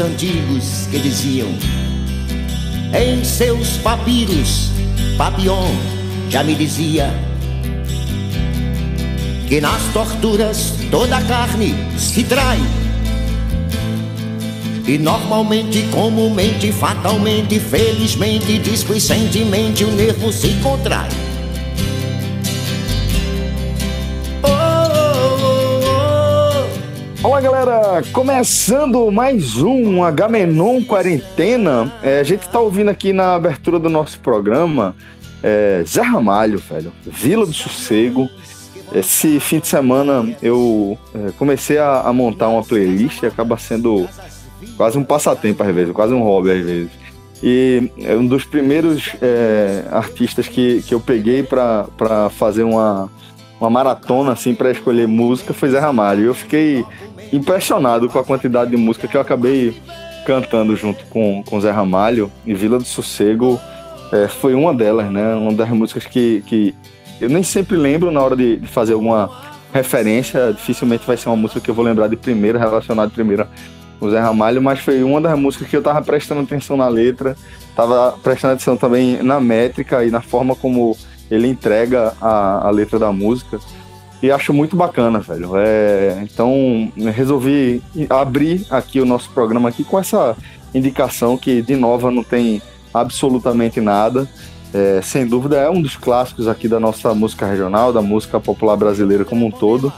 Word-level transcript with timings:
Antigos 0.00 0.86
que 0.90 0.98
diziam 0.98 1.48
em 2.94 3.22
seus 3.22 3.76
papiros, 3.78 4.70
Papion 5.16 5.70
já 6.30 6.42
me 6.42 6.54
dizia 6.54 7.12
que 9.46 9.60
nas 9.60 9.82
torturas 9.92 10.74
toda 10.90 11.20
carne 11.22 11.74
se 11.98 12.22
trai. 12.22 12.58
E 14.86 14.96
normalmente, 14.96 15.82
comumente, 15.90 16.72
fatalmente, 16.72 17.60
felizmente, 17.60 18.58
displicentemente 18.58 19.84
o 19.84 19.92
nervo 19.92 20.32
se 20.32 20.54
contrai. 20.62 21.27
Fala 27.20 27.40
galera, 27.40 28.00
começando 28.12 29.10
mais 29.10 29.56
um 29.56 30.04
Agamenon 30.04 30.84
Quarentena. 30.84 31.92
É, 32.00 32.20
a 32.20 32.22
gente 32.22 32.42
está 32.42 32.60
ouvindo 32.60 32.90
aqui 32.90 33.12
na 33.12 33.34
abertura 33.34 33.76
do 33.80 33.88
nosso 33.88 34.20
programa 34.20 34.94
é, 35.42 35.82
Zé 35.84 36.00
Ramalho, 36.00 36.60
velho, 36.60 36.92
Vila 37.04 37.44
do 37.44 37.52
Sossego. 37.52 38.30
Esse 38.94 39.40
fim 39.40 39.58
de 39.58 39.66
semana 39.66 40.32
eu 40.40 40.96
é, 41.12 41.32
comecei 41.32 41.76
a, 41.76 42.02
a, 42.02 42.12
montar 42.12 42.48
uma 42.48 42.62
playlist 42.62 43.20
e 43.20 43.26
acaba 43.26 43.58
sendo 43.58 44.08
quase 44.76 44.96
um 44.96 45.02
passatempo 45.02 45.60
às 45.64 45.74
vezes, 45.74 45.92
quase 45.92 46.14
um 46.14 46.22
hobby 46.22 46.52
às 46.52 46.64
vezes. 46.64 46.90
E 47.42 47.90
é 47.98 48.14
um 48.14 48.26
dos 48.26 48.44
primeiros 48.44 49.16
é, 49.20 49.84
artistas 49.90 50.46
que, 50.46 50.82
que 50.82 50.94
eu 50.94 51.00
peguei 51.00 51.42
para 51.42 52.30
fazer 52.30 52.62
uma, 52.62 53.10
uma 53.60 53.70
maratona 53.70 54.32
assim 54.32 54.54
para 54.54 54.70
escolher 54.70 55.06
música 55.08 55.52
foi 55.52 55.70
Zé 55.70 55.78
Ramalho. 55.78 56.24
Eu 56.24 56.34
fiquei 56.34 56.84
impressionado 57.32 58.08
com 58.08 58.18
a 58.18 58.24
quantidade 58.24 58.70
de 58.70 58.76
música 58.76 59.08
que 59.08 59.16
eu 59.16 59.20
acabei 59.20 59.76
cantando 60.24 60.76
junto 60.76 61.04
com, 61.06 61.42
com 61.42 61.60
Zé 61.60 61.70
Ramalho. 61.70 62.30
E 62.46 62.54
Vila 62.54 62.78
do 62.78 62.84
Sossego 62.84 63.60
é, 64.12 64.28
foi 64.28 64.54
uma 64.54 64.72
delas, 64.72 65.10
né? 65.10 65.34
Uma 65.34 65.52
das 65.52 65.68
músicas 65.70 66.06
que, 66.06 66.42
que 66.46 66.74
eu 67.20 67.28
nem 67.28 67.42
sempre 67.42 67.76
lembro 67.76 68.10
na 68.10 68.22
hora 68.22 68.36
de, 68.36 68.56
de, 68.56 68.66
fazer 68.66 68.92
alguma 68.92 69.30
referência. 69.72 70.52
Dificilmente 70.52 71.06
vai 71.06 71.16
ser 71.16 71.28
uma 71.28 71.36
música 71.36 71.60
que 71.60 71.70
eu 71.70 71.74
vou 71.74 71.84
lembrar 71.84 72.08
de 72.08 72.16
primeira, 72.16 72.58
relacionada 72.58 73.08
de 73.08 73.14
primeira 73.14 73.48
com 73.98 74.08
Zé 74.08 74.20
Ramalho, 74.20 74.62
mas 74.62 74.78
foi 74.78 75.02
uma 75.02 75.20
das 75.20 75.36
músicas 75.36 75.68
que 75.68 75.76
eu 75.76 75.82
tava 75.82 76.00
prestando 76.02 76.42
atenção 76.42 76.76
na 76.76 76.86
letra, 76.86 77.36
tava 77.74 78.16
prestando 78.22 78.54
atenção 78.54 78.76
também 78.76 79.20
na 79.22 79.40
métrica 79.40 80.04
e 80.04 80.10
na 80.10 80.20
forma 80.20 80.54
como 80.54 80.96
ele 81.30 81.48
entrega 81.48 82.14
a, 82.20 82.66
a 82.66 82.70
letra 82.70 82.98
da 82.98 83.12
música. 83.12 83.58
E 84.22 84.30
acho 84.30 84.52
muito 84.52 84.76
bacana, 84.76 85.20
velho. 85.20 85.52
É, 85.56 86.20
então, 86.22 86.92
resolvi 87.14 87.82
abrir 88.10 88.66
aqui 88.68 89.00
o 89.00 89.06
nosso 89.06 89.30
programa 89.30 89.68
aqui 89.68 89.84
com 89.84 89.98
essa 89.98 90.36
indicação 90.74 91.36
que 91.36 91.62
de 91.62 91.76
nova 91.76 92.10
não 92.10 92.24
tem 92.24 92.60
absolutamente 92.92 93.80
nada. 93.80 94.28
É, 94.74 95.00
sem 95.02 95.26
dúvida 95.26 95.56
é 95.56 95.70
um 95.70 95.80
dos 95.80 95.96
clássicos 95.96 96.46
aqui 96.46 96.68
da 96.68 96.78
nossa 96.78 97.14
música 97.14 97.46
regional, 97.46 97.92
da 97.92 98.02
música 98.02 98.38
popular 98.40 98.76
brasileira 98.76 99.24
como 99.24 99.46
um 99.46 99.50
todo. 99.50 99.92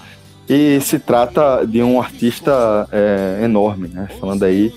E 0.49 0.81
se 0.81 0.99
trata 0.99 1.65
de 1.65 1.83
um 1.83 2.01
artista 2.01 2.87
é, 2.93 3.41
enorme, 3.45 3.89
né? 3.89 4.09
Falando 4.21 4.45
aí 4.45 4.75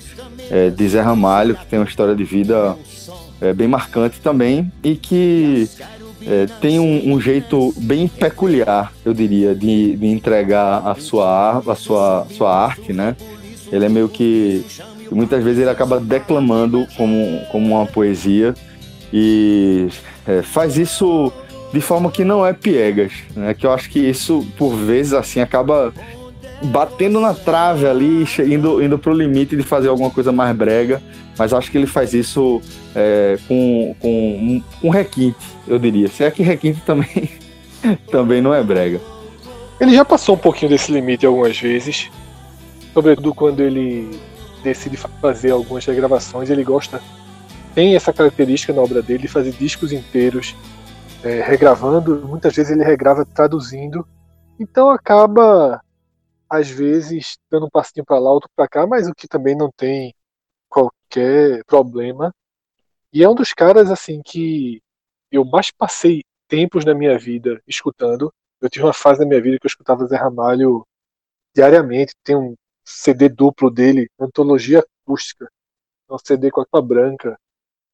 é, 0.49 0.69
de 0.69 0.87
Zé 0.87 1.01
Ramalho, 1.01 1.55
que 1.55 1.65
tem 1.65 1.79
uma 1.79 1.87
história 1.87 2.15
de 2.15 2.23
vida 2.23 2.77
é, 3.41 3.53
bem 3.53 3.67
marcante 3.67 4.21
também 4.21 4.71
e 4.83 4.95
que 4.95 5.67
é, 6.25 6.45
tem 6.61 6.79
um, 6.79 7.13
um, 7.13 7.19
jeito 7.19 7.73
bem 7.77 8.07
peculiar, 8.07 8.93
eu 9.03 9.13
diria, 9.13 9.53
de, 9.53 9.95
de 9.95 10.07
entregar 10.07 10.87
a 10.87 10.95
sua, 10.95 11.59
a 11.59 11.75
sua, 11.75 12.27
sua 12.31 12.55
arte, 12.55 12.93
né? 12.93 13.15
Ele 13.71 13.85
é 13.85 13.89
meio 13.89 14.07
que. 14.07 14.65
Muitas 15.11 15.43
vezes 15.43 15.61
ele 15.61 15.69
acaba 15.69 15.99
declamando 15.99 16.87
como, 16.97 17.41
como 17.51 17.75
uma 17.75 17.85
poesia 17.85 18.53
e 19.11 19.87
é, 20.25 20.41
faz 20.41 20.77
isso 20.77 21.31
de 21.71 21.81
forma 21.81 22.09
que 22.09 22.23
não 22.23 22.45
é 22.45 22.53
piegas, 22.53 23.11
né? 23.35 23.53
Que 23.53 23.65
eu 23.65 23.71
acho 23.71 23.89
que 23.89 23.99
isso, 23.99 24.45
por 24.57 24.75
vezes, 24.75 25.13
assim, 25.13 25.39
acaba 25.39 25.93
batendo 26.63 27.19
na 27.19 27.33
trave 27.33 27.85
ali, 27.85 28.25
indo, 28.39 28.81
indo 28.81 28.97
pro 28.97 29.13
limite 29.13 29.55
de 29.55 29.63
fazer 29.63 29.89
alguma 29.89 30.09
coisa 30.09 30.31
mais 30.31 30.55
brega, 30.55 31.01
mas 31.37 31.53
acho 31.53 31.69
que 31.69 31.77
ele 31.77 31.87
faz 31.87 32.13
isso 32.13 32.61
é, 32.95 33.37
com, 33.47 33.95
com 33.99 34.61
um 34.83 34.89
requinte, 34.89 35.37
eu 35.67 35.77
diria. 35.77 36.07
Se 36.07 36.23
é 36.23 36.31
que 36.31 36.43
requinte 36.43 36.81
também, 36.85 37.29
também 38.09 38.41
não 38.41 38.53
é 38.53 38.63
brega. 38.63 39.01
Ele 39.79 39.93
já 39.93 40.05
passou 40.05 40.35
um 40.35 40.37
pouquinho 40.37 40.69
desse 40.69 40.91
limite 40.91 41.25
algumas 41.25 41.59
vezes, 41.59 42.09
sobretudo 42.93 43.33
quando 43.33 43.59
ele 43.59 44.19
decide 44.63 44.95
fazer 45.19 45.51
algumas 45.51 45.85
regravações, 45.85 46.49
ele 46.49 46.63
gosta, 46.63 47.01
tem 47.75 47.95
essa 47.95 48.13
característica 48.13 48.71
na 48.71 48.81
obra 48.81 49.01
dele 49.01 49.23
de 49.23 49.27
fazer 49.27 49.51
discos 49.51 49.91
inteiros, 49.91 50.55
é, 51.23 51.41
regravando, 51.41 52.23
muitas 52.27 52.55
vezes 52.55 52.71
ele 52.71 52.83
regrava 52.83 53.25
traduzindo, 53.25 54.07
então 54.59 54.89
acaba 54.89 55.81
às 56.53 56.69
vezes 56.69 57.35
dando 57.49 57.65
um 57.65 57.69
passinho 57.69 58.05
para 58.05 58.19
lá, 58.19 58.31
outro 58.31 58.47
para 58.55 58.67
cá, 58.67 58.85
mas 58.85 59.07
o 59.07 59.15
que 59.15 59.27
também 59.27 59.55
não 59.55 59.71
tem 59.75 60.13
qualquer 60.69 61.63
problema. 61.65 62.31
E 63.11 63.23
é 63.23 63.29
um 63.29 63.33
dos 63.33 63.53
caras 63.53 63.89
assim 63.89 64.21
que 64.23 64.79
eu 65.31 65.43
mais 65.43 65.71
passei 65.71 66.23
tempos 66.47 66.85
na 66.85 66.93
minha 66.93 67.17
vida 67.17 67.59
escutando. 67.67 68.31
Eu 68.61 68.69
tive 68.69 68.85
uma 68.85 68.93
fase 68.93 69.21
na 69.21 69.25
minha 69.25 69.41
vida 69.41 69.57
que 69.59 69.65
eu 69.65 69.69
escutava 69.69 70.05
Zé 70.05 70.15
Ramalho 70.15 70.85
diariamente. 71.55 72.13
Tem 72.23 72.35
um 72.35 72.55
CD 72.85 73.29
duplo 73.29 73.71
dele, 73.71 74.07
Antologia 74.19 74.85
Acústica. 75.03 75.49
É 76.07 76.13
um 76.13 76.19
CD 76.19 76.51
com 76.51 76.61
a 76.61 76.65
capa 76.65 76.81
branca. 76.83 77.35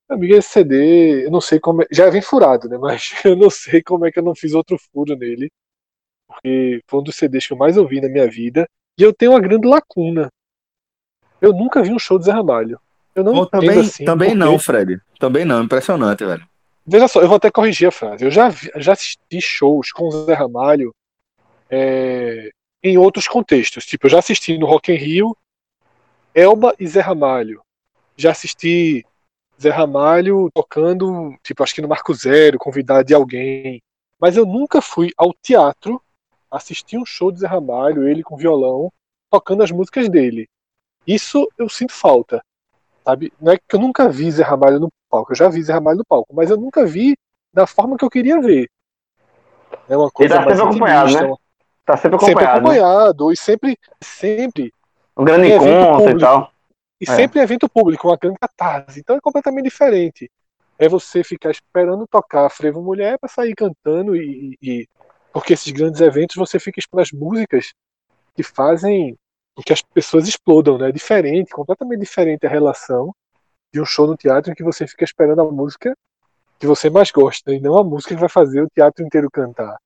Amiga, 0.10 0.36
esse 0.38 0.50
CD, 0.50 1.26
eu 1.26 1.32
não 1.32 1.40
sei 1.40 1.62
como 1.62 1.84
é, 1.84 1.88
já 1.92 2.10
vem 2.10 2.22
furado, 2.22 2.68
né? 2.68 2.78
Mas 2.78 3.12
eu 3.24 3.38
não 3.38 3.50
sei 3.50 3.82
como 3.82 4.06
é 4.06 4.12
que 4.12 4.20
eu 4.20 4.24
não 4.24 4.36
fiz 4.36 4.54
outro 4.54 4.78
furo 4.92 5.16
nele 5.16 5.50
porque 6.30 6.82
foi 6.88 7.00
um 7.00 7.04
dos 7.04 7.16
CDs 7.16 7.48
que 7.48 7.54
eu 7.54 7.58
mais 7.58 7.76
ouvi 7.76 8.00
na 8.00 8.08
minha 8.08 8.30
vida. 8.30 8.70
E 8.98 9.02
eu 9.02 9.12
tenho 9.12 9.32
uma 9.32 9.40
grande 9.40 9.68
lacuna. 9.68 10.30
Eu 11.42 11.52
nunca 11.52 11.82
vi 11.82 11.92
um 11.92 12.00
show 12.00 12.20
de 12.20 12.26
Zé 12.26 12.32
Ramalho. 12.32 12.80
Eu 13.16 13.24
não 13.24 13.34
Bom, 13.34 13.46
também, 13.46 13.80
assim, 13.80 14.06
também 14.06 14.30
porque... 14.30 14.40
não, 14.40 14.60
Fred. 14.60 15.02
Também 15.20 15.44
não, 15.44 15.64
impressionante, 15.64 16.24
velho. 16.24 16.48
Veja 16.86 17.08
só, 17.08 17.22
eu 17.22 17.28
vou 17.28 17.38
até 17.38 17.50
corrigir 17.50 17.88
a 17.88 17.92
frase. 17.92 18.24
Eu 18.24 18.32
já, 18.32 18.50
vi, 18.50 18.72
já 18.76 18.94
assisti 18.94 19.42
shows 19.42 19.92
com 19.92 20.08
o 20.08 20.12
Zé 20.12 20.34
Ramalho 20.34 20.94
é, 21.70 22.52
em 22.84 22.98
outros 22.98 23.28
contextos. 23.28 23.86
Tipo, 23.86 24.06
eu 24.06 24.12
já 24.12 24.20
assisti 24.20 24.58
no 24.58 24.68
Rock 24.68 24.92
in 24.92 24.96
Rio, 24.96 25.38
Elba 26.34 26.76
e 26.80 26.88
Zé 26.88 27.00
Ramalho. 27.00 27.62
Já 28.16 28.32
assisti 28.32 29.06
Zé 29.60 29.70
Ramalho 29.70 30.50
tocando, 30.54 31.36
tipo, 31.44 31.64
acho 31.64 31.74
que 31.74 31.82
no 31.82 31.88
Marco 31.88 32.14
Zero, 32.14 32.60
convidado 32.60 33.06
de 33.06 33.14
alguém. 33.14 33.82
Mas 34.20 34.36
eu 34.38 34.46
nunca 34.46 34.82
fui 34.82 35.12
ao 35.18 35.34
teatro 35.34 36.02
assistir 36.52 36.98
um 36.98 37.06
show 37.06 37.32
de 37.32 37.40
Zé 37.40 37.48
Ramalho, 37.48 38.08
ele 38.08 38.24
com 38.24 38.38
violão, 38.38 38.92
tocando 39.30 39.64
as 39.64 39.72
músicas 39.72 40.10
dele. 40.10 40.48
Isso 41.06 41.48
eu 41.58 41.70
sinto 41.70 41.94
falta. 41.94 42.44
Sabe? 43.04 43.32
Não 43.40 43.52
é 43.52 43.58
que 43.58 43.76
eu 43.76 43.80
nunca 43.80 44.10
vi 44.10 44.32
Zé 44.32 44.44
Ramalho 44.44 44.80
no 44.80 44.90
palco, 45.10 45.32
eu 45.32 45.36
já 45.36 45.50
vi 45.50 45.62
Zé 45.64 45.74
Ramalho 45.74 45.98
no 45.98 46.06
palco, 46.06 46.34
mas 46.34 46.50
eu 46.50 46.58
nunca 46.58 46.86
vi 46.86 47.18
da 47.54 47.66
forma 47.66 47.98
que 47.98 48.06
eu 48.06 48.10
queria 48.10 48.40
ver. 48.40 48.70
É 49.88 49.98
uma 49.98 50.12
coisa 50.12 50.36
Ele 50.36 50.44
tá 50.44 50.50
sempre 50.50 50.68
acompanhado, 50.68 51.14
né? 51.14 51.36
Tá 51.86 51.98
sempre 51.98 52.16
acompanhado. 52.18 52.26
Sempre 52.26 52.46
acompanhado, 52.46 53.28
né? 53.28 53.34
e 53.34 53.38
sempre, 53.38 53.78
sempre. 54.02 54.74
Um 55.18 55.24
grande 55.24 55.52
encontro 55.52 56.10
e 56.12 56.20
tal. 56.20 56.52
E 57.02 57.10
é. 57.10 57.16
sempre 57.16 57.40
evento 57.40 57.70
público, 57.70 58.08
uma 58.08 58.18
grande 58.18 58.38
catarse. 58.40 59.00
Então 59.00 59.16
é 59.16 59.22
completamente 59.22 59.66
diferente. 59.66 60.30
É 60.78 60.88
você 60.88 61.24
ficar 61.24 61.52
esperando 61.52 62.08
tocar 62.08 62.50
Frevo 62.50 62.82
Mulher 62.82 63.18
para 63.20 63.30
sair 63.30 63.56
cantando 63.56 64.16
e, 64.16 64.58
e, 64.62 64.88
Porque 65.32 65.54
esses 65.54 65.72
grandes 65.72 66.02
eventos 66.02 66.36
você 66.36 66.60
fica 66.60 66.80
esperando 66.80 67.04
as 67.06 67.12
músicas 67.12 67.74
que 68.36 68.44
fazem 68.44 69.16
com 69.56 69.64
que 69.64 69.74
as 69.74 69.82
pessoas 69.82 70.28
explodam, 70.28 70.78
né? 70.78 70.90
É 70.90 70.92
diferente, 70.92 71.52
completamente 71.52 72.00
diferente 72.00 72.46
a 72.46 72.50
relação 72.50 73.14
de 73.74 73.82
um 73.82 73.86
show 73.86 74.08
no 74.08 74.18
teatro 74.18 74.52
em 74.52 74.56
que 74.56 74.64
você 74.64 74.88
fica 74.88 75.04
esperando 75.04 75.42
a 75.42 75.52
música 75.52 75.96
que 76.60 76.68
você 76.68 76.90
mais 76.90 77.10
gosta 77.10 77.54
e 77.54 77.60
não 77.60 77.78
a 77.78 77.84
música 77.84 78.14
que 78.14 78.20
vai 78.20 78.30
fazer 78.30 78.62
o 78.62 78.70
teatro 78.70 79.06
inteiro 79.06 79.30
cantar. 79.32 79.78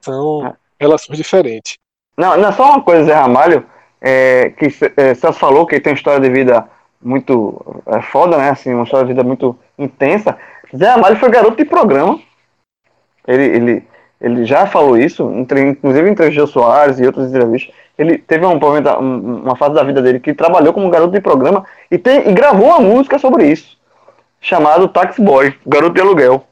São 0.00 0.46
é. 0.46 0.54
relações 0.80 1.16
diferentes. 1.18 1.76
Não, 2.16 2.36
não, 2.38 2.52
só 2.52 2.70
uma 2.70 2.82
coisa, 2.82 3.04
Zé 3.04 3.14
Ramalho, 3.14 3.66
é, 4.00 4.50
que 4.50 4.66
é, 4.96 5.14
Celso 5.14 5.38
falou 5.38 5.66
que 5.66 5.74
ele 5.74 5.82
tem 5.82 5.92
uma 5.92 5.96
história 5.96 6.20
de 6.20 6.34
vida 6.34 6.66
muito 7.02 7.82
é, 7.86 8.00
foda, 8.00 8.38
né? 8.38 8.50
Assim, 8.50 8.72
uma 8.72 8.84
história 8.84 9.06
de 9.06 9.12
vida 9.12 9.22
muito 9.22 9.58
intensa. 9.78 10.38
Zé 10.74 10.88
Ramalho 10.88 11.16
foi 11.16 11.30
garoto 11.30 11.56
de 11.56 11.66
programa. 11.66 12.18
Ele, 13.26 13.44
ele, 13.44 13.88
ele 14.20 14.44
já 14.44 14.66
falou 14.66 14.96
isso, 14.96 15.30
inclusive 15.32 16.08
em 16.08 16.12
entrevistas 16.12 16.50
Soares 16.50 16.98
e 16.98 17.06
outras 17.06 17.28
entrevistas. 17.28 17.74
Ele 17.98 18.18
teve 18.18 18.44
um, 18.44 18.58
uma 18.58 19.56
fase 19.56 19.74
da 19.74 19.82
vida 19.82 20.02
dele 20.02 20.20
que 20.20 20.34
trabalhou 20.34 20.72
como 20.72 20.90
garoto 20.90 21.12
de 21.12 21.20
programa 21.20 21.64
e, 21.90 21.98
tem, 21.98 22.28
e 22.28 22.32
gravou 22.32 22.68
uma 22.68 22.80
música 22.80 23.18
sobre 23.18 23.46
isso, 23.46 23.78
chamado 24.40 24.88
Taxi 24.88 25.20
Boy, 25.22 25.54
Garoto 25.66 25.94
de 25.94 26.00
Aluguel. 26.00 26.44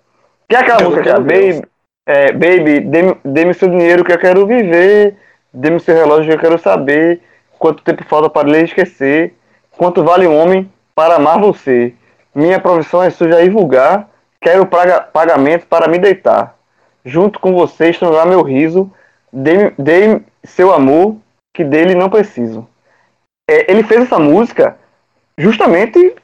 Que 0.49 0.57
é 0.57 0.59
aquela 0.59 0.79
garoto 0.79 0.97
música 0.97 1.03
que 1.03 1.35
é 1.35 1.53
Baby, 1.53 1.63
é, 2.07 2.33
Baby 2.33 2.81
dê-me 2.81 3.17
dê 3.25 3.55
seu 3.55 3.69
dinheiro 3.69 4.05
que 4.05 4.13
eu 4.13 4.19
quero 4.19 4.47
viver, 4.47 5.17
dê-me 5.53 5.81
seu 5.81 5.95
relógio 5.95 6.29
que 6.29 6.37
eu 6.37 6.41
quero 6.41 6.59
saber, 6.59 7.21
quanto 7.59 7.83
tempo 7.83 8.05
falta 8.05 8.29
para 8.29 8.49
lhe 8.49 8.63
esquecer, 8.63 9.35
quanto 9.77 10.03
vale 10.05 10.27
um 10.27 10.37
homem 10.37 10.71
para 10.95 11.17
amar 11.17 11.39
você. 11.39 11.95
Minha 12.35 12.61
profissão 12.61 13.03
é 13.03 13.11
suja 13.11 13.41
e 13.43 13.49
vulgar, 13.49 14.09
quero 14.41 14.67
paga, 14.67 15.01
pagamento 15.01 15.67
para 15.67 15.89
me 15.89 15.99
deitar. 15.99 16.55
Junto 17.05 17.39
com 17.39 17.53
você 17.53 17.91
estrangular 17.91 18.27
meu 18.27 18.43
riso, 18.43 18.91
dê-me 19.33 20.25
seu 20.45 20.73
amor 20.73 21.17
que 21.53 21.65
dele 21.65 21.95
não 21.95 22.09
preciso. 22.09 22.67
É, 23.49 23.71
ele 23.71 23.83
fez 23.83 24.03
essa 24.03 24.19
música 24.19 24.77
justamente 25.37 26.15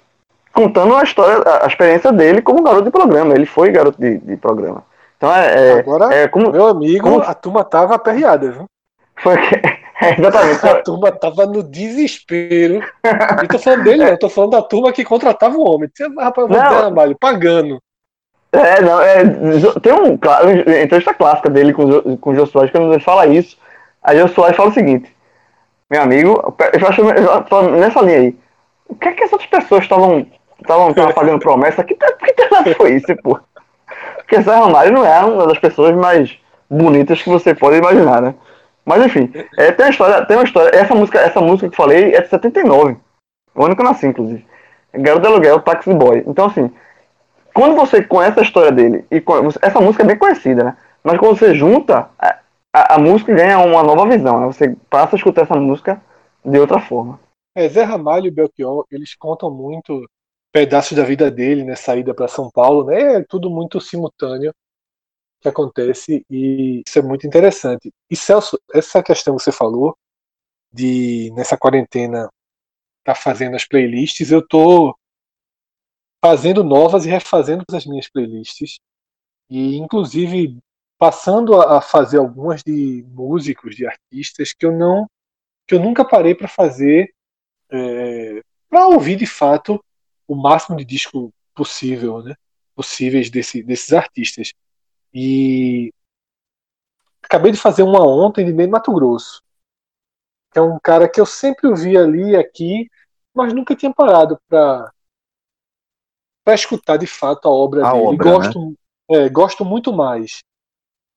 contando 0.53 0.97
a 0.97 1.03
história, 1.03 1.43
a 1.63 1.67
experiência 1.67 2.13
dele 2.13 2.43
como 2.43 2.63
garoto 2.63 2.85
de 2.85 2.91
programa. 2.91 3.35
Ele 3.35 3.47
foi 3.47 3.71
garoto 3.71 4.01
de, 4.01 4.19
de 4.19 4.37
programa. 4.37 4.85
Então 5.17 5.35
é, 5.35 5.69
é 5.69 5.73
Agora, 5.81 6.15
é 6.15 6.29
como, 6.29 6.51
meu 6.51 6.67
amigo, 6.67 7.11
como... 7.11 7.23
a 7.23 7.35
turma 7.35 7.63
tava 7.63 7.95
aperreada, 7.95 8.51
viu? 8.51 8.65
Foi 9.17 9.35
é, 10.01 10.19
exatamente. 10.19 10.65
A 10.67 10.83
turma 10.83 11.13
tava 11.13 11.47
no 11.47 11.63
desespero. 11.63 12.83
E 13.45 13.49
tô 13.49 13.59
falando 13.59 13.85
dele, 13.85 14.11
não, 14.11 14.17
tô 14.17 14.31
falando 14.31 14.53
da 14.53 14.63
turma 14.63 14.93
que 14.93 15.05
contratava 15.05 15.57
o 15.57 15.63
homem. 15.63 15.91
Rapaz, 16.19 16.49
eu 16.49 16.49
vou 16.49 16.57
não. 16.57 16.79
trabalho, 16.79 17.17
pagando. 17.21 17.79
É, 18.53 18.81
não, 18.83 19.01
é, 19.01 19.23
tem 19.81 19.93
um, 19.93 20.19
uma 20.19 20.83
entrevista 20.83 21.15
clássica 21.15 21.49
dele 21.49 21.73
com, 21.73 22.17
com 22.17 22.31
o 22.31 22.35
Jô 22.35 22.47
Soares, 22.47 22.73
quando 22.73 22.93
ele 22.93 23.03
fala 23.03 23.27
isso. 23.27 23.57
Aí 24.03 24.21
o 24.21 24.29
Soares 24.29 24.57
fala 24.57 24.71
o 24.71 24.75
seguinte: 24.75 25.15
Meu 25.89 26.03
amigo, 26.03 26.57
eu 26.81 26.89
acho, 26.89 27.05
nessa 27.71 28.01
linha 28.03 28.19
aí, 28.19 28.37
o 28.89 28.95
que 28.97 29.09
é 29.09 29.13
que 29.13 29.23
as 29.23 29.33
outras 29.33 29.49
pessoas 29.49 29.83
estavam 29.83 30.27
estavam 30.61 30.93
fazendo 31.13 31.39
promessa? 31.39 31.85
Que, 31.85 31.95
que 31.95 32.51
nada 32.51 32.75
foi 32.75 32.95
isso, 32.95 33.15
pô? 33.23 33.39
Porque 34.17 34.43
Zé 34.43 34.55
Ramalho 34.55 34.93
não 34.93 35.07
é 35.07 35.21
uma 35.21 35.47
das 35.47 35.59
pessoas 35.59 35.95
mais 35.95 36.37
bonitas 36.69 37.23
que 37.23 37.29
você 37.29 37.55
pode 37.55 37.77
imaginar, 37.77 38.21
né? 38.21 38.35
Mas 38.85 39.05
enfim, 39.05 39.33
é, 39.57 39.71
tem 39.71 39.87
uma 39.87 39.91
história, 39.91 40.25
tem 40.27 40.37
uma 40.37 40.45
história. 40.45 40.77
Essa 40.77 40.95
música, 40.95 41.19
essa 41.21 41.41
música 41.41 41.69
que 41.69 41.75
eu 41.75 41.77
falei 41.77 42.15
é 42.15 42.21
de 42.21 42.29
79. 42.29 42.97
O 43.55 43.65
ano 43.65 43.77
que 43.77 43.83
eu 43.83 43.85
nasci, 43.85 44.07
inclusive. 44.07 44.45
Garoto 44.93 45.23
de 45.23 45.29
Aluguel, 45.29 45.61
Taxi 45.61 45.93
Boy. 45.93 46.25
Então, 46.27 46.47
assim, 46.47 46.71
quando 47.55 47.77
você 47.77 48.03
conhece 48.03 48.39
a 48.39 48.43
história 48.43 48.73
dele, 48.73 49.05
e 49.11 49.23
essa 49.63 49.81
música 49.81 50.03
é 50.03 50.07
bem 50.07 50.19
conhecida, 50.19 50.65
né? 50.65 50.77
Mas 51.03 51.19
quando 51.19 51.39
você 51.39 51.55
junta, 51.55 52.11
a, 52.19 52.95
a, 52.95 52.99
música 52.99 53.35
ganha 53.35 53.59
uma 53.59 53.83
nova 53.83 54.07
visão, 54.07 54.41
né? 54.41 54.47
Você 54.47 54.77
passa 54.89 55.17
a 55.17 55.19
escutar 55.19 55.43
essa 55.43 55.57
música 55.57 56.01
de 56.45 56.59
outra 56.59 56.81
forma. 56.81 57.19
É, 57.55 57.69
Zé 57.69 57.83
Ramalho 57.83 58.27
e 58.27 58.31
Belchior, 58.31 58.87
eles 58.91 59.15
contam 59.15 59.51
muito 59.51 60.07
pedaços 60.53 60.97
da 60.97 61.05
vida 61.05 61.31
dele, 61.31 61.65
né? 61.65 61.75
Saída 61.75 62.15
para 62.15 62.29
São 62.29 62.51
Paulo, 62.51 62.85
né? 62.85 63.17
É 63.17 63.25
tudo 63.25 63.51
muito 63.51 63.81
simultâneo 63.81 64.53
que 65.41 65.49
acontece 65.49 66.25
e 66.31 66.83
isso 66.87 66.99
é 66.99 67.03
muito 67.03 67.27
interessante. 67.27 67.91
E 68.11 68.17
Celso, 68.17 68.61
essa 68.75 69.03
questão 69.03 69.37
que 69.37 69.43
você 69.43 69.53
falou 69.53 69.97
de 70.73 71.33
nessa 71.35 71.57
quarentena 71.57 72.29
tá 73.05 73.15
fazendo 73.15 73.57
as 73.57 73.65
playlists, 73.65 74.31
eu 74.31 74.47
tô 74.47 74.95
fazendo 76.23 76.63
novas 76.63 77.07
e 77.07 77.09
refazendo 77.09 77.65
as 77.73 77.87
minhas 77.87 78.09
playlists 78.09 78.79
e 79.49 79.77
inclusive 79.77 80.59
passando 80.99 81.61
a 81.61 81.81
fazer 81.81 82.19
algumas 82.19 82.63
de 82.63 83.05
músicos, 83.09 83.75
de 83.75 83.87
artistas 83.87 84.53
que 84.53 84.67
eu 84.67 84.73
não 84.73 85.07
que 85.67 85.75
eu 85.75 85.81
nunca 85.81 86.05
parei 86.05 86.35
para 86.35 86.49
fazer 86.49 87.15
é, 87.71 88.43
para 88.69 88.87
ouvir 88.89 89.17
de 89.17 89.27
fato 89.27 89.83
o 90.27 90.35
máximo 90.35 90.77
de 90.77 90.85
disco 90.85 91.33
possível, 91.55 92.23
né? 92.23 92.35
Possíveis 92.75 93.29
desse, 93.31 93.63
desses 93.63 93.93
artistas. 93.93 94.53
E 95.13 95.93
acabei 97.23 97.51
de 97.53 97.59
fazer 97.59 97.83
uma 97.83 98.07
ontem 98.07 98.45
de 98.45 98.53
Ney 98.53 98.67
Mato 98.67 98.93
Grosso. 98.93 99.43
Que 100.53 100.59
é 100.59 100.63
um 100.63 100.79
cara 100.81 101.09
que 101.09 101.21
eu 101.21 101.27
sempre 101.27 101.67
ouvi 101.69 101.97
ali 101.97 102.37
aqui, 102.37 102.89
mas 103.35 103.53
nunca 103.53 103.75
tinha 103.75 103.93
parado 103.93 104.41
para 104.49 104.93
para 106.51 106.57
escutar 106.57 106.97
de 106.97 107.07
fato 107.07 107.47
a 107.47 107.51
obra 107.53 107.85
a 107.85 107.93
dele. 107.93 108.15
Obra, 108.15 108.25
gosto, 108.25 108.59
né? 108.61 108.75
é, 109.09 109.29
gosto 109.29 109.65
muito 109.65 109.93
mais 109.93 110.43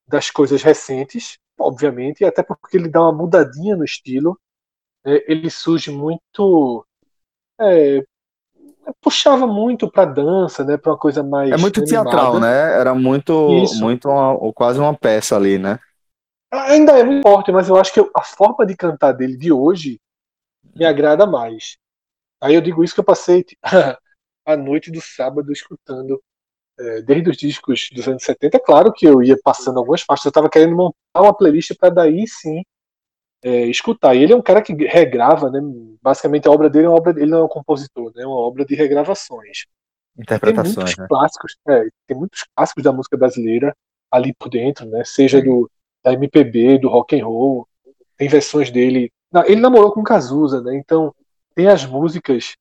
das 0.07 0.29
coisas 0.29 0.61
recentes, 0.61 1.39
obviamente, 1.59 2.23
até 2.23 2.43
porque 2.43 2.77
ele 2.77 2.87
dá 2.87 3.01
uma 3.01 3.11
mudadinha 3.11 3.75
no 3.75 3.83
estilo. 3.83 4.39
É, 5.03 5.31
ele 5.31 5.49
surge 5.49 5.89
muito 5.89 6.85
é, 7.59 8.03
puxava 9.01 9.47
muito 9.47 9.89
para 9.89 10.05
dança, 10.05 10.63
né, 10.63 10.77
para 10.77 10.91
uma 10.91 10.97
coisa 10.99 11.23
mais 11.23 11.51
É 11.51 11.57
muito 11.57 11.79
animada. 11.81 12.11
teatral, 12.11 12.39
né? 12.39 12.79
Era 12.79 12.93
muito 12.93 13.49
Isso. 13.63 13.83
muito 13.83 14.07
uma, 14.07 14.53
quase 14.53 14.79
uma 14.79 14.95
peça 14.95 15.35
ali, 15.35 15.57
né? 15.57 15.79
Ainda 16.51 16.91
é 16.99 17.03
muito 17.03 17.23
forte, 17.23 17.51
mas 17.51 17.69
eu 17.69 17.75
acho 17.75 17.91
que 17.91 17.99
a 18.15 18.21
forma 18.21 18.67
de 18.67 18.75
cantar 18.75 19.13
dele 19.13 19.35
de 19.35 19.51
hoje 19.51 19.99
me 20.75 20.85
agrada 20.85 21.25
mais. 21.25 21.75
Aí 22.39 22.53
eu 22.53 22.61
digo 22.61 22.83
isso 22.83 22.93
que 22.93 22.99
eu 22.99 23.05
passei 23.05 23.43
a 24.45 24.57
noite 24.57 24.91
do 24.91 25.01
sábado 25.01 25.51
escutando 25.51 26.21
é, 26.79 27.01
desde 27.01 27.29
os 27.29 27.37
discos 27.37 27.89
dos 27.93 28.07
anos 28.07 28.23
70. 28.23 28.59
Claro 28.59 28.91
que 28.91 29.05
eu 29.05 29.21
ia 29.21 29.37
passando 29.43 29.79
algumas 29.79 30.01
faixas, 30.01 30.25
eu 30.25 30.29
estava 30.29 30.49
querendo 30.49 30.75
montar 30.75 31.21
uma 31.21 31.35
playlist 31.35 31.75
para 31.77 31.89
daí 31.89 32.27
sim 32.27 32.63
é, 33.43 33.65
escutar. 33.65 34.15
E 34.15 34.23
ele 34.23 34.33
é 34.33 34.35
um 34.35 34.41
cara 34.41 34.61
que 34.61 34.73
regrava, 34.73 35.49
né? 35.49 35.59
Basicamente 36.01 36.47
a 36.47 36.51
obra 36.51 36.69
dele 36.69 36.85
é 36.85 36.89
uma 36.89 36.97
obra, 36.97 37.11
ele 37.11 37.29
não 37.29 37.39
é 37.39 37.43
um 37.43 37.49
compositor, 37.49 38.11
né? 38.15 38.23
É 38.23 38.27
uma 38.27 38.37
obra 38.37 38.65
de 38.65 38.73
regravações. 38.73 39.65
Interpretações. 40.17 40.73
Tem 40.75 40.83
muitos 40.83 40.97
né? 40.97 41.07
clássicos, 41.07 41.57
é, 41.67 41.87
tem 42.07 42.17
muitos 42.17 42.45
clássicos 42.55 42.83
da 42.83 42.91
música 42.91 43.17
brasileira 43.17 43.75
ali 44.11 44.33
por 44.33 44.49
dentro, 44.49 44.85
né? 44.85 45.03
Seja 45.03 45.41
do 45.41 45.69
da 46.03 46.11
MPB, 46.11 46.79
do 46.79 46.89
rock 46.89 47.17
and 47.19 47.25
roll, 47.25 47.67
tem 48.17 48.27
versões 48.27 48.69
dele. 48.69 49.09
Ele 49.45 49.61
namorou 49.61 49.91
com 49.91 50.03
Cazuza, 50.03 50.61
né? 50.61 50.75
Então 50.75 51.13
tem 51.55 51.67
as 51.67 51.85
músicas 51.85 52.55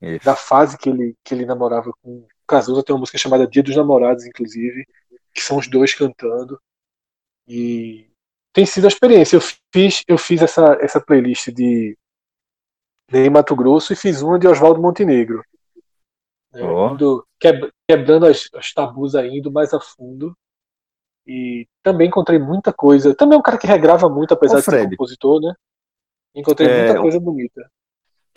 Isso. 0.00 0.24
da 0.24 0.36
fase 0.36 0.76
que 0.76 0.90
ele 0.90 1.16
que 1.24 1.34
ele 1.34 1.46
namorava 1.46 1.90
com 2.02 2.26
Cazuza. 2.46 2.82
Tem 2.82 2.94
uma 2.94 3.00
música 3.00 3.18
chamada 3.18 3.46
Dia 3.46 3.62
dos 3.62 3.76
Namorados, 3.76 4.24
inclusive, 4.24 4.86
que 5.34 5.42
são 5.42 5.58
os 5.58 5.68
dois 5.68 5.94
cantando. 5.94 6.60
E 7.48 8.08
tem 8.52 8.64
sido 8.64 8.84
a 8.84 8.88
experiência. 8.88 9.36
Eu 9.36 9.40
fiz, 9.72 10.02
eu 10.06 10.16
fiz 10.16 10.42
essa, 10.42 10.78
essa 10.80 11.00
playlist 11.00 11.50
de 11.50 11.96
Ney 13.10 13.28
Mato 13.28 13.54
Grosso 13.54 13.92
e 13.92 13.96
fiz 13.96 14.22
uma 14.22 14.38
de 14.38 14.46
Oswaldo 14.46 14.80
Montenegro. 14.80 15.44
É, 16.54 16.62
oh. 16.62 16.94
indo, 16.94 17.26
quebrando 17.88 18.26
as, 18.26 18.48
as 18.54 18.72
tabus 18.72 19.14
aí, 19.14 19.38
indo 19.38 19.50
mais 19.50 19.74
a 19.74 19.80
fundo. 19.80 20.36
E 21.26 21.66
também 21.82 22.06
encontrei 22.06 22.38
muita 22.38 22.72
coisa. 22.72 23.14
Também 23.14 23.36
é 23.36 23.38
um 23.38 23.42
cara 23.42 23.58
que 23.58 23.66
regrava 23.66 24.08
muito, 24.08 24.32
apesar 24.32 24.56
Ô, 24.56 24.58
de 24.58 24.64
ser 24.64 24.88
compositor, 24.88 25.40
né? 25.40 25.54
Encontrei 26.34 26.68
é, 26.68 26.84
muita 26.84 27.00
coisa 27.00 27.18
bonita 27.18 27.68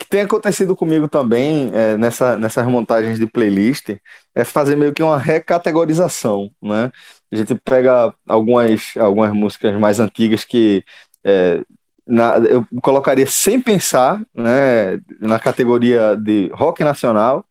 que 0.00 0.08
tem 0.08 0.22
acontecido 0.22 0.74
comigo 0.74 1.08
também 1.08 1.70
é, 1.74 1.96
nessa, 1.98 2.36
nessas 2.38 2.66
montagens 2.66 3.18
de 3.18 3.26
playlist 3.26 3.90
é 4.34 4.44
fazer 4.44 4.74
meio 4.74 4.94
que 4.94 5.02
uma 5.02 5.18
recategorização, 5.18 6.50
né? 6.62 6.90
A 7.30 7.36
gente 7.36 7.54
pega 7.56 8.14
algumas, 8.26 8.96
algumas 8.96 9.32
músicas 9.32 9.78
mais 9.78 10.00
antigas 10.00 10.42
que 10.42 10.82
é, 11.22 11.62
na, 12.06 12.38
eu 12.38 12.66
colocaria 12.82 13.26
sem 13.26 13.60
pensar 13.60 14.22
né, 14.34 14.98
na 15.20 15.38
categoria 15.38 16.16
de 16.16 16.50
rock 16.54 16.82
nacional, 16.82 17.44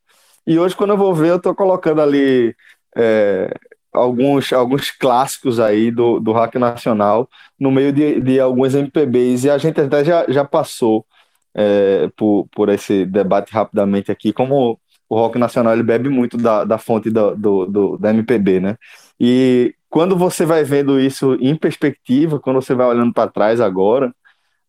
e 0.47 0.57
hoje, 0.57 0.75
quando 0.75 0.91
eu 0.91 0.97
vou 0.97 1.13
ver, 1.13 1.29
eu 1.29 1.35
estou 1.35 1.53
colocando 1.53 2.01
ali 2.01 2.55
é, 2.97 3.53
alguns, 3.93 4.51
alguns 4.51 4.89
clássicos 4.89 5.59
aí 5.59 5.91
do, 5.91 6.19
do 6.19 6.31
rock 6.31 6.57
nacional 6.57 7.29
no 7.59 7.69
meio 7.71 7.93
de, 7.93 8.19
de 8.19 8.39
alguns 8.39 8.73
MPBs, 8.73 9.43
e 9.43 9.49
a 9.51 9.59
gente 9.59 9.79
até 9.79 10.03
já, 10.03 10.25
já 10.27 10.43
passou 10.43 11.05
é, 11.53 12.09
por, 12.15 12.47
por 12.51 12.69
esse 12.69 13.05
debate 13.05 13.51
rapidamente 13.51 14.11
aqui, 14.11 14.31
como 14.31 14.79
o 15.07 15.15
rock 15.15 15.37
nacional 15.37 15.73
ele 15.73 15.83
bebe 15.83 16.07
muito 16.07 16.37
da, 16.37 16.63
da 16.63 16.77
fonte 16.77 17.09
do, 17.09 17.35
do, 17.35 17.65
do, 17.65 17.97
da 17.97 18.11
MPB, 18.11 18.59
né? 18.59 18.77
E 19.19 19.73
quando 19.89 20.15
você 20.15 20.45
vai 20.45 20.63
vendo 20.63 20.99
isso 20.99 21.35
em 21.41 21.55
perspectiva, 21.55 22.39
quando 22.39 22.61
você 22.61 22.75
vai 22.75 22.87
olhando 22.87 23.11
para 23.11 23.31
trás 23.31 23.59
agora, 23.59 24.13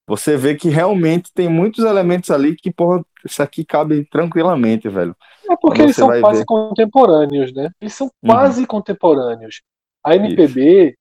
você 0.06 0.36
vê 0.36 0.56
que 0.56 0.68
realmente 0.68 1.30
tem 1.32 1.48
muitos 1.48 1.84
elementos 1.84 2.30
ali 2.30 2.56
que, 2.56 2.72
porra, 2.72 3.04
isso 3.24 3.42
aqui 3.42 3.64
cabe 3.64 4.04
tranquilamente, 4.10 4.88
velho. 4.88 5.14
É 5.48 5.54
porque 5.60 5.82
eles 5.82 5.94
são 5.94 6.08
quase 6.20 6.40
ver. 6.40 6.46
contemporâneos, 6.46 7.52
né? 7.52 7.70
Eles 7.80 7.94
são 7.94 8.06
uhum. 8.06 8.30
quase 8.30 8.60
uhum. 8.62 8.66
contemporâneos. 8.66 9.62
A 10.02 10.16
MPB, 10.16 10.86
isso. 10.86 10.96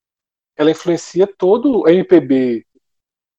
ela 0.58 0.70
influencia 0.70 1.26
todo 1.26 1.88
a 1.88 1.94
MPB 1.94 2.66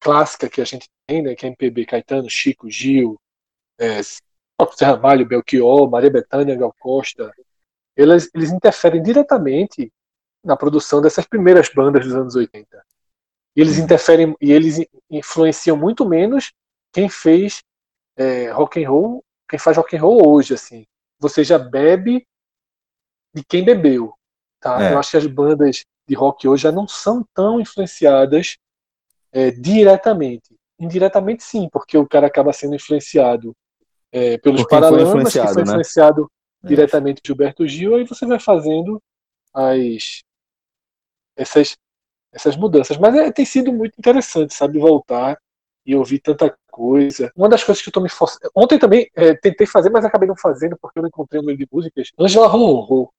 clássica 0.00 0.48
que 0.48 0.60
a 0.60 0.64
gente 0.64 0.88
né? 1.22 1.34
Que 1.34 1.46
é 1.46 1.48
MPB 1.48 1.86
Caetano, 1.86 2.28
Chico, 2.28 2.70
Gil, 2.70 3.20
é, 3.78 4.02
Zé 4.02 4.84
Ramalho, 4.84 5.26
Belchior, 5.26 5.90
Maria 5.90 6.10
Bethânia, 6.10 6.56
Gal 6.56 6.74
Costa. 6.78 7.32
Eles, 7.96 8.30
eles 8.34 8.50
interferem 8.50 9.02
diretamente 9.02 9.92
na 10.44 10.56
produção 10.56 11.02
dessas 11.02 11.26
primeiras 11.26 11.68
bandas 11.68 12.04
dos 12.04 12.14
anos 12.14 12.34
80. 12.34 12.82
E 13.56 13.60
eles 13.60 13.78
interferem 13.78 14.34
e 14.40 14.52
eles 14.52 14.86
influenciam 15.10 15.76
muito 15.76 16.06
menos 16.06 16.52
quem 16.92 17.08
fez 17.08 17.62
é, 18.16 18.50
rock 18.50 18.82
and 18.82 18.88
roll, 18.88 19.24
quem 19.48 19.58
faz 19.58 19.76
rock 19.76 19.96
and 19.96 20.00
roll 20.00 20.28
hoje, 20.28 20.54
assim. 20.54 20.86
Você 21.18 21.42
já 21.44 21.58
bebe 21.58 22.26
de 23.34 23.44
quem 23.44 23.64
bebeu, 23.64 24.14
tá? 24.60 24.82
É. 24.82 24.92
Eu 24.92 24.98
acho 24.98 25.10
que 25.10 25.16
as 25.16 25.26
bandas 25.26 25.84
de 26.06 26.14
rock 26.14 26.48
hoje 26.48 26.64
já 26.64 26.72
não 26.72 26.88
são 26.88 27.24
tão 27.34 27.60
influenciadas 27.60 28.56
é, 29.32 29.50
diretamente. 29.50 30.59
Indiretamente 30.80 31.42
sim, 31.44 31.68
porque 31.70 31.96
o 31.96 32.08
cara 32.08 32.26
acaba 32.26 32.52
sendo 32.52 32.74
influenciado 32.74 33.54
é, 34.10 34.38
pelos 34.38 34.64
paralamas, 34.66 35.32
que 35.32 35.38
foi 35.40 35.62
influenciado 35.62 36.22
né? 36.62 36.68
diretamente 36.68 37.20
por 37.20 37.26
Gilberto 37.26 37.68
Gil, 37.68 38.00
e 38.00 38.04
você 38.04 38.26
vai 38.26 38.40
fazendo 38.40 39.00
as 39.54 40.22
essas 41.36 41.76
essas 42.32 42.56
mudanças. 42.56 42.96
Mas 42.96 43.14
é, 43.14 43.30
tem 43.30 43.44
sido 43.44 43.72
muito 43.72 43.94
interessante, 43.98 44.54
sabe, 44.54 44.78
voltar 44.78 45.38
e 45.84 45.94
ouvir 45.94 46.20
tanta 46.20 46.56
coisa. 46.70 47.32
Uma 47.36 47.48
das 47.48 47.64
coisas 47.64 47.82
que 47.82 47.88
eu 47.88 47.92
tô 47.92 48.00
me 48.00 48.08
forçando. 48.08 48.50
Ontem 48.54 48.78
também 48.78 49.10
é, 49.14 49.34
tentei 49.34 49.66
fazer, 49.66 49.90
mas 49.90 50.04
acabei 50.04 50.28
não 50.28 50.36
fazendo 50.36 50.76
porque 50.80 50.98
eu 50.98 51.02
não 51.02 51.08
encontrei 51.08 51.40
um 51.40 51.44
meio 51.44 51.58
de 51.58 51.66
músicas. 51.70 52.10
Angela 52.18 52.46
Rorô, 52.46 53.12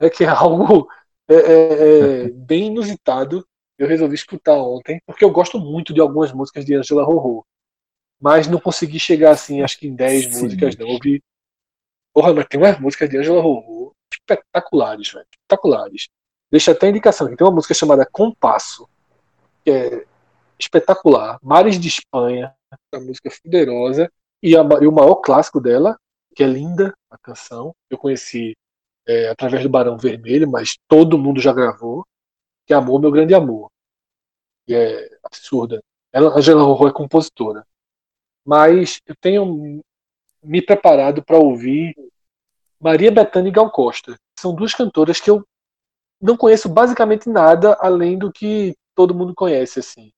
é 0.00 0.10
que 0.10 0.24
é 0.24 0.28
algo 0.28 0.88
é, 1.28 1.34
é, 1.34 2.24
é 2.24 2.28
bem 2.34 2.66
inusitado. 2.66 3.46
Eu 3.78 3.86
resolvi 3.86 4.14
escutar 4.14 4.54
ontem, 4.54 5.00
porque 5.06 5.24
eu 5.24 5.30
gosto 5.30 5.58
muito 5.58 5.92
de 5.92 6.00
algumas 6.00 6.32
músicas 6.32 6.64
de 6.64 6.74
Angela 6.74 7.04
Rorô. 7.04 7.44
Mas 8.20 8.46
não 8.46 8.58
consegui 8.58 8.98
chegar 8.98 9.32
assim, 9.32 9.62
acho 9.62 9.78
que 9.78 9.86
em 9.86 9.94
10 9.94 10.40
músicas, 10.40 10.76
não. 10.76 10.86
Ouvi. 10.88 11.22
Porra, 12.14 12.32
mas 12.32 12.46
tem 12.46 12.58
umas 12.58 12.80
músicas 12.80 13.10
de 13.10 13.18
Angela 13.18 13.42
Rorô 13.42 13.86
espetaculares, 14.12 15.12
velho. 15.12 15.26
Espetaculares. 15.30 16.08
Deixa 16.50 16.72
até 16.72 16.86
a 16.86 16.90
indicação 16.90 17.26
aqui. 17.26 17.36
Tem 17.36 17.46
uma 17.46 17.54
música 17.54 17.74
chamada 17.74 18.06
Compasso, 18.06 18.88
que 19.64 19.70
é 19.70 20.04
espetacular. 20.58 21.38
Mares 21.42 21.78
de 21.78 21.88
Espanha, 21.88 22.54
uma 22.92 23.04
música 23.04 23.30
poderosa. 23.42 24.10
E, 24.42 24.56
a, 24.56 24.60
e, 24.80 24.86
o 24.86 24.92
maior 24.92 25.16
clássico 25.16 25.60
dela, 25.60 25.98
que 26.34 26.42
é 26.42 26.46
linda, 26.46 26.94
a 27.10 27.18
canção. 27.18 27.74
Eu 27.90 27.98
conheci 27.98 28.56
é, 29.06 29.28
através 29.28 29.62
do 29.62 29.68
Barão 29.68 29.96
Vermelho, 29.96 30.50
mas 30.50 30.76
todo 30.88 31.18
mundo 31.18 31.40
já 31.40 31.52
gravou. 31.52 32.04
Que 32.66 32.74
é 32.74 32.76
Amor, 32.76 33.00
Meu 33.00 33.10
Grande 33.10 33.34
Amor. 33.34 33.70
E 34.66 34.74
é 34.74 35.08
absurda. 35.22 35.82
Ela, 36.12 36.36
Angela 36.36 36.62
Rorô 36.62 36.88
é 36.88 36.92
compositora. 36.92 37.66
Mas 38.44 39.00
eu 39.06 39.14
tenho 39.16 39.82
me 40.42 40.62
preparado 40.62 41.22
para 41.24 41.36
ouvir 41.36 41.94
Maria 42.80 43.10
Bethânia 43.10 43.48
e 43.48 43.52
Gal 43.52 43.70
Costa. 43.70 44.16
São 44.38 44.54
duas 44.54 44.74
cantoras 44.74 45.20
que 45.20 45.30
eu 45.30 45.46
não 46.20 46.36
conheço 46.36 46.68
basicamente 46.68 47.28
nada 47.28 47.76
além 47.80 48.18
do 48.18 48.32
que 48.32 48.74
todo 48.94 49.14
mundo 49.14 49.34
conhece, 49.34 49.80
assim. 49.80 50.12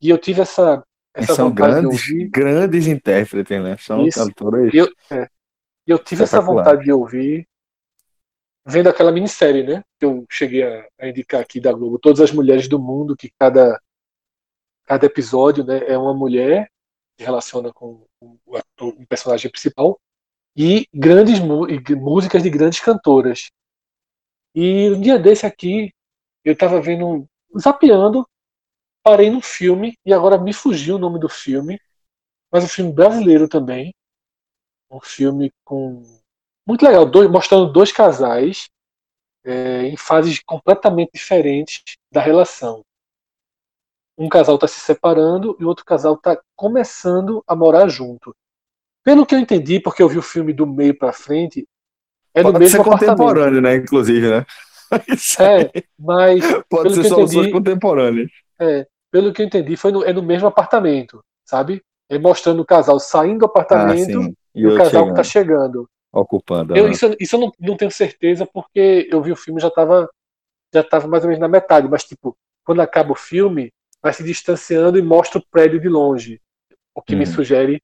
E 0.00 0.08
eu 0.08 0.18
tive 0.18 0.40
essa, 0.40 0.82
essa 1.14 1.34
São 1.34 1.52
grandes, 1.52 2.06
grandes 2.30 2.86
intérpretes, 2.86 3.62
né? 3.62 3.76
São 3.78 4.06
Isso. 4.06 4.18
cantores. 4.18 4.72
E 4.72 4.78
eu, 4.78 4.88
é, 5.10 5.28
eu 5.86 5.98
tive 5.98 6.22
essa 6.22 6.40
vontade 6.40 6.84
de 6.84 6.92
ouvir 6.92 7.46
vendo 8.70 8.88
aquela 8.88 9.12
minissérie, 9.12 9.62
né? 9.62 9.82
Que 9.98 10.06
eu 10.06 10.26
cheguei 10.30 10.62
a, 10.62 10.88
a, 10.98 11.08
indicar 11.08 11.40
aqui 11.40 11.60
da 11.60 11.72
Globo, 11.72 11.98
Todas 11.98 12.20
as 12.20 12.32
Mulheres 12.32 12.68
do 12.68 12.78
Mundo, 12.78 13.16
que 13.16 13.30
cada, 13.38 13.80
cada 14.84 15.06
episódio 15.06 15.64
né, 15.64 15.80
é 15.86 15.98
uma 15.98 16.14
mulher 16.14 16.70
que 17.16 17.24
relaciona 17.24 17.72
com 17.72 18.06
o, 18.20 18.56
ator, 18.56 18.94
o 18.94 19.06
personagem 19.06 19.50
principal 19.50 20.00
e 20.56 20.86
grandes 20.92 21.38
e 21.38 21.94
músicas 21.94 22.42
de 22.42 22.50
grandes 22.50 22.80
cantoras. 22.80 23.50
E 24.54 24.90
um 24.90 25.00
dia 25.00 25.18
desse 25.18 25.46
aqui, 25.46 25.92
eu 26.44 26.56
tava 26.56 26.80
vendo, 26.80 27.26
zapeando, 27.58 28.26
parei 29.02 29.30
num 29.30 29.40
filme, 29.40 29.96
e 30.04 30.12
agora 30.12 30.38
me 30.38 30.52
fugiu 30.52 30.96
o 30.96 30.98
nome 30.98 31.18
do 31.18 31.28
filme, 31.28 31.80
mas 32.50 32.64
um 32.64 32.68
filme 32.68 32.92
brasileiro 32.92 33.48
também. 33.48 33.94
Um 34.90 35.00
filme 35.00 35.52
com. 35.64 36.19
Muito 36.70 36.86
legal, 36.86 37.04
dois, 37.04 37.28
mostrando 37.28 37.72
dois 37.72 37.90
casais 37.90 38.70
é, 39.44 39.86
em 39.86 39.96
fases 39.96 40.40
completamente 40.40 41.10
diferentes 41.12 41.82
da 42.12 42.20
relação. 42.20 42.84
Um 44.16 44.28
casal 44.28 44.54
está 44.54 44.68
se 44.68 44.78
separando 44.78 45.56
e 45.58 45.64
o 45.64 45.66
outro 45.66 45.84
casal 45.84 46.14
está 46.14 46.40
começando 46.54 47.42
a 47.44 47.56
morar 47.56 47.88
junto. 47.88 48.32
Pelo 49.02 49.26
que 49.26 49.34
eu 49.34 49.40
entendi, 49.40 49.80
porque 49.80 50.00
eu 50.00 50.08
vi 50.08 50.18
o 50.18 50.22
filme 50.22 50.52
do 50.52 50.64
meio 50.64 50.96
para 50.96 51.12
frente, 51.12 51.66
é 52.32 52.40
Pode 52.40 52.54
no 52.54 52.60
mesmo 52.60 52.84
ser 52.84 52.88
contemporâneo, 52.88 53.60
né? 53.60 53.74
Inclusive, 53.74 54.30
né? 54.30 54.46
é, 55.40 55.82
mas. 55.98 56.44
Pode 56.68 56.94
ser 56.94 57.02
soluções 57.08 57.50
contemporâneas. 57.50 58.30
É, 58.60 58.86
pelo 59.10 59.32
que 59.32 59.42
eu 59.42 59.46
entendi, 59.46 59.76
foi 59.76 59.90
no, 59.90 60.04
é 60.04 60.12
no 60.12 60.22
mesmo 60.22 60.46
apartamento, 60.46 61.20
sabe? 61.44 61.82
É 62.08 62.16
mostrando 62.16 62.62
o 62.62 62.64
casal 62.64 63.00
saindo 63.00 63.40
do 63.40 63.46
apartamento 63.46 64.20
ah, 64.20 64.30
e, 64.54 64.60
e, 64.60 64.66
o 64.68 64.76
casal 64.76 64.90
chegando. 64.90 65.08
que 65.08 65.14
tá 65.16 65.24
chegando. 65.24 65.90
Ocupando. 66.12 66.76
Eu, 66.76 66.86
né? 66.86 66.90
Isso, 66.92 67.16
isso 67.20 67.36
eu 67.36 67.40
não, 67.40 67.52
não 67.58 67.76
tenho 67.76 67.90
certeza, 67.90 68.46
porque 68.46 69.08
eu 69.10 69.22
vi 69.22 69.32
o 69.32 69.36
filme 69.36 69.60
já 69.60 69.70
tava, 69.70 70.08
já 70.74 70.82
tava 70.82 71.06
mais 71.06 71.22
ou 71.22 71.28
menos 71.28 71.40
na 71.40 71.48
metade, 71.48 71.88
mas 71.88 72.04
tipo, 72.04 72.36
quando 72.64 72.80
acaba 72.80 73.12
o 73.12 73.16
filme, 73.16 73.72
vai 74.02 74.12
se 74.12 74.24
distanciando 74.24 74.98
e 74.98 75.02
mostra 75.02 75.38
o 75.38 75.46
prédio 75.50 75.80
de 75.80 75.88
longe. 75.88 76.40
O 76.94 77.02
que 77.02 77.14
hum. 77.14 77.18
me 77.18 77.26
sugere 77.26 77.82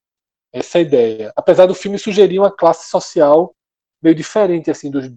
essa 0.52 0.80
ideia. 0.80 1.32
Apesar 1.36 1.66
do 1.66 1.74
filme 1.74 1.98
sugerir 1.98 2.38
uma 2.38 2.50
classe 2.50 2.88
social 2.88 3.54
meio 4.02 4.14
diferente 4.14 4.70
assim 4.70 4.90
dos, 4.90 5.10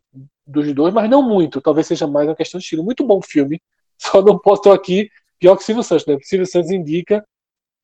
dos 0.45 0.73
dois, 0.73 0.93
mas 0.93 1.09
não 1.09 1.21
muito. 1.21 1.61
Talvez 1.61 1.87
seja 1.87 2.07
mais 2.07 2.27
uma 2.27 2.35
questão 2.35 2.59
de 2.59 2.63
estilo. 2.63 2.83
Muito 2.83 3.05
bom 3.05 3.21
filme. 3.21 3.61
Só 3.97 4.21
não 4.21 4.37
posso 4.37 4.71
aqui 4.71 5.09
pior 5.37 5.55
que 5.55 5.63
Silvio 5.63 5.83
Santos, 5.83 6.05
né? 6.05 6.17
Silvio 6.21 6.45
Santos 6.45 6.71
indica 6.71 7.25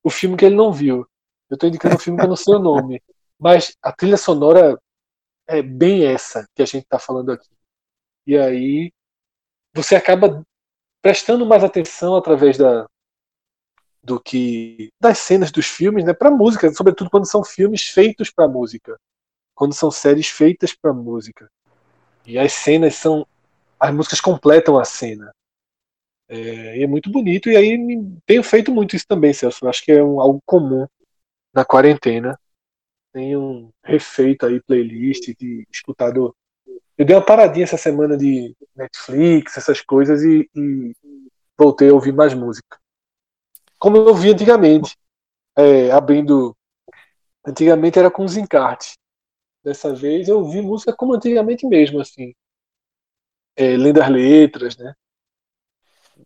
o 0.03 0.10
filme 0.10 0.38
que 0.38 0.46
ele 0.46 0.55
não 0.55 0.72
viu. 0.72 1.08
Eu 1.50 1.55
estou 1.55 1.70
indicando 1.70 1.96
um 1.96 2.00
filme 2.00 2.20
que 2.20 2.25
eu 2.25 2.29
não 2.29 2.36
sei 2.36 2.55
o 2.55 2.60
nome. 2.60 3.01
Mas 3.39 3.75
a 3.82 3.91
trilha 3.91 4.17
sonora 4.17 4.79
é 5.48 5.62
bem 5.62 6.06
essa 6.06 6.48
que 6.56 6.62
a 6.62 6.66
gente 6.66 6.84
está 6.84 7.00
falando 7.00 7.32
aqui. 7.32 7.50
E 8.25 8.38
aí 8.38 8.92
você 9.74 9.96
acaba 9.96 10.44
prestando 11.02 11.46
mais 11.46 11.64
atenção 11.64 12.16
através 12.16 12.58
da 12.58 12.88
do 14.04 14.20
que 14.20 14.90
das 15.02 15.18
cenas 15.18 15.52
dos 15.52 15.66
filmes, 15.66 16.06
né, 16.06 16.14
para 16.14 16.30
música, 16.30 16.72
sobretudo 16.72 17.10
quando 17.10 17.28
são 17.28 17.44
filmes 17.44 17.88
feitos 17.88 18.30
para 18.32 18.48
música 18.48 18.96
quando 19.56 19.74
são 19.74 19.90
séries 19.90 20.28
feitas 20.28 20.75
para 20.75 20.94
música. 20.94 21.50
E 22.25 22.38
as 22.38 22.52
cenas 22.54 22.96
são. 22.96 23.25
As 23.80 23.94
músicas 23.94 24.20
completam 24.20 24.78
a 24.78 24.86
cena. 24.86 25.34
É, 26.28 26.80
e 26.80 26.84
é 26.84 26.88
muito 26.88 27.10
bonito. 27.10 27.50
E 27.50 27.56
aí 27.56 27.78
tenho 28.25 28.44
feito 28.44 28.72
muito 28.72 28.96
isso 28.96 29.06
também, 29.08 29.34
Celso. 29.34 29.68
Acho 29.68 29.84
que 29.84 29.92
é 29.92 30.04
um, 30.04 30.20
algo 30.20 30.42
comum 30.46 30.86
na 31.54 31.64
quarentena. 31.64 32.38
Tenho 33.16 33.74
refeito 33.82 34.46
aí 34.46 34.62
playlist, 34.62 35.34
de 35.40 35.66
escutado. 35.72 36.36
Eu 36.98 37.06
dei 37.06 37.16
uma 37.16 37.26
paradinha 37.26 37.64
essa 37.64 37.78
semana 37.78 38.18
de 38.18 38.54
Netflix, 38.76 39.56
essas 39.56 39.80
coisas, 39.80 40.22
e, 40.22 40.50
e 40.54 40.94
voltei 41.58 41.90
a 41.90 41.94
ouvir 41.94 42.12
mais 42.12 42.34
música. 42.34 42.78
Como 43.80 43.96
eu 43.96 44.08
ouvia 44.08 44.34
antigamente, 44.34 44.98
é, 45.56 45.92
abrindo. 45.92 46.54
Antigamente 47.48 47.98
era 47.98 48.12
com 48.12 48.26
os 48.26 48.36
encartes. 48.36 48.98
Dessa 49.64 49.96
vez 49.96 50.28
eu 50.28 50.40
ouvi 50.40 50.62
música 50.62 50.94
como 50.94 51.14
antigamente 51.14 51.66
mesmo, 51.66 52.02
assim. 52.02 52.34
É, 53.56 53.78
lendo 53.78 54.02
as 54.02 54.10
letras, 54.10 54.76
né? 54.76 54.94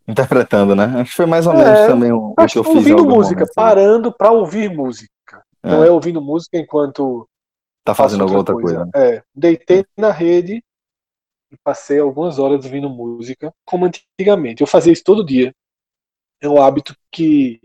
Interpretando, 0.08 0.74
né? 0.74 0.86
Acho 0.86 1.10
que 1.10 1.16
foi 1.16 1.26
mais 1.26 1.46
ou 1.46 1.52
menos 1.52 1.68
é, 1.68 1.86
também 1.86 2.10
o, 2.10 2.34
que 2.34 2.58
eu 2.58 2.64
fiz. 2.64 2.74
Ouvindo 2.74 3.04
música, 3.04 3.42
momento, 3.42 3.54
parando 3.54 4.12
para 4.12 4.32
ouvir 4.32 4.68
música. 4.68 5.19
É. 5.62 5.70
Não 5.70 5.84
é 5.84 5.90
ouvindo 5.90 6.20
música 6.20 6.58
enquanto. 6.58 7.28
Tá 7.84 7.94
fazendo 7.94 8.22
alguma 8.22 8.40
outra 8.40 8.54
coisa. 8.54 8.88
coisa. 8.90 9.14
É. 9.16 9.22
Deitei 9.34 9.84
na 9.96 10.10
rede 10.10 10.62
e 11.50 11.56
passei 11.64 11.98
algumas 11.98 12.38
horas 12.38 12.64
ouvindo 12.64 12.88
música, 12.88 13.52
como 13.64 13.86
antigamente. 13.86 14.60
Eu 14.60 14.66
fazia 14.66 14.92
isso 14.92 15.04
todo 15.04 15.24
dia. 15.24 15.54
É 16.40 16.48
um 16.48 16.62
hábito 16.62 16.94
que 17.10 17.60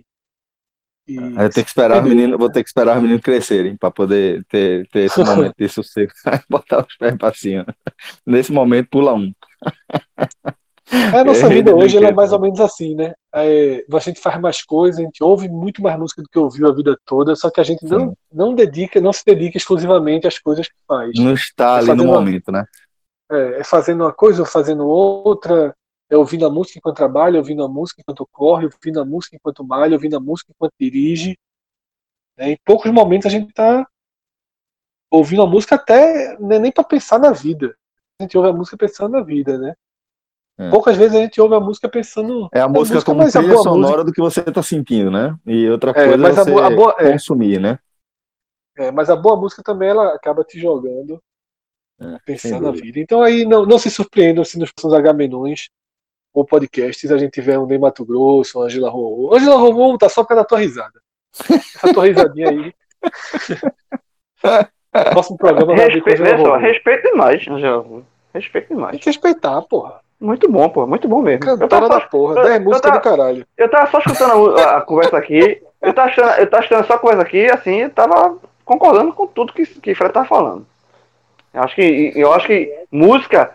E... 1.07 1.15
Eu 1.17 1.49
tenho 1.49 1.51
que 1.51 1.69
esperar 1.69 2.01
os 2.01 2.09
meninos, 2.09 2.37
vou 2.37 2.51
ter 2.51 2.63
que 2.63 2.69
esperar 2.69 2.97
os 2.97 3.01
meninos 3.01 3.21
crescerem 3.21 3.77
para 3.77 3.91
poder 3.91 4.43
ter, 4.45 4.87
ter 4.89 5.01
esse 5.01 5.19
momento 5.23 5.53
de 5.57 5.69
sossego. 5.69 6.11
Botar 6.49 6.85
os 6.85 6.97
pés 6.97 7.15
para 7.17 7.33
cima. 7.33 7.65
Nesse 8.25 8.51
momento, 8.51 8.89
pula 8.89 9.13
um. 9.13 9.31
É, 10.91 11.19
a 11.19 11.23
nossa 11.23 11.47
vida 11.49 11.75
hoje 11.75 11.97
é 11.97 12.11
mais 12.11 12.31
ou 12.31 12.39
menos 12.39 12.59
assim, 12.59 12.95
né? 12.95 13.13
É, 13.33 13.83
a 13.91 13.99
gente 13.99 14.19
faz 14.19 14.39
mais 14.39 14.63
coisas, 14.63 14.99
a 14.99 15.03
gente 15.03 15.23
ouve 15.23 15.49
muito 15.49 15.81
mais 15.81 15.97
música 15.97 16.21
do 16.21 16.29
que 16.29 16.37
ouviu 16.37 16.67
a 16.67 16.73
vida 16.73 16.97
toda, 17.05 17.35
só 17.35 17.49
que 17.49 17.59
a 17.59 17.63
gente 17.63 17.83
não, 17.85 18.15
não 18.31 18.53
dedica, 18.53 19.01
não 19.01 19.11
se 19.11 19.23
dedica 19.25 19.57
exclusivamente 19.57 20.27
às 20.27 20.37
coisas 20.37 20.67
que 20.67 20.75
faz. 20.87 21.11
Não 21.15 21.33
está 21.33 21.77
é 21.77 21.79
ali 21.79 21.93
no 21.95 22.05
momento, 22.05 22.51
né? 22.51 22.65
É, 23.31 23.59
é 23.59 23.63
fazendo 23.63 24.03
uma 24.03 24.13
coisa 24.13 24.41
ou 24.41 24.47
fazendo 24.47 24.85
outra, 24.85 25.75
é 26.09 26.15
ouvindo 26.15 26.45
a 26.45 26.49
música 26.49 26.77
enquanto 26.77 26.97
trabalha, 26.97 27.39
ouvindo 27.39 27.63
a 27.63 27.67
música 27.67 28.01
enquanto 28.01 28.27
corre, 28.31 28.65
ouvindo 28.65 29.01
a 29.01 29.05
música 29.05 29.35
enquanto 29.35 29.63
malha, 29.63 29.95
ouvindo 29.95 30.15
a 30.15 30.19
música 30.19 30.51
enquanto 30.55 30.73
dirige. 30.79 31.37
Né? 32.37 32.51
Em 32.51 32.57
poucos 32.63 32.91
momentos 32.91 33.25
a 33.25 33.29
gente 33.29 33.49
está 33.49 33.87
ouvindo 35.09 35.41
a 35.41 35.47
música 35.47 35.75
até 35.75 36.37
né, 36.39 36.59
nem 36.59 36.71
para 36.71 36.83
pensar 36.83 37.19
na 37.19 37.31
vida. 37.31 37.75
A 38.19 38.23
gente 38.23 38.37
ouve 38.37 38.49
a 38.49 38.53
música 38.53 38.77
pensando 38.77 39.13
na 39.13 39.23
vida, 39.23 39.57
né? 39.57 39.75
É. 40.57 40.69
Poucas 40.69 40.95
vezes 40.95 41.15
a 41.15 41.19
gente 41.19 41.39
ouve 41.41 41.55
a 41.55 41.59
música 41.59 41.89
pensando. 41.89 42.47
É 42.53 42.61
a 42.61 42.67
música, 42.67 42.95
música 42.95 43.11
como 43.11 43.29
trilha 43.29 43.57
sonora 43.57 43.81
música... 43.81 44.03
do 44.05 44.13
que 44.13 44.21
você 44.21 44.39
está 44.39 44.63
sentindo, 44.63 45.11
né? 45.11 45.35
E 45.45 45.69
outra 45.69 45.91
é, 45.91 45.93
coisa 45.93 46.13
é, 46.13 46.17
mas 46.17 46.37
é 46.37 46.43
você 46.43 46.49
a 46.49 46.53
boa, 46.53 46.65
a 46.65 46.69
boa, 46.69 46.95
é. 46.99 47.11
consumir, 47.11 47.59
né? 47.59 47.77
É, 48.77 48.91
mas 48.91 49.09
a 49.09 49.15
boa 49.15 49.35
música 49.35 49.61
também 49.61 49.89
ela 49.89 50.13
acaba 50.13 50.43
te 50.43 50.59
jogando 50.59 51.21
é, 51.99 52.17
pensando 52.25 52.63
na 52.63 52.71
vida. 52.71 52.99
Então 52.99 53.21
aí 53.21 53.45
não, 53.45 53.65
não 53.65 53.77
se 53.77 53.89
surpreendam 53.89 54.43
se 54.43 54.57
nos 54.57 54.71
próximos 54.71 54.93
Agamenões 54.93 55.69
ou 56.33 56.45
podcasts 56.45 57.11
a 57.11 57.17
gente 57.17 57.31
tiver 57.31 57.57
um 57.57 57.65
Ney 57.65 57.77
Mato 57.77 58.05
Grosso, 58.05 58.59
um 58.59 58.63
Angela 58.63 58.89
Romão. 58.89 59.33
Angela 59.33 59.55
Romão 59.55 59.97
tá 59.97 60.09
só 60.09 60.23
pela 60.23 60.45
tua 60.45 60.59
risada. 60.59 61.01
Essa 61.49 61.93
tua 61.93 62.05
risadinha 62.05 62.49
aí. 62.49 62.73
Próximo 65.11 65.37
programa 65.37 65.75
vai 65.75 65.89
Respe... 65.89 66.15
ver 66.15 66.37
com 66.37 66.57
Respeito 66.57 67.09
demais, 67.09 67.47
Angela 67.47 67.81
Romão. 67.81 68.05
Respeito 68.33 68.67
demais. 68.69 68.91
Tem 68.91 68.99
que 68.99 69.09
respeitar, 69.09 69.61
porra. 69.63 70.04
Muito 70.19 70.49
bom, 70.49 70.69
pô. 70.69 70.87
Muito 70.87 71.07
bom 71.07 71.21
mesmo. 71.21 71.41
Cantora 71.41 71.89
da 71.89 72.01
porra. 72.01 72.43
10 72.43 72.63
músicas 72.63 72.93
do 72.93 73.01
caralho. 73.01 73.45
Eu 73.57 73.69
tava 73.69 73.91
só 73.91 73.99
escutando 73.99 74.57
a, 74.57 74.77
a 74.77 74.81
conversa 74.81 75.17
aqui. 75.17 75.61
Eu 75.81 75.93
tava, 75.93 76.09
achando, 76.09 76.29
eu 76.39 76.49
tava 76.49 76.63
achando 76.63 76.87
só 76.87 76.93
a 76.93 76.99
conversa 76.99 77.21
aqui, 77.21 77.45
assim, 77.51 77.81
eu 77.81 77.89
tava 77.89 78.37
concordando 78.63 79.13
com 79.13 79.27
tudo 79.27 79.53
que, 79.53 79.65
que 79.65 79.93
Fred 79.93 80.13
tá 80.13 80.25
falando. 80.25 80.65
Eu 81.53 81.61
acho 81.61 81.75
que, 81.75 82.11
eu 82.15 82.33
acho 82.33 82.47
que 82.47 82.73
música 82.91 83.51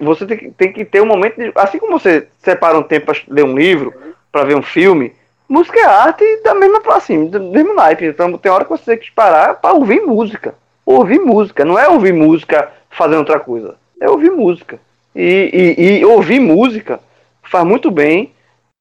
você 0.00 0.26
tem 0.26 0.36
que, 0.36 0.50
tem 0.50 0.72
que 0.72 0.84
ter 0.84 1.02
um 1.02 1.06
momento 1.06 1.36
de, 1.36 1.52
assim 1.54 1.78
como 1.78 1.98
você 1.98 2.28
separa 2.38 2.78
um 2.78 2.82
tempo 2.82 3.06
para 3.06 3.20
ler 3.28 3.44
um 3.44 3.56
livro, 3.56 3.92
para 4.32 4.44
ver 4.44 4.56
um 4.56 4.62
filme, 4.62 5.14
música 5.48 5.78
é 5.78 5.84
arte 5.84 6.24
da 6.42 6.54
mesma 6.54 6.80
assim, 6.94 7.26
do 7.26 7.40
mesmo 7.40 7.74
naipe. 7.74 8.06
Então 8.06 8.36
tem 8.38 8.50
hora 8.50 8.64
que 8.64 8.70
você 8.70 8.96
tem 8.96 8.98
que 8.98 9.12
parar 9.12 9.54
para 9.54 9.74
ouvir 9.74 10.00
música. 10.00 10.54
Ouvir 10.86 11.18
música, 11.18 11.64
não 11.64 11.78
é 11.78 11.88
ouvir 11.88 12.12
música 12.12 12.70
fazendo 12.88 13.18
outra 13.18 13.38
coisa, 13.38 13.76
é 14.00 14.08
ouvir 14.08 14.30
música. 14.30 14.80
E, 15.14 15.76
e, 15.78 15.98
e 15.98 16.04
ouvir 16.04 16.40
música 16.40 17.00
faz 17.42 17.64
muito 17.64 17.90
bem 17.90 18.32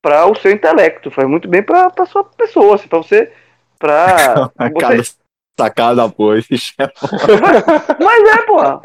para 0.01 0.25
o 0.25 0.35
seu 0.35 0.51
intelecto, 0.51 1.11
faz 1.11 1.27
muito 1.27 1.47
bem 1.47 1.61
para 1.61 1.91
a 1.97 2.05
sua 2.05 2.23
pessoa, 2.23 2.75
assim, 2.75 2.87
para 2.87 2.99
você, 2.99 3.31
para 3.77 4.51
você 4.73 5.13
sacada, 5.59 6.07
pô. 6.09 6.29
Mas 7.99 8.29
é, 8.29 8.37
porra. 8.45 8.79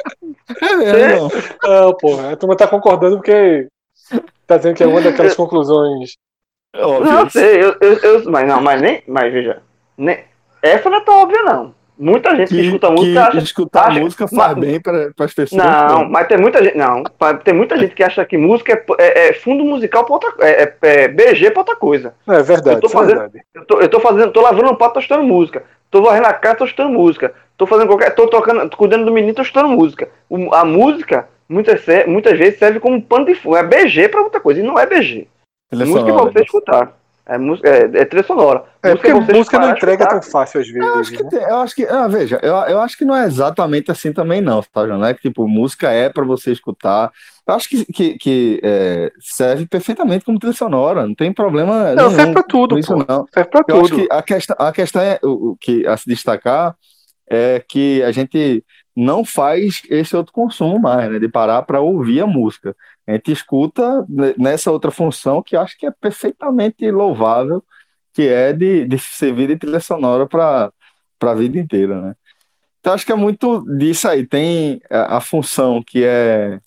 É 0.61 0.77
mesmo. 0.77 1.31
Não, 1.63 1.95
porra. 1.95 2.33
A 2.33 2.37
turma 2.37 2.57
tá 2.57 2.67
concordando 2.67 3.17
porque 3.17 3.69
tá 4.47 4.57
dizendo 4.57 4.77
que 4.77 4.83
é 4.83 4.87
uma 4.87 5.01
daquelas 5.01 5.37
conclusões. 5.37 6.17
Óbvio. 6.77 7.13
Não, 7.13 7.31
sei, 7.31 7.63
eu, 7.63 7.77
eu, 7.81 7.99
eu, 7.99 8.31
mas 8.31 8.49
não, 8.49 8.61
mas 8.61 8.81
nem. 8.81 9.03
Mas 9.07 9.33
veja. 9.33 9.63
Nem, 9.97 10.25
essa 10.61 10.91
não 10.91 10.99
é 10.99 11.01
tão 11.03 11.23
óbvia, 11.23 11.43
não. 11.43 11.75
Muita 11.97 12.35
gente 12.35 12.49
que, 12.49 12.57
que 12.57 12.67
escuta 12.67 12.91
música 12.91 13.23
acha, 13.23 13.39
escutar 13.39 13.89
acha, 13.89 14.01
música 14.01 14.27
faz 14.27 14.57
mas, 14.57 14.67
bem 14.67 14.81
para 14.81 15.13
as 15.21 15.33
pessoas. 15.33 15.65
Não, 15.65 16.09
mas 16.09 16.27
tem 16.27 16.37
muita 16.37 16.63
gente. 16.63 16.77
Não, 16.77 17.05
tem 17.45 17.55
muita 17.55 17.79
gente 17.79 17.95
que 17.95 18.03
acha 18.03 18.25
que 18.25 18.37
música 18.37 18.73
é, 18.99 19.05
é, 19.05 19.29
é 19.29 19.33
fundo 19.33 19.65
musical 19.65 20.05
para 20.05 20.15
outra 20.15 20.35
é, 20.41 20.63
é, 20.63 21.05
é 21.05 21.09
BG 21.09 21.53
para 21.53 21.61
outra 21.61 21.77
coisa. 21.77 22.15
É 22.27 22.43
verdade. 22.43 22.79
Eu 22.79 22.81
tô 22.81 22.89
fazendo, 22.89 23.21
verdade. 23.21 23.45
Eu 23.55 23.65
tô, 23.65 23.81
eu 23.81 23.89
tô 23.89 24.01
fazendo, 24.01 24.33
tô 24.33 24.41
lavando 24.41 24.73
um 24.73 24.75
pato, 24.75 24.95
tô 24.95 25.01
escutando 25.01 25.25
música. 25.25 25.63
Tô 25.89 26.03
varrendo 26.03 26.27
a 26.27 26.33
casa, 26.33 26.57
tô 26.57 26.65
escutando 26.65 26.91
música. 26.91 27.33
Tô 27.57 27.67
fazendo 27.67 27.87
qualquer. 27.87 28.13
tô 28.13 28.27
tocando, 28.27 28.69
tô 28.69 28.77
cuidando 28.77 29.05
do 29.05 29.13
menino, 29.13 29.33
tô 29.33 29.43
escutando 29.43 29.69
música. 29.69 30.09
O, 30.29 30.53
a 30.53 30.65
música, 30.65 31.29
muitas, 31.49 31.85
muitas 32.09 32.37
vezes, 32.37 32.59
serve 32.59 32.81
como 32.81 33.01
pano 33.01 33.27
de 33.27 33.37
fundo. 33.37 33.57
É 33.57 33.63
BG 33.63 34.09
para 34.09 34.23
outra 34.23 34.41
coisa. 34.41 34.59
E 34.59 34.65
não 34.65 34.77
é 34.77 34.85
BG. 34.85 35.29
Música 35.73 36.11
é 36.11 36.13
pra 36.13 36.25
você 36.25 36.43
escutar. 36.43 36.93
É, 37.27 37.39
música, 37.39 37.69
é, 37.69 37.81
é 37.85 38.05
trilha 38.05 38.23
sonora. 38.23 38.65
É 38.83 38.91
música 38.91 39.15
porque 39.15 39.33
música 39.33 39.59
não 39.59 39.71
entrega 39.71 40.07
tão 40.07 40.21
fácil 40.21 40.61
às 40.61 40.69
vezes. 40.69 40.87
Eu 40.87 40.95
acho 40.97 41.11
que, 41.11 41.23
né? 41.23 41.29
tem, 41.31 41.43
eu 41.43 41.57
acho 41.57 41.75
que 41.75 41.87
ah, 41.87 42.07
veja, 42.07 42.39
eu, 42.43 42.55
eu 42.55 42.81
acho 42.81 42.99
que 42.99 43.05
não 43.05 43.17
é 43.17 43.25
exatamente 43.25 43.91
assim 43.91 44.13
também, 44.13 44.43
não, 44.43 44.63
tá, 44.63 44.87
Não 44.87 45.05
é 45.05 45.15
que 45.15 45.23
tipo, 45.23 45.49
música 45.49 45.91
é 45.91 46.11
para 46.11 46.25
você 46.25 46.53
escutar. 46.53 47.11
Eu 47.47 47.55
acho 47.55 47.69
que, 47.69 47.85
que, 47.87 48.19
que 48.19 48.61
é, 48.63 49.11
serve 49.21 49.67
perfeitamente 49.67 50.25
como 50.25 50.39
trilha 50.39 50.55
sonora, 50.55 51.07
não 51.07 51.15
tem 51.15 51.33
problema. 51.33 51.95
Não, 51.95 52.09
nenhum 52.09 52.11
serve 52.11 52.33
pra 52.33 52.43
tudo, 52.43 52.79
isso, 52.79 52.95
pô. 52.95 53.05
não. 53.09 53.27
Serve 53.33 53.51
pra 53.51 53.61
eu 53.61 53.83
tudo. 53.83 53.85
Acho 53.85 53.95
que 53.95 54.09
a 54.11 54.23
questão, 54.23 54.57
a 54.59 54.73
questão 54.73 55.03
é 55.03 55.19
o, 55.23 55.51
o 55.51 55.57
que 55.57 55.87
a 55.87 55.97
se 55.97 56.07
destacar 56.07 56.77
é 57.29 57.63
que 57.67 58.03
a 58.03 58.13
gente 58.13 58.63
não 58.95 59.25
faz 59.25 59.83
esse 59.91 60.15
outro 60.15 60.33
consumo 60.33 60.79
mais, 60.79 61.11
né? 61.11 61.19
De 61.19 61.29
parar 61.29 61.63
para 61.63 61.81
ouvir 61.81 62.21
a 62.21 62.27
música. 62.27 62.77
A 63.07 63.13
gente 63.13 63.33
escuta 63.33 64.07
nessa 64.39 64.71
outra 64.71 64.91
função 64.91 65.43
que 65.43 65.57
acho 65.57 65.77
que 65.79 65.87
é 65.87 65.91
perfeitamente 65.91 66.91
louvável, 66.91 67.63
que 68.13 68.23
é 68.23 68.53
de, 68.53 68.87
de 68.87 68.99
servir 68.99 69.49
de 69.49 69.57
trilha 69.57 69.81
sonora 69.81 70.27
para 70.27 70.73
a 71.21 71.35
vida 71.35 71.59
inteira, 71.59 72.01
né? 72.01 72.15
Então 72.81 72.93
acho 72.93 73.07
que 73.07 73.13
é 73.13 73.17
muito 73.17 73.63
disso 73.79 74.09
aí. 74.09 74.27
Tem 74.27 74.81
a, 74.91 75.17
a 75.17 75.21
função 75.21 75.83
que 75.83 76.05
é, 76.05 76.61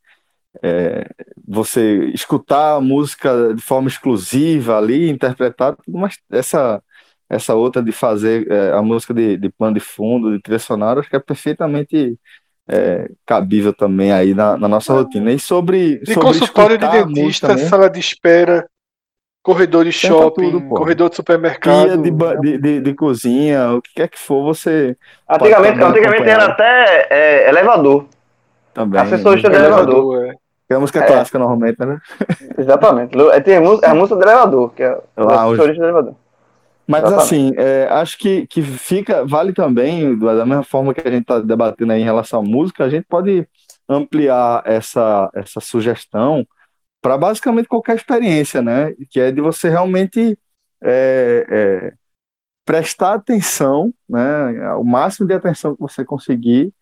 é, 0.63 1.09
você 1.47 2.05
escutar 2.13 2.75
a 2.75 2.81
música 2.81 3.53
de 3.53 3.61
forma 3.61 3.87
exclusiva 3.87 4.77
ali, 4.77 5.09
interpretar, 5.09 5.77
mas 5.87 6.17
essa 6.31 6.81
essa 7.29 7.55
outra 7.55 7.83
de 7.83 7.91
fazer 7.91 8.49
é, 8.49 8.71
a 8.71 8.81
música 8.81 9.13
de, 9.13 9.37
de 9.37 9.49
plano 9.49 9.73
de 9.75 9.79
fundo, 9.81 10.31
de 10.31 10.41
trilha 10.41 10.59
sonora, 10.59 11.01
acho 11.01 11.09
que 11.09 11.15
é 11.15 11.19
perfeitamente 11.19 12.17
é, 12.67 13.09
cabível 13.25 13.73
também 13.73 14.11
aí 14.11 14.33
na, 14.33 14.57
na 14.57 14.67
nossa 14.67 14.93
rotina. 14.93 15.31
E 15.31 15.39
sobre. 15.39 15.99
De 15.99 16.13
sobre 16.13 16.27
consultório 16.27 16.77
de 16.77 16.87
dentista, 16.87 17.57
sala 17.57 17.89
de 17.89 17.99
espera, 17.99 18.67
corredor 19.41 19.85
de 19.85 19.91
shopping, 19.91 20.51
tudo, 20.51 20.67
corredor 20.67 21.09
de 21.09 21.15
supermercado. 21.15 21.97
De, 21.97 22.11
de, 22.11 22.57
de, 22.57 22.81
de, 22.81 22.93
cozinha, 22.93 23.71
o 23.73 23.81
que 23.81 23.93
quer 23.95 24.09
que 24.09 24.19
for, 24.19 24.43
você. 24.43 24.97
Antigamente, 25.29 25.81
antigamente 25.81 26.29
era 26.29 26.45
até 26.45 27.07
é, 27.09 27.49
elevador. 27.49 28.05
Também. 28.73 28.99
Assessorista 28.99 29.49
de 29.49 29.55
elevador. 29.55 29.95
elevador 29.95 30.25
é. 30.25 30.33
Que 30.67 30.73
é 30.73 30.75
a 30.75 30.79
música 30.81 30.99
é. 30.99 31.07
clássica 31.07 31.39
normalmente, 31.39 31.79
né? 31.79 31.97
Exatamente. 32.57 33.17
É, 33.31 33.39
tem 33.39 33.55
a 33.55 33.61
música, 33.61 33.89
a 33.89 33.95
música 33.95 34.17
do 34.17 34.21
elevador, 34.21 34.73
que 34.73 34.83
é 34.83 34.97
o 35.15 35.27
assessorista 35.29 35.73
de 35.73 35.83
elevador. 35.83 36.15
Mas 36.87 37.03
Exatamente. 37.03 37.25
assim, 37.25 37.51
é, 37.57 37.87
acho 37.89 38.17
que, 38.17 38.47
que 38.47 38.61
fica, 38.61 39.25
vale 39.25 39.51
também, 39.51 40.17
da 40.17 40.45
mesma 40.45 40.63
forma 40.63 40.93
que 40.93 41.05
a 41.05 41.11
gente 41.11 41.23
está 41.23 41.39
debatendo 41.39 41.91
aí 41.91 42.01
em 42.01 42.05
relação 42.05 42.39
à 42.39 42.43
música, 42.43 42.85
a 42.85 42.89
gente 42.89 43.05
pode 43.05 43.45
ampliar 43.89 44.63
essa, 44.65 45.29
essa 45.33 45.59
sugestão 45.59 46.47
para 47.01 47.17
basicamente 47.17 47.67
qualquer 47.67 47.95
experiência, 47.95 48.61
né? 48.61 48.93
Que 49.09 49.19
é 49.19 49.31
de 49.31 49.41
você 49.41 49.69
realmente 49.69 50.37
é, 50.81 51.45
é, 51.49 51.93
prestar 52.65 53.15
atenção, 53.15 53.93
né? 54.07 54.73
O 54.75 54.83
máximo 54.83 55.27
de 55.27 55.33
atenção 55.33 55.75
que 55.75 55.81
você 55.81 56.05
conseguir 56.05 56.73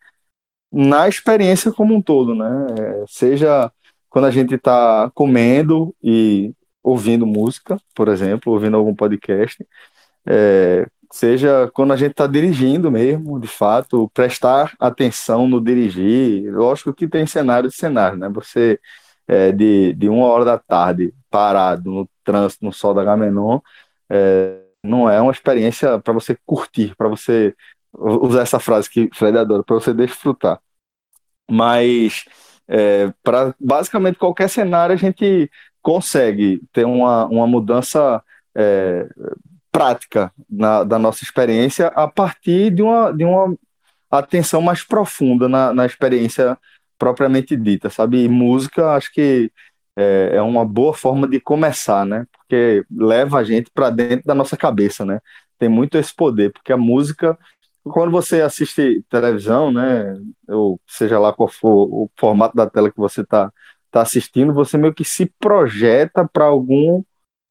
na 0.71 1.07
experiência 1.07 1.71
como 1.71 1.95
um 1.95 2.01
todo, 2.01 2.35
né? 2.35 2.67
É, 2.79 3.05
seja 3.07 3.71
quando 4.09 4.25
a 4.25 4.31
gente 4.31 4.55
está 4.55 5.11
comendo 5.13 5.95
e 6.01 6.53
ouvindo 6.83 7.25
música, 7.25 7.77
por 7.95 8.07
exemplo, 8.07 8.53
ouvindo 8.53 8.77
algum 8.77 8.95
podcast, 8.95 9.65
é, 10.27 10.87
seja 11.11 11.69
quando 11.73 11.93
a 11.93 11.95
gente 11.95 12.11
está 12.11 12.27
dirigindo 12.27 12.91
mesmo, 12.91 13.39
de 13.39 13.47
fato, 13.47 14.09
prestar 14.13 14.73
atenção 14.79 15.47
no 15.47 15.61
dirigir. 15.61 16.53
Lógico 16.53 16.93
que 16.93 17.07
tem 17.07 17.25
cenário 17.25 17.69
de 17.69 17.75
cenário, 17.75 18.17
né? 18.17 18.29
Você 18.29 18.79
é, 19.27 19.51
de, 19.51 19.93
de 19.93 20.09
uma 20.09 20.27
hora 20.27 20.45
da 20.45 20.57
tarde 20.57 21.13
parado 21.29 21.91
no 21.91 22.09
trânsito, 22.23 22.65
no 22.65 22.73
sol 22.73 22.93
da 22.93 23.03
Gamenon, 23.03 23.59
é, 24.09 24.61
não 24.83 25.09
é 25.09 25.19
uma 25.21 25.31
experiência 25.31 25.99
para 25.99 26.13
você 26.13 26.37
curtir, 26.45 26.95
para 26.95 27.07
você 27.07 27.55
usar 27.93 28.41
essa 28.41 28.59
frase 28.59 28.89
que 28.89 29.09
Fred 29.13 29.37
adora, 29.37 29.63
para 29.63 29.75
você 29.75 29.93
desfrutar. 29.93 30.59
Mas 31.49 32.25
é, 32.67 33.13
para 33.23 33.55
basicamente 33.59 34.17
qualquer 34.17 34.49
cenário 34.49 34.93
a 34.93 34.97
gente 34.97 35.49
consegue 35.81 36.61
ter 36.73 36.85
uma, 36.85 37.25
uma 37.27 37.47
mudança 37.47 38.23
é, 38.55 39.07
prática 39.77 40.31
na, 40.49 40.83
da 40.83 40.97
nossa 40.97 41.23
experiência 41.23 41.87
a 41.87 42.07
partir 42.07 42.71
de 42.71 42.81
uma, 42.81 43.11
de 43.11 43.25
uma 43.25 43.55
atenção 44.09 44.61
mais 44.61 44.83
profunda 44.83 45.49
na, 45.49 45.73
na 45.73 45.85
experiência 45.85 46.57
propriamente 46.97 47.57
dita, 47.57 47.89
sabe? 47.89 48.23
E 48.23 48.29
música, 48.29 48.91
acho 48.91 49.11
que 49.11 49.51
é, 49.97 50.31
é, 50.35 50.41
uma 50.41 50.65
boa 50.65 50.93
forma 50.93 51.27
de 51.27 51.39
começar, 51.39 52.05
né? 52.05 52.25
Porque 52.37 52.85
leva 52.89 53.39
a 53.39 53.43
gente 53.43 53.69
para 53.73 53.89
dentro 53.89 54.25
da 54.25 54.35
nossa 54.35 54.55
cabeça, 54.55 55.03
né? 55.03 55.19
tem 55.57 55.69
muito 55.69 55.97
esse 55.97 56.13
poder, 56.13 56.51
porque 56.51 56.71
a 56.73 56.77
música, 56.77 57.37
quando 57.83 58.11
você 58.11 58.41
assiste 58.41 59.03
televisão, 59.09 59.71
né, 59.71 60.17
ou 60.47 60.79
seja 60.87 61.19
lá 61.19 61.33
qual 61.33 61.47
for 61.49 61.87
o 61.91 62.11
formato 62.17 62.55
da 62.55 62.69
tela 62.69 62.91
que 62.91 62.97
você 62.97 63.21
está 63.21 63.51
tá 63.91 64.01
assistindo, 64.01 64.53
você 64.53 64.77
meio 64.77 64.93
que 64.93 65.05
se 65.05 65.25
projeta 65.39 66.27
para 66.27 66.45
algum 66.45 67.03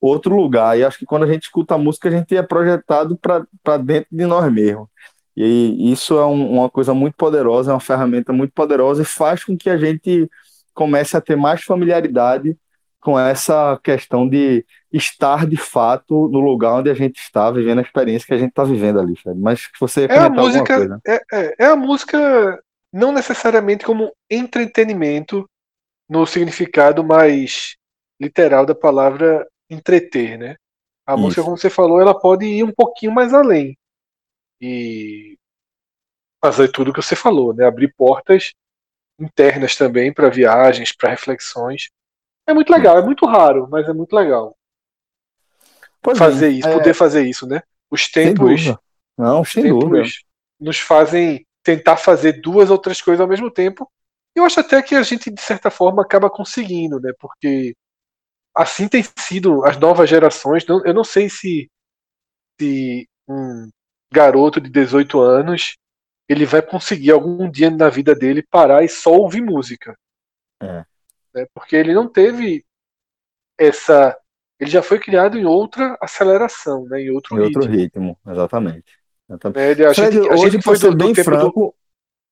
outro 0.07 0.35
lugar. 0.37 0.79
E 0.79 0.85
acho 0.85 0.99
que 0.99 1.07
quando 1.07 1.25
a 1.25 1.27
gente 1.27 1.45
escuta 1.45 1.75
a 1.75 1.79
música, 1.79 2.09
a 2.09 2.13
gente 2.13 2.37
é 2.37 2.43
projetado 2.43 3.19
para 3.19 3.77
dentro 3.79 4.09
de 4.11 4.27
nós 4.27 4.53
mesmos. 4.53 4.89
E 5.37 5.93
isso 5.93 6.17
é 6.19 6.27
um, 6.27 6.53
uma 6.59 6.71
coisa 6.71 6.95
muito 6.95 7.17
poderosa, 7.17 7.71
é 7.71 7.75
uma 7.75 7.81
ferramenta 7.81 8.33
muito 8.33 8.53
poderosa 8.53 9.03
e 9.03 9.07
faz 9.07 9.43
com 9.43 9.57
que 9.57 9.69
a 9.69 9.77
gente 9.77 10.31
comece 10.73 11.17
a 11.17 11.21
ter 11.21 11.37
mais 11.37 11.63
familiaridade 11.65 12.57
com 13.01 13.19
essa 13.19 13.79
questão 13.83 14.29
de 14.29 14.65
estar 14.93 15.47
de 15.47 15.57
fato 15.57 16.29
no 16.29 16.41
lugar 16.41 16.75
onde 16.77 16.89
a 16.89 16.95
gente 16.95 17.19
está, 17.19 17.51
vivendo 17.51 17.81
a 17.81 17.83
experiência 17.83 18.27
que 18.27 18.33
a 18.33 18.39
gente 18.39 18.51
está 18.51 18.65
vivendo 18.65 18.99
ali, 18.99 19.15
Fred. 19.17 19.39
Mas 19.39 19.69
você 19.79 20.07
é 20.09 20.19
a 20.19 20.31
música, 20.31 21.01
é, 21.07 21.21
é, 21.33 21.55
é, 21.59 21.67
a 21.67 21.77
música 21.77 22.63
não 22.93 23.13
necessariamente 23.13 23.85
como 23.85 24.13
entretenimento 24.31 25.49
no 26.09 26.25
significado 26.27 27.05
mais 27.05 27.77
literal 28.21 28.65
da 28.65 28.75
palavra 28.75 29.47
entreter, 29.75 30.39
né? 30.39 30.57
A 31.07 31.15
Isso. 31.15 31.23
música, 31.23 31.43
como 31.43 31.57
você 31.57 31.69
falou, 31.69 32.01
ela 32.01 32.19
pode 32.19 32.47
ir 32.47 32.65
um 32.65 32.73
pouquinho 32.73 33.13
mais 33.13 33.35
além 33.35 33.77
e 34.61 35.37
fazer 36.43 36.69
tudo 36.69 36.91
o 36.91 36.95
que 36.95 37.03
você 37.03 37.17
falou, 37.17 37.55
né? 37.55 37.67
Abrir 37.67 37.93
portas 37.95 38.53
internas 39.19 39.77
também 39.77 40.13
para 40.13 40.31
viagens, 40.31 40.93
para 40.93 41.11
reflexões. 41.11 41.91
É 42.47 42.55
muito 42.55 42.73
legal, 42.73 42.99
é 42.99 43.03
muito 43.03 43.27
raro, 43.27 43.69
mas 43.71 43.89
é 43.89 43.93
muito 43.93 44.15
legal. 44.15 44.57
Pois 46.03 46.19
fazer 46.19 46.47
é, 46.47 46.51
isso, 46.51 46.69
é... 46.69 46.73
poder 46.73 46.95
fazer 46.95 47.27
isso, 47.27 47.47
né? 47.47 47.63
Os 47.91 48.11
tempos. 48.11 48.75
Não, 49.17 49.41
os 49.41 49.53
tempos 49.53 50.25
nos 50.61 50.79
fazem 50.79 51.47
tentar 51.63 51.97
fazer 51.97 52.41
duas 52.41 52.71
ou 52.71 52.79
três 52.79 53.01
coisas 53.01 53.21
ao 53.21 53.29
mesmo 53.29 53.51
tempo. 53.51 53.91
Eu 54.35 54.45
acho 54.45 54.61
até 54.61 54.83
que 54.83 54.95
a 54.95 55.03
gente, 55.03 55.31
de 55.31 55.41
certa 55.41 55.71
forma, 55.71 56.03
acaba 56.03 56.29
conseguindo, 56.29 57.01
né? 57.01 57.13
Porque 57.19 57.75
assim 58.55 58.89
tem 58.89 59.03
sido 59.19 59.65
as 59.65 59.79
novas 59.79 60.09
gerações. 60.09 60.65
Eu 60.69 60.95
não 60.95 61.05
sei 61.05 61.29
se, 61.29 61.71
se 62.61 63.09
um 63.29 63.69
garoto 64.13 64.61
de 64.61 64.71
18 64.71 65.21
anos 65.21 65.77
ele 66.29 66.47
vai 66.47 66.63
conseguir 66.63 67.11
algum 67.11 67.51
dia 67.51 67.71
na 67.71 67.89
vida 67.91 68.15
dele 68.15 68.43
parar 68.43 68.83
e 68.83 68.89
só 68.89 69.13
ouvir 69.13 69.43
música. 69.43 69.97
É 70.63 70.85
né? 71.35 71.47
porque 71.53 71.75
ele 71.75 71.93
não 71.93 72.09
teve 72.09 72.65
essa. 73.59 74.17
Ele 74.59 74.71
já 74.71 74.83
foi 74.83 75.01
criado 75.01 75.37
em 75.37 75.45
outra 75.45 75.99
aceleração, 76.01 76.85
né? 76.85 77.03
em 77.03 77.11
outro 77.11 77.37
em 77.37 77.45
ritmo. 77.45 77.61
outro 77.61 77.77
ritmo, 77.77 78.19
exatamente. 78.27 78.99
exatamente. 79.29 79.59
É, 79.59 79.71
ele, 79.73 79.85
a 79.85 79.95
Fred, 79.95 80.17
gente, 80.17 80.29
a 80.29 80.35
hoje, 80.35 80.63
foi 80.63 80.77
ser 80.77 80.95
bem 80.95 81.15
franco, 81.15 81.61
do... 81.61 81.75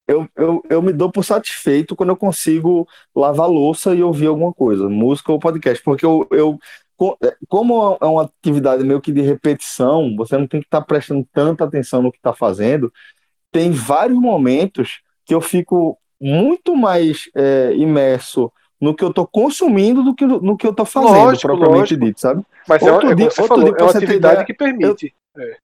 eu, 0.06 0.28
eu, 0.36 0.62
eu 0.68 0.82
me 0.82 0.92
dou 0.92 1.10
por 1.10 1.24
satisfeito 1.24 1.94
quando 1.94 2.10
eu 2.10 2.16
consigo 2.16 2.88
lavar 3.14 3.48
louça 3.48 3.94
e 3.94 4.02
ouvir 4.02 4.26
alguma 4.26 4.52
coisa, 4.52 4.88
música 4.88 5.32
ou 5.32 5.38
podcast, 5.38 5.82
porque 5.82 6.04
eu, 6.04 6.26
eu 6.30 6.58
é, 7.22 7.34
como 7.48 7.98
é 8.00 8.04
uma 8.06 8.22
atividade 8.22 8.84
meio 8.84 9.00
que 9.00 9.12
de 9.12 9.22
repetição, 9.22 10.14
você 10.16 10.36
não 10.36 10.46
tem 10.46 10.60
que 10.60 10.66
estar 10.66 10.80
tá 10.80 10.86
prestando 10.86 11.26
tanta 11.32 11.64
atenção 11.64 12.02
no 12.02 12.12
que 12.12 12.18
está 12.18 12.32
fazendo. 12.32 12.92
Tem 13.50 13.70
vários 13.70 14.18
momentos 14.18 15.00
que 15.24 15.34
eu 15.34 15.40
fico 15.40 15.98
muito 16.20 16.76
mais 16.76 17.28
é, 17.34 17.74
imerso 17.74 18.52
no 18.80 18.94
que 18.94 19.04
eu 19.04 19.12
tô 19.12 19.26
consumindo 19.26 20.02
do 20.02 20.14
que 20.14 20.24
no 20.24 20.56
que 20.56 20.66
eu 20.66 20.74
tô 20.74 20.84
fazendo, 20.84 21.12
lógico, 21.12 21.46
propriamente 21.48 21.80
lógico. 21.80 22.04
dito, 22.04 22.20
sabe? 22.20 22.42
Mas 22.68 22.82
outro 22.82 23.10
é, 23.10 23.14
dia, 23.14 23.26
outro 23.26 23.46
falou, 23.46 23.64
dia, 23.64 23.74
é 23.78 23.82
uma 23.82 23.90
atividade 23.90 24.34
ideia, 24.34 24.44
que 24.44 24.54
permite. 24.54 25.14
Eu, 25.36 25.42
é. 25.42 25.56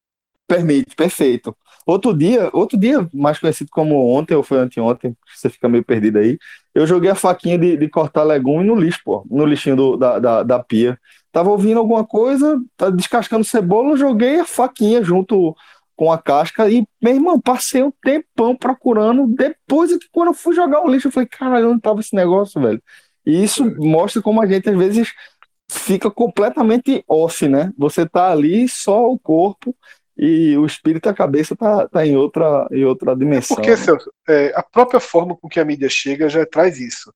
Permite, 0.46 0.96
perfeito. 0.96 1.56
Outro 1.88 2.12
dia, 2.12 2.50
outro 2.52 2.78
dia, 2.78 3.08
mais 3.14 3.38
conhecido 3.38 3.70
como 3.72 4.14
ontem 4.14 4.34
ou 4.34 4.42
foi 4.42 4.58
anteontem, 4.58 5.16
você 5.34 5.48
fica 5.48 5.70
meio 5.70 5.82
perdido 5.82 6.18
aí, 6.18 6.36
eu 6.74 6.86
joguei 6.86 7.08
a 7.08 7.14
faquinha 7.14 7.56
de, 7.56 7.78
de 7.78 7.88
cortar 7.88 8.24
legume 8.24 8.62
no 8.62 8.74
lixo, 8.74 9.00
pô, 9.02 9.24
no 9.30 9.46
lixinho 9.46 9.74
do, 9.74 9.96
da, 9.96 10.18
da, 10.18 10.42
da 10.42 10.58
pia. 10.62 11.00
Tava 11.32 11.48
ouvindo 11.48 11.78
alguma 11.78 12.04
coisa, 12.04 12.60
tá 12.76 12.90
descascando 12.90 13.42
cebola, 13.42 13.96
joguei 13.96 14.38
a 14.38 14.44
faquinha 14.44 15.02
junto 15.02 15.56
com 15.96 16.12
a 16.12 16.18
casca 16.18 16.68
e, 16.68 16.86
meu 17.00 17.14
irmão, 17.14 17.40
passei 17.40 17.82
um 17.82 17.92
tempão 18.02 18.54
procurando. 18.54 19.26
Depois 19.26 19.90
que 19.96 20.08
quando 20.12 20.28
eu 20.28 20.34
fui 20.34 20.54
jogar 20.54 20.84
o 20.84 20.90
lixo, 20.90 21.08
eu 21.08 21.12
falei, 21.12 21.26
caralho, 21.26 21.70
onde 21.70 21.80
tava 21.80 22.00
esse 22.00 22.14
negócio, 22.14 22.60
velho? 22.60 22.82
E 23.24 23.42
isso 23.42 23.64
mostra 23.78 24.20
como 24.20 24.42
a 24.42 24.46
gente 24.46 24.68
às 24.68 24.76
vezes 24.76 25.14
fica 25.70 26.10
completamente 26.10 27.02
off, 27.08 27.48
né? 27.48 27.72
Você 27.78 28.06
tá 28.06 28.30
ali 28.30 28.68
só 28.68 29.10
o 29.10 29.18
corpo 29.18 29.74
e 30.18 30.58
o 30.58 30.66
espírito 30.66 31.08
e 31.08 31.10
a 31.10 31.14
cabeça 31.14 31.54
tá, 31.54 31.86
tá 31.88 32.04
em 32.04 32.16
outra 32.16 32.66
em 32.72 32.84
outra 32.84 33.14
dimensão. 33.14 33.56
É 33.56 33.60
porque, 33.60 33.76
Celso, 33.76 34.12
é, 34.28 34.52
a 34.54 34.62
própria 34.62 34.98
forma 34.98 35.36
com 35.36 35.48
que 35.48 35.60
a 35.60 35.64
mídia 35.64 35.88
chega 35.88 36.28
já 36.28 36.44
traz 36.44 36.80
isso. 36.80 37.14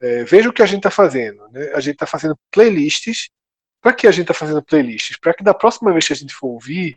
É, 0.00 0.22
veja 0.24 0.50
o 0.50 0.52
que 0.52 0.62
a 0.62 0.66
gente 0.66 0.80
está 0.80 0.90
fazendo. 0.90 1.48
Né? 1.48 1.72
A 1.74 1.80
gente 1.80 1.94
está 1.94 2.06
fazendo 2.06 2.36
playlists. 2.50 3.30
Para 3.80 3.94
que 3.94 4.06
a 4.06 4.10
gente 4.10 4.30
está 4.30 4.34
fazendo 4.34 4.62
playlists? 4.62 5.16
Para 5.18 5.32
que 5.32 5.42
da 5.42 5.54
próxima 5.54 5.90
vez 5.92 6.06
que 6.06 6.12
a 6.12 6.16
gente 6.16 6.34
for 6.34 6.48
ouvir, 6.48 6.96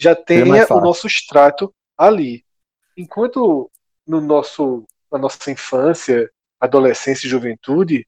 já 0.00 0.14
tenha 0.14 0.66
o 0.70 0.80
nosso 0.80 1.06
extrato 1.06 1.72
ali. 1.96 2.44
Enquanto 2.96 3.70
no 4.06 4.20
nosso, 4.20 4.84
na 5.10 5.18
nossa 5.18 5.50
infância 5.50 6.30
adolescência 6.60 7.26
e 7.26 7.30
juventude, 7.30 8.06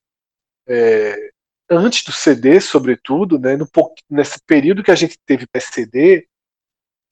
é, 0.67 1.31
antes 1.71 2.03
do 2.05 2.13
CD, 2.13 2.61
sobretudo, 2.61 3.39
né, 3.39 3.57
no, 3.57 3.69
nesse 4.09 4.41
período 4.45 4.83
que 4.83 4.91
a 4.91 4.97
gente 4.97 5.17
teve 5.25 5.47
CD, 5.61 6.27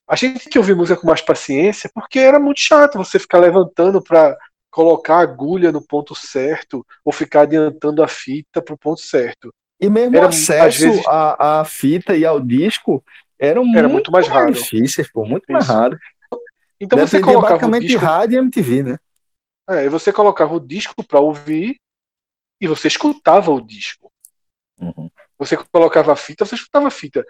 a 0.08 0.16
gente 0.16 0.40
tinha 0.40 0.52
que 0.52 0.58
ouvir 0.58 0.74
música 0.74 0.98
com 0.98 1.06
mais 1.06 1.20
paciência, 1.20 1.90
porque 1.94 2.18
era 2.18 2.40
muito 2.40 2.60
chato 2.60 2.96
você 2.96 3.18
ficar 3.18 3.38
levantando 3.38 4.02
para 4.02 4.36
colocar 4.70 5.16
a 5.16 5.20
agulha 5.20 5.70
no 5.70 5.84
ponto 5.84 6.14
certo 6.14 6.86
ou 7.04 7.12
ficar 7.12 7.42
adiantando 7.42 8.02
a 8.02 8.08
fita 8.08 8.62
para 8.62 8.74
o 8.74 8.78
ponto 8.78 9.00
certo. 9.00 9.52
E 9.80 9.88
mesmo 9.88 10.16
era, 10.16 10.28
acesso 10.28 10.80
vezes, 10.80 11.06
à, 11.06 11.60
à 11.60 11.64
fita 11.64 12.16
e 12.16 12.24
ao 12.24 12.40
disco 12.40 13.04
eram 13.38 13.62
era 13.76 13.82
muito, 13.82 13.92
muito 13.92 14.12
mais, 14.12 14.28
mais 14.28 14.40
raro. 14.40 14.52
difíceis, 14.52 15.10
pô, 15.12 15.24
muito 15.24 15.44
Isso. 15.44 15.52
mais 15.52 15.66
raro. 15.66 15.98
Então 16.80 16.98
você 16.98 17.20
colocava 17.20 17.54
basicamente 17.54 17.86
disco... 17.86 18.04
rádio 18.04 18.36
e 18.36 18.38
MTV, 18.38 18.82
né? 18.82 18.98
É, 19.68 19.88
você 19.88 20.12
colocava 20.12 20.54
o 20.54 20.60
disco 20.60 21.04
para 21.04 21.20
ouvir 21.20 21.78
e 22.60 22.66
você 22.66 22.88
escutava 22.88 23.50
o 23.50 23.60
disco. 23.60 24.10
Uhum. 24.80 25.10
Você 25.38 25.56
colocava 25.56 26.12
a 26.12 26.16
fita, 26.16 26.44
você 26.44 26.54
escutava 26.54 26.88
a 26.88 26.90
fita. 26.90 27.24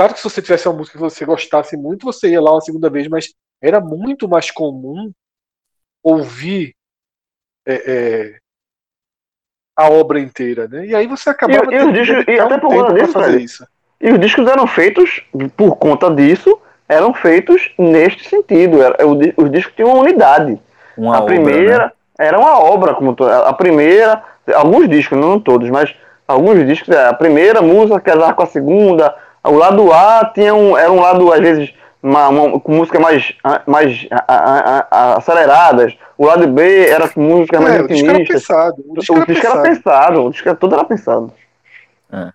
Claro 0.00 0.14
que 0.14 0.20
se 0.20 0.30
você 0.30 0.40
tivesse 0.40 0.66
uma 0.66 0.78
música 0.78 0.96
que 0.96 1.04
você 1.04 1.26
gostasse 1.26 1.76
muito, 1.76 2.06
você 2.06 2.30
ia 2.30 2.40
lá 2.40 2.52
uma 2.52 2.62
segunda 2.62 2.88
vez, 2.88 3.06
mas 3.06 3.34
era 3.60 3.82
muito 3.82 4.26
mais 4.26 4.50
comum 4.50 5.12
ouvir 6.02 6.74
é, 7.68 7.74
é, 7.74 8.38
a 9.76 9.90
obra 9.90 10.18
inteira, 10.18 10.66
né? 10.66 10.86
E 10.86 10.94
aí 10.94 11.06
você 11.06 11.28
acabava 11.28 11.70
e, 11.70 11.76
e, 11.76 11.92
discos, 11.92 12.24
e 12.26 12.40
até 12.40 12.56
por 12.56 12.70
conta 12.70 12.94
disso, 12.94 13.12
fazer 13.12 13.40
isso. 13.42 13.66
E 14.00 14.10
os 14.10 14.18
discos 14.18 14.48
eram 14.48 14.66
feitos 14.66 15.22
por 15.54 15.76
conta 15.76 16.10
disso, 16.10 16.58
eram 16.88 17.12
feitos 17.12 17.70
neste 17.78 18.26
sentido. 18.26 18.82
Era, 18.82 18.96
os 19.06 19.50
discos 19.50 19.74
tinham 19.76 19.90
uma 19.90 20.00
unidade. 20.00 20.58
Uma 20.96 21.16
a 21.16 21.20
obra, 21.20 21.34
primeira 21.34 21.78
né? 21.78 21.92
era 22.18 22.38
uma 22.38 22.58
obra, 22.58 22.94
como 22.94 23.14
a 23.22 23.52
primeira, 23.52 24.24
alguns 24.54 24.88
discos, 24.88 25.18
não 25.18 25.38
todos, 25.38 25.68
mas 25.68 25.94
alguns 26.26 26.66
discos, 26.66 26.88
é, 26.88 27.06
a 27.06 27.12
primeira 27.12 27.60
música 27.60 28.00
casar 28.00 28.32
com 28.32 28.42
a 28.42 28.46
segunda, 28.46 29.14
o 29.44 29.54
lado 29.54 29.92
A 29.92 30.24
tinha 30.34 30.54
um, 30.54 30.76
era 30.76 30.90
um 30.90 31.00
lado, 31.00 31.32
às 31.32 31.40
vezes, 31.40 31.74
uma, 32.02 32.28
uma, 32.28 32.60
com 32.60 32.72
música 32.72 32.98
mais, 32.98 33.34
mais 33.66 34.06
a, 34.10 34.34
a, 34.34 34.86
a, 34.90 35.18
aceleradas, 35.18 35.96
o 36.16 36.26
lado 36.26 36.46
B 36.46 36.88
era 36.88 37.08
com 37.08 37.20
música 37.20 37.56
é, 37.56 37.60
mais 37.60 37.80
intimistas. 37.80 38.46
O 38.86 38.94
disco 38.94 39.16
era 39.16 39.22
pensado. 39.22 39.22
O 39.22 39.26
disco, 39.26 39.46
era, 39.46 39.62
pensado, 39.62 40.24
o 40.24 40.30
disco 40.30 40.48
era, 40.48 40.56
tudo 40.56 40.74
era 40.74 40.84
pensado. 40.84 41.32
É. 42.12 42.32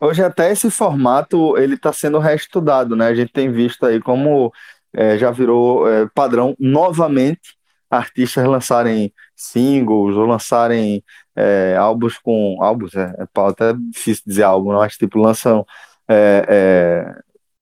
Hoje 0.00 0.22
até 0.22 0.52
esse 0.52 0.70
formato 0.70 1.56
ele 1.56 1.74
está 1.74 1.92
sendo 1.92 2.18
reestudado, 2.18 2.94
né? 2.94 3.06
A 3.06 3.14
gente 3.14 3.32
tem 3.32 3.50
visto 3.50 3.86
aí 3.86 4.00
como 4.00 4.52
é, 4.92 5.16
já 5.16 5.30
virou 5.30 5.88
é, 5.88 6.06
padrão 6.14 6.54
novamente 6.58 7.56
artistas 7.90 8.44
lançarem 8.46 9.12
singles 9.34 10.16
ou 10.16 10.26
lançarem 10.26 11.02
é, 11.34 11.76
álbuns 11.78 12.18
com 12.18 12.58
álbuns, 12.60 12.94
é, 12.94 13.14
é 13.18 13.40
até 13.48 13.72
difícil 13.90 14.24
dizer 14.26 14.42
álbum, 14.42 14.72
não, 14.72 14.78
mas 14.78 14.96
tipo 14.96 15.18
lançam 15.18 15.64
é, 16.08 16.46
é, 16.48 17.20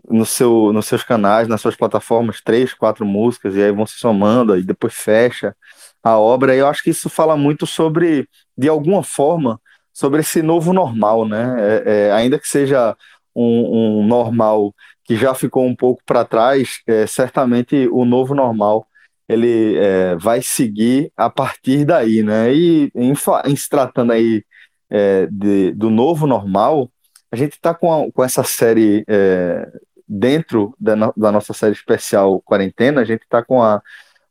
no 0.09 0.26
seu, 0.26 0.72
nos 0.72 0.87
seus 0.87 1.02
canais, 1.02 1.48
nas 1.48 1.61
suas 1.61 1.76
plataformas, 1.76 2.40
três, 2.42 2.74
quatro 2.74 3.07
músicas 3.07 3.57
e 3.57 3.62
aí 3.62 3.72
vão 3.72 3.87
se 3.87 3.98
somando 3.98 4.57
e 4.57 4.62
depois 4.62 4.94
fecha 4.94 5.57
a 6.02 6.18
obra. 6.18 6.54
E 6.54 6.59
eu 6.59 6.68
acho 6.68 6.83
que 6.83 6.90
isso 6.90 7.09
fala 7.09 7.37
muito 7.37 7.66
sobre, 7.66 8.28
de 8.57 8.68
alguma 8.68 9.02
forma, 9.02 9.61
sobre 9.92 10.20
esse 10.20 10.42
novo 10.42 10.72
normal, 10.72 11.26
né? 11.26 11.57
É, 11.59 12.09
é, 12.09 12.12
ainda 12.12 12.38
que 12.38 12.48
seja 12.48 12.96
um, 13.35 14.00
um, 14.00 14.07
normal 14.07 14.74
que 15.04 15.16
já 15.16 15.35
ficou 15.35 15.64
um 15.66 15.74
pouco 15.76 16.02
para 16.04 16.24
trás, 16.24 16.80
é, 16.87 17.07
certamente 17.07 17.88
o 17.92 18.04
novo 18.04 18.35
normal 18.35 18.87
ele 19.28 19.76
é, 19.76 20.16
vai 20.16 20.42
seguir 20.42 21.11
a 21.16 21.30
partir 21.30 21.85
daí, 21.85 22.22
né? 22.22 22.52
E 22.54 22.90
em, 22.94 23.14
em 23.46 23.57
se 23.57 23.68
tratando 23.68 24.12
aí 24.12 24.44
é, 24.90 25.26
de, 25.30 25.72
do 25.72 25.90
novo 25.90 26.26
normal, 26.26 26.90
a 27.35 27.37
gente 27.37 27.55
está 27.55 27.75
com, 27.75 28.12
com 28.12 28.23
essa 28.23 28.44
série 28.44 29.05
é, 29.09 29.68
dentro 30.09 30.73
da, 30.79 30.94
no, 30.94 31.12
da 31.16 31.33
nossa 31.33 31.53
série 31.53 31.73
especial 31.73 32.40
Quarentena, 32.40 33.01
a 33.01 33.05
gente 33.05 33.23
está 33.23 33.42
com 33.42 33.61
a, 33.61 33.83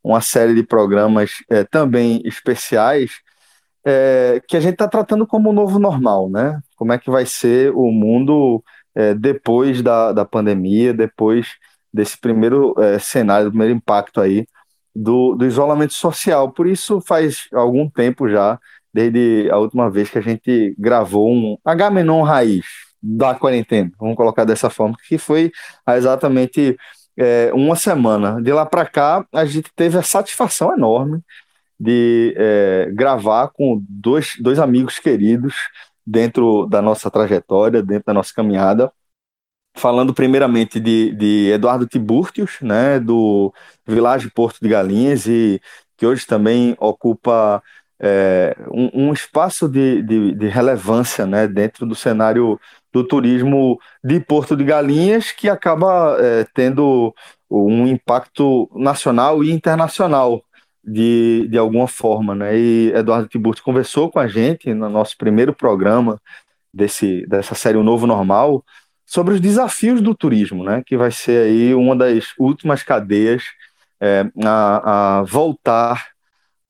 uma 0.02 0.22
série 0.22 0.54
de 0.54 0.62
programas 0.62 1.32
é, 1.50 1.64
também 1.64 2.22
especiais 2.24 3.20
é, 3.84 4.40
que 4.48 4.56
a 4.56 4.60
gente 4.60 4.72
está 4.72 4.88
tratando 4.88 5.26
como 5.26 5.50
o 5.50 5.52
novo 5.52 5.78
normal, 5.78 6.30
né? 6.30 6.58
Como 6.76 6.94
é 6.94 6.98
que 6.98 7.10
vai 7.10 7.26
ser 7.26 7.70
o 7.74 7.90
mundo 7.92 8.64
é, 8.94 9.14
depois 9.14 9.82
da, 9.82 10.10
da 10.12 10.24
pandemia, 10.24 10.94
depois 10.94 11.56
desse 11.92 12.18
primeiro 12.18 12.74
é, 12.80 12.98
cenário, 12.98 13.46
do 13.46 13.50
primeiro 13.50 13.74
impacto 13.74 14.18
aí 14.22 14.46
do, 14.96 15.34
do 15.34 15.44
isolamento 15.44 15.92
social. 15.92 16.50
Por 16.52 16.66
isso, 16.66 17.02
faz 17.02 17.48
algum 17.52 17.90
tempo 17.90 18.30
já, 18.30 18.58
desde 18.94 19.50
a 19.50 19.58
última 19.58 19.90
vez 19.90 20.08
que 20.08 20.18
a 20.18 20.22
gente 20.22 20.74
gravou 20.78 21.30
um 21.30 21.58
Agamenon 21.62 22.22
raiz 22.22 22.64
da 23.06 23.34
quarentena, 23.34 23.90
vamos 23.98 24.16
colocar 24.16 24.44
dessa 24.44 24.70
forma, 24.70 24.96
que 25.06 25.18
foi 25.18 25.52
exatamente 25.90 26.76
é, 27.16 27.50
uma 27.52 27.76
semana. 27.76 28.40
De 28.40 28.50
lá 28.52 28.64
para 28.64 28.86
cá, 28.86 29.26
a 29.32 29.44
gente 29.44 29.70
teve 29.76 29.98
a 29.98 30.02
satisfação 30.02 30.72
enorme 30.72 31.20
de 31.78 32.34
é, 32.36 32.90
gravar 32.92 33.48
com 33.48 33.82
dois, 33.88 34.36
dois 34.40 34.58
amigos 34.58 34.98
queridos 34.98 35.54
dentro 36.06 36.66
da 36.66 36.80
nossa 36.80 37.10
trajetória, 37.10 37.82
dentro 37.82 38.06
da 38.06 38.14
nossa 38.14 38.32
caminhada, 38.32 38.90
falando 39.76 40.14
primeiramente 40.14 40.80
de, 40.80 41.12
de 41.12 41.50
Eduardo 41.50 41.86
Tiburtius, 41.86 42.58
né, 42.62 42.98
do 42.98 43.52
Vilagem 43.86 44.30
Porto 44.30 44.58
de 44.62 44.68
Galinhas, 44.68 45.26
e 45.26 45.60
que 45.96 46.06
hoje 46.06 46.26
também 46.26 46.74
ocupa 46.78 47.62
é, 48.00 48.56
um, 48.70 49.08
um, 49.08 49.12
espaço 49.12 49.68
de, 49.68 50.02
de, 50.02 50.34
de, 50.34 50.48
relevância 50.48 51.26
né, 51.26 51.46
dentro 51.46 51.86
do 51.86 51.94
cenário 51.94 52.60
do 52.94 53.02
turismo 53.02 53.78
de 54.04 54.20
Porto 54.20 54.56
de 54.56 54.62
Galinhas, 54.62 55.32
que 55.32 55.48
acaba 55.48 56.16
é, 56.20 56.46
tendo 56.54 57.12
um 57.50 57.88
impacto 57.88 58.70
nacional 58.72 59.42
e 59.42 59.50
internacional 59.50 60.42
de, 60.82 61.48
de 61.50 61.58
alguma 61.58 61.88
forma. 61.88 62.36
Né? 62.36 62.56
E 62.56 62.92
Eduardo 62.94 63.26
Tiburcio 63.26 63.64
conversou 63.64 64.08
com 64.10 64.20
a 64.20 64.28
gente 64.28 64.72
no 64.72 64.88
nosso 64.88 65.18
primeiro 65.18 65.52
programa 65.52 66.20
desse, 66.72 67.26
dessa 67.26 67.56
série 67.56 67.76
O 67.76 67.82
Novo 67.82 68.06
Normal, 68.06 68.64
sobre 69.04 69.34
os 69.34 69.40
desafios 69.40 70.00
do 70.00 70.14
turismo, 70.14 70.64
né, 70.64 70.82
que 70.84 70.96
vai 70.96 71.10
ser 71.10 71.46
aí 71.46 71.74
uma 71.74 71.94
das 71.94 72.32
últimas 72.38 72.82
cadeias 72.82 73.44
é, 74.00 74.24
a, 74.44 75.18
a, 75.18 75.22
voltar 75.22 76.08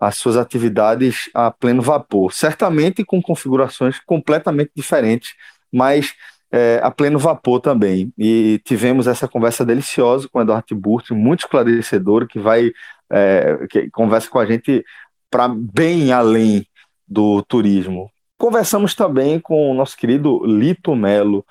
às 0.00 0.16
suas 0.16 0.36
atividades 0.36 1.30
a 1.32 1.50
pleno 1.50 1.80
vapor, 1.80 2.32
certamente 2.32 3.04
com 3.04 3.22
configurações 3.22 4.00
completamente 4.00 4.72
diferentes, 4.74 5.34
mas 5.74 6.14
é, 6.52 6.80
a 6.82 6.90
pleno 6.90 7.18
vapor 7.18 7.60
também. 7.60 8.12
E 8.16 8.60
tivemos 8.64 9.08
essa 9.08 9.26
conversa 9.26 9.64
deliciosa 9.64 10.28
com 10.28 10.38
o 10.38 10.42
Eduardo 10.42 10.66
Tiburcio, 10.66 11.16
muito 11.16 11.40
esclarecedora, 11.40 12.26
que 12.26 12.38
vai 12.38 12.70
é, 13.10 13.66
que 13.68 13.90
conversa 13.90 14.30
com 14.30 14.38
a 14.38 14.46
gente 14.46 14.84
para 15.30 15.48
bem 15.48 16.12
além 16.12 16.64
do 17.06 17.42
turismo. 17.42 18.08
Conversamos 18.38 18.94
também 18.94 19.40
com 19.40 19.70
o 19.70 19.74
nosso 19.74 19.96
querido 19.96 20.44
Lito 20.44 20.94
Melo, 20.94 21.44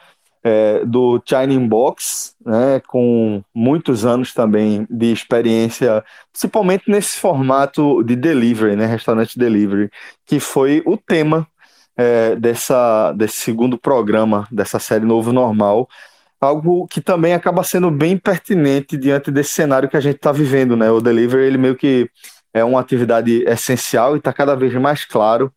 é, 0.44 0.84
do 0.86 1.22
Shining 1.26 1.68
Box, 1.68 2.36
né, 2.46 2.82
com 2.88 3.42
muitos 3.54 4.06
anos 4.06 4.34
também 4.34 4.86
de 4.90 5.12
experiência, 5.12 6.04
principalmente 6.32 6.84
nesse 6.88 7.18
formato 7.18 8.04
de 8.04 8.16
delivery, 8.16 8.76
né, 8.76 8.86
restaurante 8.86 9.40
delivery, 9.40 9.90
que 10.26 10.40
foi 10.40 10.84
o 10.86 10.98
tema 10.98 11.48
é, 11.98 12.36
dessa, 12.36 13.12
desse 13.14 13.38
segundo 13.38 13.78
programa, 13.78 14.48
dessa 14.52 14.80
série 14.80 15.06
Novo 15.06 15.32
Normal, 15.32 15.88
algo 16.40 16.88
que 16.88 17.02
também 17.02 17.34
acaba 17.34 17.64
sendo 17.64 17.90
bem 17.90 18.18
pertinente 18.18 18.98
diante 18.98 19.32
desse 19.32 19.52
cenário 19.52 19.90
que 19.90 19.98
a 19.98 20.02
gente 20.02 20.16
está 20.18 20.32
vivendo, 20.32 20.76
né? 20.76 20.92
O 20.92 21.00
delivery, 21.00 21.44
ele 21.46 21.58
meio 21.58 21.76
que 21.76 22.10
é 22.54 22.64
uma 22.64 22.80
atividade 22.80 23.44
essencial 23.48 24.16
e 24.16 24.20
está 24.20 24.32
cada 24.34 24.56
vez 24.56 24.74
mais 24.76 25.06
claro 25.06 25.52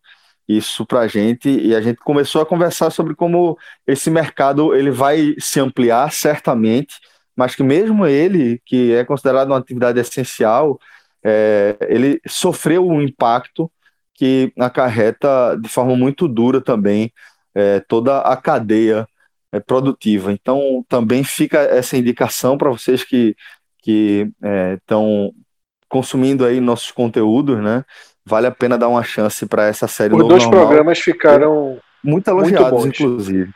isso 0.47 0.85
para 0.85 1.01
a 1.01 1.07
gente 1.07 1.49
e 1.49 1.75
a 1.75 1.81
gente 1.81 1.97
começou 1.97 2.41
a 2.41 2.45
conversar 2.45 2.89
sobre 2.89 3.13
como 3.13 3.57
esse 3.85 4.09
mercado 4.09 4.73
ele 4.73 4.89
vai 4.89 5.35
se 5.39 5.59
ampliar 5.59 6.11
certamente, 6.11 6.95
mas 7.35 7.53
que 7.53 7.63
mesmo 7.63 8.05
ele, 8.07 8.61
que 8.65 8.93
é 8.93 9.03
considerado 9.03 9.49
uma 9.49 9.57
atividade 9.57 9.99
essencial, 9.99 10.79
é, 11.23 11.77
ele 11.89 12.21
sofreu 12.25 12.87
um 12.87 13.01
impacto 13.01 13.69
que 14.17 14.51
acarreta 14.59 15.55
de 15.55 15.69
forma 15.69 15.95
muito 15.95 16.27
dura 16.27 16.59
também 16.59 17.13
é, 17.55 17.79
toda 17.79 18.19
a 18.19 18.35
cadeia 18.35 19.07
é, 19.53 19.59
produtiva. 19.61 20.33
Então 20.33 20.83
também 20.89 21.23
fica 21.23 21.59
essa 21.59 21.95
indicação 21.95 22.57
para 22.57 22.69
vocês 22.69 23.03
que 23.03 23.35
que 23.81 24.29
estão 24.73 25.31
é, 25.33 25.41
consumindo 25.87 26.43
aí 26.43 26.59
nossos 26.59 26.91
conteúdos, 26.91 27.63
né? 27.63 27.85
vale 28.27 28.45
a 28.45 28.51
pena 28.51 28.77
dar 28.77 28.89
uma 28.89 29.03
chance 29.03 29.45
para 29.45 29.67
essa 29.67 29.87
série 29.87 30.13
Os 30.13 30.27
dois 30.27 30.43
normal. 30.43 30.65
programas 30.67 30.99
ficaram 30.99 31.79
muito 32.03 32.29
elogiados, 32.29 32.83
muito 32.83 33.01
inclusive. 33.01 33.51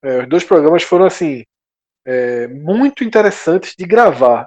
É, 0.00 0.20
os 0.22 0.28
dois 0.28 0.44
programas 0.44 0.84
foram 0.84 1.04
assim 1.04 1.42
é, 2.06 2.46
muito 2.46 3.02
interessantes 3.02 3.74
de 3.76 3.84
gravar. 3.84 4.46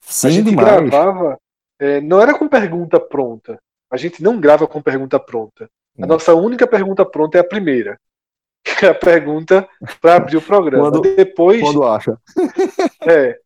Sim, 0.00 0.26
a 0.26 0.30
gente 0.30 0.50
demais. 0.50 0.90
gravava, 0.90 1.38
é, 1.78 2.00
não 2.00 2.20
era 2.20 2.36
com 2.36 2.48
pergunta 2.48 2.98
pronta. 2.98 3.56
A 3.92 3.96
gente 3.98 4.22
não 4.22 4.40
grava 4.40 4.66
com 4.66 4.80
pergunta 4.80 5.20
pronta. 5.20 5.68
A 6.00 6.04
hum. 6.04 6.08
nossa 6.08 6.34
única 6.34 6.66
pergunta 6.66 7.04
pronta 7.04 7.36
é 7.36 7.40
a 7.40 7.44
primeira. 7.44 7.98
Que 8.64 8.86
é 8.86 8.90
a 8.90 8.94
pergunta 8.94 9.68
para 10.00 10.16
abrir 10.16 10.36
o 10.36 10.42
programa. 10.42 10.90
quando, 10.90 11.16
depois, 11.16 11.60
quando 11.60 11.84
acha. 11.84 12.16
é, 13.02 13.38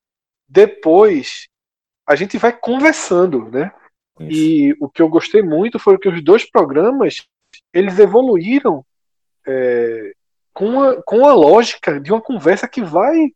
depois 0.47 1.49
a 2.07 2.15
gente 2.15 2.37
vai 2.39 2.53
conversando, 2.53 3.51
né? 3.51 3.73
Isso. 4.21 4.31
E 4.31 4.77
o 4.79 4.89
que 4.89 5.01
eu 5.01 5.09
gostei 5.09 5.43
muito 5.43 5.79
foi 5.79 5.99
que 5.99 6.09
os 6.09 6.23
dois 6.23 6.49
programas 6.49 7.27
eles 7.73 7.99
evoluíram 7.99 8.85
é, 9.47 10.13
com, 10.53 10.83
a, 10.83 11.03
com 11.03 11.27
a 11.27 11.35
lógica 11.35 12.01
de 12.01 12.13
uma 12.13 12.21
conversa 12.21 12.69
que 12.69 12.83
vai 12.83 13.31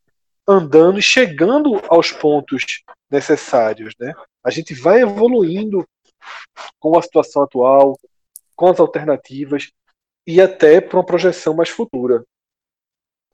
andando 0.46 0.98
e 0.98 1.02
chegando 1.02 1.80
aos 1.88 2.10
pontos 2.10 2.82
necessários. 3.10 3.94
Né? 3.98 4.12
A 4.44 4.50
gente 4.50 4.74
vai 4.74 5.02
evoluindo 5.02 5.86
com 6.78 6.98
a 6.98 7.02
situação 7.02 7.42
atual, 7.42 7.98
com 8.56 8.68
as 8.68 8.80
alternativas 8.80 9.70
e 10.26 10.40
até 10.40 10.80
para 10.80 10.98
uma 10.98 11.06
projeção 11.06 11.54
mais 11.54 11.70
futura. 11.70 12.24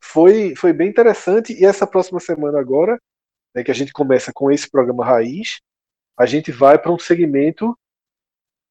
Foi, 0.00 0.54
foi 0.54 0.72
bem 0.72 0.88
interessante 0.88 1.52
e 1.52 1.64
essa 1.64 1.86
próxima 1.86 2.20
semana 2.20 2.60
agora, 2.60 3.00
né, 3.54 3.64
que 3.64 3.70
a 3.70 3.74
gente 3.74 3.92
começa 3.92 4.32
com 4.32 4.50
esse 4.50 4.70
programa 4.70 5.04
Raiz, 5.04 5.60
a 6.16 6.26
gente 6.26 6.52
vai 6.52 6.78
para 6.78 6.92
um 6.92 6.98
segmento 6.98 7.76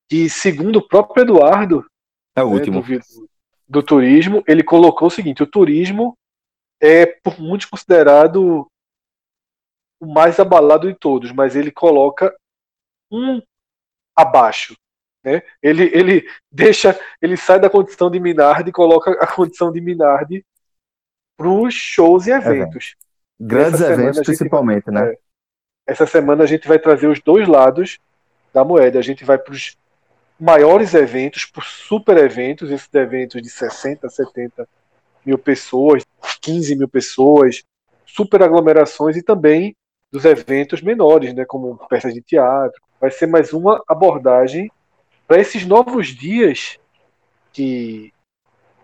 que, 0.10 0.30
segundo 0.30 0.78
o 0.78 0.88
próprio 0.88 1.24
Eduardo, 1.24 1.86
é 2.36 2.44
o 2.44 2.50
né, 2.50 2.56
último. 2.56 2.82
Do, 2.82 3.30
do, 3.68 3.84
turismo, 3.84 4.44
ele 4.48 4.64
colocou 4.64 5.08
o 5.08 5.12
seguinte: 5.12 5.44
o 5.44 5.48
turismo 5.48 6.18
é 6.82 7.06
por 7.06 7.40
muitos 7.40 7.68
considerado 7.68 8.70
o 10.00 10.06
mais 10.06 10.40
abalado 10.40 10.88
de 10.88 10.98
todos, 10.98 11.32
mas 11.32 11.56
ele 11.56 11.72
coloca 11.72 12.36
um 13.12 13.42
abaixo. 14.16 14.76
Né? 15.24 15.42
Ele, 15.62 15.90
ele 15.94 16.30
deixa, 16.52 16.98
ele 17.22 17.36
sai 17.36 17.60
da 17.60 17.70
condição 17.70 18.10
de 18.10 18.20
Minardi 18.20 18.70
e 18.70 18.74
coloca 18.74 19.12
a 19.12 19.28
condição 19.28 19.72
de 19.72 19.82
Minardi 19.82 20.46
para 21.36 21.50
os 21.50 21.74
shows 21.74 22.28
e 22.28 22.32
eventos. 22.32 22.96
É, 23.02 23.06
Grandes 23.44 23.82
eventos, 23.82 24.22
principalmente, 24.22 24.90
né? 24.90 25.10
É, 25.10 25.18
essa 25.88 26.06
semana 26.06 26.44
a 26.44 26.48
gente 26.48 26.68
vai 26.68 26.80
trazer 26.80 27.08
os 27.08 27.20
dois 27.20 27.48
lados 27.48 28.00
da 28.54 28.64
moeda. 28.64 28.98
A 28.98 29.02
gente 29.02 29.26
vai 29.26 29.38
para 29.38 29.54
os 29.54 29.78
maiores 30.40 30.94
eventos, 30.94 31.46
para 31.46 31.62
os 31.62 31.68
super 31.68 32.18
eventos, 32.18 32.72
esses 32.72 32.94
eventos 32.94 33.42
de 33.42 33.50
60, 33.50 34.08
70 34.10 34.68
mil 35.26 35.38
pessoas, 35.38 36.04
15 36.42 36.76
mil 36.76 36.88
pessoas, 36.88 37.64
super 38.06 38.42
aglomerações 38.44 39.18
e 39.18 39.24
também 39.24 39.76
dos 40.16 40.24
eventos 40.24 40.82
menores, 40.82 41.34
né, 41.34 41.44
como 41.44 41.76
peças 41.90 42.14
de 42.14 42.22
teatro. 42.22 42.82
Vai 43.02 43.12
ser 43.12 43.28
mais 43.28 43.52
uma 43.52 43.84
abordagem 43.86 44.72
para 45.28 45.42
esses 45.42 45.66
novos 45.66 46.08
dias 46.08 46.80
que 47.52 48.14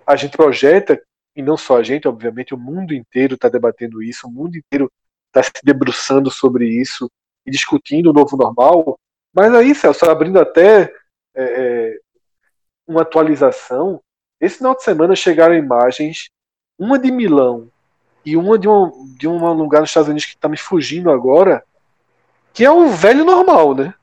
a 0.05 0.17
gente 0.17 0.35
projeta, 0.35 1.01
e 1.33 1.41
não 1.41 1.55
só 1.55 1.77
a 1.77 1.83
gente, 1.83 2.05
obviamente, 2.05 2.53
o 2.53 2.57
mundo 2.57 2.93
inteiro 2.93 3.35
está 3.35 3.47
debatendo 3.47 4.03
isso, 4.03 4.27
o 4.27 4.29
mundo 4.29 4.57
inteiro 4.57 4.91
está 5.27 5.41
se 5.41 5.63
debruçando 5.63 6.29
sobre 6.29 6.67
isso 6.67 7.09
e 7.45 7.51
discutindo 7.51 8.09
o 8.09 8.13
novo 8.13 8.35
normal. 8.35 8.99
Mas 9.33 9.53
aí, 9.55 9.73
Celso, 9.73 10.05
abrindo 10.09 10.37
até 10.37 10.93
é, 11.33 11.43
é, 11.43 11.99
uma 12.85 13.03
atualização, 13.03 14.01
esse 14.37 14.57
final 14.57 14.75
de 14.75 14.83
semana 14.83 15.15
chegaram 15.15 15.55
imagens, 15.55 16.29
uma 16.77 16.99
de 16.99 17.09
Milão 17.09 17.70
e 18.25 18.37
uma 18.37 18.57
de 18.57 18.67
um, 18.67 19.07
de 19.17 19.27
um 19.27 19.53
lugar 19.53 19.81
nos 19.81 19.89
Estados 19.89 20.09
Unidos 20.09 20.25
que 20.25 20.35
está 20.35 20.47
me 20.47 20.57
fugindo 20.57 21.09
agora, 21.09 21.63
que 22.53 22.63
é 22.63 22.71
o 22.71 22.89
velho 22.89 23.25
normal, 23.25 23.75
né? 23.75 23.93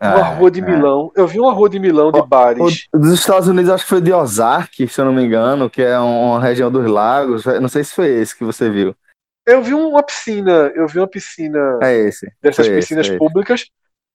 Uma 0.00 0.18
ah, 0.18 0.34
rua 0.34 0.50
de 0.50 0.60
é. 0.60 0.64
Milão. 0.64 1.12
Eu 1.14 1.28
vi 1.28 1.38
uma 1.38 1.52
rua 1.52 1.68
de 1.68 1.78
Milão 1.78 2.10
de 2.10 2.20
bares. 2.26 2.88
O, 2.92 2.98
dos 2.98 3.12
Estados 3.12 3.46
Unidos, 3.46 3.70
acho 3.70 3.84
que 3.84 3.90
foi 3.90 4.00
de 4.00 4.12
Ozark, 4.12 4.88
se 4.88 5.00
eu 5.00 5.04
não 5.04 5.12
me 5.12 5.22
engano, 5.22 5.70
que 5.70 5.80
é 5.80 5.96
uma 5.96 6.40
região 6.40 6.72
dos 6.72 6.90
lagos. 6.90 7.44
Não 7.44 7.68
sei 7.68 7.84
se 7.84 7.94
foi 7.94 8.08
esse 8.08 8.36
que 8.36 8.42
você 8.42 8.68
viu. 8.68 8.96
Eu 9.46 9.62
vi 9.62 9.74
uma 9.74 10.02
piscina, 10.02 10.72
eu 10.74 10.88
vi 10.88 10.98
uma 10.98 11.06
piscina 11.06 11.78
é 11.82 11.94
esse, 11.94 12.32
dessas 12.40 12.68
piscinas 12.68 13.08
esse, 13.08 13.18
públicas 13.18 13.66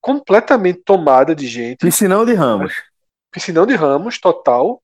completamente 0.01 0.81
tomada 0.85 1.35
de 1.35 1.47
gente. 1.47 1.79
Piscinão 1.79 2.25
de 2.25 2.33
Ramos. 2.33 2.73
Piscinão 3.31 3.65
de 3.65 3.75
Ramos, 3.75 4.19
total. 4.19 4.81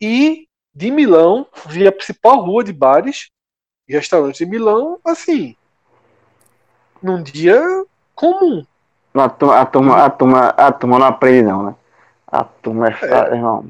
E 0.00 0.46
de 0.74 0.90
Milão, 0.90 1.46
via 1.68 1.90
a 1.90 1.92
principal 1.92 2.44
rua 2.44 2.64
de 2.64 2.72
bares 2.72 3.30
e 3.88 3.92
restaurantes 3.92 4.38
de 4.38 4.46
Milão, 4.46 4.98
assim, 5.04 5.56
num 7.02 7.22
dia 7.22 7.60
comum. 8.14 8.64
A 9.14 9.28
turma, 9.28 9.60
a 9.60 9.66
turma, 9.66 10.04
a 10.04 10.10
turma, 10.10 10.48
a 10.48 10.72
turma 10.72 10.98
não 10.98 11.06
aprende 11.06 11.42
não, 11.42 11.62
né? 11.64 11.74
A 12.26 12.44
turma 12.44 12.88
é, 12.88 12.96
é. 13.02 13.34
irmão. 13.34 13.68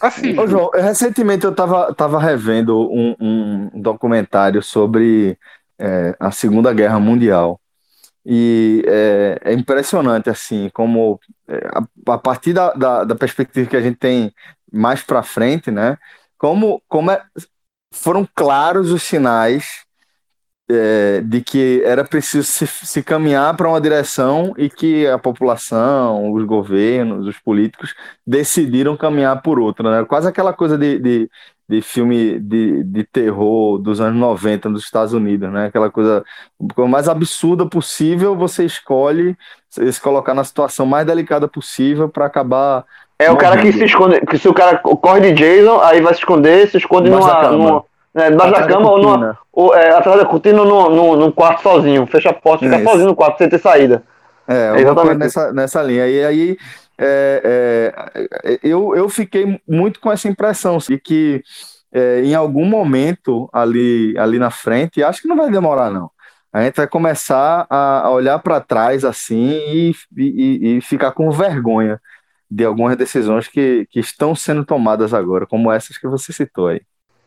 Assim, 0.00 0.36
Ô, 0.36 0.48
João, 0.48 0.70
recentemente 0.74 1.44
eu 1.44 1.52
estava 1.52 1.94
tava 1.94 2.18
revendo 2.18 2.90
um, 2.90 3.14
um 3.20 3.70
documentário 3.80 4.60
sobre 4.62 5.38
é, 5.78 6.16
a 6.18 6.32
Segunda 6.32 6.72
Guerra 6.72 6.98
Mundial. 6.98 7.60
E 8.26 8.82
é, 8.86 9.38
é 9.44 9.52
impressionante, 9.52 10.28
assim, 10.28 10.70
como 10.72 11.20
é, 11.46 11.56
a, 11.72 12.14
a, 12.14 12.18
partir 12.18 12.52
da, 12.52 12.72
da, 12.72 13.04
da, 13.04 13.14
perspectiva 13.14 13.68
que 13.68 13.76
a 13.76 13.82
gente 13.82 13.98
tem 13.98 14.32
mais 14.72 15.02
para 15.02 15.22
frente, 15.22 15.70
né? 15.70 15.98
Como, 16.38 16.82
como 16.88 17.10
é, 17.10 17.22
foram 17.94 18.28
claros 18.34 18.90
os 18.90 19.02
sinais 19.02 19.84
é, 20.68 21.20
de 21.20 21.42
que 21.42 21.82
era 21.84 22.04
preciso 22.04 22.44
se, 22.44 22.66
se 22.66 23.02
caminhar 23.02 23.54
para 23.56 23.68
uma 23.68 23.80
direção 23.80 24.54
e 24.56 24.70
que 24.70 25.06
a 25.06 25.18
população, 25.18 26.32
os 26.32 26.44
governos, 26.44 27.26
os 27.26 27.38
políticos 27.38 27.94
decidiram 28.26 28.96
caminhar 28.96 29.42
por 29.42 29.58
outra. 29.58 29.90
Né? 29.90 30.04
Quase 30.06 30.28
aquela 30.28 30.52
coisa 30.52 30.78
de, 30.78 30.98
de, 30.98 31.30
de 31.68 31.82
filme 31.82 32.38
de, 32.40 32.82
de 32.84 33.04
terror 33.04 33.78
dos 33.78 34.00
anos 34.00 34.18
90 34.18 34.68
nos 34.70 34.84
Estados 34.84 35.12
Unidos, 35.12 35.52
né? 35.52 35.66
aquela 35.66 35.90
coisa 35.90 36.24
mais 36.88 37.08
absurda 37.08 37.66
possível, 37.66 38.34
você 38.34 38.64
escolhe 38.64 39.36
se 39.68 40.00
colocar 40.00 40.34
na 40.34 40.44
situação 40.44 40.86
mais 40.86 41.06
delicada 41.06 41.48
possível 41.48 42.08
para 42.08 42.26
acabar. 42.26 42.84
É 43.18 43.30
o 43.30 43.36
cara 43.36 43.58
que 43.58 43.72
se 43.72 43.84
esconde, 43.84 44.20
que 44.22 44.38
se 44.38 44.48
o 44.48 44.54
cara 44.54 44.78
corre 44.78 45.20
de 45.20 45.32
Jason, 45.32 45.80
aí 45.80 46.00
vai 46.00 46.12
se 46.14 46.20
esconder, 46.20 46.68
se 46.68 46.78
esconde 46.78 47.08
numa, 47.08 47.50
numa, 47.50 47.84
é, 48.14 48.30
debaixo 48.30 48.52
da 48.52 48.66
cama 48.66 48.90
ou, 48.90 48.98
numa, 48.98 49.38
ou 49.52 49.74
é, 49.74 49.90
atrás 49.90 50.18
da 50.18 50.26
cortina 50.26 50.64
num, 50.64 50.90
num, 50.90 51.16
num 51.16 51.30
quarto 51.30 51.62
sozinho. 51.62 52.06
Fecha 52.06 52.30
a 52.30 52.34
porta 52.34 52.64
e 52.64 52.70
fica 52.70 52.82
sozinho 52.82 53.06
no 53.06 53.16
quarto 53.16 53.38
sem 53.38 53.48
ter 53.48 53.60
saída. 53.60 54.02
É, 54.48 54.72
é 54.76 54.80
exatamente 54.80 55.18
nessa, 55.18 55.52
nessa 55.52 55.82
linha. 55.82 56.06
E 56.06 56.24
aí 56.24 56.56
é, 56.98 57.92
é, 58.44 58.58
eu, 58.62 58.94
eu 58.96 59.08
fiquei 59.08 59.60
muito 59.66 60.00
com 60.00 60.12
essa 60.12 60.28
impressão 60.28 60.78
de 60.78 60.98
que 60.98 61.42
é, 61.92 62.20
em 62.22 62.34
algum 62.34 62.64
momento 62.64 63.48
ali, 63.52 64.16
ali 64.18 64.38
na 64.38 64.50
frente, 64.50 65.02
acho 65.02 65.22
que 65.22 65.28
não 65.28 65.36
vai 65.36 65.50
demorar, 65.50 65.90
não. 65.90 66.10
A 66.52 66.62
gente 66.62 66.76
vai 66.76 66.86
começar 66.86 67.66
a, 67.68 68.08
olhar 68.10 68.38
para 68.38 68.60
trás 68.60 69.04
assim 69.04 69.50
e, 69.50 69.92
e, 70.16 70.76
e 70.76 70.80
ficar 70.80 71.10
com 71.12 71.30
vergonha 71.30 72.00
de 72.54 72.64
algumas 72.64 72.96
decisões 72.96 73.48
que, 73.48 73.84
que 73.90 73.98
estão 73.98 74.32
sendo 74.34 74.64
tomadas 74.64 75.12
agora, 75.12 75.44
como 75.44 75.72
essas 75.72 75.98
que 75.98 76.06
você 76.06 76.32
citou 76.32 76.68
aí. 76.68 76.80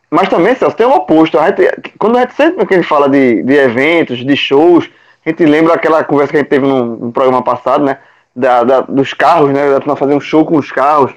Mas 0.10 0.30
também, 0.30 0.56
Celso, 0.56 0.78
tem 0.78 0.88
o 0.88 0.96
oposto. 0.96 1.38
A 1.38 1.48
gente, 1.48 1.94
quando 2.00 2.18
a 2.18 2.22
gente 2.22 2.34
sempre 2.34 2.66
que 2.66 2.74
a 2.74 2.78
gente 2.78 2.88
fala 2.88 3.10
de, 3.10 3.44
de 3.44 3.54
eventos, 3.54 4.26
de 4.26 4.38
shows, 4.38 4.90
a 5.26 5.30
gente 5.30 5.46
lembra 5.46 5.74
aquela 5.74 6.02
conversa 6.06 6.32
que 6.32 6.38
a 6.38 6.40
gente 6.40 6.50
teve 6.50 6.66
no, 6.66 6.96
no 6.96 7.12
programa 7.12 7.44
passado, 7.44 7.84
né? 7.84 7.98
Da, 8.34 8.64
da, 8.64 8.82
dos 8.82 9.14
carros, 9.14 9.52
né? 9.52 9.78
Da 9.78 9.96
fazer 9.98 10.16
um 10.16 10.22
show 10.22 10.46
com 10.46 10.58
os 10.58 10.72
carros. 10.72 11.14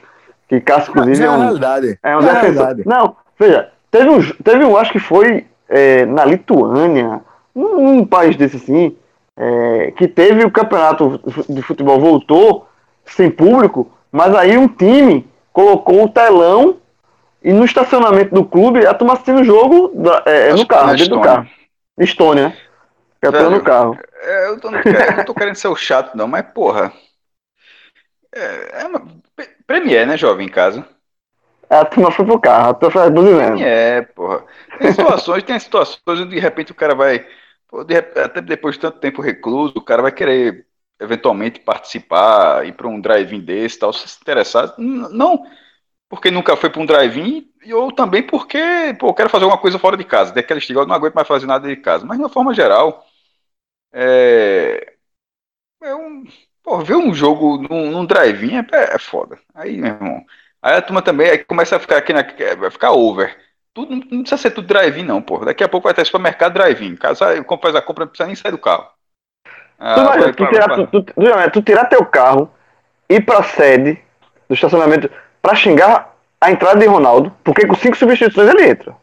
Que 0.48 0.60
Cássio, 0.60 0.90
inclusive, 0.90 1.22
é, 1.22 1.26
é 1.26 1.30
um. 1.30 1.38
Realidade. 1.38 1.98
É 2.02 2.16
um 2.16 2.20
é 2.20 2.32
realidade. 2.32 2.82
Não, 2.84 3.14
veja, 3.38 3.68
teve 3.92 4.10
um, 4.10 4.20
teve 4.42 4.64
um, 4.64 4.76
acho 4.76 4.90
que 4.90 4.98
foi 4.98 5.46
é, 5.68 6.04
na 6.04 6.24
Lituânia, 6.24 7.20
um, 7.54 7.98
um, 7.98 8.04
país 8.04 8.34
desse 8.34 8.56
assim, 8.56 8.96
é, 9.36 9.92
que 9.92 10.08
teve 10.08 10.44
o 10.44 10.50
campeonato 10.50 11.20
de 11.48 11.62
futebol 11.62 12.00
voltou 12.00 12.66
sem 13.04 13.30
público, 13.30 13.88
mas 14.10 14.34
aí 14.34 14.56
um 14.56 14.68
time 14.68 15.28
colocou 15.52 16.04
o 16.04 16.08
telão 16.08 16.78
e 17.42 17.52
no 17.52 17.64
estacionamento 17.64 18.34
do 18.34 18.44
clube, 18.44 18.86
a 18.86 18.94
turma 18.94 19.14
assistindo 19.14 19.40
o 19.40 19.44
jogo 19.44 19.92
é, 20.26 20.52
no 20.52 20.66
carro, 20.66 20.94
dentro 20.94 21.16
do 21.16 21.20
carro. 21.20 21.48
Estônia, 21.98 22.48
né? 22.48 22.56
Eu 23.22 23.32
tô 23.32 23.50
no 23.50 23.62
carro. 23.62 23.98
É, 24.22 24.48
eu, 24.48 24.60
tô, 24.60 24.68
eu 24.68 25.16
não 25.16 25.24
tô 25.24 25.34
querendo 25.34 25.54
ser 25.54 25.68
o 25.68 25.76
chato, 25.76 26.14
não, 26.16 26.26
mas 26.26 26.42
porra. 26.52 26.92
É, 28.34 28.82
é 28.82 28.86
uma, 28.86 29.06
Premier, 29.66 30.06
né, 30.06 30.16
jovem, 30.16 30.46
em 30.46 30.50
casa? 30.50 30.86
É, 31.68 31.76
a 31.76 31.84
turma 31.84 32.10
foi 32.10 32.24
pro 32.24 32.40
carro, 32.40 32.70
a 32.70 32.74
turma 32.74 33.00
foi 33.00 33.10
buzinando. 33.10 33.62
É, 33.62 34.02
porra. 34.02 34.44
Tem 34.78 34.92
situações, 34.92 35.42
tem 35.44 35.58
situações 35.58 36.00
onde 36.06 36.30
de 36.30 36.40
repente 36.40 36.72
o 36.72 36.74
cara 36.74 36.94
vai. 36.94 37.26
Pô, 37.68 37.84
de, 37.84 37.96
até 37.96 38.40
depois 38.40 38.74
de 38.74 38.80
tanto 38.80 38.98
tempo 38.98 39.22
recluso, 39.22 39.74
o 39.76 39.82
cara 39.82 40.02
vai 40.02 40.12
querer 40.12 40.66
eventualmente 41.00 41.60
participar, 41.60 42.66
ir 42.66 42.72
para 42.72 42.88
um 42.88 43.00
drive-in 43.00 43.40
desse 43.40 43.78
tal, 43.78 43.92
se 43.92 44.18
interessar. 44.20 44.74
Não 44.78 45.44
porque 46.10 46.30
nunca 46.30 46.56
foi 46.56 46.68
para 46.68 46.82
um 46.82 46.86
drive-in, 46.86 47.48
ou 47.72 47.92
também 47.92 48.20
porque, 48.22 48.58
pô, 48.98 49.08
eu 49.08 49.14
quero 49.14 49.30
fazer 49.30 49.44
alguma 49.44 49.60
coisa 49.62 49.78
fora 49.78 49.96
de 49.96 50.04
casa. 50.04 50.32
Daquela 50.32 50.58
estilo, 50.58 50.80
eu 50.80 50.86
não 50.86 50.94
aguento 50.94 51.14
mais 51.14 51.28
fazer 51.28 51.46
nada 51.46 51.68
de 51.68 51.76
casa. 51.76 52.04
Mas, 52.04 52.18
de 52.18 52.24
uma 52.24 52.28
forma 52.28 52.52
geral, 52.52 53.06
é, 53.92 54.94
é 55.82 55.94
um, 55.94 56.24
pô, 56.62 56.78
ver 56.80 56.96
um 56.96 57.14
jogo 57.14 57.58
num, 57.58 57.90
num 57.92 58.06
drive-in 58.06 58.56
é, 58.56 58.66
é, 58.94 58.98
foda. 58.98 59.38
Aí, 59.54 59.76
meu 59.78 59.94
irmão, 59.94 60.24
aí 60.62 60.76
a 60.76 60.82
turma 60.82 61.02
também 61.02 61.30
aí 61.30 61.44
começa 61.44 61.76
a 61.76 61.80
ficar 61.80 61.98
aqui, 61.98 62.12
na, 62.12 62.22
vai 62.58 62.70
ficar 62.70 62.92
over. 62.92 63.36
Tudo, 63.72 63.94
não 63.94 64.22
precisa 64.22 64.36
ser 64.36 64.50
tudo 64.50 64.66
drive-in, 64.66 65.04
não, 65.04 65.22
pô. 65.22 65.44
Daqui 65.44 65.62
a 65.64 65.68
pouco 65.68 65.84
vai 65.84 65.94
ter 65.94 66.04
supermercado 66.04 66.54
drive-in. 66.54 66.96
Caso 66.96 67.20
faz 67.62 67.74
a 67.76 67.82
compra, 67.82 68.04
não 68.04 68.10
precisa 68.10 68.26
nem 68.26 68.36
sair 68.36 68.52
do 68.52 68.58
carro. 68.58 68.90
Ah, 69.80 69.94
tu, 69.94 70.04
vai, 70.04 70.32
tu, 70.34 70.46
tirar, 70.46 70.68
tu, 70.68 70.86
tu, 70.86 71.50
tu, 71.52 71.62
tirar 71.62 71.86
teu 71.86 72.04
carro, 72.04 72.50
ir 73.08 73.24
pra 73.24 73.42
sede 73.42 73.98
do 74.46 74.54
estacionamento 74.54 75.10
para 75.40 75.56
xingar 75.56 76.14
a 76.38 76.50
entrada 76.50 76.78
de 76.78 76.86
Ronaldo, 76.86 77.34
porque 77.42 77.66
com 77.66 77.74
cinco 77.74 77.96
substituições 77.96 78.50
ele 78.50 78.68
entra. 78.68 78.94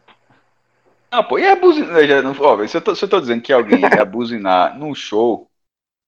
Não, 1.10 1.24
pô, 1.24 1.38
e 1.38 1.48
abusinar. 1.48 2.22
Não, 2.22 2.34
ó, 2.38 2.66
se, 2.66 2.76
eu 2.76 2.80
tô, 2.80 2.94
se 2.94 3.04
eu 3.04 3.08
tô 3.08 3.20
dizendo 3.20 3.42
que 3.42 3.52
alguém 3.52 3.80
ia 3.80 4.02
abusinar 4.02 4.78
num 4.78 4.94
show, 4.94 5.50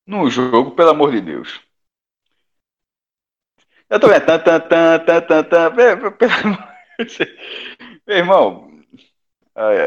num 0.06 0.30
jogo, 0.30 0.70
pelo 0.72 0.90
amor 0.90 1.10
de 1.10 1.20
Deus. 1.20 1.60
Eu 3.88 3.98
tô 3.98 4.06
vendo. 4.06 4.24
Tan, 4.24 4.38
tan, 4.38 4.60
tan, 4.60 4.98
tan, 5.00 5.20
tan, 5.22 5.42
tan, 5.42 5.74
pelo 5.74 6.58
Meu 8.06 8.16
irmão, 8.16 8.70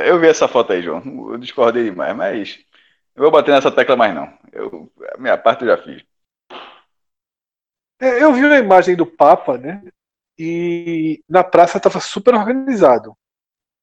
eu 0.05 0.19
vi 0.19 0.27
essa 0.27 0.47
foto 0.47 0.73
aí, 0.73 0.81
João. 0.81 1.01
Eu 1.31 1.37
discordei 1.37 1.85
demais, 1.85 2.15
mas. 2.15 2.59
Não 3.15 3.23
vou 3.23 3.31
bater 3.31 3.51
nessa 3.51 3.71
tecla 3.71 3.95
mais, 3.95 4.13
não. 4.13 4.31
Eu, 4.51 4.91
a 5.13 5.17
minha 5.17 5.37
parte 5.37 5.63
eu 5.63 5.67
já 5.67 5.77
fiz. 5.77 6.03
É, 7.99 8.23
eu 8.23 8.33
vi 8.33 8.43
uma 8.43 8.57
imagem 8.57 8.95
do 8.95 9.05
Papa, 9.05 9.57
né? 9.57 9.81
e 10.37 11.21
na 11.29 11.43
praça 11.43 11.77
estava 11.77 11.99
super 11.99 12.33
organizado. 12.33 13.15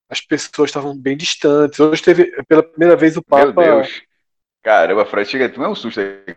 As 0.08 0.20
pessoas 0.20 0.70
estavam 0.70 0.96
bem 0.96 1.16
distantes. 1.16 1.78
Hoje 1.78 2.02
teve 2.02 2.24
pela 2.48 2.62
primeira 2.62 2.96
vez 2.96 3.16
o 3.16 3.22
Papa. 3.22 3.46
Meu 3.46 3.76
Deus. 3.76 4.02
Caramba, 4.62 5.06
Fred, 5.06 5.28
chega, 5.28 5.48
tu 5.48 5.62
é 5.62 5.68
um 5.68 5.74
susto 5.74 6.00
aí. 6.00 6.36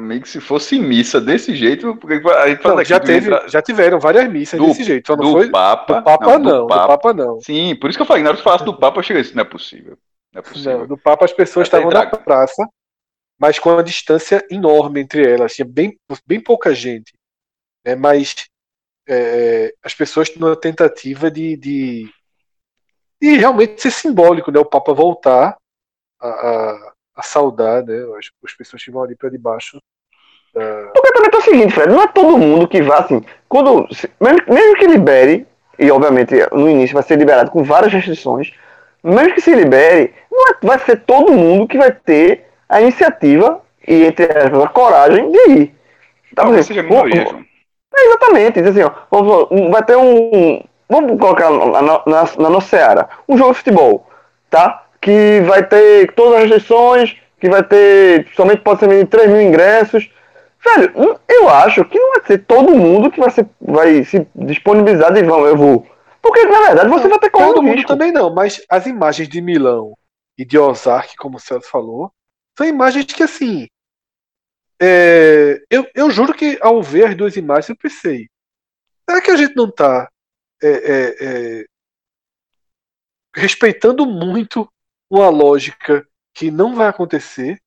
Meio 0.00 0.22
que 0.22 0.28
se 0.28 0.40
fosse 0.40 0.78
missa 0.78 1.20
desse 1.20 1.54
jeito, 1.54 1.96
porque 1.96 2.14
a 2.28 2.48
gente 2.48 2.64
não, 2.64 2.84
já, 2.84 3.00
teve, 3.00 3.26
entra... 3.26 3.48
já 3.48 3.60
tiveram 3.60 3.98
várias 3.98 4.30
missas 4.30 4.58
do, 4.58 4.66
desse 4.66 4.84
jeito. 4.84 5.06
Só 5.06 5.16
não 5.16 5.24
do 5.24 5.32
foi 5.32 5.50
Papa, 5.50 5.98
do 5.98 6.04
Papa 6.04 6.38
não, 6.38 6.40
do 6.40 6.48
não, 6.48 6.66
Papa, 6.66 6.82
do 6.82 6.88
Papa 6.88 7.12
não. 7.12 7.40
Sim, 7.40 7.74
por 7.76 7.90
isso 7.90 7.98
que 7.98 8.02
eu 8.02 8.06
falei, 8.06 8.22
na 8.22 8.30
hora 8.30 8.38
que 8.38 8.44
falasse 8.44 8.64
do 8.64 8.78
Papa, 8.78 8.98
eu 8.98 9.02
cheguei 9.02 9.22
assim, 9.22 9.34
não 9.34 9.42
é 9.42 9.44
possível. 9.44 9.98
Não 10.34 10.40
é 10.40 10.42
possível. 10.42 10.78
Não, 10.80 10.86
do 10.86 10.98
Papa 10.98 11.24
as 11.24 11.32
pessoas 11.32 11.68
estavam 11.68 11.90
na 11.90 12.06
praça, 12.06 12.66
mas 13.38 13.58
com 13.58 13.70
uma 13.70 13.84
distância 13.84 14.44
enorme 14.50 15.00
entre 15.00 15.26
elas. 15.26 15.54
Tinha 15.54 15.66
bem, 15.66 15.96
bem 16.26 16.40
pouca 16.40 16.74
gente. 16.74 17.12
Né? 17.84 17.94
Mas 17.94 18.34
é, 19.08 19.72
as 19.82 19.94
pessoas 19.94 20.34
numa 20.36 20.56
tentativa 20.56 21.30
de, 21.30 21.56
de, 21.56 22.10
de, 23.20 23.36
realmente 23.36 23.80
ser 23.80 23.90
simbólico, 23.90 24.50
né? 24.50 24.58
O 24.58 24.64
Papa 24.64 24.92
voltar 24.92 25.56
a, 26.20 26.28
a, 26.28 26.92
a 27.16 27.22
saudar, 27.22 27.84
né? 27.84 27.96
As, 28.18 28.30
as 28.44 28.54
pessoas 28.54 28.82
que 28.82 28.90
vão 28.90 29.02
ali 29.02 29.14
para 29.14 29.30
debaixo. 29.30 29.78
Da... 30.52 30.90
Porque 30.94 31.12
também 31.12 31.30
é 31.32 31.36
o 31.36 31.42
seguinte, 31.42 31.74
Fred, 31.74 31.92
não 31.92 32.02
é 32.02 32.08
todo 32.08 32.38
mundo 32.38 32.68
que 32.68 32.82
vai 32.82 33.00
assim. 33.00 33.22
Quando, 33.48 33.86
mesmo, 34.20 34.54
mesmo 34.54 34.76
que 34.76 34.86
libere, 34.86 35.46
e 35.78 35.90
obviamente 35.90 36.34
no 36.52 36.68
início 36.68 36.94
vai 36.94 37.02
ser 37.02 37.18
liberado 37.18 37.50
com 37.50 37.62
várias 37.62 37.92
restrições, 37.92 38.52
mesmo 39.04 39.34
que 39.34 39.40
se 39.40 39.54
libere, 39.54 40.14
não 40.32 40.48
é, 40.48 40.54
vai 40.62 40.78
ser 40.78 41.00
todo 41.00 41.32
mundo 41.32 41.68
que 41.68 41.76
vai 41.76 41.92
ter 41.92 42.46
a 42.68 42.80
iniciativa 42.80 43.60
e 43.86 44.06
entre 44.06 44.24
aspas, 44.24 44.62
a 44.62 44.68
coragem 44.68 45.30
de 45.30 45.50
ir. 45.50 45.74
Tá, 46.34 46.42
Talvez 46.42 46.66
seja 46.66 46.82
minoria, 46.82 47.22
João. 47.22 47.44
É 47.96 48.06
exatamente, 48.06 48.58
assim, 48.60 48.82
ó, 48.82 48.90
vai 49.70 49.82
ter 49.84 49.96
um. 49.96 50.62
Vamos 50.88 51.18
colocar 51.18 51.48
na, 51.50 51.82
na, 51.82 52.02
na 52.06 52.50
nossa 52.50 52.68
seara, 52.68 53.08
um 53.28 53.36
jogo 53.38 53.52
de 53.52 53.58
futebol, 53.58 54.06
tá? 54.50 54.84
Que 55.00 55.40
vai 55.42 55.62
ter 55.62 56.12
todas 56.12 56.42
as 56.42 56.50
restrições, 56.50 57.16
que 57.40 57.48
vai 57.48 57.62
ter. 57.62 58.26
Somente 58.34 58.62
pode 58.62 58.80
ser 58.80 58.88
vendido 58.88 59.10
3 59.10 59.30
mil 59.30 59.42
ingressos. 59.42 60.10
Velho, 60.64 61.18
eu 61.28 61.48
acho 61.50 61.84
que 61.84 61.98
não 61.98 62.12
vai 62.12 62.22
ser 62.26 62.38
todo 62.38 62.74
mundo 62.74 63.10
que 63.10 63.20
vai, 63.20 63.30
ser, 63.30 63.46
vai 63.60 64.02
se 64.02 64.26
disponibilizar 64.34 65.12
de 65.12 65.22
vão, 65.22 65.46
eu 65.46 65.56
vou. 65.56 65.86
Porque 66.24 66.42
na 66.46 66.58
verdade 66.58 66.88
você 66.88 67.02
não, 67.02 67.10
vai 67.10 67.18
ter 67.18 67.28
correr 67.28 67.44
Todo 67.48 67.62
mundo 67.62 67.74
risco. 67.74 67.88
também 67.88 68.10
não, 68.10 68.34
mas 68.34 68.64
as 68.70 68.86
imagens 68.86 69.28
de 69.28 69.42
Milão 69.42 69.94
e 70.38 70.44
de 70.44 70.58
Ozark, 70.58 71.14
como 71.16 71.36
o 71.36 71.40
Celso 71.40 71.68
falou, 71.68 72.10
são 72.56 72.66
imagens 72.66 73.04
que, 73.04 73.22
assim, 73.22 73.68
é, 74.80 75.62
eu, 75.68 75.86
eu 75.94 76.10
juro 76.10 76.32
que 76.32 76.58
ao 76.62 76.82
ver 76.82 77.08
as 77.08 77.14
duas 77.14 77.36
imagens 77.36 77.68
eu 77.68 77.76
pensei, 77.76 78.30
será 79.06 79.20
que 79.20 79.30
a 79.30 79.36
gente 79.36 79.54
não 79.54 79.68
está 79.68 80.10
é, 80.62 80.68
é, 80.68 81.26
é, 81.60 81.64
respeitando 83.36 84.06
muito 84.06 84.66
uma 85.10 85.28
lógica 85.28 86.08
que 86.32 86.50
não 86.50 86.74
vai 86.74 86.88
acontecer? 86.88 87.60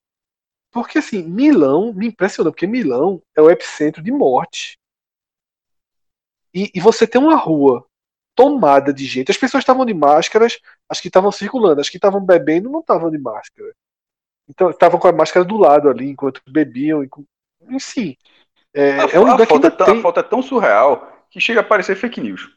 Porque, 0.71 0.97
assim, 0.97 1.21
Milão 1.21 1.93
me 1.93 2.07
impressionou, 2.07 2.51
porque 2.51 2.65
Milão 2.65 3.21
é 3.35 3.41
o 3.41 3.51
epicentro 3.51 4.01
de 4.01 4.11
morte. 4.11 4.79
E, 6.51 6.71
e 6.73 6.79
você 6.79 7.05
tem 7.05 7.21
uma 7.21 7.35
rua 7.35 7.86
tomada 8.37 8.93
de 8.93 9.03
gente. 9.03 9.31
As 9.31 9.37
pessoas 9.37 9.63
estavam 9.63 9.83
de 9.83 9.95
máscaras, 9.95 10.59
as 10.87 11.01
que 11.01 11.07
estavam 11.07 11.31
circulando, 11.31 11.81
as 11.81 11.89
que 11.89 11.97
estavam 11.97 12.23
bebendo 12.23 12.69
não 12.69 12.81
estavam 12.81 13.09
de 13.09 13.17
máscara. 13.17 13.73
Então, 14.47 14.69
estavam 14.69 14.99
com 14.99 15.07
a 15.07 15.11
máscara 15.11 15.43
do 15.43 15.57
lado 15.57 15.89
ali, 15.89 16.11
enquanto 16.11 16.39
bebiam. 16.47 17.03
Enfim. 17.67 18.15
É, 18.71 18.91
a, 18.91 19.09
é 19.13 19.19
um 19.19 19.23
lugar 19.23 19.41
a, 19.41 19.47
que 19.47 19.53
foto 19.53 19.67
é 19.67 19.71
tão, 19.71 19.85
tem... 19.87 19.97
a 19.97 20.01
foto 20.01 20.19
é 20.19 20.23
tão 20.23 20.41
surreal 20.43 21.25
que 21.31 21.41
chega 21.41 21.61
a 21.61 21.63
parecer 21.63 21.95
fake 21.95 22.21
news. 22.21 22.55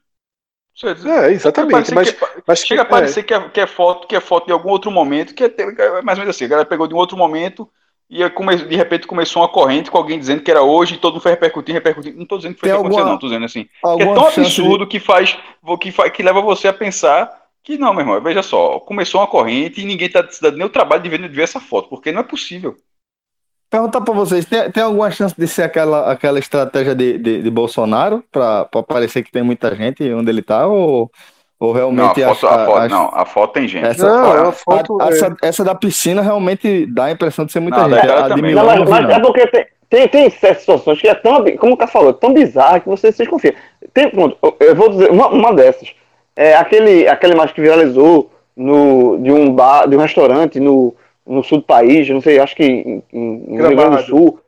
É, 0.85 1.31
exatamente. 1.33 1.95
Mas, 1.95 2.11
que, 2.11 2.27
mas 2.47 2.61
chega 2.61 2.83
a 2.83 2.85
parecer 2.85 3.21
é. 3.21 3.23
que, 3.23 3.35
é, 3.35 3.49
que, 3.49 3.61
é, 3.61 3.67
foto, 3.67 4.07
que 4.07 4.15
é 4.15 4.21
foto 4.21 4.47
de 4.47 4.53
algum 4.53 4.69
outro 4.69 4.91
momento, 4.91 5.35
que 5.35 5.45
é, 5.45 5.55
é 5.59 6.03
mais 6.03 6.19
ou 6.19 6.23
menos 6.23 6.37
assim. 6.37 6.45
A 6.45 6.49
galera 6.49 6.69
pegou 6.69 6.87
de 6.87 6.95
um 6.95 6.99
outro 6.99 7.17
momento 7.17 7.69
e 8.11 8.29
de 8.67 8.77
repente 8.77 9.07
começou 9.07 9.41
uma 9.41 9.49
corrente 9.49 9.89
com 9.89 9.97
alguém 9.97 10.19
dizendo 10.19 10.43
que 10.43 10.51
era 10.51 10.63
hoje 10.63 10.95
e 10.95 10.99
todo 10.99 11.13
mundo 11.13 11.23
foi 11.23 11.31
repercutindo, 11.31 11.75
repercutindo. 11.75 12.17
Não 12.17 12.25
estou 12.25 12.39
dizendo 12.39 12.55
que 12.55 12.61
foi 12.61 12.71
aconteceu, 12.73 13.05
não. 13.05 13.15
Estou 13.15 13.29
dizendo 13.29 13.45
assim. 13.45 13.69
É 14.01 14.05
tão 14.05 14.27
absurdo 14.27 14.85
de... 14.85 14.91
que 14.91 14.99
faz, 14.99 15.39
que 15.81 15.93
faz, 15.93 16.11
que 16.11 16.23
leva 16.23 16.41
você 16.41 16.67
a 16.67 16.73
pensar 16.73 17.31
que 17.63 17.79
não, 17.79 17.93
meu 17.93 18.01
irmão, 18.01 18.21
veja 18.21 18.43
só, 18.43 18.81
começou 18.81 19.21
uma 19.21 19.29
corrente 19.29 19.81
e 19.81 19.85
ninguém 19.85 20.09
está 20.09 20.27
se 20.29 20.43
dando 20.43 20.57
nem 20.57 20.67
o 20.67 20.71
trabalho 20.71 21.03
de 21.03 21.09
ver, 21.09 21.21
de 21.21 21.29
ver 21.29 21.43
essa 21.43 21.61
foto, 21.61 21.89
porque 21.89 22.11
não 22.11 22.21
é 22.21 22.25
possível. 22.25 22.77
Perguntar 23.71 24.01
para 24.01 24.15
vocês, 24.15 24.45
tem, 24.45 24.69
tem 24.73 24.83
alguma 24.83 25.11
chance 25.13 25.35
de 25.39 25.47
ser 25.47 25.63
aquela, 25.63 26.11
aquela 26.11 26.41
estratégia 26.41 26.95
de, 26.95 27.17
de, 27.19 27.43
de 27.43 27.51
Bolsonaro 27.51 28.25
para 28.33 28.65
parecer 28.65 29.23
que 29.23 29.31
tem 29.31 29.45
muita 29.45 29.77
gente 29.77 30.03
onde 30.13 30.29
ele 30.29 30.41
está 30.41 30.67
ou, 30.67 31.09
ou 31.61 31.73
realmente 31.73 32.19
não, 32.19 32.31
a 32.31 32.35
foto, 32.35 32.47
a, 32.47 32.55
a 32.55 32.67
foto, 32.67 32.89
não, 32.89 33.11
a 33.13 33.25
foto 33.27 33.53
tem 33.53 33.69
gente. 33.69 33.85
Essa, 33.85 34.09
não, 34.09 34.49
a, 34.49 34.53
foto, 34.53 35.03
essa, 35.03 35.27
é... 35.27 35.49
essa, 35.49 35.63
da 35.63 35.75
piscina 35.75 36.23
realmente 36.23 36.87
dá 36.87 37.05
a 37.05 37.11
impressão 37.11 37.45
de 37.45 37.53
ser 37.53 37.61
muita 37.61 37.87
não, 37.87 37.91
gente. 37.91 38.11
A 38.11 38.29
de 38.31 38.41
Milão, 38.41 38.65
mas, 38.65 38.89
mas 38.89 39.11
é 39.11 39.21
porque 39.21 39.47
tem, 39.47 39.67
tem, 39.91 40.09
tem 40.09 40.31
certas 40.31 40.61
situações 40.61 40.99
que 40.99 41.07
é 41.07 41.15
tão, 41.15 41.45
como 41.59 41.75
o 41.75 41.77
cara 41.77 41.91
falou, 41.91 42.15
tão 42.15 42.33
bizarra 42.33 42.81
que 42.81 42.89
você 42.89 43.13
se 43.13 43.19
desconfia. 43.19 43.55
Tem, 43.93 44.09
pronto, 44.09 44.39
eu 44.59 44.75
vou 44.75 44.89
dizer 44.89 45.11
uma, 45.11 45.29
uma 45.29 45.53
dessas. 45.53 45.93
É, 46.35 46.55
aquele, 46.57 47.07
aquela 47.07 47.35
imagem 47.35 47.55
que 47.55 47.61
viralizou 47.61 48.31
no, 48.57 49.19
de 49.19 49.31
um 49.31 49.53
bar, 49.53 49.87
de 49.87 49.95
um 49.95 50.01
restaurante 50.01 50.59
no, 50.59 50.95
no 51.27 51.45
sul 51.45 51.59
do 51.59 51.65
país, 51.65 52.09
não 52.09 52.23
sei, 52.23 52.39
acho 52.39 52.57
que 52.57 52.65
em, 52.65 53.03
em 53.13 53.57
Rio 53.57 53.77
Grande 53.77 53.97
do 53.99 54.03
Sul. 54.05 54.41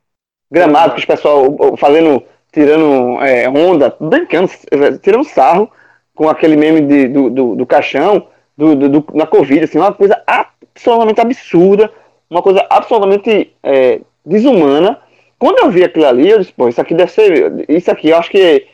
Gramado, 0.50 0.72
Gramado. 0.72 0.94
que 0.94 1.00
os 1.00 1.04
pessoal 1.04 1.76
fazendo, 1.76 2.22
tirando 2.50 3.22
é, 3.22 3.46
onda, 3.50 3.94
brincando, 4.00 4.50
tirando 5.02 5.24
sarro 5.24 5.70
com 6.14 6.28
aquele 6.28 6.56
meme 6.56 6.82
de, 6.82 7.08
do, 7.08 7.30
do, 7.30 7.56
do 7.56 7.66
caixão, 7.66 8.28
do, 8.56 8.76
do, 8.76 9.06
na 9.14 9.26
Covid, 9.26 9.64
assim, 9.64 9.78
uma 9.78 9.92
coisa 9.92 10.22
absolutamente 10.26 11.20
absurda, 11.20 11.90
uma 12.28 12.42
coisa 12.42 12.66
absolutamente 12.70 13.52
é, 13.62 14.00
desumana. 14.24 15.00
Quando 15.38 15.58
eu 15.58 15.70
vi 15.70 15.84
aquilo 15.84 16.06
ali, 16.06 16.30
eu 16.30 16.38
disse, 16.38 16.52
pô, 16.52 16.68
isso 16.68 16.80
aqui 16.80 16.94
deve 16.94 17.10
ser. 17.10 17.64
Isso 17.68 17.90
aqui 17.90 18.10
eu 18.10 18.16
acho 18.16 18.30
que 18.30 18.66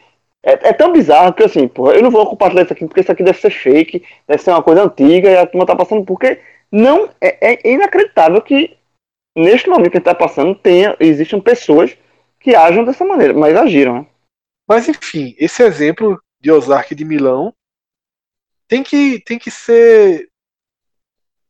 é, 0.44 0.68
é, 0.68 0.72
tão 0.72 0.92
bizarro 0.92 1.32
que 1.32 1.42
assim, 1.42 1.66
porra, 1.66 1.94
eu 1.94 2.02
não 2.02 2.10
vou 2.10 2.26
compartilhar 2.26 2.62
isso 2.62 2.72
aqui 2.72 2.86
porque 2.86 3.00
isso 3.00 3.12
aqui 3.12 3.22
deve 3.22 3.38
ser 3.40 3.50
fake, 3.50 4.04
deve 4.26 4.42
ser 4.42 4.50
uma 4.50 4.62
coisa 4.62 4.84
antiga 4.84 5.30
e 5.30 5.36
a 5.36 5.46
turma 5.46 5.66
tá 5.66 5.74
passando, 5.74 6.04
porque 6.04 6.40
não 6.70 7.08
é, 7.20 7.52
é 7.52 7.72
inacreditável 7.72 8.40
que 8.42 8.76
neste 9.36 9.68
momento 9.68 9.90
que 9.90 9.96
a 9.96 10.00
gente 10.00 10.04
tá 10.04 10.14
passando 10.14 10.54
tenha, 10.54 10.96
existam 11.00 11.40
pessoas 11.40 11.96
que 12.40 12.54
ajam 12.54 12.84
dessa 12.84 13.04
maneira, 13.04 13.34
mas 13.34 13.56
agiram, 13.56 13.94
né? 13.94 14.06
Mas 14.68 14.88
enfim, 14.88 15.34
esse 15.38 15.62
exemplo 15.62 16.20
de 16.40 16.50
Ozark 16.50 16.94
de 16.94 17.04
Milão 17.04 17.54
tem 18.66 18.82
que, 18.82 19.20
tem 19.20 19.38
que 19.38 19.50
ser 19.50 20.30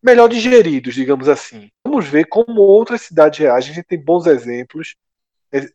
melhor 0.02 0.28
digeridos, 0.28 0.94
digamos 0.94 1.28
assim. 1.28 1.70
Vamos 1.84 2.06
ver 2.06 2.26
como 2.26 2.60
outras 2.60 3.02
cidades 3.02 3.38
reagem. 3.38 3.72
A 3.72 3.74
gente 3.74 3.86
tem 3.86 4.02
bons 4.02 4.26
exemplos, 4.26 4.94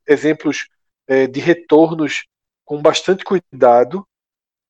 exemplos 0.08 0.70
é, 1.08 1.28
de 1.28 1.40
retornos 1.40 2.26
com 2.64 2.82
bastante 2.82 3.24
cuidado, 3.24 4.08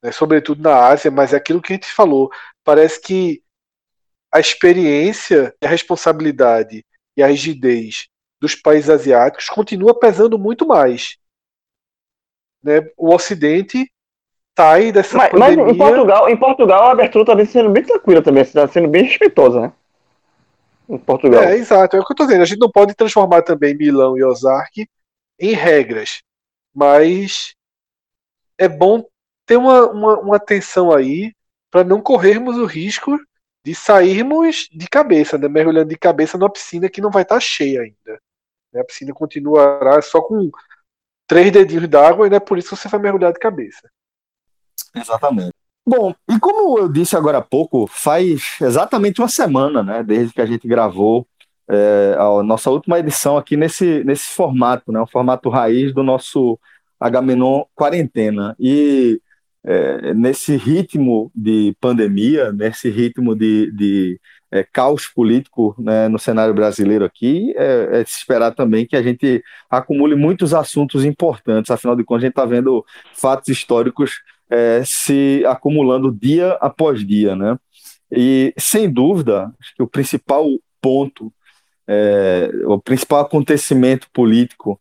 né, 0.01 0.11
sobretudo 0.11 0.61
na 0.61 0.87
Ásia, 0.87 1.11
mas 1.11 1.33
é 1.33 1.37
aquilo 1.37 1.61
que 1.61 1.71
a 1.71 1.75
gente 1.75 1.87
falou. 1.87 2.31
Parece 2.63 2.99
que 2.99 3.43
a 4.31 4.39
experiência, 4.39 5.55
a 5.63 5.67
responsabilidade 5.67 6.83
e 7.15 7.21
a 7.21 7.27
rigidez 7.27 8.07
dos 8.41 8.55
países 8.55 8.89
asiáticos 8.89 9.47
continua 9.47 9.97
pesando 9.97 10.39
muito 10.39 10.67
mais. 10.67 11.17
Né? 12.63 12.79
O 12.97 13.13
Ocidente 13.13 13.89
sai 14.57 14.91
dessa 14.91 15.17
mas, 15.17 15.31
pandemia... 15.31 15.65
Mas 15.65 15.73
em 15.73 15.77
Portugal, 15.77 16.29
em 16.29 16.37
Portugal 16.37 16.83
a 16.83 16.91
abertura 16.91 17.33
está 17.33 17.45
sendo 17.51 17.69
bem 17.69 17.83
tranquila 17.83 18.21
também, 18.21 18.43
está 18.43 18.67
sendo 18.67 18.87
bem 18.87 19.03
respeitosa, 19.03 19.61
né? 19.61 19.73
Em 20.89 20.97
Portugal. 20.97 21.43
É, 21.43 21.55
exato, 21.55 21.95
é 21.95 21.99
o 21.99 22.03
que 22.03 22.11
eu 22.11 22.13
estou 22.13 22.27
dizendo. 22.27 22.43
A 22.43 22.45
gente 22.45 22.59
não 22.59 22.69
pode 22.69 22.93
transformar 22.93 23.41
também 23.41 23.75
Milão 23.75 24.17
e 24.17 24.23
Ozark 24.23 24.87
em 25.39 25.53
regras, 25.53 26.21
mas 26.73 27.55
é 28.57 28.67
bom 28.67 29.03
ter 29.45 29.57
uma, 29.57 29.89
uma, 29.89 30.19
uma 30.19 30.35
atenção 30.35 30.91
aí 30.91 31.33
para 31.71 31.83
não 31.83 32.01
corrermos 32.01 32.57
o 32.57 32.65
risco 32.65 33.17
de 33.65 33.73
sairmos 33.73 34.67
de 34.71 34.87
cabeça, 34.87 35.37
né, 35.37 35.47
mergulhando 35.47 35.89
de 35.89 35.97
cabeça 35.97 36.37
numa 36.37 36.51
piscina 36.51 36.89
que 36.89 37.01
não 37.01 37.09
vai 37.09 37.23
estar 37.23 37.35
tá 37.35 37.41
cheia 37.41 37.81
ainda. 37.81 38.19
Né, 38.71 38.81
a 38.81 38.83
piscina 38.83 39.13
continuará 39.13 40.01
só 40.01 40.21
com 40.21 40.51
três 41.25 41.51
dedinhos 41.51 41.87
d'água 41.87 42.27
e 42.27 42.29
não 42.29 42.37
é 42.37 42.39
por 42.39 42.57
isso 42.57 42.69
que 42.69 42.75
você 42.75 42.87
vai 42.89 42.99
mergulhar 42.99 43.31
de 43.31 43.39
cabeça. 43.39 43.89
Exatamente. 44.95 45.51
Bom, 45.85 46.13
e 46.29 46.39
como 46.39 46.79
eu 46.79 46.87
disse 46.87 47.15
agora 47.15 47.39
há 47.39 47.41
pouco, 47.41 47.85
faz 47.87 48.55
exatamente 48.61 49.19
uma 49.19 49.27
semana, 49.27 49.83
né, 49.83 50.01
desde 50.01 50.33
que 50.33 50.41
a 50.41 50.45
gente 50.45 50.65
gravou 50.65 51.27
é, 51.69 52.15
a 52.17 52.41
nossa 52.43 52.69
última 52.69 52.99
edição 52.99 53.37
aqui 53.37 53.57
nesse, 53.57 54.03
nesse 54.03 54.29
formato, 54.29 54.91
né, 54.91 55.01
o 55.01 55.07
formato 55.07 55.49
raiz 55.49 55.93
do 55.93 56.01
nosso 56.01 56.57
Agamenon 56.99 57.63
Quarentena. 57.75 58.55
E 58.57 59.19
é, 59.63 60.13
nesse 60.13 60.55
ritmo 60.55 61.31
de 61.35 61.75
pandemia, 61.79 62.51
nesse 62.51 62.89
ritmo 62.89 63.35
de, 63.35 63.71
de 63.71 64.19
é, 64.51 64.63
caos 64.63 65.07
político 65.07 65.75
né, 65.79 66.07
no 66.07 66.19
cenário 66.19 66.53
brasileiro 66.53 67.03
aqui, 67.03 67.53
é, 67.57 68.01
é, 68.01 68.05
se 68.05 68.19
esperar 68.19 68.51
também 68.53 68.85
que 68.85 68.95
a 68.95 69.01
gente 69.01 69.43
acumule 69.69 70.15
muitos 70.15 70.53
assuntos 70.53 71.03
importantes. 71.03 71.71
Afinal 71.71 71.95
de 71.95 72.03
contas, 72.03 72.23
a 72.23 72.27
gente 72.27 72.33
está 72.33 72.45
vendo 72.45 72.85
fatos 73.13 73.49
históricos 73.49 74.21
é, 74.49 74.83
se 74.85 75.43
acumulando 75.47 76.11
dia 76.11 76.53
após 76.61 77.05
dia. 77.05 77.35
Né? 77.35 77.57
E, 78.11 78.53
sem 78.57 78.89
dúvida, 78.89 79.51
acho 79.59 79.75
que 79.75 79.83
o 79.83 79.87
principal 79.87 80.47
ponto, 80.81 81.33
é, 81.87 82.49
o 82.65 82.79
principal 82.79 83.21
acontecimento 83.21 84.07
político 84.11 84.79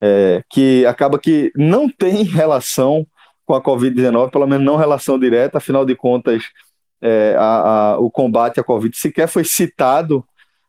é, 0.00 0.42
que 0.50 0.84
acaba 0.86 1.18
que 1.18 1.52
não 1.56 1.88
tem 1.88 2.22
relação 2.22 3.06
com 3.44 3.54
a 3.54 3.62
Covid-19, 3.62 4.30
pelo 4.30 4.46
menos 4.46 4.66
não 4.66 4.76
relação 4.76 5.18
direta, 5.18 5.58
afinal 5.58 5.86
de 5.86 5.94
contas, 5.94 6.42
é, 7.00 7.36
a, 7.38 7.92
a, 7.92 7.98
o 7.98 8.10
combate 8.10 8.58
à 8.58 8.64
Covid 8.64 8.96
sequer 8.96 9.28
foi 9.28 9.44
citado 9.44 10.24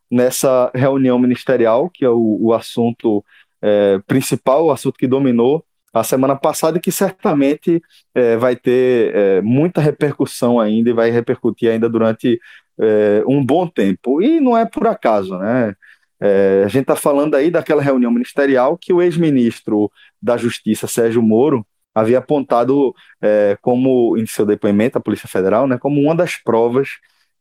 nessa 0.09 0.71
reunião 0.73 1.17
ministerial, 1.19 1.89
que 1.89 2.05
é 2.05 2.09
o, 2.09 2.37
o 2.39 2.53
assunto 2.53 3.23
é, 3.61 3.99
principal, 4.05 4.65
o 4.65 4.71
assunto 4.71 4.97
que 4.97 5.07
dominou 5.07 5.65
a 6.01 6.03
semana 6.03 6.35
passada 6.35 6.77
e 6.77 6.81
que 6.81 6.91
certamente 6.91 7.81
é, 8.13 8.37
vai 8.37 8.55
ter 8.55 9.15
é, 9.15 9.41
muita 9.41 9.81
repercussão 9.81 10.59
ainda 10.59 10.89
e 10.89 10.93
vai 10.93 11.09
repercutir 11.09 11.69
ainda 11.69 11.89
durante 11.89 12.39
é, 12.79 13.23
um 13.27 13.45
bom 13.45 13.67
tempo. 13.67 14.21
E 14.21 14.39
não 14.39 14.57
é 14.57 14.65
por 14.65 14.87
acaso, 14.87 15.37
né? 15.37 15.75
É, 16.19 16.63
a 16.65 16.67
gente 16.67 16.81
está 16.81 16.95
falando 16.95 17.35
aí 17.35 17.51
daquela 17.51 17.81
reunião 17.81 18.11
ministerial 18.11 18.77
que 18.77 18.91
o 18.91 19.01
ex-ministro 19.01 19.91
da 20.21 20.35
Justiça, 20.35 20.87
Sérgio 20.87 21.21
Moro, 21.21 21.65
havia 21.93 22.19
apontado 22.19 22.93
é, 23.21 23.57
como, 23.61 24.17
em 24.17 24.25
seu 24.25 24.45
depoimento 24.45 24.97
à 24.97 25.01
Polícia 25.01 25.27
Federal, 25.27 25.67
né, 25.67 25.77
como 25.77 25.99
uma 25.99 26.15
das 26.15 26.35
provas 26.35 26.89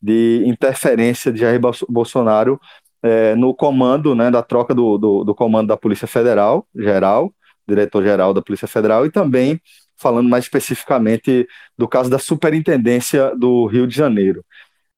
de 0.00 0.42
interferência 0.46 1.32
de 1.32 1.40
Jair 1.40 1.60
Bolsonaro 1.88 2.60
é, 3.02 3.34
no 3.34 3.54
comando, 3.54 4.14
né, 4.14 4.30
da 4.30 4.42
troca 4.42 4.74
do, 4.74 4.96
do, 4.96 5.24
do 5.24 5.34
comando 5.34 5.68
da 5.68 5.76
Polícia 5.76 6.06
Federal, 6.06 6.66
geral, 6.74 7.32
diretor-geral 7.68 8.32
da 8.32 8.42
Polícia 8.42 8.68
Federal, 8.68 9.06
e 9.06 9.10
também 9.10 9.60
falando 9.96 10.28
mais 10.28 10.44
especificamente 10.44 11.46
do 11.76 11.88
caso 11.88 12.10
da 12.10 12.18
Superintendência 12.18 13.34
do 13.36 13.66
Rio 13.66 13.86
de 13.86 13.96
Janeiro. 13.96 14.44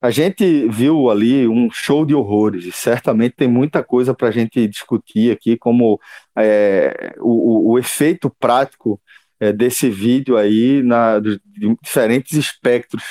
A 0.00 0.10
gente 0.10 0.68
viu 0.68 1.10
ali 1.10 1.48
um 1.48 1.68
show 1.72 2.04
de 2.04 2.14
horrores, 2.14 2.64
e 2.64 2.72
certamente 2.72 3.34
tem 3.36 3.48
muita 3.48 3.82
coisa 3.82 4.14
para 4.14 4.28
a 4.28 4.30
gente 4.30 4.66
discutir 4.68 5.32
aqui, 5.32 5.56
como 5.56 6.00
é, 6.36 7.14
o, 7.18 7.72
o, 7.72 7.78
efeito 7.78 8.30
prático 8.38 9.00
é, 9.40 9.52
desse 9.52 9.90
vídeo 9.90 10.36
aí 10.36 10.82
na, 10.84 11.18
de 11.18 11.40
diferentes 11.82 12.32
espectros 12.32 13.02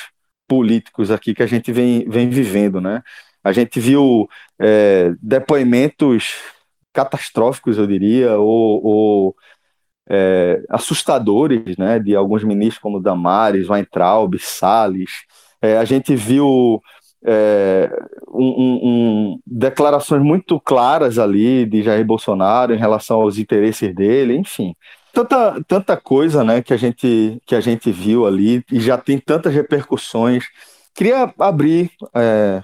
políticos 0.46 1.10
aqui 1.10 1.34
que 1.34 1.42
a 1.42 1.46
gente 1.46 1.70
vem, 1.70 2.08
vem 2.08 2.30
vivendo, 2.30 2.80
né? 2.80 3.02
A 3.44 3.52
gente 3.52 3.78
viu 3.78 4.26
é, 4.58 5.12
depoimentos 5.22 6.34
catastróficos, 6.92 7.78
eu 7.78 7.86
diria, 7.86 8.38
ou, 8.38 8.84
ou 8.84 9.36
é, 10.08 10.62
assustadores, 10.70 11.76
né, 11.76 11.98
de 11.98 12.16
alguns 12.16 12.42
ministros 12.42 12.80
como 12.80 13.00
Damares, 13.00 13.68
Weintraub, 13.68 14.38
Salles. 14.38 15.10
É, 15.60 15.76
a 15.76 15.84
gente 15.84 16.14
viu 16.16 16.80
é, 17.24 17.90
um, 18.28 18.80
um, 18.82 19.40
declarações 19.46 20.22
muito 20.22 20.58
claras 20.60 21.18
ali 21.18 21.66
de 21.66 21.82
Jair 21.82 22.04
Bolsonaro 22.04 22.74
em 22.74 22.78
relação 22.78 23.20
aos 23.20 23.38
interesses 23.38 23.94
dele, 23.94 24.36
enfim. 24.36 24.74
Tanta, 25.12 25.60
tanta 25.66 25.96
coisa 25.96 26.44
né, 26.44 26.62
que, 26.62 26.72
a 26.72 26.76
gente, 26.76 27.42
que 27.44 27.54
a 27.54 27.60
gente 27.60 27.90
viu 27.90 28.26
ali 28.26 28.62
e 28.70 28.80
já 28.80 28.96
tem 28.96 29.18
tantas 29.18 29.52
repercussões. 29.52 30.44
Queria 30.94 31.32
abrir 31.38 31.90
é, 32.14 32.62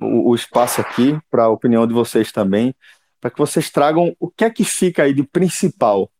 o, 0.00 0.30
o 0.30 0.34
espaço 0.34 0.80
aqui 0.80 1.18
para 1.30 1.44
a 1.44 1.48
opinião 1.48 1.86
de 1.86 1.92
vocês 1.92 2.30
também, 2.30 2.74
para 3.20 3.30
que 3.30 3.38
vocês 3.38 3.70
tragam 3.70 4.14
o 4.18 4.30
que 4.30 4.44
é 4.44 4.50
que 4.50 4.64
fica 4.64 5.04
aí 5.04 5.14
de 5.14 5.22
principal 5.22 6.10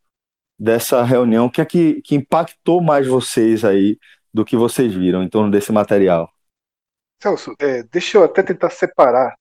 dessa 0.58 1.02
reunião, 1.02 1.46
o 1.46 1.50
que 1.50 1.60
é 1.60 1.64
que, 1.64 2.02
que 2.02 2.14
impactou 2.14 2.82
mais 2.82 3.06
vocês 3.06 3.64
aí 3.64 3.98
do 4.32 4.44
que 4.44 4.56
vocês 4.56 4.92
viram 4.92 5.22
em 5.22 5.28
torno 5.28 5.50
desse 5.50 5.72
material. 5.72 6.30
Celso, 7.22 7.54
é, 7.58 7.82
deixa 7.82 8.18
eu 8.18 8.24
até 8.24 8.42
tentar 8.42 8.70
separar 8.70 9.34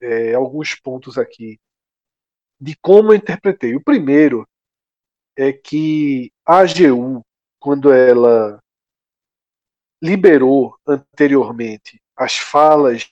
é, 0.00 0.34
alguns 0.34 0.74
pontos 0.74 1.16
aqui 1.16 1.58
de 2.60 2.76
como 2.80 3.12
eu 3.12 3.16
interpretei. 3.16 3.74
O 3.74 3.82
primeiro 3.82 4.46
é 5.36 5.52
que 5.52 6.30
a 6.46 6.58
AGU, 6.58 7.22
quando 7.58 7.92
ela 7.92 8.60
liberou 10.02 10.76
anteriormente 10.86 12.00
as 12.16 12.36
falas 12.36 13.08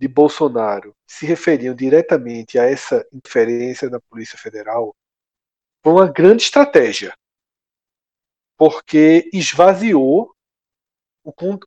de 0.00 0.08
Bolsonaro 0.08 0.96
se 1.06 1.26
referiam 1.26 1.74
diretamente 1.74 2.58
a 2.58 2.64
essa 2.64 3.06
interferência 3.12 3.90
da 3.90 4.00
Polícia 4.00 4.38
Federal, 4.38 4.96
foi 5.84 5.92
uma 5.92 6.10
grande 6.10 6.42
estratégia, 6.42 7.14
porque 8.56 9.28
esvaziou 9.30 10.34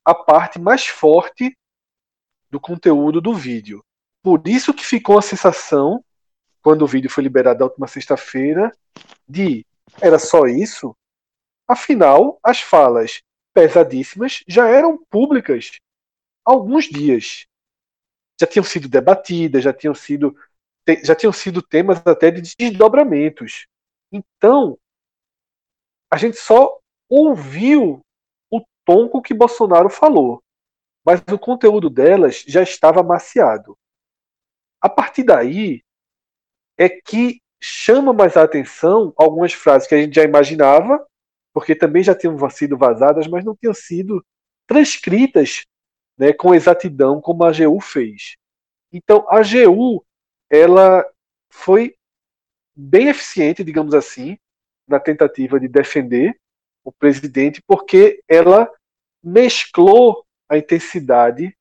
a 0.03 0.15
parte 0.15 0.59
mais 0.59 0.87
forte 0.87 1.55
do 2.49 2.59
conteúdo 2.59 3.21
do 3.21 3.35
vídeo. 3.35 3.83
Por 4.23 4.41
isso 4.47 4.73
que 4.73 4.83
ficou 4.83 5.19
a 5.19 5.21
sensação, 5.21 6.03
quando 6.61 6.81
o 6.81 6.87
vídeo 6.87 7.11
foi 7.11 7.23
liberado 7.23 7.59
na 7.59 7.65
última 7.65 7.87
sexta-feira, 7.87 8.71
de 9.29 9.63
era 10.01 10.17
só 10.17 10.45
isso? 10.47 10.95
Afinal, 11.67 12.39
as 12.43 12.61
falas 12.61 13.21
pesadíssimas 13.53 14.43
já 14.47 14.67
eram 14.67 14.97
públicas 15.05 15.77
há 16.43 16.51
alguns 16.51 16.85
dias. 16.85 17.45
Já 18.39 18.47
tinham 18.47 18.63
sido 18.63 18.89
debatidas, 18.89 19.63
já 19.63 19.73
tinham 19.73 19.93
sido, 19.93 20.35
já 21.03 21.15
tinham 21.15 21.33
sido 21.33 21.61
temas 21.61 22.01
até 22.05 22.31
de 22.31 22.41
desdobramentos. 22.57 23.67
Então, 24.11 24.77
a 26.11 26.17
gente 26.17 26.37
só 26.37 26.79
ouviu 27.09 28.01
o 28.51 28.61
tom 28.85 29.09
com 29.09 29.21
que 29.21 29.33
Bolsonaro 29.33 29.89
falou, 29.89 30.43
mas 31.05 31.21
o 31.31 31.39
conteúdo 31.39 31.89
delas 31.89 32.43
já 32.47 32.61
estava 32.61 33.01
amaciado. 33.01 33.77
A 34.81 34.89
partir 34.89 35.23
daí 35.23 35.83
é 36.77 36.89
que 36.89 37.41
chama 37.61 38.11
mais 38.11 38.35
a 38.35 38.43
atenção 38.43 39.13
algumas 39.15 39.53
frases 39.53 39.87
que 39.87 39.95
a 39.95 40.01
gente 40.01 40.15
já 40.15 40.23
imaginava, 40.23 41.05
porque 41.53 41.75
também 41.75 42.03
já 42.03 42.13
tinham 42.13 42.37
sido 42.49 42.77
vazadas, 42.77 43.27
mas 43.27 43.45
não 43.45 43.55
tinham 43.55 43.73
sido 43.73 44.25
transcritas 44.67 45.65
né, 46.23 46.31
com 46.31 46.55
exatidão 46.55 47.19
como 47.19 47.43
a 47.43 47.49
AGU 47.49 47.81
fez. 47.81 48.37
Então, 48.93 49.25
a 49.27 49.39
AGU 49.39 50.05
ela 50.49 51.05
foi 51.49 51.97
bem 52.73 53.09
eficiente, 53.09 53.61
digamos 53.61 53.93
assim, 53.93 54.37
na 54.87 55.01
tentativa 55.01 55.59
de 55.59 55.67
defender 55.67 56.39
o 56.81 56.93
presidente, 56.93 57.61
porque 57.67 58.23
ela 58.25 58.71
mesclou 59.21 60.25
a 60.47 60.57
intensidade 60.57 61.53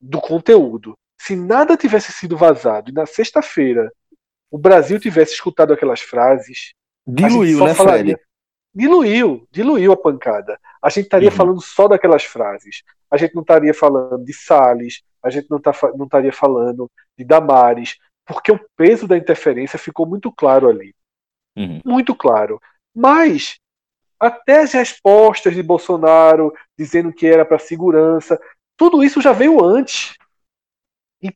do 0.00 0.20
conteúdo. 0.20 0.96
Se 1.20 1.34
nada 1.34 1.76
tivesse 1.76 2.12
sido 2.12 2.36
vazado 2.36 2.90
e 2.90 2.94
na 2.94 3.06
sexta-feira 3.06 3.92
o 4.52 4.58
Brasil 4.58 5.00
tivesse 5.00 5.32
escutado 5.32 5.72
aquelas 5.72 6.00
frases. 6.00 6.74
Diluiu, 7.04 7.64
né, 7.64 7.74
falaria, 7.74 8.16
Fred? 8.16 8.26
Diluiu, 8.74 9.46
diluiu 9.50 9.92
a 9.92 9.96
pancada. 9.96 10.58
A 10.80 10.88
gente 10.88 11.04
estaria 11.04 11.28
uhum. 11.28 11.36
falando 11.36 11.60
só 11.60 11.86
daquelas 11.86 12.24
frases. 12.24 12.82
A 13.10 13.16
gente 13.16 13.34
não 13.34 13.42
estaria 13.42 13.74
falando 13.74 14.24
de 14.24 14.32
Salles, 14.32 15.02
a 15.22 15.28
gente 15.28 15.50
não, 15.50 15.60
tá, 15.60 15.72
não 15.96 16.06
estaria 16.06 16.32
falando 16.32 16.90
de 17.16 17.24
Damares, 17.24 17.98
porque 18.26 18.50
o 18.50 18.60
peso 18.76 19.06
da 19.06 19.16
interferência 19.16 19.78
ficou 19.78 20.06
muito 20.06 20.32
claro 20.32 20.68
ali. 20.68 20.94
Uhum. 21.56 21.80
Muito 21.84 22.14
claro. 22.14 22.60
Mas 22.94 23.58
até 24.18 24.60
as 24.60 24.72
respostas 24.72 25.54
de 25.54 25.62
Bolsonaro 25.62 26.54
dizendo 26.78 27.12
que 27.12 27.26
era 27.26 27.44
para 27.44 27.58
segurança, 27.58 28.40
tudo 28.76 29.02
isso 29.02 29.20
já 29.20 29.32
veio 29.32 29.62
antes. 29.62 30.14
E 31.20 31.30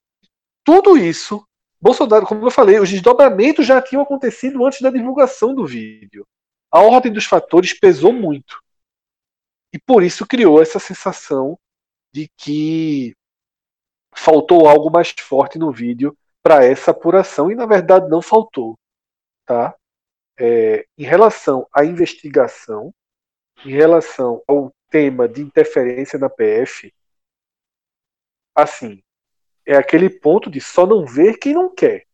tudo 0.65 0.97
isso, 0.97 1.45
Bolsonaro, 1.81 2.27
como 2.27 2.47
eu 2.47 2.51
falei, 2.51 2.79
os 2.79 2.89
desdobramentos 2.89 3.67
já 3.67 3.83
tinham 3.83 4.03
acontecido 4.03 4.65
antes 4.65 4.81
da 4.81 4.91
divulgação 4.91 5.55
do 5.55 5.67
vídeo. 5.67 6.27
A 6.77 6.81
ordem 6.81 7.11
dos 7.11 7.25
fatores 7.25 7.73
pesou 7.73 8.13
muito. 8.13 8.63
E 9.73 9.79
por 9.79 10.03
isso 10.03 10.27
criou 10.27 10.61
essa 10.61 10.79
sensação 10.79 11.59
de 12.13 12.29
que 12.37 13.17
faltou 14.15 14.69
algo 14.69 14.91
mais 14.91 15.11
forte 15.19 15.59
no 15.59 15.73
vídeo 15.73 16.15
para 16.43 16.67
essa 16.67 16.91
apuração 16.91 17.51
e 17.51 17.55
na 17.55 17.65
verdade 17.65 18.11
não 18.11 18.21
faltou, 18.21 18.79
tá? 19.47 19.75
É, 20.39 20.87
em 20.99 21.05
relação 21.05 21.67
à 21.73 21.83
investigação, 21.83 22.95
em 23.65 23.71
relação 23.71 24.43
ao 24.47 24.71
tema 24.91 25.27
de 25.27 25.41
interferência 25.41 26.19
na 26.19 26.29
PF, 26.29 26.93
assim, 28.55 29.03
é 29.65 29.79
aquele 29.79 30.11
ponto 30.11 30.51
de 30.51 30.61
só 30.61 30.87
não 30.87 31.07
ver 31.07 31.39
quem 31.39 31.55
não 31.55 31.75
quer. 31.75 32.06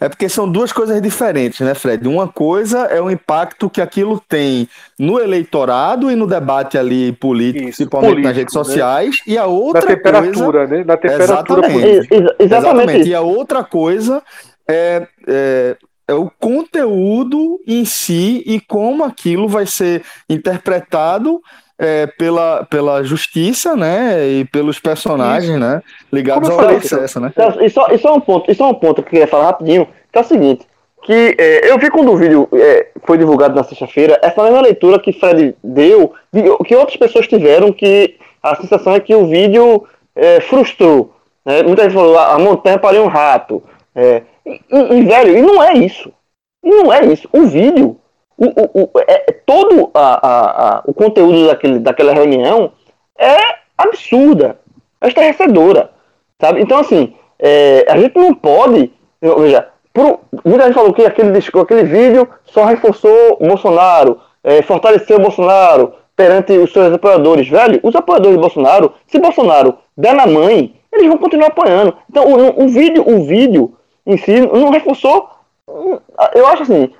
É 0.00 0.08
porque 0.08 0.28
são 0.28 0.50
duas 0.50 0.72
coisas 0.72 1.00
diferentes, 1.00 1.60
né, 1.60 1.74
Fred? 1.74 2.06
Uma 2.08 2.28
coisa 2.28 2.80
é 2.86 3.00
o 3.00 3.10
impacto 3.10 3.70
que 3.70 3.80
aquilo 3.80 4.20
tem 4.28 4.68
no 4.98 5.20
eleitorado 5.20 6.10
e 6.10 6.16
no 6.16 6.26
debate 6.26 6.76
ali 6.76 7.12
político, 7.12 7.68
Isso, 7.68 7.76
principalmente 7.78 8.10
político, 8.10 8.28
nas 8.28 8.36
redes 8.36 8.54
né? 8.54 8.64
sociais, 8.64 9.16
e 9.26 9.38
a 9.38 9.46
outra 9.46 9.82
Na 9.82 9.86
temperatura, 9.86 10.58
coisa... 10.58 10.76
né? 10.76 10.84
Na 10.84 10.96
temperatura 10.96 11.66
exatamente, 11.66 11.80
política. 11.80 12.14
Exatamente. 12.14 12.54
exatamente. 12.54 13.08
E 13.08 13.14
a 13.14 13.20
outra 13.20 13.64
coisa 13.64 14.22
é, 14.68 15.06
é, 15.28 15.76
é 16.08 16.14
o 16.14 16.30
conteúdo 16.38 17.60
em 17.66 17.84
si 17.84 18.42
e 18.46 18.60
como 18.60 19.04
aquilo 19.04 19.48
vai 19.48 19.66
ser 19.66 20.02
interpretado 20.28 21.40
é, 21.84 22.06
pela, 22.06 22.64
pela 22.64 23.02
justiça, 23.04 23.76
né, 23.76 24.26
e 24.26 24.44
pelos 24.44 24.80
personagens, 24.80 25.58
né, 25.58 25.82
ligados 26.12 26.48
ao 26.48 26.56
processo, 26.56 27.20
né. 27.20 27.32
Isso, 27.60 27.80
isso, 27.92 28.08
é 28.08 28.12
um 28.12 28.20
ponto, 28.20 28.50
isso 28.50 28.62
é 28.62 28.66
um 28.66 28.74
ponto 28.74 29.02
que 29.02 29.08
eu 29.08 29.10
queria 29.10 29.26
falar 29.26 29.46
rapidinho, 29.46 29.86
que 30.10 30.18
é 30.18 30.20
o 30.22 30.24
seguinte, 30.24 30.66
que 31.02 31.36
é, 31.38 31.70
eu 31.70 31.78
vi 31.78 31.90
quando 31.90 32.10
o 32.10 32.16
vídeo 32.16 32.48
é, 32.52 32.88
foi 33.04 33.18
divulgado 33.18 33.54
na 33.54 33.62
sexta-feira, 33.62 34.18
essa 34.22 34.42
mesma 34.42 34.62
leitura 34.62 34.98
que 34.98 35.12
Fred 35.12 35.54
deu, 35.62 36.14
que 36.64 36.74
outras 36.74 36.96
pessoas 36.96 37.28
tiveram, 37.28 37.72
que 37.72 38.16
a 38.42 38.56
sensação 38.56 38.94
é 38.94 39.00
que 39.00 39.14
o 39.14 39.26
vídeo 39.26 39.86
é, 40.16 40.40
frustrou, 40.40 41.14
né, 41.44 41.62
muita 41.62 41.82
gente 41.84 41.94
falou, 41.94 42.18
a 42.18 42.38
montanha 42.38 42.78
pariu 42.78 43.04
um 43.04 43.08
rato, 43.08 43.62
é, 43.94 44.22
e, 44.46 44.60
e, 44.70 45.02
velho, 45.02 45.38
e 45.38 45.42
não 45.42 45.62
é 45.62 45.74
isso, 45.74 46.12
e 46.64 46.70
não 46.70 46.92
é 46.92 47.04
isso, 47.04 47.28
o 47.32 47.46
vídeo 47.46 47.98
o, 48.36 48.46
o, 48.46 48.82
o, 48.82 48.90
é, 49.06 49.32
todo 49.46 49.90
a, 49.94 50.26
a, 50.26 50.68
a, 50.78 50.82
o 50.86 50.94
conteúdo 50.94 51.46
daquele, 51.46 51.78
daquela 51.78 52.12
reunião 52.12 52.72
é 53.18 53.36
absurda, 53.76 54.58
é 55.00 55.08
estarrecedora, 55.08 55.90
sabe? 56.40 56.60
Então, 56.60 56.78
assim, 56.78 57.14
é, 57.38 57.86
a 57.88 57.96
gente 57.98 58.16
não 58.16 58.34
pode, 58.34 58.92
veja, 59.20 59.68
por, 59.92 60.20
muita 60.44 60.64
gente 60.64 60.74
falou 60.74 60.92
que 60.92 61.04
aquele, 61.04 61.38
aquele 61.38 61.84
vídeo 61.84 62.28
só 62.44 62.64
reforçou 62.64 63.38
o 63.40 63.46
Bolsonaro, 63.46 64.20
é, 64.42 64.62
fortaleceu 64.62 65.18
o 65.18 65.22
Bolsonaro 65.22 65.94
perante 66.16 66.52
os 66.52 66.72
seus 66.72 66.92
apoiadores. 66.92 67.48
Velho, 67.48 67.80
os 67.82 67.94
apoiadores 67.94 68.36
de 68.36 68.40
Bolsonaro, 68.40 68.92
se 69.06 69.18
Bolsonaro 69.18 69.78
der 69.96 70.14
na 70.14 70.26
mãe, 70.26 70.74
eles 70.92 71.06
vão 71.08 71.18
continuar 71.18 71.48
apoiando. 71.48 71.96
Então, 72.10 72.24
o, 72.24 72.64
o 72.64 72.68
vídeo, 72.68 73.04
o 73.06 73.24
vídeo 73.24 73.74
em 74.06 74.16
si 74.16 74.40
não 74.40 74.70
reforçou. 74.70 75.28
Eu 76.34 76.46
acho 76.46 76.62
assim, 76.62 76.90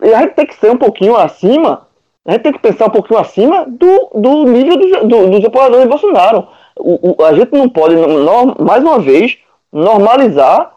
a 0.00 0.20
gente 0.20 0.34
tem 0.34 0.46
que 0.46 0.54
ser 0.54 0.70
um 0.70 0.78
pouquinho 0.78 1.16
acima, 1.16 1.86
a 2.24 2.32
gente 2.32 2.42
tem 2.42 2.52
que 2.52 2.58
pensar 2.58 2.86
um 2.86 2.90
pouquinho 2.90 3.18
acima 3.18 3.66
do, 3.66 4.10
do 4.14 4.44
nível 4.44 4.76
do, 4.76 5.08
do, 5.08 5.30
dos 5.30 5.44
apoiadores 5.44 5.84
de 5.84 5.88
Bolsonaro. 5.88 6.48
O, 6.76 7.22
o, 7.22 7.24
a 7.24 7.32
gente 7.34 7.52
não 7.52 7.68
pode, 7.68 7.96
no, 7.96 8.64
mais 8.64 8.82
uma 8.82 8.98
vez, 8.98 9.38
normalizar 9.72 10.72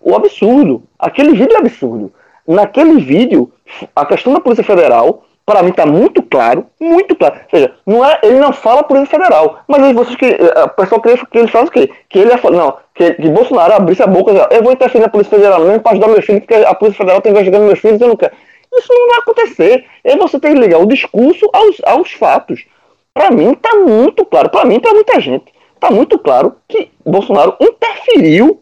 o 0.00 0.14
absurdo. 0.14 0.82
Aquele 0.98 1.32
vídeo 1.32 1.54
é 1.54 1.58
absurdo. 1.58 2.12
Naquele 2.46 3.00
vídeo, 3.00 3.50
a 3.94 4.04
questão 4.04 4.32
da 4.32 4.40
Polícia 4.40 4.64
Federal 4.64 5.24
para 5.46 5.62
mim 5.62 5.70
está 5.70 5.84
muito 5.84 6.22
claro, 6.22 6.66
muito 6.80 7.14
claro. 7.14 7.34
Ou 7.34 7.50
seja, 7.50 7.74
não 7.86 8.04
é, 8.04 8.18
ele 8.22 8.38
não 8.38 8.52
fala 8.52 8.82
Polícia 8.82 9.18
Federal, 9.18 9.60
mas 9.68 9.94
vocês 9.94 10.16
que 10.16 10.38
a 10.56 10.68
pessoa 10.68 11.00
queria 11.00 11.18
que 11.18 11.38
ele 11.38 11.48
falasse 11.48 11.70
o 11.70 11.72
quê? 11.72 11.90
Que 12.08 12.18
ele 12.20 12.30
não, 12.52 12.76
que, 12.94 13.14
que 13.14 13.28
Bolsonaro 13.28 13.74
abrisse 13.74 14.02
a 14.02 14.06
boca 14.06 14.32
eu 14.50 14.62
vou 14.62 14.72
interferir 14.72 15.02
na 15.02 15.10
Polícia 15.10 15.36
Federal 15.36 15.60
mesmo 15.60 15.80
para 15.80 15.92
ajudar 15.92 16.08
meus 16.08 16.24
filhos, 16.24 16.40
porque 16.40 16.54
a 16.54 16.74
Polícia 16.74 16.98
Federal 16.98 17.18
está 17.18 17.30
investigando 17.30 17.66
meus 17.66 17.78
filhos, 17.78 18.00
eu 18.00 18.08
não 18.08 18.16
quero. 18.16 18.32
Isso 18.76 18.92
não 18.92 19.08
vai 19.08 19.18
acontecer. 19.18 19.84
E 20.04 20.16
você 20.16 20.40
tem 20.40 20.54
que 20.54 20.60
ligar 20.60 20.80
o 20.80 20.86
discurso 20.86 21.48
aos, 21.52 21.76
aos 21.84 22.12
fatos. 22.12 22.64
Para 23.12 23.30
mim 23.30 23.52
está 23.52 23.76
muito 23.76 24.24
claro, 24.24 24.50
para 24.50 24.64
mim, 24.64 24.80
para 24.80 24.92
muita 24.92 25.20
gente, 25.20 25.52
está 25.74 25.90
muito 25.90 26.18
claro 26.18 26.56
que 26.66 26.90
Bolsonaro 27.04 27.56
interferiu 27.60 28.60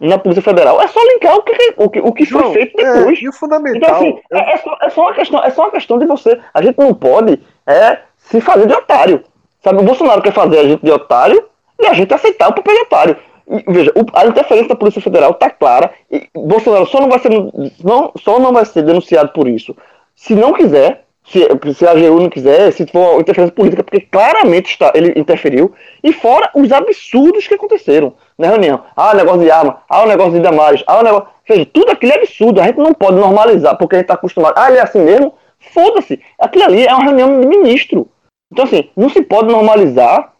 na 0.00 0.18
Polícia 0.18 0.42
Federal. 0.42 0.80
É 0.80 0.88
só 0.88 1.00
linkar 1.02 1.36
o 1.36 1.42
que, 1.42 1.74
o 1.76 1.90
que, 1.90 2.00
o 2.00 2.12
que 2.12 2.26
foi 2.26 2.52
feito 2.52 2.80
é, 2.80 2.92
depois. 2.92 3.18
É, 3.18 3.22
e 3.22 3.28
o 3.28 3.32
fundamental. 3.32 3.76
Então, 3.76 3.96
assim, 3.96 4.20
é, 4.32 4.54
é, 4.54 4.56
só, 4.58 4.78
é, 4.80 4.90
só 4.90 5.00
uma 5.02 5.14
questão, 5.14 5.44
é 5.44 5.50
só 5.50 5.62
uma 5.62 5.70
questão 5.70 5.98
de 5.98 6.06
você. 6.06 6.40
A 6.54 6.62
gente 6.62 6.78
não 6.78 6.94
pode 6.94 7.40
é, 7.66 7.98
se 8.16 8.40
fazer 8.40 8.66
de 8.66 8.74
otário. 8.74 9.24
Sabe, 9.62 9.80
o 9.80 9.84
Bolsonaro 9.84 10.22
quer 10.22 10.32
fazer 10.32 10.58
a 10.58 10.64
gente 10.64 10.84
de 10.84 10.90
otário 10.90 11.44
e 11.80 11.86
a 11.86 11.92
gente 11.92 12.14
aceitar 12.14 12.48
o 12.48 12.54
papel 12.54 12.74
de 12.74 12.80
otário. 12.82 13.16
E, 13.50 13.64
veja, 13.66 13.92
o, 13.94 14.04
a 14.16 14.26
interferência 14.26 14.68
da 14.68 14.76
Polícia 14.76 15.02
Federal 15.02 15.32
está 15.32 15.50
clara 15.50 15.90
e 16.10 16.28
Bolsonaro 16.34 16.86
só 16.86 17.00
não 17.00 17.08
vai 17.08 17.18
ser 17.18 17.30
não, 17.82 18.12
só 18.18 18.38
não 18.38 18.52
vai 18.52 18.64
ser 18.64 18.82
denunciado 18.82 19.30
por 19.32 19.48
isso 19.48 19.74
se 20.14 20.34
não 20.34 20.52
quiser 20.52 21.04
se, 21.24 21.46
se 21.74 21.86
a 21.86 21.90
AGU 21.90 22.20
não 22.20 22.30
quiser, 22.30 22.72
se 22.72 22.86
for 22.86 23.20
interferência 23.20 23.54
política, 23.54 23.84
porque 23.84 24.00
claramente 24.00 24.70
está, 24.70 24.90
ele 24.94 25.12
interferiu, 25.14 25.72
e 26.02 26.12
fora 26.12 26.50
os 26.54 26.72
absurdos 26.72 27.46
que 27.46 27.54
aconteceram 27.54 28.14
na 28.38 28.48
reunião. 28.48 28.84
Ah, 28.96 29.10
o 29.12 29.16
negócio 29.16 29.40
de 29.40 29.50
arma, 29.50 29.82
ah, 29.88 30.02
o 30.02 30.06
negócio 30.06 30.32
de 30.32 30.40
Damares, 30.40 30.84
ah, 30.86 31.00
o 31.00 31.02
negócio. 31.02 31.28
Seja, 31.46 31.66
tudo 31.66 31.90
aquilo 31.90 32.12
é 32.12 32.16
absurdo, 32.16 32.60
a 32.60 32.64
gente 32.64 32.78
não 32.78 32.94
pode 32.94 33.16
normalizar, 33.16 33.76
porque 33.76 33.96
a 33.96 33.98
gente 33.98 34.04
está 34.04 34.14
acostumado. 34.14 34.54
Ah, 34.56 34.68
ele 34.68 34.78
é 34.78 34.82
assim 34.82 35.00
mesmo? 35.00 35.34
Foda-se. 35.58 36.20
Aquilo 36.38 36.64
ali 36.64 36.86
é 36.86 36.94
uma 36.94 37.04
reunião 37.04 37.40
de 37.40 37.46
ministro. 37.46 38.08
Então, 38.52 38.64
assim, 38.64 38.88
não 38.96 39.08
se 39.08 39.22
pode 39.22 39.50
normalizar 39.50 40.32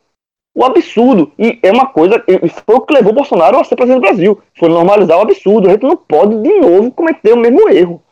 o 0.55 0.65
absurdo. 0.65 1.33
E 1.39 1.59
é 1.63 1.71
uma 1.73 1.87
coisa, 1.87 2.23
foi 2.67 2.75
o 2.77 2.81
que 2.81 2.95
levou 2.95 3.13
o 3.13 3.15
Bolsonaro 3.15 3.59
a 3.59 3.65
ser 3.65 3.77
presidente 3.77 4.01
do 4.01 4.07
Brasil. 4.07 4.41
Foi 4.59 4.69
normalizar 4.69 5.19
o 5.19 5.23
absurdo. 5.23 5.69
A 5.69 5.73
gente 5.73 5.83
não 5.83 5.97
pode, 5.97 6.41
de 6.41 6.61
novo, 6.61 6.91
cometer 6.91 7.33
o 7.33 7.37
mesmo 7.37 7.69
erro. 7.69 8.03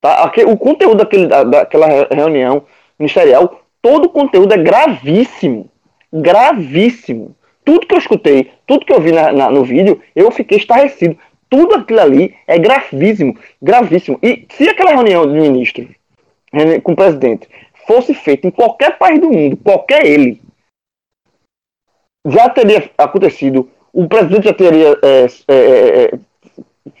Tá? 0.00 0.30
O 0.46 0.56
conteúdo 0.56 0.98
daquele, 0.98 1.26
daquela 1.26 1.86
reunião 2.10 2.62
ministerial, 2.98 3.60
todo 3.80 4.06
o 4.06 4.10
conteúdo 4.10 4.52
é 4.52 4.58
gravíssimo. 4.58 5.70
Gravíssimo. 6.12 7.34
Tudo 7.64 7.86
que 7.86 7.94
eu 7.94 7.98
escutei, 7.98 8.50
tudo 8.66 8.84
que 8.84 8.92
eu 8.92 9.00
vi 9.00 9.12
na, 9.12 9.32
na, 9.32 9.50
no 9.50 9.64
vídeo, 9.64 10.00
eu 10.14 10.30
fiquei 10.30 10.58
estarrecido. 10.58 11.16
Tudo 11.48 11.76
aquilo 11.76 12.00
ali 12.00 12.34
é 12.46 12.58
gravíssimo, 12.58 13.36
gravíssimo. 13.60 14.18
E 14.22 14.46
se 14.50 14.68
aquela 14.68 14.90
reunião 14.90 15.26
de 15.26 15.40
ministros 15.40 15.88
com 16.82 16.92
o 16.92 16.96
presidente 16.96 17.48
fosse 17.86 18.14
feita 18.14 18.46
em 18.46 18.50
qualquer 18.50 18.98
país 18.98 19.20
do 19.20 19.30
mundo, 19.30 19.56
qualquer 19.56 20.06
ele, 20.06 20.40
já 22.26 22.48
teria 22.48 22.90
acontecido, 22.96 23.68
o 23.92 24.08
presidente 24.08 24.44
já 24.44 24.54
teria 24.54 24.98
é, 25.02 25.26
é, 25.48 26.04
é, 26.04 26.18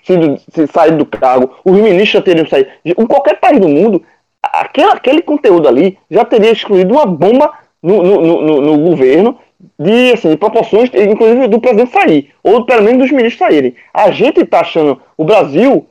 sido, 0.02 0.40
saído 0.72 0.98
do 0.98 1.06
cargo, 1.06 1.56
os 1.64 1.72
ministros 1.72 2.10
já 2.10 2.22
teriam 2.22 2.46
saído. 2.46 2.70
Em 2.84 3.06
qualquer 3.06 3.40
país 3.40 3.58
do 3.58 3.68
mundo, 3.68 4.04
aquele, 4.42 4.90
aquele 4.90 5.22
conteúdo 5.22 5.66
ali 5.66 5.98
já 6.10 6.24
teria 6.24 6.52
excluído 6.52 6.94
uma 6.94 7.06
bomba 7.06 7.52
no, 7.82 8.02
no, 8.02 8.42
no, 8.42 8.60
no 8.60 8.78
governo 8.78 9.38
de, 9.78 10.12
assim, 10.12 10.30
de 10.30 10.36
proporções, 10.36 10.90
inclusive 10.94 11.48
do 11.48 11.60
presidente 11.60 11.92
sair, 11.92 12.32
ou 12.42 12.64
pelo 12.64 12.82
menos 12.82 13.02
dos 13.02 13.10
ministros 13.10 13.38
saírem. 13.38 13.74
A 13.92 14.10
gente 14.10 14.40
está 14.40 14.60
achando 14.60 15.00
o 15.16 15.24
Brasil, 15.24 15.86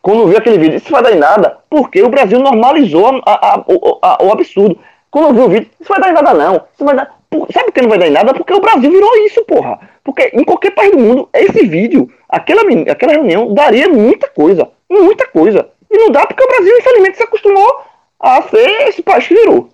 quando 0.00 0.26
vê 0.28 0.36
aquele 0.36 0.58
vídeo, 0.58 0.76
isso 0.76 0.90
vai 0.90 1.02
dar 1.02 1.12
em 1.12 1.18
nada, 1.18 1.58
porque 1.68 2.02
o 2.02 2.08
Brasil 2.08 2.38
normalizou 2.38 3.20
a, 3.24 3.32
a, 3.32 3.64
a, 4.02 4.24
o 4.24 4.32
absurdo. 4.32 4.78
Quando 5.10 5.28
eu 5.28 5.34
vi 5.34 5.40
o 5.40 5.48
vídeo, 5.48 5.70
isso 5.80 5.88
vai 5.88 6.00
dar 6.00 6.10
em 6.10 6.14
nada 6.14 6.34
não. 6.34 6.56
Isso 6.74 6.84
vai 6.84 6.94
dar... 6.94 7.18
Sabe 7.52 7.72
que 7.72 7.82
não 7.82 7.88
vai 7.88 7.98
dar 7.98 8.08
em 8.08 8.12
nada? 8.12 8.32
Porque 8.32 8.52
o 8.54 8.60
Brasil 8.60 8.90
virou 8.90 9.26
isso, 9.26 9.44
porra. 9.44 9.78
Porque 10.02 10.30
em 10.34 10.44
qualquer 10.44 10.70
país 10.70 10.90
do 10.92 10.98
mundo, 10.98 11.28
esse 11.32 11.66
vídeo, 11.66 12.10
aquela, 12.28 12.62
aquela 12.90 13.12
reunião, 13.12 13.52
daria 13.52 13.88
muita 13.88 14.28
coisa. 14.28 14.70
Muita 14.88 15.26
coisa. 15.28 15.68
E 15.90 15.96
não 15.96 16.10
dá 16.10 16.26
porque 16.26 16.42
o 16.42 16.46
Brasil, 16.46 16.78
infelizmente, 16.78 17.16
se 17.16 17.22
acostumou 17.22 17.80
a 18.20 18.42
ser 18.42 18.88
esse 18.88 19.02
país 19.02 19.26
que 19.26 19.34
virou. 19.34 19.68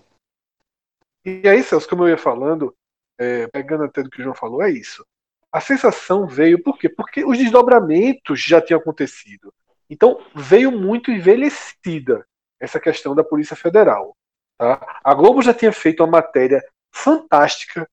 E 1.25 1.49
aí, 1.49 1.63
Celso, 1.63 1.89
como 1.89 2.05
eu 2.05 2.11
ia 2.11 2.19
falando, 2.19 2.75
é, 3.19 3.47
pegando 3.49 3.85
até 3.85 4.03
do 4.03 4.11
que 4.11 4.21
o 4.21 4.23
João 4.23 4.35
falou, 4.35 4.63
é 4.63 4.71
isso. 4.71 5.05
A 5.51 5.61
sensação 5.61 6.27
veio 6.27 6.63
por 6.63 6.79
quê? 6.79 6.89
Porque 6.89 7.25
os 7.25 7.39
desdobramentos 7.39 8.43
já 8.43 8.61
tinham 8.61 8.81
acontecido. 8.81 9.53
Então, 9.89 10.21
veio 10.35 10.73
muito 10.73 11.11
envelhecida 11.11 12.27
essa 12.61 12.81
questão 12.81 13.15
da 13.15 13.23
Polícia 13.23 13.57
Federal. 13.57 14.17
Tá? 14.59 15.01
A 15.03 15.15
Globo 15.15 15.43
já 15.43 15.55
tinha 15.55 15.73
feito 15.73 16.03
uma 16.03 16.11
matéria 16.11 16.63
fantástica 16.93 17.89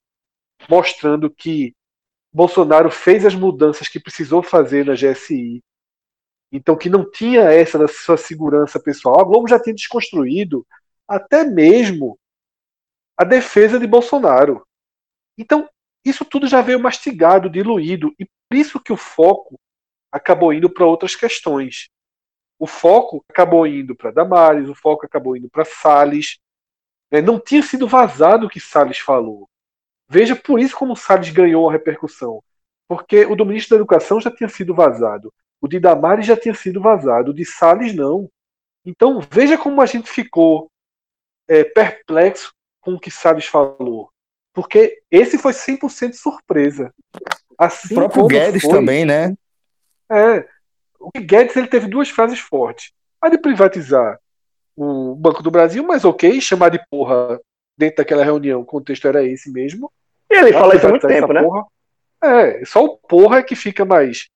mostrando 0.69 1.29
que 1.29 1.75
Bolsonaro 2.33 2.89
fez 2.89 3.25
as 3.25 3.35
mudanças 3.35 3.87
que 3.87 3.99
precisou 3.99 4.41
fazer 4.41 4.85
na 4.85 4.93
GSI. 4.93 5.61
Então, 6.51 6.77
que 6.77 6.89
não 6.89 7.09
tinha 7.09 7.43
essa 7.43 7.77
na 7.77 7.87
sua 7.87 8.17
segurança 8.17 8.79
pessoal. 8.79 9.19
A 9.19 9.23
Globo 9.23 9.47
já 9.47 9.61
tinha 9.61 9.75
desconstruído 9.75 10.65
até 11.07 11.43
mesmo 11.43 12.17
a 13.21 13.23
defesa 13.23 13.79
de 13.79 13.85
Bolsonaro. 13.85 14.65
Então, 15.37 15.69
isso 16.03 16.25
tudo 16.25 16.47
já 16.47 16.59
veio 16.59 16.79
mastigado, 16.79 17.51
diluído, 17.51 18.11
e 18.17 18.25
por 18.25 18.57
isso 18.57 18.79
que 18.79 18.91
o 18.91 18.97
foco 18.97 19.59
acabou 20.11 20.51
indo 20.51 20.67
para 20.67 20.87
outras 20.87 21.15
questões. 21.15 21.87
O 22.57 22.65
foco 22.65 23.23
acabou 23.29 23.67
indo 23.67 23.95
para 23.95 24.09
Damares, 24.09 24.67
o 24.67 24.73
foco 24.73 25.05
acabou 25.05 25.37
indo 25.37 25.47
para 25.51 25.63
Salles. 25.63 26.39
Né? 27.11 27.21
Não 27.21 27.39
tinha 27.39 27.61
sido 27.61 27.87
vazado 27.87 28.47
o 28.47 28.49
que 28.49 28.59
Salles 28.59 28.97
falou. 28.97 29.47
Veja 30.09 30.35
por 30.35 30.59
isso 30.59 30.75
como 30.75 30.95
Salles 30.95 31.29
ganhou 31.29 31.69
a 31.69 31.71
repercussão. 31.71 32.43
Porque 32.87 33.23
o 33.25 33.35
do 33.35 33.45
ministro 33.45 33.77
da 33.77 33.81
Educação 33.81 34.19
já 34.19 34.31
tinha 34.31 34.49
sido 34.49 34.73
vazado. 34.73 35.31
O 35.61 35.67
de 35.67 35.79
Damares 35.79 36.25
já 36.25 36.35
tinha 36.35 36.55
sido 36.55 36.81
vazado. 36.81 37.29
O 37.29 37.33
de 37.35 37.45
Salles 37.45 37.93
não. 37.93 38.27
Então 38.83 39.19
veja 39.31 39.59
como 39.59 39.79
a 39.79 39.85
gente 39.85 40.09
ficou 40.09 40.71
é, 41.47 41.63
perplexo 41.63 42.51
com 42.81 42.95
o 42.95 42.99
que 42.99 43.11
Salles 43.11 43.45
falou. 43.45 44.09
Porque 44.53 45.01
esse 45.09 45.37
foi 45.37 45.53
100% 45.53 46.13
surpresa. 46.13 46.93
Assim 47.57 47.93
o 47.93 47.97
próprio 47.97 48.27
Guedes 48.27 48.63
foi, 48.63 48.71
também, 48.71 49.05
né? 49.05 49.35
É. 50.11 50.45
O 50.99 51.09
Guedes 51.15 51.55
ele 51.55 51.67
teve 51.67 51.87
duas 51.87 52.09
frases 52.09 52.39
fortes. 52.39 52.91
A 53.21 53.29
de 53.29 53.37
privatizar 53.37 54.19
o 54.75 55.15
Banco 55.15 55.43
do 55.43 55.51
Brasil, 55.51 55.83
mas 55.83 56.03
ok, 56.03 56.41
chamar 56.41 56.69
de 56.69 56.83
porra 56.89 57.39
dentro 57.77 57.97
daquela 57.97 58.23
reunião, 58.23 58.61
o 58.61 58.65
contexto 58.65 59.07
era 59.07 59.23
esse 59.23 59.51
mesmo. 59.51 59.91
E 60.29 60.35
ele 60.35 60.53
fala 60.53 60.75
isso 60.75 60.85
há 60.85 60.89
muito 60.89 61.07
tempo, 61.07 61.33
né? 61.33 61.41
Porra. 61.41 61.65
É, 62.23 62.65
só 62.65 62.83
o 62.83 62.97
porra 62.97 63.39
é 63.39 63.43
que 63.43 63.55
fica 63.55 63.83
mais, 63.83 64.29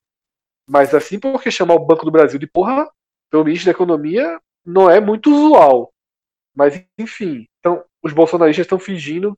mais 0.67 0.93
assim, 0.93 1.19
porque 1.19 1.51
chamar 1.51 1.75
o 1.75 1.85
Banco 1.85 2.05
do 2.05 2.11
Brasil 2.11 2.39
de 2.39 2.47
porra, 2.47 2.89
pelo 3.29 3.43
ministro 3.43 3.65
da 3.65 3.71
Economia, 3.71 4.39
não 4.65 4.89
é 4.89 4.99
muito 4.99 5.31
usual. 5.31 5.91
Mas, 6.55 6.83
enfim, 6.97 7.45
então, 7.59 7.83
os 8.01 8.13
bolsonaristas 8.13 8.65
estão 8.65 8.79
fingindo, 8.79 9.37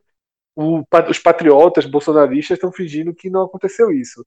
o, 0.55 0.83
os 1.09 1.19
patriotas 1.19 1.85
bolsonaristas 1.85 2.57
estão 2.57 2.71
fingindo 2.71 3.13
que 3.13 3.29
não 3.29 3.43
aconteceu 3.43 3.91
isso. 3.91 4.25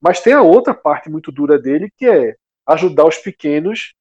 Mas 0.00 0.20
tem 0.20 0.32
a 0.32 0.42
outra 0.42 0.74
parte 0.74 1.10
muito 1.10 1.30
dura 1.30 1.58
dele, 1.58 1.92
que 1.96 2.06
é 2.06 2.36
ajudar 2.66 3.06
os 3.06 3.18
pequenos 3.18 3.94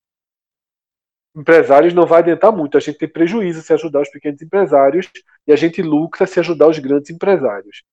empresários 1.35 1.93
não 1.93 2.05
vai 2.05 2.19
adiantar 2.19 2.51
muito. 2.51 2.77
A 2.77 2.81
gente 2.81 2.97
tem 2.97 3.07
prejuízo 3.07 3.61
se 3.61 3.73
ajudar 3.73 4.01
os 4.01 4.09
pequenos 4.09 4.41
empresários 4.41 5.09
e 5.47 5.51
a 5.51 5.55
gente 5.55 5.81
lucra 5.81 6.27
se 6.27 6.39
ajudar 6.39 6.67
os 6.67 6.79
grandes 6.79 7.09
empresários. 7.09 7.83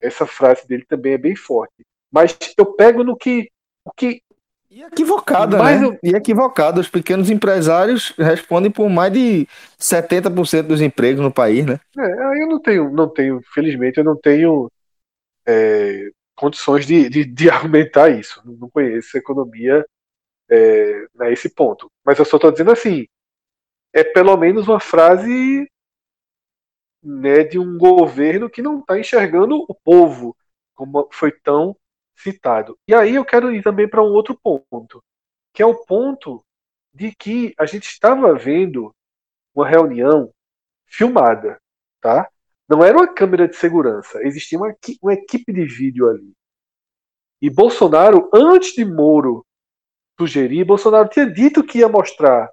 Essa 0.00 0.26
frase 0.26 0.66
dele 0.66 0.84
também 0.86 1.14
é 1.14 1.18
bem 1.18 1.36
forte. 1.36 1.84
Mas 2.10 2.36
eu 2.56 2.66
pego 2.74 3.02
no 3.02 3.16
que. 3.16 3.50
O 3.86 3.92
que 3.92 4.22
e 4.74 4.82
equivocada, 4.82 5.62
né? 5.62 5.84
Eu... 5.84 5.96
E 6.02 6.16
equivocada. 6.16 6.80
Os 6.80 6.88
pequenos 6.88 7.30
empresários 7.30 8.12
respondem 8.18 8.72
por 8.72 8.90
mais 8.90 9.12
de 9.12 9.46
70% 9.78 10.62
dos 10.62 10.80
empregos 10.80 11.22
no 11.22 11.32
país, 11.32 11.64
né? 11.64 11.78
É, 11.96 12.42
eu 12.42 12.48
não 12.48 12.60
tenho, 12.60 12.90
não 12.90 13.08
tenho, 13.08 13.40
felizmente, 13.54 13.98
eu 13.98 14.04
não 14.04 14.16
tenho 14.16 14.68
é, 15.46 16.10
condições 16.34 16.84
de, 16.86 17.08
de, 17.08 17.24
de, 17.24 17.48
argumentar 17.50 18.08
isso. 18.08 18.42
Não 18.44 18.68
conheço 18.68 19.16
economia 19.16 19.86
é, 20.50 21.06
a 21.20 21.30
esse 21.30 21.54
ponto. 21.54 21.88
Mas 22.04 22.18
eu 22.18 22.24
só 22.24 22.36
estou 22.36 22.50
dizendo 22.50 22.72
assim, 22.72 23.06
é 23.92 24.02
pelo 24.02 24.36
menos 24.36 24.66
uma 24.66 24.80
frase 24.80 25.70
né, 27.00 27.44
de 27.44 27.60
um 27.60 27.78
governo 27.78 28.50
que 28.50 28.60
não 28.60 28.80
está 28.80 28.98
enxergando 28.98 29.64
o 29.68 29.74
povo, 29.84 30.36
como 30.74 31.08
foi 31.12 31.30
tão 31.30 31.76
citado. 32.16 32.78
E 32.86 32.94
aí 32.94 33.14
eu 33.14 33.24
quero 33.24 33.52
ir 33.52 33.62
também 33.62 33.88
para 33.88 34.02
um 34.02 34.12
outro 34.12 34.38
ponto, 34.42 35.02
que 35.52 35.62
é 35.62 35.66
o 35.66 35.84
ponto 35.84 36.44
de 36.92 37.14
que 37.14 37.54
a 37.58 37.66
gente 37.66 37.86
estava 37.86 38.34
vendo 38.34 38.94
uma 39.54 39.68
reunião 39.68 40.32
filmada, 40.86 41.58
tá? 42.00 42.28
Não 42.68 42.82
era 42.82 42.96
uma 42.96 43.12
câmera 43.12 43.48
de 43.48 43.56
segurança, 43.56 44.22
existia 44.22 44.58
uma, 44.58 44.74
uma 45.02 45.12
equipe 45.12 45.52
de 45.52 45.64
vídeo 45.64 46.08
ali. 46.08 46.32
E 47.42 47.50
Bolsonaro, 47.50 48.30
antes 48.32 48.72
de 48.72 48.84
Moro 48.84 49.44
sugerir, 50.18 50.64
Bolsonaro 50.64 51.08
tinha 51.08 51.30
dito 51.30 51.64
que 51.64 51.78
ia 51.78 51.88
mostrar 51.88 52.50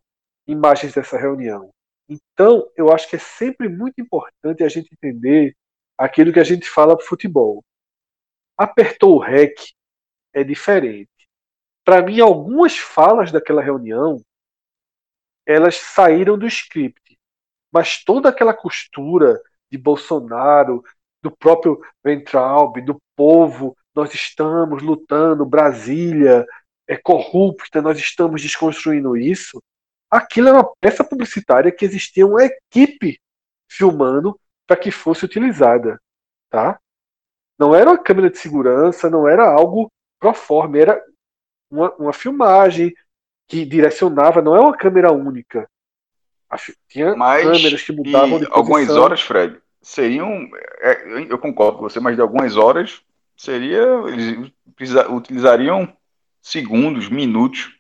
imagens 0.48 0.94
dessa 0.94 1.18
reunião. 1.18 1.72
Então, 2.10 2.70
eu 2.76 2.92
acho 2.92 3.10
que 3.10 3.16
é 3.16 3.20
sempre 3.20 3.70
muito 3.70 4.02
importante 4.02 4.64
a 4.64 4.68
gente 4.68 4.90
entender 4.92 5.56
aquilo 5.98 6.34
que 6.34 6.40
a 6.40 6.44
gente 6.44 6.68
fala 6.70 6.98
para 6.98 7.06
futebol. 7.06 7.64
Apertou 8.62 9.16
o 9.16 9.20
REC 9.20 9.56
é 10.32 10.44
diferente. 10.44 11.10
Para 11.84 12.04
mim, 12.04 12.20
algumas 12.20 12.78
falas 12.78 13.32
daquela 13.32 13.60
reunião 13.60 14.22
elas 15.44 15.78
saíram 15.78 16.38
do 16.38 16.46
script, 16.46 17.18
mas 17.74 18.04
toda 18.04 18.30
aquela 18.30 18.54
costura 18.54 19.42
de 19.72 19.80
Bolsonaro, 19.80 20.84
do 21.24 21.32
próprio 21.32 21.82
Ventralb, 22.04 22.80
do 22.82 23.02
povo, 23.16 23.76
nós 23.96 24.14
estamos 24.14 24.84
lutando, 24.84 25.44
Brasília 25.44 26.46
é 26.88 26.96
corrupta, 26.96 27.82
nós 27.82 27.98
estamos 27.98 28.44
desconstruindo 28.44 29.18
isso. 29.18 29.60
Aquilo 30.08 30.50
era 30.50 30.58
uma 30.60 30.72
peça 30.80 31.04
publicitária 31.04 31.72
que 31.72 31.84
existia 31.84 32.28
uma 32.28 32.44
equipe 32.44 33.20
filmando 33.68 34.40
para 34.68 34.78
que 34.78 34.92
fosse 34.92 35.26
utilizada, 35.26 36.00
tá? 36.48 36.80
Não 37.62 37.76
era 37.76 37.92
uma 37.92 37.98
câmera 38.00 38.28
de 38.28 38.40
segurança, 38.40 39.08
não 39.08 39.28
era 39.28 39.48
algo 39.48 39.92
proforme, 40.20 40.80
era 40.80 41.00
uma, 41.70 41.94
uma 41.94 42.12
filmagem 42.12 42.92
que 43.48 43.64
direcionava, 43.64 44.42
não 44.42 44.56
é 44.56 44.60
uma 44.60 44.76
câmera 44.76 45.12
única. 45.12 45.70
Tinha 46.90 47.16
mas 47.16 47.44
câmeras 47.44 47.84
que 47.84 47.92
mudavam 47.92 48.40
de 48.40 48.48
Algumas 48.50 48.90
horas, 48.90 49.22
Fred, 49.22 49.60
seriam. 49.80 50.50
É, 50.80 51.28
eu 51.30 51.38
concordo 51.38 51.78
com 51.78 51.84
você, 51.84 52.00
mas 52.00 52.16
de 52.16 52.22
algumas 52.24 52.58
horas 52.58 53.04
seria. 53.38 53.84
Eles 54.08 54.52
utilizariam 55.12 55.96
segundos, 56.42 57.10
minutos. 57.10 57.78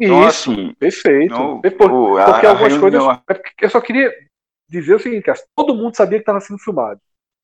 Então, 0.00 0.26
Isso, 0.26 0.52
assim, 0.52 0.74
perfeito. 0.78 1.34
Não, 1.34 1.60
porque 1.60 2.46
a, 2.46 2.50
algumas 2.52 2.72
a 2.72 2.80
coisas. 2.80 3.02
É 3.28 3.66
eu 3.66 3.68
só 3.68 3.82
queria 3.82 4.10
dizer 4.66 4.94
o 4.94 4.98
seguinte, 4.98 5.30
todo 5.54 5.74
mundo 5.74 5.94
sabia 5.94 6.18
que 6.18 6.22
estava 6.22 6.40
sendo 6.40 6.58
filmado. 6.58 6.98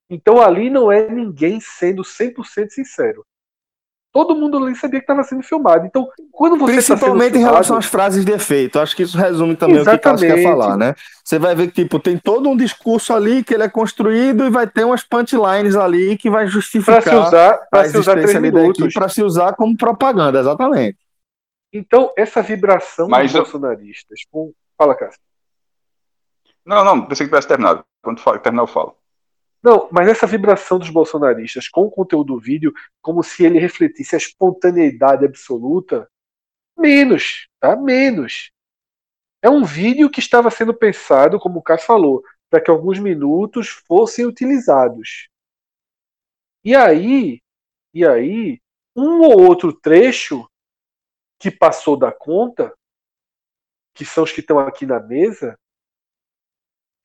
Então 0.08 0.40
ali 0.40 0.70
não 0.70 0.90
é 0.90 1.08
ninguém 1.10 1.60
sendo 1.60 2.02
100% 2.02 2.70
sincero. 2.70 3.24
Todo 4.16 4.34
mundo 4.34 4.56
ali 4.56 4.74
sabia 4.74 4.98
que 4.98 5.04
estava 5.04 5.22
sendo 5.24 5.42
filmado. 5.42 5.84
Então, 5.84 6.08
quando 6.32 6.56
você 6.56 6.76
tá 6.76 6.94
Principalmente 6.94 7.32
tá 7.34 7.38
em 7.38 7.42
relação 7.42 7.76
às 7.76 7.84
frases 7.84 8.24
de 8.24 8.32
efeito. 8.32 8.78
Acho 8.78 8.96
que 8.96 9.02
isso 9.02 9.18
resume 9.18 9.54
também 9.56 9.76
Exatamente. 9.76 9.98
o 9.98 10.00
que 10.00 10.08
o 10.08 10.10
Carlos 10.10 10.22
quer 10.22 10.42
falar, 10.42 10.74
né? 10.74 10.94
Você 11.22 11.38
vai 11.38 11.54
ver 11.54 11.66
que, 11.66 11.82
tipo, 11.82 12.00
tem 12.00 12.16
todo 12.16 12.48
um 12.48 12.56
discurso 12.56 13.12
ali 13.12 13.44
que 13.44 13.52
ele 13.52 13.64
é 13.64 13.68
construído 13.68 14.46
e 14.46 14.48
vai 14.48 14.66
ter 14.66 14.84
umas 14.84 15.02
punchlines 15.02 15.76
ali 15.76 16.16
que 16.16 16.30
vai 16.30 16.46
justificar 16.46 17.02
pra 17.02 17.12
se 17.12 17.18
usar, 17.18 17.58
pra 17.70 17.80
a 17.82 17.88
se 17.90 17.98
usar 17.98 18.16
para 18.94 19.08
se 19.10 19.22
usar 19.22 19.52
como 19.54 19.76
propaganda, 19.76 20.40
exatamente. 20.40 20.96
Então, 21.70 22.10
essa 22.16 22.40
vibração 22.40 23.08
Mas 23.08 23.32
dos 23.32 23.34
eu... 23.34 23.42
bolsonaristas 23.42 24.20
com... 24.30 24.50
Fala, 24.78 24.94
Cássio. 24.94 25.20
Não, 26.64 26.82
não, 26.82 27.02
pensei 27.02 27.26
que 27.26 27.30
tivesse 27.30 27.48
terminado. 27.48 27.84
Quando 28.02 28.22
terminar, 28.40 28.62
eu 28.62 28.66
falo. 28.66 28.96
Não, 29.62 29.88
mas 29.90 30.08
essa 30.08 30.26
vibração 30.26 30.78
dos 30.78 30.90
bolsonaristas 30.90 31.68
com 31.68 31.82
o 31.82 31.90
conteúdo 31.90 32.34
do 32.34 32.40
vídeo, 32.40 32.72
como 33.02 33.22
se 33.22 33.44
ele 33.44 33.58
refletisse 33.58 34.14
a 34.14 34.18
espontaneidade 34.18 35.24
absoluta, 35.24 36.08
menos, 36.76 37.48
tá? 37.58 37.74
Menos. 37.76 38.52
É 39.42 39.50
um 39.50 39.64
vídeo 39.64 40.10
que 40.10 40.20
estava 40.20 40.50
sendo 40.50 40.74
pensado, 40.74 41.38
como 41.38 41.58
o 41.58 41.62
Cássio 41.62 41.86
falou, 41.86 42.22
para 42.50 42.60
que 42.60 42.70
alguns 42.70 42.98
minutos 42.98 43.68
fossem 43.68 44.24
utilizados. 44.24 45.28
E 46.64 46.74
aí, 46.74 47.40
e 47.94 48.06
aí, 48.06 48.60
um 48.94 49.20
ou 49.20 49.40
outro 49.40 49.72
trecho 49.72 50.48
que 51.38 51.50
passou 51.50 51.96
da 51.96 52.10
conta, 52.10 52.74
que 53.94 54.04
são 54.04 54.24
os 54.24 54.32
que 54.32 54.40
estão 54.40 54.58
aqui 54.58 54.84
na 54.84 55.00
mesa, 55.00 55.58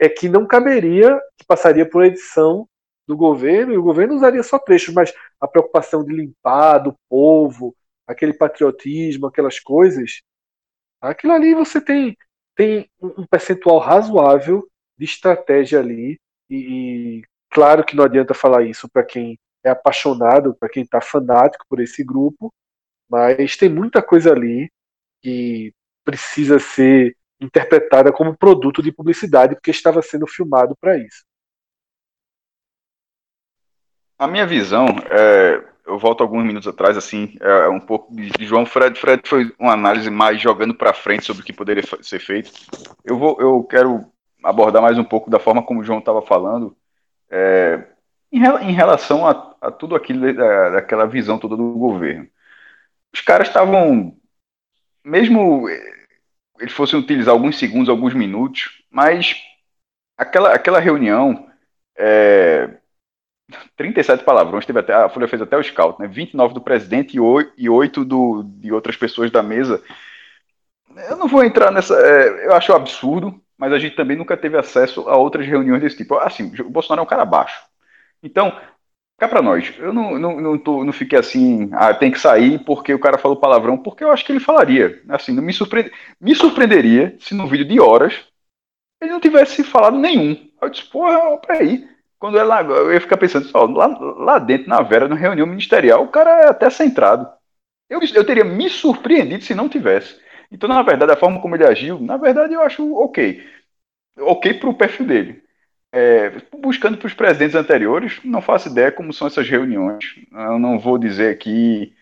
é 0.01 0.09
que 0.09 0.27
não 0.27 0.47
caberia, 0.47 1.21
que 1.37 1.45
passaria 1.45 1.87
por 1.87 2.03
edição 2.03 2.67
do 3.07 3.15
governo, 3.15 3.71
e 3.71 3.77
o 3.77 3.83
governo 3.83 4.15
usaria 4.15 4.41
só 4.41 4.57
trechos, 4.57 4.95
mas 4.95 5.13
a 5.39 5.47
preocupação 5.47 6.03
de 6.03 6.11
limpar 6.11 6.79
do 6.79 6.95
povo, 7.07 7.75
aquele 8.07 8.33
patriotismo, 8.33 9.27
aquelas 9.27 9.59
coisas, 9.59 10.23
aquilo 10.99 11.33
ali 11.33 11.53
você 11.53 11.79
tem, 11.79 12.17
tem 12.55 12.89
um 12.99 13.27
percentual 13.27 13.77
razoável 13.77 14.67
de 14.97 15.05
estratégia 15.05 15.79
ali, 15.79 16.19
e, 16.49 16.55
e 17.19 17.21
claro 17.51 17.85
que 17.85 17.95
não 17.95 18.03
adianta 18.03 18.33
falar 18.33 18.63
isso 18.63 18.89
para 18.89 19.03
quem 19.03 19.37
é 19.63 19.69
apaixonado, 19.69 20.55
para 20.59 20.69
quem 20.69 20.81
está 20.81 20.99
fanático 20.99 21.63
por 21.69 21.79
esse 21.79 22.03
grupo, 22.03 22.51
mas 23.07 23.55
tem 23.55 23.69
muita 23.69 24.01
coisa 24.01 24.31
ali 24.31 24.67
que 25.21 25.71
precisa 26.03 26.57
ser 26.57 27.15
interpretada 27.41 28.11
como 28.11 28.37
produto 28.37 28.83
de 28.83 28.91
publicidade, 28.91 29.55
porque 29.55 29.71
estava 29.71 30.01
sendo 30.01 30.27
filmado 30.27 30.75
para 30.79 30.97
isso. 30.97 31.25
A 34.17 34.27
minha 34.27 34.45
visão, 34.45 34.85
é, 35.09 35.63
eu 35.87 35.97
volto 35.97 36.21
alguns 36.21 36.45
minutos 36.45 36.67
atrás, 36.67 36.95
assim, 36.95 37.35
é 37.41 37.67
um 37.67 37.79
pouco 37.79 38.13
de, 38.15 38.45
João 38.45 38.67
Fred. 38.67 38.97
Fred 38.99 39.27
foi 39.27 39.51
uma 39.57 39.73
análise 39.73 40.11
mais 40.11 40.39
jogando 40.39 40.75
para 40.75 40.93
frente 40.93 41.25
sobre 41.25 41.41
o 41.41 41.45
que 41.45 41.51
poderia 41.51 41.83
ser 42.01 42.19
feito. 42.19 42.51
Eu 43.03 43.17
vou, 43.17 43.35
eu 43.41 43.63
quero 43.63 44.05
abordar 44.43 44.81
mais 44.81 44.99
um 44.99 45.03
pouco 45.03 45.29
da 45.29 45.39
forma 45.39 45.63
como 45.63 45.79
o 45.79 45.83
João 45.83 45.97
estava 45.97 46.21
falando, 46.21 46.77
é, 47.31 47.83
em, 48.31 48.39
em, 48.39 48.71
relação 48.71 49.27
a, 49.27 49.55
a 49.59 49.71
tudo 49.71 49.95
aquilo 49.95 50.31
da, 50.33 50.69
daquela 50.69 51.07
visão 51.07 51.39
toda 51.39 51.57
do 51.57 51.73
governo. 51.73 52.27
Os 53.11 53.21
caras 53.21 53.47
estavam, 53.47 54.15
mesmo 55.03 55.67
eles 56.61 56.73
fossem 56.73 56.99
utilizar 56.99 57.33
alguns 57.33 57.57
segundos, 57.57 57.89
alguns 57.89 58.13
minutos, 58.13 58.83
mas 58.89 59.35
aquela, 60.15 60.53
aquela 60.53 60.79
reunião, 60.79 61.49
é, 61.97 62.69
37 63.75 64.23
palavrões, 64.23 64.65
teve 64.65 64.79
até, 64.79 64.93
a 64.93 65.09
Folha 65.09 65.27
fez 65.27 65.41
até 65.41 65.57
o 65.57 65.63
scout, 65.63 65.99
né? 65.99 66.07
29 66.07 66.53
do 66.53 66.61
presidente 66.61 67.17
e 67.57 67.69
8 67.69 68.05
do, 68.05 68.43
de 68.43 68.71
outras 68.71 68.95
pessoas 68.95 69.31
da 69.31 69.41
mesa. 69.41 69.83
Eu 71.09 71.17
não 71.17 71.27
vou 71.27 71.43
entrar 71.43 71.71
nessa. 71.71 71.95
É, 71.95 72.45
eu 72.45 72.53
acho 72.53 72.73
absurdo, 72.73 73.41
mas 73.57 73.73
a 73.73 73.79
gente 73.79 73.95
também 73.95 74.15
nunca 74.15 74.37
teve 74.37 74.57
acesso 74.57 75.09
a 75.09 75.17
outras 75.17 75.47
reuniões 75.47 75.81
desse 75.81 75.97
tipo. 75.97 76.15
Assim, 76.15 76.53
o 76.61 76.69
Bolsonaro 76.69 77.01
é 77.01 77.03
um 77.03 77.09
cara 77.09 77.25
baixo. 77.25 77.59
Então, 78.21 78.55
cá 79.21 79.27
para 79.29 79.41
nós, 79.41 79.71
eu 79.77 79.93
não, 79.93 80.17
não, 80.17 80.41
não, 80.41 80.57
tô, 80.57 80.83
não 80.83 80.91
fiquei 80.91 81.19
assim, 81.19 81.69
ah, 81.73 81.93
tem 81.93 82.09
que 82.09 82.19
sair 82.19 82.57
porque 82.65 82.91
o 82.91 82.97
cara 82.99 83.19
falou 83.19 83.37
palavrão, 83.37 83.77
porque 83.77 84.03
eu 84.03 84.11
acho 84.11 84.25
que 84.25 84.31
ele 84.31 84.39
falaria. 84.39 84.99
Assim, 85.09 85.31
não 85.31 85.43
me, 85.43 85.53
surpreende, 85.53 85.91
me 86.19 86.33
surpreenderia 86.33 87.15
se 87.19 87.35
no 87.35 87.45
vídeo 87.47 87.67
de 87.67 87.79
horas 87.79 88.15
ele 89.01 89.11
não 89.11 89.19
tivesse 89.19 89.63
falado 89.63 89.97
nenhum. 89.97 90.49
Eu 90.61 90.69
disse, 90.69 90.85
porra, 90.89 91.37
peraí. 91.39 91.87
Quando 92.19 92.39
ela, 92.39 92.61
eu 92.63 92.93
ia 92.93 93.01
ficar 93.01 93.17
pensando, 93.17 93.47
ó, 93.53 93.65
lá, 93.65 93.87
lá 93.87 94.39
dentro, 94.39 94.69
na 94.69 94.81
Vera, 94.81 95.07
na 95.07 95.15
reunião 95.15 95.47
ministerial, 95.47 96.03
o 96.03 96.07
cara 96.09 96.45
é 96.45 96.49
até 96.49 96.69
centrado. 96.69 97.29
Eu, 97.89 97.99
eu 98.15 98.25
teria 98.25 98.43
me 98.43 98.69
surpreendido 98.69 99.43
se 99.43 99.53
não 99.55 99.69
tivesse. 99.69 100.19
Então, 100.51 100.67
na 100.69 100.81
verdade, 100.81 101.11
a 101.11 101.17
forma 101.17 101.41
como 101.41 101.55
ele 101.55 101.65
agiu, 101.67 101.99
na 101.99 102.17
verdade, 102.17 102.53
eu 102.53 102.61
acho 102.61 102.95
ok. 102.95 103.43
Ok 104.19 104.55
pro 104.55 104.73
perfil 104.73 105.05
dele. 105.05 105.43
É, 105.93 106.29
buscando 106.57 106.97
para 106.97 107.07
os 107.07 107.13
presidentes 107.13 107.55
anteriores, 107.55 108.19
não 108.23 108.41
faço 108.41 108.69
ideia 108.69 108.91
como 108.91 109.11
são 109.11 109.27
essas 109.27 109.49
reuniões. 109.49 110.15
Eu 110.31 110.57
não 110.57 110.79
vou 110.79 110.97
dizer 110.97 111.33
aqui 111.33 111.93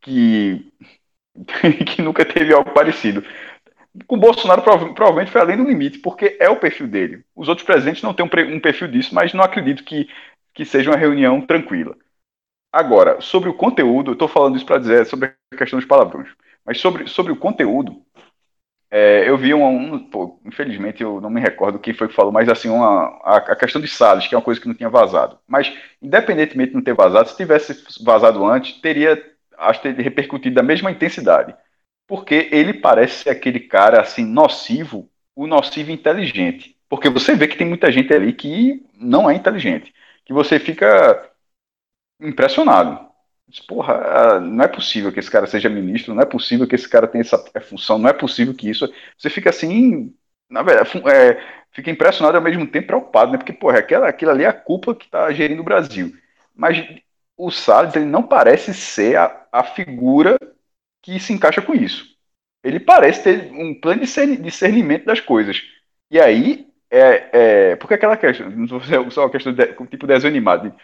que, 0.00 0.72
que 1.86 2.02
nunca 2.02 2.24
teve 2.24 2.52
algo 2.54 2.72
parecido. 2.72 3.24
Com 4.06 4.16
o 4.16 4.20
Bolsonaro 4.20 4.62
provavelmente 4.62 5.30
foi 5.30 5.40
além 5.40 5.56
do 5.56 5.64
limite, 5.64 5.98
porque 5.98 6.36
é 6.40 6.48
o 6.48 6.60
perfil 6.60 6.86
dele. 6.86 7.24
Os 7.34 7.48
outros 7.48 7.66
presidentes 7.66 8.02
não 8.02 8.14
têm 8.14 8.24
um 8.24 8.60
perfil 8.60 8.88
disso, 8.88 9.14
mas 9.14 9.34
não 9.34 9.44
acredito 9.44 9.84
que, 9.84 10.08
que 10.54 10.64
seja 10.64 10.90
uma 10.90 10.96
reunião 10.96 11.40
tranquila. 11.40 11.96
Agora, 12.72 13.20
sobre 13.20 13.48
o 13.48 13.54
conteúdo, 13.54 14.10
eu 14.10 14.12
estou 14.12 14.28
falando 14.28 14.56
isso 14.56 14.66
para 14.66 14.78
dizer 14.78 15.06
sobre 15.06 15.32
a 15.52 15.56
questão 15.56 15.78
dos 15.78 15.88
palavrões, 15.88 16.28
mas 16.64 16.78
sobre, 16.80 17.06
sobre 17.08 17.32
o 17.32 17.36
conteúdo, 17.36 18.02
é, 18.90 19.28
eu 19.28 19.36
vi 19.36 19.52
um, 19.52 19.66
um 19.66 19.98
pô, 19.98 20.40
infelizmente 20.46 21.02
eu 21.02 21.20
não 21.20 21.28
me 21.28 21.40
recordo 21.40 21.78
quem 21.78 21.92
foi 21.92 22.08
que 22.08 22.14
falou, 22.14 22.32
mas 22.32 22.48
assim, 22.48 22.70
uma, 22.70 23.20
a, 23.22 23.36
a, 23.36 23.56
questão 23.56 23.80
de 23.80 23.88
Salles, 23.88 24.26
que 24.26 24.34
é 24.34 24.38
uma 24.38 24.44
coisa 24.44 24.60
que 24.60 24.66
não 24.68 24.74
tinha 24.74 24.88
vazado. 24.88 25.38
Mas, 25.46 25.72
independentemente 26.00 26.70
de 26.70 26.76
não 26.76 26.82
ter 26.82 26.94
vazado, 26.94 27.28
se 27.28 27.36
tivesse 27.36 27.84
vazado 28.02 28.44
antes, 28.46 28.80
teria, 28.80 29.22
acho 29.58 29.82
teria 29.82 30.02
repercutido 30.02 30.54
da 30.54 30.62
mesma 30.62 30.90
intensidade. 30.90 31.54
Porque 32.06 32.48
ele 32.50 32.74
parece 32.74 33.24
ser 33.24 33.30
aquele 33.30 33.60
cara, 33.60 34.00
assim, 34.00 34.24
nocivo, 34.24 35.10
o 35.36 35.46
nocivo 35.46 35.90
inteligente. 35.90 36.76
Porque 36.88 37.10
você 37.10 37.34
vê 37.34 37.46
que 37.46 37.58
tem 37.58 37.66
muita 37.66 37.92
gente 37.92 38.12
ali 38.14 38.32
que 38.32 38.82
não 38.94 39.28
é 39.30 39.34
inteligente. 39.34 39.94
Que 40.24 40.32
você 40.32 40.58
fica 40.58 41.30
impressionado. 42.20 43.07
Porra, 43.66 43.94
ah, 43.94 44.40
não 44.40 44.64
é 44.64 44.68
possível 44.68 45.10
que 45.12 45.18
esse 45.20 45.30
cara 45.30 45.46
seja 45.46 45.68
ministro, 45.70 46.14
não 46.14 46.22
é 46.22 46.26
possível 46.26 46.66
que 46.68 46.74
esse 46.74 46.88
cara 46.88 47.08
tenha 47.08 47.22
essa 47.22 47.38
função, 47.62 47.98
não 47.98 48.10
é 48.10 48.12
possível 48.12 48.54
que 48.54 48.68
isso. 48.68 48.86
Você 49.16 49.30
fica 49.30 49.48
assim, 49.50 50.14
na 50.50 50.62
verdade, 50.62 50.90
é, 51.08 51.40
fica 51.72 51.90
impressionado 51.90 52.36
e 52.36 52.38
ao 52.38 52.42
mesmo 52.44 52.66
tempo 52.66 52.88
preocupado, 52.88 53.32
né? 53.32 53.38
Porque, 53.38 53.52
porra, 53.52 53.78
aquela, 53.78 54.08
aquilo 54.08 54.30
ali 54.32 54.44
é 54.44 54.48
a 54.48 54.52
cúpula 54.52 54.94
que 54.96 55.06
está 55.06 55.32
gerindo 55.32 55.62
o 55.62 55.64
Brasil. 55.64 56.12
Mas 56.54 56.84
o 57.36 57.50
Salles, 57.50 57.94
ele 57.96 58.04
não 58.04 58.22
parece 58.22 58.74
ser 58.74 59.16
a, 59.16 59.46
a 59.52 59.64
figura 59.64 60.38
que 61.02 61.18
se 61.20 61.32
encaixa 61.32 61.62
com 61.62 61.74
isso. 61.74 62.16
Ele 62.62 62.80
parece 62.80 63.22
ter 63.24 63.52
um 63.52 63.74
plano 63.80 64.02
de 64.04 64.36
discernimento 64.38 65.04
das 65.06 65.20
coisas. 65.20 65.62
E 66.10 66.20
aí, 66.20 66.68
é, 66.90 67.70
é 67.72 67.76
porque 67.76 67.94
aquela 67.94 68.16
questão, 68.16 68.50
não 68.50 69.10
só 69.10 69.22
uma 69.22 69.30
questão 69.30 69.52
de, 69.52 69.66
tipo 69.88 70.06
desenho 70.06 70.32
animado. 70.32 70.74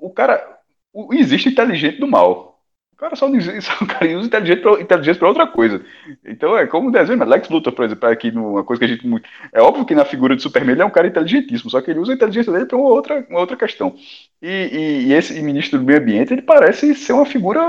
O 0.00 0.10
cara, 0.12 0.59
o, 0.92 1.14
existe 1.14 1.48
inteligente 1.48 1.98
do 1.98 2.06
mal. 2.06 2.60
O 2.92 2.96
cara 2.96 3.16
só, 3.16 3.26
só 3.60 3.84
o 3.84 3.86
cara 3.86 4.18
usa 4.18 4.26
inteligência 4.26 5.14
para 5.18 5.28
outra 5.28 5.46
coisa. 5.46 5.84
Então 6.24 6.56
é 6.56 6.66
como 6.66 6.88
o 6.88 6.92
desenho, 6.92 7.24
Lex 7.24 7.48
Luthor, 7.48 7.72
por 7.72 7.84
exemplo, 7.84 8.08
aqui 8.08 8.30
numa 8.30 8.62
coisa 8.62 8.80
que 8.80 8.84
a 8.84 8.88
gente 8.88 9.06
é 9.52 9.60
óbvio 9.60 9.86
que 9.86 9.94
na 9.94 10.04
figura 10.04 10.36
de 10.36 10.42
Superman 10.42 10.74
ele 10.74 10.82
é 10.82 10.84
um 10.84 10.90
cara 10.90 11.08
inteligentíssimo, 11.08 11.70
só 11.70 11.80
que 11.80 11.90
ele 11.90 12.00
usa 12.00 12.12
a 12.12 12.14
inteligência 12.14 12.52
dele 12.52 12.66
para 12.66 12.76
uma 12.76 12.88
outra, 12.88 13.26
uma 13.30 13.40
outra 13.40 13.56
questão. 13.56 13.96
E, 14.42 14.48
e, 14.48 15.06
e, 15.08 15.12
esse 15.12 15.40
ministro 15.42 15.78
do 15.78 15.84
meio 15.84 15.98
ambiente 15.98 16.32
ele 16.32 16.42
parece 16.42 16.94
ser 16.94 17.12
uma 17.12 17.26
figura 17.26 17.60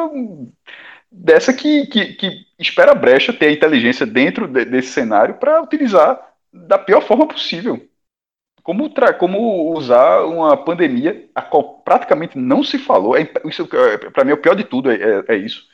dessa 1.12 1.54
que, 1.54 1.86
que, 1.88 2.14
que 2.14 2.46
espera 2.58 2.96
brecha 2.96 3.34
ter 3.34 3.48
a 3.48 3.52
inteligência 3.52 4.06
dentro 4.06 4.48
de, 4.48 4.66
desse 4.66 4.90
cenário 4.90 5.36
para 5.36 5.62
utilizar 5.62 6.20
da 6.54 6.78
pior 6.78 7.02
forma 7.02 7.28
possível. 7.28 7.82
Como, 8.64 8.90
como 9.20 9.74
usar 9.76 10.24
uma 10.26 10.56
pandemia 10.58 11.30
a 11.34 11.42
qual 11.42 11.80
praticamente 11.82 12.38
não 12.38 12.64
se 12.64 12.78
falou, 12.78 13.18
é, 13.18 13.28
isso 13.46 13.68
é, 13.74 13.98
para 14.10 14.24
mim 14.24 14.32
é 14.32 14.34
o 14.34 14.42
pior 14.42 14.56
de 14.56 14.64
tudo, 14.64 14.92
é, 14.92 14.96
é, 14.96 15.24
é 15.30 15.36
isso. 15.38 15.68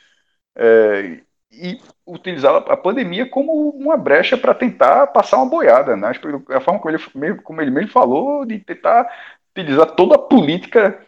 É, 0.56 1.20
e 1.50 1.80
utilizar 2.06 2.54
a 2.54 2.76
pandemia 2.76 3.28
como 3.28 3.70
uma 3.70 3.96
brecha 3.96 4.36
para 4.36 4.54
tentar 4.54 5.08
passar 5.08 5.38
uma 5.38 5.48
boiada, 5.50 5.96
né? 5.96 6.12
A 6.50 6.60
forma 6.60 6.80
como 6.80 6.94
ele, 6.94 7.34
como 7.42 7.60
ele 7.62 7.70
mesmo 7.70 7.90
falou, 7.90 8.44
de 8.44 8.58
tentar 8.60 9.08
utilizar 9.50 9.86
toda 9.92 10.14
a 10.16 10.18
política 10.18 10.98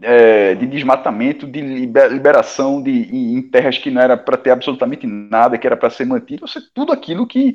é, 0.00 0.54
de 0.54 0.66
desmatamento, 0.66 1.46
de 1.46 1.60
liberação 1.60 2.82
de, 2.82 2.90
em 2.90 3.42
terras 3.42 3.78
que 3.78 3.90
não 3.90 4.00
era 4.02 4.16
para 4.16 4.36
ter 4.36 4.50
absolutamente 4.50 5.06
nada, 5.06 5.58
que 5.58 5.66
era 5.66 5.76
para 5.76 5.90
ser 5.90 6.04
mantido, 6.06 6.46
seja, 6.48 6.66
tudo 6.74 6.92
aquilo 6.92 7.26
que, 7.26 7.54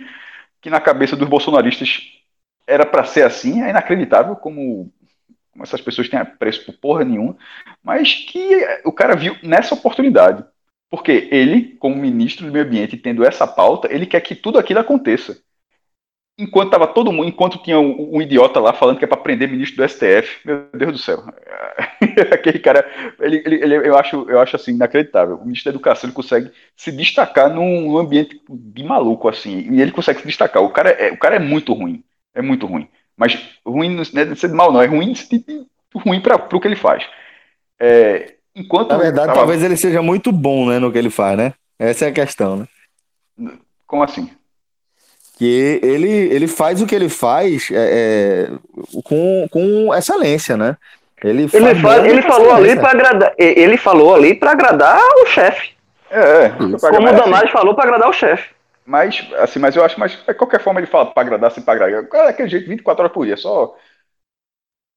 que 0.61 0.69
na 0.69 0.81
cabeça 0.81 1.15
dos 1.15 1.27
bolsonaristas 1.27 2.01
era 2.67 2.85
para 2.85 3.03
ser 3.03 3.23
assim, 3.23 3.61
é 3.61 3.69
inacreditável 3.69 4.35
como, 4.35 4.91
como 5.51 5.63
essas 5.63 5.81
pessoas 5.81 6.09
têm 6.09 6.23
preço 6.23 6.65
por 6.65 6.75
porra 6.75 7.05
nenhuma, 7.05 7.37
mas 7.83 8.13
que 8.13 8.65
o 8.85 8.91
cara 8.91 9.15
viu 9.15 9.35
nessa 9.43 9.75
oportunidade. 9.75 10.43
Porque 10.89 11.27
ele, 11.31 11.75
como 11.77 11.95
ministro 11.95 12.45
do 12.45 12.51
meio 12.51 12.65
ambiente, 12.65 12.97
tendo 12.97 13.25
essa 13.25 13.47
pauta, 13.47 13.91
ele 13.91 14.05
quer 14.05 14.21
que 14.21 14.35
tudo 14.35 14.59
aquilo 14.59 14.79
aconteça 14.79 15.37
enquanto 16.37 16.71
tava 16.71 16.87
todo 16.87 17.11
mundo, 17.11 17.27
enquanto 17.27 17.61
tinha 17.61 17.79
um, 17.79 18.17
um 18.17 18.21
idiota 18.21 18.59
lá 18.59 18.73
falando 18.73 18.97
que 18.97 19.05
é 19.05 19.07
para 19.07 19.17
prender 19.17 19.49
ministro 19.49 19.77
do 19.77 19.89
STF, 19.89 20.39
meu 20.45 20.67
Deus 20.73 20.91
do 20.93 20.97
céu. 20.97 21.23
Aquele 22.31 22.59
cara, 22.59 22.85
ele, 23.19 23.41
ele, 23.45 23.55
ele, 23.55 23.75
eu, 23.87 23.97
acho, 23.97 24.29
eu 24.29 24.39
acho 24.39 24.55
assim, 24.55 24.71
inacreditável. 24.73 25.35
O 25.35 25.45
ministro 25.45 25.71
da 25.71 25.75
Educação 25.75 26.07
ele 26.07 26.15
consegue 26.15 26.51
se 26.75 26.91
destacar 26.91 27.53
num 27.53 27.97
ambiente 27.97 28.41
de 28.49 28.83
maluco, 28.83 29.27
assim, 29.27 29.67
e 29.71 29.81
ele 29.81 29.91
consegue 29.91 30.21
se 30.21 30.27
destacar. 30.27 30.63
O 30.63 30.69
cara 30.69 30.89
é, 30.89 31.11
o 31.11 31.17
cara 31.17 31.35
é 31.35 31.39
muito 31.39 31.73
ruim, 31.73 32.03
é 32.33 32.41
muito 32.41 32.65
ruim. 32.65 32.87
Mas 33.15 33.37
ruim 33.65 33.95
não 33.95 34.03
é 34.21 34.25
de 34.25 34.35
ser 34.35 34.49
mal, 34.49 34.71
não, 34.71 34.81
é 34.81 34.87
ruim, 34.87 35.13
ruim 35.95 36.21
para 36.21 36.35
o 36.35 36.59
que 36.59 36.67
ele 36.67 36.75
faz. 36.75 37.03
É, 37.79 38.33
enquanto 38.55 38.89
Na 38.89 38.97
verdade, 38.97 39.27
tava... 39.27 39.39
talvez 39.39 39.63
ele 39.63 39.77
seja 39.77 40.01
muito 40.01 40.31
bom 40.31 40.69
né, 40.69 40.79
no 40.79 40.91
que 40.91 40.97
ele 40.97 41.09
faz, 41.09 41.37
né? 41.37 41.53
Essa 41.77 42.05
é 42.05 42.09
a 42.09 42.13
questão, 42.13 42.57
né? 43.37 43.57
Como 43.85 44.03
assim? 44.03 44.29
que 45.37 45.79
ele, 45.83 46.09
ele 46.09 46.47
faz 46.47 46.81
o 46.81 46.85
que 46.85 46.95
ele 46.95 47.09
faz 47.09 47.69
é, 47.71 48.47
é, 48.47 48.49
com, 49.03 49.47
com 49.49 49.93
excelência, 49.93 50.55
né? 50.55 50.77
Ele, 51.23 51.49
ele, 51.53 51.75
faz, 51.75 52.05
ele 52.05 52.21
falou 52.21 52.53
ali 52.53 52.75
para 52.75 52.91
agradar, 52.91 53.33
ele 53.37 53.77
falou 53.77 54.13
ali 54.13 54.35
para 54.35 54.51
agradar 54.51 54.99
o 55.21 55.25
chefe. 55.25 55.71
É, 56.11 56.45
é 56.45 56.49
como 56.49 57.07
o 57.07 57.13
Damage 57.13 57.51
falou 57.51 57.73
para 57.73 57.85
agradar 57.85 58.09
o 58.09 58.13
chefe. 58.13 58.49
Mas, 58.85 59.27
assim, 59.39 59.59
mas 59.59 59.75
eu 59.75 59.83
acho, 59.83 59.99
mas 59.99 60.11
de 60.11 60.33
qualquer 60.33 60.61
forma 60.61 60.79
ele 60.79 60.87
fala 60.87 61.05
para 61.13 61.21
agradar, 61.21 61.51
assim, 61.51 61.61
para 61.61 61.73
agradar. 61.85 62.25
É 62.27 62.29
aquele 62.29 62.49
jeito 62.49 62.67
24 62.69 63.03
horas 63.03 63.13
por 63.13 63.25
dia, 63.25 63.37
só. 63.37 63.75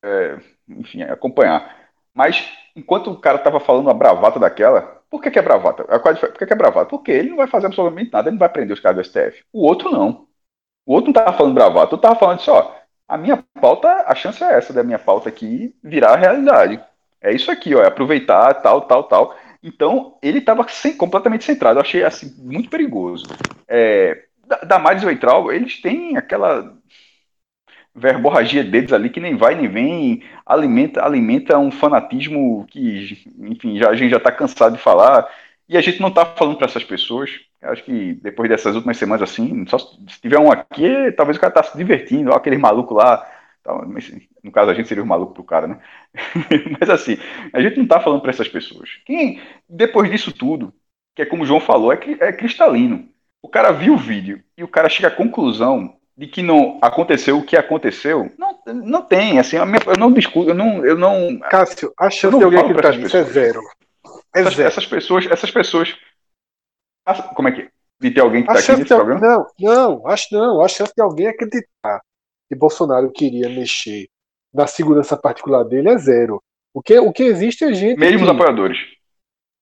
É, 0.04 0.38
enfim, 0.68 1.02
acompanhar. 1.02 1.90
Mas, 2.14 2.48
enquanto 2.74 3.10
o 3.10 3.20
cara 3.20 3.38
tava 3.38 3.60
falando 3.60 3.90
a 3.90 3.94
bravata 3.94 4.38
daquela, 4.38 5.02
por 5.10 5.20
que, 5.20 5.30
que 5.30 5.38
é 5.38 5.42
bravata? 5.42 5.84
Por 5.84 6.38
que, 6.38 6.46
que 6.46 6.52
é 6.52 6.56
bravata? 6.56 6.88
Porque 6.88 7.10
ele 7.10 7.30
não 7.30 7.36
vai 7.36 7.46
fazer 7.48 7.66
absolutamente 7.66 8.12
nada, 8.12 8.28
ele 8.28 8.34
não 8.34 8.38
vai 8.40 8.48
prender 8.48 8.72
os 8.74 8.80
caras 8.80 8.96
do 8.96 9.00
STF. 9.02 9.44
O 9.52 9.64
outro 9.66 9.90
não. 9.90 10.26
O 10.86 10.94
outro 10.94 11.08
não 11.08 11.14
tava 11.14 11.36
falando 11.36 11.54
bravata, 11.54 11.88
tu 11.90 11.98
tava 11.98 12.16
falando 12.18 12.40
assim, 12.40 12.50
ó, 12.50 12.72
a 13.08 13.18
minha 13.18 13.44
pauta, 13.60 13.88
a 14.06 14.14
chance 14.14 14.42
é 14.44 14.54
essa 14.54 14.72
da 14.72 14.84
minha 14.84 14.98
pauta 14.98 15.28
aqui 15.28 15.74
virar 15.82 16.16
realidade. 16.16 16.82
É 17.20 17.32
isso 17.32 17.50
aqui, 17.50 17.74
ó, 17.74 17.82
é 17.82 17.88
aproveitar, 17.88 18.54
tal, 18.62 18.82
tal, 18.82 19.04
tal. 19.04 19.36
Então, 19.66 20.16
ele 20.22 20.38
estava 20.38 20.64
completamente 20.96 21.44
centrado. 21.44 21.78
Eu 21.78 21.82
achei 21.82 22.04
assim 22.04 22.32
muito 22.38 22.70
perigoso. 22.70 23.26
É, 23.66 24.26
Damares 24.64 25.02
e 25.02 25.54
eles 25.56 25.82
têm 25.82 26.16
aquela 26.16 26.72
verborragia 27.92 28.62
deles 28.62 28.92
ali 28.92 29.10
que 29.10 29.18
nem 29.18 29.36
vai 29.36 29.56
nem 29.56 29.68
vem, 29.68 30.22
alimenta, 30.44 31.04
alimenta 31.04 31.58
um 31.58 31.72
fanatismo 31.72 32.64
que, 32.70 33.26
enfim, 33.40 33.76
já, 33.78 33.88
a 33.90 33.96
gente 33.96 34.10
já 34.10 34.18
está 34.18 34.30
cansado 34.30 34.76
de 34.76 34.82
falar. 34.82 35.28
E 35.68 35.76
a 35.76 35.80
gente 35.80 36.00
não 36.00 36.10
está 36.10 36.24
falando 36.24 36.58
para 36.58 36.66
essas 36.66 36.84
pessoas. 36.84 37.30
Acho 37.60 37.82
que 37.82 38.14
depois 38.22 38.48
dessas 38.48 38.76
últimas 38.76 38.96
semanas 38.96 39.28
assim, 39.28 39.66
só 39.66 39.78
se 39.78 40.20
tiver 40.22 40.38
um 40.38 40.52
aqui, 40.52 41.10
talvez 41.16 41.36
o 41.38 41.40
cara 41.40 41.52
tá 41.52 41.64
se 41.64 41.76
divertindo, 41.76 42.30
ó, 42.30 42.36
aquele 42.36 42.56
maluco 42.56 42.94
lá. 42.94 43.26
Tal, 43.66 43.84
mas, 43.88 44.12
no 44.44 44.52
caso, 44.52 44.70
a 44.70 44.74
gente 44.74 44.86
seria 44.86 45.02
o 45.02 45.06
maluco 45.06 45.34
pro 45.34 45.42
cara, 45.42 45.66
né? 45.66 45.80
mas 46.78 46.88
assim, 46.88 47.18
a 47.52 47.60
gente 47.60 47.78
não 47.78 47.86
tá 47.86 47.98
falando 47.98 48.20
para 48.20 48.30
essas 48.30 48.48
pessoas. 48.48 48.88
Quem, 49.04 49.42
depois 49.68 50.08
disso 50.08 50.32
tudo, 50.32 50.72
que 51.16 51.22
é 51.22 51.26
como 51.26 51.42
o 51.42 51.46
João 51.46 51.58
falou, 51.58 51.92
é, 51.92 51.98
é 52.20 52.32
cristalino. 52.32 53.08
O 53.42 53.48
cara 53.48 53.72
viu 53.72 53.94
o 53.94 53.98
vídeo 53.98 54.40
e 54.56 54.62
o 54.62 54.68
cara 54.68 54.88
chega 54.88 55.08
à 55.08 55.10
conclusão 55.10 55.96
de 56.16 56.28
que 56.28 56.42
não 56.42 56.78
aconteceu 56.80 57.38
o 57.38 57.44
que 57.44 57.56
aconteceu, 57.56 58.30
não, 58.38 58.56
não 58.72 59.02
tem, 59.02 59.40
assim, 59.40 59.56
eu 59.56 59.66
não 59.98 60.12
discuto, 60.12 60.50
eu 60.50 60.54
não, 60.54 60.86
eu 60.86 60.96
não. 60.96 61.36
Cássio, 61.40 61.92
a 61.98 62.08
chance 62.08 62.38
de 62.38 62.44
alguém 62.44 62.60
acreditar 62.60 62.96
nisso 62.96 63.16
é 63.16 63.24
zero. 63.24 63.60
É 64.32 64.40
essas, 64.42 64.54
zero. 64.54 64.68
essas 64.68 64.86
pessoas, 64.86 65.26
essas 65.26 65.50
pessoas 65.50 65.98
como 67.34 67.48
é 67.48 67.52
que. 67.52 67.68
De 67.98 68.10
ter 68.10 68.20
alguém 68.20 68.44
que 68.44 68.52
está 68.52 68.72
aqui 68.72 68.82
nesse 68.82 68.94
programa? 68.94 69.20
Não, 69.20 69.46
não, 69.58 70.06
acho 70.06 70.28
não. 70.30 70.62
A 70.62 70.68
chance 70.68 70.92
de 70.94 71.02
alguém 71.02 71.28
acreditar 71.28 72.00
que 72.48 72.54
Bolsonaro 72.54 73.10
queria 73.10 73.48
mexer 73.48 74.08
na 74.52 74.66
segurança 74.66 75.16
particular 75.16 75.64
dele 75.64 75.90
é 75.90 75.98
zero. 75.98 76.42
O 76.72 76.82
que, 76.82 76.98
o 76.98 77.12
que 77.12 77.22
existe 77.22 77.64
é 77.64 77.72
gente. 77.72 77.98
Mesmo 77.98 78.18
que... 78.18 78.24
os 78.24 78.30
apoiadores. 78.30 78.78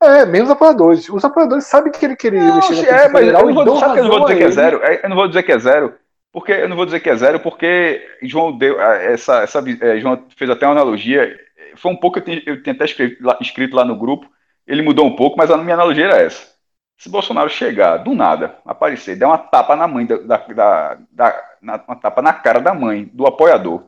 É, 0.03 0.27
menos 0.27 0.51
apoiadores. 0.51 1.09
Os 1.09 1.25
apoiadores 1.25 1.67
sabem 1.67 1.93
que 1.93 2.05
ele 2.05 2.17
queria 2.17 2.43
não, 2.43 2.57
mexer 2.57 2.75
na 2.75 2.99
é, 2.99 3.09
mas 3.09 3.21
federal. 3.21 3.49
Eu 3.49 3.55
não 3.55 3.65
vou, 3.65 3.79
sabe 3.79 3.95
que 3.95 4.01
eu 4.01 4.05
não 4.05 4.11
vou 4.11 4.21
dizer 4.21 4.37
que 4.37 4.45
é 4.45 4.51
zero? 4.51 4.81
Eu 5.03 5.09
não 5.09 5.17
vou 5.17 5.29
dizer 5.29 5.43
que 5.43 5.53
é 5.53 5.59
zero. 5.59 5.95
Porque 6.33 6.53
eu 6.53 6.69
não 6.69 6.77
vou 6.77 6.85
dizer 6.85 6.99
que 6.99 7.09
é 7.09 7.17
zero, 7.17 7.39
porque 7.39 8.05
João 8.23 8.59
deu 8.59 8.81
essa, 8.81 9.43
essa 9.43 9.63
é, 9.81 10.01
João 10.01 10.27
fez 10.37 10.51
até 10.51 10.67
uma 10.67 10.73
analogia. 10.73 11.39
Foi 11.77 11.93
um 11.93 11.97
pouco 11.97 12.19
eu 12.19 12.25
tinha, 12.25 12.43
eu 12.45 12.61
tinha 12.61 12.75
até 12.75 12.85
escrito 12.85 13.25
lá, 13.25 13.39
escrito 13.41 13.77
lá 13.77 13.85
no 13.85 13.97
grupo. 13.97 14.29
Ele 14.67 14.83
mudou 14.83 15.07
um 15.07 15.15
pouco, 15.15 15.37
mas 15.37 15.51
a 15.51 15.57
minha 15.57 15.75
analogia 15.75 16.07
era 16.07 16.21
essa. 16.21 16.54
Se 16.99 17.09
Bolsonaro 17.09 17.51
chegar 17.51 17.99
do 17.99 18.15
nada, 18.15 18.59
aparecer, 18.65 19.17
der 19.17 19.27
uma 19.27 19.39
tapa 19.39 19.75
na 19.75 19.87
mãe 19.87 20.07
da, 20.07 20.17
da, 20.17 20.99
da, 21.11 21.57
na, 21.61 21.85
uma 21.87 21.97
tapa 21.97 22.23
na 22.23 22.33
cara 22.33 22.61
da 22.61 22.73
mãe 22.73 23.05
do 23.13 23.27
apoiador, 23.27 23.85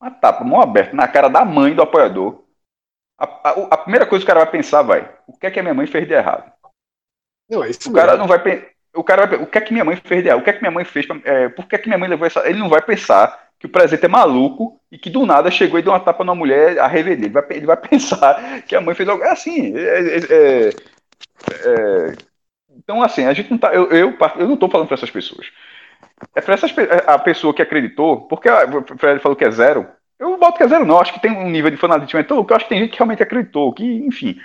uma 0.00 0.10
tapa, 0.10 0.44
mão 0.44 0.60
aberta 0.60 0.94
na 0.94 1.08
cara 1.08 1.28
da 1.28 1.44
mãe 1.44 1.74
do 1.74 1.82
apoiador, 1.82 2.44
a, 3.18 3.24
a, 3.24 3.50
a, 3.72 3.76
primeira 3.76 4.06
coisa 4.06 4.24
que 4.24 4.30
o 4.30 4.34
cara 4.34 4.44
vai 4.44 4.50
pensar 4.50 4.82
vai, 4.82 5.12
o 5.26 5.36
que 5.36 5.46
é 5.46 5.50
que 5.50 5.60
a 5.60 5.62
minha 5.62 5.74
mãe 5.74 5.86
fez 5.86 6.06
de 6.06 6.14
errado? 6.14 6.50
Não, 7.50 7.64
é 7.64 7.70
isso 7.70 7.90
o 7.90 7.92
cara 7.92 8.16
não 8.16 8.26
vai 8.26 8.38
o 8.94 9.04
cara 9.04 9.26
vai, 9.26 9.38
o 9.42 9.46
que 9.46 9.58
é 9.58 9.60
que 9.60 9.72
minha 9.72 9.84
mãe 9.84 9.96
fez 9.96 10.22
de 10.22 10.28
errado? 10.28 10.40
O 10.40 10.44
que 10.44 10.50
é 10.50 10.52
que 10.52 10.60
minha 10.60 10.70
mãe 10.70 10.84
fez? 10.84 11.06
Pra, 11.06 11.20
é, 11.24 11.48
por 11.48 11.66
que 11.66 11.76
é 11.76 11.78
que 11.78 11.88
minha 11.88 11.98
mãe 11.98 12.08
levou 12.08 12.26
essa? 12.26 12.48
Ele 12.48 12.58
não 12.58 12.68
vai 12.68 12.80
pensar 12.80 13.50
que 13.58 13.66
o 13.66 13.68
presidente 13.68 14.06
é 14.06 14.08
maluco 14.08 14.80
e 14.90 14.96
que 14.96 15.10
do 15.10 15.26
nada 15.26 15.50
chegou 15.50 15.78
e 15.78 15.82
deu 15.82 15.92
uma 15.92 16.00
tapa 16.00 16.24
na 16.24 16.34
mulher 16.34 16.78
a 16.78 16.86
revelia. 16.86 17.26
Ele 17.26 17.28
vai, 17.28 17.44
ele 17.50 17.66
vai 17.66 17.76
pensar 17.88 18.62
que 18.62 18.74
a 18.74 18.80
mãe 18.80 18.94
fez 18.94 19.06
algo. 19.08 19.22
É 19.22 19.30
assim, 19.30 19.76
é, 19.76 20.16
é, 20.16 20.70
é 21.50 22.10
é, 22.10 22.16
então, 22.76 23.02
assim, 23.02 23.24
a 23.24 23.32
gente 23.32 23.50
não 23.50 23.58
tá. 23.58 23.72
Eu, 23.74 23.90
eu, 23.90 24.16
eu 24.36 24.46
não 24.46 24.54
estou 24.54 24.70
falando 24.70 24.86
para 24.86 24.94
essas 24.94 25.10
pessoas. 25.10 25.46
É 26.34 26.40
para 26.40 26.54
essas 26.54 26.74
a 27.06 27.18
pessoa 27.18 27.54
que 27.54 27.62
acreditou, 27.62 28.22
porque 28.22 28.48
o 28.48 28.98
Fred 28.98 29.20
falou 29.20 29.36
que 29.36 29.44
é 29.44 29.50
zero. 29.50 29.86
Eu 30.18 30.36
boto 30.36 30.58
que 30.58 30.62
é 30.64 30.68
zero, 30.68 30.84
não. 30.84 31.00
Acho 31.00 31.12
que 31.12 31.20
tem 31.20 31.30
um 31.30 31.48
nível 31.48 31.70
de 31.70 31.76
fanatismo. 31.76 32.20
Então, 32.20 32.36
eu 32.38 32.56
acho 32.56 32.64
que 32.64 32.68
tem 32.68 32.80
gente 32.80 32.90
que 32.90 32.98
realmente 32.98 33.22
acreditou, 33.22 33.72
que, 33.72 33.84
enfim. 33.84 34.38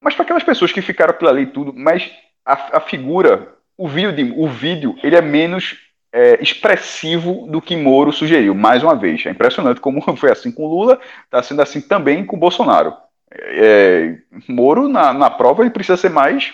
Mas 0.00 0.14
para 0.14 0.24
aquelas 0.24 0.44
pessoas 0.44 0.72
que 0.72 0.82
ficaram 0.82 1.14
pela 1.14 1.30
lei 1.30 1.46
tudo, 1.46 1.72
mas 1.74 2.10
a, 2.44 2.78
a, 2.78 2.80
figura, 2.80 3.54
o 3.76 3.88
vídeo, 3.88 4.34
o 4.38 4.48
vídeo, 4.48 4.96
ele 5.02 5.16
é 5.16 5.20
menos 5.20 5.78
é, 6.12 6.40
expressivo 6.42 7.46
do 7.48 7.60
que 7.60 7.76
Moro 7.76 8.12
sugeriu, 8.12 8.54
mais 8.54 8.82
uma 8.82 8.94
vez. 8.94 9.24
É 9.26 9.30
impressionante 9.30 9.80
como 9.80 10.00
foi 10.16 10.30
assim 10.30 10.52
com 10.52 10.66
Lula, 10.66 11.00
está 11.24 11.42
sendo 11.42 11.62
assim 11.62 11.80
também 11.80 12.24
com 12.24 12.38
Bolsonaro 12.38 12.94
é, 13.34 14.16
Moro, 14.48 14.88
na, 14.88 15.12
na 15.12 15.30
prova, 15.30 15.62
ele 15.62 15.70
precisa 15.70 15.96
ser 15.96 16.10
mais 16.10 16.52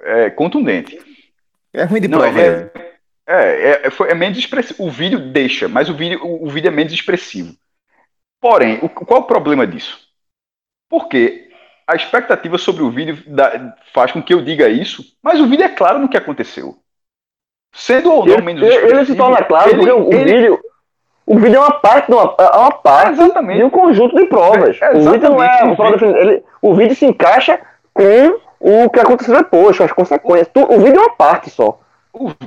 é, 0.00 0.30
contundente. 0.30 0.98
É 1.72 1.84
ruim 1.84 2.00
de 2.00 2.08
Não, 2.08 2.18
prova. 2.18 2.40
É, 2.40 2.70
é, 3.26 3.82
é, 3.86 3.90
é, 4.08 4.14
menos 4.14 4.38
expressivo. 4.38 4.84
O 4.84 4.90
vídeo 4.90 5.18
deixa, 5.32 5.68
mas 5.68 5.88
o 5.88 5.94
vídeo, 5.94 6.24
o, 6.24 6.46
o 6.46 6.50
vídeo 6.50 6.68
é 6.68 6.70
menos 6.70 6.92
expressivo. 6.92 7.54
Porém, 8.40 8.78
o, 8.82 8.88
qual 8.88 9.20
é 9.20 9.22
o 9.22 9.26
problema 9.26 9.66
disso? 9.66 9.98
Porque 10.88 11.50
a 11.86 11.94
expectativa 11.94 12.58
sobre 12.58 12.82
o 12.82 12.90
vídeo 12.90 13.22
da, 13.26 13.76
faz 13.92 14.12
com 14.12 14.22
que 14.22 14.34
eu 14.34 14.42
diga 14.42 14.68
isso, 14.68 15.04
mas 15.22 15.40
o 15.40 15.46
vídeo 15.46 15.64
é 15.64 15.68
claro 15.68 15.98
no 15.98 16.08
que 16.08 16.16
aconteceu. 16.16 16.76
Sendo 17.74 18.12
ou 18.12 18.26
não 18.26 18.34
ele, 18.34 18.42
menos 18.42 18.62
ele, 18.62 18.90
ele 18.90 19.06
se 19.06 19.16
torna 19.16 19.42
claro 19.42 19.70
ele, 19.70 19.76
porque 19.78 19.92
o, 19.92 20.12
ele, 20.12 20.34
vídeo 20.34 20.60
o 21.24 21.38
vídeo 21.38 21.56
é 21.56 21.60
uma 21.60 21.72
parte, 21.72 22.08
de 22.08 22.14
uma, 22.14 22.34
é 22.38 22.56
uma 22.56 22.72
parte 22.72 23.12
exatamente. 23.12 23.58
de 23.58 23.64
um 23.64 23.70
conjunto 23.70 24.16
de 24.16 24.26
provas. 24.26 24.76
É, 24.80 24.90
o 24.92 25.10
vídeo 25.12 25.30
não 25.30 25.42
é 25.42 25.74
vídeo. 25.74 26.16
Ele, 26.16 26.44
o 26.60 26.74
vídeo 26.74 26.96
se 26.96 27.06
encaixa 27.06 27.60
com 27.94 28.40
o 28.58 28.90
que 28.90 29.00
aconteceu 29.00 29.36
depois, 29.36 29.76
com 29.76 29.84
as 29.84 29.92
consequências. 29.92 30.50
O 30.54 30.78
vídeo 30.80 30.98
é 30.98 31.00
uma 31.00 31.16
parte 31.16 31.50
só. 31.50 31.78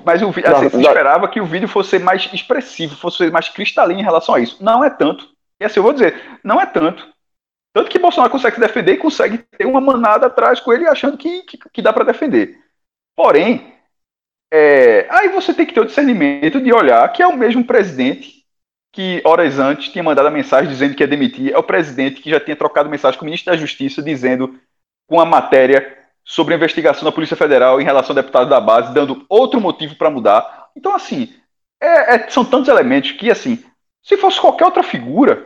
Mas 0.05 0.21
o, 0.21 0.29
assim, 0.29 0.69
se 0.69 0.77
esperava 0.77 1.27
que 1.27 1.41
o 1.41 1.45
vídeo 1.45 1.67
fosse 1.67 1.97
mais 1.97 2.29
expressivo, 2.31 2.95
fosse 2.95 3.31
mais 3.31 3.49
cristalino 3.49 3.99
em 3.99 4.03
relação 4.03 4.35
a 4.35 4.39
isso. 4.39 4.63
Não 4.63 4.83
é 4.83 4.89
tanto. 4.89 5.27
E 5.59 5.65
assim, 5.65 5.79
eu 5.79 5.83
vou 5.83 5.93
dizer, 5.93 6.21
não 6.43 6.61
é 6.61 6.65
tanto. 6.65 7.07
Tanto 7.73 7.89
que 7.89 7.99
Bolsonaro 7.99 8.31
consegue 8.31 8.55
se 8.55 8.61
defender 8.61 8.93
e 8.93 8.97
consegue 8.97 9.37
ter 9.57 9.65
uma 9.65 9.81
manada 9.81 10.27
atrás 10.27 10.59
com 10.59 10.71
ele 10.71 10.87
achando 10.87 11.17
que, 11.17 11.41
que, 11.43 11.57
que 11.73 11.81
dá 11.81 11.91
para 11.91 12.05
defender. 12.05 12.57
Porém, 13.15 13.73
é, 14.53 15.07
aí 15.09 15.29
você 15.29 15.53
tem 15.53 15.65
que 15.65 15.73
ter 15.73 15.81
o 15.81 15.85
discernimento 15.85 16.61
de 16.61 16.71
olhar 16.71 17.11
que 17.11 17.21
é 17.21 17.27
o 17.27 17.35
mesmo 17.35 17.65
presidente 17.65 18.34
que 18.95 19.21
horas 19.25 19.59
antes 19.59 19.89
tinha 19.89 20.03
mandado 20.03 20.27
a 20.29 20.31
mensagem 20.31 20.69
dizendo 20.69 20.95
que 20.95 21.03
ia 21.03 21.07
demitir. 21.07 21.53
É 21.53 21.57
o 21.57 21.63
presidente 21.63 22.21
que 22.21 22.29
já 22.29 22.39
tinha 22.39 22.55
trocado 22.55 22.89
mensagem 22.89 23.19
com 23.19 23.25
o 23.25 23.27
ministro 23.27 23.51
da 23.51 23.57
Justiça 23.57 24.01
dizendo 24.01 24.57
com 25.05 25.19
a 25.19 25.25
matéria 25.25 25.97
sobre 26.23 26.53
a 26.53 26.57
investigação 26.57 27.03
da 27.03 27.11
Polícia 27.11 27.35
Federal 27.35 27.79
em 27.79 27.83
relação 27.83 28.11
ao 28.11 28.23
deputado 28.23 28.49
da 28.49 28.59
base, 28.59 28.93
dando 28.93 29.25
outro 29.27 29.59
motivo 29.59 29.95
para 29.95 30.09
mudar. 30.09 30.69
Então, 30.75 30.95
assim, 30.95 31.33
é, 31.79 32.15
é, 32.15 32.29
são 32.29 32.45
tantos 32.45 32.69
elementos 32.69 33.11
que, 33.11 33.29
assim, 33.29 33.63
se 34.01 34.15
fosse 34.15 34.39
qualquer 34.39 34.65
outra 34.65 34.81
figura, 34.81 35.45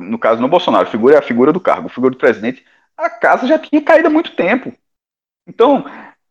no 0.00 0.18
caso 0.18 0.40
não 0.40 0.48
Bolsonaro, 0.48 0.88
figura 0.88 1.16
é 1.16 1.18
a 1.18 1.22
figura 1.22 1.52
do 1.52 1.60
cargo, 1.60 1.88
a 1.88 1.90
figura 1.90 2.12
do 2.12 2.18
presidente, 2.18 2.64
a 2.96 3.10
casa 3.10 3.48
já 3.48 3.58
tinha 3.58 3.82
caído 3.82 4.06
há 4.06 4.10
muito 4.10 4.36
tempo. 4.36 4.72
Então, 5.46 5.84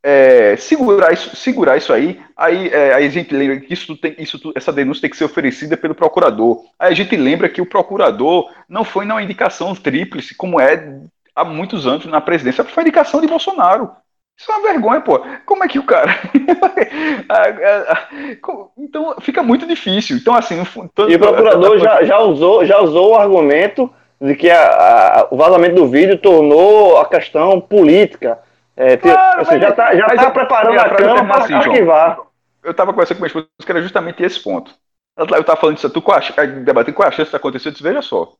é, 0.09 0.55
segurar, 0.55 1.11
isso, 1.11 1.35
segurar 1.35 1.75
isso 1.75 1.91
aí, 1.91 2.17
aí, 2.37 2.69
é, 2.69 2.93
a 2.93 3.09
gente 3.09 3.35
lembra 3.35 3.59
que 3.59 3.73
isso 3.73 3.93
tem, 3.97 4.15
isso, 4.17 4.39
essa 4.55 4.71
denúncia 4.71 5.01
tem 5.01 5.09
que 5.09 5.17
ser 5.17 5.25
oferecida 5.25 5.75
pelo 5.75 5.93
procurador. 5.93 6.63
Aí 6.79 6.93
a 6.93 6.95
gente 6.95 7.17
lembra 7.17 7.49
que 7.49 7.61
o 7.61 7.65
procurador 7.65 8.49
não 8.69 8.85
foi 8.85 9.03
na 9.03 9.21
indicação 9.21 9.75
tríplice, 9.75 10.33
como 10.33 10.61
é 10.61 10.97
há 11.35 11.43
muitos 11.43 11.85
anos 11.85 12.05
na 12.05 12.21
presidência, 12.21 12.63
foi 12.63 12.83
indicação 12.83 13.19
de 13.19 13.27
Bolsonaro. 13.27 13.91
Isso 14.39 14.49
é 14.49 14.55
uma 14.55 14.71
vergonha, 14.71 15.01
pô. 15.01 15.19
Como 15.45 15.65
é 15.65 15.67
que 15.67 15.77
o 15.77 15.83
cara. 15.83 16.17
então 18.77 19.15
fica 19.19 19.43
muito 19.43 19.67
difícil. 19.67 20.15
Então, 20.15 20.35
assim. 20.35 20.63
E 21.09 21.15
o 21.15 21.19
procurador 21.19 21.79
já, 21.79 22.01
já, 22.05 22.19
usou, 22.19 22.63
já 22.63 22.79
usou 22.79 23.11
o 23.11 23.15
argumento 23.15 23.93
de 24.21 24.35
que 24.35 24.49
a, 24.49 24.67
a, 24.67 25.27
o 25.31 25.35
vazamento 25.35 25.75
do 25.75 25.87
vídeo 25.87 26.17
tornou 26.17 26.97
a 26.97 27.09
questão 27.09 27.59
política. 27.59 28.39
É, 28.77 28.95
claro, 28.95 29.43
já 29.43 29.69
está 29.69 29.95
já 29.95 30.07
tá 30.07 30.31
preparando 30.31 30.79
a 30.79 30.89
cama 30.89 31.25
para 31.25 31.43
assim, 31.43 31.53
arquivar. 31.53 32.19
Eu 32.63 32.71
estava 32.71 32.91
conversando 32.93 33.17
com 33.17 33.23
minha 33.23 33.27
esposa 33.27 33.47
que 33.65 33.71
era 33.71 33.81
justamente 33.81 34.23
esse 34.23 34.41
ponto. 34.41 34.71
Eu 35.17 35.25
estava 35.25 35.59
falando 35.59 35.77
isso, 35.77 35.89
tu 35.89 36.01
qual 36.01 36.19
a, 36.19 36.45
debatendo 36.45 37.03
é 37.03 37.07
a 37.07 37.11
chance 37.11 37.31
de 37.31 37.35
acontecer, 37.35 37.69
eu 37.69 37.71
disse, 37.71 37.83
veja 37.83 38.03
só. 38.03 38.33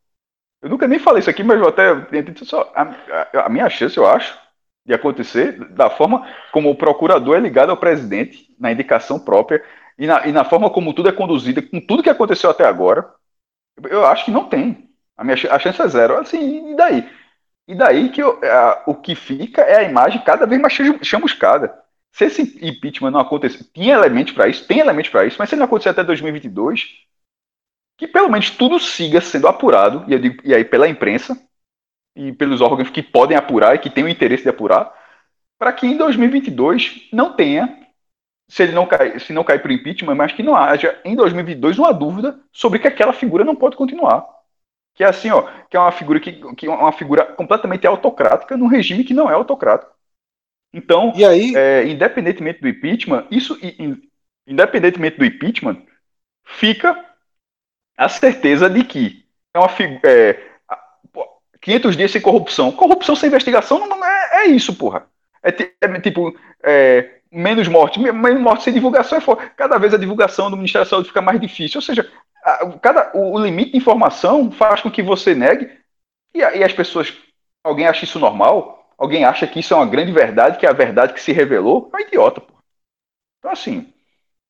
Eu 0.61 0.69
nunca 0.69 0.87
nem 0.87 0.99
falei 0.99 1.21
isso 1.21 1.29
aqui, 1.29 1.43
mas 1.43 1.59
eu 1.59 1.67
até 1.67 1.89
só, 2.43 2.71
a, 2.75 2.83
a, 2.83 3.45
a 3.45 3.49
minha 3.49 3.67
chance, 3.67 3.97
eu 3.97 4.07
acho, 4.07 4.37
de 4.85 4.93
acontecer 4.93 5.53
da 5.71 5.89
forma 5.89 6.27
como 6.51 6.69
o 6.69 6.75
procurador 6.75 7.35
é 7.35 7.39
ligado 7.39 7.71
ao 7.71 7.77
presidente, 7.77 8.55
na 8.59 8.71
indicação 8.71 9.19
própria, 9.19 9.63
e 9.97 10.05
na, 10.05 10.27
e 10.27 10.31
na 10.31 10.45
forma 10.45 10.69
como 10.69 10.93
tudo 10.93 11.09
é 11.09 11.11
conduzido, 11.11 11.61
com 11.63 11.79
tudo 11.79 12.03
que 12.03 12.09
aconteceu 12.09 12.49
até 12.49 12.63
agora, 12.63 13.11
eu 13.89 14.05
acho 14.05 14.25
que 14.25 14.31
não 14.31 14.45
tem. 14.45 14.87
A 15.17 15.23
minha 15.23 15.35
a 15.49 15.59
chance 15.59 15.81
é 15.81 15.87
zero. 15.87 16.17
Assim, 16.19 16.71
e 16.71 16.75
daí? 16.75 17.09
E 17.67 17.75
daí 17.75 18.09
que 18.09 18.21
eu, 18.21 18.39
a, 18.43 18.83
o 18.87 18.95
que 18.95 19.13
fica 19.13 19.61
é 19.61 19.77
a 19.77 19.83
imagem 19.83 20.23
cada 20.23 20.45
vez 20.45 20.59
mais 20.59 20.73
chamuscada. 21.03 21.83
Se 22.13 22.25
esse 22.25 22.65
impeachment 22.65 23.11
não 23.11 23.19
acontecer, 23.19 23.65
tinha 23.73 23.93
elementos 23.93 24.33
para 24.33 24.47
isso, 24.47 24.65
tem 24.65 24.79
elementos 24.79 25.11
para 25.11 25.25
isso, 25.25 25.35
mas 25.37 25.49
se 25.49 25.55
não 25.55 25.65
acontecer 25.65 25.89
até 25.89 26.03
2022, 26.03 27.05
que 27.97 28.07
pelo 28.07 28.29
menos 28.29 28.49
tudo 28.51 28.79
siga 28.79 29.19
sendo 29.19 29.47
apurado, 29.47 30.05
e, 30.11 30.17
digo, 30.17 30.41
e 30.43 30.55
aí 30.55 30.63
pela 30.63 30.87
imprensa, 30.87 31.37
e 32.15 32.31
pelos 32.31 32.61
órgãos 32.61 32.89
que 32.89 33.03
podem 33.03 33.37
apurar 33.37 33.75
e 33.75 33.79
que 33.79 33.89
têm 33.89 34.05
o 34.05 34.09
interesse 34.09 34.43
de 34.43 34.49
apurar, 34.49 34.91
para 35.59 35.73
que 35.73 35.85
em 35.85 35.97
2022 35.97 37.09
não 37.11 37.33
tenha, 37.33 37.85
se 38.47 38.63
ele 38.63 38.71
não 38.71 38.87
cai, 38.87 39.19
se 39.19 39.33
não 39.33 39.43
cair 39.43 39.61
para 39.61 39.69
o 39.69 39.73
impeachment, 39.73 40.15
mas 40.15 40.31
que 40.31 40.41
não 40.41 40.55
haja 40.55 40.99
em 41.03 41.15
2022 41.15 41.77
uma 41.77 41.93
dúvida 41.93 42.39
sobre 42.51 42.79
que 42.79 42.87
aquela 42.87 43.13
figura 43.13 43.43
não 43.43 43.55
pode 43.55 43.75
continuar 43.75 44.36
que 44.97 45.03
é 45.03 45.07
assim, 45.07 45.29
ó, 45.29 45.43
que 45.69 45.77
é 45.77 45.79
uma 45.79 45.91
figura 45.91 46.19
que, 46.19 46.33
que 46.55 46.65
é 46.65 46.69
uma 46.71 46.91
figura 46.91 47.23
completamente 47.23 47.85
autocrática 47.85 48.57
num 48.57 48.65
regime 48.65 49.03
que 49.03 49.13
não 49.13 49.29
é 49.29 49.33
autocrático. 49.35 49.91
Então, 50.73 51.13
e 51.15 51.23
aí, 51.23 51.55
é, 51.55 51.87
independentemente 51.87 52.59
do 52.59 52.67
impeachment, 52.67 53.27
isso, 53.29 53.57
independentemente 54.47 55.17
do 55.17 55.23
impeachment, 55.25 55.83
fica 56.43 57.05
a 57.95 58.09
certeza 58.09 58.67
de 58.67 58.83
que 58.83 59.23
é 59.53 59.59
uma 59.59 59.69
figura. 59.69 60.01
É, 60.03 60.47
500 61.61 61.97
dias 61.97 62.11
sem 62.11 62.21
corrupção. 62.21 62.71
Corrupção 62.71 63.15
sem 63.15 63.27
investigação 63.27 63.87
não 63.87 64.03
é, 64.03 64.45
é 64.45 64.47
isso, 64.47 64.75
porra. 64.75 65.05
É, 65.43 65.49
é 65.81 65.99
tipo, 65.99 66.35
é, 66.63 67.19
menos 67.31 67.67
morte, 67.67 67.99
menos 67.99 68.41
morte 68.41 68.63
sem 68.63 68.73
divulgação. 68.73 69.19
É 69.19 69.49
cada 69.55 69.77
vez 69.77 69.93
a 69.93 69.97
divulgação 69.97 70.49
do 70.49 70.57
Ministério 70.57 70.85
da 70.85 70.89
Saúde 70.89 71.09
fica 71.09 71.21
mais 71.21 71.39
difícil. 71.39 71.77
Ou 71.77 71.81
seja, 71.83 72.09
cada, 72.81 73.11
o, 73.13 73.37
limite 73.37 73.71
de 73.71 73.77
informação 73.77 74.51
faz 74.51 74.81
com 74.81 74.89
que 74.89 75.03
você 75.03 75.35
negue 75.35 75.69
e, 76.33 76.39
e 76.39 76.63
as 76.63 76.73
pessoas. 76.73 77.13
Alguém 77.63 77.87
acha 77.87 78.05
isso 78.05 78.19
normal? 78.19 78.89
Alguém 78.97 79.25
acha 79.25 79.45
que 79.45 79.59
isso 79.59 79.73
é 79.73 79.77
uma 79.77 79.85
grande 79.85 80.11
verdade, 80.11 80.57
que 80.57 80.65
é 80.65 80.69
a 80.69 80.73
verdade 80.73 81.13
que 81.13 81.21
se 81.21 81.31
revelou? 81.31 81.89
É 81.93 81.97
um 81.97 81.99
idiota, 81.99 82.41
pô. 82.41 82.53
Então, 83.39 83.51
assim, 83.51 83.93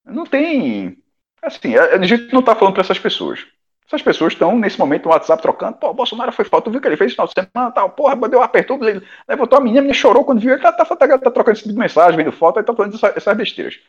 não 0.05 0.25
tem. 0.25 0.97
Assim, 1.41 1.75
a, 1.75 2.01
gente 2.03 2.31
não 2.31 2.39
está 2.39 2.55
falando 2.55 2.73
para 2.73 2.83
essas 2.83 2.99
pessoas. 2.99 3.45
Essas 3.85 4.01
pessoas 4.01 4.33
estão, 4.33 4.57
nesse 4.57 4.77
momento, 4.77 5.05
no 5.05 5.11
WhatsApp 5.11 5.41
trocando. 5.41 5.77
Pô, 5.77 5.93
Bolsonaro 5.93 6.31
foi 6.31 6.45
falta, 6.45 6.69
viu 6.69 6.81
que 6.81 6.87
ele 6.87 6.97
fez 6.97 7.13
final 7.13 7.27
de 7.27 7.33
semana 7.33 7.71
tal. 7.71 7.89
Porra, 7.89 8.15
deu, 8.27 8.41
apertou, 8.41 8.77
levantou 8.77 9.57
a 9.57 9.61
menina, 9.61 9.79
a 9.79 9.81
menina 9.83 9.93
chorou 9.93 10.25
quando 10.25 10.41
viu. 10.41 10.53
Ele 10.53 10.61
tá, 10.61 10.71
tá, 10.71 10.85
tá, 10.85 10.95
tá 10.95 11.31
trocando 11.31 11.51
esse 11.51 11.63
tipo 11.63 11.73
de 11.73 11.79
mensagem, 11.79 12.17
vendo 12.17 12.31
foto, 12.31 12.59
aí 12.59 12.65
tá 12.65 12.73
falando 12.73 12.95
essas 13.15 13.37
besteiras. 13.37 13.79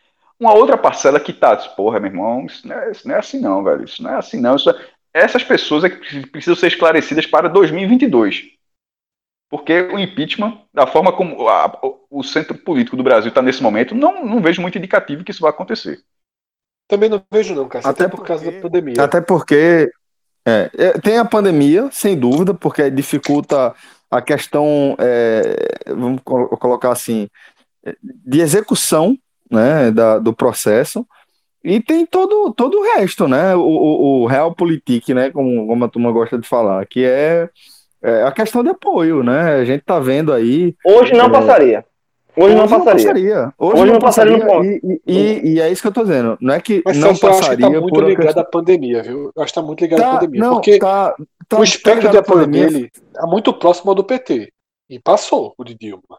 Uma 0.41 0.55
outra 0.55 0.78
parcela 0.78 1.18
que 1.18 1.32
tá, 1.32 1.57
porra, 1.57 1.99
meu 1.99 2.11
irmão, 2.11 2.47
isso 2.47 2.66
não, 2.66 2.76
é, 2.76 2.91
isso 2.93 3.09
não 3.09 3.14
é 3.14 3.18
assim 3.18 3.41
não, 3.41 3.64
velho. 3.64 3.84
Isso 3.84 4.03
não 4.03 4.11
é 4.11 4.16
assim 4.16 4.41
não. 4.41 4.57
Isso 4.57 4.70
é... 4.70 4.89
Essas 5.12 5.43
pessoas 5.43 5.84
é 5.84 5.91
que 5.91 6.26
precisam 6.28 6.55
ser 6.55 6.68
esclarecidas 6.68 7.26
para 7.26 7.49
2022. 7.49 8.51
Porque 9.51 9.80
o 9.80 9.99
impeachment, 9.99 10.61
da 10.72 10.86
forma 10.86 11.12
como 11.12 11.49
a, 11.49 11.80
o 12.11 12.22
centro 12.22 12.57
político 12.57 12.97
do 12.97 13.03
Brasil 13.03 13.30
está 13.30 13.41
nesse 13.41 13.62
momento, 13.62 13.95
não, 13.95 14.24
não 14.24 14.43
vejo 14.43 14.61
muito 14.61 14.76
indicativo 14.76 15.24
que 15.24 15.30
isso 15.30 15.41
vai 15.41 15.51
acontecer. 15.51 16.01
Também 16.86 17.09
não 17.09 17.22
vejo, 17.32 17.55
não, 17.55 17.66
cara. 17.66 17.89
Até, 17.89 18.05
até 18.05 18.16
por 18.16 18.24
causa 18.24 18.51
da 18.51 18.61
pandemia. 18.61 19.03
Até 19.03 19.20
porque 19.20 19.91
é, 20.47 20.70
é, 20.74 20.93
tem 21.01 21.18
a 21.18 21.24
pandemia, 21.24 21.89
sem 21.91 22.18
dúvida, 22.18 22.55
porque 22.55 22.91
dificulta 22.91 23.74
a 24.11 24.22
questão, 24.22 24.97
é, 24.99 25.57
vamos 25.86 26.20
colocar 26.22 26.93
assim, 26.93 27.28
de 28.03 28.41
execução 28.41 29.18
né, 29.51 29.90
da, 29.90 30.18
do 30.18 30.32
processo. 30.32 31.07
E 31.62 31.80
tem 31.80 32.07
todo, 32.07 32.53
todo 32.53 32.78
o 32.78 32.82
resto, 32.94 33.26
né? 33.26 33.55
O, 33.55 33.61
o, 33.61 34.22
o 34.22 34.26
realpolitik, 34.26 35.12
né? 35.12 35.30
Como, 35.30 35.66
como 35.66 35.84
a 35.84 35.88
turma 35.88 36.12
gosta 36.12 36.38
de 36.38 36.49
falar, 36.49 36.86
que 36.86 37.05
é, 37.05 37.49
é, 38.03 38.22
a 38.22 38.32
questão 38.32 38.62
de 38.62 38.70
apoio, 38.70 39.22
né? 39.22 39.57
A 39.57 39.64
gente 39.64 39.82
tá 39.82 39.99
vendo 39.99 40.32
aí. 40.32 40.74
Hoje 40.84 41.12
não 41.12 41.26
é, 41.26 41.30
passaria. 41.30 41.84
Hoje, 42.40 42.55
não 42.55 42.68
passaria. 42.68 42.92
passaria. 42.92 43.55
Hoje, 43.59 43.82
Hoje 43.82 43.92
não, 43.92 43.99
passaria. 43.99 44.38
passaria 44.38 44.80
e, 44.84 45.03
e, 45.05 45.55
e, 45.55 45.61
é 45.61 45.72
isso 45.72 45.82
que 45.82 45.88
eu 45.88 45.92
tô 45.92 46.05
dizendo. 46.05 46.38
Não 46.40 46.55
é 46.55 46.61
que 46.61 46.80
Mas 46.84 46.96
não 46.96 47.16
passaria. 47.16 47.36
Acho 47.38 47.57
que 47.57 47.62
tá 47.62 47.80
muito 47.80 48.01
ligado 48.01 48.24
questão... 48.26 48.42
à 48.42 48.46
pandemia, 48.46 49.03
viu? 49.03 49.32
Eu 49.34 49.42
acho 49.42 49.53
que 49.53 49.61
tá 49.61 49.66
muito 49.66 49.80
ligado 49.80 50.01
tá, 50.01 50.11
à 50.11 50.14
pandemia. 50.20 50.40
Não, 50.40 50.53
porque 50.53 50.78
tá, 50.78 51.16
tá, 51.49 51.59
o 51.59 51.64
espectro 51.64 52.09
de 52.09 52.16
apoio 52.16 52.46
dele 52.46 52.92
é 53.16 53.26
muito 53.26 53.53
próximo 53.53 53.90
ao 53.90 53.96
do 53.96 54.05
PT. 54.05 54.53
E 54.88 55.01
passou 55.01 55.53
o 55.59 55.64
de 55.64 55.74
Dilma. 55.74 56.18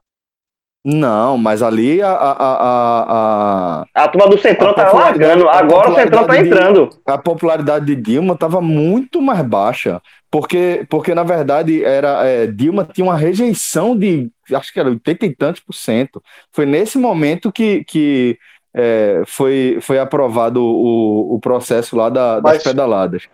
Não, 0.84 1.38
mas 1.38 1.62
ali 1.62 2.02
a. 2.02 2.12
A, 2.12 2.32
a, 2.32 3.84
a, 3.94 4.04
a 4.04 4.08
turma 4.08 4.30
do 4.30 4.38
Centrão 4.38 4.74
tá 4.74 4.92
largando, 4.94 5.50
agora 5.50 5.92
o 5.92 5.96
Centrão 5.96 6.26
tá 6.26 6.38
entrando. 6.40 6.90
De, 6.90 6.98
a 7.06 7.18
popularidade 7.18 7.86
de 7.86 7.96
Dilma 7.96 8.34
estava 8.34 8.62
muito 8.62 9.22
mais 9.22 9.42
baixa, 9.42 10.02
porque, 10.32 10.86
porque 10.90 11.14
na 11.14 11.24
verdade 11.24 11.84
era 11.84 12.26
é, 12.26 12.48
Dilma 12.48 12.86
tinha 12.86 13.04
uma 13.04 13.18
rejeição 13.18 13.98
de, 13.98 14.32
acho 14.54 14.72
que 14.72 14.80
era 14.80 14.90
80 14.90 15.26
e 15.26 15.36
tantos 15.36 15.62
por 15.62 15.74
cento. 15.74 16.24
Foi 16.54 16.66
nesse 16.66 16.98
momento 16.98 17.52
que, 17.52 17.84
que 17.84 18.38
é, 18.74 19.24
foi, 19.28 19.80
foi 19.82 20.00
aprovado 20.00 20.64
o, 20.64 21.36
o 21.36 21.40
processo 21.42 21.98
lá 21.98 22.10
da, 22.10 22.40
das 22.40 22.64
pedaladas. 22.64 23.28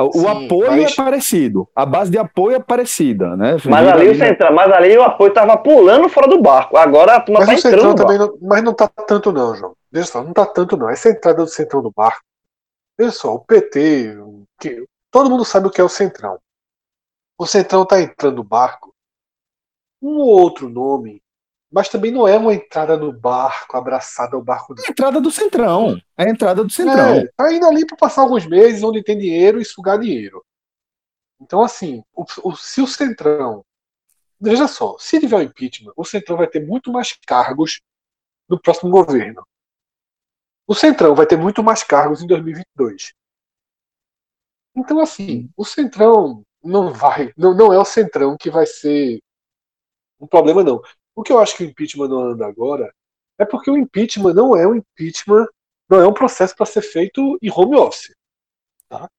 O 0.00 0.12
Sim, 0.12 0.46
apoio 0.46 0.70
mas... 0.70 0.92
é 0.92 0.94
parecido, 0.94 1.68
a 1.74 1.84
base 1.84 2.08
de 2.08 2.18
apoio 2.18 2.54
é 2.54 2.60
parecida, 2.60 3.36
né? 3.36 3.56
Mas 3.64 3.88
ali, 3.88 4.08
o 4.08 4.16
central, 4.16 4.54
mas 4.54 4.70
ali 4.72 4.96
o 4.96 5.02
apoio 5.02 5.32
tava 5.32 5.56
pulando 5.56 6.08
fora 6.08 6.28
do 6.28 6.40
barco. 6.40 6.76
Agora 6.76 7.16
a 7.16 7.20
turma 7.20 7.44
mas 7.44 7.60
tá 7.60 7.68
entrando. 7.68 7.96
Também 7.96 8.16
não, 8.16 8.38
mas 8.40 8.62
não 8.62 8.72
tá 8.72 8.86
tanto, 8.86 9.32
não, 9.32 9.56
João. 9.56 9.74
Deixa 9.90 10.12
só, 10.12 10.22
não 10.22 10.32
tá 10.32 10.46
tanto, 10.46 10.76
não. 10.76 10.88
Essa 10.88 11.10
entrada 11.10 11.42
do 11.42 11.48
centrão 11.48 11.82
do 11.82 11.90
barco. 11.90 12.22
Veja 12.96 13.10
só, 13.10 13.34
o 13.34 13.40
PT, 13.40 14.16
que, 14.60 14.84
todo 15.10 15.30
mundo 15.30 15.44
sabe 15.44 15.66
o 15.66 15.70
que 15.70 15.80
é 15.80 15.84
o 15.84 15.88
centrão. 15.88 16.38
O 17.36 17.44
centrão 17.44 17.84
tá 17.84 18.00
entrando 18.00 18.36
no 18.36 18.44
barco 18.44 18.94
um 20.00 20.18
outro 20.18 20.68
nome, 20.68 21.20
mas 21.70 21.88
também 21.88 22.10
não 22.10 22.26
é 22.26 22.36
uma 22.38 22.54
entrada 22.54 22.96
no 22.96 23.12
barco, 23.12 23.76
abraçada 23.76 24.36
ao 24.36 24.42
barco. 24.42 24.74
É 24.78 24.88
a 24.88 24.90
entrada 24.90 25.20
do 25.20 25.30
Centrão. 25.30 26.00
É 26.16 26.24
a 26.24 26.30
entrada 26.30 26.64
do 26.64 26.70
Centrão. 26.70 27.16
É, 27.16 27.28
tá 27.36 27.52
indo 27.52 27.66
ali 27.66 27.86
para 27.86 27.96
passar 27.96 28.22
alguns 28.22 28.46
meses 28.46 28.82
onde 28.82 29.02
tem 29.02 29.18
dinheiro 29.18 29.60
e 29.60 29.64
sugar 29.64 29.98
dinheiro. 29.98 30.44
Então, 31.40 31.62
assim, 31.62 32.02
o, 32.14 32.24
o, 32.42 32.56
se 32.56 32.80
o 32.80 32.86
Centrão. 32.86 33.64
Veja 34.40 34.68
só, 34.68 34.96
se 34.98 35.18
tiver 35.18 35.36
o 35.36 35.42
impeachment, 35.42 35.92
o 35.96 36.04
Centrão 36.04 36.36
vai 36.36 36.46
ter 36.46 36.64
muito 36.64 36.92
mais 36.92 37.12
cargos 37.26 37.80
no 38.48 38.60
próximo 38.60 38.90
governo. 38.90 39.46
O 40.66 40.74
Centrão 40.74 41.14
vai 41.14 41.26
ter 41.26 41.36
muito 41.36 41.62
mais 41.62 41.82
cargos 41.82 42.22
em 42.22 42.26
2022. 42.26 43.12
Então, 44.76 45.00
assim, 45.00 45.50
o 45.56 45.64
Centrão 45.64 46.44
não 46.62 46.92
vai. 46.92 47.32
Não, 47.36 47.54
não 47.54 47.72
é 47.72 47.78
o 47.78 47.84
Centrão 47.84 48.36
que 48.38 48.50
vai 48.50 48.64
ser 48.64 49.20
um 50.20 50.26
problema, 50.26 50.62
não. 50.62 50.80
O 51.18 51.22
que 51.24 51.32
eu 51.32 51.40
acho 51.40 51.56
que 51.56 51.64
o 51.64 51.66
impeachment 51.66 52.06
não 52.06 52.20
anda 52.30 52.46
agora 52.46 52.94
é 53.36 53.44
porque 53.44 53.68
o 53.68 53.76
impeachment 53.76 54.34
não 54.34 54.56
é 54.56 54.64
um 54.68 54.76
impeachment, 54.76 55.48
não 55.90 56.00
é 56.00 56.06
um 56.06 56.14
processo 56.14 56.54
para 56.54 56.64
ser 56.64 56.80
feito 56.80 57.36
em 57.42 57.50
home 57.50 57.76
office. 57.76 58.14
Tá? 58.88 59.10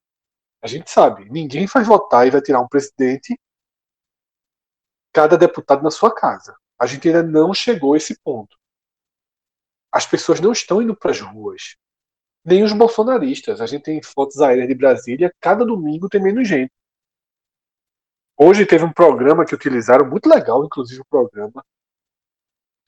A 0.62 0.68
gente 0.68 0.90
sabe, 0.90 1.30
ninguém 1.30 1.66
vai 1.66 1.84
votar 1.84 2.26
e 2.26 2.32
vai 2.32 2.42
tirar 2.42 2.62
um 2.62 2.70
presidente, 2.70 3.38
cada 5.12 5.38
deputado 5.38 5.84
na 5.84 5.92
sua 5.92 6.16
casa. 6.16 6.56
A 6.80 6.86
gente 6.86 7.06
ainda 7.06 7.22
não 7.22 7.54
chegou 7.54 7.96
a 7.96 7.98
esse 7.98 8.18
ponto. 8.22 8.58
As 9.92 10.06
pessoas 10.06 10.40
não 10.40 10.54
estão 10.54 10.82
indo 10.82 10.96
para 10.96 11.12
as 11.12 11.20
ruas. 11.20 11.76
Nem 12.46 12.64
os 12.64 12.72
bolsonaristas. 12.72 13.60
A 13.60 13.66
gente 13.66 13.84
tem 13.84 14.02
fotos 14.02 14.40
aéreas 14.40 14.70
de 14.70 14.74
Brasília, 14.74 15.36
cada 15.42 15.66
domingo 15.66 16.08
tem 16.08 16.24
menos 16.24 16.48
gente. 16.48 16.72
Hoje 18.38 18.66
teve 18.66 18.86
um 18.86 18.94
programa 18.94 19.46
que 19.46 19.54
utilizaram, 19.54 20.10
muito 20.10 20.30
legal, 20.30 20.64
inclusive 20.64 21.02
o 21.02 21.06
programa, 21.06 21.62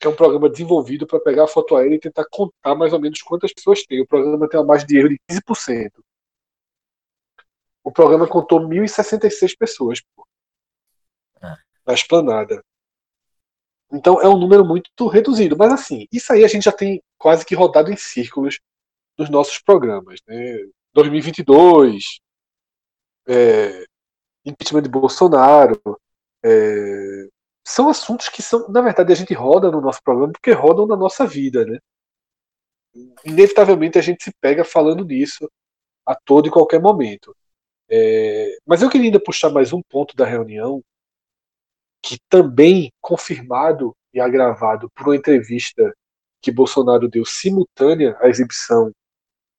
que 0.02 0.08
é 0.08 0.10
um 0.10 0.16
programa 0.16 0.50
desenvolvido 0.50 1.06
para 1.06 1.20
pegar 1.20 1.44
a 1.44 1.48
foto 1.48 1.76
aérea 1.76 1.94
e 1.94 2.00
tentar 2.00 2.26
contar 2.28 2.74
mais 2.74 2.92
ou 2.92 2.98
menos 2.98 3.22
quantas 3.22 3.52
pessoas 3.52 3.84
tem. 3.84 4.00
O 4.00 4.06
programa 4.06 4.48
tem 4.48 4.58
uma 4.58 4.66
margem 4.66 4.84
de 4.84 4.98
erro 4.98 5.08
de 5.10 5.20
15%. 5.30 5.92
O 7.84 7.92
programa 7.92 8.26
contou 8.26 8.58
1.066 8.60 9.56
pessoas 9.56 10.00
pô, 10.16 10.26
é. 11.40 11.54
na 11.86 11.94
esplanada. 11.94 12.64
Então 13.92 14.20
é 14.20 14.28
um 14.28 14.36
número 14.36 14.64
muito 14.64 15.06
reduzido. 15.06 15.56
Mas 15.56 15.72
assim, 15.72 16.08
isso 16.10 16.32
aí 16.32 16.44
a 16.44 16.48
gente 16.48 16.64
já 16.64 16.72
tem 16.72 17.00
quase 17.16 17.46
que 17.46 17.54
rodado 17.54 17.92
em 17.92 17.96
círculos 17.96 18.58
nos 19.16 19.30
nossos 19.30 19.60
programas. 19.60 20.18
Né? 20.26 20.66
2022, 20.94 22.18
é, 23.28 23.84
impeachment 24.44 24.82
de 24.82 24.88
Bolsonaro. 24.88 25.80
É, 26.44 27.28
são 27.64 27.88
assuntos 27.88 28.28
que 28.28 28.42
são, 28.42 28.68
na 28.68 28.80
verdade, 28.80 29.12
a 29.12 29.16
gente 29.16 29.34
roda 29.34 29.70
no 29.70 29.80
nosso 29.80 30.02
programa 30.02 30.32
porque 30.32 30.52
rodam 30.52 30.86
na 30.86 30.96
nossa 30.96 31.26
vida, 31.26 31.64
né? 31.64 31.78
Inevitavelmente 33.24 33.98
a 33.98 34.02
gente 34.02 34.24
se 34.24 34.32
pega 34.40 34.64
falando 34.64 35.04
disso 35.04 35.50
a 36.04 36.14
todo 36.14 36.48
e 36.48 36.50
qualquer 36.50 36.80
momento. 36.80 37.34
É, 37.88 38.56
mas 38.66 38.82
eu 38.82 38.90
queria 38.90 39.06
ainda 39.08 39.20
puxar 39.20 39.50
mais 39.50 39.72
um 39.72 39.82
ponto 39.82 40.16
da 40.16 40.26
reunião, 40.26 40.82
que 42.02 42.18
também 42.28 42.92
confirmado 43.00 43.94
e 44.12 44.20
agravado 44.20 44.90
por 44.90 45.08
uma 45.08 45.16
entrevista 45.16 45.94
que 46.40 46.50
Bolsonaro 46.50 47.08
deu 47.08 47.24
simultânea 47.24 48.16
à 48.20 48.28
exibição 48.28 48.90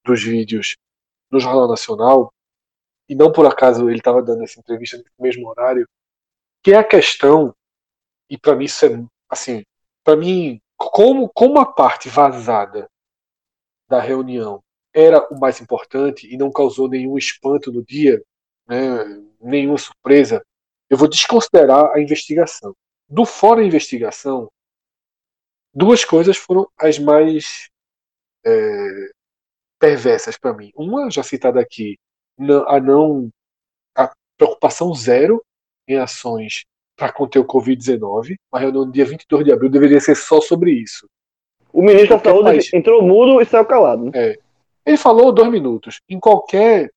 dos 0.06 0.22
vídeos 0.22 0.76
no 1.32 1.40
Jornal 1.40 1.68
Nacional, 1.68 2.34
e 3.08 3.16
não 3.16 3.32
por 3.32 3.46
acaso 3.46 3.90
ele 3.90 4.00
estava 4.00 4.22
dando 4.22 4.44
essa 4.44 4.60
entrevista 4.60 4.98
no 4.98 5.04
mesmo 5.20 5.48
horário, 5.48 5.88
que 6.62 6.72
é 6.72 6.78
a 6.78 6.84
questão, 6.84 7.56
e 8.34 8.38
para 8.38 8.56
mim 8.56 8.66
isso 8.66 8.84
é 8.84 8.90
assim, 9.30 9.64
para 10.04 10.18
mim, 10.18 10.60
como, 10.76 11.30
como 11.30 11.60
a 11.60 11.72
parte 11.72 12.10
vazada 12.10 12.90
da 13.88 14.02
reunião 14.02 14.64
era 14.92 15.24
o 15.32 15.40
mais 15.40 15.62
importante 15.62 16.28
e 16.28 16.36
não 16.36 16.52
causou 16.52 16.90
nenhum 16.90 17.16
espanto 17.16 17.72
no 17.72 17.86
dia, 17.86 18.24
né, 18.68 18.78
nenhuma 19.40 19.78
surpresa, 19.78 20.44
eu 20.90 20.98
vou 20.98 21.08
desconsiderar 21.08 21.92
a 21.92 22.02
investigação. 22.02 22.76
Do 23.08 23.24
fora 23.24 23.64
investigação, 23.64 24.52
duas 25.72 26.04
coisas 26.04 26.36
foram 26.36 26.68
as 26.76 26.98
mais 26.98 27.70
é, 28.44 29.12
perversas 29.78 30.40
para 30.40 30.54
mim. 30.54 30.72
Uma, 30.76 31.12
já 31.12 31.22
citada 31.22 31.62
aqui, 31.62 32.00
a 32.68 32.80
não 32.80 33.30
a 33.96 34.12
preocupação 34.38 34.92
zero 34.96 35.44
em 35.88 35.98
ações 35.98 36.66
para 36.96 37.12
conter 37.12 37.40
o 37.40 37.46
Covid-19. 37.46 38.36
A 38.52 38.60
reunião 38.60 38.86
no 38.86 38.92
dia 38.92 39.06
22 39.06 39.46
de 39.46 39.52
abril 39.52 39.70
deveria 39.70 40.00
ser 40.00 40.16
só 40.16 40.40
sobre 40.42 40.72
isso. 40.72 41.08
O 41.72 41.82
ministro 41.82 42.18
da 42.18 42.24
Saúde 42.24 42.44
país. 42.44 42.74
entrou 42.74 43.02
mudo 43.02 43.42
e 43.42 43.46
saiu 43.46 43.66
calado. 43.66 44.06
Né? 44.06 44.12
É. 44.14 44.40
Ele 44.86 44.98
falou 44.98 45.32
dois 45.32 45.50
minutos. 45.50 46.00
Em 46.08 46.20
qualquer. 46.20 46.92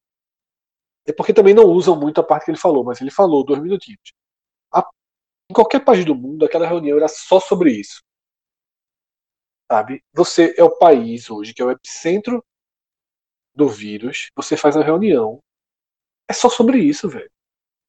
É 1.06 1.12
porque 1.12 1.32
também 1.32 1.54
não 1.54 1.64
usam 1.64 1.98
muito 1.98 2.20
a 2.20 2.24
parte 2.24 2.44
que 2.44 2.50
ele 2.50 2.58
falou, 2.58 2.84
mas 2.84 3.00
ele 3.00 3.10
falou 3.10 3.44
dois 3.44 3.60
minutinhos. 3.62 4.12
A... 4.72 4.86
Em 5.50 5.54
qualquer 5.54 5.84
país 5.84 6.04
do 6.04 6.14
mundo, 6.14 6.44
aquela 6.44 6.66
reunião 6.66 6.98
era 6.98 7.08
só 7.08 7.40
sobre 7.40 7.72
isso. 7.72 8.02
Sabe? 9.70 10.02
Você 10.12 10.54
é 10.58 10.64
o 10.64 10.76
país 10.76 11.30
hoje 11.30 11.54
que 11.54 11.62
é 11.62 11.64
o 11.64 11.70
epicentro 11.70 12.44
do 13.54 13.68
vírus, 13.68 14.30
você 14.36 14.56
faz 14.56 14.76
uma 14.76 14.84
reunião. 14.84 15.40
É 16.28 16.32
só 16.32 16.50
sobre 16.50 16.78
isso, 16.78 17.08
velho. 17.08 17.30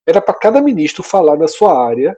Era 0.07 0.21
para 0.21 0.39
cada 0.39 0.61
ministro 0.61 1.03
falar 1.03 1.37
na 1.37 1.49
sua 1.49 1.85
área 1.85 2.17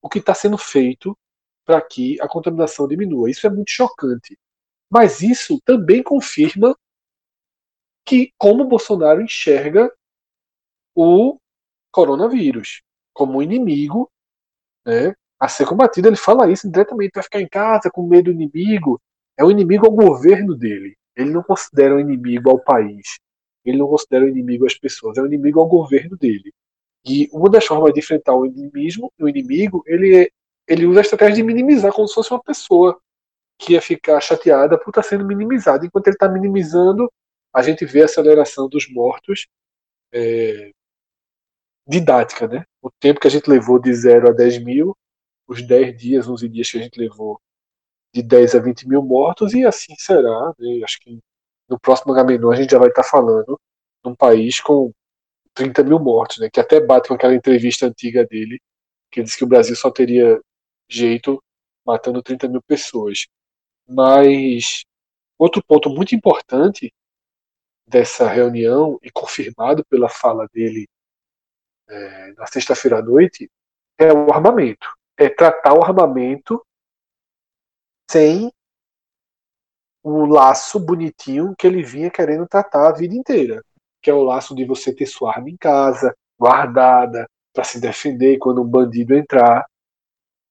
o 0.00 0.08
que 0.08 0.18
está 0.18 0.34
sendo 0.34 0.56
feito 0.56 1.16
para 1.64 1.80
que 1.80 2.20
a 2.22 2.26
contaminação 2.26 2.88
diminua. 2.88 3.30
Isso 3.30 3.46
é 3.46 3.50
muito 3.50 3.70
chocante. 3.70 4.38
Mas 4.90 5.20
isso 5.20 5.60
também 5.64 6.02
confirma 6.02 6.74
que 8.04 8.32
como 8.38 8.64
Bolsonaro 8.64 9.20
enxerga 9.20 9.92
o 10.94 11.38
coronavírus 11.92 12.82
como 13.12 13.38
um 13.38 13.42
inimigo 13.42 14.10
né, 14.84 15.14
a 15.38 15.48
ser 15.48 15.66
combatido. 15.66 16.08
Ele 16.08 16.16
fala 16.16 16.50
isso 16.50 16.70
diretamente, 16.70 17.12
vai 17.14 17.24
ficar 17.24 17.40
em 17.40 17.48
casa 17.48 17.90
com 17.92 18.06
medo 18.06 18.32
do 18.32 18.40
inimigo. 18.42 19.00
É 19.38 19.44
um 19.44 19.50
inimigo 19.50 19.86
ao 19.86 19.92
governo 19.92 20.56
dele. 20.56 20.96
Ele 21.14 21.30
não 21.30 21.42
considera 21.42 21.94
um 21.94 22.00
inimigo 22.00 22.50
ao 22.50 22.58
país. 22.58 23.18
Ele 23.64 23.78
não 23.78 23.88
considera 23.88 24.24
um 24.24 24.28
inimigo 24.28 24.66
às 24.66 24.74
pessoas. 24.74 25.18
É 25.18 25.22
um 25.22 25.26
inimigo 25.26 25.60
ao 25.60 25.66
governo 25.66 26.16
dele. 26.16 26.52
E 27.04 27.28
uma 27.32 27.50
das 27.50 27.64
formas 27.64 27.92
de 27.92 28.00
enfrentar 28.00 28.34
o 28.34 28.46
inimigo, 28.46 29.12
o 29.18 29.28
inimigo, 29.28 29.82
ele, 29.86 30.30
ele 30.68 30.86
usa 30.86 31.00
a 31.00 31.02
estratégia 31.02 31.36
de 31.36 31.42
minimizar 31.42 31.92
como 31.92 32.06
se 32.06 32.14
fosse 32.14 32.30
uma 32.32 32.42
pessoa 32.42 33.00
que 33.58 33.74
ia 33.74 33.82
ficar 33.82 34.20
chateada 34.20 34.78
por 34.78 34.90
estar 34.90 35.02
sendo 35.02 35.26
minimizada. 35.26 35.86
Enquanto 35.86 36.08
ele 36.08 36.16
está 36.16 36.28
minimizando, 36.28 37.10
a 37.52 37.62
gente 37.62 37.84
vê 37.84 38.02
a 38.02 38.04
aceleração 38.06 38.68
dos 38.68 38.88
mortos 38.88 39.46
é, 40.12 40.72
didática, 41.86 42.46
né? 42.46 42.64
O 42.80 42.90
tempo 42.90 43.20
que 43.20 43.26
a 43.26 43.30
gente 43.30 43.48
levou 43.48 43.78
de 43.78 43.92
0 43.92 44.30
a 44.30 44.32
10 44.32 44.64
mil, 44.64 44.96
os 45.46 45.62
10 45.62 45.96
dias, 45.96 46.28
11 46.28 46.48
dias 46.48 46.70
que 46.70 46.78
a 46.78 46.82
gente 46.82 46.98
levou 46.98 47.40
de 48.14 48.22
10 48.22 48.54
a 48.56 48.58
20 48.60 48.88
mil 48.88 49.02
mortos, 49.02 49.54
e 49.54 49.64
assim 49.64 49.94
será. 49.98 50.52
Né? 50.58 50.82
Acho 50.84 51.00
que 51.00 51.18
no 51.72 51.80
próximo 51.80 52.12
Agamenon 52.12 52.52
a 52.52 52.56
gente 52.56 52.70
já 52.70 52.78
vai 52.78 52.90
estar 52.90 53.02
falando 53.02 53.58
num 54.04 54.14
país 54.14 54.60
com 54.60 54.92
30 55.54 55.82
mil 55.82 55.98
mortos, 55.98 56.38
né? 56.38 56.50
que 56.52 56.60
até 56.60 56.78
bate 56.78 57.08
com 57.08 57.14
aquela 57.14 57.34
entrevista 57.34 57.86
antiga 57.86 58.26
dele, 58.26 58.60
que 59.10 59.22
disse 59.22 59.38
que 59.38 59.44
o 59.44 59.46
Brasil 59.46 59.74
só 59.74 59.90
teria 59.90 60.38
jeito 60.88 61.42
matando 61.84 62.22
30 62.22 62.48
mil 62.48 62.62
pessoas. 62.62 63.26
Mas 63.88 64.84
outro 65.38 65.62
ponto 65.64 65.88
muito 65.88 66.14
importante 66.14 66.92
dessa 67.86 68.28
reunião, 68.28 68.98
e 69.02 69.10
confirmado 69.10 69.84
pela 69.86 70.08
fala 70.08 70.46
dele 70.52 70.86
é, 71.88 72.32
na 72.34 72.46
sexta-feira 72.46 72.98
à 72.98 73.02
noite, 73.02 73.50
é 73.98 74.12
o 74.12 74.30
armamento. 74.32 74.86
É 75.16 75.28
tratar 75.28 75.74
o 75.74 75.82
armamento 75.82 76.64
sem 78.10 78.52
o 80.02 80.26
laço 80.26 80.80
bonitinho 80.80 81.54
que 81.56 81.66
ele 81.66 81.82
vinha 81.82 82.10
querendo 82.10 82.46
tratar 82.46 82.88
a 82.88 82.92
vida 82.92 83.14
inteira, 83.14 83.62
que 84.00 84.10
é 84.10 84.14
o 84.14 84.22
laço 84.22 84.54
de 84.54 84.64
você 84.64 84.94
ter 84.94 85.06
sua 85.06 85.34
arma 85.34 85.48
em 85.48 85.56
casa, 85.56 86.14
guardada, 86.38 87.26
para 87.52 87.64
se 87.64 87.80
defender 87.80 88.38
quando 88.38 88.62
um 88.62 88.68
bandido 88.68 89.14
entrar. 89.14 89.64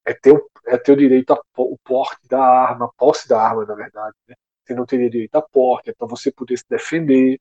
É 0.06 0.14
ter, 0.14 0.32
o, 0.32 0.50
é 0.66 0.78
direito 0.96 1.32
ao 1.32 1.78
porte 1.84 2.28
da 2.28 2.42
arma, 2.42 2.86
a 2.86 2.90
posse 2.98 3.28
da 3.28 3.42
arma, 3.42 3.66
na 3.66 3.76
verdade. 3.76 4.16
Né? 4.28 4.36
Você 4.66 4.74
não 4.74 4.86
teria 4.86 5.10
direito 5.10 5.36
a 5.36 5.42
porte, 5.42 5.90
é 5.90 5.94
para 5.94 6.08
você 6.08 6.32
poder 6.32 6.58
se 6.58 6.66
defender. 6.70 7.40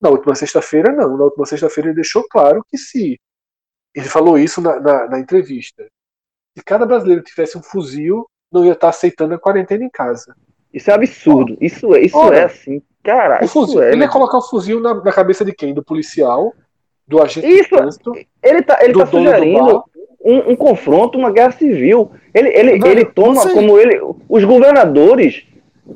Na 0.00 0.10
última 0.10 0.34
sexta-feira, 0.34 0.92
não. 0.92 1.16
Na 1.16 1.24
última 1.24 1.46
sexta-feira 1.46 1.88
ele 1.88 1.96
deixou 1.96 2.26
claro 2.28 2.64
que 2.68 2.76
se. 2.76 3.20
Ele 3.94 4.08
falou 4.08 4.38
isso 4.38 4.60
na, 4.60 4.78
na, 4.80 5.08
na 5.08 5.18
entrevista. 5.18 5.88
Se 6.56 6.64
cada 6.64 6.84
brasileiro 6.84 7.22
tivesse 7.22 7.56
um 7.56 7.62
fuzil, 7.62 8.28
não 8.52 8.64
ia 8.64 8.72
estar 8.72 8.88
aceitando 8.88 9.34
a 9.34 9.38
quarentena 9.38 9.84
em 9.84 9.90
casa. 9.90 10.34
Isso 10.72 10.90
é 10.90 10.94
absurdo. 10.94 11.56
Isso, 11.60 11.94
é, 11.94 12.00
isso 12.00 12.32
é 12.32 12.44
assim. 12.44 12.82
Cara, 13.02 13.42
o 13.42 13.48
fuzil, 13.48 13.82
é, 13.82 13.92
ele 13.92 14.02
ia 14.02 14.08
colocar 14.08 14.38
o 14.38 14.42
fuzil 14.42 14.80
na, 14.80 14.94
na, 14.94 15.12
cabeça 15.12 15.44
de 15.44 15.52
quem? 15.52 15.72
Do 15.72 15.82
policial, 15.82 16.52
do 17.06 17.22
agente 17.22 17.46
isso, 17.46 17.70
trânsito. 17.70 18.12
Ele 18.42 18.62
tá, 18.62 18.78
ele 18.82 18.92
tá 18.92 19.06
sugerindo. 19.06 19.82
um, 20.22 20.50
um 20.50 20.56
confronto, 20.56 21.16
uma 21.16 21.30
guerra 21.30 21.52
civil. 21.52 22.10
Ele, 22.34 22.48
ele, 22.50 22.86
ele 22.86 23.04
toma 23.04 23.48
como 23.50 23.78
ele. 23.78 23.98
Os 24.28 24.44
governadores, 24.44 25.44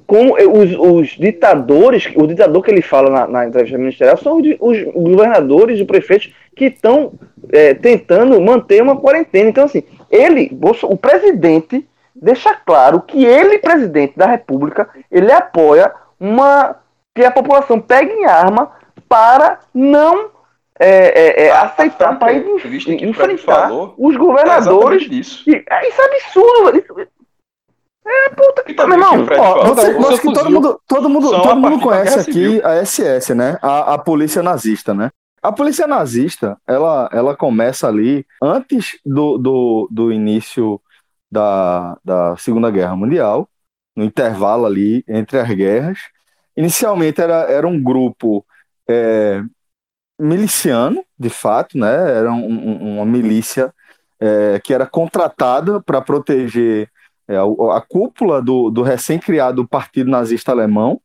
como 0.06 0.34
os, 0.36 0.74
os 0.74 1.08
ditadores, 1.10 2.10
o 2.16 2.26
ditador 2.26 2.62
que 2.62 2.70
ele 2.70 2.82
fala 2.82 3.10
na, 3.10 3.26
na 3.26 3.46
entrevista 3.46 3.76
ministerial 3.76 4.16
são 4.16 4.38
os, 4.38 4.46
os 4.58 5.12
governadores 5.12 5.78
e 5.78 5.84
prefeitos 5.84 6.32
que 6.56 6.66
estão 6.66 7.12
é, 7.50 7.74
tentando 7.74 8.40
manter 8.40 8.82
uma 8.82 8.96
quarentena. 8.96 9.50
Então, 9.50 9.64
assim, 9.64 9.82
ele, 10.10 10.56
o 10.82 10.96
presidente, 10.96 11.86
deixa 12.22 12.54
claro 12.54 13.00
que 13.00 13.24
ele, 13.24 13.58
presidente 13.58 14.16
da 14.16 14.26
República, 14.26 14.88
ele 15.10 15.32
apoia 15.32 15.92
uma 16.18 16.76
que 17.14 17.24
a 17.24 17.30
população 17.30 17.80
pegue 17.80 18.12
em 18.12 18.24
arma 18.24 18.72
para 19.08 19.58
não 19.74 20.30
é, 20.78 20.86
é, 20.88 21.46
é, 21.46 21.50
ah, 21.50 21.62
aceitar 21.62 22.18
para 22.18 22.32
enfrentar 22.32 23.68
falou, 23.68 23.94
os 23.98 24.16
governadores. 24.16 25.02
É 25.02 25.14
isso. 25.14 25.48
E, 25.50 25.64
é, 25.68 25.88
isso 25.88 26.00
é 26.00 26.04
absurdo. 26.04 26.78
Isso, 26.78 27.08
é 28.04 28.28
puta 28.30 28.64
que 28.64 28.74
pariu. 28.74 28.94
Irmão, 28.94 29.24
você, 29.66 30.20
que 30.20 30.32
todo 30.32 30.50
mundo, 30.50 30.80
todo 30.88 31.08
mundo, 31.08 31.30
todo 31.30 31.56
mundo 31.56 31.80
conhece 31.80 32.18
aqui 32.18 32.60
a 32.64 32.84
SS, 32.84 33.34
né? 33.34 33.58
A, 33.62 33.94
a 33.94 33.98
polícia 33.98 34.42
nazista, 34.42 34.92
né? 34.92 35.10
A 35.40 35.52
polícia 35.52 35.86
nazista, 35.86 36.56
ela, 36.66 37.08
ela 37.12 37.36
começa 37.36 37.86
ali 37.86 38.24
antes 38.40 38.98
do, 39.04 39.38
do, 39.38 39.88
do 39.90 40.12
início 40.12 40.80
da, 41.32 41.96
da 42.04 42.36
Segunda 42.36 42.70
Guerra 42.70 42.94
Mundial, 42.94 43.48
no 43.96 44.04
intervalo 44.04 44.66
ali 44.66 45.02
entre 45.08 45.38
as 45.38 45.48
guerras. 45.48 45.98
Inicialmente 46.54 47.22
era, 47.22 47.50
era 47.50 47.66
um 47.66 47.82
grupo 47.82 48.44
é, 48.86 49.42
miliciano, 50.20 51.02
de 51.18 51.30
fato, 51.30 51.78
né? 51.78 51.88
Era 51.88 52.30
um, 52.30 52.46
um, 52.46 52.96
uma 52.96 53.06
milícia 53.06 53.72
é, 54.20 54.60
que 54.62 54.74
era 54.74 54.86
contratada 54.86 55.80
para 55.80 56.02
proteger 56.02 56.90
é, 57.26 57.36
a, 57.36 57.44
a, 57.76 57.80
cúpula 57.80 58.42
do, 58.42 58.68
do 58.70 58.82
recém-criado 58.82 59.66
Partido 59.66 60.10
Nazista 60.10 60.52
Alemão. 60.52 61.00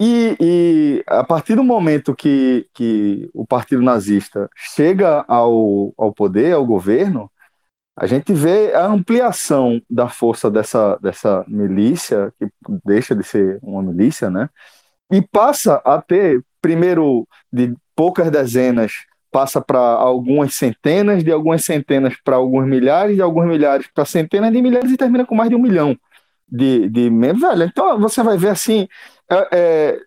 E, 0.00 0.36
e, 0.40 1.04
a 1.06 1.22
partir 1.22 1.54
do 1.54 1.62
momento 1.62 2.16
que, 2.16 2.66
que 2.74 3.30
o 3.32 3.46
Partido 3.46 3.82
Nazista 3.82 4.50
chega 4.56 5.24
ao, 5.28 5.92
ao 5.96 6.12
poder, 6.12 6.54
ao 6.54 6.66
governo, 6.66 7.30
a 8.00 8.06
gente 8.06 8.32
vê 8.32 8.72
a 8.72 8.86
ampliação 8.86 9.78
da 9.88 10.08
força 10.08 10.50
dessa, 10.50 10.96
dessa 11.02 11.44
milícia, 11.46 12.32
que 12.38 12.48
deixa 12.82 13.14
de 13.14 13.22
ser 13.22 13.58
uma 13.62 13.82
milícia, 13.82 14.30
né? 14.30 14.48
E 15.12 15.20
passa 15.20 15.82
a 15.84 16.00
ter, 16.00 16.42
primeiro, 16.62 17.28
de 17.52 17.74
poucas 17.94 18.30
dezenas 18.30 18.92
passa 19.30 19.60
para 19.60 19.78
algumas 19.78 20.54
centenas, 20.54 21.22
de 21.22 21.30
algumas 21.30 21.62
centenas 21.62 22.16
para 22.24 22.36
alguns 22.36 22.66
milhares, 22.66 23.16
de 23.16 23.22
alguns 23.22 23.46
milhares 23.46 23.86
para 23.94 24.06
centenas 24.06 24.50
de 24.50 24.62
milhares 24.62 24.90
e 24.90 24.96
termina 24.96 25.26
com 25.26 25.34
mais 25.34 25.50
de 25.50 25.54
um 25.54 25.60
milhão 25.60 25.94
de, 26.48 26.88
de 26.88 27.10
membros. 27.10 27.42
Velho, 27.42 27.64
então 27.64 28.00
você 28.00 28.22
vai 28.22 28.38
ver 28.38 28.48
assim, 28.48 28.88
é, 29.30 29.48
é, 29.52 30.00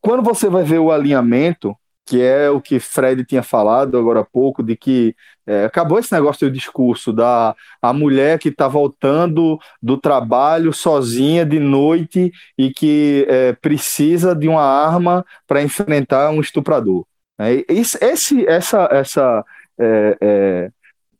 quando 0.00 0.22
você 0.22 0.48
vai 0.48 0.62
ver 0.62 0.78
o 0.78 0.92
alinhamento, 0.92 1.76
que 2.10 2.20
é 2.20 2.50
o 2.50 2.60
que 2.60 2.80
Fred 2.80 3.24
tinha 3.24 3.40
falado 3.40 3.96
agora 3.96 4.18
há 4.18 4.24
pouco, 4.24 4.64
de 4.64 4.74
que 4.74 5.14
é, 5.46 5.64
acabou 5.64 5.96
esse 5.96 6.12
negócio 6.12 6.48
do 6.48 6.52
discurso 6.52 7.12
da 7.12 7.54
a 7.80 7.92
mulher 7.92 8.36
que 8.40 8.48
está 8.48 8.66
voltando 8.66 9.60
do 9.80 9.96
trabalho 9.96 10.72
sozinha 10.72 11.46
de 11.46 11.60
noite 11.60 12.32
e 12.58 12.72
que 12.72 13.24
é, 13.28 13.52
precisa 13.52 14.34
de 14.34 14.48
uma 14.48 14.60
arma 14.60 15.24
para 15.46 15.62
enfrentar 15.62 16.30
um 16.30 16.40
estuprador. 16.40 17.06
É, 17.38 17.64
esse, 17.68 18.44
essa, 18.44 18.88
essa 18.90 19.44
é, 19.78 20.18
é, 20.20 20.70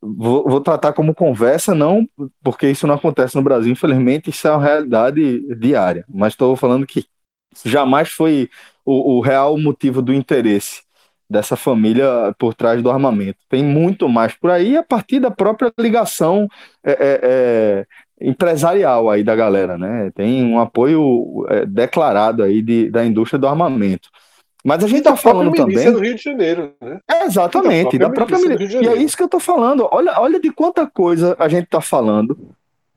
vou, 0.03 0.43
vou, 0.45 0.61
tratar 0.61 0.93
como 0.93 1.15
conversa, 1.15 1.73
não 1.73 2.05
porque 2.43 2.69
isso 2.69 2.85
não 2.85 2.97
acontece 2.97 3.37
no 3.37 3.43
Brasil, 3.43 3.71
infelizmente 3.71 4.31
isso 4.31 4.49
é 4.49 4.51
uma 4.51 4.65
realidade 4.65 5.55
diária, 5.55 6.05
mas 6.09 6.33
estou 6.33 6.57
falando 6.57 6.85
que 6.85 7.07
jamais 7.65 8.09
foi 8.11 8.51
o, 8.85 9.19
o 9.19 9.20
real 9.20 9.59
motivo 9.59 10.02
do 10.02 10.12
interesse 10.12 10.82
dessa 11.31 11.55
família 11.55 12.35
por 12.36 12.55
trás 12.55 12.82
do 12.82 12.90
armamento. 12.90 13.39
Tem 13.48 13.62
muito 13.62 14.09
mais 14.09 14.35
por 14.35 14.51
aí 14.51 14.77
a 14.77 14.82
partir 14.82 15.20
da 15.20 15.31
própria 15.31 15.73
ligação 15.78 16.48
é, 16.85 16.90
é, 16.90 17.20
é, 17.23 17.86
empresarial 18.20 19.09
aí 19.09 19.23
da 19.23 19.36
galera, 19.36 19.78
né? 19.78 20.11
Tem 20.12 20.44
um 20.44 20.59
apoio 20.59 21.47
é, 21.48 21.65
declarado 21.65 22.43
aí 22.43 22.61
de, 22.61 22.90
da 22.90 23.07
indústria 23.07 23.39
do 23.39 23.47
armamento. 23.47 24.09
Mas 24.65 24.82
a 24.82 24.89
gente 24.89 24.98
está 24.98 25.16
falando 25.16 25.52
também. 25.52 25.90
do 25.90 26.01
Rio 26.01 26.16
de 26.16 26.23
Janeiro, 26.23 26.73
né? 26.81 26.98
É, 27.09 27.24
exatamente, 27.24 27.97
da 27.97 28.11
própria, 28.11 28.27
da 28.27 28.36
própria 28.36 28.59
milícia. 28.59 28.82
E 28.82 28.89
é 28.89 28.97
isso 28.97 29.16
que 29.16 29.23
eu 29.23 29.27
estou 29.27 29.40
falando. 29.40 29.89
Olha, 29.90 30.20
olha 30.20 30.40
de 30.40 30.51
quanta 30.51 30.86
coisa 30.86 31.36
a 31.39 31.48
gente 31.48 31.65
está 31.65 31.81
falando 31.81 32.36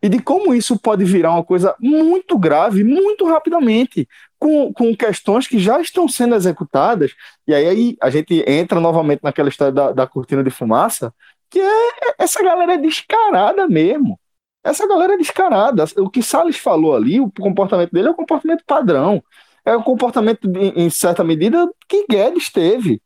e 0.04 0.10
de 0.10 0.20
como 0.20 0.54
isso 0.54 0.78
pode 0.78 1.06
virar 1.06 1.32
uma 1.32 1.46
coisa 1.46 1.74
muito 1.80 2.38
grave, 2.38 2.84
muito 2.84 3.26
rapidamente, 3.26 4.06
com, 4.38 4.74
com 4.74 4.94
questões 4.94 5.48
que 5.48 5.58
já 5.58 5.80
estão 5.80 6.10
sendo 6.10 6.36
executadas. 6.36 7.14
E 7.48 7.54
aí, 7.54 7.66
aí 7.66 7.98
a 8.02 8.10
gente 8.10 8.44
entra 8.46 8.82
novamente 8.82 9.22
naquela 9.24 9.48
história 9.48 9.72
da, 9.72 9.94
da 9.94 10.06
cortina 10.06 10.44
de 10.44 10.50
fumaça, 10.50 11.14
que 11.50 11.58
é 11.58 12.16
essa 12.20 12.44
galera 12.44 12.74
é 12.74 12.78
descarada 12.78 13.66
mesmo. 13.66 14.20
Essa 14.62 14.86
galera 14.86 15.14
é 15.14 15.18
descarada. 15.18 15.86
O 15.98 16.10
que 16.10 16.22
Salles 16.22 16.58
falou 16.58 16.94
ali, 16.94 17.22
o 17.22 17.32
comportamento 17.32 17.92
dele 17.94 18.10
é 18.10 18.12
o 18.12 18.16
comportamento 18.16 18.64
padrão. 18.68 19.24
É 19.64 19.74
o 19.74 19.84
comportamento, 19.84 20.52
em 20.58 20.90
certa 20.90 21.24
medida, 21.24 21.70
que 21.88 22.06
Guedes 22.10 22.52
teve. 22.52 23.02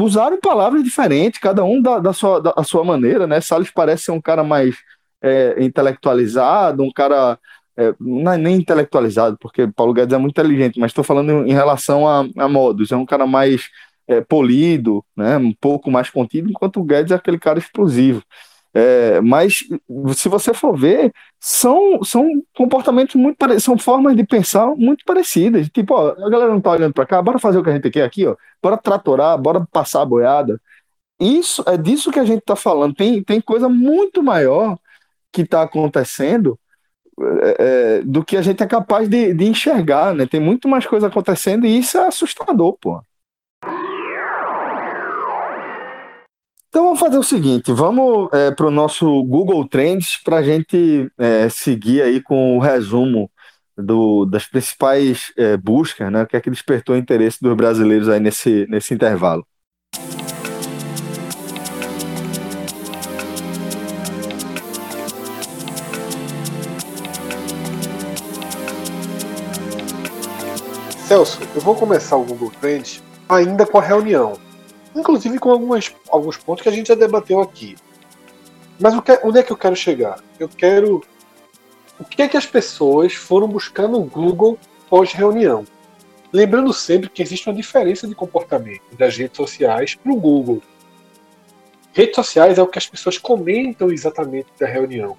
Usaram 0.00 0.40
palavras 0.40 0.82
diferentes, 0.82 1.38
cada 1.38 1.62
um 1.62 1.82
da, 1.82 1.98
da, 1.98 2.14
sua, 2.14 2.40
da 2.40 2.64
sua 2.64 2.82
maneira, 2.82 3.26
né? 3.26 3.38
Salles 3.42 3.70
parece 3.70 4.04
ser 4.04 4.12
um 4.12 4.20
cara 4.22 4.42
mais 4.42 4.76
é, 5.22 5.62
intelectualizado, 5.62 6.82
um 6.82 6.92
cara. 6.92 7.38
É, 7.78 7.94
não 8.00 8.32
é 8.32 8.38
nem 8.38 8.56
intelectualizado, 8.56 9.36
porque 9.38 9.66
Paulo 9.68 9.92
Guedes 9.92 10.14
é 10.14 10.18
muito 10.18 10.32
inteligente, 10.32 10.80
mas 10.80 10.90
estou 10.90 11.04
falando 11.04 11.46
em 11.46 11.52
relação 11.52 12.08
a, 12.08 12.26
a, 12.38 12.48
modos. 12.48 12.90
É 12.90 12.96
um 12.96 13.04
cara 13.04 13.26
mais 13.26 13.68
é, 14.08 14.22
polido, 14.22 15.04
né, 15.14 15.36
um 15.36 15.52
pouco 15.52 15.90
mais 15.90 16.08
contido, 16.08 16.48
enquanto 16.48 16.80
o 16.80 16.84
Guedes 16.84 17.12
é 17.12 17.14
aquele 17.16 17.38
cara 17.38 17.58
explosivo. 17.58 18.22
É, 18.78 19.20
mas 19.22 19.64
se 20.14 20.28
você 20.28 20.52
for 20.52 20.76
ver, 20.76 21.10
são, 21.40 22.02
são 22.04 22.28
comportamentos 22.54 23.14
muito 23.14 23.38
parecidos, 23.38 23.64
são 23.64 23.78
formas 23.78 24.14
de 24.14 24.24
pensar 24.24 24.66
muito 24.76 25.02
parecidas. 25.04 25.68
Tipo, 25.70 25.94
ó, 25.94 26.10
a 26.10 26.28
galera 26.28 26.52
não 26.52 26.60
tá 26.60 26.72
olhando 26.72 26.92
para 26.92 27.06
cá, 27.06 27.22
bora 27.22 27.38
fazer 27.38 27.58
o 27.58 27.64
que 27.64 27.70
a 27.70 27.74
gente 27.74 27.90
quer 27.90 28.04
aqui, 28.04 28.26
ó, 28.26 28.36
bora 28.62 28.76
tratorar, 28.76 29.38
bora 29.38 29.66
passar 29.72 30.02
a 30.02 30.04
boiada. 30.06 30.60
Isso 31.18 31.64
é 31.66 31.76
disso 31.78 32.10
que 32.12 32.18
a 32.18 32.24
gente 32.24 32.40
está 32.40 32.56
falando. 32.56 32.94
Tem, 32.94 33.22
tem 33.22 33.40
coisa 33.40 33.68
muito 33.68 34.22
maior 34.22 34.78
que 35.36 35.42
está 35.42 35.62
acontecendo 35.62 36.58
é, 37.20 37.56
é, 37.58 38.02
do 38.02 38.24
que 38.24 38.36
a 38.36 38.42
gente 38.42 38.62
é 38.62 38.66
capaz 38.66 39.06
de, 39.08 39.34
de 39.34 39.44
enxergar, 39.44 40.14
né? 40.14 40.26
Tem 40.26 40.40
muito 40.40 40.66
mais 40.66 40.86
coisa 40.86 41.08
acontecendo 41.08 41.66
e 41.66 41.78
isso 41.78 41.98
é 41.98 42.06
assustador, 42.06 42.76
pô. 42.80 43.00
Então 46.68 46.84
vamos 46.84 47.00
fazer 47.00 47.18
o 47.18 47.22
seguinte, 47.22 47.72
vamos 47.72 48.28
é, 48.32 48.50
para 48.50 48.66
o 48.66 48.70
nosso 48.70 49.06
Google 49.24 49.66
Trends 49.66 50.20
para 50.22 50.38
a 50.38 50.42
gente 50.42 51.10
é, 51.18 51.48
seguir 51.48 52.02
aí 52.02 52.22
com 52.22 52.56
o 52.56 52.60
resumo 52.60 53.30
do, 53.76 54.26
das 54.26 54.46
principais 54.46 55.32
é, 55.36 55.56
buscas, 55.56 56.10
né? 56.10 56.22
O 56.22 56.26
que 56.26 56.36
é 56.36 56.40
que 56.40 56.50
despertou 56.50 56.94
o 56.94 56.98
interesse 56.98 57.38
dos 57.42 57.54
brasileiros 57.54 58.08
aí 58.08 58.20
nesse, 58.20 58.66
nesse 58.68 58.94
intervalo. 58.94 59.46
Celso, 71.06 71.38
eu 71.54 71.60
vou 71.60 71.76
começar 71.76 72.16
o 72.16 72.24
Google 72.24 72.50
Trends 72.60 73.00
ainda 73.28 73.64
com 73.64 73.78
a 73.78 73.80
reunião. 73.80 74.36
Inclusive 74.92 75.38
com 75.38 75.52
algumas, 75.52 75.94
alguns 76.10 76.36
pontos 76.36 76.64
que 76.64 76.68
a 76.68 76.72
gente 76.72 76.88
já 76.88 76.96
debateu 76.96 77.40
aqui. 77.40 77.76
Mas 78.80 78.92
que, 79.00 79.20
onde 79.22 79.38
é 79.38 79.42
que 79.44 79.52
eu 79.52 79.56
quero 79.56 79.76
chegar? 79.76 80.18
Eu 80.36 80.48
quero. 80.48 81.04
O 82.00 82.04
que 82.04 82.22
é 82.22 82.28
que 82.28 82.36
as 82.36 82.44
pessoas 82.44 83.14
foram 83.14 83.46
buscar 83.46 83.86
no 83.86 84.00
Google 84.00 84.58
pós-reunião? 84.90 85.64
Lembrando 86.32 86.72
sempre 86.72 87.08
que 87.08 87.22
existe 87.22 87.48
uma 87.48 87.54
diferença 87.54 88.08
de 88.08 88.14
comportamento 88.16 88.82
das 88.98 89.16
redes 89.16 89.36
sociais 89.36 89.94
para 89.94 90.12
o 90.12 90.16
Google. 90.16 90.60
Redes 91.92 92.16
sociais 92.16 92.58
é 92.58 92.62
o 92.62 92.66
que 92.66 92.78
as 92.78 92.86
pessoas 92.88 93.16
comentam 93.16 93.92
exatamente 93.92 94.48
da 94.58 94.66
reunião. 94.66 95.16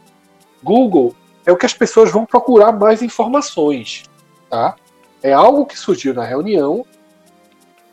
Google 0.61 1.15
é 1.45 1.51
o 1.53 1.55
que 1.55 1.65
as 1.65 1.73
pessoas 1.73 2.11
vão 2.11 2.25
procurar 2.25 2.73
mais 2.73 3.01
informações, 3.01 4.03
tá? 4.49 4.75
É 5.21 5.33
algo 5.33 5.65
que 5.65 5.77
surgiu 5.77 6.13
na 6.13 6.23
reunião 6.23 6.85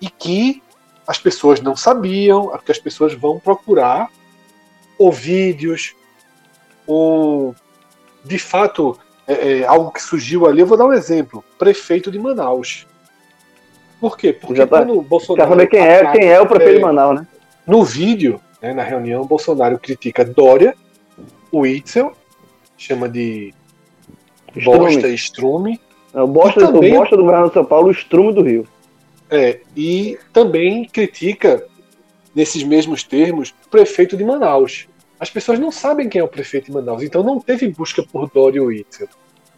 e 0.01 0.09
que 0.09 0.63
as 1.07 1.19
pessoas 1.19 1.61
não 1.61 1.77
sabiam, 1.77 2.57
que 2.65 2.73
as 2.73 2.79
pessoas 2.79 3.15
vão 3.15 3.39
procurar 3.39 4.09
ou 4.99 5.11
vídeos, 5.11 5.95
ou 6.87 7.55
de 8.25 8.39
fato 8.39 8.99
é, 9.27 9.61
é, 9.61 9.67
algo 9.67 9.91
que 9.91 10.03
surgiu 10.03 10.47
ali. 10.47 10.61
Eu 10.61 10.67
vou 10.67 10.79
dar 10.79 10.87
um 10.87 10.93
exemplo: 10.93 11.45
prefeito 11.59 12.11
de 12.11 12.19
Manaus. 12.19 12.87
Por 14.01 14.17
quê? 14.17 14.33
Porque 14.33 14.57
Já 14.57 14.67
tá, 14.67 14.79
quando 14.79 14.99
o 14.99 15.03
Bolsonaro. 15.03 15.49
Quer 15.49 15.57
saber 15.57 15.67
quem 15.69 15.81
é, 15.81 16.13
quem 16.13 16.29
é 16.29 16.41
o 16.41 16.47
prefeito 16.47 16.73
é, 16.73 16.77
de 16.77 16.83
Manaus, 16.83 17.21
né? 17.21 17.27
No 17.67 17.83
vídeo, 17.83 18.41
Né? 18.61 18.75
Na 18.75 18.83
reunião, 18.83 19.27
Bolsonaro 19.27 19.79
critica 19.79 20.25
Dória, 20.25 20.75
o 21.51 21.67
Itzel, 21.67 22.13
chama 22.77 23.09
de 23.09 23.55
bosta 24.63 25.09
e 25.09 25.15
estrume. 25.15 25.81
É, 26.15 26.23
o 26.23 26.27
bosta, 26.27 26.61
também, 26.61 26.95
o 26.95 26.99
bosta 26.99 27.17
do 27.17 27.25
governo 27.25 27.49
de 27.49 27.55
São 27.55 27.65
Paulo, 27.65 27.89
o 27.89 27.91
estrume 27.91 28.33
do 28.33 28.43
Rio. 28.43 28.67
É, 29.29 29.61
e 29.77 30.17
também 30.33 30.85
critica, 30.85 31.67
nesses 32.35 32.63
mesmos 32.63 33.03
termos, 33.03 33.53
o 33.67 33.69
prefeito 33.69 34.17
de 34.17 34.25
Manaus. 34.25 34.87
As 35.19 35.29
pessoas 35.29 35.59
não 35.59 35.73
sabem 35.73 36.09
quem 36.09 36.21
é 36.21 36.25
o 36.25 36.29
prefeito 36.29 36.67
de 36.67 36.73
Manaus, 36.73 37.03
então 37.03 37.23
não 37.23 37.41
teve 37.41 37.69
busca 37.69 38.03
por 38.03 38.31
Dória 38.31 38.63
ou 38.63 38.71
Itzel. 38.71 39.09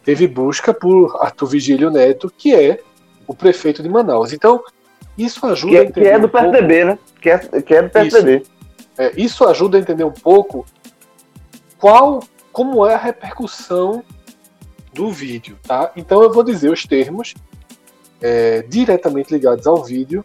Teve 0.05 0.27
busca 0.27 0.73
por 0.73 1.19
Arthur 1.21 1.47
Vigílio 1.47 1.91
Neto, 1.91 2.33
que 2.37 2.55
é 2.55 2.81
o 3.27 3.35
prefeito 3.35 3.83
de 3.83 3.89
Manaus. 3.89 4.33
Então, 4.33 4.63
isso 5.19 5.45
ajuda 5.47 5.73
que, 5.73 5.79
a 5.79 5.83
entender. 5.83 6.01
Que 6.01 6.15
é 6.15 6.19
do 6.19 6.27
um 6.27 6.31
PSDB, 6.31 6.75
pouco... 6.75 6.87
né? 6.87 6.99
Que 7.21 7.31
é, 7.31 7.39
que 7.39 7.75
é 7.75 7.83
do 7.83 7.91
PSDB. 7.91 8.37
Isso, 8.37 8.51
é, 8.97 9.13
isso 9.17 9.45
ajuda 9.47 9.77
a 9.77 9.81
entender 9.81 10.05
um 10.05 10.13
pouco 10.13 10.65
qual, 11.77 12.23
como 12.53 12.87
é 12.87 12.95
a 12.95 12.99
repercussão 12.99 14.03
do 14.97 15.11
vídeo, 15.11 15.59
tá? 15.63 15.93
Então 15.95 16.23
eu 16.23 16.33
vou 16.33 16.43
dizer 16.43 16.71
os 16.71 16.85
termos 16.85 17.35
é, 18.21 18.63
diretamente 18.63 19.33
ligados 19.33 19.67
ao 19.67 19.85
vídeo 19.85 20.25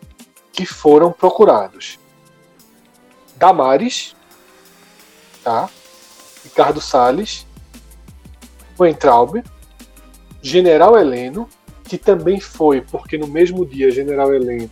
que 0.51 0.65
foram 0.65 1.11
procurados. 1.11 1.99
Damares, 3.35 4.15
tá? 5.43 5.69
Ricardo 6.43 6.79
Salles, 6.79 7.45
Weintraub, 8.79 9.43
General 10.41 10.97
Heleno, 10.97 11.47
que 11.83 11.97
também 11.97 12.39
foi, 12.39 12.81
porque 12.81 13.17
no 13.17 13.27
mesmo 13.27 13.65
dia 13.65 13.91
General 13.91 14.33
Heleno 14.33 14.71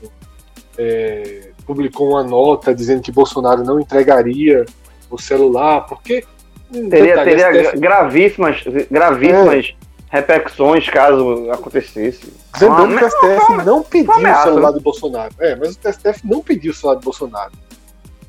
é, 0.78 1.52
publicou 1.66 2.12
uma 2.12 2.24
nota 2.24 2.74
dizendo 2.74 3.02
que 3.02 3.12
Bolsonaro 3.12 3.64
não 3.64 3.80
entregaria 3.80 4.66
o 5.10 5.18
celular, 5.18 5.82
porque 5.82 6.24
teria, 6.72 7.16
detalhe, 7.16 7.32
teria 7.32 7.64
STF... 7.66 7.80
gravíssimas, 7.80 8.64
gravíssimas 8.90 9.66
é. 9.66 9.79
Repercussões 10.10 10.90
caso 10.90 11.50
acontecesse. 11.52 12.34
Lembrando 12.60 12.98
que 12.98 13.06
o 13.06 13.10
STF 13.10 13.66
não 13.66 13.84
pediu 13.84 14.14
ameaça, 14.14 14.42
o 14.42 14.44
celular 14.46 14.72
né? 14.72 14.78
do 14.78 14.82
Bolsonaro. 14.82 15.34
É, 15.40 15.56
mas 15.56 15.70
o 15.70 15.94
STF 15.94 16.28
não 16.28 16.42
pediu 16.42 16.72
o 16.72 16.76
celular 16.76 16.96
do 16.96 17.04
Bolsonaro. 17.04 17.52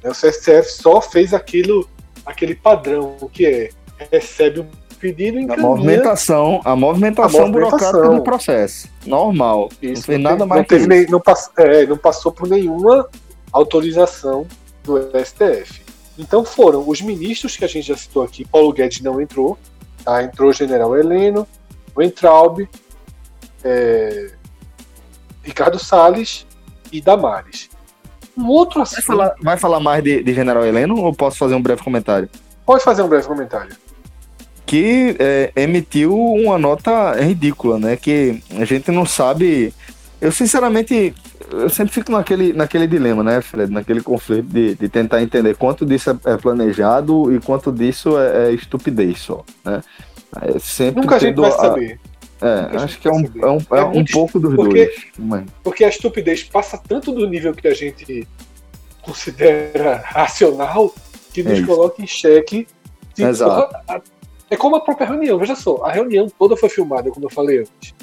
O 0.05 0.15
STF 0.15 0.65
só 0.71 1.01
fez 1.01 1.35
aquilo, 1.35 1.89
aquele 2.25 2.55
padrão 2.55 3.17
que 3.33 3.47
é 3.47 3.71
recebe 4.11 4.61
um 4.61 4.67
pedido 4.99 5.39
em 5.39 5.51
a 5.51 5.57
movimentação, 5.57 6.61
a 6.65 6.77
movimentação, 6.77 7.45
a 7.45 7.47
movimentação 7.47 7.51
burocrática 7.51 8.09
do 8.09 8.23
processo. 8.23 8.89
Normal. 9.07 9.69
Isso, 9.81 9.95
não 9.95 10.03
fez 10.03 10.19
não 10.21 10.31
nada 10.31 10.47
mais 10.47 10.61
não, 10.61 10.67
teve 10.67 10.87
nem, 10.87 11.07
não, 11.07 11.21
pass, 11.21 11.51
é, 11.59 11.87
não 11.87 11.97
passou 11.97 12.31
por 12.31 12.49
nenhuma 12.49 13.09
autorização 13.53 14.47
do 14.85 14.99
STF. 15.25 15.83
Então 16.19 16.45
foram 16.45 16.87
os 16.87 17.01
ministros 17.01 17.57
que 17.57 17.65
a 17.65 17.69
gente 17.69 17.89
já 17.89 17.97
citou 17.97 18.23
aqui, 18.23 18.45
Paulo 18.45 18.73
Guedes 18.73 19.01
não 19.01 19.21
entrou, 19.21 19.59
tá? 20.05 20.23
entrou 20.23 20.51
o 20.51 20.53
general 20.53 20.97
Heleno, 20.97 21.47
o 21.95 22.03
Entraub, 22.03 22.69
é, 23.65 24.31
Ricardo 25.43 25.79
Salles 25.79 26.47
e 26.93 27.01
Damares. 27.01 27.71
Um 28.37 28.47
outro 28.49 28.81
assunto... 28.81 29.07
Vai 29.07 29.17
falar, 29.17 29.35
vai 29.43 29.57
falar 29.57 29.81
mais 29.81 30.03
de, 30.03 30.23
de, 30.23 30.35
general 30.35 30.65
Heleno 30.65 30.97
ou 30.97 31.15
posso 31.15 31.37
fazer 31.39 31.55
um 31.55 31.63
breve 31.63 31.83
comentário? 31.83 32.29
Pode 32.65 32.83
fazer 32.83 33.03
um 33.03 33.09
breve 33.09 33.27
comentário. 33.27 33.77
Que 34.65 35.17
é, 35.19 35.53
emitiu 35.57 36.17
uma 36.17 36.57
nota 36.57 37.13
ridícula, 37.21 37.79
né? 37.79 37.97
Que 37.97 38.41
a 38.57 38.65
gente 38.65 38.91
não 38.93 39.05
sabe. 39.05 39.75
Eu 40.21 40.31
sinceramente 40.31 41.15
eu 41.53 41.69
sempre 41.69 41.93
fico 41.93 42.13
naquele, 42.13 42.53
naquele 42.53 42.87
dilema, 42.87 43.23
né, 43.23 43.41
Fred? 43.41 43.73
Naquele 43.73 44.01
conflito 44.01 44.47
de, 44.49 44.75
de 44.75 44.89
tentar 44.89 45.23
entender 45.23 45.57
quanto 45.57 45.85
disso 45.85 46.11
é, 46.11 46.33
é 46.33 46.37
planejado 46.37 47.35
e 47.35 47.41
quanto 47.41 47.73
disso 47.73 48.19
é, 48.19 48.49
é 48.49 48.53
estupidez 48.53 49.19
só, 49.21 49.45
né? 49.65 49.83
É 50.43 50.59
sempre 50.59 51.01
Nunca 51.01 51.17
a 51.17 51.19
gente 51.19 51.37
vai 51.37 51.51
a... 51.51 51.53
saber. 51.53 52.01
É, 52.43 52.77
acho 52.77 52.99
que 52.99 53.07
é 53.07 53.13
um, 53.13 53.21
é 53.21 53.51
um, 53.51 53.59
é, 53.59 53.81
é 53.81 53.85
um 53.85 54.05
pouco 54.05 54.39
dos 54.39 54.55
porque, 54.55 54.87
dois. 54.87 55.07
Mas... 55.19 55.45
Porque 55.63 55.85
a 55.85 55.89
estupidez 55.89 56.43
passa 56.43 56.79
tanto 56.79 57.13
do 57.13 57.29
nível 57.29 57.53
que 57.53 57.69
a 57.69 57.75
gente 57.75 58.27
considera 59.03 59.97
racional 60.07 60.95
que 61.33 61.43
nos 61.43 61.59
é 61.59 61.67
coloca 61.67 62.03
em 62.03 62.07
xeque. 62.07 62.67
Exato. 63.19 63.77
É 64.49 64.57
como 64.57 64.77
a 64.77 64.81
própria 64.81 65.07
reunião, 65.07 65.39
veja 65.39 65.55
só, 65.55 65.85
a 65.85 65.93
reunião 65.93 66.29
toda 66.29 66.57
foi 66.57 66.69
filmada, 66.69 67.11
como 67.11 67.27
eu 67.27 67.31
falei 67.31 67.61
antes. 67.61 67.95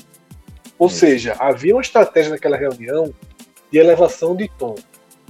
Ou 0.78 0.90
seja, 0.90 1.36
havia 1.40 1.76
uma 1.76 1.82
estratégia 1.82 2.32
naquela 2.32 2.56
reunião 2.56 3.14
de 3.72 3.78
elevação 3.80 4.36
de 4.36 4.48
tom. 4.58 4.76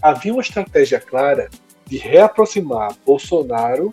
Havia 0.02 0.34
uma 0.34 0.42
estratégia 0.42 1.00
clara 1.00 1.50
de 1.86 1.98
reaproximar 1.98 2.94
Bolsonaro 3.06 3.92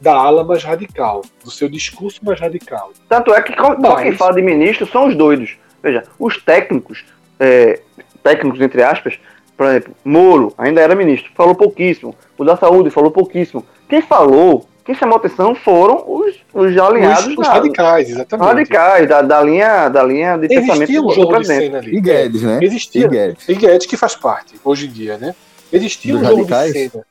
da 0.00 0.14
ala 0.14 0.44
mais 0.44 0.62
radical, 0.62 1.22
do 1.44 1.50
seu 1.50 1.68
discurso 1.68 2.24
mais 2.24 2.40
radical. 2.40 2.92
Tanto 3.08 3.34
é 3.34 3.42
que 3.42 3.54
quando 3.54 3.80
Mas... 3.80 4.02
quem 4.02 4.12
fala 4.12 4.34
de 4.34 4.42
ministro 4.42 4.86
são 4.86 5.08
os 5.08 5.16
doidos. 5.16 5.56
Veja, 5.82 6.04
os 6.18 6.36
técnicos, 6.42 7.04
é, 7.38 7.80
técnicos 8.22 8.60
entre 8.60 8.82
aspas, 8.82 9.18
por 9.56 9.66
exemplo, 9.66 9.94
Moro 10.04 10.54
ainda 10.56 10.80
era 10.80 10.94
ministro, 10.94 11.30
falou 11.34 11.54
pouquíssimo. 11.54 12.14
O 12.36 12.44
da 12.44 12.56
saúde 12.56 12.90
falou 12.90 13.10
pouquíssimo. 13.10 13.64
Quem 13.88 14.00
falou 14.00 14.68
quem 14.88 14.94
chamou 14.94 15.18
atenção 15.18 15.54
foram 15.54 16.02
os, 16.06 16.34
os 16.54 16.78
alinhados. 16.78 17.26
Os, 17.26 17.36
os 17.36 17.46
da, 17.46 17.52
radicais, 17.52 18.08
exatamente. 18.08 18.48
Radicais, 18.48 19.06
da, 19.06 19.20
da, 19.20 19.42
linha, 19.42 19.90
da 19.90 20.02
linha 20.02 20.38
de 20.38 20.46
Existia 20.46 20.62
pensamento 20.62 21.06
um 21.06 21.10
jogo 21.10 21.34
do. 21.34 21.40
De 21.40 21.46
cena 21.46 21.76
ali. 21.76 21.94
E 21.94 22.00
Guedes, 22.00 22.42
né? 22.42 22.58
Existia. 22.62 23.04
E 23.04 23.08
Guedes. 23.08 23.48
e 23.50 23.54
Guedes, 23.54 23.86
que 23.86 23.98
faz 23.98 24.16
parte, 24.16 24.58
hoje 24.64 24.86
em 24.86 24.90
dia, 24.90 25.18
né? 25.18 25.34
Existia 25.70 26.14
Dos 26.14 26.22
um 26.22 26.24
jogo 26.24 26.36
radicais? 26.36 26.72
de 26.72 26.88
cena. 26.88 27.04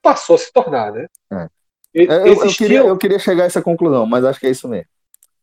Passou 0.00 0.36
a 0.36 0.38
se 0.38 0.52
tornar, 0.52 0.92
né? 0.92 1.06
É. 1.32 1.48
Eu, 2.04 2.26
eu, 2.26 2.54
queria, 2.54 2.80
eu 2.80 2.98
queria 2.98 3.18
chegar 3.18 3.44
a 3.44 3.46
essa 3.46 3.62
conclusão, 3.62 4.06
mas 4.06 4.24
acho 4.24 4.38
que 4.38 4.46
é 4.46 4.50
isso 4.50 4.68
mesmo. 4.68 4.88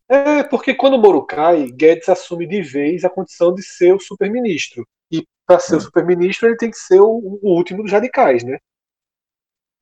É, 0.08 0.44
porque 0.44 0.76
quando 0.76 0.94
o 0.94 1.00
Moro 1.00 1.26
cai, 1.26 1.72
Guedes 1.72 2.10
assume 2.10 2.46
de 2.46 2.62
vez 2.62 3.04
a 3.04 3.10
condição 3.10 3.54
de 3.54 3.64
ser 3.64 3.94
o 3.94 4.00
super-ministro. 4.00 4.88
E 5.12 5.26
para 5.46 5.60
ser 5.60 5.78
o 5.78 5.82
super-ministro, 5.82 6.48
ele 6.48 6.58
tem 6.58 6.70
que 6.70 6.78
ser 6.78 7.00
o, 7.00 7.40
o 7.42 7.56
último 7.56 7.82
dos 7.82 7.92
radicais, 7.92 8.44
né? 8.44 8.58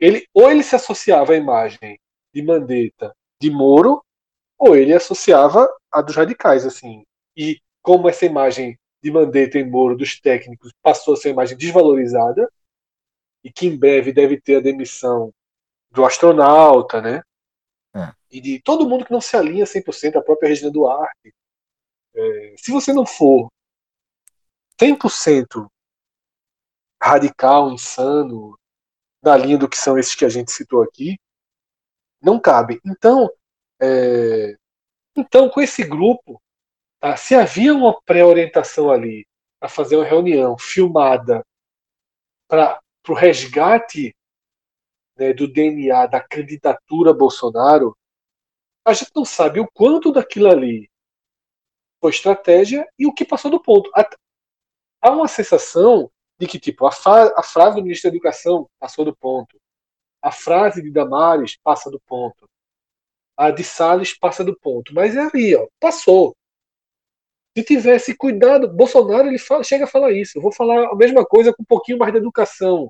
ele 0.02 0.26
ou 0.34 0.50
ele 0.50 0.64
se 0.64 0.76
associava 0.76 1.34
à 1.34 1.38
imagem 1.38 2.00
de 2.34 2.42
Mandetta 2.42 3.16
de 3.40 3.52
Moro, 3.52 4.04
ou 4.58 4.76
ele 4.76 4.94
associava 4.94 5.70
a 5.92 6.02
dos 6.02 6.16
radicais, 6.16 6.66
assim. 6.66 7.04
E 7.38 7.60
como 7.82 8.10
essa 8.10 8.26
imagem 8.26 8.78
de 9.02 9.12
Mandetta 9.12 9.60
e 9.60 9.64
Moro 9.64 9.96
dos 9.96 10.20
técnicos 10.20 10.74
passou 10.82 11.14
a 11.14 11.18
ser 11.18 11.30
uma 11.30 11.34
imagem 11.34 11.58
desvalorizada, 11.58 12.52
e 13.44 13.52
que 13.52 13.68
em 13.68 13.78
breve 13.78 14.12
deve 14.12 14.40
ter 14.40 14.58
a 14.58 14.62
demissão 14.62 15.32
do 15.92 16.06
astronauta, 16.06 17.02
né? 17.02 17.22
É. 17.94 18.14
E 18.32 18.40
de 18.40 18.62
todo 18.62 18.88
mundo 18.88 19.06
que 19.06 19.12
não 19.12 19.22
se 19.22 19.36
alinha 19.36 19.66
100%, 19.66 20.16
a 20.16 20.22
própria 20.22 20.50
Regina 20.50 20.72
Duarte. 20.72 21.34
É, 22.14 22.56
se 22.58 22.72
você 22.72 22.94
não 22.94 23.06
for 23.06 23.50
100% 24.80 25.68
radical, 27.02 27.72
insano, 27.72 28.58
da 29.22 29.38
linha 29.38 29.58
do 29.58 29.70
que 29.70 29.78
são 29.78 29.98
esses 29.98 30.16
que 30.16 30.26
a 30.26 30.30
gente 30.30 30.52
citou 30.52 30.82
aqui, 30.82 31.20
não 32.22 32.40
cabe. 32.40 32.80
Então, 32.86 33.30
é, 33.82 34.56
então 35.16 35.50
com 35.50 35.62
esse 35.62 35.84
grupo, 35.84 36.42
tá, 37.00 37.18
se 37.18 37.36
havia 37.36 37.74
uma 37.74 38.00
pré-orientação 38.02 38.90
ali 38.90 39.28
para 39.60 39.70
fazer 39.70 39.96
uma 39.96 40.06
reunião 40.06 40.58
filmada 40.58 41.46
para 42.48 42.80
o 43.08 43.14
resgate 43.14 44.16
né, 45.22 45.34
do 45.34 45.48
DNA 45.48 46.08
da 46.08 46.20
candidatura 46.20 47.14
Bolsonaro, 47.14 47.96
a 48.84 48.92
gente 48.92 49.12
não 49.16 49.24
sabe 49.24 49.60
o 49.60 49.70
quanto 49.72 50.12
daquilo 50.12 50.50
ali 50.50 50.90
foi 52.02 52.10
estratégia 52.10 52.88
e 52.98 53.06
o 53.06 53.14
que 53.14 53.24
passou 53.24 53.52
do 53.52 53.62
ponto. 53.62 53.92
Há 55.00 55.12
uma 55.12 55.28
sensação 55.28 56.12
de 56.40 56.48
que, 56.48 56.60
tipo, 56.60 56.88
a, 56.88 56.90
a 57.38 57.44
frase 57.44 57.76
do 57.76 57.84
ministro 57.84 58.10
da 58.10 58.16
Educação 58.16 58.68
passou 58.80 59.06
do 59.06 59.16
ponto, 59.16 59.62
a 60.24 60.32
frase 60.32 60.82
de 60.82 60.90
Damares 60.90 61.56
passa 61.64 61.92
do 61.92 62.00
ponto, 62.00 62.50
a 63.38 63.52
de 63.52 63.64
Salles 63.64 64.18
passa 64.18 64.44
do 64.44 64.58
ponto, 64.60 64.92
mas 64.96 65.16
é 65.16 65.20
ali, 65.20 65.56
ó, 65.56 65.68
passou. 65.80 66.36
Se 67.56 67.64
tivesse 67.64 68.18
cuidado, 68.18 68.68
Bolsonaro 68.68 69.28
ele 69.28 69.38
fala, 69.38 69.64
chega 69.64 69.84
a 69.84 69.88
falar 69.88 70.12
isso. 70.14 70.38
Eu 70.38 70.42
vou 70.42 70.52
falar 70.52 70.88
a 70.88 70.96
mesma 70.96 71.24
coisa 71.26 71.54
com 71.54 71.62
um 71.62 71.66
pouquinho 71.66 72.00
mais 72.00 72.12
de 72.12 72.18
educação, 72.18 72.90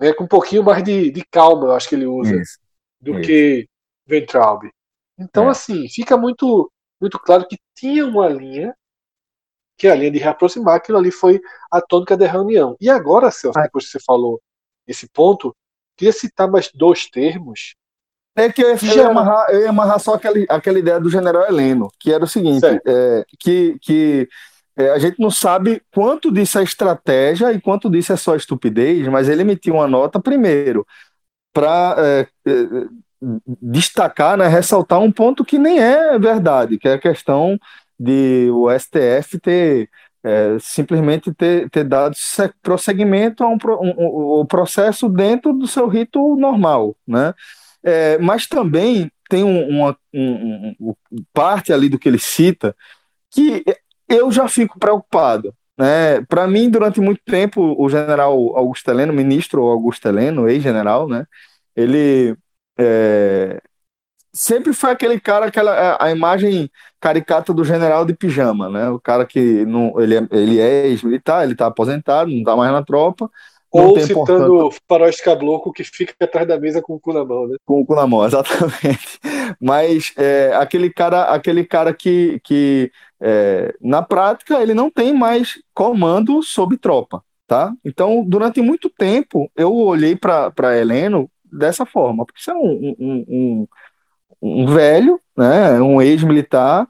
né, 0.00 0.12
com 0.14 0.24
um 0.24 0.28
pouquinho 0.28 0.64
mais 0.64 0.82
de, 0.82 1.10
de 1.10 1.24
calma, 1.30 1.66
eu 1.66 1.72
acho 1.72 1.88
que 1.88 1.94
ele 1.94 2.06
usa, 2.06 2.34
isso, 2.34 2.58
do 3.00 3.18
isso. 3.18 3.26
que 3.28 3.68
Ventralb. 4.06 4.70
Então, 5.18 5.48
é. 5.48 5.50
assim, 5.50 5.88
fica 5.88 6.16
muito, 6.16 6.72
muito 7.00 7.18
claro 7.18 7.46
que 7.46 7.58
tinha 7.74 8.06
uma 8.06 8.28
linha 8.28 8.74
que 9.80 9.86
é 9.86 9.92
a 9.92 9.94
linha 9.94 10.10
de 10.10 10.18
reaproximar, 10.18 10.74
aquilo 10.74 10.98
ali 10.98 11.10
foi 11.10 11.40
a 11.70 11.80
tônica 11.80 12.14
da 12.14 12.26
reunião. 12.26 12.76
E 12.78 12.90
agora, 12.90 13.30
Celso, 13.30 13.58
ah. 13.58 13.62
depois 13.62 13.86
que 13.86 13.92
você 13.92 13.98
falou 13.98 14.38
esse 14.86 15.08
ponto, 15.08 15.56
queria 15.96 16.12
citar 16.12 16.50
mais 16.50 16.70
dois 16.74 17.08
termos. 17.08 17.74
É 18.36 18.52
que 18.52 18.62
eu 18.62 18.68
ia, 18.68 18.76
eu 18.76 18.96
ia, 18.96 19.08
amarrar, 19.08 19.50
eu 19.50 19.60
ia 19.62 19.70
amarrar 19.70 19.98
só 19.98 20.14
aquela, 20.14 20.36
aquela 20.50 20.78
ideia 20.78 21.00
do 21.00 21.08
general 21.08 21.46
Heleno, 21.46 21.88
que 21.98 22.12
era 22.12 22.22
o 22.22 22.28
seguinte, 22.28 22.66
é, 22.66 23.24
que, 23.38 23.78
que 23.80 24.28
a 24.90 24.98
gente 24.98 25.20
não 25.20 25.30
sabe 25.30 25.82
quanto 25.92 26.32
disso 26.32 26.58
é 26.58 26.62
estratégia 26.62 27.52
e 27.52 27.60
quanto 27.60 27.90
disso 27.90 28.12
é 28.12 28.16
só 28.16 28.36
estupidez, 28.36 29.06
mas 29.08 29.28
ele 29.28 29.42
emitiu 29.42 29.74
uma 29.74 29.86
nota 29.88 30.20
primeiro 30.20 30.86
para 31.52 31.96
é, 31.98 32.28
é, 32.46 32.52
destacar, 33.60 34.36
né, 34.36 34.48
ressaltar 34.48 35.00
um 35.00 35.12
ponto 35.12 35.44
que 35.44 35.58
nem 35.58 35.78
é 35.78 36.18
verdade, 36.18 36.78
que 36.78 36.88
é 36.88 36.94
a 36.94 36.98
questão 36.98 37.58
de 37.98 38.48
o 38.50 38.68
STF 38.70 39.38
ter 39.38 39.90
é, 40.22 40.56
simplesmente 40.60 41.32
ter, 41.32 41.68
ter 41.70 41.84
dado 41.84 42.14
prosseguimento 42.62 43.42
a 43.42 43.48
um, 43.48 43.58
um, 43.80 44.40
um, 44.40 44.46
processo 44.46 45.08
dentro 45.08 45.52
do 45.52 45.66
seu 45.66 45.88
rito 45.88 46.36
normal, 46.36 46.94
né? 47.06 47.34
É, 47.82 48.18
mas 48.18 48.46
também 48.46 49.10
tem 49.28 49.42
uma 49.42 49.96
um, 50.12 50.94
parte 51.32 51.72
ali 51.72 51.88
do 51.88 51.98
que 51.98 52.08
ele 52.08 52.18
cita 52.18 52.76
que 53.30 53.64
eu 54.10 54.30
já 54.32 54.48
fico 54.48 54.78
preocupado. 54.78 55.54
Né? 55.78 56.20
Para 56.28 56.46
mim, 56.46 56.68
durante 56.68 57.00
muito 57.00 57.22
tempo, 57.24 57.74
o 57.78 57.88
general 57.88 58.34
Augusto 58.56 58.90
Heleno, 58.90 59.12
ministro 59.12 59.62
Augusto 59.62 60.06
Heleno, 60.08 60.48
ex-general, 60.48 61.08
né? 61.08 61.24
ele 61.74 62.36
é, 62.78 63.60
sempre 64.32 64.72
foi 64.72 64.90
aquele 64.90 65.18
cara, 65.20 65.46
aquela 65.46 65.96
a 66.00 66.10
imagem 66.10 66.70
caricata 67.00 67.52
do 67.52 67.64
general 67.64 68.04
de 68.04 68.14
pijama, 68.14 68.68
né? 68.68 68.88
O 68.90 69.00
cara 69.00 69.26
que 69.26 69.64
não, 69.64 70.00
ele 70.00 70.16
é, 70.16 70.28
ele 70.30 70.60
é 70.60 70.86
ex-militar, 70.88 71.44
ele 71.44 71.52
está 71.52 71.66
aposentado, 71.66 72.30
não 72.30 72.38
está 72.38 72.56
mais 72.56 72.72
na 72.72 72.84
tropa. 72.84 73.30
Ou 73.72 73.98
citando 74.00 74.66
o 74.66 74.70
Faroeste 74.88 75.22
Cabloco 75.22 75.72
que 75.72 75.84
fica 75.84 76.14
atrás 76.20 76.46
da 76.46 76.58
mesa 76.58 76.82
com 76.82 76.94
o 76.94 77.00
cu 77.00 77.12
na 77.12 77.24
mão, 77.24 77.46
né? 77.46 77.56
Com 77.64 77.80
o 77.80 77.86
cu 77.86 77.94
na 77.94 78.06
mão, 78.06 78.24
exatamente. 78.26 79.20
Mas 79.60 80.12
é, 80.16 80.52
aquele 80.54 80.90
cara, 80.90 81.24
aquele 81.24 81.64
cara 81.64 81.94
que, 81.94 82.40
que 82.42 82.90
é, 83.20 83.74
na 83.80 84.02
prática 84.02 84.60
ele 84.60 84.74
não 84.74 84.90
tem 84.90 85.12
mais 85.12 85.60
comando 85.72 86.42
sob 86.42 86.76
tropa, 86.76 87.22
tá? 87.46 87.72
Então, 87.84 88.24
durante 88.26 88.60
muito 88.60 88.90
tempo 88.90 89.50
eu 89.56 89.74
olhei 89.74 90.16
para 90.16 90.78
Heleno 90.78 91.30
dessa 91.44 91.86
forma, 91.86 92.24
porque 92.24 92.40
isso 92.40 92.50
é 92.50 92.54
um, 92.54 92.94
um, 92.98 93.24
um 93.28 93.68
um 94.42 94.66
velho, 94.66 95.20
né, 95.36 95.80
um 95.80 96.00
ex-militar, 96.00 96.88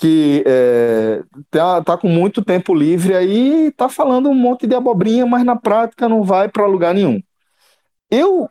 que 0.00 0.42
é, 0.46 1.22
tá, 1.50 1.82
tá, 1.82 1.96
com 1.98 2.08
muito 2.08 2.42
tempo 2.42 2.74
livre 2.74 3.14
aí 3.14 3.70
tá 3.72 3.86
falando 3.86 4.30
um 4.30 4.34
monte 4.34 4.66
de 4.66 4.74
abobrinha, 4.74 5.26
mas 5.26 5.44
na 5.44 5.54
prática 5.56 6.08
não 6.08 6.22
vai 6.22 6.48
para 6.48 6.64
lugar 6.64 6.94
nenhum. 6.94 7.22
Eu, 8.10 8.48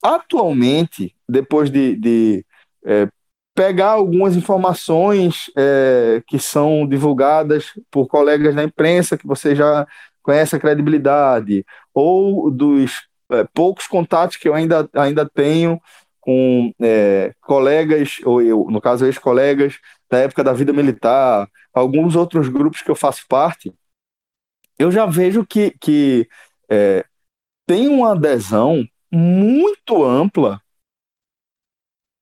atualmente, 0.00 1.12
depois 1.28 1.70
de, 1.70 1.96
de 1.96 2.46
é, 2.84 3.08
pegar 3.52 3.90
algumas 3.90 4.36
informações 4.36 5.50
é, 5.56 6.22
que 6.24 6.38
são 6.38 6.86
divulgadas 6.86 7.72
por 7.90 8.06
colegas 8.06 8.54
da 8.54 8.62
imprensa, 8.62 9.18
que 9.18 9.26
você 9.26 9.56
já 9.56 9.84
conhece 10.22 10.54
a 10.54 10.60
credibilidade, 10.60 11.66
ou 11.92 12.48
dos 12.48 13.08
é, 13.32 13.44
poucos 13.52 13.88
contatos 13.88 14.36
que 14.36 14.48
eu 14.48 14.54
ainda, 14.54 14.88
ainda 14.94 15.28
tenho 15.28 15.80
com 16.22 16.72
é, 16.80 17.34
colegas, 17.40 18.18
ou 18.24 18.40
eu, 18.40 18.66
no 18.70 18.80
caso, 18.80 19.04
ex-colegas 19.04 19.78
da 20.08 20.18
época 20.18 20.44
da 20.44 20.52
vida 20.52 20.72
militar, 20.72 21.48
alguns 21.74 22.16
outros 22.16 22.48
grupos 22.48 22.80
que 22.80 22.90
eu 22.90 22.94
faço 22.94 23.26
parte, 23.28 23.74
eu 24.78 24.90
já 24.90 25.04
vejo 25.04 25.44
que, 25.44 25.72
que 25.80 26.28
é, 26.70 27.04
tem 27.66 27.88
uma 27.88 28.12
adesão 28.12 28.84
muito 29.10 30.04
ampla 30.04 30.62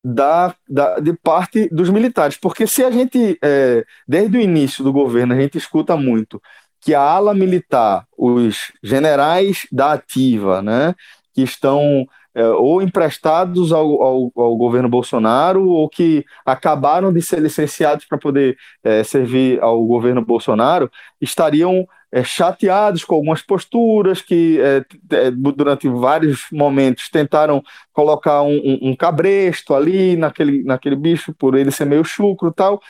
da, 0.03 0.55
da, 0.69 0.99
de 0.99 1.13
parte 1.13 1.69
dos 1.69 1.91
militares, 1.91 2.39
porque 2.39 2.67
se 2.67 2.83
a 2.83 2.91
gente, 2.91 3.39
é, 3.45 3.85
desde 4.09 4.39
o 4.39 4.41
início 4.41 4.83
do 4.83 4.93
governo, 4.93 5.35
a 5.35 5.41
gente 5.41 5.59
escuta 5.59 5.95
muito 5.95 6.41
que 6.81 6.95
a 6.95 7.03
ala 7.03 7.35
militar, 7.35 8.07
os 8.17 8.73
generais 8.83 9.67
da 9.71 9.93
ativa, 9.93 10.63
né, 10.63 10.95
que 11.35 11.43
estão 11.43 12.07
é, 12.35 12.47
ou 12.47 12.81
emprestados 12.81 13.73
ao, 13.73 14.03
ao, 14.03 14.33
ao, 14.37 14.57
governo 14.57 14.89
Bolsonaro 14.89 15.69
ou 15.69 15.89
que 15.89 16.25
acabaram 16.45 17.13
de 17.13 17.21
ser 17.21 17.41
licenciados 17.41 18.05
para 18.05 18.19
poder 18.19 18.57
é, 18.85 19.03
servir 19.03 19.61
ao 19.61 19.85
governo 19.85 20.25
Bolsonaro, 20.25 20.91
estariam 21.21 21.87
é, 22.13 22.25
chateados 22.25 23.05
com 23.05 23.15
algumas 23.15 23.43
posturas 23.43 24.21
que 24.21 24.61
é, 24.61 24.85
é, 25.17 25.31
durante 25.31 25.89
vários 25.89 26.47
momentos 26.53 27.09
tentaram 27.09 27.63
colocar 27.93 28.43
um, 28.43 28.57
um, 28.57 28.91
um, 28.91 28.97
cabresto 28.97 29.75
ali 29.75 30.17
naquele, 30.17 30.63
naquele 30.65 30.97
bicho 30.97 31.33
por 31.35 31.57
ele 31.57 31.71
ser 31.71 31.85
meio 31.85 32.05
chucro 32.05 32.53
tal. 32.53 32.81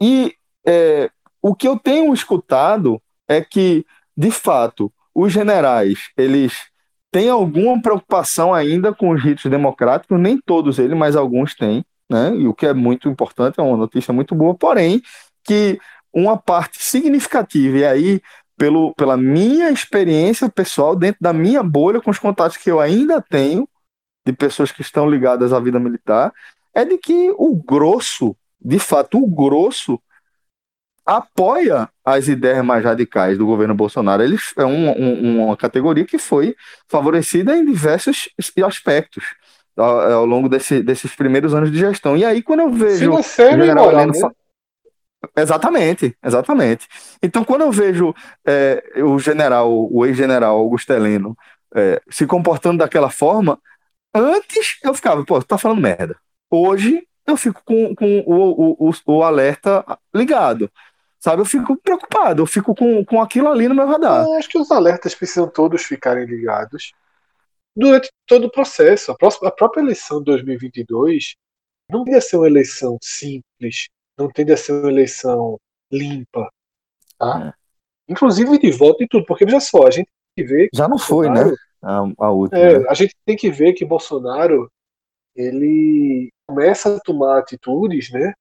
E 0.00 0.34
é, 0.66 1.10
o 1.40 1.54
que 1.54 1.68
eu 1.68 1.78
tenho 1.78 2.12
escutado 2.12 3.00
é 3.28 3.40
que, 3.40 3.84
de 4.16 4.30
fato, 4.30 4.92
os 5.14 5.32
generais, 5.32 6.10
eles 6.16 6.54
tem 7.16 7.30
alguma 7.30 7.80
preocupação 7.80 8.52
ainda 8.52 8.92
com 8.92 9.08
os 9.08 9.22
ritos 9.22 9.50
democráticos, 9.50 10.20
nem 10.20 10.38
todos 10.38 10.78
eles, 10.78 10.94
mas 10.94 11.16
alguns 11.16 11.54
têm, 11.54 11.82
né? 12.10 12.36
E 12.36 12.46
o 12.46 12.52
que 12.52 12.66
é 12.66 12.74
muito 12.74 13.08
importante, 13.08 13.58
é 13.58 13.62
uma 13.62 13.74
notícia 13.74 14.12
muito 14.12 14.34
boa, 14.34 14.54
porém, 14.54 15.00
que 15.42 15.80
uma 16.12 16.36
parte 16.36 16.76
significativa, 16.78 17.78
e 17.78 17.86
aí, 17.86 18.20
pelo, 18.54 18.94
pela 18.94 19.16
minha 19.16 19.70
experiência 19.70 20.46
pessoal, 20.50 20.94
dentro 20.94 21.16
da 21.18 21.32
minha 21.32 21.62
bolha, 21.62 22.02
com 22.02 22.10
os 22.10 22.18
contatos 22.18 22.58
que 22.58 22.70
eu 22.70 22.80
ainda 22.80 23.18
tenho, 23.22 23.66
de 24.26 24.34
pessoas 24.34 24.70
que 24.70 24.82
estão 24.82 25.08
ligadas 25.08 25.54
à 25.54 25.58
vida 25.58 25.80
militar, 25.80 26.34
é 26.74 26.84
de 26.84 26.98
que 26.98 27.30
o 27.38 27.56
grosso, 27.56 28.36
de 28.62 28.78
fato, 28.78 29.16
o 29.16 29.26
grosso 29.26 29.98
apoia 31.06 31.88
as 32.04 32.26
ideias 32.26 32.64
mais 32.64 32.84
radicais 32.84 33.38
do 33.38 33.46
governo 33.46 33.74
Bolsonaro. 33.74 34.22
Ele 34.22 34.36
é 34.56 34.64
um, 34.64 34.90
um, 34.90 35.44
uma 35.44 35.56
categoria 35.56 36.04
que 36.04 36.18
foi 36.18 36.56
favorecida 36.88 37.56
em 37.56 37.64
diversos 37.64 38.28
aspectos 38.64 39.24
ao, 39.76 40.00
ao 40.12 40.26
longo 40.26 40.48
desse, 40.48 40.82
desses 40.82 41.14
primeiros 41.14 41.54
anos 41.54 41.70
de 41.70 41.78
gestão. 41.78 42.16
E 42.16 42.24
aí, 42.24 42.42
quando 42.42 42.60
eu 42.60 42.70
vejo. 42.70 42.98
Financeiro 42.98 43.64
e 43.64 43.74
moral, 43.74 44.06
né? 44.06 44.12
Exatamente, 45.36 46.16
exatamente. 46.24 46.86
Então, 47.22 47.44
quando 47.44 47.62
eu 47.62 47.72
vejo 47.72 48.14
é, 48.46 48.82
o 49.02 49.18
general, 49.18 49.70
o 49.90 50.04
ex-general 50.04 50.56
Augusto 50.56 50.92
Heleno, 50.92 51.36
é, 51.74 52.00
se 52.08 52.26
comportando 52.26 52.78
daquela 52.78 53.10
forma, 53.10 53.58
antes 54.14 54.78
eu 54.82 54.94
ficava, 54.94 55.24
pô, 55.24 55.42
tá 55.42 55.58
falando 55.58 55.80
merda. 55.80 56.16
Hoje 56.50 57.06
eu 57.26 57.36
fico 57.36 57.60
com, 57.64 57.94
com 57.94 58.20
o, 58.26 58.86
o, 58.86 58.88
o, 58.88 58.92
o 59.06 59.22
alerta 59.22 59.84
ligado. 60.14 60.70
Sabe, 61.18 61.42
eu 61.42 61.46
fico 61.46 61.76
preocupado, 61.78 62.42
eu 62.42 62.46
fico 62.46 62.74
com, 62.74 63.04
com 63.04 63.20
aquilo 63.20 63.48
ali 63.48 63.68
no 63.68 63.74
meu 63.74 63.86
radar. 63.86 64.24
Eu 64.24 64.34
acho 64.34 64.48
que 64.48 64.58
os 64.58 64.70
alertas 64.70 65.14
precisam 65.14 65.48
todos 65.48 65.82
ficarem 65.82 66.24
ligados 66.24 66.92
durante 67.74 68.10
todo 68.26 68.46
o 68.46 68.50
processo. 68.50 69.12
A, 69.12 69.16
próxima, 69.16 69.48
a 69.48 69.52
própria 69.52 69.80
eleição 69.80 70.18
de 70.18 70.24
2022 70.26 71.34
não 71.90 72.04
tende 72.04 72.16
a 72.16 72.20
ser 72.20 72.36
uma 72.36 72.46
eleição 72.46 72.98
simples, 73.02 73.88
não 74.18 74.28
tende 74.28 74.52
a 74.52 74.56
ser 74.56 74.72
uma 74.72 74.90
eleição 74.90 75.58
limpa. 75.90 76.50
Tá? 77.18 77.48
É. 77.48 78.12
Inclusive 78.12 78.58
de 78.58 78.70
voto 78.70 79.02
e 79.02 79.08
tudo, 79.08 79.26
porque 79.26 79.44
veja 79.44 79.60
só, 79.60 79.86
a 79.86 79.90
gente 79.90 80.08
tem 80.34 80.44
que 80.44 80.52
ver. 80.52 80.68
Já 80.74 80.88
não 80.88 80.98
foi, 80.98 81.28
né? 81.28 81.42
A, 81.82 82.02
a 82.18 82.30
última. 82.30 82.58
É, 82.58 82.88
a 82.88 82.94
gente 82.94 83.14
tem 83.24 83.36
que 83.36 83.50
ver 83.50 83.72
que 83.72 83.84
Bolsonaro 83.84 84.70
ele 85.34 86.30
começa 86.46 86.96
a 86.96 87.00
tomar 87.00 87.38
atitudes, 87.38 88.10
né? 88.10 88.32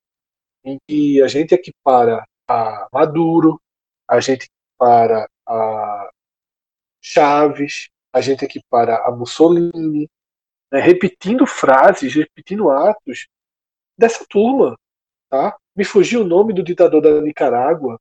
Em 0.64 0.78
que 0.88 1.22
a 1.22 1.28
gente 1.28 1.54
equipara 1.54 2.24
a 2.48 2.88
Maduro, 2.92 3.62
a 4.08 4.20
gente 4.20 4.48
equipara 4.48 5.30
a 5.48 6.10
Chaves, 7.02 7.90
a 8.14 8.22
gente 8.22 8.44
equipara 8.46 8.98
a 9.06 9.12
Mussolini, 9.12 10.10
né, 10.72 10.80
repetindo 10.80 11.46
frases, 11.46 12.14
repetindo 12.14 12.70
atos 12.70 13.28
dessa 13.98 14.26
turma. 14.30 14.78
Tá? 15.30 15.56
Me 15.76 15.84
fugiu 15.84 16.22
o 16.22 16.28
nome 16.28 16.54
do 16.54 16.64
ditador 16.64 17.02
da 17.02 17.22
Nicarágua, 17.22 18.00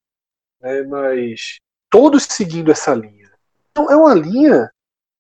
né, 0.61 0.83
mas 0.83 1.59
todos 1.91 2.25
seguindo 2.25 2.71
essa 2.71 2.95
linha. 2.95 3.31
Então 3.71 3.91
é 3.91 3.97
uma 3.97 4.15
linha 4.15 4.71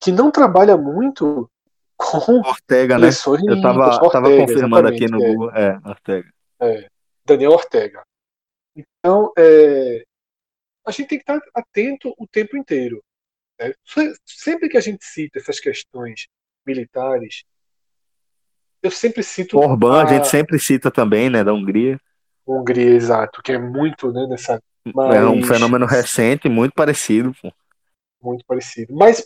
que 0.00 0.12
não 0.12 0.30
trabalha 0.30 0.76
muito 0.76 1.50
com 1.96 2.40
Ortega, 2.40 2.98
né? 2.98 3.08
Eu 3.08 3.54
estava 3.54 4.36
confirmando 4.36 4.88
aqui 4.88 5.06
no 5.10 5.22
é. 5.22 5.26
Google. 5.26 5.50
É, 5.50 5.80
Ortega. 5.84 6.28
É, 6.60 6.88
Daniel 7.26 7.52
Ortega. 7.52 8.02
Então, 8.76 9.32
é, 9.38 10.04
a 10.86 10.90
gente 10.90 11.08
tem 11.08 11.18
que 11.18 11.22
estar 11.22 11.40
atento 11.54 12.14
o 12.18 12.26
tempo 12.26 12.56
inteiro. 12.56 13.02
Né? 13.60 13.72
Sempre 14.24 14.68
que 14.68 14.76
a 14.76 14.80
gente 14.80 15.04
cita 15.04 15.38
essas 15.38 15.60
questões 15.60 16.26
militares, 16.66 17.44
eu 18.82 18.90
sempre 18.90 19.22
cito. 19.22 19.58
Orbán, 19.58 20.00
a... 20.00 20.04
a 20.04 20.06
gente 20.06 20.28
sempre 20.28 20.58
cita 20.58 20.90
também, 20.90 21.30
né, 21.30 21.42
da 21.42 21.52
Hungria. 21.52 21.98
Hungria, 22.46 22.90
exato, 22.90 23.42
que 23.42 23.52
é 23.52 23.58
muito, 23.58 24.12
né, 24.12 24.26
nessa. 24.28 24.60
Mas... 24.94 25.16
É 25.16 25.24
um 25.24 25.42
fenômeno 25.42 25.86
recente, 25.86 26.48
muito 26.48 26.74
parecido. 26.74 27.34
Pô. 27.40 27.50
Muito 28.22 28.44
parecido. 28.44 28.94
Mas 28.94 29.24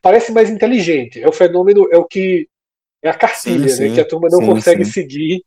parece 0.00 0.30
mais 0.30 0.50
inteligente. 0.50 1.20
É 1.20 1.28
o 1.28 1.32
fenômeno, 1.32 1.88
é 1.90 1.98
o 1.98 2.04
que. 2.04 2.48
É 3.02 3.10
a 3.10 3.14
cartilha, 3.14 3.68
sim, 3.68 3.82
né? 3.82 3.88
Sim, 3.88 3.94
que 3.94 4.00
a 4.00 4.06
turma 4.06 4.28
não 4.30 4.38
sim, 4.38 4.46
consegue 4.46 4.84
seguir. 4.84 5.44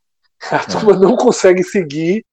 A 0.52 0.60
turma 0.66 1.00
não 1.00 1.16
consegue 1.16 1.64
seguir 1.64 2.26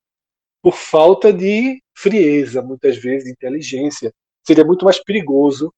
por 0.63 0.75
falta 0.75 1.33
de 1.33 1.83
frieza, 1.95 2.63
muitas 2.63 2.97
vezes, 2.97 3.25
de 3.25 3.33
inteligência. 3.33 4.13
Seria 4.47 4.65
muito 4.65 4.85
mais 4.85 5.03
perigoso 5.03 5.73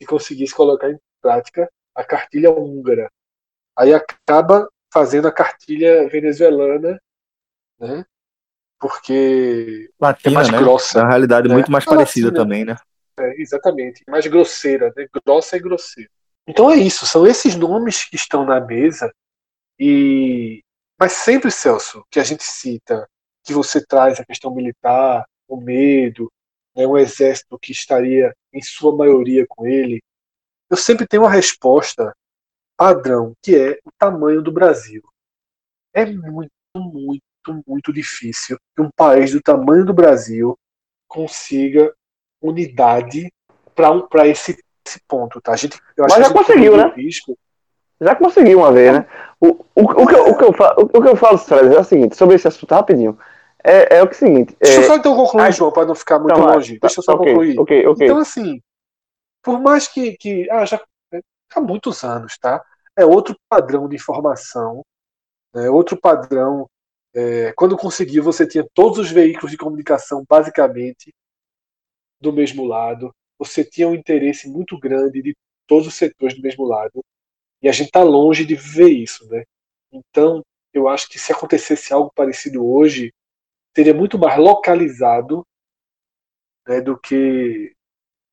se 0.00 0.06
conseguisse 0.06 0.54
colocar 0.54 0.90
em 0.90 0.98
prática 1.20 1.70
a 1.94 2.04
cartilha 2.04 2.50
húngara. 2.50 3.10
Aí 3.76 3.92
acaba 3.92 4.68
fazendo 4.92 5.28
a 5.28 5.32
cartilha 5.32 6.08
venezuelana, 6.08 7.00
né? 7.78 8.04
Porque 8.78 9.90
Latina, 10.00 10.32
é 10.32 10.34
mais 10.34 10.50
né? 10.50 10.58
grossa. 10.58 11.02
Na 11.02 11.08
realidade, 11.08 11.48
né? 11.48 11.54
muito 11.54 11.70
mais 11.70 11.86
a 11.86 11.90
parecida 11.90 12.28
latina, 12.28 12.42
também, 12.42 12.64
né? 12.64 12.76
É, 13.18 13.42
exatamente, 13.42 14.02
mais 14.08 14.26
grosseira, 14.26 14.92
né? 14.96 15.06
grossa 15.26 15.56
e 15.56 15.60
grosseira. 15.60 16.10
Então 16.46 16.70
é 16.70 16.76
isso, 16.76 17.06
são 17.06 17.26
esses 17.26 17.54
nomes 17.54 18.04
que 18.08 18.16
estão 18.16 18.44
na 18.46 18.60
mesa 18.60 19.12
e 19.78 20.62
mas 20.98 21.12
sempre 21.12 21.50
Celso 21.50 22.04
que 22.10 22.20
a 22.20 22.24
gente 22.24 22.42
cita 22.42 23.08
que 23.44 23.52
você 23.52 23.84
traz 23.84 24.20
a 24.20 24.24
questão 24.24 24.54
militar, 24.54 25.24
o 25.48 25.56
medo, 25.56 26.30
né, 26.74 26.86
um 26.86 26.96
exército 26.96 27.58
que 27.58 27.72
estaria 27.72 28.34
em 28.52 28.62
sua 28.62 28.94
maioria 28.94 29.44
com 29.48 29.66
ele, 29.66 30.02
eu 30.70 30.76
sempre 30.76 31.06
tenho 31.06 31.24
uma 31.24 31.30
resposta 31.30 32.14
padrão, 32.76 33.34
que 33.42 33.56
é 33.56 33.78
o 33.84 33.90
tamanho 33.98 34.40
do 34.40 34.52
Brasil. 34.52 35.02
É 35.92 36.06
muito, 36.06 36.52
muito, 36.76 37.22
muito 37.66 37.92
difícil 37.92 38.56
que 38.74 38.82
um 38.82 38.90
país 38.90 39.32
do 39.32 39.42
tamanho 39.42 39.84
do 39.84 39.92
Brasil 39.92 40.56
consiga 41.08 41.92
unidade 42.40 43.32
para 43.74 44.26
esse, 44.28 44.62
esse 44.86 45.00
ponto, 45.06 45.40
tá? 45.40 45.52
A 45.52 45.56
gente, 45.56 45.78
eu 45.96 46.04
acho 46.04 46.18
Mas 46.18 46.28
já 46.28 46.32
conseguiu, 46.32 46.76
né? 46.76 46.92
Risco. 46.94 47.36
Já 48.00 48.14
conseguiu 48.14 48.58
uma 48.58 48.72
vez, 48.72 48.92
né? 48.92 49.06
O, 49.40 49.48
o, 49.48 49.82
o, 49.82 50.06
que, 50.06 50.14
eu, 50.14 50.26
o, 50.26 50.36
que 50.36 50.44
eu 50.44 50.52
falo, 50.52 50.90
o 50.92 51.02
que 51.02 51.08
eu 51.08 51.16
falo, 51.16 51.38
Fred, 51.38 51.74
é 51.74 51.80
o 51.80 51.84
seguinte, 51.84 52.16
sobre 52.16 52.36
esse 52.36 52.48
assunto 52.48 52.74
rapidinho. 52.74 53.18
É, 53.62 53.98
é 53.98 54.02
o 54.02 54.12
seguinte. 54.12 54.56
Deixa 54.58 54.78
eu 54.78 54.84
é, 54.84 54.86
só 54.86 54.96
então 54.96 55.14
concluir, 55.14 55.52
João, 55.52 55.70
para 55.70 55.86
não 55.86 55.94
ficar 55.94 56.18
muito 56.18 56.32
então, 56.32 56.46
longe. 56.46 56.78
Tá, 56.78 56.86
Deixa 56.86 57.00
eu 57.00 57.04
só 57.04 57.12
okay, 57.12 57.26
concluir. 57.26 57.60
Okay, 57.60 57.86
okay. 57.86 58.06
Então, 58.06 58.18
assim, 58.18 58.60
por 59.42 59.60
mais 59.60 59.86
que. 59.86 60.16
que 60.16 60.50
ah, 60.50 60.64
já 60.64 60.80
há 61.54 61.60
muitos 61.60 62.02
anos, 62.04 62.38
tá? 62.38 62.64
É 62.96 63.04
outro 63.04 63.36
padrão 63.48 63.88
de 63.88 63.96
informação, 63.96 64.82
é 65.54 65.68
outro 65.70 65.96
padrão. 65.96 66.68
É, 67.14 67.52
quando 67.56 67.76
conseguiu, 67.76 68.22
você 68.22 68.46
tinha 68.46 68.64
todos 68.72 68.98
os 68.98 69.10
veículos 69.10 69.50
de 69.50 69.58
comunicação 69.58 70.24
basicamente 70.28 71.12
do 72.20 72.32
mesmo 72.32 72.64
lado, 72.64 73.12
você 73.38 73.64
tinha 73.64 73.88
um 73.88 73.94
interesse 73.94 74.48
muito 74.48 74.78
grande 74.78 75.20
de 75.20 75.36
todos 75.66 75.88
os 75.88 75.94
setores 75.94 76.36
do 76.36 76.42
mesmo 76.42 76.64
lado, 76.64 77.02
e 77.62 77.68
a 77.68 77.72
gente 77.72 77.86
está 77.86 78.02
longe 78.02 78.44
de 78.44 78.54
ver 78.54 78.88
isso, 78.88 79.26
né? 79.28 79.44
Então, 79.92 80.44
eu 80.72 80.88
acho 80.88 81.08
que 81.08 81.18
se 81.18 81.32
acontecesse 81.32 81.92
algo 81.92 82.10
parecido 82.14 82.64
hoje, 82.64 83.12
seria 83.74 83.94
muito 83.94 84.18
mais 84.18 84.38
localizado 84.38 85.46
né, 86.66 86.80
do 86.80 86.96
que 86.98 87.74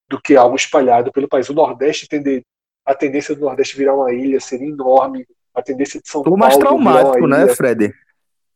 do 0.09 0.21
que 0.21 0.37
algo 0.37 0.55
espalhado 0.55 1.11
pelo 1.11 1.27
país. 1.27 1.49
O 1.49 1.53
Nordeste 1.53 2.07
tender, 2.07 2.41
a 2.85 2.95
tendência 2.95 3.35
do 3.35 3.41
Nordeste 3.41 3.75
virar 3.75 3.93
uma 3.93 4.13
ilha 4.13 4.39
seria 4.39 4.67
enorme, 4.67 5.27
a 5.53 5.61
tendência 5.61 5.99
de 6.01 6.07
São 6.07 6.21
Tudo 6.21 6.37
Paulo 6.37 6.39
mais 6.39 6.57
traumático, 6.57 7.27
né, 7.27 7.47
Fred? 7.49 7.93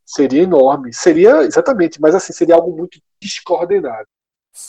Seria 0.06 0.42
enorme, 0.42 0.94
seria 0.94 1.42
exatamente, 1.42 2.00
mas 2.00 2.14
assim 2.14 2.32
seria 2.32 2.54
algo 2.54 2.74
muito 2.74 2.98
descoordenado. 3.20 4.06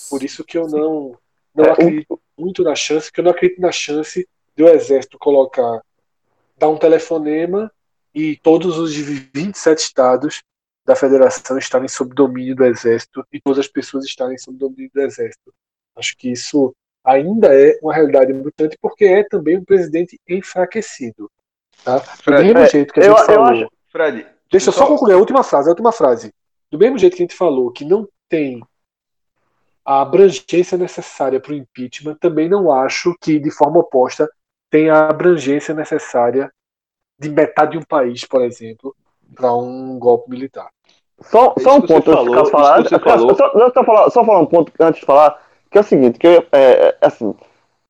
Por 0.10 0.24
isso 0.24 0.44
que 0.44 0.58
eu 0.58 0.68
não 0.68 1.18
não 1.56 1.66
é, 1.66 1.72
acredito 1.72 2.20
muito 2.38 2.64
na 2.64 2.76
chance, 2.76 3.12
que 3.12 3.20
eu 3.20 3.24
não 3.24 3.32
acredito 3.32 3.62
na 3.62 3.72
chance 3.72 4.28
do 4.56 4.68
exército 4.68 5.18
colocar 5.18 5.82
dar 6.58 6.70
um 6.70 6.78
telefonema 6.78 7.72
e 8.14 8.38
todos 8.38 8.78
os 8.78 8.96
27 8.96 9.80
estados 9.80 10.44
da 10.86 10.96
federação 10.96 11.58
estarem 11.58 11.88
sob 11.88 12.14
domínio 12.14 12.56
do 12.56 12.66
exército 12.66 13.26
e 13.32 13.40
todas 13.40 13.60
as 13.60 13.68
pessoas 13.68 14.06
estarem 14.06 14.38
sob 14.38 14.58
domínio 14.58 14.92
do 14.94 15.02
exército. 15.02 15.54
Acho 15.96 16.16
que 16.18 16.32
isso 16.32 16.76
ainda 17.04 17.54
é 17.54 17.78
uma 17.82 17.94
realidade 17.94 18.32
importante 18.32 18.78
porque 18.82 19.06
é 19.06 19.24
também 19.24 19.58
um 19.58 19.64
presidente 19.64 20.20
enfraquecido. 20.28 21.30
Tá? 21.84 22.00
Do 22.00 22.32
mesmo 22.32 22.60
é, 22.60 22.70
jeito 22.70 22.94
que 22.94 23.00
a 23.00 23.04
gente 23.04 23.20
eu, 23.20 23.26
falou. 23.26 23.48
Eu 23.48 23.64
acho, 23.64 23.72
Fred, 23.90 24.28
deixa 24.52 24.70
eu 24.70 24.74
só 24.74 24.88
concluir 24.88 25.14
a 25.14 25.18
última 25.18 25.44
frase, 25.44 25.68
a 25.68 25.72
última 25.72 25.92
frase. 25.92 26.34
Do 26.72 26.78
mesmo 26.78 26.98
jeito 26.98 27.16
que 27.16 27.24
a 27.24 27.26
gente 27.26 27.36
falou 27.36 27.72
que 27.72 27.86
não 27.86 28.08
tem 28.30 28.64
a 29.86 30.02
abrangência 30.02 30.78
necessária 30.78 31.40
para 31.40 31.52
o 31.52 31.56
impeachment, 31.56 32.16
também 32.16 32.48
não 32.48 32.72
acho 32.72 33.14
que, 33.22 33.38
de 33.38 33.52
forma 33.52 33.80
oposta, 33.80 34.30
tem 34.74 34.90
a 34.90 35.08
abrangência 35.08 35.72
necessária 35.76 36.52
de 37.20 37.30
metade 37.30 37.74
de 37.74 37.78
um 37.78 37.84
país, 37.84 38.26
por 38.26 38.42
exemplo, 38.42 38.96
para 39.36 39.54
um 39.54 40.00
golpe 40.00 40.32
militar. 40.32 40.68
Só, 41.22 41.54
só 41.60 41.76
um 41.78 41.82
ponto 41.82 42.10
antes 42.10 42.44
de 42.44 42.50
falar. 42.50 43.20
Só, 43.20 43.36
só, 43.72 43.84
falar, 43.84 44.10
só 44.10 44.26
falar 44.26 44.40
um 44.40 44.48
ponto 44.48 44.74
antes 44.80 45.00
de 45.00 45.06
falar, 45.06 45.40
que 45.70 45.78
é 45.78 45.82
o 45.82 45.84
seguinte, 45.84 46.18
que 46.18 46.26
eu, 46.26 46.44
é, 46.52 46.88
é, 46.88 46.98
assim, 47.02 47.36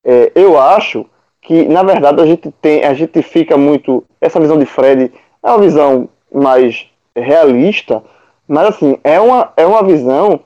é, 0.03 0.33
eu 0.35 0.59
acho 0.59 1.05
que, 1.41 1.65
na 1.69 1.83
verdade, 1.83 2.21
a 2.21 2.25
gente 2.25 2.51
tem, 2.61 2.83
a 2.83 2.93
gente 2.93 3.21
fica 3.21 3.55
muito. 3.55 4.03
Essa 4.19 4.41
visão 4.41 4.59
de 4.59 4.65
Fred 4.65 5.09
é 5.41 5.47
uma 5.47 5.59
visão 5.59 6.09
mais 6.33 6.85
realista, 7.15 8.03
mas 8.45 8.67
assim, 8.67 8.99
é 9.05 9.21
uma, 9.21 9.53
é 9.55 9.65
uma 9.65 9.83
visão 9.85 10.41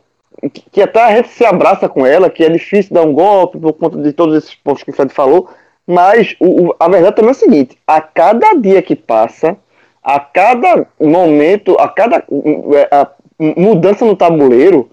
que, 0.54 0.70
que 0.70 0.82
até 0.84 1.04
a 1.04 1.16
gente 1.16 1.30
se 1.30 1.44
abraça 1.44 1.90
com 1.90 2.06
ela, 2.06 2.30
que 2.30 2.44
é 2.44 2.50
difícil 2.50 2.94
dar 2.94 3.02
um 3.02 3.12
golpe 3.12 3.58
por 3.58 3.74
conta 3.74 3.98
de 3.98 4.14
todos 4.14 4.36
esses 4.36 4.54
pontos 4.54 4.84
que 4.84 4.92
o 4.92 4.94
Fred 4.94 5.12
falou, 5.12 5.50
mas 5.88 6.36
o, 6.40 6.76
a 6.78 6.90
verdade 6.90 7.16
também 7.16 7.30
é 7.30 7.32
o 7.32 7.36
seguinte: 7.36 7.78
a 7.88 8.02
cada 8.02 8.54
dia 8.56 8.82
que 8.82 8.96
passa, 8.96 9.58
a 10.04 10.20
cada 10.20 10.86
momento, 11.00 11.80
a 11.80 11.88
cada 11.88 12.18
é, 12.18 12.96
a 12.96 13.10
mudança 13.40 14.06
no 14.06 14.16
tabuleiro, 14.16 14.92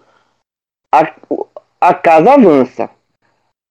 a, 0.93 1.11
a 1.81 1.95
casa 1.95 2.35
avança. 2.35 2.89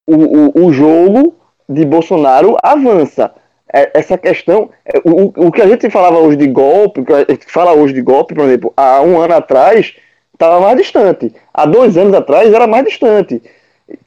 O, 0.05 0.15
o, 0.15 0.65
o 0.67 0.73
jogo 0.73 1.35
de 1.69 1.85
Bolsonaro 1.85 2.57
avança. 2.61 3.33
É, 3.75 3.89
essa 3.97 4.17
questão, 4.17 4.69
é, 4.85 4.99
o, 5.03 5.47
o 5.47 5.51
que 5.51 5.61
a 5.61 5.67
gente 5.67 5.89
falava 5.89 6.19
hoje 6.19 6.37
de 6.37 6.47
golpe, 6.47 7.01
o 7.01 7.05
que 7.05 7.13
a 7.13 7.19
gente 7.19 7.45
fala 7.47 7.73
hoje 7.73 7.93
de 7.93 8.01
golpe, 8.01 8.35
por 8.35 8.43
exemplo, 8.43 8.73
há 8.75 9.01
um 9.01 9.19
ano 9.19 9.33
atrás, 9.33 9.95
estava 10.33 10.59
mais 10.59 10.77
distante. 10.77 11.33
Há 11.53 11.65
dois 11.65 11.97
anos 11.97 12.13
atrás 12.13 12.53
era 12.53 12.67
mais 12.67 12.85
distante. 12.85 13.41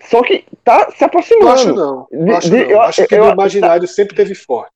Só 0.00 0.22
que 0.22 0.44
tá 0.64 0.90
se 0.90 1.04
aproximando. 1.04 1.44
Não 1.44 1.52
acho 1.52 1.74
não. 1.74 2.06
De, 2.10 2.32
acho, 2.32 2.50
de, 2.50 2.56
não. 2.56 2.70
Eu, 2.70 2.80
acho 2.82 3.06
que 3.06 3.14
eu, 3.14 3.24
o 3.24 3.32
imaginário 3.32 3.86
tá, 3.86 3.94
sempre 3.94 4.16
teve 4.16 4.34
forte. 4.34 4.72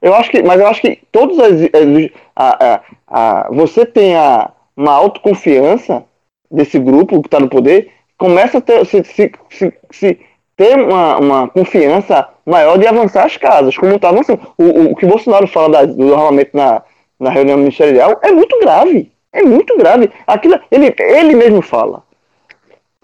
Eu 0.00 0.14
acho 0.14 0.30
que, 0.30 0.42
mas 0.42 0.60
eu 0.60 0.66
acho 0.66 0.80
que 0.80 1.00
todos 1.10 1.38
as, 1.38 1.52
as 1.52 2.10
a, 2.36 2.74
a, 2.74 2.80
a, 3.08 3.48
você 3.50 3.84
tem 3.84 4.16
a, 4.16 4.50
uma 4.76 4.92
autoconfiança 4.92 6.04
desse 6.50 6.78
grupo 6.78 7.20
que 7.20 7.26
está 7.26 7.40
no 7.40 7.48
poder, 7.48 7.90
começa 8.16 8.58
a 8.58 8.60
ter, 8.60 8.84
se, 8.86 9.02
se, 9.04 9.32
se, 9.50 9.72
se 9.90 10.20
ter 10.56 10.78
uma, 10.78 11.18
uma, 11.18 11.48
confiança 11.48 12.28
maior 12.44 12.78
de 12.78 12.86
avançar 12.86 13.24
as 13.24 13.36
casas, 13.36 13.76
como 13.76 13.94
está 13.94 14.08
avançando. 14.08 14.40
O, 14.56 14.92
o, 14.92 14.96
que 14.96 15.06
Bolsonaro 15.06 15.46
fala 15.46 15.68
da, 15.68 15.84
do 15.84 16.14
armamento 16.14 16.56
na, 16.56 16.82
na 17.18 17.30
reunião 17.30 17.58
ministerial 17.58 18.18
é 18.22 18.30
muito 18.30 18.58
grave. 18.60 19.12
É 19.32 19.42
muito 19.42 19.76
grave. 19.76 20.10
Aquilo, 20.26 20.58
ele, 20.70 20.94
ele 20.98 21.34
mesmo 21.34 21.60
fala. 21.62 22.02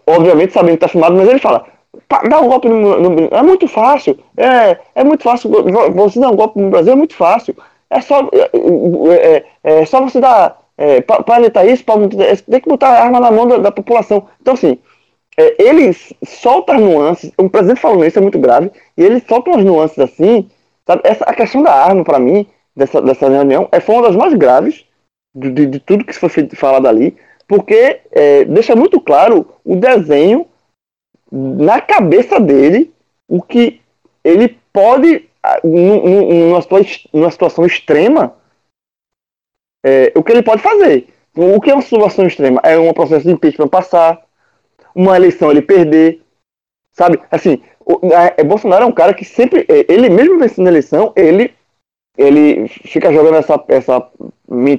Obviamente 0.06 0.52
sabendo 0.52 0.78
que 0.78 0.84
está 0.84 0.88
filmado, 0.88 1.16
mas 1.16 1.28
ele 1.28 1.38
fala: 1.38 1.66
Dar 2.28 2.40
um 2.40 2.48
golpe 2.48 2.68
no, 2.68 3.00
no, 3.00 3.28
é 3.30 3.42
muito 3.42 3.68
fácil. 3.68 4.18
É, 4.36 4.78
é 4.94 5.04
muito 5.04 5.22
fácil. 5.22 5.50
Você 5.94 6.20
dar 6.20 6.30
um 6.30 6.36
golpe 6.36 6.60
no 6.60 6.70
Brasil 6.70 6.92
é 6.92 6.96
muito 6.96 7.14
fácil. 7.14 7.56
É 7.88 8.00
só, 8.00 8.28
é, 8.32 8.50
é, 9.12 9.44
é, 9.62 9.80
é 9.80 9.86
só 9.86 10.00
você 10.00 10.20
dar. 10.20 10.62
É, 10.76 11.00
para 11.00 11.40
evitar 11.40 11.64
isso, 11.64 11.84
pra, 11.84 11.94
tem 11.94 12.60
que 12.60 12.68
botar 12.68 12.88
a 12.88 13.04
arma 13.04 13.20
na 13.20 13.30
mão 13.30 13.46
da, 13.46 13.58
da 13.58 13.70
população. 13.70 14.26
Então, 14.40 14.54
assim, 14.54 14.76
é, 15.36 15.62
ele 15.62 15.92
solta 16.24 16.74
as 16.74 16.80
nuances. 16.80 17.32
O 17.38 17.48
presidente 17.48 17.80
falou 17.80 18.04
isso, 18.04 18.18
é 18.18 18.22
muito 18.22 18.38
grave. 18.38 18.72
E 18.96 19.02
ele 19.02 19.20
solta 19.20 19.50
umas 19.50 19.64
nuances 19.64 19.98
assim. 19.98 20.48
Sabe? 20.86 21.02
Essa, 21.04 21.24
a 21.24 21.34
questão 21.34 21.62
da 21.62 21.72
arma, 21.72 22.02
para 22.02 22.18
mim, 22.18 22.46
dessa, 22.76 23.00
dessa 23.00 23.28
reunião, 23.28 23.68
é, 23.70 23.78
foi 23.78 23.94
uma 23.94 24.02
das 24.02 24.16
mais 24.16 24.34
graves 24.34 24.84
de, 25.34 25.50
de, 25.50 25.66
de 25.66 25.80
tudo 25.80 26.04
que 26.04 26.12
foi 26.12 26.28
falado 26.54 26.86
ali. 26.86 27.16
Porque 27.54 28.00
é, 28.10 28.44
deixa 28.46 28.74
muito 28.74 29.00
claro 29.00 29.46
o 29.64 29.76
desenho 29.76 30.44
na 31.30 31.80
cabeça 31.80 32.40
dele 32.40 32.92
o 33.28 33.40
que 33.40 33.80
ele 34.24 34.58
pode, 34.72 35.28
numa, 35.62 37.30
situação 37.30 37.64
extrema, 37.64 38.34
é, 39.84 40.12
o 40.16 40.22
que 40.24 40.32
ele 40.32 40.42
pode 40.42 40.62
fazer. 40.62 41.06
O 41.36 41.60
que 41.60 41.70
é 41.70 41.74
uma 41.74 41.82
situação 41.82 42.26
extrema? 42.26 42.60
É 42.64 42.76
um 42.76 42.92
processo 42.92 43.24
de 43.24 43.32
impeachment 43.32 43.68
passar, 43.68 44.20
uma 44.92 45.14
eleição 45.14 45.48
ele 45.48 45.62
perder, 45.62 46.22
sabe? 46.90 47.20
Assim, 47.30 47.62
o, 47.86 48.00
a, 48.12 48.42
Bolsonaro 48.42 48.82
é 48.82 48.86
um 48.88 48.92
cara 48.92 49.14
que 49.14 49.24
sempre, 49.24 49.64
é, 49.68 49.86
ele 49.88 50.08
mesmo 50.08 50.40
vencendo 50.40 50.66
a 50.66 50.70
eleição, 50.70 51.12
ele 51.14 51.54
ele 52.16 52.68
fica 52.68 53.12
jogando 53.12 53.36
essa, 53.36 53.62
essa, 53.68 54.08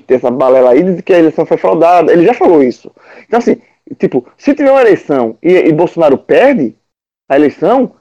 essa 0.07 0.31
balela 0.31 0.71
aí 0.71 0.83
de 0.83 1.03
que 1.03 1.13
a 1.13 1.19
eleição 1.19 1.45
foi 1.45 1.57
fraudada. 1.57 2.11
Ele 2.11 2.25
já 2.25 2.33
falou 2.33 2.63
isso. 2.63 2.91
Então, 3.27 3.39
assim, 3.39 3.59
Tipo, 3.97 4.25
se 4.35 4.55
tiver 4.55 4.71
uma 4.71 4.81
eleição 4.81 5.37
e, 5.43 5.53
e 5.53 5.71
Bolsonaro 5.71 6.17
perde 6.17 6.75
a 7.29 7.35
eleição, 7.35 7.91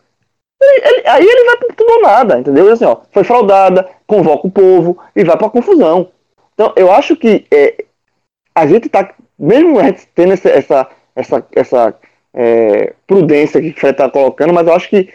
ele, 0.61 0.86
ele, 0.86 1.09
aí 1.09 1.24
ele 1.24 1.44
vai 1.44 1.56
por 1.59 1.74
tudo 1.74 1.93
ou 1.93 2.02
nada, 2.02 2.39
entendeu? 2.39 2.73
Assim, 2.73 2.86
ó, 2.86 3.01
foi 3.12 3.23
fraudada, 3.23 3.89
convoca 4.06 4.47
o 4.47 4.51
povo 4.51 4.98
e 5.15 5.23
vai 5.23 5.36
pra 5.36 5.51
confusão. 5.51 6.11
Então, 6.55 6.73
eu 6.74 6.90
acho 6.90 7.16
que 7.16 7.47
é, 7.52 7.85
a 8.55 8.66
gente 8.66 8.89
tá, 8.89 9.15
mesmo 9.39 9.78
a 9.78 9.85
gente 9.85 10.06
tendo 10.15 10.32
essa, 10.32 10.48
essa, 10.48 10.90
essa, 11.15 11.47
essa 11.52 11.94
é, 12.32 12.94
prudência 13.06 13.61
que 13.61 13.70
o 13.70 13.74
Fred 13.74 13.93
está 13.93 14.09
colocando, 14.09 14.55
mas 14.55 14.66
eu 14.66 14.73
acho 14.73 14.89
que 14.89 15.12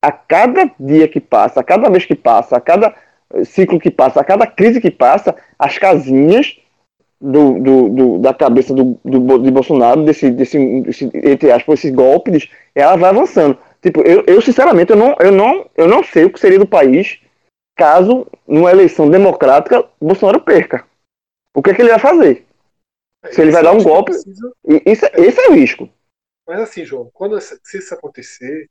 a 0.00 0.10
cada 0.10 0.68
dia 0.80 1.06
que 1.06 1.20
passa, 1.20 1.60
a 1.60 1.64
cada 1.64 1.88
vez 1.88 2.04
que 2.04 2.16
passa, 2.16 2.56
a 2.56 2.60
cada 2.60 2.92
ciclo 3.44 3.80
que 3.80 3.90
passa, 3.90 4.20
a 4.20 4.24
cada 4.24 4.46
crise 4.46 4.80
que 4.80 4.90
passa, 4.90 5.34
as 5.58 5.78
casinhas 5.78 6.58
do, 7.20 7.60
do, 7.60 7.88
do 7.88 8.18
da 8.18 8.34
cabeça 8.34 8.74
do, 8.74 8.98
do, 9.04 9.38
de 9.38 9.50
Bolsonaro, 9.50 10.04
desse, 10.04 10.30
desse, 10.30 10.80
desse, 10.82 11.10
entre 11.14 11.52
aspas, 11.52 11.78
esses 11.78 11.94
golpes, 11.94 12.48
ela 12.74 12.96
vai 12.96 13.10
avançando. 13.10 13.56
Tipo, 13.80 14.00
eu, 14.02 14.24
eu 14.26 14.40
sinceramente, 14.40 14.90
eu 14.90 14.96
não, 14.96 15.16
eu, 15.20 15.32
não, 15.32 15.70
eu 15.76 15.88
não 15.88 16.02
sei 16.02 16.24
o 16.24 16.30
que 16.30 16.40
seria 16.40 16.58
do 16.58 16.66
país 16.66 17.20
caso, 17.76 18.26
numa 18.46 18.70
eleição 18.70 19.10
democrática, 19.10 19.84
Bolsonaro 20.00 20.40
perca. 20.40 20.84
O 21.54 21.62
que, 21.62 21.70
é 21.70 21.74
que 21.74 21.82
ele 21.82 21.90
vai 21.90 21.98
fazer? 21.98 22.46
Se 23.30 23.40
ele 23.40 23.50
vai 23.50 23.62
dar 23.62 23.72
um 23.72 23.82
golpe. 23.82 24.12
Precisa... 24.12 24.52
Isso, 24.86 25.06
esse 25.14 25.40
é 25.40 25.48
o 25.48 25.54
risco. 25.54 25.88
Mas 26.46 26.60
assim, 26.60 26.84
João, 26.84 27.10
quando 27.12 27.40
se 27.40 27.78
isso 27.78 27.94
acontecer, 27.94 28.68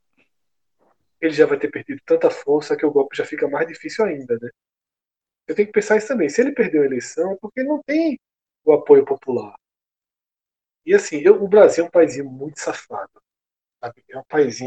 ele 1.22 1.32
já 1.32 1.46
vai 1.46 1.58
ter 1.58 1.70
perdido 1.70 2.00
tanta 2.04 2.30
força 2.30 2.76
que 2.76 2.84
o 2.84 2.90
golpe 2.90 3.16
já 3.16 3.24
fica 3.24 3.48
mais 3.48 3.66
difícil 3.68 4.04
ainda, 4.04 4.38
né? 4.40 4.50
Eu 5.46 5.54
tenho 5.54 5.68
que 5.68 5.72
pensar 5.72 5.96
isso 5.96 6.08
também. 6.08 6.28
Se 6.28 6.40
ele 6.40 6.52
perdeu 6.52 6.82
a 6.82 6.86
eleição, 6.86 7.32
é 7.32 7.36
porque 7.36 7.62
não 7.62 7.82
tem 7.82 8.18
o 8.64 8.72
apoio 8.72 9.04
popular. 9.04 9.54
E 10.84 10.94
assim, 10.94 11.18
eu, 11.18 11.42
o 11.42 11.48
Brasil 11.48 11.84
é 11.84 11.86
um 11.86 11.90
país 11.90 12.16
muito 12.24 12.60
safado. 12.60 13.22
Sabe? 13.80 14.04
É 14.08 14.18
um 14.18 14.24
país 14.24 14.60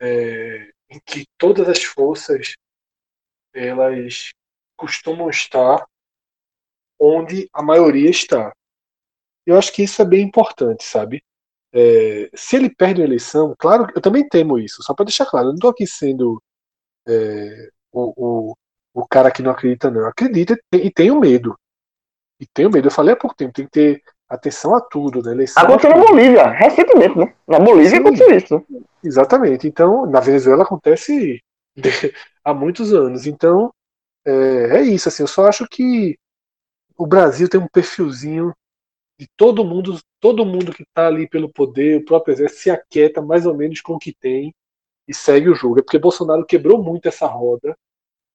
é, 0.00 0.72
em 0.90 1.00
que 1.04 1.26
todas 1.38 1.68
as 1.68 1.82
forças 1.82 2.54
elas 3.52 4.30
costumam 4.76 5.28
estar 5.28 5.84
onde 6.98 7.48
a 7.52 7.62
maioria 7.62 8.10
está. 8.10 8.52
Eu 9.46 9.58
acho 9.58 9.72
que 9.72 9.82
isso 9.82 10.00
é 10.02 10.04
bem 10.04 10.22
importante, 10.22 10.84
sabe? 10.84 11.22
É, 11.72 12.30
se 12.34 12.56
ele 12.56 12.68
perde 12.68 13.00
a 13.00 13.04
eleição, 13.04 13.54
claro, 13.58 13.86
eu 13.94 14.00
também 14.00 14.28
temo 14.28 14.58
isso, 14.58 14.82
só 14.82 14.92
para 14.92 15.04
deixar 15.04 15.26
claro, 15.26 15.46
eu 15.46 15.50
não 15.50 15.54
estou 15.54 15.70
aqui 15.70 15.86
sendo 15.86 16.42
é, 17.06 17.68
o, 17.92 18.50
o, 18.50 18.56
o, 18.94 19.06
cara 19.06 19.30
que 19.30 19.42
não 19.42 19.50
acredita, 19.50 19.90
não. 19.90 20.06
Acredita 20.06 20.58
e 20.72 20.90
tenho 20.90 21.18
medo. 21.18 21.56
E 22.40 22.46
tenho 22.46 22.70
medo. 22.70 22.88
Eu 22.88 22.92
falei 22.92 23.14
há 23.14 23.16
pouco 23.16 23.36
tempo, 23.36 23.52
tem 23.52 23.66
que 23.66 23.70
ter 23.70 24.02
atenção 24.28 24.74
a 24.74 24.80
tudo, 24.80 25.22
né? 25.22 25.32
Eleição 25.32 25.62
aconteceu 25.62 25.90
na 25.90 26.04
Bolívia, 26.04 26.46
recentemente, 26.48 27.18
né? 27.18 27.34
Na 27.46 27.58
Bolívia 27.58 27.90
Sim, 27.90 27.96
aconteceu 27.96 28.36
isso. 28.36 28.66
Exatamente. 29.02 29.66
Então, 29.66 30.06
na 30.06 30.20
Venezuela 30.20 30.62
acontece 30.62 31.42
há 32.44 32.54
muitos 32.54 32.92
anos. 32.92 33.26
Então, 33.26 33.72
é, 34.24 34.78
é 34.78 34.82
isso. 34.82 35.08
Assim, 35.08 35.22
eu 35.22 35.26
só 35.26 35.46
acho 35.48 35.66
que 35.68 36.16
o 36.96 37.06
Brasil 37.06 37.48
tem 37.48 37.60
um 37.60 37.68
perfilzinho 37.68 38.54
de 39.20 39.28
todo 39.36 39.62
mundo, 39.62 40.00
todo 40.18 40.46
mundo 40.46 40.72
que 40.72 40.82
está 40.82 41.06
ali 41.06 41.28
pelo 41.28 41.52
poder, 41.52 41.98
o 41.98 42.04
próprio 42.06 42.32
exército 42.32 42.62
se 42.62 42.70
aquieta 42.70 43.20
mais 43.20 43.44
ou 43.44 43.54
menos 43.54 43.82
com 43.82 43.92
o 43.92 43.98
que 43.98 44.14
tem 44.14 44.54
e 45.06 45.12
segue 45.12 45.50
o 45.50 45.54
jogo. 45.54 45.78
É 45.78 45.82
porque 45.82 45.98
Bolsonaro 45.98 46.46
quebrou 46.46 46.82
muito 46.82 47.06
essa 47.06 47.26
roda 47.26 47.76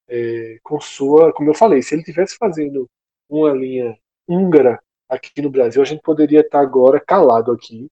é, 0.07 0.59
com 0.61 0.79
sua, 0.79 1.33
como 1.33 1.49
eu 1.49 1.55
falei, 1.55 1.81
se 1.81 1.95
ele 1.95 2.03
tivesse 2.03 2.37
fazendo 2.37 2.87
uma 3.27 3.51
linha 3.51 3.97
húngara 4.27 4.79
aqui 5.09 5.41
no 5.41 5.49
Brasil, 5.49 5.81
a 5.81 5.85
gente 5.85 6.03
poderia 6.03 6.41
estar 6.41 6.59
tá 6.59 6.63
agora 6.63 6.99
calado 6.99 7.51
aqui 7.51 7.89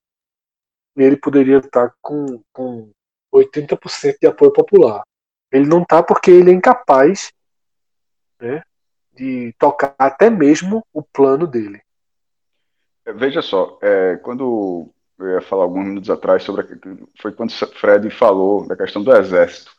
e 0.96 1.02
ele 1.02 1.18
poderia 1.18 1.58
estar 1.58 1.90
tá 1.90 1.96
com, 2.00 2.44
com 2.54 2.92
80% 3.34 4.18
de 4.22 4.28
apoio 4.28 4.54
popular. 4.54 5.02
Ele 5.52 5.66
não 5.66 5.82
está 5.82 6.04
porque 6.04 6.30
ele 6.30 6.52
é 6.52 6.54
incapaz 6.54 7.34
né, 8.40 8.62
de 9.12 9.52
tocar 9.58 9.96
até 9.98 10.30
mesmo 10.30 10.86
o 10.94 11.02
plano 11.02 11.48
dele. 11.48 11.82
Veja 13.06 13.42
só, 13.42 13.78
é, 13.82 14.16
quando 14.18 14.94
eu 15.20 15.30
ia 15.32 15.42
falar 15.42 15.64
alguns 15.64 15.86
minutos 15.86 16.10
atrás 16.10 16.44
sobre 16.44 16.66
foi 17.22 17.34
quando 17.34 17.52
Fred 17.52 18.10
falou 18.10 18.68
da 18.68 18.76
questão 18.78 19.04
do 19.04 19.14
exército, 19.16 19.72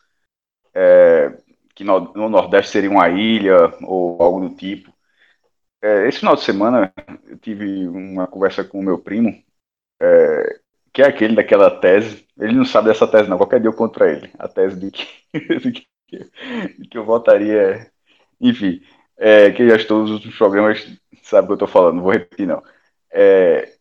é, 0.74 1.36
que 1.74 1.84
no, 1.84 2.12
no, 2.14 2.28
Nordeste 2.28 2.72
seria 2.72 2.90
uma 2.90 3.08
ilha 3.08 3.74
ou 3.82 4.22
algo 4.22 4.48
do 4.48 4.54
tipo. 4.54 4.92
É, 5.82 6.08
esse 6.08 6.20
final 6.20 6.34
de 6.36 6.42
semana 6.42 6.92
eu 7.26 7.38
tive 7.38 7.86
uma 7.88 8.26
conversa 8.26 8.64
com 8.64 8.80
o 8.80 8.82
meu 8.82 8.98
primo, 8.98 9.30
é, 10.00 10.60
que 10.92 11.02
é 11.02 11.06
aquele 11.06 11.34
daquela 11.36 11.70
tese. 11.80 12.26
Ele 12.38 12.54
não 12.54 12.64
sabe 12.64 12.88
dessa 12.88 13.06
tese 13.08 13.28
não. 13.28 13.38
Qualquer 13.38 13.60
dia 13.60 13.68
eu 13.68 13.74
conto 13.74 13.94
para 13.94 14.12
ele 14.12 14.30
a 14.38 14.48
tese 14.48 14.78
de 14.78 14.90
que, 14.90 15.06
de 15.60 15.72
que, 15.72 15.86
de 16.78 16.88
que 16.88 16.98
eu 16.98 17.04
votaria, 17.04 17.90
enfim, 18.40 18.82
é, 19.16 19.50
que 19.52 19.68
já 19.68 19.76
estou 19.76 20.04
nos 20.06 20.36
programas 20.36 20.86
sabe 21.22 21.44
o 21.44 21.46
que 21.48 21.52
eu 21.52 21.66
estou 21.66 21.68
falando. 21.68 21.96
Não 21.96 22.02
vou 22.02 22.12
repetir 22.12 22.46
não. 22.46 22.62
É, 23.16 23.72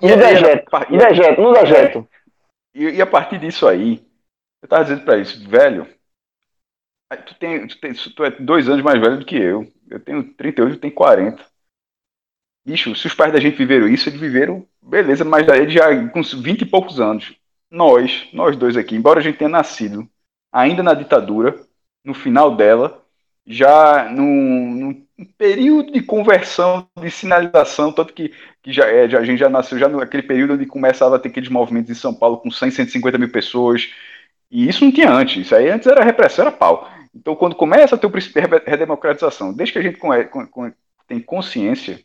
e, 0.00 0.08
no 0.08 0.16
dejeto, 0.16 0.70
e, 0.90 0.96
dejeto, 0.96 1.40
no 1.42 1.52
dejeto. 1.52 2.08
E, 2.74 2.84
e, 2.84 3.02
a 3.02 3.06
partir 3.06 3.38
disso 3.38 3.68
aí, 3.68 4.02
eu 4.62 4.68
tava 4.68 4.84
dizendo 4.84 5.04
para 5.04 5.18
isso, 5.18 5.46
velho, 5.48 5.86
tu, 7.26 7.34
tem, 7.34 7.66
tu, 7.66 7.78
tem, 7.78 7.92
tu 7.92 8.24
é 8.24 8.30
dois 8.30 8.66
anos 8.68 8.82
mais 8.82 8.98
velho 8.98 9.18
do 9.18 9.26
que 9.26 9.36
eu. 9.36 9.70
Eu 9.90 10.00
tenho 10.00 10.32
38, 10.34 10.76
tu 10.76 10.80
tem 10.80 10.90
40. 10.90 11.44
Bicho, 12.66 12.94
se 12.96 13.06
os 13.06 13.14
pais 13.14 13.32
da 13.32 13.38
gente 13.38 13.56
viveram 13.56 13.86
isso, 13.86 14.08
eles 14.08 14.18
viveram, 14.18 14.66
beleza, 14.82 15.24
mas 15.24 15.46
daí 15.46 15.68
já 15.68 16.08
com 16.08 16.22
20 16.22 16.62
e 16.62 16.66
poucos 16.66 16.98
anos. 16.98 17.36
Nós, 17.70 18.28
nós 18.32 18.56
dois 18.56 18.76
aqui, 18.76 18.96
embora 18.96 19.20
a 19.20 19.22
gente 19.22 19.38
tenha 19.38 19.50
nascido 19.50 20.08
ainda 20.50 20.82
na 20.82 20.94
ditadura, 20.94 21.64
no 22.02 22.14
final 22.14 22.56
dela, 22.56 23.05
já 23.46 24.10
num, 24.10 24.74
num 24.74 25.06
período 25.38 25.92
de 25.92 26.02
conversão, 26.02 26.88
de 27.00 27.10
sinalização, 27.10 27.92
tanto 27.92 28.12
que, 28.12 28.32
que 28.62 28.72
já, 28.72 28.86
é, 28.86 29.08
já, 29.08 29.20
a 29.20 29.24
gente 29.24 29.38
já 29.38 29.48
nasceu 29.48 29.78
já 29.78 29.88
naquele 29.88 30.22
período 30.24 30.54
onde 30.54 30.66
começava 30.66 31.16
a 31.16 31.18
ter 31.18 31.28
aqueles 31.28 31.48
movimentos 31.48 31.90
em 31.90 31.94
São 31.94 32.14
Paulo 32.14 32.38
com 32.38 32.50
100, 32.50 32.70
150 32.72 33.18
mil 33.18 33.30
pessoas, 33.30 33.92
e 34.50 34.68
isso 34.68 34.84
não 34.84 34.92
tinha 34.92 35.10
antes, 35.10 35.46
isso 35.46 35.54
aí 35.54 35.68
antes 35.70 35.86
era 35.86 36.04
repressão, 36.04 36.46
era 36.46 36.52
pau. 36.52 36.90
Então, 37.14 37.34
quando 37.34 37.54
começa 37.54 37.94
a 37.94 37.98
ter 37.98 38.06
o 38.06 38.10
princípio 38.10 38.42
de 38.42 38.70
redemocratização, 38.70 39.52
desde 39.52 39.72
que 39.72 39.78
a 39.78 39.82
gente 39.82 39.98
tem 41.06 41.20
consciência, 41.20 42.04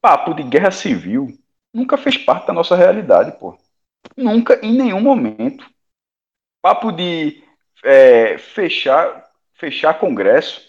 papo 0.00 0.34
de 0.34 0.42
guerra 0.44 0.70
civil 0.70 1.36
nunca 1.74 1.96
fez 1.96 2.16
parte 2.16 2.46
da 2.46 2.52
nossa 2.52 2.76
realidade, 2.76 3.38
pô. 3.38 3.58
Nunca, 4.16 4.58
em 4.64 4.72
nenhum 4.72 5.00
momento. 5.00 5.68
Papo 6.62 6.92
de 6.92 7.42
é, 7.84 8.38
fechar, 8.38 9.25
fechar 9.58 9.94
congresso, 9.94 10.60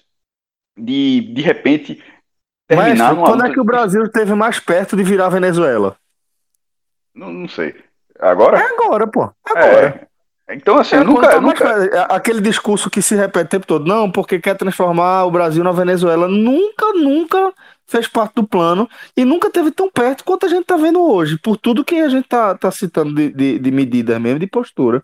de, 0.78 1.22
de 1.34 1.42
repente, 1.42 2.04
terminar 2.68 3.16
Mas, 3.16 3.30
quando 3.30 3.46
é 3.46 3.52
que 3.52 3.60
o 3.60 3.64
Brasil 3.64 4.04
esteve 4.04 4.34
mais 4.34 4.60
perto 4.60 4.96
de 4.96 5.04
virar 5.04 5.30
Venezuela? 5.30 5.98
Não, 7.14 7.32
não 7.32 7.48
sei. 7.48 7.76
Agora? 8.20 8.60
É 8.60 8.64
agora, 8.64 9.08
pô. 9.08 9.32
Agora. 9.44 10.08
É. 10.48 10.56
Então, 10.56 10.78
assim, 10.78 10.96
é, 10.96 11.04
nunca, 11.04 11.28
tá 11.28 11.42
nunca... 11.42 11.66
É, 11.66 12.06
aquele 12.10 12.40
discurso 12.40 12.90
que 12.90 13.02
se 13.02 13.16
repete 13.16 13.46
o 13.46 13.50
tempo 13.50 13.68
todo, 13.68 13.86
não, 13.86 14.10
porque 14.10 14.40
quer 14.40 14.56
transformar 14.56 15.26
o 15.26 15.32
Brasil 15.32 15.62
na 15.64 15.74
Venezuela, 15.74 16.28
nunca, 16.28 16.94
nunca 16.94 17.54
fez 17.86 18.08
parte 18.08 18.36
do 18.36 18.48
plano 18.48 18.90
e 19.16 19.26
nunca 19.26 19.50
teve 19.50 19.72
tão 19.72 19.90
perto 19.90 20.24
quanto 20.24 20.46
a 20.46 20.50
gente 20.50 20.62
está 20.62 20.78
vendo 20.78 21.02
hoje, 21.02 21.38
por 21.38 21.58
tudo 21.58 21.84
que 21.84 21.96
a 21.96 22.08
gente 22.08 22.26
está 22.26 22.56
tá 22.56 22.72
citando 22.72 23.14
de, 23.14 23.30
de, 23.30 23.60
de 23.60 23.72
medidas 23.72 24.20
mesmo, 24.22 24.40
de 24.40 24.48
postura. 24.48 25.04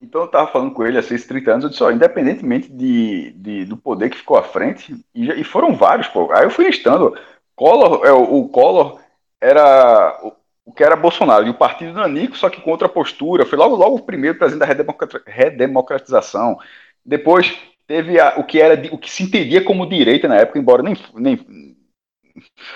Então 0.00 0.22
eu 0.22 0.26
estava 0.26 0.50
falando 0.50 0.72
com 0.72 0.84
ele 0.84 0.98
há 0.98 1.02
6, 1.02 1.26
30 1.26 1.50
anos, 1.50 1.64
eu 1.64 1.70
disse, 1.70 1.82
ó, 1.82 1.90
independentemente 1.90 2.70
de, 2.70 3.32
de, 3.32 3.64
do 3.64 3.76
poder 3.76 4.10
que 4.10 4.18
ficou 4.18 4.36
à 4.36 4.42
frente, 4.42 4.94
e, 5.14 5.28
e 5.40 5.44
foram 5.44 5.74
vários, 5.74 6.08
pô. 6.08 6.30
Aí 6.32 6.44
eu 6.44 6.50
fui 6.50 6.66
listando. 6.66 7.16
Collor, 7.54 8.04
é, 8.04 8.12
o, 8.12 8.40
o 8.40 8.48
Collor 8.50 9.00
era 9.40 10.18
o, 10.22 10.32
o, 10.66 10.72
que 10.72 10.84
era 10.84 10.96
Bolsonaro, 10.96 11.46
e 11.46 11.50
o 11.50 11.54
partido 11.54 11.94
Nanico, 11.94 12.36
só 12.36 12.50
que 12.50 12.60
com 12.60 12.70
outra 12.70 12.88
postura. 12.88 13.46
Foi 13.46 13.58
logo, 13.58 13.74
logo 13.76 13.96
o 13.96 14.02
primeiro 14.02 14.38
presidente 14.38 14.68
da 14.68 15.22
redemocratização. 15.26 16.58
Depois 17.04 17.56
teve 17.86 18.20
a, 18.20 18.34
o 18.38 18.44
que 18.44 18.60
era 18.60 18.74
o 18.94 18.98
que 18.98 19.10
se 19.10 19.22
entendia 19.22 19.64
como 19.64 19.88
direita 19.88 20.28
na 20.28 20.36
época, 20.36 20.58
embora 20.58 20.82
nem, 20.82 20.96
nem 21.14 21.76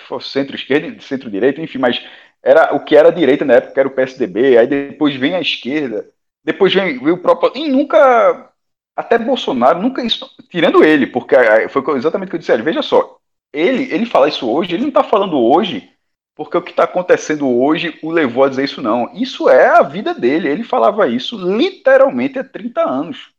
fosse 0.09 0.31
centro-esquerda, 0.31 1.01
centro-direita, 1.01 1.61
enfim, 1.61 1.79
mas 1.79 2.03
era 2.43 2.75
o 2.75 2.83
que 2.83 2.97
era 2.97 3.13
direita 3.13 3.45
na 3.45 3.55
época, 3.55 3.75
que 3.75 3.81
era 3.81 3.89
o 3.89 3.93
PSDB, 3.93 4.57
aí 4.57 4.67
depois 4.67 5.15
vem 5.15 5.35
a 5.35 5.41
esquerda 5.41 6.09
depois 6.45 6.73
vem, 6.73 6.99
o 6.99 7.19
próprio. 7.19 7.53
E 7.55 7.69
nunca. 7.69 8.51
Até 8.97 9.19
Bolsonaro, 9.19 9.81
nunca 9.81 10.03
isso. 10.03 10.29
Tirando 10.51 10.85
ele, 10.85 11.07
porque 11.07 11.35
foi 11.71 11.97
exatamente 11.97 12.29
o 12.29 12.31
que 12.31 12.37
eu 12.37 12.41
disse. 12.41 12.57
Veja 12.63 12.83
só, 12.83 13.19
ele, 13.53 13.93
ele 13.93 14.05
fala 14.05 14.29
isso 14.29 14.51
hoje, 14.51 14.75
ele 14.75 14.83
não 14.83 14.89
está 14.89 15.03
falando 15.03 15.39
hoje 15.39 15.91
porque 16.41 16.57
o 16.57 16.63
que 16.63 16.71
está 16.71 16.85
acontecendo 16.85 17.47
hoje 17.47 17.99
o 18.03 18.11
levou 18.11 18.45
a 18.45 18.49
dizer 18.49 18.65
isso, 18.65 18.81
não. 18.81 19.13
Isso 19.13 19.51
é 19.51 19.67
a 19.67 19.83
vida 19.83 20.15
dele. 20.15 20.49
Ele 20.49 20.65
falava 20.65 21.07
isso 21.07 21.37
literalmente 21.37 22.39
há 22.39 22.45
30 22.45 22.81
anos. 22.81 23.31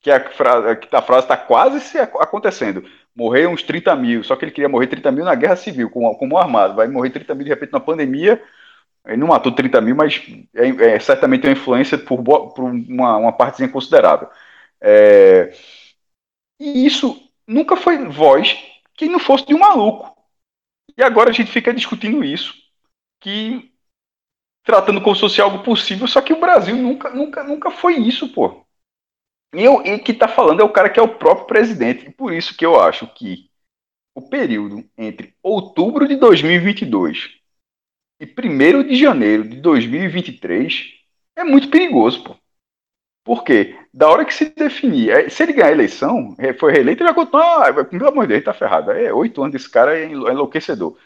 Que 0.00 0.10
a 0.10 0.16
a 0.16 1.02
frase 1.02 1.24
está 1.24 1.36
quase 1.36 1.80
se 1.80 1.98
acontecendo. 1.98 2.82
Morrer 3.14 3.46
uns 3.46 3.62
30 3.62 3.94
mil, 3.94 4.24
só 4.24 4.36
que 4.36 4.46
ele 4.46 4.52
queria 4.52 4.70
morrer 4.70 4.86
30 4.86 5.12
mil 5.12 5.24
na 5.26 5.34
guerra 5.34 5.54
civil, 5.54 5.90
como, 5.90 6.16
como 6.16 6.38
armado. 6.38 6.76
Vai 6.76 6.88
morrer 6.88 7.10
30 7.10 7.34
mil 7.34 7.44
de 7.44 7.50
repente 7.50 7.72
na 7.74 7.80
pandemia, 7.80 8.42
ele 9.10 9.20
não 9.20 9.26
matou 9.26 9.52
30 9.52 9.80
mil, 9.80 9.96
mas 9.96 10.22
é, 10.54 10.94
é 10.94 11.00
certamente 11.00 11.44
uma 11.44 11.52
influência 11.52 11.98
por, 11.98 12.22
por 12.22 12.64
uma, 12.64 13.16
uma 13.16 13.32
partezinha 13.32 13.68
considerável. 13.68 14.28
É, 14.80 15.52
e 16.60 16.86
isso 16.86 17.20
nunca 17.46 17.76
foi 17.76 18.06
voz 18.06 18.56
que 18.94 19.08
não 19.08 19.18
fosse 19.18 19.46
de 19.46 19.54
um 19.54 19.58
maluco. 19.58 20.16
E 20.96 21.02
agora 21.02 21.30
a 21.30 21.32
gente 21.32 21.50
fica 21.50 21.74
discutindo 21.74 22.22
isso, 22.22 22.54
que 23.18 23.72
tratando 24.62 25.00
como 25.02 25.16
se 25.16 25.22
fosse 25.22 25.40
algo 25.40 25.64
possível, 25.64 26.06
só 26.06 26.20
que 26.20 26.32
o 26.32 26.40
Brasil 26.40 26.76
nunca, 26.76 27.10
nunca, 27.10 27.42
nunca 27.42 27.70
foi 27.70 27.96
isso, 27.96 28.32
pô. 28.32 28.64
E, 29.52 29.64
eu, 29.64 29.82
e 29.84 29.98
que 29.98 30.14
tá 30.14 30.28
falando 30.28 30.60
é 30.60 30.64
o 30.64 30.72
cara 30.72 30.88
que 30.88 31.00
é 31.00 31.02
o 31.02 31.18
próprio 31.18 31.48
presidente. 31.48 32.06
E 32.06 32.12
por 32.12 32.32
isso 32.32 32.56
que 32.56 32.64
eu 32.64 32.80
acho 32.80 33.08
que 33.08 33.50
o 34.14 34.28
período 34.28 34.88
entre 34.96 35.34
outubro 35.42 36.06
de 36.06 36.14
2022 36.14 37.39
e 38.20 38.26
1 38.26 38.82
de 38.84 38.96
janeiro 38.96 39.48
de 39.48 39.56
2023 39.56 40.92
é 41.36 41.44
muito 41.44 41.70
perigoso, 41.70 42.22
pô. 42.22 42.36
Por 43.24 43.44
quê? 43.44 43.76
Da 43.92 44.08
hora 44.08 44.24
que 44.24 44.34
se 44.34 44.46
definir, 44.50 45.10
é, 45.10 45.28
se 45.28 45.42
ele 45.42 45.52
ganhar 45.52 45.68
a 45.68 45.72
eleição, 45.72 46.34
é, 46.38 46.52
foi 46.52 46.72
reeleito, 46.72 47.02
ele 47.02 47.12
vai 47.12 47.14
continuar. 47.24 47.68
Ah, 47.68 47.84
pelo 47.84 48.08
amor 48.08 48.22
de 48.22 48.28
Deus, 48.28 48.38
ele 48.38 48.44
tá 48.44 48.54
ferrado. 48.54 48.90
É 48.90 49.12
oito 49.12 49.42
anos 49.42 49.52
desse 49.52 49.70
cara 49.70 49.98
é 49.98 50.06
enlouquecedor. 50.06 50.96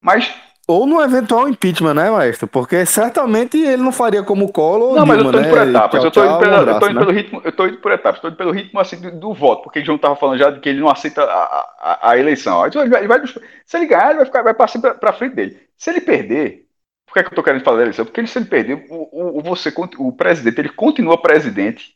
Mas 0.00 0.34
ou 0.66 0.86
no 0.86 1.00
eventual 1.02 1.48
impeachment, 1.48 1.94
né, 1.94 2.10
maestro? 2.10 2.48
Porque 2.48 2.86
certamente 2.86 3.58
ele 3.58 3.82
não 3.82 3.92
faria 3.92 4.22
como 4.22 4.50
Collor. 4.50 4.96
Não, 4.96 5.06
mas 5.06 5.18
eu 5.18 5.24
tô 5.24 5.38
indo 5.38 5.40
né? 5.40 5.48
por 5.50 5.68
etapas. 5.68 6.00
Tchau, 6.00 6.04
eu 6.04 6.10
tô 6.10 6.24
indo, 6.24 6.54
eu 6.54 6.66
né? 6.66 7.00
pelo 7.00 7.12
ritmo, 7.12 7.40
eu 7.44 7.52
tô 7.52 7.66
indo 7.66 7.78
por 7.78 7.92
etapas, 7.92 8.20
tô 8.20 8.28
indo 8.28 8.36
pelo 8.36 8.50
ritmo 8.50 8.80
assim 8.80 9.00
do, 9.00 9.10
do 9.10 9.34
voto, 9.34 9.64
porque 9.64 9.80
o 9.80 9.84
João 9.84 9.98
tava 9.98 10.16
falando 10.16 10.38
já 10.38 10.50
de 10.50 10.60
que 10.60 10.68
ele 10.68 10.80
não 10.80 10.88
aceita 10.88 11.22
a, 11.22 11.70
a, 11.78 12.10
a 12.10 12.18
eleição. 12.18 12.64
Ele 12.66 12.88
vai, 12.88 13.00
ele 13.00 13.08
vai, 13.08 13.26
se 13.26 13.76
ele 13.76 13.86
ganhar, 13.86 14.10
ele 14.10 14.16
vai, 14.16 14.26
ficar, 14.26 14.42
vai 14.42 14.54
passar 14.54 14.80
pra, 14.80 14.94
pra 14.94 15.12
frente 15.12 15.34
dele. 15.34 15.60
Se 15.76 15.90
ele 15.90 16.00
perder, 16.00 16.66
por 17.06 17.14
que, 17.14 17.20
é 17.20 17.22
que 17.22 17.28
eu 17.28 17.36
tô 17.36 17.42
querendo 17.42 17.62
falar 17.62 17.78
da 17.78 17.82
eleição? 17.82 18.04
Porque 18.04 18.20
ele, 18.20 18.28
se 18.28 18.38
ele 18.38 18.46
perder, 18.46 18.86
o, 18.88 19.38
o, 19.38 19.42
você, 19.42 19.72
o 19.98 20.12
presidente, 20.12 20.60
ele 20.60 20.70
continua 20.70 21.20
presidente 21.20 21.94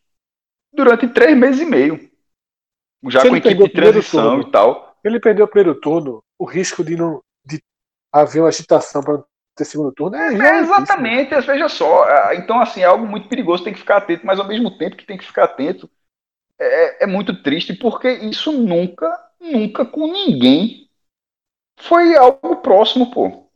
durante 0.74 1.09
três 1.09 1.36
meses 1.36 1.61
e 1.61 1.65
meio. 1.65 1.99
Já 3.09 3.20
se 3.20 3.28
com 3.28 3.36
equipe 3.36 3.62
de 3.62 3.69
transição 3.70 4.31
turno, 4.31 4.43
e 4.43 4.51
tal. 4.51 4.97
Ele 5.03 5.20
perdeu 5.20 5.47
o 5.47 5.49
primeiro 5.49 5.81
turno, 5.81 6.23
o 6.39 6.45
risco 6.45 6.85
de 6.85 6.97
não 6.97 7.23
haver 8.13 8.41
uma 8.41 8.49
agitação 8.49 9.03
para 9.03 9.23
ter 9.57 9.65
segundo 9.65 9.93
turno. 9.93 10.17
É, 10.17 10.35
é, 10.35 10.39
é 10.39 10.61
exatamente, 10.61 11.31
difícil, 11.31 11.53
veja 11.53 11.69
só. 11.69 12.09
É, 12.09 12.37
então, 12.37 12.61
assim, 12.61 12.81
é 12.81 12.85
algo 12.85 13.07
muito 13.07 13.29
perigoso, 13.29 13.65
tem 13.65 13.73
que 13.73 13.81
ficar 13.81 13.99
atento, 13.99 14.25
mas 14.25 14.39
ao 14.39 14.47
mesmo 14.47 14.77
tempo 14.77 14.97
que 14.97 15.07
tem 15.07 15.19
que 15.19 15.27
ficar 15.27 15.45
atento, 15.45 15.91
é, 16.59 17.05
é 17.05 17.07
muito 17.07 17.43
triste, 17.43 17.75
porque 17.75 18.11
isso 18.11 18.53
nunca, 18.53 19.09
nunca 19.41 19.85
com 19.85 20.07
ninguém 20.11 20.89
foi 21.81 22.17
algo 22.17 22.57
próximo, 22.57 23.11
pô. 23.11 23.49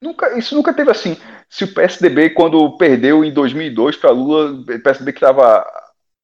Nunca, 0.00 0.38
isso 0.38 0.54
nunca 0.54 0.72
teve 0.72 0.90
assim. 0.90 1.16
Se 1.48 1.64
o 1.64 1.74
PSDB, 1.74 2.30
quando 2.30 2.76
perdeu 2.76 3.24
em 3.24 3.32
2002 3.32 3.96
para 3.96 4.10
Lula, 4.10 4.52
o 4.52 4.64
PSDB 4.64 5.12
que 5.12 5.18
estava 5.18 5.66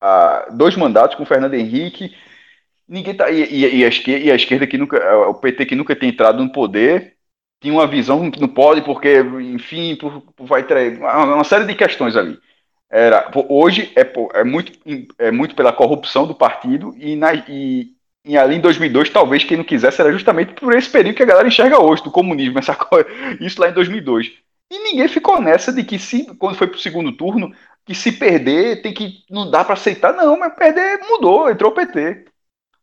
a 0.01 0.49
dois 0.51 0.77
mandatos 0.77 1.17
com 1.17 1.23
o 1.23 1.27
Fernando 1.27 1.55
Henrique, 1.55 2.15
ninguém 2.87 3.17
tá. 3.17 3.31
E, 3.31 3.43
e, 3.43 3.79
e, 3.79 3.85
a 3.85 3.89
esquerda, 3.89 4.25
e 4.25 4.31
a 4.31 4.35
esquerda 4.35 4.67
que 4.67 4.79
nunca. 4.79 5.29
O 5.29 5.35
PT 5.35 5.67
que 5.67 5.75
nunca 5.75 5.97
tem 5.97 6.11
entrado 6.11 6.43
no 6.43 6.53
poder, 6.53 7.14
tinha 7.65 7.73
uma 7.73 7.87
visão 7.87 8.31
que 8.31 8.39
não 8.39 8.49
pode, 8.49 8.83
porque, 8.83 9.21
enfim, 9.41 9.97
por, 9.97 10.21
por 10.37 10.47
vai 10.47 10.63
ter 10.63 10.99
uma, 10.99 11.43
série 11.45 11.65
de 11.65 11.75
questões 11.75 12.15
ali. 12.15 12.39
Era, 12.91 13.31
hoje 13.49 13.91
é, 13.97 14.07
é, 14.39 14.45
muito, 14.45 14.79
é 15.19 15.31
muito 15.31 15.55
pela 15.55 15.73
corrupção 15.73 16.27
do 16.27 16.35
partido 16.35 16.95
e, 16.99 17.17
na, 17.17 17.33
e, 17.35 17.89
e 18.23 18.37
ali 18.37 18.57
em 18.57 18.61
2002, 18.61 19.09
talvez 19.09 19.45
quem 19.45 19.57
não 19.57 19.65
quisesse 19.65 19.99
era 19.99 20.13
justamente 20.13 20.53
por 20.53 20.75
esse 20.75 20.91
período 20.91 21.17
que 21.17 21.23
a 21.23 21.27
galera 21.27 21.49
enxerga 21.49 21.81
hoje, 21.81 22.05
do 22.05 22.11
comunismo, 22.11 22.59
essa 22.59 22.75
coisa, 22.77 23.09
isso 23.41 23.59
lá 23.59 23.71
em 23.71 23.73
2002. 23.73 24.31
E 24.71 24.79
ninguém 24.81 25.09
ficou 25.09 25.41
nessa 25.41 25.73
de 25.73 25.83
que 25.85 25.99
se, 25.99 26.27
quando 26.37 26.57
foi 26.57 26.67
pro 26.67 26.79
segundo 26.79 27.13
turno, 27.13 27.51
que 27.87 27.95
se 27.95 28.13
perder 28.13 28.83
tem 28.83 28.93
que, 28.93 29.25
não 29.31 29.51
dá 29.51 29.65
para 29.65 29.73
aceitar, 29.73 30.13
não, 30.13 30.39
mas 30.39 30.55
perder 30.55 31.01
mudou, 31.09 31.51
entrou 31.51 31.73
o 31.73 31.75
PT. 31.75 32.27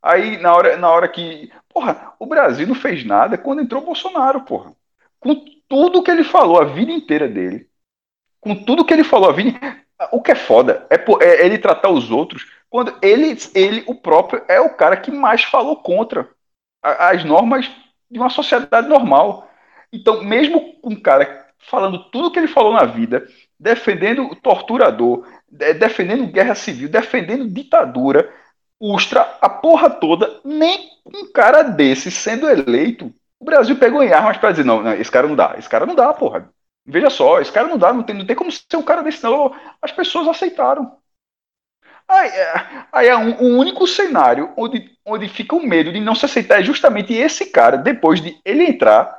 Aí, 0.02 0.38
na 0.38 0.56
hora, 0.56 0.78
na 0.78 0.90
hora 0.90 1.08
que. 1.08 1.52
Porra, 1.70 2.14
o 2.20 2.26
Brasil 2.26 2.68
não 2.68 2.76
fez 2.76 3.06
nada 3.06 3.38
quando 3.38 3.62
entrou 3.62 3.82
Bolsonaro, 3.82 4.42
porra. 4.42 4.74
Com 5.20 5.36
tudo 5.68 6.04
que 6.04 6.12
ele 6.12 6.24
falou 6.24 6.60
a 6.60 6.66
vida 6.66 6.92
inteira 6.92 7.28
dele. 7.28 7.68
Com 8.40 8.56
tudo 8.64 8.84
que 8.84 8.94
ele 8.94 9.04
falou 9.04 9.30
a 9.30 9.34
vida. 9.34 9.60
O 10.12 10.22
que 10.22 10.32
é 10.32 10.36
foda 10.36 10.88
é, 10.90 10.96
é 11.24 11.46
ele 11.46 11.60
tratar 11.60 11.90
os 11.90 12.10
outros 12.10 12.48
quando 12.72 12.98
ele, 13.02 13.38
ele, 13.54 13.84
o 13.86 13.94
próprio, 13.94 14.44
é 14.48 14.60
o 14.60 14.74
cara 14.74 14.96
que 14.96 15.12
mais 15.12 15.44
falou 15.44 15.76
contra 15.76 16.30
as 16.82 17.24
normas 17.26 17.70
de 18.10 18.18
uma 18.18 18.30
sociedade 18.30 18.88
normal. 18.88 19.52
Então, 19.92 20.24
mesmo 20.24 20.76
com 20.82 20.94
um 20.94 21.00
cara 21.00 21.48
falando 21.60 22.10
tudo 22.10 22.32
que 22.32 22.40
ele 22.40 22.48
falou 22.48 22.72
na 22.72 22.86
vida, 22.86 23.28
defendendo 23.60 24.24
o 24.24 24.36
torturador, 24.36 25.28
defendendo 25.50 26.32
guerra 26.32 26.56
civil, 26.56 26.88
defendendo 26.88 27.48
ditadura, 27.48 28.34
Ustra 28.84 29.38
a 29.40 29.48
porra 29.48 29.92
toda, 29.92 30.42
nem 30.44 30.90
um 31.06 31.32
cara 31.32 31.62
desse 31.62 32.10
sendo 32.10 32.50
eleito, 32.50 33.14
o 33.40 33.46
Brasil 33.46 33.76
pegou 33.78 34.02
em 34.02 34.12
armas 34.12 34.38
para 34.38 34.52
dizer, 34.52 34.64
não, 34.64 34.82
não, 34.82 34.94
esse 34.94 35.12
cara 35.12 35.28
não 35.28 35.36
dá, 35.36 35.54
esse 35.58 35.70
cara 35.70 35.86
não 35.86 35.94
dá, 35.94 36.12
porra. 36.14 36.50
Veja 36.84 37.12
só, 37.12 37.40
esse 37.40 37.52
cara 37.52 37.68
não 37.68 37.78
dá, 37.78 37.94
não 37.94 38.02
tem, 38.02 38.16
não 38.16 38.26
tem 38.26 38.36
como 38.36 38.52
ser 38.52 38.78
um 38.78 38.82
cara 38.82 39.04
desse, 39.04 39.24
não. 39.24 39.56
As 39.82 39.92
pessoas 39.92 40.28
aceitaram. 40.28 40.98
Aí, 42.08 42.30
é, 42.30 42.86
aí 42.92 43.08
é 43.08 43.16
um, 43.16 43.42
um, 43.42 43.58
único 43.58 43.88
cenário 43.88 44.52
onde, 44.58 44.92
onde 45.06 45.30
fica 45.30 45.56
o 45.56 45.66
medo 45.66 45.94
de 45.94 46.00
não 46.00 46.14
se 46.14 46.26
aceitar 46.26 46.60
é 46.60 46.64
justamente 46.64 47.14
esse 47.14 47.52
cara, 47.52 47.78
depois 47.78 48.20
de 48.20 48.38
ele 48.44 48.64
entrar, 48.64 49.16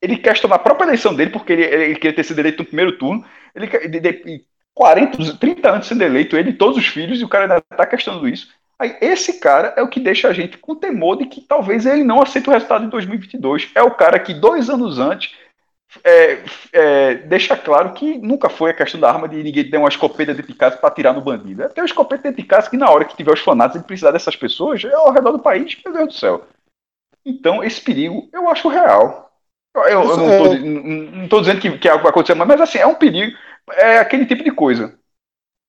ele 0.00 0.18
questionar 0.18 0.56
a 0.56 0.60
própria 0.60 0.86
eleição 0.86 1.14
dele, 1.14 1.30
porque 1.30 1.52
ele, 1.52 1.64
ele 1.64 1.94
queria 1.96 2.14
ter 2.14 2.24
sido 2.24 2.38
eleito 2.38 2.62
no 2.62 2.66
primeiro 2.66 2.98
turno, 2.98 3.24
ele 3.54 3.66
de, 3.66 4.00
de 4.00 4.44
40, 4.74 5.36
30 5.38 5.70
anos 5.70 5.86
sendo 5.86 6.02
eleito, 6.02 6.36
ele 6.36 6.50
e 6.50 6.56
todos 6.56 6.76
os 6.76 6.86
filhos, 6.86 7.20
e 7.20 7.24
o 7.24 7.28
cara 7.28 7.44
ainda 7.44 7.64
está 7.70 7.86
questionando 7.86 8.28
isso. 8.28 8.48
Aí, 8.78 8.96
esse 9.00 9.38
cara 9.38 9.72
é 9.76 9.82
o 9.82 9.88
que 9.88 10.00
deixa 10.00 10.28
a 10.28 10.32
gente 10.32 10.58
com 10.58 10.74
temor 10.74 11.16
de 11.16 11.26
que 11.26 11.40
talvez 11.40 11.86
ele 11.86 12.02
não 12.02 12.20
aceite 12.20 12.48
o 12.48 12.52
resultado 12.52 12.84
de 12.84 12.90
2022. 12.90 13.70
É 13.74 13.82
o 13.82 13.92
cara 13.92 14.18
que 14.18 14.34
dois 14.34 14.68
anos 14.68 14.98
antes 14.98 15.32
é, 16.02 16.42
é, 16.72 17.14
deixa 17.14 17.56
claro 17.56 17.92
que 17.92 18.18
nunca 18.18 18.48
foi 18.48 18.70
a 18.70 18.74
questão 18.74 19.00
da 19.00 19.08
arma 19.08 19.28
de 19.28 19.42
ninguém 19.42 19.70
ter 19.70 19.76
uma 19.76 19.88
escopeta 19.88 20.34
dentro 20.34 20.52
de 20.52 20.58
casa 20.58 20.76
para 20.76 20.88
atirar 20.88 21.14
no 21.14 21.20
bandido. 21.20 21.62
É 21.62 21.68
ter 21.68 21.82
uma 21.82 21.86
escopeta 21.86 22.24
dentro 22.24 22.42
de 22.42 22.48
casa 22.48 22.68
que 22.68 22.76
na 22.76 22.90
hora 22.90 23.04
que 23.04 23.16
tiver 23.16 23.32
os 23.32 23.40
fanatos 23.40 23.76
ele 23.76 23.84
precisar 23.84 24.10
dessas 24.10 24.34
pessoas 24.34 24.82
é 24.84 24.92
ao 24.92 25.12
redor 25.12 25.32
do 25.32 25.38
país, 25.38 25.76
meu 25.84 25.94
Deus 25.94 26.08
do 26.08 26.14
céu. 26.14 26.46
Então, 27.24 27.62
esse 27.62 27.80
perigo 27.80 28.28
eu 28.32 28.48
acho 28.48 28.68
real. 28.68 29.30
Eu, 29.74 29.82
eu 29.82 30.16
não 30.16 31.24
estou 31.24 31.40
dizendo 31.40 31.60
que, 31.60 31.78
que 31.78 31.88
é 31.88 31.90
algo 31.90 32.02
vai 32.02 32.10
acontecer, 32.10 32.34
mas 32.34 32.60
assim, 32.60 32.78
é 32.78 32.86
um 32.86 32.94
perigo. 32.94 33.36
É 33.70 33.98
aquele 33.98 34.26
tipo 34.26 34.42
de 34.42 34.50
coisa. 34.50 34.98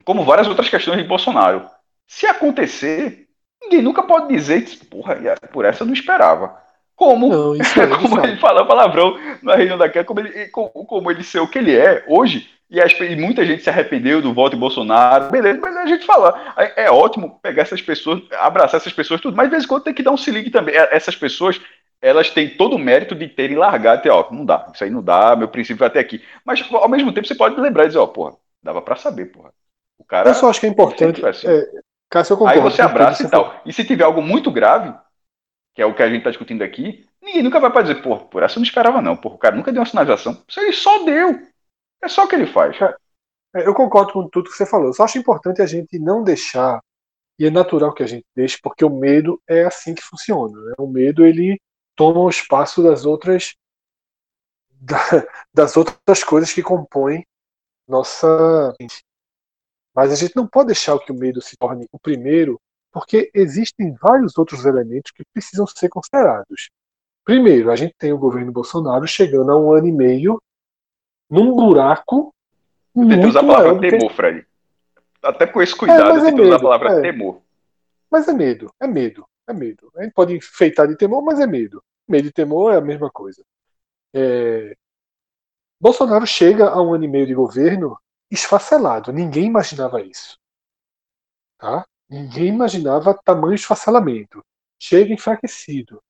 Como 0.03 0.23
várias 0.23 0.48
outras 0.48 0.69
questões 0.69 0.98
de 0.98 1.07
Bolsonaro 1.07 1.68
se 2.07 2.26
acontecer, 2.26 3.27
ninguém 3.61 3.82
nunca 3.82 4.03
pode 4.03 4.27
dizer 4.27 4.64
que, 4.64 4.86
porra, 4.86 5.18
por 5.52 5.65
essa 5.65 5.84
eu 5.84 5.88
não 5.88 5.94
esperava. 5.94 6.57
Como, 6.95 7.30
não, 7.30 7.56
isso 7.60 7.80
é, 7.80 7.88
como 7.88 8.19
ele 8.22 8.38
fala 8.38 8.65
palavrão 8.65 9.18
na 9.41 9.56
região 9.56 9.77
daquela, 9.77 10.06
como 10.06 10.19
ele, 10.19 10.48
como, 10.48 10.69
como 10.69 11.11
ele 11.11 11.23
ser 11.23 11.40
o 11.40 11.48
que 11.48 11.60
ele 11.60 11.76
é 11.76 12.06
hoje, 12.07 12.49
e, 12.69 12.82
as, 12.82 12.94
e, 12.94 13.15
muita 13.15 13.45
gente 13.45 13.64
se 13.64 13.69
arrependeu 13.69 14.22
do 14.22 14.34
voto 14.34 14.53
de 14.53 14.60
Bolsonaro, 14.60 15.30
beleza, 15.30 15.60
mas 15.61 15.77
a 15.77 15.86
gente 15.86 16.06
fala, 16.06 16.53
é, 16.57 16.86
é, 16.86 16.91
ótimo 16.91 17.40
pegar 17.41 17.61
essas 17.61 17.82
pessoas, 17.82 18.22
abraçar 18.32 18.80
essas 18.80 18.94
pessoas, 18.94 19.22
tudo, 19.22 19.38
mas 19.38 19.48
de 19.48 19.52
vez 19.52 19.65
em 19.65 19.68
quando 19.68 19.84
tem 19.84 19.94
que 19.94 20.02
dar 20.02 20.11
um 20.11 20.18
se 20.18 20.32
ligue 20.32 20.49
também. 20.49 20.76
É, 20.76 20.90
essas 20.91 21.15
pessoas, 21.15 21.61
elas 22.02 22.32
têm 22.32 22.49
todo 22.49 22.76
o 22.76 22.80
mérito 22.80 23.14
de 23.14 23.27
terem 23.27 23.57
largado, 23.57 24.02
ter, 24.02 24.10
ó, 24.10 24.27
não 24.32 24.45
dá, 24.45 24.68
isso 24.73 24.84
aí 24.84 24.90
não 24.90 25.03
dá, 25.03 25.36
meu 25.36 25.48
princípio 25.48 25.77
vai 25.77 25.90
até 25.90 25.99
aqui. 25.99 26.23
Mas 26.44 26.65
ao 26.72 26.90
mesmo 26.90 27.14
tempo 27.14 27.27
você 27.27 27.36
pode 27.36 27.60
lembrar 27.60 27.84
e 27.84 27.88
dizer, 27.88 27.99
ó, 27.99 28.07
porra, 28.07 28.36
dava 28.64 28.82
para 28.82 28.95
saber, 28.95 29.26
porra. 29.26 29.52
O 29.98 30.03
cara. 30.03 30.30
Eu 30.30 30.34
só 30.34 30.49
acho 30.49 30.60
que 30.60 30.65
é 30.65 30.69
importante. 30.69 31.22
É, 31.23 31.65
Cássio, 32.10 32.34
eu 32.34 32.38
concordo. 32.38 32.60
Aí 32.60 32.64
você 32.64 32.82
abraça 32.82 33.23
e 33.23 33.30
tal. 33.30 33.61
E 33.65 33.73
se 33.73 33.84
tiver 33.84 34.03
algo 34.03 34.22
muito 34.22 34.52
grave, 34.52 34.94
que 35.73 35.82
é 35.82 35.86
o 35.86 35.94
que 35.94 36.03
a 36.03 36.07
gente 36.07 36.19
está 36.19 36.30
discutindo 36.30 36.64
aqui, 36.64 37.06
ninguém 37.22 37.44
nunca 37.44 37.60
vai 37.60 37.84
dizer, 37.84 38.02
pô, 38.02 38.18
por 38.18 38.44
essa 38.44 38.56
eu 38.56 38.61
não 38.61 38.65
esperava 38.65 39.02
não, 39.02 39.18
pô, 39.18 39.30
o 39.30 39.38
cara 39.38 39.56
nunca 39.56 39.72
deu 39.72 39.82
uma 39.82 39.88
sinalização. 39.88 40.44
Isso 40.48 40.60
aí 40.60 40.72
só 40.72 41.03
deu. 41.03 41.40
É 42.02 42.07
só 42.07 42.23
o 42.23 42.27
que 42.27 42.36
ele 42.36 42.48
faz. 42.48 42.77
É, 43.56 43.68
eu 43.68 43.73
concordo 43.73 44.14
com 44.14 44.30
tudo 44.30 44.49
que 44.49 44.56
você 44.56 44.65
falou. 44.65 44.88
Eu 44.88 44.94
só 44.94 45.03
acho 45.03 45.18
importante 45.18 45.61
a 45.61 45.65
gente 45.65 45.99
não 45.99 46.23
deixar, 46.23 46.80
e 47.38 47.45
é 47.45 47.49
natural 47.49 47.94
que 47.94 48.03
a 48.03 48.07
gente 48.07 48.26
deixe, 48.36 48.57
porque 48.61 48.86
o 48.86 48.90
medo 48.90 49.41
é 49.48 49.65
assim 49.65 49.94
que 49.94 50.03
funciona. 50.03 50.57
Né? 50.61 50.73
O 50.77 50.88
medo, 50.88 51.26
ele 51.26 51.60
toma 51.95 52.19
o 52.22 52.30
espaço 52.30 52.84
das 52.84 53.06
outras 53.06 53.56
das 55.53 55.76
outras 55.77 56.23
coisas 56.23 56.52
que 56.53 56.61
compõem 56.61 57.26
nossa 57.88 58.73
mas 59.95 60.11
a 60.11 60.15
gente 60.15 60.35
não 60.35 60.45
pode 60.45 60.67
deixar 60.67 60.99
que 60.99 61.11
o 61.11 61.15
medo 61.15 61.41
se 61.41 61.55
torne 61.55 61.88
o 61.91 61.97
primeiro, 61.97 62.59
porque 62.91 63.31
existem 63.34 63.93
vários 63.93 64.38
outros 64.38 64.65
elementos 64.65 65.11
que 65.11 65.23
precisam 65.34 65.65
ser 65.65 65.88
considerados. 65.88 66.69
Primeiro, 67.23 67.72
a 67.72 67.76
gente 67.76 67.95
tem 67.97 68.11
o 68.11 68.17
governo 68.17 68.51
Bolsonaro 68.51 69.07
chegando 69.07 69.51
a 69.51 69.57
um 69.57 69.72
ano 69.72 69.88
e 69.88 69.91
meio 69.91 70.41
num 71.30 71.55
buraco. 71.55 72.34
Eu 72.95 73.07
tentei 73.07 73.26
usar 73.26 73.39
a 73.39 73.43
palavra 73.43 73.80
temor, 73.80 74.09
que... 74.09 74.15
Fred. 74.15 74.47
Até 75.23 75.47
com 75.47 75.61
esse 75.61 75.76
cuidado, 75.76 76.19
é, 76.19 76.26
tentei 76.26 76.43
é 76.43 76.47
usar 76.47 76.57
a 76.57 76.61
palavra 76.61 76.89
é. 76.91 77.01
temor. 77.01 77.41
Mas 78.11 78.27
é 78.27 78.34
medo, 78.34 78.72
é 78.80 78.88
medo, 78.88 79.26
é 79.47 79.53
medo. 79.53 79.91
A 79.95 80.03
gente 80.03 80.13
pode 80.13 80.35
enfeitar 80.35 80.88
de 80.88 80.97
temor, 80.97 81.23
mas 81.23 81.39
é 81.39 81.47
medo. 81.47 81.81
Medo 82.07 82.27
e 82.27 82.31
temor 82.31 82.73
é 82.73 82.77
a 82.77 82.81
mesma 82.81 83.09
coisa. 83.09 83.43
É... 84.13 84.76
Bolsonaro 85.81 86.27
chega 86.27 86.69
a 86.69 86.81
um 86.81 86.93
ano 86.93 87.05
e 87.05 87.07
meio 87.07 87.26
de 87.26 87.34
governo 87.34 87.97
esfacelado. 88.31 89.11
Ninguém 89.11 89.45
imaginava 89.45 90.02
isso. 90.02 90.38
Tá? 91.57 91.85
Ninguém 92.10 92.47
imaginava 92.47 93.19
tamanho 93.26 93.56
esfacelamento. 93.56 94.43
Chega 94.80 95.14
enfraquecido. 95.14 96.02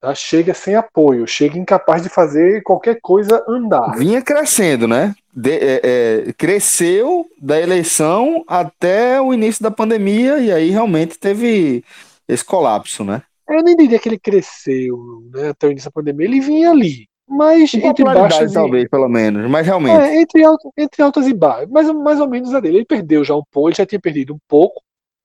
Tá? 0.00 0.14
Chega 0.14 0.52
sem 0.52 0.74
apoio, 0.74 1.26
chega 1.26 1.58
incapaz 1.58 2.02
de 2.02 2.08
fazer 2.08 2.62
qualquer 2.62 2.98
coisa 3.00 3.44
andar. 3.48 3.96
Vinha 3.96 4.22
crescendo, 4.22 4.86
né? 4.86 5.14
De, 5.32 5.52
é, 5.52 5.80
é, 5.82 6.32
cresceu 6.34 7.26
da 7.40 7.60
eleição 7.60 8.44
até 8.46 9.20
o 9.20 9.32
início 9.32 9.62
da 9.62 9.70
pandemia 9.70 10.38
e 10.38 10.52
aí 10.52 10.70
realmente 10.70 11.18
teve 11.18 11.84
esse 12.28 12.44
colapso, 12.44 13.04
né? 13.04 13.22
Eu 13.48 13.62
nem 13.62 13.76
diria 13.76 13.98
que 13.98 14.08
ele 14.08 14.18
cresceu 14.18 15.22
né, 15.32 15.50
até 15.50 15.66
o 15.66 15.70
início 15.70 15.90
da 15.90 15.92
pandemia, 15.92 16.26
ele 16.26 16.40
vinha 16.40 16.70
ali. 16.70 17.06
Mas 17.26 17.72
entre 17.72 18.04
baixas 18.04 18.52
talvez, 18.52 18.88
pelo 18.88 19.08
menos, 19.08 19.50
mas 19.50 19.66
realmente. 19.66 20.00
É, 20.00 20.20
entre, 20.20 20.44
altas, 20.44 20.72
entre 20.76 21.02
altas 21.02 21.26
e 21.26 21.34
baixas, 21.34 21.70
mais, 21.70 21.90
mais 21.90 22.20
ou 22.20 22.28
menos 22.28 22.54
a 22.54 22.60
dele. 22.60 22.78
Ele 22.78 22.84
perdeu 22.84 23.24
já 23.24 23.34
um 23.34 23.42
pouco, 23.50 23.70
ele 23.70 23.76
já 23.76 23.86
tinha 23.86 24.00
perdido 24.00 24.34
um 24.34 24.38
pouco, 24.46 24.82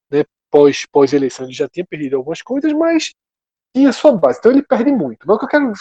né? 0.09 0.23
Pós, 0.49 0.85
pós 0.85 1.13
eleição, 1.13 1.45
ele 1.45 1.53
já 1.53 1.67
tinha 1.67 1.85
perdido 1.85 2.15
algumas 2.15 2.41
coisas, 2.41 2.71
mas 2.73 3.13
tinha 3.76 3.91
sua 3.91 4.15
base. 4.15 4.39
Então 4.39 4.51
ele 4.51 4.63
perde 4.63 4.91
muito. 4.91 5.27
Mas 5.27 5.35
o 5.35 5.39
que 5.39 5.45
eu 5.45 5.49
quero. 5.49 5.73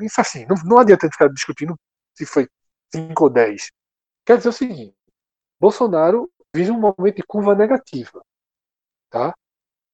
Isso 0.00 0.20
assim, 0.20 0.44
não, 0.46 0.56
não 0.64 0.78
adianta 0.78 1.08
ficar 1.10 1.28
discutindo 1.28 1.76
se 2.14 2.26
foi 2.26 2.48
5 2.92 3.24
ou 3.24 3.30
10. 3.30 3.70
Quer 4.26 4.36
dizer 4.38 4.48
o 4.48 4.52
seguinte: 4.52 4.94
Bolsonaro 5.60 6.28
vive 6.54 6.70
um 6.70 6.80
momento 6.80 7.16
de 7.16 7.22
curva 7.22 7.54
negativa. 7.54 8.20
Tá? 9.08 9.34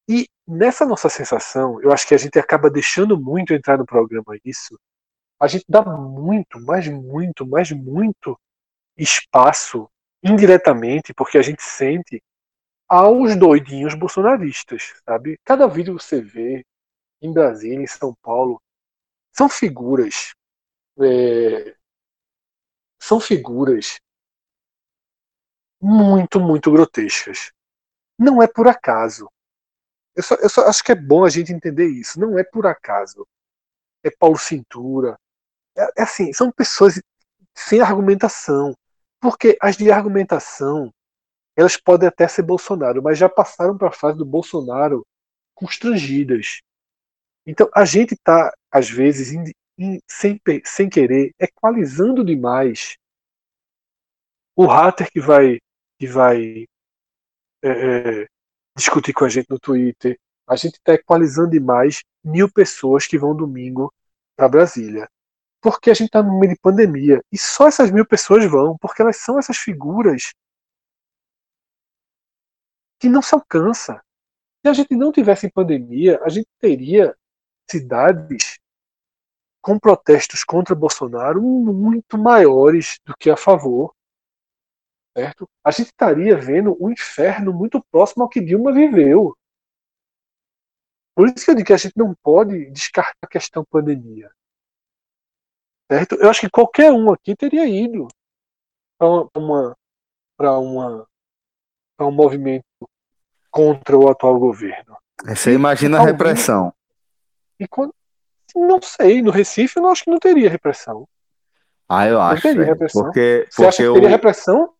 E 0.09 0.27
nessa 0.47 0.85
nossa 0.85 1.09
sensação, 1.09 1.81
eu 1.81 1.91
acho 1.91 2.07
que 2.07 2.15
a 2.15 2.17
gente 2.17 2.39
acaba 2.39 2.69
deixando 2.69 3.19
muito 3.19 3.53
entrar 3.53 3.77
no 3.77 3.85
programa 3.85 4.37
isso. 4.43 4.79
A 5.39 5.47
gente 5.47 5.65
dá 5.69 5.81
muito, 5.83 6.59
mas 6.61 6.87
muito, 6.87 7.45
mas 7.45 7.71
muito 7.71 8.39
espaço 8.97 9.89
indiretamente, 10.23 11.13
porque 11.13 11.37
a 11.37 11.41
gente 11.41 11.61
sente 11.61 12.21
aos 12.87 13.35
doidinhos 13.35 13.93
bolsonaristas, 13.95 14.95
sabe? 15.05 15.39
Cada 15.43 15.67
vídeo 15.67 15.95
que 15.97 16.03
você 16.03 16.21
vê, 16.21 16.65
em 17.21 17.33
Brasília, 17.33 17.83
em 17.83 17.87
São 17.87 18.15
Paulo, 18.21 18.61
são 19.33 19.49
figuras. 19.49 20.33
É, 20.99 21.75
são 22.99 23.19
figuras 23.19 23.99
muito, 25.81 26.39
muito 26.39 26.71
grotescas. 26.71 27.51
Não 28.19 28.41
é 28.41 28.47
por 28.47 28.67
acaso. 28.67 29.29
Eu 30.15 30.23
só, 30.23 30.35
eu 30.35 30.49
só 30.49 30.67
acho 30.67 30.83
que 30.83 30.91
é 30.91 30.95
bom 30.95 31.25
a 31.25 31.29
gente 31.29 31.53
entender 31.53 31.87
isso. 31.87 32.19
Não 32.19 32.37
é 32.37 32.43
por 32.43 32.65
acaso. 32.65 33.27
É 34.03 34.09
Paulo 34.11 34.37
Cintura. 34.37 35.17
É, 35.77 36.01
é 36.01 36.03
assim, 36.03 36.33
são 36.33 36.51
pessoas 36.51 37.01
sem 37.55 37.81
argumentação. 37.81 38.75
Porque 39.19 39.57
as 39.61 39.77
de 39.77 39.91
argumentação, 39.91 40.91
elas 41.55 41.75
podem 41.77 42.07
até 42.07 42.27
ser 42.27 42.43
Bolsonaro, 42.43 43.01
mas 43.01 43.17
já 43.17 43.27
passaram 43.27 43.77
para 43.77 43.89
a 43.89 43.91
fase 43.91 44.17
do 44.17 44.25
Bolsonaro 44.25 45.05
constrangidas. 45.55 46.61
Então 47.45 47.69
a 47.73 47.83
gente 47.85 48.13
está, 48.13 48.53
às 48.71 48.89
vezes, 48.89 49.31
in, 49.31 49.51
in, 49.77 49.99
sem, 50.07 50.39
sem 50.65 50.89
querer, 50.89 51.33
equalizando 51.39 52.23
demais 52.23 52.97
o 54.55 54.65
hater 54.67 55.11
que 55.11 55.19
vai, 55.19 55.59
que 55.99 56.07
vai 56.07 56.65
é, 57.63 57.69
é, 57.69 58.27
discutir 58.75 59.13
com 59.13 59.25
a 59.25 59.29
gente 59.29 59.49
no 59.49 59.59
Twitter. 59.59 60.19
A 60.47 60.55
gente 60.55 60.75
está 60.75 60.93
equalizando 60.93 61.51
demais 61.51 62.03
mil 62.23 62.51
pessoas 62.51 63.07
que 63.07 63.17
vão 63.17 63.35
domingo 63.35 63.93
para 64.35 64.47
Brasília. 64.47 65.09
Porque 65.69 65.91
a 65.91 65.93
gente 65.93 66.07
está 66.07 66.23
no 66.23 66.39
meio 66.39 66.53
de 66.53 66.59
pandemia. 66.61 67.21
E 67.29 67.37
só 67.37 67.67
essas 67.67 67.91
mil 67.91 68.05
pessoas 68.05 68.49
vão, 68.49 68.77
porque 68.77 69.01
elas 69.01 69.17
são 69.17 69.37
essas 69.37 69.57
figuras 69.57 70.33
que 72.97 73.09
não 73.09 73.21
se 73.21 73.35
alcança. 73.35 74.01
Se 74.61 74.69
a 74.69 74.71
gente 74.71 74.95
não 74.95 75.11
tivesse 75.11 75.51
pandemia, 75.51 76.23
a 76.23 76.29
gente 76.29 76.47
teria 76.57 77.13
cidades 77.69 78.59
com 79.61 79.77
protestos 79.77 80.41
contra 80.45 80.73
Bolsonaro 80.73 81.41
muito 81.41 82.17
maiores 82.17 82.97
do 83.05 83.13
que 83.17 83.29
a 83.29 83.35
favor. 83.35 83.93
Certo? 85.17 85.49
A 85.65 85.71
gente 85.71 85.87
estaria 85.87 86.37
vendo 86.37 86.77
um 86.79 86.89
inferno 86.89 87.53
muito 87.53 87.83
próximo 87.91 88.23
ao 88.23 88.29
que 88.29 88.39
Dilma 88.39 88.71
viveu. 88.71 89.37
Por 91.13 91.27
isso 91.27 91.43
que 91.43 91.51
eu 91.51 91.55
digo 91.55 91.67
que 91.67 91.73
a 91.73 91.77
gente 91.77 91.97
não 91.97 92.15
pode 92.23 92.71
descartar 92.71 93.17
a 93.21 93.27
questão 93.27 93.65
pandemia. 93.69 94.31
Certo? 95.91 96.15
Eu 96.15 96.29
acho 96.29 96.41
que 96.41 96.49
qualquer 96.49 96.91
um 96.91 97.11
aqui 97.11 97.35
teria 97.35 97.65
ido 97.65 98.07
para 98.97 99.07
uma, 99.35 99.75
para 100.35 100.59
uma, 100.59 101.07
para 101.95 102.07
um 102.07 102.11
movimento 102.11 102.65
contra 103.49 103.97
o 103.97 104.09
atual 104.09 104.37
governo. 104.37 104.97
Você 105.25 105.53
imagina 105.53 105.99
a 105.99 106.05
repressão. 106.05 106.73
E 107.59 107.67
quando. 107.67 107.93
Não 108.55 108.81
sei, 108.81 109.21
no 109.21 109.31
Recife 109.31 109.77
eu 109.77 109.87
acho 109.87 110.03
que 110.03 110.11
não 110.11 110.19
teria 110.19 110.49
repressão. 110.49 111.07
Ah, 111.87 112.07
eu 112.07 112.19
acho. 112.19 112.47
Não 112.47 112.53
teria 112.53 112.65
repressão. 112.65 113.03
Porque, 113.03 113.47
Você 113.49 113.65
acha 113.65 113.83
que 113.83 113.93
teria 113.93 114.09
repressão? 114.09 114.73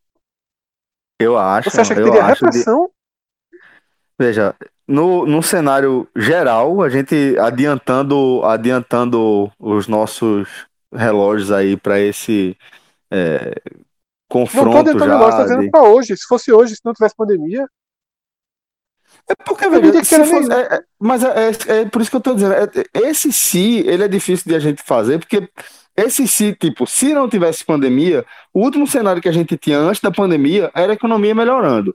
Eu 1.20 1.38
acho. 1.38 1.70
Você 1.70 1.82
acha 1.82 1.96
que 1.96 2.04
teria 2.04 2.24
repressão? 2.24 2.86
De... 2.86 2.92
Veja, 4.20 4.56
no, 4.88 5.26
no 5.26 5.44
cenário 5.44 6.08
geral, 6.16 6.82
a 6.82 6.90
gente 6.90 7.38
adiantando, 7.40 8.42
adiantando 8.46 9.52
os 9.60 9.88
nossos 9.88 10.68
relógios 10.94 11.52
aí 11.52 11.76
para 11.78 12.00
esse 12.00 12.58
é, 13.12 13.54
confronto 14.30 14.66
não 14.66 14.74
tô 14.74 14.80
adiantando 14.80 15.06
já. 15.06 15.18
Relógio, 15.18 15.38
tô 15.38 15.44
dizendo 15.44 15.62
de... 15.64 15.70
para 15.70 15.84
hoje. 15.84 16.18
Se 16.18 16.28
fosse 16.28 16.52
hoje, 16.52 16.76
se 16.76 16.82
não 16.86 16.94
tivesse 16.94 17.16
pandemia, 17.16 17.68
é 19.30 19.36
porque, 19.44 19.68
velho, 19.68 20.06
se 20.06 20.24
fosse, 20.26 20.52
é, 20.52 20.76
é, 20.76 20.84
mas 20.98 21.22
é, 21.22 21.28
é, 21.28 21.82
é, 21.82 21.86
por 21.86 22.02
isso 22.02 22.10
que 22.10 22.16
eu 22.16 22.22
tô 22.22 22.34
dizendo, 22.34 22.54
é, 22.54 22.70
esse 22.94 23.32
se, 23.34 23.80
ele 23.80 24.04
é 24.04 24.08
difícil 24.08 24.50
de 24.50 24.56
a 24.56 24.60
gente 24.60 24.82
fazer, 24.82 25.20
porque 25.20 25.50
esse 25.98 26.26
se, 26.28 26.54
tipo, 26.56 26.88
se 26.88 27.14
não 27.14 27.28
tivesse 27.28 27.66
pandemia, 27.66 28.26
o 28.54 28.62
último 28.62 28.88
cenário 28.88 29.22
que 29.22 29.28
a 29.28 29.34
gente 29.34 29.58
tinha 29.58 29.80
antes 29.80 30.02
da 30.02 30.12
pandemia 30.12 30.72
era 30.74 30.94
a 30.94 30.96
economia 30.96 31.36
melhorando. 31.36 31.94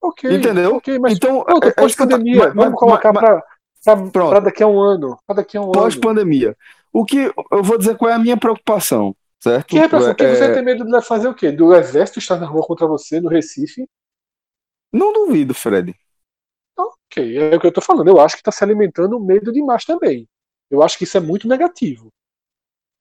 Ok. 0.00 0.34
Entendeu? 0.34 0.76
Ok, 0.76 0.98
mas 0.98 1.14
então, 1.14 1.44
pós-pandemia, 1.76 2.46
tá, 2.46 2.54
vamos 2.54 2.78
colocar 2.78 3.12
para 3.12 4.40
daqui 4.40 4.62
a 4.62 4.66
um 4.66 4.80
ano. 4.80 5.18
Pra 5.26 5.36
daqui 5.36 5.56
a 5.56 5.60
um 5.60 5.72
Pós-pandemia. 5.72 6.56
O 6.96 7.04
que 7.04 7.30
eu 7.52 7.62
vou 7.62 7.76
dizer 7.76 7.94
qual 7.98 8.10
é 8.10 8.14
a 8.14 8.18
minha 8.18 8.38
preocupação, 8.38 9.14
certo? 9.38 9.66
Que 9.66 9.78
repressão? 9.78 10.14
Que 10.14 10.34
você 10.34 10.50
tem 10.54 10.64
medo 10.64 10.82
de 10.82 11.02
fazer 11.02 11.28
o 11.28 11.34
quê? 11.34 11.52
Do 11.52 11.74
exército 11.74 12.18
estar 12.18 12.40
na 12.40 12.46
rua 12.46 12.66
contra 12.66 12.86
você 12.86 13.20
no 13.20 13.28
Recife? 13.28 13.86
Não 14.90 15.12
duvido, 15.12 15.52
Fred. 15.52 15.94
Ok, 16.74 17.36
é 17.36 17.54
o 17.54 17.60
que 17.60 17.66
eu 17.66 17.72
tô 17.72 17.82
falando. 17.82 18.08
Eu 18.08 18.18
acho 18.18 18.34
que 18.34 18.40
está 18.40 18.50
se 18.50 18.64
alimentando 18.64 19.20
medo 19.20 19.52
demais 19.52 19.84
também. 19.84 20.26
Eu 20.70 20.82
acho 20.82 20.96
que 20.96 21.04
isso 21.04 21.18
é 21.18 21.20
muito 21.20 21.46
negativo. 21.46 22.10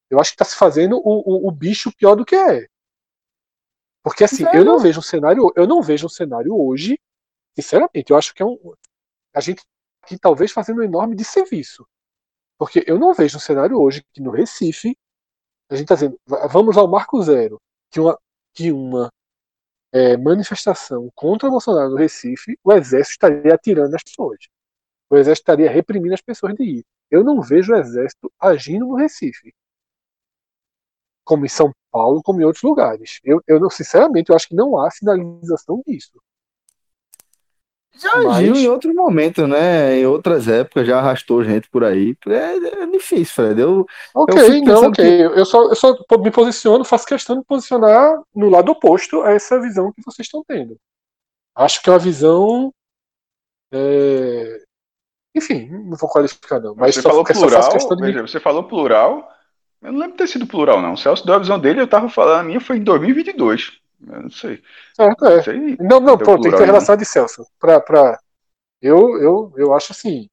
Eu 0.09 0.19
acho 0.19 0.31
que 0.31 0.35
está 0.35 0.43
se 0.43 0.57
fazendo 0.57 0.97
o, 0.97 1.45
o, 1.45 1.47
o, 1.47 1.51
bicho 1.51 1.89
pior 1.95 2.15
do 2.15 2.25
que 2.25 2.35
é. 2.35 2.67
Porque 4.03 4.25
assim, 4.25 4.43
eu 4.53 4.65
não 4.65 4.77
vejo 4.77 4.99
um 4.99 5.03
cenário, 5.03 5.53
eu 5.55 5.65
não 5.65 5.81
vejo 5.81 6.07
um 6.07 6.09
cenário 6.09 6.53
hoje, 6.53 6.99
sinceramente, 7.55 8.11
eu 8.11 8.17
acho 8.17 8.33
que 8.35 8.43
é 8.43 8.45
um. 8.45 8.59
A 9.33 9.39
gente 9.39 9.63
que 10.05 10.19
talvez 10.19 10.51
fazendo 10.51 10.81
um 10.81 10.83
enorme 10.83 11.15
desserviço. 11.15 11.87
Porque 12.57 12.83
eu 12.87 12.97
não 12.97 13.13
vejo 13.13 13.37
um 13.37 13.39
cenário 13.39 13.79
hoje 13.79 14.03
que 14.13 14.21
no 14.21 14.31
Recife, 14.31 14.97
a 15.69 15.75
gente 15.75 15.85
está 15.85 15.95
dizendo, 15.95 16.19
vamos 16.51 16.77
ao 16.77 16.87
marco 16.87 17.21
zero, 17.21 17.61
que 17.91 17.99
uma, 17.99 18.19
que 18.53 18.71
uma 18.71 19.11
é, 19.91 20.17
manifestação 20.17 21.09
contra 21.15 21.49
Bolsonaro 21.49 21.91
no 21.91 21.97
Recife, 21.97 22.57
o 22.63 22.71
exército 22.73 23.13
estaria 23.13 23.53
atirando 23.53 23.91
nas 23.91 24.03
pessoas. 24.03 24.39
O 25.09 25.15
exército 25.17 25.43
estaria 25.43 25.71
reprimindo 25.71 26.13
as 26.13 26.21
pessoas 26.21 26.53
de 26.55 26.63
ir. 26.63 26.85
Eu 27.09 27.23
não 27.23 27.41
vejo 27.41 27.73
o 27.73 27.77
exército 27.77 28.31
agindo 28.39 28.87
no 28.87 28.95
Recife. 28.95 29.53
Como 31.23 31.45
em 31.45 31.49
São 31.49 31.71
Paulo, 31.91 32.21
como 32.23 32.41
em 32.41 32.43
outros 32.43 32.63
lugares. 32.63 33.19
Eu, 33.23 33.41
eu 33.47 33.69
sinceramente, 33.69 34.29
eu 34.29 34.35
acho 34.35 34.47
que 34.49 34.55
não 34.55 34.77
há 34.77 34.91
sinalização 34.91 35.81
disso. 35.85 36.21
Já 37.97 38.23
Mas... 38.23 38.37
agiu 38.37 38.55
em 38.55 38.67
outro 38.67 38.93
momento, 38.93 39.47
né? 39.47 39.97
Em 39.97 40.05
outras 40.05 40.47
épocas, 40.47 40.85
já 40.85 40.99
arrastou 40.99 41.43
gente 41.43 41.69
por 41.69 41.83
aí. 41.83 42.15
É, 42.27 42.83
é 42.83 42.87
difícil, 42.87 43.33
Fred. 43.33 43.61
Eu, 43.61 43.85
ok, 44.13 44.59
eu 44.59 44.63
não, 44.63 44.87
ok. 44.87 45.05
Que... 45.05 45.39
Eu, 45.39 45.45
só, 45.45 45.69
eu 45.69 45.75
só 45.75 45.95
me 46.19 46.31
posiciono, 46.31 46.83
faço 46.83 47.05
questão 47.05 47.39
de 47.39 47.45
posicionar 47.45 48.21
no 48.35 48.49
lado 48.49 48.71
oposto 48.71 49.21
a 49.21 49.31
essa 49.31 49.59
visão 49.61 49.91
que 49.91 50.01
vocês 50.03 50.25
estão 50.27 50.43
tendo. 50.45 50.77
Acho 51.55 51.81
que 51.81 51.89
é 51.89 51.93
uma 51.93 51.99
visão. 51.99 52.73
É... 53.71 54.61
Enfim, 55.33 55.69
não 55.69 55.97
vou 55.97 56.09
qualificar, 56.09 56.59
não. 56.59 56.75
Mas 56.75 56.95
você 56.95 57.01
falou 57.01 57.23
plural, 57.23 57.71
veja, 57.99 58.21
você 58.21 58.39
falou 58.39 58.63
plural. 58.63 59.29
Eu 59.81 59.91
não 59.91 59.99
lembro 59.99 60.13
de 60.13 60.17
ter 60.17 60.27
sido 60.27 60.47
plural, 60.47 60.81
não. 60.81 60.93
O 60.93 60.97
Celso 60.97 61.25
deu 61.25 61.35
a 61.35 61.39
visão 61.39 61.59
dele, 61.59 61.81
eu 61.81 61.87
tava 61.87 62.09
falando, 62.09 62.39
a 62.39 62.43
minha 62.43 62.59
foi 62.59 62.77
em 62.77 62.83
2022. 62.83 63.79
Eu 64.01 64.21
não 64.23 64.29
sei. 64.29 64.63
Certo, 64.93 65.25
é. 65.25 65.35
Não, 65.35 65.43
sei, 65.43 65.77
não, 65.77 65.99
não 65.99 66.17
pronto, 66.17 66.43
tem 66.43 66.51
que 66.51 66.57
ter 66.57 66.65
relação 66.65 66.95
de 66.95 67.05
Celso. 67.05 67.45
Pra, 67.59 67.79
pra... 67.79 68.19
Eu, 68.81 69.17
eu, 69.21 69.53
eu 69.57 69.73
acho 69.73 69.91
assim. 69.91 70.27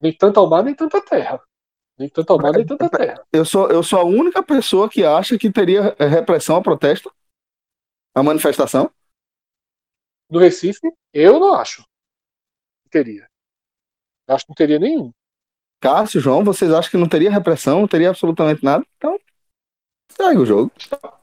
Nem 0.00 0.12
tanto 0.16 0.40
ao 0.40 0.48
mar, 0.48 0.64
nem 0.64 0.74
tanto 0.74 0.96
à 0.96 1.00
terra. 1.00 1.40
Nem 1.98 2.08
tanto 2.08 2.32
ao 2.32 2.38
mar, 2.38 2.52
nem 2.52 2.66
tanto 2.66 2.84
à 2.84 2.88
terra. 2.88 3.24
Eu 3.32 3.44
sou, 3.44 3.70
eu 3.70 3.82
sou 3.82 4.00
a 4.00 4.04
única 4.04 4.42
pessoa 4.42 4.88
que 4.88 5.04
acha 5.04 5.38
que 5.38 5.52
teria 5.52 5.94
repressão 5.98 6.56
a 6.56 6.62
protesto? 6.62 7.12
A 8.14 8.22
manifestação? 8.22 8.90
No 10.28 10.38
Recife, 10.38 10.80
eu 11.12 11.38
não 11.38 11.54
acho. 11.54 11.82
Que 12.84 12.90
teria. 12.90 13.28
Acho 14.26 14.44
que 14.44 14.50
não 14.50 14.56
teria 14.56 14.78
nenhum. 14.78 15.12
Cássio, 15.80 16.20
João, 16.20 16.44
vocês 16.44 16.72
acham 16.72 16.90
que 16.90 16.96
não 16.96 17.08
teria 17.08 17.30
repressão, 17.30 17.80
não 17.80 17.88
teria 17.88 18.10
absolutamente 18.10 18.64
nada? 18.64 18.86
Então, 18.96 19.18
segue 20.16 20.38
o 20.38 20.46
jogo. 20.46 20.70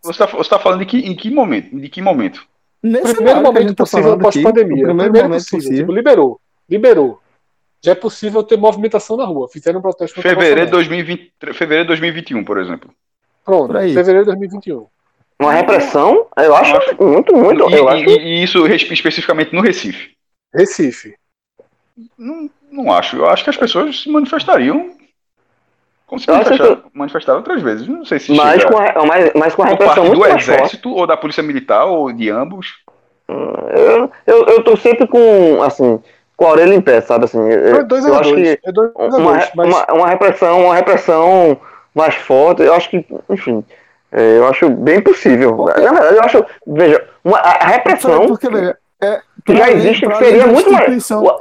Você 0.04 0.24
está 0.24 0.28
tá 0.28 0.60
falando 0.60 0.80
de 0.80 0.86
que, 0.86 0.98
em 1.00 1.16
que 1.16 1.30
momento? 1.30 1.80
De 1.80 1.90
que 1.90 2.02
momento? 2.02 2.46
Nesse 2.82 3.16
primeiro 3.16 3.42
momento 3.42 3.76
tá 3.76 3.84
possível 3.84 4.18
pós-pandemia. 4.18 4.86
Primeiro, 4.86 4.98
primeiro 4.98 5.28
momento 5.28 5.42
possível. 5.42 5.60
possível. 5.60 5.78
Tipo, 5.80 5.92
liberou. 5.92 6.42
Liberou. 6.70 7.20
Já 7.84 7.92
é 7.92 7.96
possível 7.96 8.44
ter 8.44 8.58
movimentação 8.58 9.16
na 9.16 9.26
rua. 9.26 9.48
Fizeram 9.50 9.80
um 9.80 9.82
protesto 9.82 10.22
fevereiro 10.22 10.66
de 10.66 10.72
2020, 10.72 11.32
Fevereiro 11.54 11.84
de 11.86 11.88
2021, 11.88 12.44
por 12.44 12.60
exemplo. 12.60 12.92
Pronto, 13.46 13.74
fevereiro 13.74 14.20
de 14.20 14.26
2021. 14.26 14.86
Uma 15.42 15.54
repressão? 15.54 16.28
Eu 16.36 16.54
acho, 16.54 16.74
eu 16.74 16.78
acho 16.78 17.04
muito, 17.04 17.36
muito. 17.36 17.70
E, 17.70 17.74
eu 17.74 17.88
acho... 17.88 18.04
e, 18.04 18.44
isso 18.44 18.68
especificamente 18.68 19.54
no 19.54 19.62
Recife. 19.62 20.12
Recife. 20.54 21.16
Não, 22.18 22.50
não 22.70 22.92
acho. 22.92 23.16
Eu 23.16 23.30
acho 23.30 23.44
que 23.44 23.50
as 23.50 23.58
pessoas 23.58 24.02
se 24.02 24.10
manifestariam 24.10 24.99
como 26.10 26.20
se 26.20 26.30
manifestaram, 26.30 26.76
que... 26.76 26.82
manifestaram 26.92 27.38
outras 27.38 27.62
vezes. 27.62 27.88
Não 27.88 28.04
sei 28.04 28.18
se. 28.18 28.36
Mas, 28.36 28.66
com 28.66 28.78
a, 28.78 29.06
mas, 29.06 29.32
mas 29.36 29.56
com 29.56 29.62
a 29.62 29.68
repressão 29.68 30.06
muito 30.06 30.20
do 30.20 30.26
exército 30.26 30.90
forte. 30.90 31.00
ou 31.00 31.08
da 31.08 31.16
polícia 31.16 31.44
militar 31.44 31.86
ou 31.86 32.12
de 32.12 32.30
ambos. 32.32 32.80
Eu, 33.28 34.12
eu, 34.26 34.46
eu 34.48 34.64
tô 34.64 34.76
sempre 34.76 35.06
com, 35.06 35.62
assim, 35.62 36.02
com 36.36 36.48
a 36.48 36.50
orelha 36.50 36.74
em 36.74 36.82
pé, 36.82 37.00
sabe? 37.00 37.26
Assim, 37.26 37.40
é 37.48 37.84
dois 37.84 38.04
eu 38.04 38.16
acho 38.16 38.32
dois. 38.32 38.58
que 38.58 38.68
é 38.68 38.72
dois 38.72 38.92
uma, 38.96 39.34
dois, 39.34 39.52
mas... 39.56 39.68
uma, 39.70 39.86
uma, 39.94 40.08
repressão, 40.08 40.66
uma 40.66 40.76
repressão 40.76 41.62
mais 41.94 42.16
forte, 42.16 42.64
eu 42.64 42.74
acho 42.74 42.90
que, 42.90 43.06
enfim, 43.30 43.64
é, 44.12 44.40
eu 44.40 44.48
acho 44.48 44.68
bem 44.68 45.00
possível. 45.00 45.56
Na 45.66 45.92
verdade, 45.92 46.16
eu 46.16 46.24
acho, 46.24 46.46
veja, 46.66 47.08
uma, 47.24 47.38
a 47.38 47.68
repressão 47.68 48.26
porque, 48.26 48.50
veja, 48.50 48.76
é, 49.00 49.22
que 49.46 49.56
já 49.56 49.70
existe 49.70 50.08
que 50.08 50.16
seria 50.16 50.48
muito 50.48 50.72
mais. 50.72 51.12
Uma, 51.12 51.40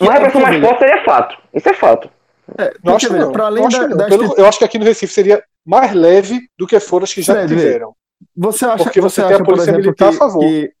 uma 0.00 0.12
repressão 0.12 0.40
mais 0.40 0.60
forte 0.60 0.78
seria 0.80 1.04
fato. 1.04 1.36
Isso 1.54 1.68
é 1.68 1.74
fato. 1.74 2.10
É, 2.58 2.76
eu, 2.84 2.94
acho 2.94 3.12
não, 3.12 3.32
para 3.32 3.46
além 3.46 3.68
da, 3.68 3.86
da 3.88 4.06
Pelo, 4.06 4.34
eu 4.36 4.46
acho 4.46 4.58
que 4.58 4.64
aqui 4.64 4.78
no 4.78 4.84
Recife 4.84 5.12
seria 5.12 5.42
mais 5.64 5.92
leve 5.92 6.48
do 6.56 6.66
que 6.66 6.78
foram 6.78 7.04
as 7.04 7.12
que 7.12 7.22
já 7.22 7.46
tiveram. 7.46 7.94
Você 8.36 8.64
acha, 8.64 8.84
Porque 8.84 9.00
você, 9.00 9.20
você 9.20 9.26
tem 9.26 9.34
acha, 9.34 9.42
a 9.42 9.46
polícia 9.46 9.70
exemplo, 9.70 9.80
militar 9.82 10.10
que, 10.10 10.14
a 10.14 10.18
favor. 10.18 10.40
Que, 10.40 10.74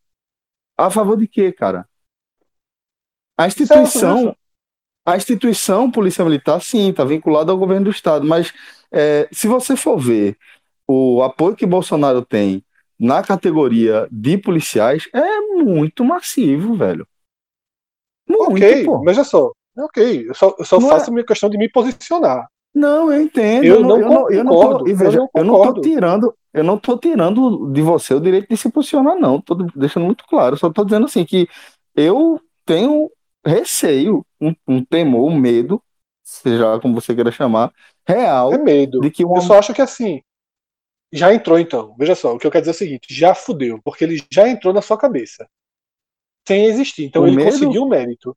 a 0.78 0.90
favor 0.90 1.16
de 1.16 1.26
quê, 1.26 1.52
cara? 1.52 1.88
A 3.36 3.46
instituição, 3.46 4.34
a 5.04 5.16
instituição 5.16 5.90
polícia 5.90 6.24
militar, 6.24 6.60
sim, 6.60 6.90
está 6.90 7.04
vinculada 7.04 7.50
ao 7.50 7.58
governo 7.58 7.84
do 7.86 7.90
estado, 7.90 8.26
mas 8.26 8.52
é, 8.90 9.28
se 9.32 9.46
você 9.48 9.76
for 9.76 9.98
ver 9.98 10.38
o 10.86 11.22
apoio 11.22 11.56
que 11.56 11.66
Bolsonaro 11.66 12.24
tem 12.24 12.64
na 12.98 13.22
categoria 13.22 14.08
de 14.10 14.38
policiais, 14.38 15.08
é 15.12 15.40
muito 15.40 16.04
massivo, 16.04 16.74
velho. 16.74 17.06
Muito, 18.28 18.52
ok, 18.52 18.84
pô. 18.84 19.08
é 19.08 19.24
só, 19.24 19.52
ok, 19.84 20.28
eu 20.28 20.34
só, 20.34 20.54
eu 20.58 20.64
só 20.64 20.80
faço 20.80 21.10
é... 21.10 21.12
minha 21.12 21.26
questão 21.26 21.48
de 21.48 21.58
me 21.58 21.68
posicionar. 21.68 22.48
Não, 22.74 23.10
eu 23.10 23.22
entendo. 23.22 23.64
Eu, 23.64 23.80
não, 23.80 23.98
eu 23.98 24.08
não, 24.08 24.30
eu 24.30 24.44
não 24.44 24.52
tô, 24.52 24.84
veja, 24.84 25.26
eu 25.34 25.44
não, 25.44 25.62
tô 25.62 25.80
tirando, 25.80 26.34
eu 26.52 26.62
não 26.62 26.78
tô 26.78 26.98
tirando 26.98 27.72
de 27.72 27.80
você 27.80 28.12
o 28.12 28.20
direito 28.20 28.48
de 28.50 28.56
se 28.56 28.70
posicionar, 28.70 29.18
não. 29.18 29.40
Tô 29.40 29.54
deixando 29.54 30.04
muito 30.04 30.26
claro. 30.26 30.58
Só 30.58 30.70
tô 30.70 30.84
dizendo 30.84 31.06
assim 31.06 31.24
que 31.24 31.48
eu 31.94 32.38
tenho 32.66 33.10
receio, 33.44 34.26
um, 34.38 34.54
um 34.68 34.84
temor, 34.84 35.30
um 35.30 35.34
medo, 35.34 35.82
seja 36.22 36.78
como 36.80 36.94
você 36.94 37.14
queira 37.14 37.32
chamar, 37.32 37.72
real. 38.06 38.52
É 38.52 38.58
medo. 38.58 39.00
De 39.00 39.10
que 39.10 39.24
uma... 39.24 39.38
Eu 39.38 39.42
só 39.42 39.58
acho 39.58 39.72
que 39.72 39.80
assim, 39.80 40.20
já 41.10 41.32
entrou 41.32 41.58
então. 41.58 41.94
Veja 41.98 42.14
só, 42.14 42.34
o 42.34 42.38
que 42.38 42.46
eu 42.46 42.50
quero 42.50 42.62
dizer 42.62 42.72
é 42.72 42.74
o 42.74 42.78
seguinte: 42.78 43.06
já 43.14 43.34
fudeu, 43.34 43.80
porque 43.82 44.04
ele 44.04 44.22
já 44.30 44.48
entrou 44.48 44.74
na 44.74 44.82
sua 44.82 44.98
cabeça. 44.98 45.48
Sem 46.46 46.66
existir. 46.66 47.06
Então 47.06 47.22
o 47.22 47.26
ele 47.26 47.36
medo? 47.36 47.52
conseguiu 47.52 47.84
o 47.84 47.88
mérito. 47.88 48.36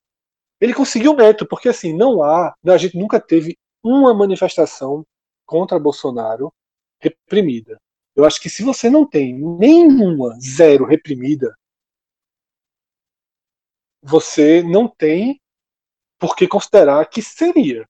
Ele 0.59 0.73
conseguiu 0.73 1.13
o 1.13 1.15
mérito, 1.15 1.47
porque 1.47 1.69
assim, 1.69 1.93
não 1.95 2.21
há. 2.21 2.53
A 2.65 2.77
gente 2.77 2.97
nunca 2.97 3.19
teve 3.19 3.57
uma 3.83 4.13
manifestação 4.13 5.05
contra 5.45 5.79
Bolsonaro 5.79 6.53
reprimida. 6.99 7.79
Eu 8.15 8.25
acho 8.25 8.41
que 8.41 8.49
se 8.49 8.63
você 8.63 8.89
não 8.89 9.07
tem 9.07 9.33
nenhuma 9.33 10.37
zero 10.39 10.85
reprimida, 10.85 11.55
você 14.01 14.61
não 14.63 14.87
tem 14.87 15.39
por 16.19 16.35
que 16.35 16.47
considerar 16.47 17.05
que 17.09 17.21
seria. 17.21 17.87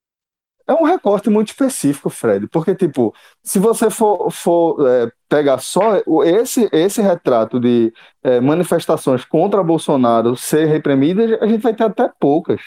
É 0.70 0.74
um 0.74 0.84
recorte 0.84 1.32
muito 1.32 1.48
específico, 1.48 2.12
Fred, 2.12 2.48
porque, 2.48 2.76
tipo, 2.76 3.12
se 3.44 3.58
você 3.58 3.90
for, 3.90 4.30
for 4.30 4.88
é, 4.88 5.12
pegar 5.28 5.58
só 5.58 5.96
esse, 6.24 6.70
esse 6.72 7.02
retrato 7.02 7.60
de 7.60 7.92
é, 8.22 8.40
manifestações 8.40 9.26
contra 9.26 9.64
Bolsonaro 9.64 10.36
ser 10.36 10.68
reprimidas, 10.68 11.42
a 11.42 11.48
gente 11.48 11.64
vai 11.64 11.74
ter 11.74 11.86
até 11.86 12.08
poucas. 12.20 12.62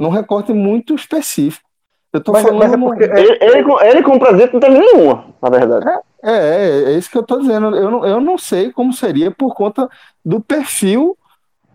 Num 0.00 0.08
recorte 0.08 0.54
muito 0.54 0.94
específico. 0.94 1.68
Eu 2.14 2.22
tô 2.22 2.32
mas, 2.32 2.44
falando. 2.44 2.78
Mas 2.78 3.00
é 3.00 3.20
ele, 3.20 3.38
ele, 3.42 3.88
ele, 3.90 4.02
com 4.02 4.18
presidente 4.18 4.54
não 4.54 4.60
teve 4.60 4.78
nenhuma, 4.78 5.26
na 5.42 5.50
verdade. 5.50 5.86
É, 6.22 6.30
é, 6.32 6.84
é, 6.84 6.92
isso 6.92 7.10
que 7.10 7.18
eu 7.18 7.22
tô 7.22 7.40
dizendo. 7.40 7.76
Eu 7.76 7.90
não, 7.90 8.06
eu 8.06 8.20
não 8.22 8.38
sei 8.38 8.72
como 8.72 8.90
seria 8.90 9.30
por 9.30 9.54
conta 9.54 9.86
do 10.24 10.40
perfil 10.40 11.14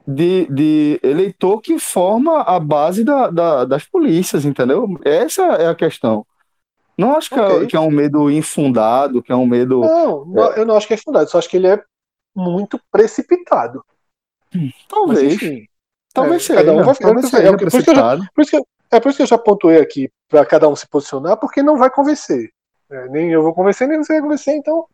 de, 0.07 0.47
de 0.47 0.99
eleitor 1.03 1.61
que 1.61 1.77
forma 1.79 2.41
a 2.41 2.59
base 2.59 3.03
da, 3.03 3.29
da, 3.29 3.65
das 3.65 3.85
polícias, 3.85 4.45
entendeu? 4.45 4.87
Essa 5.03 5.43
é 5.43 5.67
a 5.67 5.75
questão. 5.75 6.25
Não 6.97 7.15
acho 7.15 7.29
que, 7.29 7.39
okay. 7.39 7.63
é, 7.63 7.65
que 7.65 7.75
é 7.77 7.79
um 7.79 7.89
medo 7.89 8.29
infundado, 8.29 9.23
que 9.23 9.31
é 9.31 9.35
um 9.35 9.45
medo. 9.45 9.79
Não, 9.79 10.51
é... 10.51 10.59
eu 10.59 10.65
não 10.65 10.75
acho 10.75 10.85
que 10.85 10.93
é 10.93 10.97
fundado, 10.97 11.29
só 11.29 11.37
acho 11.37 11.49
que 11.49 11.55
ele 11.55 11.67
é 11.67 11.81
muito 12.35 12.79
precipitado. 12.91 13.83
Talvez. 14.89 15.41
Mas, 15.41 15.65
talvez 16.13 16.43
é, 16.43 16.45
seja. 16.45 16.59
Cada 16.59 16.73
um 16.73 16.83
vai, 16.83 16.93
é, 16.93 17.55
por, 17.55 17.67
isso 17.67 17.83
que 17.83 17.89
eu 17.89 17.95
já, 17.95 18.17
por 18.17 18.41
isso 18.41 18.51
que 18.51 18.57
eu, 18.57 18.67
é 18.91 18.99
por 18.99 19.09
isso 19.09 19.17
que 19.17 19.23
eu 19.23 19.27
já 19.27 19.37
pontuei 19.37 19.79
aqui 19.79 20.11
para 20.27 20.45
cada 20.45 20.67
um 20.67 20.75
se 20.75 20.87
posicionar, 20.89 21.37
porque 21.37 21.63
não 21.63 21.77
vai 21.77 21.89
convencer. 21.89 22.49
É, 22.91 23.07
nem 23.07 23.31
eu 23.31 23.43
vou 23.43 23.53
convencer, 23.53 23.87
nem 23.87 23.97
você 23.97 24.13
vai 24.13 24.21
convencer, 24.21 24.55
então. 24.55 24.85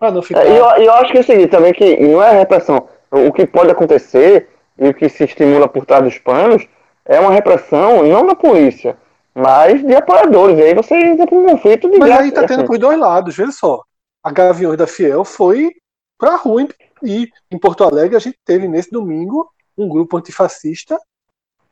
Ah, 0.00 0.10
não 0.10 0.22
ficar. 0.22 0.44
É, 0.44 0.58
eu, 0.58 0.64
eu 0.64 0.92
acho 0.94 1.12
que 1.12 1.18
é 1.18 1.20
o 1.20 1.24
seguinte, 1.24 1.50
também 1.50 1.72
que 1.72 1.96
não 1.96 2.20
é 2.20 2.36
repressão. 2.38 2.88
O 3.08 3.32
que 3.32 3.46
pode 3.46 3.70
acontecer 3.70 4.48
e 4.78 4.88
o 4.88 4.94
que 4.94 5.08
se 5.08 5.24
estimula 5.24 5.68
por 5.68 5.86
trás 5.86 6.02
dos 6.04 6.18
panos 6.18 6.66
é 7.04 7.18
uma 7.18 7.32
repressão 7.32 8.02
não 8.02 8.26
da 8.26 8.34
polícia, 8.34 8.96
mas 9.34 9.84
de 9.84 9.94
apoiadores. 9.94 10.58
E 10.58 10.62
aí 10.62 10.74
você 10.74 10.94
entra 10.94 11.26
para 11.26 11.36
um 11.36 11.46
conflito 11.46 11.90
de 11.90 11.98
Mas 11.98 12.08
graça, 12.08 12.22
aí 12.22 12.32
tá 12.32 12.46
tendo 12.46 12.60
assim. 12.60 12.66
por 12.66 12.78
dois 12.78 12.98
lados, 12.98 13.36
veja 13.36 13.52
só. 13.52 13.82
A 14.22 14.30
Gaviões 14.30 14.78
da 14.78 14.86
Fiel 14.86 15.24
foi 15.24 15.72
para 16.18 16.34
a 16.34 16.36
rua 16.36 16.68
e 17.02 17.28
em 17.50 17.58
Porto 17.58 17.84
Alegre 17.84 18.16
a 18.16 18.20
gente 18.20 18.38
teve 18.44 18.68
nesse 18.68 18.90
domingo 18.90 19.50
um 19.76 19.88
grupo 19.88 20.16
antifascista 20.16 20.98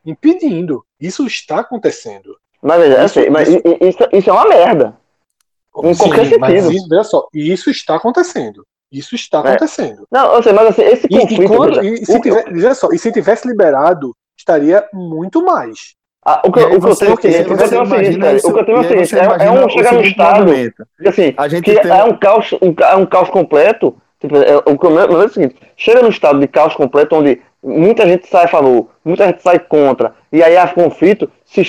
impedindo. 0.05 0.83
Isso 0.99 1.25
está 1.25 1.59
acontecendo. 1.59 2.35
Mas, 2.61 2.83
isso, 2.83 3.19
assim, 3.19 3.29
mas 3.29 3.47
isso, 3.47 3.61
isso, 3.81 3.97
isso, 4.11 4.29
é 4.29 4.33
uma 4.33 4.47
merda. 4.47 4.97
Em 5.83 5.93
Sim, 5.93 6.03
qualquer 6.03 6.25
sentido. 6.25 6.71
Isso, 6.71 6.87
veja 6.89 7.03
só, 7.03 7.27
isso 7.33 7.69
está 7.71 7.95
acontecendo. 7.95 8.65
Isso 8.91 9.15
está 9.15 9.39
é. 9.39 9.41
acontecendo. 9.41 10.05
Não, 10.11 10.35
eu 10.35 10.43
sei, 10.43 10.51
mas 10.51 10.67
assim, 10.67 10.83
esse 10.83 11.07
conflito. 11.07 11.43
E, 11.43 11.47
quando, 11.47 11.83
e, 11.83 12.05
se 12.05 12.19
tivesse, 12.19 12.81
só, 12.81 12.89
e 12.91 12.99
se 12.99 13.11
tivesse 13.11 13.47
liberado, 13.47 14.13
estaria 14.37 14.85
muito 14.93 15.43
mais. 15.43 15.95
Ah, 16.23 16.41
o 16.45 16.51
que, 16.51 16.59
o 16.59 16.79
que 16.79 16.87
eu 16.87 16.95
tenho, 16.95 17.09
eu 17.09 17.13
é 17.13 17.13
o 17.13 17.21
seguinte, 17.21 17.51
o 17.51 17.57
que 17.57 17.63
eu 17.63 17.67
tenho 18.65 18.77
é 18.77 18.81
o 18.81 18.87
seguinte, 18.87 19.15
é, 19.15 19.45
é 19.45 19.51
um 19.51 19.69
chegar 19.69 19.93
no 19.93 20.01
estado, 20.01 20.51
assim, 21.07 21.33
a 21.35 21.47
gente 21.47 21.63
que 21.63 21.79
tem... 21.79 21.91
é 21.91 22.03
um 22.03 22.15
caos, 22.15 22.51
um, 22.61 22.75
é 22.79 22.95
um 22.95 23.07
caos 23.07 23.29
completo, 23.31 23.95
tipo, 24.19 24.37
é, 24.37 24.57
o 24.57 24.77
que 24.77 24.85
eu 24.85 24.99
é 24.99 25.25
o 25.25 25.29
seguinte, 25.29 25.55
chega 25.75 26.03
no 26.03 26.09
estado 26.09 26.39
de 26.39 26.47
caos 26.47 26.75
completo 26.75 27.15
onde 27.15 27.41
muita 27.63 28.05
gente 28.05 28.27
sai 28.27 28.45
a 28.45 28.47
favor, 28.47 28.89
muita 29.03 29.25
gente 29.25 29.41
sai 29.41 29.57
contra, 29.57 30.13
e 30.31 30.43
aí 30.43 30.55
há 30.57 30.67
conflito, 30.67 31.27
se 31.43 31.61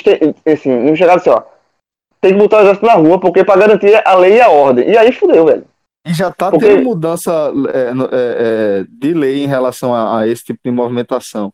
assim, 0.45 0.71
não 0.71 0.95
chegar 0.95 1.17
assim, 1.17 1.31
ó, 1.31 1.41
tem 2.21 2.35
que 2.35 2.39
botar 2.39 2.59
o 2.59 2.61
exército 2.61 2.85
na 2.85 2.93
rua, 2.93 3.19
porque 3.19 3.43
para 3.45 3.59
garantir 3.59 4.03
a 4.07 4.15
lei 4.17 4.37
e 4.37 4.41
a 4.43 4.51
ordem, 4.51 4.87
e 4.91 4.99
aí 4.99 5.13
fudeu, 5.13 5.47
velho. 5.47 5.65
E 6.05 6.13
já 6.13 6.29
está 6.29 6.51
Porque... 6.51 6.67
tendo 6.67 6.83
mudança 6.83 7.31
é, 7.73 7.79
é, 7.79 7.93
é, 8.13 8.87
de 8.89 9.15
lei 9.15 9.45
em 9.45 9.47
relação 9.47 9.95
a, 9.95 10.21
a, 10.21 10.29
esse 10.29 10.45
tipo 10.45 10.61
de 10.65 10.71
movimentação. 10.71 11.53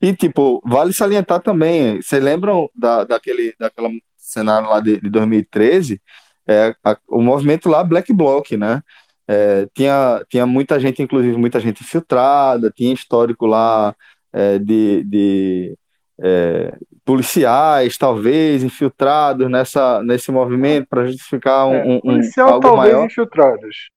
E, 0.00 0.14
tipo, 0.14 0.62
vale 0.64 0.92
salientar 0.92 1.40
também, 1.40 2.00
vocês 2.00 2.22
lembram 2.22 2.68
da, 2.74 3.04
daquele 3.04 3.54
daquela 3.58 3.88
cenário 4.16 4.68
lá 4.68 4.80
de, 4.80 5.00
de 5.00 5.10
2013? 5.10 6.00
É, 6.48 6.74
a, 6.82 6.96
o 7.08 7.20
movimento 7.20 7.68
lá, 7.68 7.84
Black 7.84 8.12
Bloc, 8.12 8.52
né? 8.52 8.82
É, 9.28 9.68
tinha, 9.74 10.24
tinha 10.28 10.46
muita 10.46 10.80
gente, 10.80 11.02
inclusive 11.02 11.36
muita 11.36 11.60
gente 11.60 11.82
infiltrada, 11.82 12.72
tinha 12.74 12.92
histórico 12.92 13.46
lá 13.46 13.94
é, 14.32 14.58
de, 14.58 15.04
de 15.04 15.78
é, 16.20 16.76
policiais, 17.04 17.98
talvez, 17.98 18.62
infiltrados 18.62 19.50
nessa, 19.50 20.02
nesse 20.02 20.30
movimento 20.30 20.86
para 20.88 21.06
justificar 21.06 21.66
um, 21.66 21.74
é, 21.74 21.84
um, 21.84 22.00
policial, 22.00 22.48
algo 22.48 22.60
talvez 22.60 22.92
maior. 22.92 23.06
infiltrados. 23.06 23.90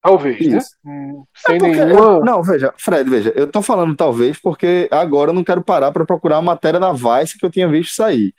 Talvez, 0.00 0.40
né? 0.46 0.58
Isso. 0.58 0.76
né? 0.84 0.92
Hum, 0.92 1.24
sem 1.34 1.56
é 1.56 1.58
nenhuma. 1.58 2.20
não, 2.20 2.42
veja, 2.42 2.74
Fred, 2.76 3.08
veja, 3.08 3.32
eu 3.36 3.46
tô 3.46 3.62
falando 3.62 3.94
talvez 3.94 4.38
porque 4.38 4.88
agora 4.90 5.30
eu 5.30 5.34
não 5.34 5.44
quero 5.44 5.62
parar 5.62 5.92
para 5.92 6.04
procurar 6.04 6.38
a 6.38 6.42
matéria 6.42 6.80
da 6.80 6.92
Vice 6.92 7.38
que 7.38 7.46
eu 7.46 7.50
tinha 7.50 7.68
visto 7.68 7.94
sair. 7.94 8.34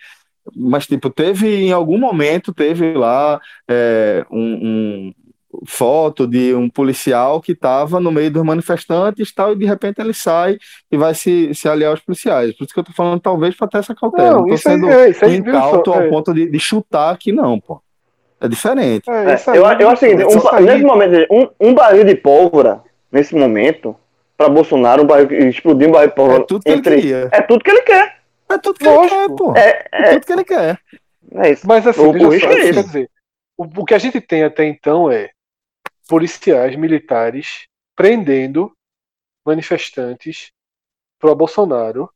Mas, 0.53 0.85
tipo, 0.85 1.09
teve 1.09 1.47
em 1.47 1.71
algum 1.71 1.97
momento, 1.97 2.53
teve 2.53 2.93
lá 2.93 3.39
é, 3.65 4.25
um, 4.29 4.59
um 4.61 5.13
foto 5.65 6.27
de 6.27 6.53
um 6.53 6.69
policial 6.69 7.41
que 7.41 7.51
estava 7.51 7.99
no 7.99 8.11
meio 8.11 8.31
dos 8.31 8.43
manifestantes 8.43 9.33
tal, 9.33 9.53
e 9.53 9.55
de 9.55 9.65
repente 9.65 9.99
ele 9.99 10.13
sai 10.13 10.57
e 10.91 10.97
vai 10.97 11.13
se, 11.13 11.53
se 11.53 11.67
aliar 11.67 11.91
aos 11.91 11.99
policiais. 11.99 12.55
Por 12.55 12.63
isso 12.63 12.73
que 12.73 12.79
eu 12.79 12.83
tô 12.83 12.93
falando, 12.93 13.19
talvez, 13.19 13.55
para 13.55 13.67
ter 13.67 13.77
essa 13.79 13.95
cautela. 13.95 14.31
Não, 14.31 14.41
não 14.41 14.47
tô 14.47 14.57
sendo 14.57 14.89
é, 14.89 15.09
isso 15.09 15.23
aí, 15.23 15.37
incauto 15.37 15.91
ao 15.91 16.01
é. 16.01 16.09
ponto 16.09 16.33
de, 16.33 16.49
de, 16.49 16.59
chutar 16.59 17.13
aqui, 17.13 17.31
não, 17.31 17.59
pô. 17.59 17.81
É 18.41 18.47
diferente. 18.47 19.09
É, 19.09 19.13
é 19.13 19.33
aí, 19.33 19.57
eu, 19.57 19.63
eu 19.63 19.89
acho 19.89 19.99
que 19.99 20.13
um, 20.13 20.61
nesse 20.61 20.83
momento, 20.83 21.27
um, 21.31 21.69
um 21.69 21.73
barril 21.73 22.03
de 22.03 22.15
pólvora, 22.15 22.81
nesse 23.11 23.35
momento, 23.35 23.95
para 24.37 24.49
Bolsonaro, 24.49 25.03
um 25.03 25.05
barril, 25.05 25.31
explodir 25.47 25.87
um 25.87 25.91
barril 25.91 26.09
de 26.09 26.15
pólvora. 26.15 26.41
É 26.41 26.45
tudo 26.45 26.63
que 26.63 26.71
entre, 26.71 26.93
ele 26.93 27.01
queria. 27.01 27.29
É 27.31 27.41
tudo 27.41 27.63
que 27.63 27.71
ele 27.71 27.81
quer. 27.81 28.17
É 28.49 28.57
tudo 28.57 28.79
que 28.79 28.85
Lógico. 28.85 29.15
ele 29.15 29.27
quer, 29.27 29.35
pô. 29.35 29.53
É, 29.55 29.85
é, 29.91 30.13
tudo 30.13 30.25
que 30.25 30.33
ele 30.33 30.43
quer. 30.43 30.79
É 31.35 31.51
isso. 31.51 31.65
Mas 31.65 31.87
assim, 31.87 32.01
o, 32.01 32.39
só, 32.39 32.49
quer 32.49 32.83
dizer, 32.83 33.09
o, 33.57 33.63
o 33.63 33.85
que 33.85 33.93
a 33.93 33.97
gente 33.97 34.19
tem 34.19 34.43
até 34.43 34.65
então 34.65 35.11
é 35.11 35.29
policiais 36.07 36.75
militares 36.75 37.67
prendendo 37.95 38.75
manifestantes 39.45 40.51
pro 41.19 41.35
Bolsonaro 41.35 42.11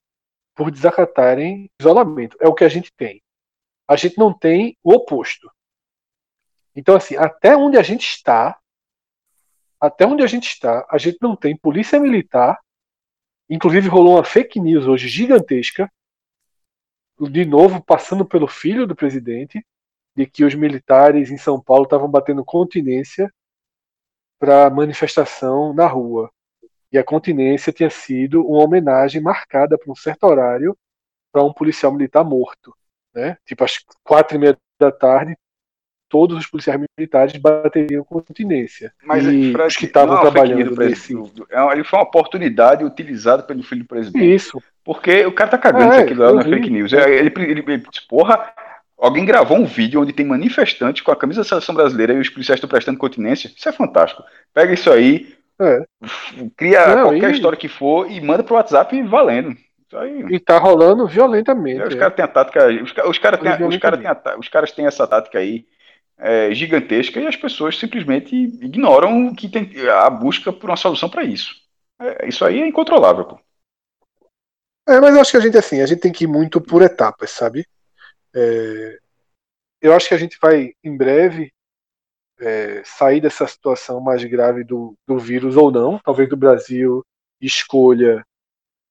por 0.56 0.72
desacatarem 0.72 1.70
isolamento. 1.80 2.38
É 2.42 2.48
o 2.48 2.54
que 2.54 2.64
a 2.64 2.70
gente 2.70 2.92
tem. 2.94 3.22
A 3.88 3.96
gente 3.96 4.18
não 4.18 4.34
tem 4.34 4.76
o 4.84 4.94
oposto. 4.94 5.50
Então, 6.76 6.96
assim, 6.96 7.16
até 7.16 7.56
onde 7.56 7.78
a 7.78 7.84
gente 7.84 8.08
está, 8.08 8.60
até 9.80 10.06
onde 10.06 10.24
a 10.24 10.28
gente 10.28 10.48
está, 10.48 10.86
a 10.90 10.98
gente 10.98 11.18
não 11.22 11.36
tem 11.36 11.56
polícia 11.56 12.00
militar. 12.00 12.60
Inclusive 13.50 13.88
rolou 13.88 14.16
uma 14.16 14.24
fake 14.24 14.60
news 14.60 14.86
hoje 14.86 15.08
gigantesca, 15.08 15.90
de 17.20 17.46
novo 17.46 17.82
passando 17.82 18.26
pelo 18.26 18.48
filho 18.48 18.86
do 18.86 18.96
presidente, 18.96 19.66
de 20.16 20.26
que 20.26 20.44
os 20.44 20.54
militares 20.54 21.32
em 21.32 21.38
São 21.38 21.62
Paulo 21.62 21.84
estavam 21.84 22.10
batendo 22.10 22.44
continência 22.44 23.32
para 24.40 24.70
manifestação 24.70 25.74
na 25.74 25.88
rua. 25.88 26.30
E 26.92 26.98
a 26.98 27.04
continência 27.04 27.74
tinha 27.74 27.90
sido 27.90 28.46
uma 28.46 28.64
homenagem 28.64 29.22
marcada 29.22 29.78
para 29.78 29.92
um 29.92 29.96
certo 29.96 30.24
horário 30.26 30.76
para 31.32 31.44
um 31.44 31.54
policial 31.54 31.92
militar 31.92 32.24
morto. 32.24 32.74
Né? 33.14 33.38
Tipo, 33.46 33.64
às 33.64 33.80
quatro 34.04 34.38
e 34.38 34.40
meia 34.40 34.58
da 34.80 34.92
tarde, 34.92 35.36
todos 36.08 36.38
os 36.38 36.48
policiais 36.48 36.80
militares 36.98 37.36
bateriam 37.38 38.04
continência. 38.04 38.94
Mas 39.04 39.26
e 39.26 39.52
Fred, 39.52 39.68
os 39.68 39.76
que 39.76 39.86
estavam 39.86 40.20
trabalhando 40.22 40.76
nesse... 40.76 41.14
É 41.50 41.74
ele 41.74 41.84
foi 41.84 42.00
uma 42.00 42.06
oportunidade 42.06 42.86
utilizada 42.86 43.44
pelo 43.44 43.64
filho 43.64 43.82
do 43.82 43.88
presidente. 43.88 44.34
Isso. 44.34 44.62
Porque 44.84 45.26
o 45.26 45.34
cara 45.34 45.50
tá 45.50 45.58
cagando 45.58 45.94
é, 45.94 46.04
aquilo 46.04 46.24
lá 46.24 46.34
na 46.34 46.44
fake 46.44 46.70
news. 46.70 46.94
Ele, 46.94 47.04
ele, 47.12 47.34
ele, 47.36 47.64
ele 47.68 47.84
porra, 48.08 48.54
Alguém 48.98 49.26
gravou 49.26 49.58
um 49.58 49.66
vídeo 49.66 50.02
onde 50.02 50.12
tem 50.12 50.26
manifestante 50.26 51.04
com 51.04 51.12
a 51.12 51.16
camisa 51.16 51.42
da 51.42 51.48
seleção 51.48 51.76
brasileira 51.76 52.14
e 52.14 52.20
os 52.20 52.30
policiais 52.30 52.58
estão 52.58 52.70
prestando 52.70 52.98
continência. 52.98 53.52
Isso 53.56 53.70
é 53.70 53.72
fantástico. 53.72 54.24
Pega 54.54 54.74
isso 54.74 54.92
aí, 54.92 55.36
é. 55.60 55.84
cria 56.56 56.96
Não, 56.96 57.10
qualquer 57.10 57.30
e... 57.30 57.34
história 57.34 57.58
que 57.58 57.68
for 57.68 58.10
e 58.10 58.20
manda 58.20 58.44
pro 58.44 58.56
WhatsApp 58.56 59.00
valendo. 59.04 59.56
Aí... 59.94 60.26
E 60.32 60.40
tá 60.40 60.58
rolando 60.58 61.08
violentamente. 61.08 61.82
É, 61.82 61.88
os 61.88 61.96
caras 61.96 62.16
têm 62.16 62.26
a 62.26 62.28
tática. 62.28 62.68
Os, 62.68 62.92
os 62.92 63.18
caras 63.20 63.40
têm, 63.40 63.68
os 63.68 63.78
cara 63.78 63.98
têm, 63.98 64.40
os 64.40 64.48
caras 64.50 64.72
têm 64.72 64.86
essa 64.86 65.08
tática 65.08 65.40
aí 65.40 65.66
é, 66.18 66.54
gigantesca 66.54 67.20
e 67.20 67.28
as 67.28 67.36
pessoas 67.36 67.78
simplesmente 67.78 68.36
ignoram 68.36 69.34
que 69.34 69.48
tem 69.48 69.72
a 69.90 70.10
busca 70.10 70.52
por 70.52 70.70
uma 70.70 70.78
solução 70.78 71.10
para 71.10 71.24
isso. 71.24 71.56
É, 72.00 72.28
isso 72.28 72.44
aí 72.44 72.62
é 72.62 72.68
incontrolável. 72.68 73.26
Pô. 73.26 73.40
É, 74.88 75.00
mas 75.00 75.16
eu 75.16 75.22
acho 75.22 75.32
que 75.32 75.38
a 75.38 75.42
gente 75.42 75.58
assim, 75.58 75.82
a 75.82 75.86
gente 75.86 76.02
tem 76.02 76.12
que 76.12 76.24
ir 76.24 76.28
muito 76.28 76.60
por 76.60 76.82
etapas, 76.82 77.32
sabe? 77.32 77.66
É, 78.40 79.00
eu 79.82 79.94
acho 79.94 80.08
que 80.08 80.14
a 80.14 80.18
gente 80.18 80.38
vai, 80.40 80.74
em 80.84 80.96
breve, 80.96 81.52
é, 82.40 82.84
sair 82.86 83.20
dessa 83.20 83.48
situação 83.48 84.00
mais 84.00 84.24
grave 84.24 84.64
do, 84.64 84.96
do 85.08 85.18
vírus 85.18 85.58
ou 85.58 85.72
não. 85.72 86.00
Talvez 86.00 86.32
o 86.32 86.38
Brasil 86.38 87.04
escolha 87.42 88.24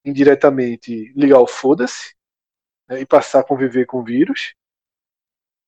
indiretamente 0.04 1.12
ligar 1.16 1.38
o 1.38 1.46
foda-se 1.46 2.14
né, 2.88 3.00
e 3.00 3.06
passar 3.06 3.40
a 3.40 3.44
conviver 3.44 3.86
com 3.86 3.98
o 3.98 4.04
vírus 4.04 4.54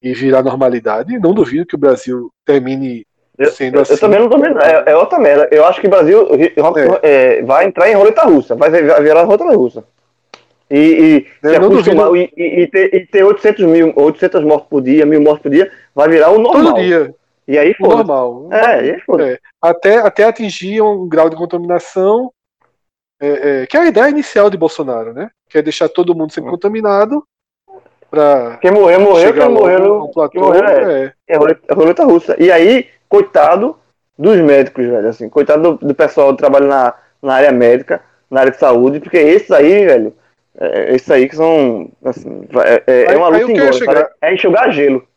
e 0.02 0.12
virar 0.12 0.42
normalidade. 0.42 1.18
Não 1.18 1.32
duvido 1.32 1.66
que 1.66 1.74
o 1.74 1.78
Brasil 1.78 2.32
termine 2.44 3.06
sendo 3.52 3.76
eu, 3.76 3.82
assim. 3.82 3.92
Eu 3.92 4.00
também 4.00 4.18
não 4.18 4.28
duvido. 4.28 4.58
É, 4.60 4.90
é 4.90 4.96
outra 4.96 5.18
merda. 5.18 5.48
Eu 5.52 5.64
acho 5.64 5.80
que 5.80 5.86
o 5.86 5.90
Brasil 5.90 6.28
é. 7.02 7.38
é. 7.38 7.42
vai 7.42 7.66
entrar 7.66 7.88
em 7.88 7.94
roleta 7.94 8.24
russa. 8.24 8.56
Vai 8.56 8.70
virar 8.70 9.22
roleta 9.22 9.44
russa. 9.44 9.84
E, 10.70 10.78
e, 10.78 11.48
se 11.48 11.56
acostumar, 11.56 12.14
e, 12.14 12.30
e, 12.36 12.66
ter, 12.66 12.94
e 12.94 13.06
ter 13.06 13.24
800 13.24 13.64
mil, 13.64 13.92
800 13.96 14.44
mortes 14.44 14.68
por 14.68 14.82
dia, 14.82 15.06
mil 15.06 15.20
mortes 15.20 15.42
por 15.42 15.50
dia, 15.50 15.70
vai 15.94 16.08
virar 16.08 16.30
o 16.30 16.38
normal. 16.38 16.74
Todo 16.74 16.82
dia. 16.82 17.14
E 17.46 17.58
aí 17.58 17.72
foi. 17.74 17.88
Normal. 17.88 18.48
É, 18.52 18.66
aí 18.66 18.90
é. 18.90 19.38
Até, 19.62 19.96
até 19.96 20.24
atingir 20.24 20.82
um 20.82 21.08
grau 21.08 21.30
de 21.30 21.36
contaminação, 21.36 22.30
é, 23.20 23.62
é, 23.62 23.66
que 23.66 23.76
é 23.76 23.80
a 23.80 23.86
ideia 23.86 24.10
inicial 24.10 24.50
de 24.50 24.58
Bolsonaro, 24.58 25.14
né? 25.14 25.30
Que 25.48 25.58
é 25.58 25.62
deixar 25.62 25.88
todo 25.88 26.14
mundo 26.14 26.32
sempre 26.32 26.50
contaminado. 26.50 27.24
Pra 28.10 28.58
quem 28.60 28.70
morreu, 28.70 29.00
morreu, 29.00 29.34
quem 29.34 29.48
morreu, 29.48 30.04
um 30.04 30.10
platô, 30.10 30.30
quem 30.30 30.40
morreu 30.40 30.64
é, 30.64 31.04
é. 31.04 31.34
é, 31.34 31.36
é 31.68 31.74
roleta 31.74 32.04
russa. 32.04 32.36
E 32.38 32.50
aí, 32.50 32.86
coitado 33.08 33.76
dos 34.18 34.36
médicos, 34.38 34.86
velho, 34.86 35.08
assim, 35.08 35.28
coitado 35.28 35.76
do, 35.76 35.86
do 35.88 35.94
pessoal 35.94 36.32
que 36.32 36.38
trabalha 36.38 36.66
na, 36.66 36.94
na 37.22 37.34
área 37.34 37.52
médica, 37.52 38.02
na 38.30 38.40
área 38.40 38.52
de 38.52 38.58
saúde, 38.58 39.00
porque 39.00 39.16
esses 39.16 39.50
aí, 39.50 39.86
velho, 39.86 40.14
é, 40.60 40.96
isso 40.96 41.12
aí 41.12 41.28
que 41.28 41.36
são. 41.36 41.92
Assim, 42.04 42.48
é, 42.64 42.92
é, 42.92 43.12
é 43.12 43.16
uma 43.16 43.28
luta 43.28 43.52
em 43.52 43.72
chegar... 43.72 44.10
É 44.20 44.34
enxugar 44.34 44.72
gelo. 44.72 45.08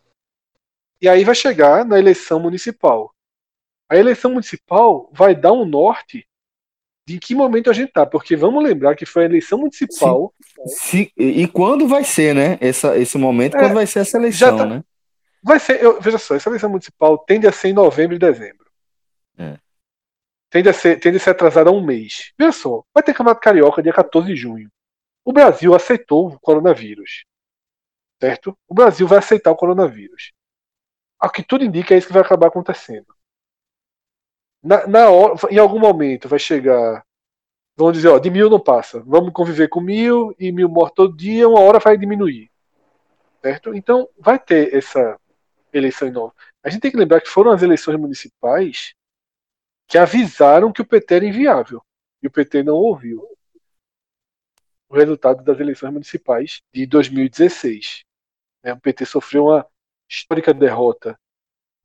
E 1.01 1.09
aí 1.09 1.23
vai 1.23 1.33
chegar 1.33 1.83
na 1.83 1.97
eleição 1.97 2.39
municipal. 2.39 3.11
A 3.89 3.97
eleição 3.97 4.31
municipal 4.31 5.09
vai 5.11 5.35
dar 5.35 5.51
um 5.51 5.65
norte 5.65 6.27
de 7.07 7.15
em 7.15 7.19
que 7.19 7.33
momento 7.33 7.71
a 7.71 7.73
gente 7.73 7.91
tá, 7.91 8.05
porque 8.05 8.35
vamos 8.35 8.63
lembrar 8.63 8.95
que 8.95 9.05
foi 9.05 9.23
a 9.23 9.25
eleição 9.25 9.57
municipal. 9.57 10.31
Se, 10.67 11.11
e 11.17 11.47
quando 11.47 11.87
vai 11.87 12.03
ser, 12.03 12.35
né? 12.35 12.57
Essa, 12.61 12.95
esse 12.97 13.17
momento, 13.17 13.57
é, 13.57 13.59
quando 13.59 13.73
vai 13.73 13.87
ser 13.87 13.99
essa 13.99 14.17
eleição, 14.17 14.57
tá, 14.57 14.65
né? 14.65 14.83
Vai 15.43 15.59
ser, 15.59 15.83
eu, 15.83 15.99
veja 15.99 16.19
só, 16.19 16.35
essa 16.35 16.49
eleição 16.49 16.69
municipal 16.69 17.17
tende 17.17 17.47
a 17.47 17.51
ser 17.51 17.69
em 17.69 17.73
novembro 17.73 18.15
e 18.15 18.19
dezembro. 18.19 18.69
É. 19.39 19.57
Tende 20.51 20.69
a 20.69 20.73
ser, 20.73 20.99
tende 20.99 21.17
a 21.17 21.19
ser 21.19 21.31
atrasada 21.31 21.71
um 21.71 21.83
mês. 21.83 22.31
Veja 22.37 22.51
só, 22.51 22.83
vai 22.93 23.01
ter 23.01 23.13
Campeonato 23.13 23.41
Carioca 23.41 23.81
dia 23.81 23.91
14 23.91 24.27
de 24.27 24.35
junho. 24.35 24.69
O 25.23 25.31
Brasil 25.31 25.73
aceitou 25.75 26.27
o 26.27 26.39
coronavírus. 26.39 27.25
Certo? 28.19 28.57
O 28.67 28.73
Brasil 28.73 29.07
vai 29.07 29.19
aceitar 29.19 29.51
o 29.51 29.55
coronavírus. 29.55 30.31
O 31.21 31.29
que 31.29 31.43
tudo 31.43 31.63
indica 31.63 31.93
é 31.93 31.97
isso 31.97 32.07
que 32.07 32.13
vai 32.13 32.21
acabar 32.21 32.47
acontecendo. 32.47 33.07
Na, 34.63 34.85
na 34.87 35.09
hora, 35.09 35.35
em 35.49 35.57
algum 35.57 35.79
momento 35.79 36.27
vai 36.27 36.39
chegar. 36.39 37.03
Vamos 37.75 37.93
dizer, 37.93 38.09
ó, 38.09 38.19
de 38.19 38.29
mil 38.29 38.49
não 38.49 38.59
passa. 38.59 38.99
Vamos 39.01 39.33
conviver 39.33 39.67
com 39.67 39.81
mil 39.81 40.35
e 40.39 40.51
mil 40.51 40.69
mortos 40.69 40.95
todo 40.95 41.17
dia, 41.17 41.47
uma 41.47 41.59
hora 41.59 41.79
vai 41.79 41.97
diminuir. 41.97 42.49
Certo? 43.41 43.73
Então, 43.73 44.07
vai 44.19 44.37
ter 44.37 44.73
essa 44.75 45.19
eleição 45.73 46.11
nova. 46.11 46.33
A 46.63 46.69
gente 46.69 46.81
tem 46.81 46.91
que 46.91 46.97
lembrar 46.97 47.21
que 47.21 47.29
foram 47.29 47.51
as 47.51 47.63
eleições 47.63 47.99
municipais 47.99 48.93
que 49.87 49.97
avisaram 49.97 50.71
que 50.71 50.81
o 50.81 50.85
PT 50.85 51.15
era 51.15 51.25
inviável. 51.25 51.81
E 52.21 52.27
o 52.27 52.31
PT 52.31 52.61
não 52.63 52.75
ouviu 52.75 53.30
o 54.91 54.95
resultado 54.95 55.41
das 55.41 55.57
eleições 55.59 55.93
municipais 55.93 56.61
de 56.73 56.85
2016. 56.85 58.03
Né? 58.61 58.73
O 58.73 58.79
PT 58.79 59.05
sofreu 59.05 59.45
uma 59.45 59.65
histórica 60.09 60.53
derrota 60.53 61.17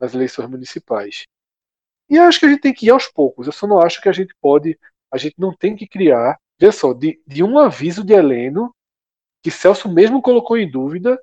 nas 0.01 0.13
eleições 0.13 0.51
municipais. 0.51 1.25
E 2.11 2.19
acho 2.19 2.41
que 2.41 2.47
a 2.47 2.49
gente 2.49 2.61
tem 2.61 2.75
que 2.75 2.87
ir 2.87 2.91
aos 2.91 3.07
poucos. 3.07 3.47
Eu 3.47 3.53
só 3.53 3.67
não 3.67 3.81
acho 3.81 4.01
que 4.01 4.09
a 4.09 4.13
gente 4.13 4.35
pode, 4.41 4.77
a 5.11 5.17
gente 5.17 5.37
não 5.39 5.55
tem 5.55 5.77
que 5.77 5.87
criar, 5.87 6.37
veja 6.59 6.73
só, 6.73 6.93
de, 6.93 7.23
de 7.25 7.45
um 7.45 7.59
aviso 7.59 8.05
de 8.05 8.13
Heleno, 8.13 8.75
que 9.41 9.53
Celso 9.53 9.89
mesmo 9.89 10.21
colocou 10.21 10.59
em 10.59 10.69
dúvida, 10.69 11.17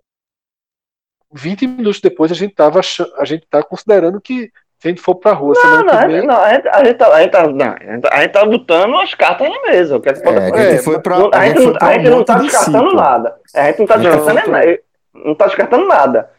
20 1.33 1.67
minutos 1.67 1.99
depois 1.99 2.31
a 2.31 2.35
gente 2.35 2.51
estava 2.51 2.79
a 3.17 3.25
gente 3.25 3.45
tá 3.47 3.61
considerando 3.63 4.21
que 4.21 4.51
se 4.83 4.89
a 4.89 4.91
gente 4.91 5.01
for 5.01 5.15
pra 5.15 5.31
rua 5.31 5.53
não, 5.55 5.85
não, 5.85 5.97
que 5.97 6.07
vem... 6.07 6.27
Não, 6.27 6.35
a 6.35 6.53
gente, 6.55 6.67
a 6.67 6.83
gente, 6.83 6.97
tá, 6.97 7.07
a 7.07 7.21
gente, 7.21 7.31
tá, 7.31 7.47
não, 7.47 7.75
a 8.11 8.21
gente 8.21 8.31
tá 8.33 8.45
botando 8.45 8.99
as 8.99 9.13
cartas 9.13 9.49
na 9.49 9.61
mesa. 9.61 9.97
Que 9.97 10.09
a 10.09 10.13
gente, 10.13 10.27
é, 10.27 10.37
a 10.37 10.71
gente 10.71 10.83
foi 10.83 10.99
pra, 10.99 11.15
a 11.31 11.45
gente, 11.47 11.59
não, 11.61 11.77
a 11.79 11.93
gente 11.93 12.09
não 12.09 12.25
tá 12.25 12.37
descartando 12.37 12.93
nada. 12.93 13.39
A 13.55 13.63
gente 13.67 13.79
não 13.79 13.85
tá 13.85 13.95
descartando 13.95 14.51
nada. 14.51 14.79
Não 15.13 15.35
tá 15.35 15.45
descartando 15.45 15.87
nada. 15.87 16.31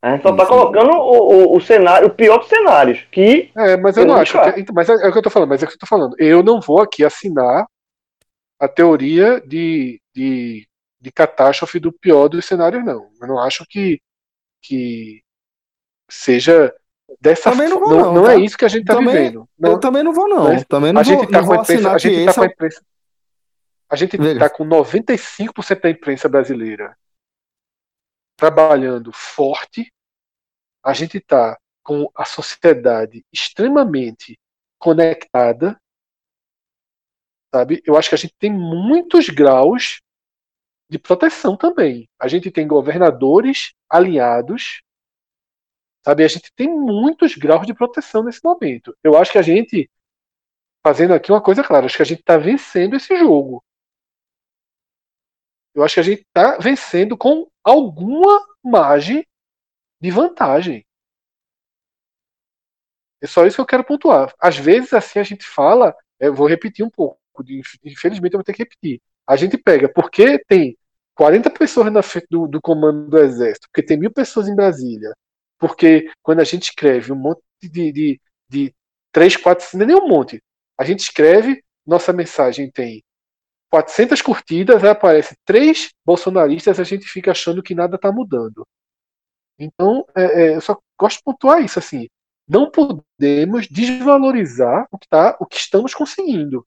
A 0.00 0.12
gente 0.12 0.22
só 0.22 0.34
tá 0.34 0.46
colocando 0.46 0.92
o, 0.92 1.52
o, 1.52 1.56
o, 1.58 1.60
cenário, 1.60 2.08
o 2.08 2.14
pior 2.14 2.38
dos 2.38 2.48
cenários. 2.48 3.06
Que 3.12 3.52
é, 3.54 3.76
mas 3.76 3.98
eu 3.98 4.06
não 4.06 4.16
acho. 4.16 4.32
Que, 4.54 4.72
mas 4.72 4.88
é, 4.88 4.94
é, 4.94 5.08
o 5.10 5.12
que 5.12 5.18
eu 5.18 5.22
tô 5.22 5.28
falando, 5.28 5.50
mas 5.50 5.62
é 5.62 5.66
o 5.66 5.68
que 5.68 5.74
eu 5.74 5.78
tô 5.78 5.86
falando. 5.86 6.16
Eu 6.18 6.42
não 6.42 6.58
vou 6.58 6.80
aqui 6.80 7.04
assinar 7.04 7.66
a 8.58 8.66
teoria 8.66 9.42
de, 9.42 10.00
de, 10.14 10.66
de 10.98 11.12
catástrofe 11.12 11.78
do 11.78 11.92
pior 11.92 12.28
dos 12.28 12.46
cenários, 12.46 12.82
não. 12.82 13.10
Eu 13.20 13.28
não 13.28 13.38
acho 13.38 13.66
que, 13.68 14.00
que 14.62 15.20
seja 16.08 16.74
Dessa 17.20 17.50
também 17.50 17.68
não 17.68 17.78
vou, 17.78 17.90
não. 17.90 17.98
Não, 17.98 18.14
não 18.14 18.24
tá? 18.24 18.34
é 18.34 18.38
isso 18.38 18.56
que 18.56 18.64
a 18.64 18.68
gente 18.68 18.82
está 18.82 18.98
vivendo. 18.98 19.48
Não. 19.58 19.72
Eu 19.72 19.80
também 19.80 20.02
não 20.02 20.12
vou, 20.12 20.28
não. 20.28 20.44
Mas 20.44 20.64
também 20.64 20.92
não 20.92 21.00
a 21.00 21.04
gente 21.04 21.24
está 21.24 21.44
com 21.44 21.52
a 21.52 21.56
imprensa. 21.56 21.92
A 21.92 21.98
gente 21.98 22.18
está 22.20 22.34
com 22.34 22.42
a 22.42 22.46
imprensa. 22.46 22.82
A 23.88 23.96
gente 23.96 24.16
está 24.16 24.50
com 24.50 24.64
95% 24.64 25.80
da 25.80 25.90
imprensa 25.90 26.28
brasileira 26.28 26.96
trabalhando 28.36 29.12
forte. 29.12 29.92
A 30.82 30.92
gente 30.92 31.18
está 31.18 31.56
com 31.82 32.10
a 32.14 32.24
sociedade 32.24 33.24
extremamente 33.32 34.38
conectada, 34.78 35.80
sabe? 37.54 37.82
Eu 37.84 37.96
acho 37.96 38.08
que 38.08 38.14
a 38.14 38.18
gente 38.18 38.34
tem 38.38 38.50
muitos 38.50 39.28
graus 39.28 40.00
de 40.88 40.98
proteção 40.98 41.56
também. 41.56 42.08
A 42.18 42.28
gente 42.28 42.50
tem 42.50 42.66
governadores 42.66 43.74
alinhados, 43.88 44.82
sabe? 46.04 46.24
A 46.24 46.28
gente 46.28 46.52
tem 46.54 46.68
muitos 46.68 47.36
graus 47.36 47.66
de 47.66 47.74
proteção 47.74 48.22
nesse 48.22 48.40
momento. 48.44 48.96
Eu 49.02 49.16
acho 49.16 49.32
que 49.32 49.38
a 49.38 49.42
gente, 49.42 49.90
fazendo 50.84 51.14
aqui 51.14 51.30
uma 51.30 51.42
coisa 51.42 51.62
clara, 51.62 51.86
acho 51.86 51.96
que 51.96 52.02
a 52.02 52.06
gente 52.06 52.20
está 52.20 52.36
vencendo 52.36 52.96
esse 52.96 53.16
jogo. 53.16 53.62
Eu 55.74 55.82
acho 55.82 55.94
que 55.94 56.00
a 56.00 56.04
gente 56.04 56.22
está 56.22 56.58
vencendo 56.58 57.16
com 57.16 57.48
alguma 57.64 58.44
margem 58.62 59.26
de 60.00 60.10
vantagem. 60.10 60.84
É 63.22 63.26
só 63.26 63.46
isso 63.46 63.56
que 63.56 63.60
eu 63.60 63.66
quero 63.66 63.84
pontuar. 63.84 64.34
Às 64.38 64.56
vezes, 64.56 64.92
assim, 64.92 65.18
a 65.20 65.22
gente 65.22 65.46
fala, 65.46 65.94
eu 66.18 66.34
vou 66.34 66.48
repetir 66.48 66.84
um 66.84 66.90
pouco, 66.90 67.18
infelizmente 67.84 68.34
eu 68.34 68.38
vou 68.38 68.44
ter 68.44 68.52
que 68.52 68.62
repetir. 68.64 69.00
A 69.26 69.36
gente 69.36 69.56
pega, 69.56 69.88
porque 69.88 70.40
tem 70.44 70.76
40 71.14 71.48
pessoas 71.50 71.92
na 71.92 72.02
frente 72.02 72.26
do, 72.28 72.48
do 72.48 72.60
comando 72.60 73.08
do 73.08 73.18
exército, 73.18 73.68
porque 73.68 73.86
tem 73.86 73.96
mil 73.96 74.10
pessoas 74.12 74.48
em 74.48 74.56
Brasília, 74.56 75.14
porque 75.62 76.10
quando 76.20 76.40
a 76.40 76.44
gente 76.44 76.64
escreve 76.64 77.12
um 77.12 77.14
monte 77.14 77.40
de, 77.62 77.92
de, 77.92 78.20
de 78.48 78.74
3, 79.12 79.36
4, 79.36 79.78
não 79.78 79.84
é 79.84 79.86
nem 79.86 79.96
um 79.96 80.08
monte. 80.08 80.42
A 80.76 80.82
gente 80.82 80.98
escreve, 80.98 81.62
nossa 81.86 82.12
mensagem 82.12 82.68
tem 82.68 83.00
400 83.70 84.20
curtidas, 84.20 84.82
aí 84.82 84.90
aparece 84.90 85.36
três 85.44 85.92
bolsonaristas, 86.04 86.80
a 86.80 86.82
gente 86.82 87.06
fica 87.06 87.30
achando 87.30 87.62
que 87.62 87.76
nada 87.76 87.94
está 87.94 88.10
mudando. 88.10 88.66
Então, 89.56 90.04
é, 90.16 90.22
é, 90.24 90.56
eu 90.56 90.60
só 90.60 90.76
gosto 90.98 91.18
de 91.18 91.22
pontuar 91.22 91.62
isso 91.62 91.78
assim. 91.78 92.08
Não 92.48 92.68
podemos 92.68 93.68
desvalorizar 93.68 94.88
o 94.90 94.98
que, 94.98 95.06
tá, 95.06 95.36
o 95.38 95.46
que 95.46 95.58
estamos 95.58 95.94
conseguindo. 95.94 96.66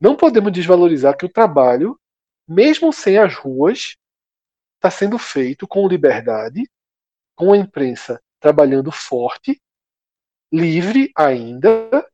Não 0.00 0.14
podemos 0.14 0.52
desvalorizar 0.52 1.16
que 1.16 1.26
o 1.26 1.32
trabalho, 1.32 1.98
mesmo 2.46 2.92
sem 2.92 3.18
as 3.18 3.34
ruas, 3.34 3.96
está 4.76 4.88
sendo 4.88 5.18
feito 5.18 5.66
com 5.66 5.88
liberdade, 5.88 6.62
com 7.34 7.52
a 7.52 7.56
imprensa 7.56 8.20
trabalhando 8.40 8.92
forte, 8.92 9.60
livre 10.52 11.10
ainda, 11.16 12.06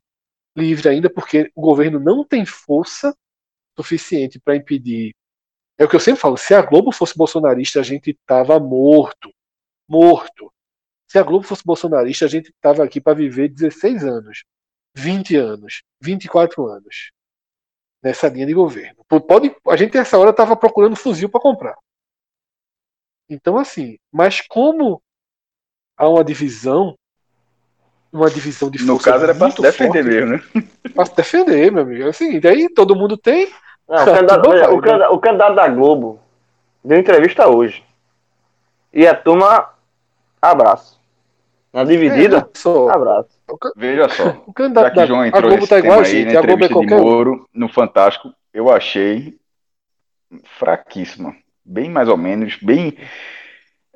livre 0.57 0.89
ainda 0.89 1.11
porque 1.11 1.51
o 1.55 1.61
governo 1.61 1.99
não 1.99 2.25
tem 2.25 2.47
força 2.47 3.17
suficiente 3.77 4.39
para 4.39 4.57
impedir. 4.57 5.15
É 5.79 5.85
o 5.85 5.89
que 5.89 5.97
eu 5.97 6.01
sempre 6.01 6.21
falo: 6.21 6.37
se 6.37 6.55
a 6.55 6.63
Globo 6.63 6.93
fosse 6.93 7.17
bolsonarista, 7.17 7.81
a 7.81 7.83
gente 7.83 8.11
estava 8.11 8.59
morto. 8.61 9.33
Morto. 9.89 10.53
Se 11.09 11.19
a 11.19 11.23
Globo 11.23 11.45
fosse 11.45 11.65
bolsonarista, 11.65 12.25
a 12.25 12.29
gente 12.29 12.51
estava 12.51 12.85
aqui 12.85 13.01
para 13.01 13.17
viver 13.17 13.49
16 13.49 14.05
anos, 14.05 14.45
20 14.95 15.37
anos, 15.37 15.83
24 16.01 16.67
anos 16.69 17.11
nessa 18.03 18.29
linha 18.29 18.47
de 18.47 18.55
governo. 18.55 19.05
Pode, 19.27 19.55
a 19.69 19.77
gente 19.77 19.97
nessa 19.97 20.19
hora 20.19 20.31
estava 20.31 20.57
procurando 20.57 20.97
fuzil 20.97 21.29
para 21.29 21.41
comprar. 21.41 21.77
Então 23.29 23.59
assim, 23.59 23.99
mas 24.13 24.41
como 24.41 25.03
há 26.01 26.09
uma 26.09 26.25
divisão, 26.25 26.97
uma 28.11 28.31
divisão 28.31 28.71
de 28.71 28.79
força. 28.79 28.93
No 28.93 28.99
caso 28.99 29.25
era 29.25 29.35
para 29.35 29.51
se 29.51 29.61
defender 29.61 30.03
forte, 30.03 30.09
mesmo, 30.09 30.31
né? 30.31 30.43
Para 30.95 31.05
se 31.05 31.15
defender, 31.15 31.71
meu 31.71 31.83
amigo. 31.83 32.03
É 32.05 32.09
o 32.09 32.13
seguinte, 32.13 32.49
aí 32.49 32.69
todo 32.71 32.97
mundo 32.97 33.19
tem. 33.19 33.49
Não, 33.87 34.03
o, 34.03 34.07
candidato, 34.07 34.49
veja, 34.51 34.71
o, 34.71 34.81
candidato, 34.81 35.15
o 35.15 35.19
candidato 35.19 35.55
da 35.55 35.69
Globo 35.69 36.21
deu 36.83 36.99
entrevista 36.99 37.49
hoje. 37.49 37.85
E 38.93 39.07
a 39.07 39.15
turma 39.15 39.69
abraço. 40.41 40.99
Na 41.73 41.85
dividida, 41.85 42.39
é, 42.39 42.59
só, 42.59 42.89
abraço. 42.89 43.29
Veja 43.77 44.09
só. 44.09 44.43
O 44.47 44.53
candidato 44.53 44.95
já 44.95 45.03
que 45.03 45.07
João 45.07 45.27
entrou 45.27 45.45
a 45.45 45.49
Globo 45.49 45.69
tá 45.69 45.79
igual 45.79 46.01
a 46.01 46.05
gente, 46.05 46.37
a 46.37 46.41
Globo 46.41 46.65
é 46.65 46.69
qualquer 46.69 46.97
de 46.97 47.03
Moro, 47.03 47.49
no 47.55 47.69
Fantástico, 47.69 48.33
eu 48.53 48.71
achei 48.71 49.39
fraquíssima. 50.59 51.37
Bem 51.65 51.89
mais 51.89 52.09
ou 52.09 52.17
menos, 52.17 52.57
bem. 52.57 52.97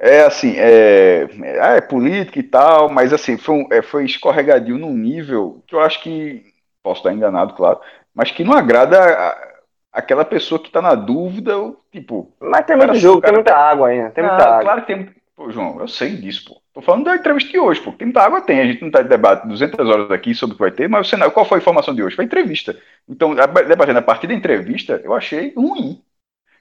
É 0.06 0.20
assim, 0.20 0.54
é, 0.58 1.26
é, 1.42 1.76
é 1.78 1.80
política 1.80 2.38
e 2.38 2.42
tal, 2.42 2.90
mas 2.90 3.10
assim, 3.10 3.38
foi, 3.38 3.54
um, 3.54 3.66
é, 3.72 3.80
foi 3.80 4.04
escorregadio 4.04 4.76
num 4.76 4.92
nível 4.92 5.62
que 5.66 5.74
eu 5.74 5.80
acho 5.80 6.02
que, 6.02 6.44
posso 6.82 7.00
estar 7.00 7.10
enganado, 7.10 7.54
claro, 7.54 7.80
mas 8.14 8.30
que 8.30 8.44
não 8.44 8.52
agrada 8.52 9.00
a, 9.00 9.54
aquela 9.90 10.22
pessoa 10.22 10.60
que 10.60 10.66
está 10.66 10.82
na 10.82 10.94
dúvida, 10.94 11.54
tipo. 11.90 12.30
Mas 12.38 12.66
tem 12.66 12.76
muito 12.76 12.96
jogo, 12.96 13.22
tem 13.22 13.32
muita 13.32 13.56
água 13.56 13.88
ainda, 13.88 14.10
tem 14.10 14.22
muita 14.22 14.44
ah, 14.44 14.48
água. 14.48 14.60
Claro 14.60 14.80
que 14.82 14.86
tem. 14.88 15.08
Pô, 15.34 15.50
João, 15.50 15.80
eu 15.80 15.88
sei 15.88 16.10
disso, 16.10 16.50
pô. 16.50 16.60
Tô 16.74 16.82
falando 16.82 17.04
da 17.04 17.16
entrevista 17.16 17.50
de 17.50 17.58
hoje, 17.58 17.80
pô. 17.80 17.90
Tem 17.92 18.04
muita 18.06 18.20
água, 18.20 18.42
tem. 18.42 18.60
A 18.60 18.66
gente 18.66 18.82
não 18.82 18.90
tá 18.90 19.00
de 19.00 19.08
debate 19.08 19.48
200 19.48 19.88
horas 19.88 20.10
aqui 20.10 20.34
sobre 20.34 20.52
o 20.52 20.56
que 20.58 20.64
vai 20.64 20.70
ter, 20.70 20.86
mas 20.86 21.06
o 21.06 21.10
cenário, 21.10 21.32
qual 21.32 21.46
foi 21.46 21.56
a 21.56 21.62
informação 21.62 21.94
de 21.94 22.02
hoje? 22.02 22.14
Foi 22.14 22.26
entrevista. 22.26 22.78
Então, 23.08 23.34
debatendo 23.34 24.00
a 24.00 24.02
partir 24.02 24.26
da 24.26 24.34
entrevista, 24.34 25.00
eu 25.02 25.14
achei 25.14 25.54
ruim. 25.56 26.02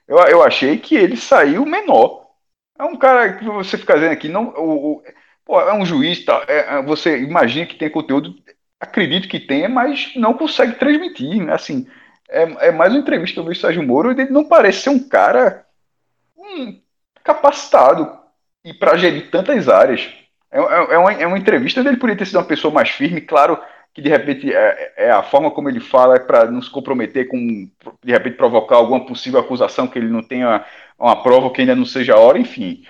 Eu, 0.08 0.16
eu 0.20 0.42
achei 0.42 0.78
que 0.78 0.96
ele 0.96 1.18
saiu 1.18 1.66
menor. 1.66 2.23
É 2.78 2.84
um 2.84 2.96
cara 2.96 3.34
que 3.34 3.44
você 3.44 3.78
fica 3.78 3.94
dizendo 3.94 4.12
aqui, 4.12 4.28
não, 4.28 4.48
o, 4.56 4.96
o 4.96 5.02
pô, 5.44 5.60
é 5.60 5.72
um 5.72 5.86
juiz, 5.86 6.24
tá, 6.24 6.44
é, 6.48 6.76
é, 6.76 6.82
você 6.82 7.18
imagina 7.18 7.66
que 7.66 7.76
tem 7.76 7.88
conteúdo, 7.88 8.34
acredito 8.80 9.28
que 9.28 9.38
tenha, 9.38 9.68
mas 9.68 10.12
não 10.16 10.34
consegue 10.34 10.74
transmitir. 10.74 11.48
Assim, 11.50 11.86
é, 12.28 12.68
é 12.68 12.72
mais 12.72 12.92
uma 12.92 13.00
entrevista 13.00 13.42
do 13.42 13.54
Sérgio 13.54 13.82
Moro 13.82 14.10
e 14.12 14.20
ele 14.20 14.30
não 14.30 14.44
parece 14.44 14.82
ser 14.82 14.90
um 14.90 15.08
cara 15.08 15.64
hum, 16.36 16.80
capacitado 17.22 18.18
e 18.64 18.74
para 18.74 18.96
gerir 18.96 19.30
tantas 19.30 19.68
áreas. 19.68 20.12
É, 20.50 20.58
é, 20.58 20.94
é, 20.94 20.98
uma, 20.98 21.12
é 21.12 21.26
uma 21.26 21.38
entrevista 21.38 21.80
onde 21.80 21.90
ele 21.90 21.96
poderia 21.96 22.18
ter 22.18 22.26
sido 22.26 22.38
uma 22.38 22.44
pessoa 22.44 22.72
mais 22.72 22.90
firme, 22.90 23.20
claro 23.20 23.60
que 23.92 24.02
de 24.02 24.08
repente 24.08 24.52
é, 24.52 24.92
é 24.96 25.10
a 25.12 25.22
forma 25.22 25.52
como 25.52 25.68
ele 25.68 25.78
fala 25.78 26.16
é 26.16 26.18
para 26.18 26.50
não 26.50 26.60
se 26.60 26.68
comprometer 26.68 27.28
com, 27.28 27.70
de 28.02 28.12
repente, 28.12 28.36
provocar 28.36 28.74
alguma 28.74 29.06
possível 29.06 29.38
acusação 29.38 29.86
que 29.86 29.96
ele 29.96 30.08
não 30.08 30.20
tenha 30.20 30.64
uma 31.04 31.22
prova 31.22 31.50
que 31.50 31.60
ainda 31.60 31.76
não 31.76 31.84
seja 31.84 32.14
a 32.14 32.18
hora, 32.18 32.38
enfim. 32.38 32.82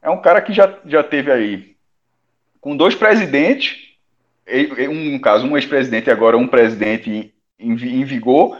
É 0.00 0.08
um 0.08 0.20
cara 0.20 0.40
que 0.40 0.52
já, 0.52 0.78
já 0.86 1.02
teve 1.02 1.30
aí 1.30 1.76
com 2.60 2.76
dois 2.76 2.94
presidentes, 2.94 3.76
um, 4.90 5.12
no 5.12 5.20
caso, 5.20 5.46
um 5.46 5.56
ex-presidente 5.56 6.08
e 6.08 6.10
agora 6.10 6.36
um 6.36 6.48
presidente 6.48 7.34
em, 7.58 7.72
em, 7.72 8.04
vigor, 8.04 8.58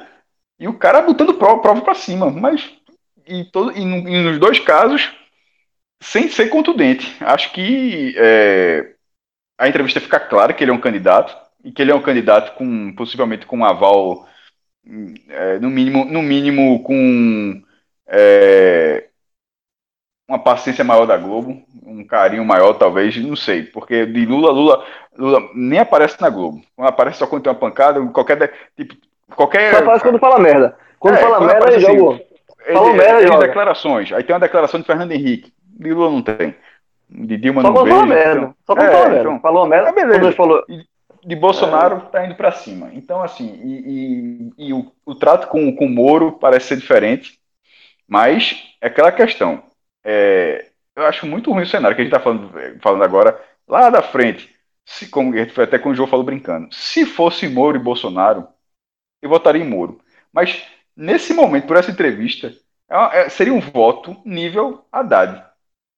e 0.60 0.68
o 0.68 0.74
cara 0.74 1.00
botando 1.00 1.34
prova, 1.34 1.62
prova 1.62 1.80
para 1.80 1.94
cima, 1.94 2.30
mas 2.30 2.70
e, 3.26 3.44
todo, 3.44 3.72
e, 3.72 3.80
e 3.80 4.22
nos 4.22 4.38
dois 4.38 4.58
casos 4.58 5.10
sem 6.00 6.28
ser 6.28 6.48
contundente. 6.48 7.16
Acho 7.20 7.52
que 7.52 8.14
é, 8.16 8.92
a 9.56 9.68
entrevista 9.68 10.00
fica 10.00 10.20
clara 10.20 10.52
que 10.52 10.62
ele 10.62 10.70
é 10.70 10.74
um 10.74 10.80
candidato 10.80 11.36
e 11.64 11.72
que 11.72 11.80
ele 11.80 11.90
é 11.90 11.94
um 11.94 12.02
candidato 12.02 12.56
com 12.56 12.92
possivelmente 12.94 13.46
com 13.46 13.58
um 13.58 13.64
aval 13.64 14.28
é, 15.28 15.58
no 15.58 15.70
mínimo 15.70 16.04
no 16.04 16.22
mínimo 16.22 16.82
com 16.82 17.62
é, 18.08 19.08
uma 20.28 20.38
paciência 20.38 20.84
maior 20.84 21.06
da 21.06 21.16
Globo, 21.16 21.62
um 21.84 22.04
carinho 22.06 22.44
maior 22.44 22.74
talvez, 22.74 23.16
não 23.16 23.36
sei, 23.36 23.62
porque 23.62 24.06
de 24.06 24.26
Lula 24.26 24.50
Lula 24.50 24.84
Lula 25.16 25.48
nem 25.54 25.78
aparece 25.78 26.20
na 26.20 26.30
Globo. 26.30 26.60
Quando 26.76 26.88
aparece 26.88 27.18
só 27.18 27.26
quando 27.26 27.42
tem 27.42 27.52
uma 27.52 27.58
pancada, 27.58 28.04
qualquer 28.08 28.52
tipo 28.76 28.94
qualquer 29.34 29.72
só 29.72 29.78
aparece 29.80 30.04
quando 30.04 30.18
fala 30.18 30.38
merda. 30.38 30.76
Quando 30.98 31.14
é, 31.14 31.18
fala 31.18 31.38
quando 31.38 31.50
merda, 31.50 31.72
ele 31.72 31.80
joga. 31.80 32.14
Assim, 32.14 32.28
Falou 32.72 32.92
merda, 32.92 33.22
ele 33.22 33.38
declarações. 33.38 34.12
Aí 34.12 34.22
tem 34.22 34.34
uma 34.34 34.40
declaração 34.40 34.80
de 34.80 34.86
Fernando 34.86 35.12
Henrique. 35.12 35.52
De 35.64 35.92
Lula 35.92 36.10
não 36.10 36.22
tem. 36.22 36.54
De 37.08 37.36
Dilma 37.38 37.62
Só 37.62 37.70
não 37.70 37.84
veio. 37.84 38.06
Merda. 38.06 38.54
Então, 38.62 38.76
Só 38.76 38.82
é, 38.82 38.90
falou 38.90 39.08
merda. 39.08 39.38
Falou 39.40 39.66
merda. 39.66 40.28
É. 40.28 40.32
Falou... 40.32 40.64
De 41.24 41.36
Bolsonaro 41.36 41.96
é. 41.96 42.00
tá 42.10 42.26
indo 42.26 42.34
para 42.34 42.52
cima. 42.52 42.90
Então, 42.92 43.22
assim, 43.22 43.60
e, 43.64 44.52
e, 44.58 44.68
e 44.68 44.72
o, 44.72 44.92
o, 45.04 45.14
trato 45.14 45.48
com, 45.48 45.74
com 45.74 45.86
o 45.86 45.90
Moro 45.90 46.32
parece 46.32 46.68
ser 46.68 46.76
diferente, 46.76 47.38
mas 48.08 48.74
é 48.80 48.88
aquela 48.88 49.12
questão. 49.12 49.62
É, 50.02 50.70
eu 50.96 51.06
acho 51.06 51.26
muito 51.26 51.52
ruim 51.52 51.62
o 51.62 51.66
cenário 51.66 51.94
que 51.94 52.02
a 52.02 52.04
gente 52.04 52.14
está 52.14 52.22
falando, 52.22 52.50
falando 52.80 53.04
agora, 53.04 53.40
lá 53.68 53.90
da 53.90 54.02
frente. 54.02 54.54
Se, 54.84 55.08
como 55.08 55.34
até 55.38 55.78
com 55.78 55.90
o 55.90 55.94
João 55.94 56.08
falou 56.08 56.24
brincando, 56.24 56.74
se 56.74 57.04
fosse 57.04 57.46
Moro 57.46 57.76
e 57.76 57.80
Bolsonaro, 57.80 58.48
eu 59.20 59.28
votaria 59.28 59.62
em 59.62 59.68
Moro. 59.68 60.00
Mas 60.32 60.64
nesse 60.96 61.34
momento, 61.34 61.66
por 61.66 61.76
essa 61.76 61.90
entrevista, 61.90 62.54
é, 62.88 63.20
é, 63.20 63.28
seria 63.28 63.52
um 63.52 63.60
voto 63.60 64.16
nível 64.24 64.86
Haddad. 64.90 65.44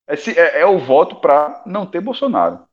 É, 0.08 0.14
é, 0.14 0.60
é 0.62 0.66
o 0.66 0.78
voto 0.78 1.16
para 1.16 1.62
não 1.64 1.86
ter 1.86 2.00
Bolsonaro. 2.00 2.66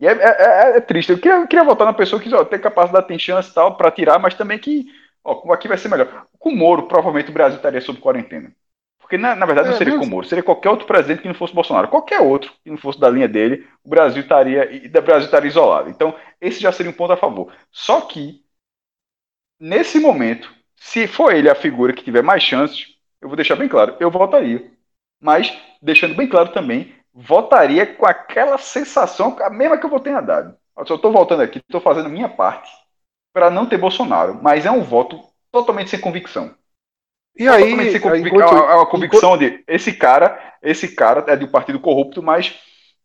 E 0.00 0.06
é, 0.06 0.12
é, 0.12 0.72
é, 0.74 0.76
é, 0.76 0.80
triste. 0.80 1.12
Eu 1.12 1.18
queria, 1.18 1.46
queria 1.46 1.64
votar 1.64 1.86
na 1.86 1.92
pessoa 1.92 2.20
que 2.20 2.32
ó, 2.34 2.44
tem 2.44 2.60
capacidade, 2.60 3.06
tem 3.08 3.18
chance 3.18 3.50
e 3.50 3.54
tal 3.54 3.76
para 3.76 3.90
tirar, 3.90 4.18
mas 4.18 4.34
também 4.34 4.58
que 4.58 4.86
ó, 5.24 5.52
aqui 5.52 5.68
vai 5.68 5.78
ser 5.78 5.88
melhor. 5.88 6.26
Com 6.42 6.50
o 6.50 6.56
Moro, 6.56 6.88
provavelmente 6.88 7.30
o 7.30 7.32
Brasil 7.32 7.56
estaria 7.56 7.80
sob 7.80 8.00
quarentena. 8.00 8.52
Porque 8.98 9.16
na, 9.16 9.36
na 9.36 9.46
verdade 9.46 9.68
não 9.68 9.76
seria 9.76 9.96
com 9.96 10.04
o 10.04 10.08
Moro, 10.08 10.26
seria 10.26 10.42
qualquer 10.42 10.70
outro 10.70 10.88
presidente 10.88 11.22
que 11.22 11.28
não 11.28 11.36
fosse 11.36 11.54
Bolsonaro. 11.54 11.86
Qualquer 11.86 12.18
outro 12.18 12.52
que 12.64 12.68
não 12.68 12.76
fosse 12.76 12.98
da 12.98 13.08
linha 13.08 13.28
dele, 13.28 13.64
o 13.84 13.88
Brasil 13.88 14.22
estaria, 14.22 14.68
o 14.84 15.02
Brasil 15.02 15.26
estaria 15.26 15.48
isolado. 15.48 15.88
Então, 15.88 16.12
esse 16.40 16.58
já 16.58 16.72
seria 16.72 16.90
um 16.90 16.94
ponto 16.94 17.12
a 17.12 17.16
favor. 17.16 17.54
Só 17.70 18.00
que, 18.00 18.42
nesse 19.60 20.00
momento, 20.00 20.52
se 20.74 21.06
for 21.06 21.32
ele 21.32 21.48
a 21.48 21.54
figura 21.54 21.92
que 21.92 22.02
tiver 22.02 22.22
mais 22.22 22.42
chances, 22.42 22.96
eu 23.20 23.28
vou 23.28 23.36
deixar 23.36 23.54
bem 23.54 23.68
claro, 23.68 23.96
eu 24.00 24.10
votaria. 24.10 24.68
Mas 25.20 25.56
deixando 25.80 26.16
bem 26.16 26.28
claro 26.28 26.52
também 26.52 26.92
votaria 27.14 27.86
com 27.86 28.04
aquela 28.04 28.58
sensação, 28.58 29.36
a 29.40 29.50
mesma 29.50 29.78
que 29.78 29.86
eu 29.86 29.90
votei 29.90 30.12
em 30.12 30.16
Haddad. 30.16 30.56
Eu 30.76 30.96
estou 30.96 31.12
voltando 31.12 31.42
aqui, 31.42 31.58
estou 31.58 31.80
fazendo 31.80 32.08
minha 32.08 32.28
parte 32.28 32.68
para 33.32 33.48
não 33.48 33.64
ter 33.64 33.78
Bolsonaro, 33.78 34.42
mas 34.42 34.66
é 34.66 34.70
um 34.72 34.82
voto 34.82 35.31
totalmente 35.52 35.90
sem 35.90 36.00
convicção. 36.00 36.54
E 37.36 37.46
aí, 37.46 37.62
totalmente 37.62 37.92
sem 37.92 38.00
convic... 38.00 38.26
enquanto, 38.26 38.54
é 38.54 38.74
uma 38.74 38.86
convicção 38.86 39.36
enquanto... 39.36 39.58
de 39.58 39.64
esse 39.66 39.92
cara, 39.92 40.56
esse 40.62 40.88
cara 40.94 41.24
é 41.28 41.36
de 41.36 41.44
um 41.44 41.50
partido 41.50 41.78
corrupto, 41.78 42.22
mas 42.22 42.58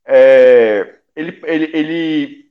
é, 0.05 0.95
ele, 1.15 1.39
ele, 1.45 1.71
ele 1.73 2.47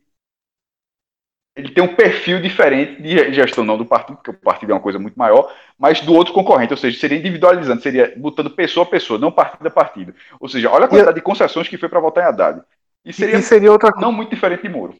ele 1.56 1.72
tem 1.72 1.82
um 1.82 1.94
perfil 1.94 2.40
diferente 2.40 3.00
de 3.00 3.32
gestão, 3.32 3.64
não 3.64 3.78
do 3.78 3.86
partido, 3.86 4.16
porque 4.16 4.30
o 4.30 4.34
partido 4.34 4.72
é 4.72 4.74
uma 4.74 4.80
coisa 4.80 4.98
muito 4.98 5.18
maior, 5.18 5.50
mas 5.78 6.02
do 6.02 6.12
outro 6.12 6.34
concorrente, 6.34 6.74
ou 6.74 6.76
seja, 6.76 7.00
seria 7.00 7.16
individualizando, 7.16 7.80
seria 7.80 8.12
botando 8.14 8.50
pessoa 8.50 8.84
a 8.84 8.90
pessoa, 8.90 9.18
não 9.18 9.32
partido 9.32 9.66
a 9.66 9.70
partido. 9.70 10.14
Ou 10.38 10.50
seja, 10.50 10.70
olha 10.70 10.84
a 10.84 10.88
quantidade 10.88 11.14
de 11.14 11.22
concessões 11.22 11.66
que 11.66 11.78
foi 11.78 11.88
para 11.88 11.98
votar 11.98 12.24
em 12.24 12.26
Haddad. 12.26 12.62
E 13.02 13.10
seria, 13.10 13.38
e 13.38 13.42
seria 13.42 13.72
outra 13.72 13.90
não 13.96 14.12
muito 14.12 14.28
diferente 14.28 14.64
de 14.64 14.68
Moro. 14.68 14.94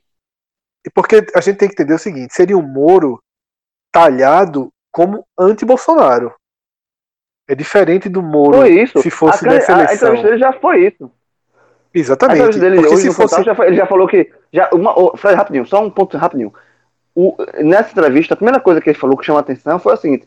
Porque 0.94 1.16
a 1.34 1.40
gente 1.42 1.58
tem 1.58 1.68
que 1.68 1.74
entender 1.74 1.94
o 1.94 1.98
seguinte: 1.98 2.32
seria 2.32 2.56
o 2.56 2.62
Moro 2.62 3.22
talhado 3.92 4.72
como 4.96 5.26
anti-Bolsonaro. 5.38 6.32
É 7.46 7.54
diferente 7.54 8.08
do 8.08 8.22
Moro 8.22 8.56
foi 8.56 8.80
isso. 8.80 9.02
se 9.02 9.10
fosse 9.10 9.46
a, 9.46 9.50
dessa 9.50 9.72
eleição. 9.72 10.08
A 10.08 10.12
entrevista 10.12 10.26
dele 10.26 10.38
já 10.38 10.52
foi 10.54 10.86
isso. 10.86 11.10
Exatamente. 11.92 12.58
Dele, 12.58 12.76
porque 12.80 12.96
se 12.96 13.12
fosse... 13.12 13.42
já, 13.42 13.54
ele 13.66 13.76
já 13.76 13.86
falou 13.86 14.08
que. 14.08 14.32
Já, 14.50 14.70
uma, 14.72 14.98
oh, 14.98 15.12
rapidinho, 15.14 15.66
só 15.66 15.84
um 15.84 15.90
ponto 15.90 16.16
rapidinho. 16.16 16.50
O, 17.14 17.36
nessa 17.62 17.90
entrevista, 17.90 18.32
a 18.32 18.38
primeira 18.38 18.58
coisa 18.58 18.80
que 18.80 18.88
ele 18.88 18.98
falou 18.98 19.18
que 19.18 19.26
chamou 19.26 19.36
a 19.36 19.42
atenção 19.42 19.78
foi 19.78 19.92
a 19.92 19.96
seguinte: 19.98 20.26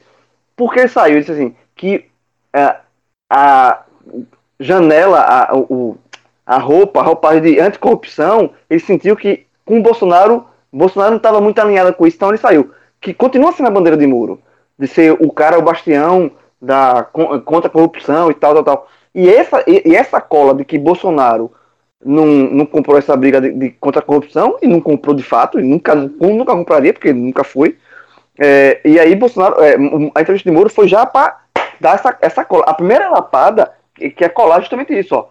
porque 0.55 0.81
ele 0.81 0.87
saiu, 0.87 1.13
ele 1.13 1.21
disse 1.21 1.31
assim, 1.31 1.55
que 1.75 2.05
é, 2.53 2.75
a 3.27 3.83
janela, 4.59 5.19
a, 5.19 5.55
o, 5.57 5.97
a 6.45 6.59
roupa, 6.59 6.99
a 6.99 7.03
roupa 7.03 7.41
de 7.41 7.59
anticorrupção, 7.59 8.53
ele 8.69 8.79
sentiu 8.79 9.17
que 9.17 9.47
com 9.65 9.79
o 9.79 9.81
Bolsonaro, 9.81 10.45
Bolsonaro 10.71 11.09
não 11.09 11.17
estava 11.17 11.41
muito 11.41 11.57
alinhado 11.57 11.91
com 11.95 12.05
isso, 12.05 12.17
então 12.17 12.29
ele 12.29 12.37
saiu. 12.37 12.71
Que 13.01 13.15
continua 13.15 13.51
sendo 13.51 13.67
a 13.67 13.71
bandeira 13.71 13.97
de 13.97 14.05
muro, 14.05 14.39
de 14.79 14.87
ser 14.87 15.11
o 15.11 15.29
cara, 15.29 15.59
o 15.59 15.61
bastião 15.61 16.31
da, 16.61 17.03
contra 17.03 17.67
a 17.67 17.71
corrupção 17.71 18.31
e 18.31 18.33
tal, 18.33 18.53
tal, 18.55 18.63
tal. 18.63 18.87
E 19.13 19.27
essa, 19.27 19.63
e, 19.67 19.93
essa 19.93 20.21
cola 20.21 20.53
de 20.53 20.63
que 20.63 20.79
Bolsonaro 20.79 21.51
não, 22.03 22.25
não 22.25 22.65
comprou 22.65 22.97
essa 22.97 23.15
briga 23.17 23.41
de, 23.41 23.51
de, 23.51 23.69
contra 23.71 23.99
a 23.99 24.05
corrupção 24.05 24.57
e 24.61 24.67
não 24.67 24.79
comprou 24.79 25.13
de 25.13 25.23
fato, 25.23 25.59
e 25.59 25.63
nunca, 25.63 25.93
nunca 25.93 26.53
compraria, 26.53 26.93
porque 26.93 27.11
nunca 27.11 27.43
foi. 27.43 27.77
É, 28.37 28.79
e 28.85 28.97
aí 28.97 29.13
Bolsonaro, 29.15 29.61
é, 29.61 29.75
a 29.75 30.21
entrevista 30.21 30.49
de 30.49 30.55
Moro 30.55 30.69
foi 30.69 30.87
já 30.87 31.05
para 31.05 31.41
dar 31.79 31.95
essa, 31.95 32.17
essa 32.21 32.45
cola. 32.45 32.63
A 32.65 32.73
primeira 32.73 33.09
lapada, 33.09 33.73
que 33.93 34.23
é 34.23 34.29
colar 34.29 34.61
justamente 34.61 34.97
isso, 34.97 35.13
ó. 35.13 35.27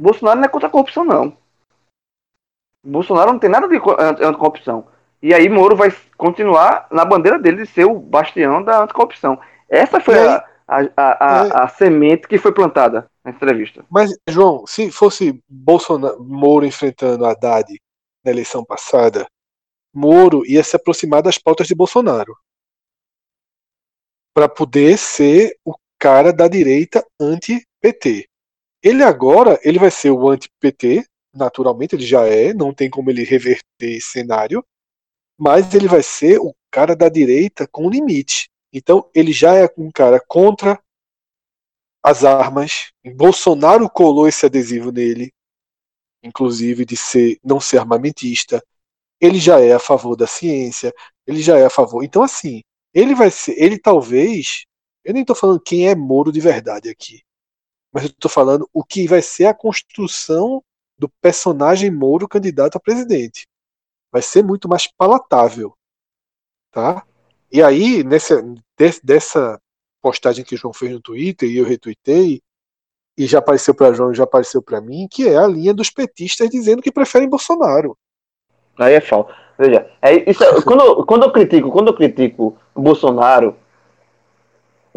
Bolsonaro 0.00 0.38
não 0.38 0.46
é 0.46 0.48
contra 0.48 0.68
a 0.68 0.70
corrupção, 0.70 1.04
não. 1.04 1.36
Bolsonaro 2.86 3.32
não 3.32 3.38
tem 3.38 3.50
nada 3.50 3.68
de 3.68 3.76
anticorrupção. 3.76 4.86
E 5.22 5.34
aí 5.34 5.48
Moro 5.48 5.74
vai 5.74 5.92
continuar 6.16 6.86
na 6.90 7.04
bandeira 7.04 7.38
dele 7.38 7.64
de 7.64 7.66
ser 7.66 7.84
o 7.84 7.98
bastião 7.98 8.62
da 8.62 8.82
anticorrupção. 8.82 9.38
Essa 9.68 10.00
foi 10.00 10.18
a, 10.18 10.44
a, 10.66 10.80
a, 10.96 11.02
a, 11.24 11.64
a 11.64 11.68
semente 11.68 12.28
que 12.28 12.38
foi 12.38 12.52
plantada 12.52 13.10
na 13.24 13.30
entrevista. 13.30 13.84
Mas, 13.90 14.10
João, 14.28 14.66
se 14.66 14.90
fosse 14.90 15.42
Bolsonaro, 15.48 16.22
Moro 16.22 16.64
enfrentando 16.64 17.26
Haddad 17.26 17.66
na 18.24 18.30
eleição 18.30 18.64
passada, 18.64 19.26
Moro 19.92 20.46
ia 20.46 20.62
se 20.62 20.76
aproximar 20.76 21.22
das 21.22 21.38
pautas 21.38 21.66
de 21.66 21.74
Bolsonaro 21.74 22.36
para 24.34 24.48
poder 24.48 24.96
ser 24.96 25.56
o 25.64 25.74
cara 25.98 26.32
da 26.32 26.46
direita 26.46 27.04
anti-PT. 27.20 28.28
Ele 28.80 29.02
agora 29.02 29.58
ele 29.64 29.80
vai 29.80 29.90
ser 29.90 30.10
o 30.10 30.28
anti-PT, 30.28 31.04
naturalmente 31.34 31.96
ele 31.96 32.06
já 32.06 32.24
é, 32.24 32.54
não 32.54 32.72
tem 32.72 32.88
como 32.88 33.10
ele 33.10 33.24
reverter 33.24 33.64
esse 33.80 34.10
cenário, 34.10 34.64
mas 35.38 35.72
ele 35.74 35.86
vai 35.86 36.02
ser 36.02 36.38
o 36.38 36.54
cara 36.70 36.96
da 36.96 37.08
direita 37.08 37.66
com 37.66 37.88
limite. 37.88 38.50
Então 38.72 39.08
ele 39.14 39.32
já 39.32 39.54
é 39.54 39.72
um 39.78 39.90
cara 39.90 40.20
contra 40.20 40.82
as 42.02 42.24
armas. 42.24 42.92
Bolsonaro 43.14 43.88
colou 43.88 44.28
esse 44.28 44.44
adesivo 44.44 44.90
nele, 44.90 45.32
inclusive 46.22 46.84
de 46.84 46.96
ser 46.96 47.38
não 47.44 47.60
ser 47.60 47.78
armamentista. 47.78 48.62
Ele 49.20 49.38
já 49.38 49.60
é 49.60 49.72
a 49.72 49.78
favor 49.78 50.16
da 50.16 50.26
ciência, 50.26 50.92
ele 51.26 51.40
já 51.40 51.58
é 51.58 51.64
a 51.64 51.70
favor. 51.70 52.02
Então 52.02 52.22
assim, 52.22 52.62
ele 52.92 53.14
vai 53.14 53.30
ser, 53.30 53.54
ele 53.56 53.78
talvez, 53.78 54.64
eu 55.04 55.12
nem 55.12 55.22
estou 55.22 55.36
falando 55.36 55.60
quem 55.60 55.88
é 55.88 55.94
Moro 55.94 56.32
de 56.32 56.40
verdade 56.40 56.88
aqui, 56.88 57.22
mas 57.92 58.04
eu 58.04 58.10
estou 58.10 58.30
falando 58.30 58.68
o 58.72 58.84
que 58.84 59.06
vai 59.06 59.22
ser 59.22 59.46
a 59.46 59.54
construção 59.54 60.62
do 60.98 61.08
personagem 61.20 61.90
Moro 61.90 62.28
candidato 62.28 62.76
a 62.76 62.80
presidente. 62.80 63.46
Vai 64.10 64.22
ser 64.22 64.42
muito 64.42 64.68
mais 64.68 64.86
palatável, 64.86 65.74
tá? 66.70 67.04
E 67.50 67.62
aí, 67.62 68.02
nessa, 68.04 68.42
dessa 69.02 69.60
postagem 70.00 70.44
que 70.44 70.54
o 70.54 70.58
João 70.58 70.72
fez 70.72 70.92
no 70.92 71.00
Twitter 71.00 71.48
e 71.48 71.58
eu 71.58 71.64
retuitei, 71.64 72.40
e 73.18 73.26
já 73.26 73.40
apareceu 73.40 73.74
para 73.74 73.92
João, 73.92 74.14
já 74.14 74.24
apareceu 74.24 74.62
para 74.62 74.80
mim, 74.80 75.08
que 75.10 75.28
é 75.28 75.36
a 75.36 75.46
linha 75.46 75.74
dos 75.74 75.90
petistas 75.90 76.48
dizendo 76.48 76.80
que 76.80 76.92
preferem 76.92 77.28
Bolsonaro. 77.28 77.96
Aí 78.78 78.94
é 78.94 79.00
falta. 79.00 79.34
Veja, 79.58 79.90
é, 80.00 80.30
isso 80.30 80.44
é, 80.44 80.60
quando, 80.62 81.04
quando 81.04 81.24
eu 81.24 81.32
critico, 81.32 81.72
quando 81.72 81.88
eu 81.88 81.94
critico 81.94 82.56
o 82.72 82.80
Bolsonaro, 82.80 83.56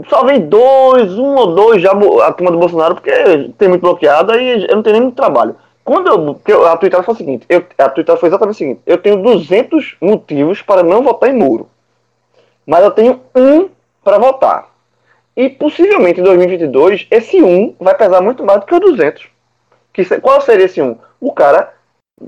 só 0.08 0.24
vem 0.24 0.48
dois, 0.48 1.18
um 1.18 1.36
ou 1.36 1.56
dois 1.56 1.82
já 1.82 1.92
a 1.92 2.32
turma 2.32 2.52
do 2.52 2.60
Bolsonaro, 2.60 2.94
porque 2.94 3.12
tem 3.58 3.68
muito 3.68 3.82
bloqueado 3.82 4.34
e 4.36 4.70
eu 4.70 4.76
não 4.76 4.84
tenho 4.84 4.94
nem 4.94 5.02
muito 5.02 5.16
trabalho. 5.16 5.56
Quando 5.92 6.08
eu, 6.08 6.36
porque 6.36 6.54
a 6.54 6.78
Twitter 6.78 7.04
foi 7.04 7.14
o 7.14 7.18
seguinte, 7.18 7.46
eu, 7.50 7.66
a 7.78 7.90
Twitter 7.90 8.16
foi 8.16 8.30
exatamente 8.30 8.56
o 8.56 8.58
seguinte, 8.58 8.82
eu 8.86 8.98
tenho 8.98 9.22
200 9.22 9.98
motivos 10.00 10.62
para 10.62 10.84
não 10.84 11.04
votar 11.04 11.30
em 11.30 11.34
Muro, 11.34 11.70
mas 12.66 12.82
eu 12.82 12.92
tenho 12.92 13.20
um 13.36 13.68
para 14.02 14.18
votar. 14.18 14.70
E 15.36 15.50
possivelmente 15.50 16.22
em 16.22 16.24
2022, 16.24 17.08
esse 17.12 17.44
1 17.44 17.76
vai 17.78 17.94
pesar 17.94 18.22
muito 18.22 18.42
mais 18.46 18.62
do 18.62 18.68
que 18.68 18.74
o 18.74 18.80
200. 18.80 19.28
Que, 19.92 20.06
qual 20.22 20.40
seria 20.40 20.64
esse 20.64 20.82
1? 20.82 20.98
O 21.20 21.34
cara 21.34 21.74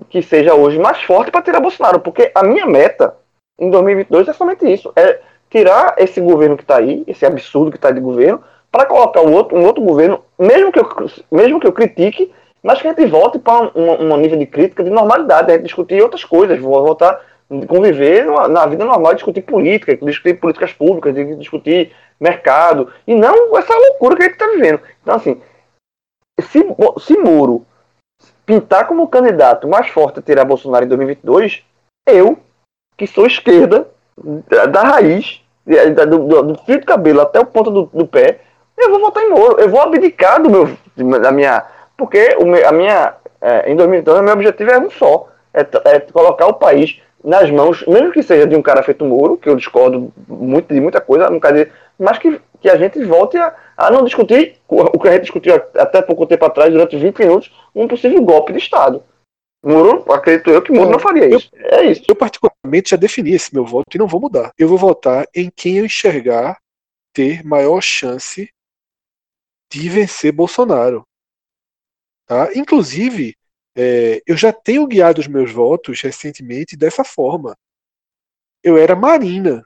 que 0.10 0.22
seja 0.22 0.54
hoje 0.54 0.78
mais 0.78 1.02
forte 1.04 1.32
para 1.32 1.42
tirar 1.42 1.62
Bolsonaro. 1.62 2.02
Porque 2.02 2.34
a 2.36 2.44
minha 2.44 2.66
meta 2.66 3.16
em 3.58 3.70
2022 3.70 4.28
é 4.28 4.34
somente 4.34 4.70
isso: 4.70 4.92
é 4.94 5.22
tirar 5.50 5.96
esse 5.98 6.20
governo 6.20 6.58
que 6.58 6.64
está 6.64 6.80
aí, 6.80 7.06
esse 7.08 7.26
absurdo 7.26 7.72
que 7.72 7.78
está 7.78 7.92
de 7.92 8.02
governo, 8.02 8.44
para 8.70 8.86
colocar 8.86 9.22
um 9.22 9.32
outro, 9.32 9.58
um 9.58 9.64
outro 9.64 9.82
governo, 9.82 10.22
mesmo 10.38 10.70
que, 10.70 10.80
eu, 10.80 10.90
mesmo 11.32 11.62
que 11.62 11.68
eu 11.68 11.72
critique, 11.72 12.30
mas 12.64 12.82
que 12.82 12.88
a 12.88 12.92
gente 12.92 13.06
volte 13.06 13.38
para 13.38 13.72
um, 13.76 14.14
um, 14.14 14.18
nível 14.18 14.40
de 14.40 14.46
crítica 14.46 14.84
de 14.84 14.90
normalidade, 14.90 15.52
a 15.52 15.56
gente 15.56 15.66
discutir 15.66 16.02
outras 16.02 16.24
coisas, 16.24 16.58
voltar 16.60 17.22
conviver 17.68 18.26
na 18.50 18.66
vida 18.66 18.84
normal, 18.84 19.14
discutir 19.14 19.42
política, 19.42 19.96
discutir 19.98 20.40
políticas 20.40 20.74
públicas, 20.74 21.14
discutir 21.38 21.94
mercado, 22.20 22.92
e 23.06 23.14
não 23.14 23.56
essa 23.58 23.76
loucura 23.76 24.16
que 24.16 24.24
a 24.24 24.26
gente 24.26 24.34
está 24.34 24.48
vivendo. 24.48 24.80
Então, 25.02 25.16
assim, 25.16 25.42
se, 26.42 26.66
se 27.00 27.18
Moro 27.18 27.66
pintar 28.46 28.88
como 28.88 29.08
candidato 29.08 29.68
mais 29.68 29.90
forte 29.90 30.20
a 30.20 30.22
tirar 30.22 30.46
Bolsonaro 30.46 30.86
em 30.86 30.88
2022, 30.88 31.64
eu, 32.08 32.38
que 32.98 33.06
sou 33.08 33.26
esquerda, 33.26 33.88
da, 34.18 34.66
da 34.66 34.82
raiz, 34.84 35.42
do, 35.66 36.28
do, 36.28 36.44
do, 36.44 36.58
fio 36.64 36.80
de 36.80 36.86
cabelo 36.86 37.22
até 37.22 37.40
o 37.40 37.46
ponto 37.46 37.72
do, 37.72 37.90
do, 37.94 38.08
pé, 38.08 38.42
eu 38.78 38.90
vou 38.92 39.00
votar 39.00 39.24
em 39.24 39.30
Moro. 39.30 39.60
Eu 39.60 39.70
vou 39.70 39.82
abdicar 39.82 40.42
do 40.42 40.50
meu, 40.50 40.78
da 41.20 41.32
minha. 41.32 41.66
Porque 42.04 42.36
meu, 42.44 42.68
a 42.68 42.72
minha. 42.74 43.16
É, 43.40 43.72
em 43.72 43.78
2022, 43.78 44.20
o 44.20 44.24
meu 44.24 44.34
objetivo 44.34 44.72
é 44.72 44.78
um 44.78 44.90
só: 44.90 45.30
é, 45.54 45.62
é 45.86 46.00
colocar 46.02 46.48
o 46.48 46.56
país 46.56 47.02
nas 47.24 47.50
mãos, 47.50 47.86
mesmo 47.88 48.12
que 48.12 48.22
seja 48.22 48.46
de 48.46 48.58
um 48.58 48.62
cara 48.62 48.84
feito 48.84 49.06
Moro, 49.06 49.38
que 49.38 49.48
eu 49.48 49.56
discordo 49.56 50.12
muito 50.28 50.74
de 50.74 50.82
muita 50.82 51.00
coisa, 51.00 51.30
quer 51.40 51.52
dizer, 51.54 51.72
mas 51.98 52.18
que, 52.18 52.42
que 52.60 52.70
a 52.70 52.76
gente 52.76 53.02
volte 53.06 53.38
a, 53.38 53.56
a 53.78 53.90
não 53.90 54.04
discutir 54.04 54.58
o 54.68 55.00
que 55.00 55.08
a 55.08 55.14
gente 55.14 55.22
discutiu 55.22 55.56
até 55.56 56.02
pouco 56.02 56.28
tempo 56.28 56.44
atrás, 56.44 56.74
durante 56.74 56.98
20 56.98 57.20
minutos, 57.20 57.54
um 57.74 57.88
possível 57.88 58.22
golpe 58.22 58.52
de 58.52 58.60
Estado. 58.60 59.02
Moro, 59.66 60.04
acredito 60.12 60.50
eu 60.50 60.62
que 60.62 60.74
Moro 60.74 60.90
não 60.90 61.00
faria 61.00 61.34
isso. 61.34 61.50
Eu, 61.54 61.78
é 61.80 61.86
isso. 61.86 62.04
Eu, 62.06 62.18
particularmente, 62.18 62.90
já 62.90 62.98
defini 62.98 63.32
esse 63.32 63.54
meu 63.54 63.66
voto 63.66 63.86
e 63.96 63.98
não 63.98 64.08
vou 64.08 64.20
mudar. 64.20 64.52
Eu 64.60 64.68
vou 64.68 64.78
votar 64.78 65.26
em 65.34 65.50
quem 65.50 65.78
eu 65.78 65.86
enxergar 65.86 66.58
ter 67.14 67.46
maior 67.46 67.80
chance 67.80 68.50
de 69.72 69.88
vencer 69.88 70.34
Bolsonaro. 70.34 71.06
Tá? 72.34 72.52
Inclusive, 72.56 73.38
é, 73.78 74.20
eu 74.26 74.36
já 74.36 74.52
tenho 74.52 74.88
guiado 74.88 75.22
os 75.22 75.28
meus 75.28 75.52
votos 75.52 76.02
recentemente 76.02 76.76
dessa 76.76 77.04
forma. 77.04 77.56
Eu 78.64 78.76
era 78.76 78.96
Marina 78.96 79.64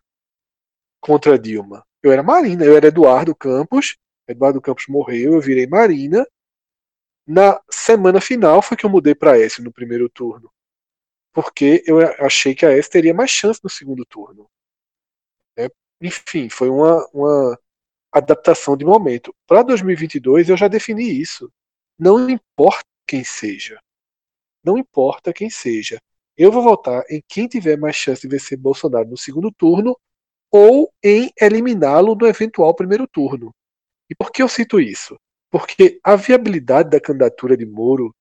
contra 0.99 1.39
Dilma. 1.39 1.85
Eu 2.03 2.11
era 2.11 2.21
Marina, 2.21 2.65
eu 2.65 2.75
era 2.75 2.87
Eduardo 2.87 3.33
Campos. 3.33 3.95
Eduardo 4.27 4.59
Campos 4.59 4.85
morreu, 4.89 5.35
eu 5.35 5.39
virei 5.39 5.65
Marina. 5.65 6.27
Na 7.25 7.57
semana 7.71 8.19
final 8.19 8.61
foi 8.61 8.75
que 8.75 8.85
eu 8.85 8.89
mudei 8.89 9.15
para 9.15 9.39
S 9.39 9.61
no 9.61 9.71
primeiro 9.71 10.09
turno. 10.09 10.51
Porque 11.31 11.81
eu 11.87 12.01
achei 12.19 12.53
que 12.53 12.65
a 12.65 12.71
S 12.71 12.89
teria 12.89 13.13
mais 13.13 13.31
chance 13.31 13.61
no 13.63 13.69
segundo 13.69 14.05
turno. 14.05 14.45
É, 15.57 15.69
enfim, 16.01 16.49
foi 16.49 16.69
uma, 16.69 17.07
uma 17.13 17.57
adaptação 18.11 18.75
de 18.75 18.83
momento. 18.83 19.33
Para 19.47 19.63
2022 19.63 20.49
eu 20.49 20.57
já 20.57 20.67
defini 20.67 21.09
isso. 21.17 21.49
Não 21.99 22.29
importa 22.29 22.85
quem 23.07 23.23
seja. 23.23 23.81
Não 24.63 24.77
importa 24.77 25.33
quem 25.33 25.49
seja. 25.49 25.99
Eu 26.35 26.51
vou 26.51 26.61
votar 26.61 27.03
em 27.09 27.21
quem 27.27 27.47
tiver 27.47 27.77
mais 27.77 27.95
chance 27.95 28.21
de 28.21 28.27
vencer 28.27 28.57
Bolsonaro 28.57 29.09
no 29.09 29.17
segundo 29.17 29.51
turno 29.51 29.97
ou 30.51 30.93
em 31.03 31.31
eliminá-lo 31.41 32.15
no 32.15 32.27
eventual 32.27 32.75
primeiro 32.75 33.07
turno. 33.07 33.51
E 34.09 34.15
por 34.15 34.31
que 34.31 34.43
eu 34.43 34.47
cito 34.47 34.79
isso? 34.79 35.17
Porque 35.49 35.99
a 36.03 36.15
viabilidade 36.15 36.89
da 36.89 37.01
candidatura 37.01 37.57
de 37.57 37.65
Moro 37.65 38.13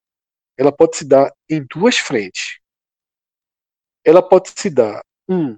ela 0.56 0.72
pode 0.72 0.96
se 0.96 1.04
dar 1.04 1.30
em 1.50 1.64
duas 1.64 1.98
frentes. 1.98 2.58
Ela 4.02 4.26
pode 4.26 4.52
se 4.56 4.70
dar, 4.70 5.04
um, 5.28 5.56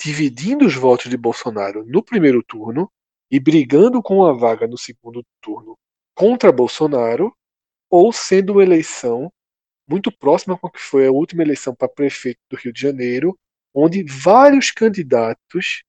dividindo 0.00 0.64
os 0.64 0.76
votos 0.76 1.10
de 1.10 1.16
Bolsonaro 1.16 1.84
no 1.84 2.04
primeiro 2.04 2.42
turno 2.44 2.88
e 3.28 3.40
brigando 3.40 4.00
com 4.00 4.24
a 4.24 4.32
vaga 4.32 4.68
no 4.68 4.78
segundo 4.78 5.24
turno 5.40 5.76
contra 6.16 6.50
Bolsonaro, 6.50 7.32
ou 7.90 8.12
sendo 8.12 8.54
uma 8.54 8.62
eleição 8.62 9.30
muito 9.88 10.10
próxima 10.10 10.58
com 10.58 10.66
a 10.66 10.70
que 10.70 10.80
foi 10.80 11.06
a 11.06 11.12
última 11.12 11.42
eleição 11.42 11.74
para 11.74 11.88
prefeito 11.88 12.40
do 12.50 12.56
Rio 12.56 12.72
de 12.72 12.80
Janeiro, 12.80 13.38
onde 13.72 14.02
vários 14.02 14.70
candidatos 14.70 15.84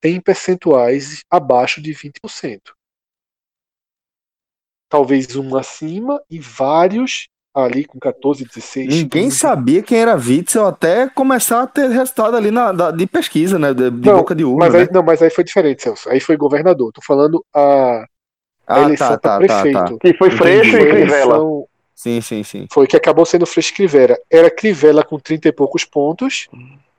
têm 0.00 0.20
percentuais 0.20 1.20
abaixo 1.28 1.82
de 1.82 1.92
20%. 1.92 2.60
Talvez 4.88 5.34
um 5.34 5.56
acima 5.56 6.22
e 6.30 6.38
vários 6.38 7.28
ali 7.52 7.84
com 7.84 7.98
14, 7.98 8.44
16. 8.44 8.88
Ninguém 8.88 9.24
15. 9.24 9.36
sabia 9.36 9.82
quem 9.82 9.98
era 9.98 10.14
Witzel 10.14 10.66
até 10.66 11.08
começar 11.08 11.62
a 11.62 11.66
ter 11.66 11.88
resultado 11.88 12.36
ali 12.36 12.50
na, 12.50 12.70
da, 12.70 12.90
de 12.90 13.06
pesquisa, 13.06 13.58
né? 13.58 13.74
De, 13.74 13.90
de 13.90 14.06
não, 14.06 14.18
boca 14.18 14.34
de 14.34 14.44
urna. 14.44 14.70
Mas, 14.70 14.74
né? 14.74 14.88
não, 14.92 15.02
mas 15.02 15.22
aí 15.22 15.30
foi 15.30 15.42
diferente, 15.42 15.82
Celso. 15.82 16.08
Aí 16.08 16.20
foi 16.20 16.36
governador. 16.36 16.92
Tô 16.92 17.00
falando 17.00 17.44
a, 17.54 18.04
a 18.66 18.74
ah, 18.74 18.82
eleição 18.82 19.08
tá, 19.08 19.18
tá, 19.18 19.38
prefeito. 19.38 19.78
Tá, 19.78 19.84
tá. 19.84 19.98
Que 19.98 20.14
foi 20.14 20.30
Freixo 20.30 20.76
e 20.76 20.86
Crivella. 20.88 21.38
Sim, 21.94 22.20
sim, 22.20 22.42
sim. 22.42 22.66
Foi 22.70 22.86
que 22.86 22.96
acabou 22.96 23.24
sendo 23.24 23.46
Freixo 23.46 23.70
e 23.70 23.74
Crivella. 23.74 24.18
Era 24.30 24.50
Crivella 24.50 25.04
com 25.04 25.18
30 25.18 25.48
e 25.48 25.52
poucos 25.52 25.84
pontos 25.84 26.48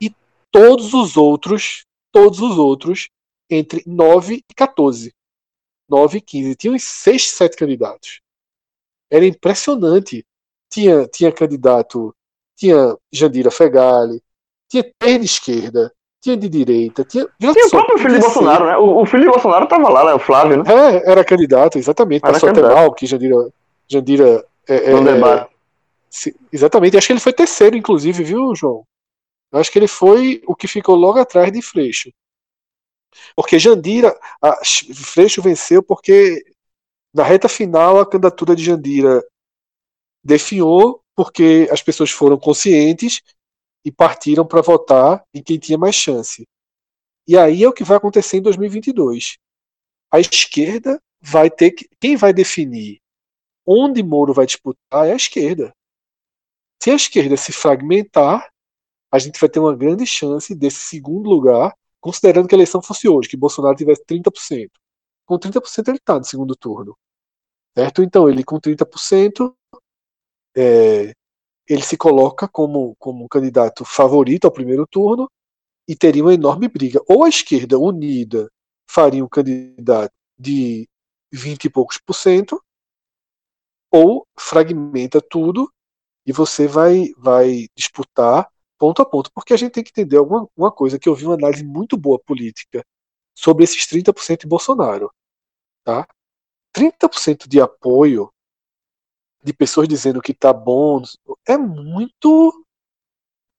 e 0.01 0.13
todos 0.51 0.93
os 0.93 1.17
outros, 1.17 1.85
todos 2.11 2.39
os 2.39 2.57
outros, 2.57 3.09
entre 3.49 3.83
9 3.85 4.43
e 4.49 4.53
14. 4.53 5.13
9 5.89 6.17
e 6.17 6.21
15. 6.21 6.55
Tinham 6.55 6.79
6, 6.79 7.29
7 7.29 7.55
candidatos. 7.55 8.21
Era 9.11 9.25
impressionante 9.25 10.25
tinha, 10.69 11.07
tinha 11.07 11.31
candidato, 11.31 12.15
tinha 12.55 12.97
Jandira 13.11 13.51
Fegali, 13.51 14.21
tinha 14.69 14.83
perna 14.99 15.25
esquerda, 15.25 15.93
tinha 16.21 16.35
de 16.35 16.49
direita, 16.49 17.03
tinha. 17.03 17.27
Tinha 17.39 17.51
o 17.51 17.69
próprio 17.69 17.97
filho 17.97 18.15
de 18.15 18.19
Bolsonaro, 18.19 18.65
né? 18.65 18.77
O, 18.77 19.01
o, 19.01 19.05
filho 19.05 19.23
de 19.23 19.29
Bolsonaro 19.29 19.63
estava 19.65 19.89
lá, 19.89 20.05
né? 20.05 20.13
O 20.13 20.19
Flávio, 20.19 20.63
né? 20.63 20.63
É, 20.71 21.11
era 21.11 21.23
candidato, 21.23 21.77
exatamente. 21.77 22.23
Era 22.23 22.33
Passou 22.33 22.49
candidato. 22.49 22.71
até 22.71 22.81
mal 22.81 22.93
que 22.93 23.05
Jandira. 23.05 23.35
Jandira 23.89 24.45
é, 24.67 24.91
no 24.91 25.07
é, 25.07 25.13
debate. 25.13 25.51
Se, 26.09 26.35
exatamente. 26.51 26.97
Acho 26.97 27.07
que 27.07 27.13
ele 27.13 27.19
foi 27.19 27.33
terceiro, 27.33 27.77
inclusive, 27.77 28.23
viu, 28.23 28.55
João? 28.55 28.83
Eu 29.51 29.59
acho 29.59 29.71
que 29.71 29.79
ele 29.79 29.87
foi 29.87 30.41
o 30.45 30.55
que 30.55 30.67
ficou 30.67 30.95
logo 30.95 31.19
atrás 31.19 31.51
de 31.51 31.61
Freixo. 31.61 32.11
Porque 33.35 33.59
Jandira. 33.59 34.17
A, 34.41 34.57
Freixo 34.65 35.41
venceu 35.41 35.81
porque 35.81 36.43
na 37.13 37.23
reta 37.23 37.47
final 37.47 37.99
a 37.99 38.05
candidatura 38.05 38.55
de 38.55 38.63
Jandira 38.63 39.23
definhou 40.23 41.01
porque 41.15 41.67
as 41.71 41.81
pessoas 41.81 42.11
foram 42.11 42.37
conscientes 42.37 43.21
e 43.87 43.91
partiram 43.91 44.45
para 44.45 44.61
votar 44.61 45.25
em 45.33 45.41
quem 45.41 45.57
tinha 45.57 45.77
mais 45.77 45.95
chance. 45.95 46.45
E 47.25 47.37
aí 47.37 47.63
é 47.63 47.69
o 47.69 47.71
que 47.71 47.85
vai 47.85 47.95
acontecer 47.95 48.35
em 48.35 48.41
2022. 48.41 49.37
A 50.11 50.19
esquerda 50.19 51.01
vai 51.21 51.49
ter 51.49 51.71
que. 51.71 51.87
Quem 51.97 52.17
vai 52.17 52.33
definir 52.33 52.99
onde 53.65 54.03
Moro 54.03 54.33
vai 54.33 54.45
disputar 54.45 55.07
é 55.07 55.13
a 55.13 55.15
esquerda. 55.15 55.73
Se 56.83 56.91
a 56.91 56.95
esquerda 56.95 57.37
se 57.37 57.53
fragmentar, 57.53 58.51
a 59.09 59.19
gente 59.19 59.39
vai 59.39 59.47
ter 59.47 59.61
uma 59.61 59.73
grande 59.73 60.05
chance 60.05 60.53
desse 60.53 60.79
segundo 60.79 61.29
lugar, 61.29 61.73
considerando 62.01 62.45
que 62.49 62.55
a 62.55 62.57
eleição 62.57 62.81
fosse 62.81 63.07
hoje, 63.07 63.29
que 63.29 63.37
Bolsonaro 63.37 63.77
tivesse 63.77 64.03
30%. 64.05 64.69
Com 65.25 65.39
30% 65.39 65.87
ele 65.87 65.97
está 65.97 66.17
no 66.17 66.25
segundo 66.25 66.57
turno. 66.57 66.97
Certo? 67.73 68.03
Então, 68.03 68.29
ele 68.29 68.43
com 68.43 68.59
30%, 68.59 69.55
é, 70.57 71.13
ele 71.67 71.81
se 71.81 71.97
coloca 71.97 72.47
como, 72.47 72.95
como 72.97 73.25
um 73.25 73.27
candidato 73.27 73.83
favorito 73.83 74.45
ao 74.45 74.51
primeiro 74.51 74.87
turno 74.87 75.29
e 75.87 75.95
teria 75.95 76.23
uma 76.23 76.33
enorme 76.33 76.67
briga. 76.67 77.01
Ou 77.07 77.23
a 77.23 77.29
esquerda 77.29 77.77
unida 77.77 78.49
faria 78.89 79.23
um 79.23 79.27
candidato 79.27 80.13
de 80.37 80.87
20 81.31 81.65
e 81.65 81.69
poucos 81.69 81.97
por 81.97 82.13
cento, 82.13 82.61
ou 83.91 84.25
fragmenta 84.37 85.21
tudo 85.21 85.71
e 86.25 86.31
você 86.31 86.67
vai, 86.67 87.09
vai 87.17 87.67
disputar 87.75 88.49
ponto 88.77 89.01
a 89.01 89.05
ponto. 89.05 89.31
Porque 89.33 89.53
a 89.53 89.57
gente 89.57 89.71
tem 89.73 89.83
que 89.83 89.91
entender 89.91 90.17
alguma 90.17 90.47
uma 90.55 90.71
coisa 90.71 90.99
que 90.99 91.07
eu 91.07 91.15
vi 91.15 91.25
uma 91.25 91.35
análise 91.35 91.63
muito 91.63 91.97
boa 91.97 92.19
política 92.19 92.85
sobre 93.35 93.63
esses 93.63 93.85
30% 93.87 94.41
de 94.41 94.47
Bolsonaro. 94.47 95.11
Tá? 95.83 96.07
30% 96.75 97.47
de 97.47 97.61
apoio 97.61 98.31
de 99.47 99.53
pessoas 99.53 99.87
dizendo 99.87 100.21
que 100.21 100.33
tá 100.33 100.51
bom, 100.51 101.01
é 101.47 101.57
muito. 101.57 102.65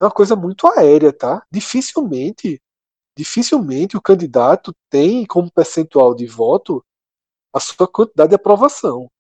É 0.01 0.05
uma 0.05 0.11
coisa 0.11 0.37
muito 0.37 0.67
aérea, 0.67 1.13
tá? 1.13 1.43
Dificilmente, 1.51 2.61
dificilmente 3.17 3.97
o 3.97 4.03
candidato 4.03 4.75
tem 4.91 5.25
como 5.25 5.51
percentual 5.51 6.15
de 6.15 6.27
voto 6.27 6.85
a 7.55 7.59
sua 7.59 7.89
quantidade 7.89 8.29
de 8.29 8.35
aprovação. 8.35 9.11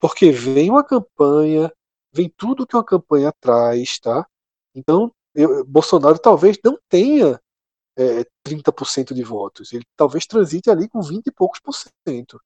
Porque 0.00 0.32
vem 0.32 0.70
uma 0.70 0.82
campanha, 0.82 1.70
vem 2.10 2.32
tudo 2.34 2.66
que 2.66 2.74
uma 2.74 2.84
campanha 2.84 3.30
traz, 3.38 3.98
tá? 3.98 4.26
Então, 4.74 5.12
eu, 5.34 5.62
Bolsonaro 5.66 6.18
talvez 6.18 6.58
não 6.64 6.78
tenha 6.88 7.38
é, 7.98 8.24
30% 8.48 9.12
de 9.12 9.22
votos. 9.22 9.74
Ele 9.74 9.84
talvez 9.94 10.26
transite 10.26 10.70
ali 10.70 10.88
com 10.88 11.02
20 11.02 11.26
e 11.26 11.32
poucos 11.32 11.60
por 11.60 11.74
cento. 12.08 12.40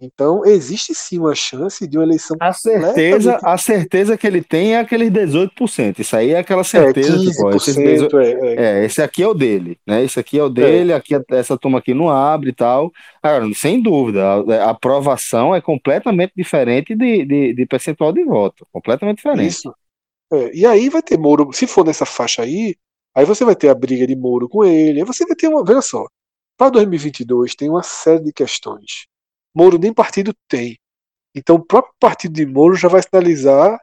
Então, 0.00 0.44
existe 0.44 0.92
sim 0.92 1.18
uma 1.18 1.34
chance 1.34 1.86
de 1.86 1.96
uma 1.96 2.04
eleição. 2.04 2.36
A 2.40 2.52
certeza, 2.52 3.38
a 3.42 3.56
certeza 3.56 4.18
que 4.18 4.26
ele 4.26 4.42
tem 4.42 4.74
é 4.74 4.80
aqueles 4.80 5.08
18%. 5.10 6.00
Isso 6.00 6.16
aí 6.16 6.32
é 6.32 6.38
aquela 6.38 6.62
é, 6.62 6.64
certeza. 6.64 7.14
É, 7.14 7.18
15%, 7.18 7.30
tipo, 7.30 7.56
esse, 7.56 7.82
18... 7.82 8.18
é, 8.18 8.32
é. 8.32 8.54
é, 8.56 8.84
esse 8.84 9.00
aqui 9.00 9.22
é 9.22 9.28
o 9.28 9.34
dele, 9.34 9.78
né? 9.86 10.04
Esse 10.04 10.18
aqui 10.18 10.38
é 10.38 10.42
o 10.42 10.50
dele, 10.50 10.92
é. 10.92 10.96
aqui 10.96 11.14
essa 11.30 11.56
turma 11.56 11.78
aqui 11.78 11.94
não 11.94 12.10
abre 12.10 12.50
e 12.50 12.54
tal. 12.54 12.92
Agora, 13.22 13.46
sem 13.54 13.80
dúvida, 13.80 14.24
a, 14.24 14.64
a 14.64 14.70
aprovação 14.70 15.54
é 15.54 15.60
completamente 15.60 16.32
diferente 16.36 16.94
de, 16.94 17.24
de, 17.24 17.54
de, 17.54 17.66
percentual 17.66 18.12
de 18.12 18.24
voto. 18.24 18.66
Completamente 18.72 19.18
diferente. 19.18 19.48
Isso. 19.48 19.74
É, 20.32 20.54
e 20.54 20.66
aí 20.66 20.88
vai 20.88 21.02
ter 21.02 21.16
Moro, 21.16 21.52
se 21.52 21.66
for 21.68 21.86
nessa 21.86 22.04
faixa 22.04 22.42
aí, 22.42 22.74
aí 23.14 23.24
você 23.24 23.44
vai 23.44 23.54
ter 23.54 23.68
a 23.68 23.74
briga 23.74 24.06
de 24.06 24.16
Moro 24.16 24.48
com 24.48 24.64
ele, 24.64 25.00
aí 25.00 25.06
você 25.06 25.24
vai 25.24 25.36
ter 25.36 25.46
uma. 25.46 25.64
Veja 25.64 25.82
só, 25.82 26.04
para 26.58 26.70
2022 26.70 27.54
tem 27.54 27.70
uma 27.70 27.82
série 27.82 28.24
de 28.24 28.32
questões 28.32 29.06
Moro 29.54 29.78
nem 29.78 29.92
partido 29.92 30.34
tem. 30.48 30.78
Então 31.34 31.56
o 31.56 31.64
próprio 31.64 31.94
partido 31.98 32.34
de 32.34 32.46
Moro 32.46 32.74
já 32.74 32.88
vai 32.88 33.02
sinalizar 33.02 33.80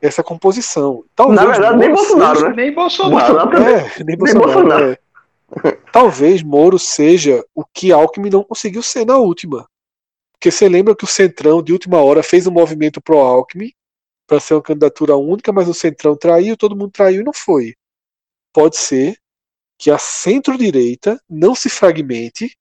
essa 0.00 0.22
composição. 0.22 1.04
Talvez 1.14 1.40
Na 1.40 1.46
verdade, 1.46 1.76
Moro 1.76 1.78
nem 1.78 1.94
Bolsonaro, 1.94 2.36
seja... 2.36 2.48
né? 2.48 2.56
Nem 2.56 2.74
Bolsonaro. 2.74 3.56
É, 3.56 4.04
nem 4.04 4.16
Bolsonaro. 4.16 4.24
Nem 4.24 4.38
Bolsonaro. 4.38 4.92
É. 4.92 4.98
Talvez 5.92 6.42
Moro 6.42 6.78
seja 6.78 7.44
o 7.54 7.64
que 7.64 7.92
Alckmin 7.92 8.30
não 8.30 8.42
conseguiu 8.42 8.82
ser 8.82 9.06
na 9.06 9.16
última. 9.16 9.66
Porque 10.32 10.50
você 10.50 10.68
lembra 10.68 10.94
que 10.96 11.04
o 11.04 11.08
Centrão, 11.08 11.62
de 11.62 11.72
última 11.72 12.02
hora, 12.02 12.22
fez 12.22 12.46
um 12.46 12.50
movimento 12.50 13.00
pro 13.00 13.18
Alckmin 13.18 13.72
para 14.26 14.40
ser 14.40 14.54
uma 14.54 14.62
candidatura 14.62 15.16
única, 15.16 15.52
mas 15.52 15.68
o 15.68 15.74
Centrão 15.74 16.16
traiu, 16.16 16.56
todo 16.56 16.76
mundo 16.76 16.90
traiu 16.90 17.20
e 17.20 17.24
não 17.24 17.32
foi. 17.32 17.74
Pode 18.52 18.76
ser 18.76 19.16
que 19.78 19.90
a 19.90 19.98
centro-direita 19.98 21.20
não 21.28 21.54
se 21.54 21.68
fragmente 21.68 22.56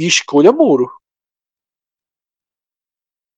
e 0.00 0.06
escolha 0.06 0.50
Moro. 0.50 0.90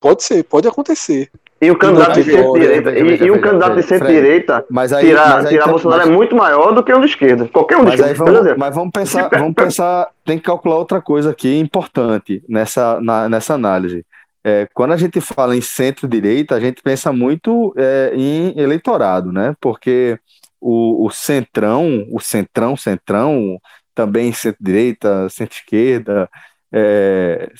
Pode 0.00 0.22
ser, 0.22 0.44
pode 0.44 0.66
acontecer. 0.66 1.30
E 1.60 1.70
o 1.70 1.78
candidato 1.78 2.14
de 2.14 2.24
centro-direita, 2.24 2.90
e, 2.90 3.22
e 3.24 3.30
o 3.30 3.40
candidato 3.40 3.76
de 3.76 3.82
centro-direita 3.82 4.66
tirar, 5.00 5.46
tirar 5.46 5.68
Bolsonaro 5.68 6.02
mas, 6.02 6.10
é 6.10 6.12
muito 6.12 6.34
maior 6.34 6.72
do 6.72 6.82
que 6.82 6.92
um 6.92 7.00
de 7.00 7.06
esquerda. 7.06 7.48
Qualquer 7.48 7.76
um 7.76 7.84
de 7.84 7.94
esquerda. 7.94 8.14
Vamos, 8.14 8.56
mas 8.56 8.74
vamos 8.74 8.90
pensar, 8.92 9.28
vamos 9.28 9.54
pensar, 9.54 10.10
tem 10.24 10.38
que 10.38 10.44
calcular 10.44 10.76
outra 10.76 11.00
coisa 11.00 11.30
aqui 11.30 11.56
importante 11.56 12.42
nessa, 12.48 13.00
na, 13.00 13.28
nessa 13.28 13.54
análise. 13.54 14.04
É, 14.44 14.66
quando 14.74 14.92
a 14.92 14.96
gente 14.96 15.20
fala 15.20 15.56
em 15.56 15.60
centro-direita, 15.60 16.56
a 16.56 16.60
gente 16.60 16.82
pensa 16.82 17.12
muito 17.12 17.72
é, 17.76 18.12
em 18.12 18.58
eleitorado, 18.58 19.30
né? 19.30 19.54
Porque 19.60 20.18
o, 20.60 21.06
o 21.06 21.10
centrão, 21.10 22.08
o 22.10 22.18
centrão, 22.18 22.76
centrão, 22.76 23.56
também 23.94 24.32
centro-direita, 24.32 25.28
centro-esquerda, 25.28 26.28
é, 26.72 27.52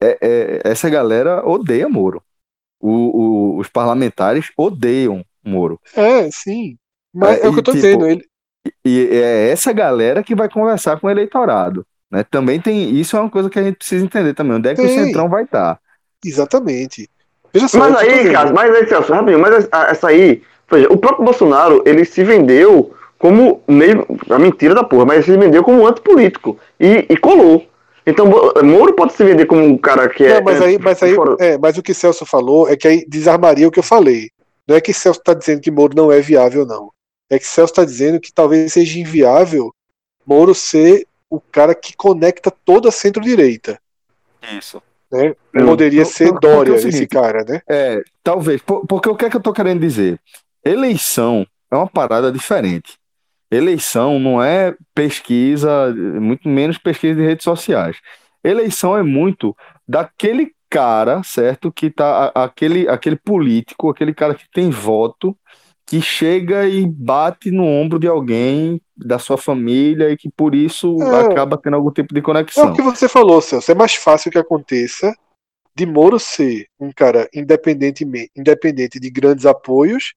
é, 0.00 0.18
é, 0.20 0.60
essa 0.64 0.88
galera 0.88 1.46
odeia 1.46 1.88
Moro. 1.88 2.22
O, 2.80 2.90
o, 2.90 3.58
os 3.58 3.68
parlamentares 3.68 4.50
odeiam 4.56 5.24
Moro. 5.44 5.80
É, 5.94 6.30
sim. 6.30 6.76
Mas 7.12 7.40
é, 7.40 7.46
é 7.46 7.48
o 7.48 7.52
que 7.52 7.60
eu 7.60 7.62
tô 7.62 7.72
tipo, 7.72 7.82
dizendo. 7.82 8.06
Ele... 8.06 8.24
E 8.84 9.08
é 9.12 9.50
essa 9.50 9.72
galera 9.72 10.22
que 10.22 10.34
vai 10.34 10.48
conversar 10.48 11.00
com 11.00 11.06
o 11.06 11.10
eleitorado. 11.10 11.86
Né? 12.10 12.24
Também 12.24 12.60
tem. 12.60 12.94
Isso 12.94 13.16
é 13.16 13.20
uma 13.20 13.30
coisa 13.30 13.48
que 13.48 13.58
a 13.58 13.62
gente 13.62 13.76
precisa 13.76 14.04
entender 14.04 14.34
também. 14.34 14.56
Onde 14.56 14.68
é 14.68 14.74
que 14.74 14.82
tem. 14.82 15.00
o 15.00 15.04
Centrão 15.04 15.28
vai 15.28 15.44
estar? 15.44 15.74
Tá? 15.74 15.80
Exatamente. 16.24 17.08
Só, 17.68 17.78
mas 17.78 17.96
aí, 17.96 18.30
cara, 18.30 18.52
mas 18.52 18.74
aí, 18.74 18.86
Celso, 18.86 19.12
rapidinho, 19.12 19.40
mas 19.40 19.68
essa 19.72 20.08
aí, 20.08 20.42
seja, 20.70 20.92
o 20.92 20.98
próprio 20.98 21.24
Bolsonaro, 21.24 21.82
ele 21.86 22.04
se 22.04 22.22
vendeu 22.22 22.94
como 23.18 23.62
meio. 23.66 24.06
A 24.28 24.38
mentira 24.38 24.74
da 24.74 24.84
porra, 24.84 25.06
mas 25.06 25.16
ele 25.16 25.38
se 25.38 25.38
vendeu 25.38 25.64
como 25.64 25.86
antipolítico. 25.86 26.58
E, 26.78 27.06
e 27.08 27.16
colou. 27.16 27.66
Então, 28.06 28.26
Moro 28.62 28.94
pode 28.94 29.14
se 29.14 29.24
vender 29.24 29.46
como 29.46 29.62
um 29.62 29.76
cara 29.76 30.08
que 30.08 30.24
é. 30.24 30.34
Não, 30.34 30.44
mas 30.44 30.62
aí, 30.62 30.78
mas, 30.78 31.02
aí 31.02 31.16
é, 31.40 31.58
mas 31.58 31.76
o 31.76 31.82
que 31.82 31.92
Celso 31.92 32.24
falou 32.24 32.68
é 32.68 32.76
que 32.76 32.86
aí 32.86 33.04
desarmaria 33.08 33.66
o 33.66 33.70
que 33.70 33.80
eu 33.80 33.82
falei. 33.82 34.30
Não 34.66 34.76
é 34.76 34.80
que 34.80 34.92
Celso 34.92 35.20
está 35.20 35.34
dizendo 35.34 35.60
que 35.60 35.70
Moro 35.70 35.94
não 35.96 36.12
é 36.12 36.20
viável, 36.20 36.64
não. 36.64 36.92
É 37.28 37.38
que 37.38 37.46
Celso 37.46 37.72
está 37.72 37.84
dizendo 37.84 38.20
que 38.20 38.32
talvez 38.32 38.72
seja 38.72 39.00
inviável 39.00 39.72
Moro 40.26 40.54
ser 40.54 41.06
o 41.30 41.40
cara 41.40 41.74
que 41.74 41.96
conecta 41.96 42.50
toda 42.50 42.88
a 42.88 42.92
centro-direita. 42.92 43.80
Isso. 44.58 44.82
Né? 45.10 45.34
Poderia 45.52 46.04
ser 46.04 46.30
por, 46.30 46.40
Dória, 46.40 46.74
é 46.74 46.78
seguinte, 46.78 46.96
esse 46.96 47.06
cara, 47.06 47.44
né? 47.44 47.62
É, 47.68 48.02
talvez. 48.22 48.60
porque 48.60 49.08
o 49.08 49.16
que 49.16 49.24
é 49.24 49.30
que 49.30 49.36
eu 49.36 49.42
tô 49.42 49.52
querendo 49.52 49.80
dizer? 49.80 50.20
Eleição 50.64 51.46
é 51.70 51.76
uma 51.76 51.86
parada 51.86 52.32
diferente. 52.32 52.98
Eleição 53.50 54.18
não 54.18 54.42
é 54.42 54.74
pesquisa, 54.94 55.94
muito 56.20 56.48
menos 56.48 56.78
pesquisa 56.78 57.14
de 57.14 57.26
redes 57.26 57.44
sociais. 57.44 57.98
Eleição 58.42 58.96
é 58.96 59.02
muito 59.02 59.56
daquele 59.86 60.52
cara, 60.68 61.22
certo? 61.22 61.70
Que 61.70 61.90
tá 61.90 62.32
aquele, 62.34 62.88
aquele 62.88 63.16
político, 63.16 63.88
aquele 63.88 64.12
cara 64.12 64.34
que 64.34 64.48
tem 64.52 64.70
voto, 64.70 65.36
que 65.86 66.02
chega 66.02 66.66
e 66.66 66.84
bate 66.86 67.50
no 67.50 67.64
ombro 67.64 67.98
de 67.98 68.08
alguém 68.08 68.80
da 68.96 69.18
sua 69.18 69.38
família 69.38 70.10
e 70.10 70.16
que 70.16 70.28
por 70.28 70.54
isso 70.54 71.00
é, 71.00 71.20
acaba 71.20 71.56
tendo 71.56 71.76
algum 71.76 71.92
tipo 71.92 72.12
de 72.12 72.20
conexão. 72.20 72.68
É 72.68 72.70
o 72.70 72.74
que 72.74 72.82
você 72.82 73.08
falou, 73.08 73.40
Celso. 73.40 73.70
É 73.70 73.74
mais 73.74 73.94
fácil 73.94 74.30
que 74.30 74.38
aconteça 74.38 75.14
de 75.76 75.86
Moro 75.86 76.18
ser 76.18 76.66
um 76.80 76.90
cara 76.90 77.28
independente, 77.32 78.04
independente 78.34 78.98
de 78.98 79.10
grandes 79.10 79.46
apoios 79.46 80.14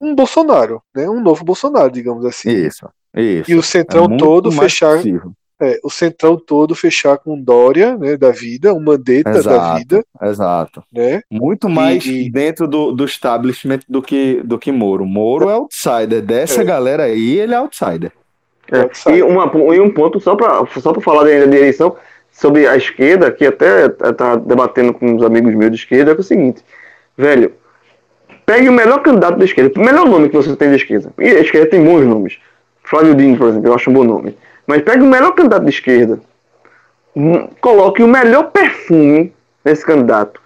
um 0.00 0.14
Bolsonaro, 0.14 0.82
né? 0.94 1.08
Um 1.08 1.20
novo 1.20 1.44
Bolsonaro, 1.44 1.90
digamos 1.90 2.24
assim. 2.24 2.50
Isso, 2.50 2.88
isso. 3.14 3.50
E 3.50 3.54
o 3.54 3.62
centrão 3.62 4.04
é 4.04 4.16
todo 4.16 4.50
fechar. 4.52 4.98
É, 5.60 5.76
o 5.82 5.90
centrão 5.90 6.36
todo 6.36 6.72
fechar 6.72 7.18
com 7.18 7.40
Dória, 7.40 7.96
né, 7.96 8.16
da 8.16 8.30
vida, 8.30 8.72
o 8.72 8.80
Mandetta 8.80 9.30
exato, 9.30 9.48
da 9.48 9.74
vida. 9.74 10.04
Exato. 10.22 10.84
Né? 10.92 11.20
Muito 11.28 11.68
mais 11.68 12.06
e, 12.06 12.30
dentro 12.30 12.68
do, 12.68 12.92
do 12.92 13.04
establishment 13.04 13.80
do 13.88 14.00
que, 14.00 14.40
do 14.44 14.56
que 14.56 14.70
Moro. 14.70 15.04
Moro 15.04 15.50
é 15.50 15.54
outsider. 15.54 16.22
Dessa 16.22 16.60
é. 16.60 16.64
galera 16.64 17.04
aí, 17.04 17.40
ele 17.40 17.54
é 17.54 17.56
outsider. 17.56 18.12
É, 18.70 19.10
é 19.10 19.16
e, 19.16 19.22
uma, 19.22 19.50
e 19.74 19.80
um 19.80 19.90
ponto, 19.92 20.20
só 20.20 20.36
para 20.36 20.64
só 20.80 20.94
falar 21.00 21.24
da 21.24 21.32
eleição, 21.32 21.96
sobre 22.30 22.68
a 22.68 22.76
esquerda, 22.76 23.32
que 23.32 23.44
até 23.44 23.88
tá 23.88 24.36
debatendo 24.36 24.94
com 24.94 25.06
uns 25.06 25.24
amigos 25.24 25.52
meus 25.54 25.72
de 25.72 25.78
esquerda, 25.78 26.12
é, 26.12 26.14
é 26.14 26.18
o 26.18 26.22
seguinte, 26.22 26.62
velho, 27.16 27.52
Pegue 28.48 28.66
o 28.66 28.72
melhor 28.72 29.02
candidato 29.02 29.36
da 29.36 29.44
esquerda, 29.44 29.78
o 29.78 29.84
melhor 29.84 30.08
nome 30.08 30.30
que 30.30 30.34
você 30.34 30.56
tem 30.56 30.70
da 30.70 30.76
esquerda. 30.76 31.12
E 31.18 31.28
a 31.28 31.40
esquerda 31.40 31.68
tem 31.68 31.84
bons 31.84 32.06
nomes. 32.06 32.38
Flávio 32.82 33.14
Dino, 33.14 33.36
por 33.36 33.48
exemplo, 33.48 33.68
eu 33.68 33.74
acho 33.74 33.90
um 33.90 33.92
bom 33.92 34.04
nome. 34.04 34.38
Mas 34.66 34.80
pegue 34.80 35.02
o 35.02 35.06
melhor 35.06 35.32
candidato 35.32 35.64
da 35.64 35.68
esquerda, 35.68 36.18
hum, 37.14 37.46
coloque 37.60 38.02
o 38.02 38.08
melhor 38.08 38.44
perfume 38.44 39.34
nesse 39.62 39.84
candidato, 39.84 40.40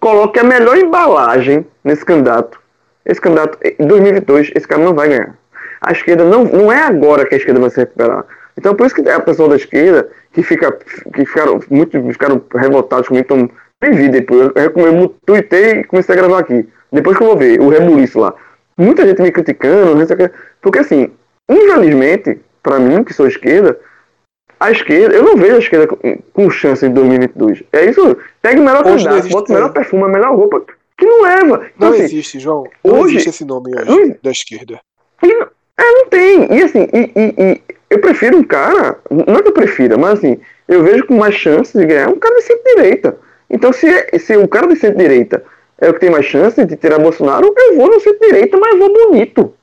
coloque 0.00 0.40
a 0.40 0.44
melhor 0.44 0.78
embalagem 0.78 1.66
nesse 1.84 2.06
candidato. 2.06 2.58
Esse 3.04 3.20
candidato, 3.20 3.58
em 3.62 3.86
2022, 3.86 4.52
esse 4.54 4.66
cara 4.66 4.82
não 4.82 4.94
vai 4.94 5.10
ganhar. 5.10 5.36
A 5.82 5.92
esquerda 5.92 6.24
não, 6.24 6.42
não 6.42 6.72
é 6.72 6.84
agora 6.84 7.26
que 7.26 7.34
a 7.34 7.38
esquerda 7.38 7.60
vai 7.60 7.68
se 7.68 7.76
recuperar. 7.76 8.24
Então, 8.56 8.74
por 8.74 8.86
isso 8.86 8.94
que 8.94 9.06
a 9.10 9.20
pessoa 9.20 9.50
da 9.50 9.56
esquerda 9.56 10.08
que, 10.32 10.42
fica, 10.42 10.72
que 10.72 11.26
ficaram 11.26 11.60
muito 11.68 12.02
ficaram 12.12 12.40
revoltados 12.54 13.08
comigo, 13.08 13.26
então, 13.26 13.50
vi 13.92 14.08
depois. 14.08 14.50
Eu, 14.54 14.72
eu, 14.74 14.86
eu 14.86 15.14
tuitei 15.26 15.80
e 15.80 15.84
comecei 15.84 16.14
a 16.14 16.18
gravar 16.18 16.38
aqui. 16.38 16.66
Depois 16.96 17.16
que 17.16 17.22
eu 17.22 17.28
vou 17.28 17.36
ver 17.36 17.60
o 17.60 17.68
rebuliço 17.68 18.18
lá. 18.18 18.34
Muita 18.76 19.06
gente 19.06 19.22
me 19.22 19.30
criticando, 19.30 20.06
porque 20.60 20.78
assim, 20.78 21.10
infelizmente, 21.48 22.40
para 22.62 22.78
mim, 22.78 23.04
que 23.04 23.12
sou 23.12 23.26
esquerda, 23.26 23.78
a 24.58 24.70
esquerda, 24.70 25.14
eu 25.14 25.22
não 25.22 25.36
vejo 25.36 25.56
a 25.56 25.58
esquerda 25.58 25.86
com, 26.32 26.50
chance 26.50 26.84
em 26.84 26.92
2022. 26.92 27.62
É 27.72 27.84
isso. 27.84 28.16
Pega 28.40 28.60
o 28.60 28.64
melhor 28.64 28.82
candidato, 28.82 29.28
bota 29.28 29.52
o 29.52 29.54
melhor 29.54 29.72
perfume, 29.72 30.04
a 30.04 30.08
melhor 30.08 30.34
roupa, 30.34 30.62
que 30.96 31.04
não 31.04 31.22
leva. 31.22 31.66
Então, 31.76 31.88
não 31.90 31.94
assim, 31.94 32.04
existe, 32.04 32.40
João. 32.40 32.64
Não 32.82 33.00
hoje, 33.00 33.16
existe 33.16 33.28
esse 33.28 33.44
nome 33.44 33.70
hoje, 33.74 33.90
não, 33.90 34.16
da 34.22 34.30
esquerda. 34.30 34.80
É, 35.22 35.92
não 35.92 36.06
tem. 36.08 36.54
E 36.54 36.62
assim, 36.62 36.88
e, 36.92 37.12
e, 37.14 37.34
e, 37.38 37.60
eu 37.90 37.98
prefiro 38.00 38.38
um 38.38 38.42
cara, 38.42 38.98
não 39.10 39.36
é 39.36 39.42
que 39.42 39.48
eu 39.48 39.52
prefira, 39.52 39.98
mas 39.98 40.18
assim, 40.18 40.40
eu 40.66 40.82
vejo 40.82 41.06
com 41.06 41.16
mais 41.16 41.34
chances 41.34 41.78
de 41.78 41.86
ganhar 41.86 42.08
um 42.08 42.18
cara 42.18 42.36
de 42.36 42.42
centro-direita. 42.42 43.18
Então, 43.50 43.72
se, 43.72 43.86
se 44.18 44.36
o 44.36 44.48
cara 44.48 44.66
de 44.66 44.76
centro-direita 44.76 45.44
é 45.78 45.88
o 45.88 45.94
que 45.94 46.00
tem 46.00 46.10
mais 46.10 46.26
chance 46.26 46.64
de 46.64 46.76
tirar 46.76 46.98
Bolsonaro, 46.98 47.52
eu 47.56 47.76
vou 47.76 47.88
no 47.88 48.00
centro-direita, 48.00 48.56
mas 48.58 48.78
vou 48.78 48.92
bonito. 48.92 49.54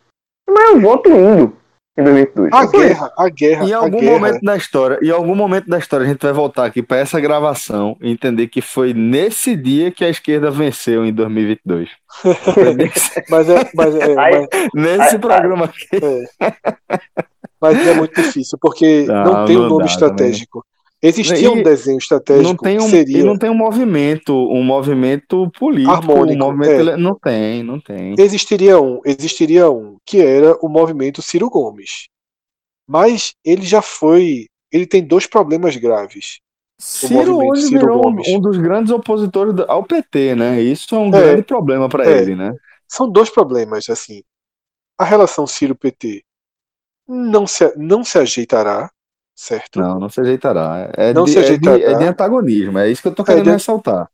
Mas 0.48 0.70
eu 0.70 0.82
voto 0.82 1.10
indo 1.10 1.54
em 1.98 2.04
2022. 2.04 2.54
A 2.54 2.66
guerra, 2.66 3.14
a 3.18 3.30
guerra. 3.30 3.66
Em 3.66 3.74
algum 3.74 4.00
guerra. 4.00 4.12
momento 4.12 4.42
da 4.42 4.58
história, 4.58 5.00
em 5.02 5.10
algum 5.10 5.36
momento 5.36 5.68
da 5.68 5.78
história, 5.78 6.06
a 6.06 6.10
gente 6.10 6.22
vai 6.22 6.34
voltar 6.34 6.66
aqui 6.66 6.82
para 6.82 6.98
essa 6.98 7.20
gravação 7.20 7.96
e 8.02 8.12
entender 8.12 8.48
que 8.48 8.62
foi 8.62 8.94
nesse 8.94 9.56
dia 9.56 9.92
que 9.92 10.04
a 10.04 10.10
esquerda 10.10 10.50
venceu 10.50 11.06
em 11.06 11.14
2022. 11.14 11.90
nesse... 12.76 13.24
mas 13.30 13.50
é, 13.50 13.70
mas 13.74 13.96
é, 13.96 14.16
mas... 14.16 14.48
nesse 14.74 15.20
programa 15.20 15.66
aqui. 15.66 15.88
É. 15.94 16.54
Mas 17.62 17.88
é 17.88 17.94
muito 17.94 18.22
difícil, 18.22 18.58
porque 18.62 19.06
não, 19.06 19.24
não 19.24 19.46
tem 19.46 19.58
um 19.58 19.70
nome 19.70 19.86
estratégico. 19.86 20.66
Existia 21.06 21.38
e 21.38 21.50
um 21.50 21.62
desenho 21.62 21.98
estratégico 21.98 22.48
não 22.48 22.56
tem 22.56 22.78
um, 22.80 22.90
seria... 22.90 23.20
E 23.20 23.24
não 23.24 23.38
tem 23.38 23.50
um 23.50 23.56
movimento, 23.56 24.34
um 24.34 24.64
movimento 24.64 25.52
político. 25.60 25.92
Harmônico, 25.92 26.42
um 26.42 26.48
movimento 26.48 26.90
é. 26.92 26.96
Não 26.96 27.20
tem, 27.20 27.62
não 27.62 27.78
tem. 27.78 28.16
Existiria 28.18 28.80
um, 28.80 29.02
existiria 29.06 29.70
um, 29.70 29.98
que 30.06 30.22
era 30.22 30.58
o 30.62 30.70
movimento 30.70 31.22
Ciro 31.22 31.50
Gomes. 31.50 32.08
Mas 32.88 33.34
ele 33.44 33.64
já 33.64 33.82
foi. 33.82 34.48
Ele 34.72 34.88
tem 34.88 35.04
dois 35.06 35.28
problemas 35.28 35.76
graves. 35.76 36.40
Ciro 36.80 37.38
hoje 37.46 37.64
Ciro 37.64 37.80
virou 37.80 38.02
Gomes. 38.02 38.28
um 38.30 38.40
dos 38.40 38.58
grandes 38.58 38.92
opositores 38.92 39.54
ao 39.68 39.84
PT, 39.84 40.36
né? 40.36 40.62
Isso 40.62 40.96
é 40.96 41.00
um 41.00 41.08
é, 41.08 41.12
grande 41.12 41.44
problema 41.44 41.90
para 41.90 42.10
é. 42.10 42.18
ele, 42.18 42.34
né? 42.34 42.54
São 42.88 43.12
dois 43.12 43.30
problemas, 43.30 43.90
assim. 43.90 44.24
A 44.98 45.04
relação 45.04 45.46
Ciro-PT 45.46 46.24
não 47.08 47.46
se, 47.46 47.74
não 47.76 48.04
se 48.04 48.18
ajeitará, 48.18 48.90
certo? 49.36 49.80
Não, 49.80 50.00
não 50.00 50.10
se 50.10 50.22
ajeitará. 50.22 50.92
É, 50.96 51.14
não 51.14 51.26
de, 51.26 51.32
se 51.32 51.40
ajeitará. 51.40 51.76
É, 51.76 51.80
de, 51.80 51.86
é 51.86 51.98
de 51.98 52.06
antagonismo, 52.06 52.78
é 52.80 52.90
isso 52.90 53.02
que 53.02 53.08
eu 53.08 53.16
tô 53.16 53.24
querendo 53.24 53.42
é 53.42 53.46
de, 53.46 53.52
ressaltar. 53.52 54.10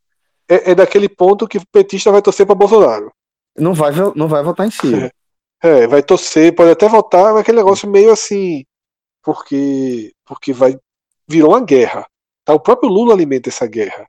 É, 0.47 0.71
é, 0.71 0.75
daquele 0.75 1.07
ponto 1.07 1.47
que 1.47 1.57
o 1.57 1.67
petista 1.71 2.11
vai 2.11 2.21
torcer 2.21 2.45
para 2.45 2.55
Bolsonaro. 2.55 3.11
Não 3.57 3.73
vai, 3.73 3.91
não 4.15 4.27
vai 4.27 4.43
votar 4.43 4.67
em 4.67 4.71
si. 4.71 4.79
É, 5.61 5.85
vai 5.87 6.01
torcer, 6.01 6.55
pode 6.55 6.71
até 6.71 6.87
votar, 6.87 7.33
mas 7.33 7.41
aquele 7.41 7.57
negócio 7.57 7.89
meio 7.89 8.13
assim, 8.13 8.63
porque 9.21 10.13
porque 10.25 10.53
vai 10.53 10.79
virou 11.27 11.51
uma 11.51 11.59
guerra. 11.59 12.07
Tá? 12.45 12.53
O 12.53 12.61
próprio 12.61 12.89
Lula 12.89 13.13
alimenta 13.13 13.49
essa 13.49 13.67
guerra. 13.67 14.07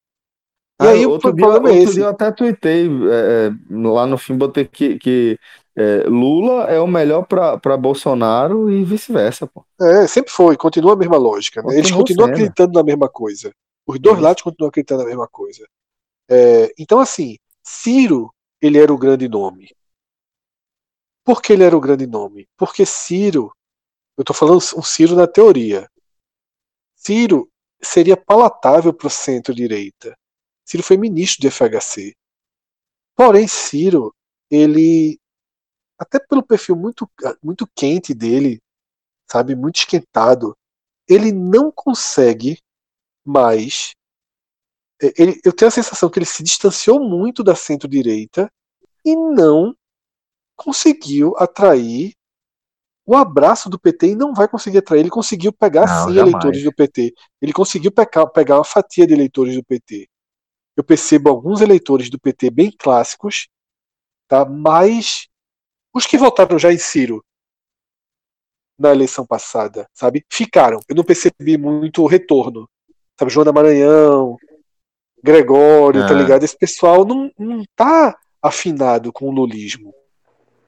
E 0.81 0.87
ah, 0.87 0.91
aí 0.91 1.05
o 1.05 1.19
problema 1.19 1.71
dia, 1.71 1.81
é 1.81 1.83
esse. 1.83 2.01
Eu 2.01 2.09
até 2.09 2.31
tuitei 2.31 2.87
é, 2.87 3.49
é, 3.49 3.53
lá 3.69 4.07
no 4.07 4.17
fim, 4.17 4.37
botei 4.37 4.65
que, 4.65 4.99
que 4.99 5.39
é, 5.77 6.05
Lula 6.09 6.65
é 6.65 6.81
o 6.81 6.87
melhor 6.87 7.27
para 7.27 7.77
Bolsonaro 7.77 8.71
e 8.71 8.85
vice-versa. 8.85 9.51
É, 9.81 10.07
sempre 10.07 10.33
foi, 10.33 10.57
continua 10.57 10.95
a 10.95 10.97
mesma 10.97 11.17
lógica. 11.17 11.63
Né? 11.63 11.79
Eles 11.79 11.91
continuam 11.91 12.29
sendo. 12.29 12.35
acreditando 12.35 12.73
na 12.73 12.83
mesma 12.83 13.09
coisa. 13.09 13.53
Os 13.87 13.99
dois 13.99 14.17
Isso. 14.17 14.25
lados 14.25 14.43
continuam 14.43 14.69
acreditando 14.69 15.03
na 15.03 15.09
mesma 15.09 15.29
coisa. 15.29 15.67
É, 16.29 16.73
então, 16.79 16.99
assim, 16.99 17.37
Ciro, 17.63 18.33
ele 18.61 18.79
era 18.79 18.93
o 18.93 18.99
grande 18.99 19.29
nome. 19.29 19.71
Por 21.25 21.41
que 21.41 21.53
ele 21.53 21.65
era 21.65 21.77
o 21.77 21.81
grande 21.81 22.07
nome? 22.07 22.49
Porque 22.57 22.85
Ciro, 22.85 23.53
eu 24.17 24.23
estou 24.23 24.35
falando 24.35 24.61
um 24.77 24.83
Ciro 24.83 25.15
na 25.15 25.27
teoria. 25.27 25.89
Ciro 26.97 27.49
seria 27.81 28.17
palatável 28.17 28.93
para 28.93 29.07
o 29.07 29.11
centro-direita. 29.11 30.17
Ciro 30.65 30.83
foi 30.83 30.97
ministro 30.97 31.41
de 31.41 31.51
FHC. 31.51 32.15
Porém, 33.17 33.47
Ciro, 33.47 34.15
ele 34.51 35.20
até 36.01 36.19
pelo 36.19 36.43
perfil 36.43 36.75
muito, 36.75 37.09
muito 37.43 37.69
quente 37.77 38.15
dele, 38.15 38.59
sabe, 39.31 39.55
muito 39.55 39.77
esquentado, 39.77 40.57
ele 41.07 41.31
não 41.31 41.71
consegue 41.71 42.59
mais. 43.23 43.91
É, 45.03 45.13
ele, 45.19 45.39
eu 45.45 45.53
tenho 45.53 45.69
a 45.69 45.73
sensação 45.73 46.09
que 46.09 46.19
ele 46.19 46.25
se 46.25 46.43
distanciou 46.43 46.99
muito 47.07 47.45
da 47.45 47.55
centro-direita 47.55 48.51
e 49.05 49.15
não 49.15 49.77
conseguiu 50.57 51.35
atrair 51.37 52.15
o 53.05 53.15
abraço 53.15 53.69
do 53.69 53.79
PT 53.79 54.09
e 54.09 54.17
não 54.17 54.33
vai 54.33 54.49
conseguir 54.49 54.79
atrair. 54.79 55.01
Ele 55.01 55.11
conseguiu 55.11 55.53
pegar 55.53 55.87
não, 55.87 56.09
sim 56.09 56.15
jamais. 56.15 56.33
eleitores 56.33 56.63
do 56.63 56.73
PT. 56.73 57.13
Ele 57.43 57.53
conseguiu 57.53 57.93
pegar, 57.93 58.27
pegar 58.29 58.57
uma 58.57 58.65
fatia 58.65 59.07
de 59.07 59.13
eleitores 59.13 59.55
do 59.55 59.65
PT. 59.65 60.09
Eu 60.77 60.85
percebo 60.85 61.29
alguns 61.29 61.61
eleitores 61.61 62.09
do 62.09 62.19
PT 62.19 62.51
bem 62.51 62.71
clássicos, 62.71 63.49
tá? 64.29 64.45
Mas 64.45 65.30
os 65.95 66.07
que 66.07 66.19
votaram 66.19 66.59
já 66.59 66.73
em 66.73 66.79
Ciro 66.79 67.25
na 68.79 68.91
eleição 68.91 69.27
passada, 69.27 69.87
sabe? 69.93 70.25
Ficaram. 70.31 70.81
Eu 70.89 70.95
não 70.95 71.05
percebi 71.05 71.59
muito 71.59 72.03
o 72.03 72.07
retorno. 72.07 72.69
Sabe, 73.19 73.31
Joana 73.31 73.53
Maranhão, 73.53 74.39
Gregório, 75.23 76.07
tá 76.07 76.15
ligado? 76.15 76.45
Esse 76.45 76.57
pessoal 76.57 77.05
não, 77.05 77.31
não 77.39 77.63
tá 77.77 78.19
afinado 78.43 79.13
com 79.13 79.29
o 79.29 79.31
lulismo. 79.31 79.93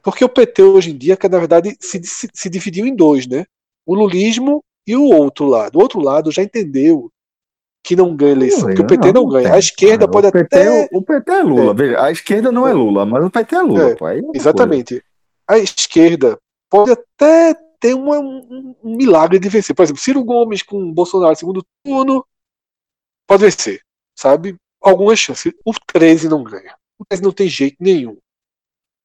Porque 0.03 0.23
o 0.23 0.29
PT 0.29 0.61
hoje 0.61 0.91
em 0.91 0.97
dia, 0.97 1.17
que 1.17 1.27
na 1.27 1.39
verdade 1.39 1.75
se, 1.79 2.03
se, 2.03 2.29
se 2.31 2.49
dividiu 2.49 2.85
em 2.85 2.95
dois, 2.95 3.25
né? 3.25 3.45
O 3.85 3.95
lulismo 3.95 4.63
e 4.85 4.95
o 4.95 5.05
outro 5.05 5.45
lado. 5.45 5.77
O 5.77 5.81
outro 5.81 5.99
lado 5.99 6.31
já 6.31 6.43
entendeu 6.43 7.09
que 7.83 7.95
não 7.95 8.15
ganha 8.15 8.31
eleição, 8.33 8.69
não, 8.69 8.75
que 8.75 8.81
o 8.81 8.87
PT 8.87 9.11
não, 9.11 9.23
não 9.23 9.29
ganha. 9.29 9.53
A 9.53 9.59
esquerda 9.59 10.07
pode 10.07 10.27
o 10.27 10.31
PT, 10.31 10.55
até. 10.55 10.89
O 10.93 11.01
PT 11.01 11.31
é 11.31 11.43
Lula, 11.43 11.71
é. 11.71 11.73
veja, 11.73 12.01
a 12.01 12.11
esquerda 12.11 12.51
não 12.51 12.67
é 12.67 12.73
Lula, 12.73 13.05
mas 13.05 13.25
o 13.25 13.29
PT 13.29 13.55
é 13.55 13.61
Lula. 13.61 13.89
É, 13.89 13.95
pô, 13.95 14.07
é 14.07 14.21
exatamente. 14.33 14.95
Coisa. 14.95 15.12
A 15.47 15.57
esquerda 15.57 16.39
pode 16.69 16.91
até 16.91 17.55
ter 17.79 17.93
uma, 17.93 18.17
um, 18.19 18.75
um, 18.83 18.95
milagre 18.95 19.39
de 19.39 19.49
vencer. 19.49 19.75
Por 19.75 19.83
exemplo, 19.83 20.01
Ciro 20.01 20.23
Gomes 20.23 20.63
com 20.63 20.91
Bolsonaro 20.93 21.31
no 21.31 21.35
segundo 21.35 21.65
turno, 21.83 22.25
pode 23.27 23.43
vencer, 23.43 23.81
sabe? 24.15 24.55
Algumas 24.81 25.19
chances. 25.19 25.53
O 25.65 25.73
13 25.73 26.29
não 26.29 26.43
ganha. 26.43 26.75
O 26.97 27.05
13 27.05 27.23
não 27.23 27.31
tem 27.31 27.47
jeito 27.49 27.75
nenhum. 27.79 28.17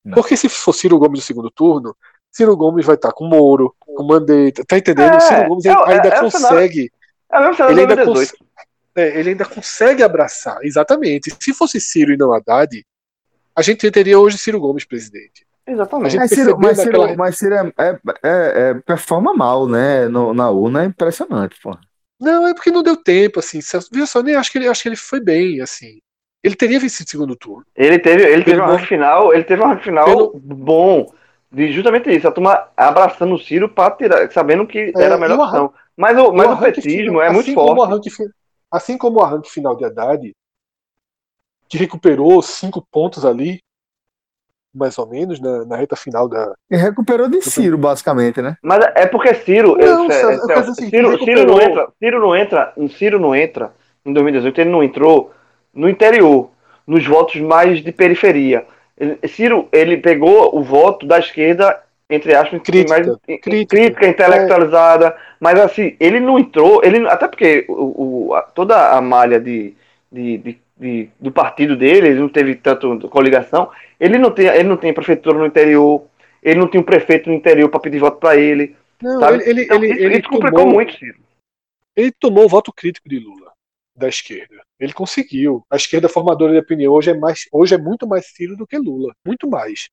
Não. 0.04 0.14
Porque 0.14 0.36
se 0.36 0.48
for 0.48 0.72
Ciro 0.72 0.98
Gomes 0.98 1.20
no 1.20 1.26
segundo 1.26 1.50
turno, 1.50 1.96
Ciro 2.30 2.56
Gomes 2.56 2.86
vai 2.86 2.94
estar 2.94 3.12
com 3.12 3.26
Moro, 3.26 3.74
com 3.80 4.04
Mandetta, 4.04 4.64
tá 4.64 4.78
entendendo? 4.78 5.14
É, 5.14 5.20
Ciro 5.20 5.48
Gomes 5.48 5.64
é, 5.64 5.70
ainda 5.70 6.08
é, 6.08 6.20
consegue. 6.20 6.92
É 7.32 7.70
ele, 7.70 7.80
ainda 7.80 8.04
cons 8.04 8.32
é, 8.94 9.18
ele 9.18 9.30
ainda 9.30 9.44
consegue 9.44 10.02
abraçar, 10.04 10.58
exatamente. 10.62 11.34
Se 11.40 11.52
fosse 11.52 11.80
Ciro 11.80 12.12
e 12.12 12.16
não 12.16 12.32
Haddad, 12.32 12.86
a 13.56 13.62
gente 13.62 13.90
teria 13.90 14.18
hoje 14.18 14.38
Ciro 14.38 14.60
Gomes 14.60 14.84
presidente. 14.84 15.47
Exatamente. 15.68 16.16
Mas 16.16 16.30
Ciro, 16.30 16.58
mas, 16.58 16.78
Ciro, 16.78 17.16
mas 17.16 17.36
Ciro 17.36 17.54
é, 17.54 17.72
é, 17.76 18.00
é, 18.22 18.74
performa 18.86 19.34
mal, 19.34 19.68
né? 19.68 20.08
No, 20.08 20.32
na 20.32 20.50
urna 20.50 20.82
é 20.82 20.86
impressionante, 20.86 21.56
pô. 21.62 21.76
Não, 22.18 22.48
é 22.48 22.54
porque 22.54 22.70
não 22.70 22.82
deu 22.82 22.96
tempo, 22.96 23.38
assim. 23.38 23.60
Viu 23.92 24.06
só, 24.06 24.22
nem 24.22 24.34
acho 24.34 24.50
que 24.50 24.58
ele 24.58 24.66
acho 24.66 24.82
que 24.82 24.88
ele 24.88 24.96
foi 24.96 25.20
bem, 25.20 25.60
assim. 25.60 26.00
Ele 26.42 26.54
teria 26.54 26.80
vencido 26.80 27.06
o 27.06 27.10
segundo 27.10 27.36
turno. 27.36 27.64
Ele 27.76 27.98
teve, 27.98 28.24
ele 28.24 28.44
teve 28.44 28.60
uma 28.60 28.78
final, 28.78 29.34
ele 29.34 29.44
teve 29.44 29.62
uma 29.62 29.78
final 29.78 30.06
pelo... 30.06 30.32
bom. 30.34 31.06
De 31.50 31.72
justamente 31.72 32.14
isso, 32.14 32.28
a 32.28 32.32
turma 32.32 32.68
abraçando 32.76 33.34
o 33.34 33.38
Ciro 33.38 33.68
para 33.68 33.94
tirar, 33.94 34.30
sabendo 34.30 34.66
que 34.66 34.92
é, 34.96 35.02
era 35.02 35.14
a 35.14 35.18
melhor 35.18 35.38
opção. 35.38 35.72
Mas 35.96 36.16
o, 36.18 36.32
mas 36.32 36.48
o, 36.48 36.52
o 36.52 36.58
petismo 36.58 37.20
é 37.20 37.30
muito 37.30 37.52
forte. 37.52 37.82
Arranque, 37.82 38.10
assim 38.70 38.98
como 38.98 39.18
o 39.18 39.22
arranque 39.22 39.50
final 39.50 39.74
de 39.74 39.84
Haddad, 39.84 40.32
que 41.68 41.78
recuperou 41.78 42.40
cinco 42.42 42.86
pontos 42.90 43.24
ali, 43.24 43.60
mais 44.74 44.98
ou 44.98 45.06
menos, 45.06 45.40
na, 45.40 45.64
na 45.64 45.76
reta 45.76 45.96
final 45.96 46.28
da. 46.28 46.54
E 46.70 46.76
recuperou 46.76 47.28
de 47.28 47.42
Ciro, 47.42 47.78
basicamente, 47.78 48.40
né? 48.40 48.56
Mas 48.62 48.84
é 48.94 49.06
porque 49.06 49.34
Ciro. 49.34 49.76
Não, 49.76 50.10
é, 50.10 50.22
é, 50.22 50.36
é, 50.50 50.58
assim, 50.58 50.88
Ciro, 50.88 51.18
Ciro, 51.24 51.46
não 51.46 51.60
entra. 51.60 51.88
Ciro 51.98 52.20
não 52.20 52.36
entra. 52.36 52.72
Ciro 52.96 53.18
não 53.18 53.34
entra 53.34 53.72
em 54.04 54.12
2018, 54.12 54.60
ele 54.60 54.70
não 54.70 54.82
entrou 54.82 55.32
no 55.74 55.88
interior, 55.88 56.50
nos 56.86 57.06
votos 57.06 57.40
mais 57.40 57.82
de 57.82 57.92
periferia. 57.92 58.64
Ciro, 59.28 59.68
ele 59.70 59.96
pegou 59.96 60.56
o 60.56 60.62
voto 60.62 61.06
da 61.06 61.18
esquerda, 61.18 61.80
entre 62.10 62.34
aspas, 62.34 62.60
crítica, 62.62 62.88
mais, 62.88 63.06
crítica, 63.40 63.68
crítica 63.68 64.08
intelectualizada, 64.08 65.06
é. 65.08 65.16
mas 65.38 65.60
assim, 65.60 65.94
ele 66.00 66.18
não 66.18 66.38
entrou, 66.38 66.80
ele 66.82 67.06
até 67.06 67.28
porque 67.28 67.64
o, 67.68 68.28
o 68.28 68.34
a, 68.34 68.42
toda 68.42 68.90
a 68.90 69.00
malha 69.00 69.38
de, 69.38 69.74
de, 70.10 70.38
de, 70.38 70.58
de, 70.76 71.08
do 71.20 71.30
partido 71.30 71.76
dele, 71.76 72.08
ele 72.08 72.20
não 72.20 72.28
teve 72.28 72.56
tanto 72.56 72.98
coligação, 73.08 73.70
ele 73.98 74.18
não 74.18 74.30
tem, 74.30 74.46
ele 74.46 74.68
não 74.68 74.76
tem 74.76 74.94
prefeitura 74.94 75.38
no 75.38 75.46
interior, 75.46 76.06
ele 76.42 76.60
não 76.60 76.68
tem 76.68 76.80
um 76.80 76.84
prefeito 76.84 77.28
no 77.28 77.34
interior 77.34 77.68
para 77.68 77.80
pedir 77.80 77.98
voto 77.98 78.18
para 78.18 78.36
ele. 78.36 78.76
Não, 79.02 79.20
sabe? 79.20 79.48
ele, 79.48 79.64
então, 79.64 79.76
ele, 79.76 79.92
isso, 79.92 80.02
ele 80.02 80.18
isso 80.18 80.28
complicou 80.28 80.60
tomou, 80.60 80.74
muito, 80.74 80.96
Ciro. 80.96 81.20
Ele 81.96 82.12
tomou 82.12 82.44
o 82.44 82.48
voto 82.48 82.72
crítico 82.72 83.08
de 83.08 83.18
Lula 83.18 83.52
da 83.98 84.08
esquerda. 84.08 84.62
Ele 84.78 84.92
conseguiu. 84.92 85.66
A 85.68 85.76
esquerda 85.76 86.08
formadora 86.08 86.52
de 86.52 86.58
opinião 86.58 86.92
hoje 86.92 87.10
é, 87.10 87.14
mais, 87.14 87.48
hoje 87.52 87.74
é 87.74 87.78
muito 87.78 88.06
mais 88.06 88.26
Ciro 88.26 88.56
do 88.56 88.66
que 88.66 88.78
Lula. 88.78 89.12
Muito 89.26 89.48
mais. 89.48 89.88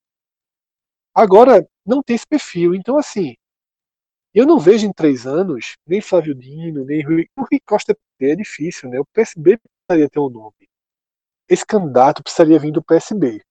Agora, 1.14 1.68
não 1.86 2.03
tem 2.03 2.15
esse 2.15 2.27
perfil. 2.27 2.76
Então, 2.76 2.98
assim, 2.98 3.36
eu 4.34 4.45
não 4.45 4.60
vejo 4.60 4.86
em 4.86 4.94
três 4.94 5.26
anos 5.26 5.76
nem 5.88 6.02
Flávio 6.02 6.36
Dino, 6.36 6.86
nem 6.86 7.02
Rui. 7.02 7.27
O 7.36 7.41
Rui 7.41 7.60
Costa 7.65 7.98
é 8.22 8.36
difícil, 8.36 8.90
né? 8.90 8.99
O 8.99 9.06
PSB 9.06 9.57
precisaria 9.57 10.10
ter 10.10 10.19
um 10.19 10.30
nome. 10.30 10.69
Esse 11.49 11.65
candidato 11.65 12.22
precisaria 12.22 12.60
vir 12.60 12.72
do 12.72 12.84
PSB. 12.84 13.41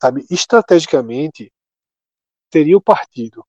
Sabe? 0.00 0.24
Estrategicamente, 0.30 1.52
teria 2.50 2.76
o 2.76 2.82
partido 2.82 3.44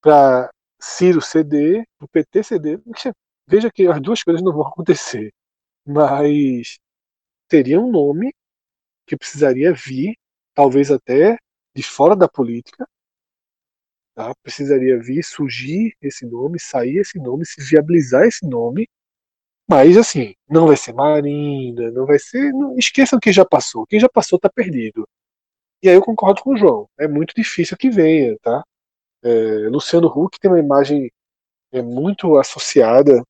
para 0.00 0.50
Ciro 0.80 1.20
ceder, 1.20 1.84
o 2.00 2.08
PT 2.08 2.42
ceder. 2.42 2.80
Veja 3.46 3.70
que 3.70 3.86
as 3.86 4.00
duas 4.00 4.22
coisas 4.22 4.42
não 4.42 4.52
vão 4.52 4.62
acontecer, 4.68 5.32
mas 5.86 6.78
teria 7.48 7.80
um 7.80 7.90
nome 7.90 8.32
que 9.06 9.16
precisaria 9.16 9.72
vir, 9.74 10.16
talvez 10.54 10.90
até 10.90 11.36
de 11.74 11.82
fora 11.82 12.16
da 12.16 12.28
política, 12.28 12.88
tá? 14.14 14.32
precisaria 14.42 14.98
vir, 14.98 15.22
surgir 15.22 15.94
esse 16.00 16.24
nome, 16.26 16.58
sair 16.60 16.98
esse 16.98 17.18
nome, 17.18 17.44
se 17.44 17.60
viabilizar 17.62 18.26
esse 18.26 18.46
nome, 18.46 18.88
mas 19.68 19.96
assim, 19.96 20.34
não 20.48 20.66
vai 20.66 20.76
ser 20.76 20.92
Marina, 20.92 21.92
não 21.92 22.04
vai 22.04 22.18
ser. 22.18 22.52
Não, 22.52 22.76
esqueçam 22.76 23.20
que 23.20 23.32
já 23.32 23.44
passou. 23.44 23.86
Quem 23.86 24.00
já 24.00 24.08
passou 24.08 24.36
está 24.36 24.50
perdido. 24.50 25.08
E 25.82 25.88
aí 25.88 25.94
eu 25.94 26.02
concordo 26.02 26.42
com 26.42 26.52
o 26.52 26.56
João. 26.56 26.88
É 26.98 27.08
muito 27.08 27.34
difícil 27.34 27.76
que 27.76 27.90
venha, 27.90 28.36
tá? 28.42 28.62
É, 29.22 29.68
Luciano 29.68 30.08
Huck 30.08 30.38
tem 30.38 30.50
uma 30.50 30.60
imagem 30.60 31.10
é, 31.72 31.82
muito 31.82 32.38
associada 32.38 33.22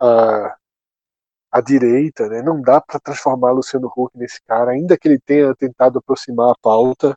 a, 0.00 0.56
a 1.50 1.60
direita, 1.60 2.28
né? 2.28 2.42
não 2.42 2.60
dá 2.60 2.80
para 2.80 3.00
transformar 3.00 3.52
Luciano 3.52 3.92
Huck 3.94 4.16
nesse 4.16 4.40
cara, 4.42 4.72
ainda 4.72 4.96
que 4.98 5.08
ele 5.08 5.18
tenha 5.18 5.54
tentado 5.54 5.98
aproximar 5.98 6.50
a 6.50 6.58
pauta, 6.60 7.16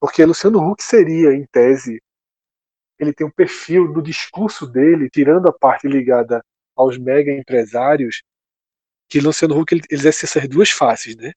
porque 0.00 0.24
Luciano 0.24 0.58
Huck 0.60 0.82
seria, 0.82 1.34
em 1.34 1.46
tese, 1.46 2.02
ele 2.98 3.12
tem 3.12 3.26
um 3.26 3.30
perfil 3.30 3.88
no 3.92 4.02
discurso 4.02 4.66
dele, 4.66 5.10
tirando 5.10 5.48
a 5.48 5.52
parte 5.52 5.88
ligada 5.88 6.44
aos 6.76 6.98
mega 6.98 7.32
empresários, 7.32 8.22
que 9.08 9.20
Luciano 9.20 9.58
Huck 9.58 9.74
ele, 9.74 9.82
ele 9.90 10.08
essas 10.08 10.48
duas 10.48 10.70
faces, 10.70 11.16
né? 11.16 11.32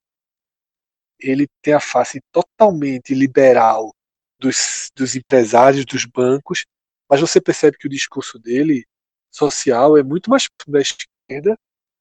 Ele 1.20 1.48
tem 1.62 1.74
a 1.74 1.80
face 1.80 2.20
totalmente 2.32 3.14
liberal 3.14 3.94
dos, 4.40 4.92
dos 4.96 5.16
empresários, 5.16 5.86
dos 5.86 6.06
bancos, 6.06 6.66
mas 7.10 7.22
você 7.22 7.42
percebe 7.42 7.78
que 7.78 7.88
o 7.88 7.90
discurso 7.90 8.38
dele 8.38 8.86
social 9.32 9.98
é 9.98 10.04
muito 10.04 10.30
mais 10.30 10.48
da 10.68 10.80
esquerda 10.80 11.58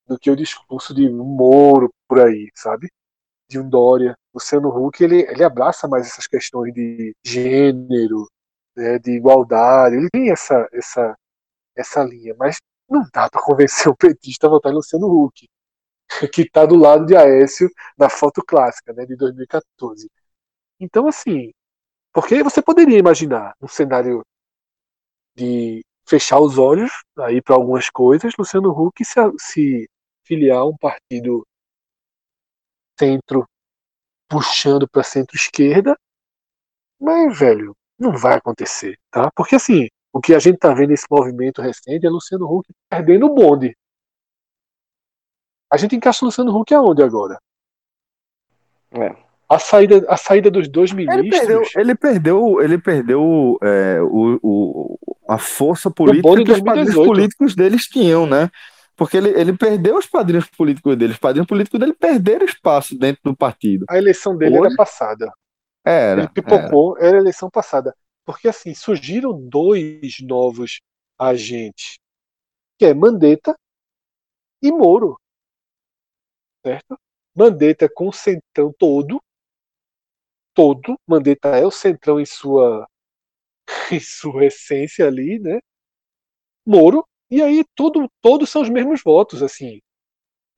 do 0.07 0.19
que 0.19 0.31
o 0.31 0.37
discurso 0.37 0.95
de 0.95 1.09
um 1.09 1.25
Moro 1.25 1.93
por 2.09 2.21
aí, 2.21 2.51
sabe? 2.55 2.89
De 3.49 3.59
um 3.59 3.69
Dória. 3.69 4.17
Luciano 4.35 4.69
Huck 4.69 5.03
ele, 5.03 5.23
ele 5.23 5.45
abraça 5.45 5.89
mais 5.89 6.07
essas 6.07 6.27
questões 6.27 6.73
de 6.73 7.15
gênero, 7.25 8.27
né, 8.77 8.99
de 8.99 9.13
igualdade. 9.13 9.97
Ele 9.97 10.09
tem 10.11 10.31
essa, 10.31 10.69
essa, 10.73 11.17
essa 11.77 12.03
linha, 12.05 12.35
mas 12.39 12.59
não 12.89 13.03
dá 13.13 13.29
para 13.29 13.43
convencer 13.43 13.89
o 13.89 13.97
petista 13.97 14.47
a 14.47 14.51
votar 14.51 14.73
em 14.73 14.77
Luciano 14.77 15.07
Huck, 15.07 15.49
que 16.33 16.43
está 16.43 16.67
do 16.67 16.77
lado 16.77 17.07
de 17.07 17.17
Aécio 17.17 17.69
na 17.99 18.09
foto 18.09 18.43
clássica, 18.45 18.93
né, 18.93 19.05
de 19.07 19.17
2014. 19.17 20.11
Então, 20.81 21.07
assim, 21.09 21.53
porque 22.13 22.43
você 22.43 22.63
poderia 22.63 22.99
imaginar 22.99 23.55
um 23.61 23.69
cenário 23.69 24.25
de 25.37 25.85
fechar 26.09 26.41
os 26.41 26.57
olhos 26.57 26.91
aí 27.19 27.43
para 27.43 27.55
algumas 27.55 27.91
coisas, 27.91 28.33
Luciano 28.39 28.71
Huck 28.71 29.05
se, 29.05 29.15
se 29.39 29.91
filiar 30.25 30.59
a 30.59 30.67
um 30.67 30.77
partido 30.77 31.47
centro 32.99 33.47
puxando 34.29 34.89
para 34.89 35.03
centro-esquerda, 35.03 35.97
mas 37.01 37.39
velho, 37.39 37.77
não 37.99 38.17
vai 38.17 38.35
acontecer, 38.37 38.99
tá? 39.11 39.31
Porque 39.35 39.57
assim, 39.57 39.89
o 40.13 40.21
que 40.21 40.35
a 40.35 40.39
gente 40.39 40.59
tá 40.59 40.73
vendo 40.73 40.91
nesse 40.91 41.07
movimento 41.11 41.61
recente 41.61 42.07
é 42.07 42.09
Luciano 42.09 42.47
Huck 42.47 42.73
perdendo 42.89 43.27
o 43.27 43.35
bonde. 43.35 43.77
A 45.77 45.79
gente 45.79 45.95
encaixa 45.95 46.25
o 46.25 46.27
Luciano 46.27 46.57
Huck 46.57 46.73
aonde 46.73 47.03
agora? 47.03 47.39
É. 48.93 49.15
A 49.47 49.59
saída, 49.59 50.07
a 50.09 50.17
saída 50.17 50.51
dos 50.51 50.67
dois 50.69 50.91
ministros. 50.91 51.27
Ele 51.27 51.31
perdeu, 51.31 51.63
ele 51.77 51.95
perdeu, 51.95 52.63
ele 52.63 52.79
perdeu 52.79 53.59
é, 53.63 54.01
o, 54.01 54.41
o, 54.43 54.99
a 55.29 55.37
força 55.37 55.91
política 55.91 56.45
que 56.45 56.51
os 56.51 56.63
padrinhos 56.63 56.95
políticos 56.95 57.55
deles 57.55 57.83
tinham, 57.83 58.27
né? 58.27 58.51
Porque 58.97 59.19
ele, 59.19 59.29
ele 59.39 59.53
perdeu 59.53 59.99
os 59.99 60.07
padrinhos 60.07 60.47
políticos 60.47 60.97
dele. 60.97 61.13
Os 61.13 61.19
padrinhos 61.19 61.47
políticos 61.47 61.79
dele 61.79 61.93
perderam 61.93 62.47
espaço 62.47 62.99
dentro 62.99 63.21
do 63.23 63.37
partido. 63.37 63.85
A 63.91 63.99
eleição 63.99 64.35
dele 64.35 64.59
Hoje... 64.59 64.69
era 64.69 64.77
passada. 64.77 65.31
Era. 65.85 66.23
Ele 66.23 66.31
pipocou, 66.31 66.97
era. 66.97 67.09
era 67.09 67.17
a 67.19 67.21
eleição 67.21 67.51
passada. 67.51 67.95
Porque 68.25 68.49
assim, 68.49 68.75
surgiram 68.75 69.39
dois 69.39 70.17
novos 70.23 70.81
agentes, 71.19 71.99
que 72.79 72.87
é 72.87 72.95
Mandetta 72.95 73.55
e 74.63 74.73
Moro. 74.73 75.21
Certo? 76.67 76.99
Mandetta 77.33 77.89
com 77.89 78.09
o 78.09 78.13
centrão 78.13 78.75
todo, 78.77 79.23
todo. 80.53 80.99
Mandetta 81.07 81.51
é 81.51 81.65
o 81.65 81.71
centrão 81.71 82.19
em 82.19 82.27
sua 82.27 82.89
em 83.93 84.01
sua 84.01 84.47
essência 84.47 85.07
ali, 85.07 85.39
né? 85.39 85.61
Moro. 86.67 87.07
E 87.31 87.43
aí 87.43 87.65
tudo, 87.75 88.09
todos 88.21 88.51
são 88.51 88.63
os 88.63 88.69
mesmos 88.69 89.01
votos, 89.03 89.43
assim. 89.43 89.81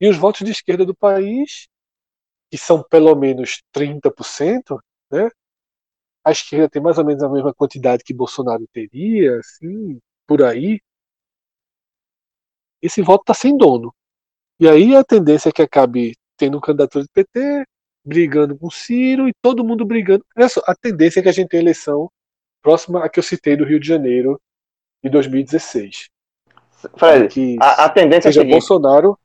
E 0.01 0.09
os 0.09 0.17
votos 0.17 0.45
de 0.45 0.51
esquerda 0.51 0.85
do 0.85 0.95
país, 0.95 1.67
que 2.51 2.57
são 2.57 2.83
pelo 2.83 3.15
menos 3.15 3.61
30%, 3.73 4.79
né? 5.11 5.29
A 6.25 6.31
esquerda 6.31 6.69
tem 6.69 6.81
mais 6.81 6.97
ou 6.97 7.05
menos 7.05 7.23
a 7.23 7.29
mesma 7.29 7.53
quantidade 7.53 8.03
que 8.03 8.13
Bolsonaro 8.13 8.65
teria, 8.73 9.39
assim, 9.39 9.99
por 10.27 10.43
aí. 10.43 10.79
Esse 12.81 13.01
voto 13.01 13.21
está 13.21 13.33
sem 13.33 13.55
dono. 13.55 13.93
E 14.59 14.67
aí 14.67 14.95
a 14.95 15.03
tendência 15.03 15.49
é 15.49 15.51
que 15.51 15.61
acabe 15.61 16.15
tendo 16.37 16.59
candidatura 16.59 17.05
do 17.05 17.09
PT, 17.11 17.65
brigando 18.03 18.57
com 18.57 18.69
Ciro 18.69 19.27
e 19.27 19.33
todo 19.41 19.63
mundo 19.63 19.85
brigando. 19.85 20.25
A 20.65 20.75
tendência 20.75 21.19
é 21.19 21.23
que 21.23 21.29
a 21.29 21.33
gente 21.33 21.49
tenha 21.49 21.63
eleição 21.63 22.09
próxima 22.61 23.03
a 23.03 23.09
que 23.09 23.19
eu 23.19 23.23
citei 23.23 23.55
do 23.55 23.63
Rio 23.63 23.79
de 23.79 23.87
Janeiro 23.87 24.39
de 25.03 25.09
2016. 25.09 26.09
Fred, 26.97 27.57
a, 27.59 27.85
a, 27.85 27.89
tendência 27.89 28.31
seja 28.31 28.41
é 28.41 28.49
Bolsonaro 28.49 29.17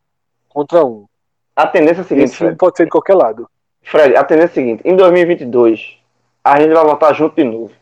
contra 0.49 0.85
um. 0.85 1.07
A 1.55 1.67
tendência 1.67 2.01
é 2.01 2.05
a 2.05 2.05
seguinte, 2.05 2.25
Esse 2.25 2.37
Fred. 2.37 2.57
pode 2.57 2.77
ser 2.77 2.85
de 2.85 2.91
qualquer 2.91 3.15
lado. 3.15 3.49
Fred, 3.83 4.17
a 4.17 4.25
tendência 4.25 4.51
é 4.51 4.53
a 4.53 4.55
seguinte: 4.55 4.83
em 4.85 4.97
2022, 4.97 5.99
a 6.43 6.61
gente 6.61 6.73
vai 6.73 6.85
votar 6.85 7.15
junto 7.15 7.37
de 7.37 7.45
novo. 7.45 7.73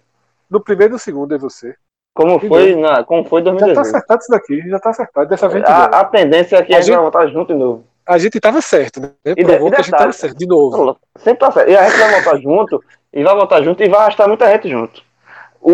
No 0.49 0.61
primeiro 0.63 0.93
e 0.93 0.95
no 0.95 0.99
segundo 0.99 1.35
é 1.35 1.39
você. 1.39 1.75
Como 2.15 2.39
foi, 2.39 2.77
na, 2.77 3.03
como 3.05 3.25
foi 3.25 3.41
em 3.41 3.45
2018. 3.45 3.75
Já 3.75 3.83
tá 3.83 3.89
acertado 3.89 4.21
isso 4.21 4.31
daqui, 4.31 4.69
já 4.69 4.79
tá 4.79 4.91
acertado. 4.91 5.29
Dessa 5.29 5.49
vez 5.49 5.65
a, 5.65 5.85
a 5.85 6.05
tendência 6.05 6.57
é 6.57 6.63
que 6.63 6.75
a, 6.75 6.79
a 6.79 6.81
gente, 6.81 6.97
votar 6.97 7.29
junto 7.29 7.53
de 7.53 7.59
novo. 7.59 7.85
A 8.07 8.19
gente 8.19 8.39
tava 8.39 8.61
certo, 8.61 9.01
né? 9.01 9.11
E 9.25 9.45
Provou 9.45 9.71
de, 9.71 9.77
que 9.77 9.81
a 9.81 9.85
gente 9.85 9.97
tava 9.97 10.13
certo, 10.13 10.37
de 10.37 10.47
novo. 10.47 10.97
Sempre 11.19 11.41
tá 11.41 11.53
certo. 11.53 11.71
E 11.71 11.77
a 11.77 11.89
gente 11.89 11.99
vai 11.99 12.21
votar 12.21 12.41
junto, 12.41 12.85
e 13.13 13.23
vai 13.23 13.35
votar 13.35 13.65
junto, 13.65 13.83
e 13.83 13.89
vai 13.89 14.01
arrastar 14.01 14.29
muita 14.29 14.47
gente 14.51 14.69
junto. 14.69 15.03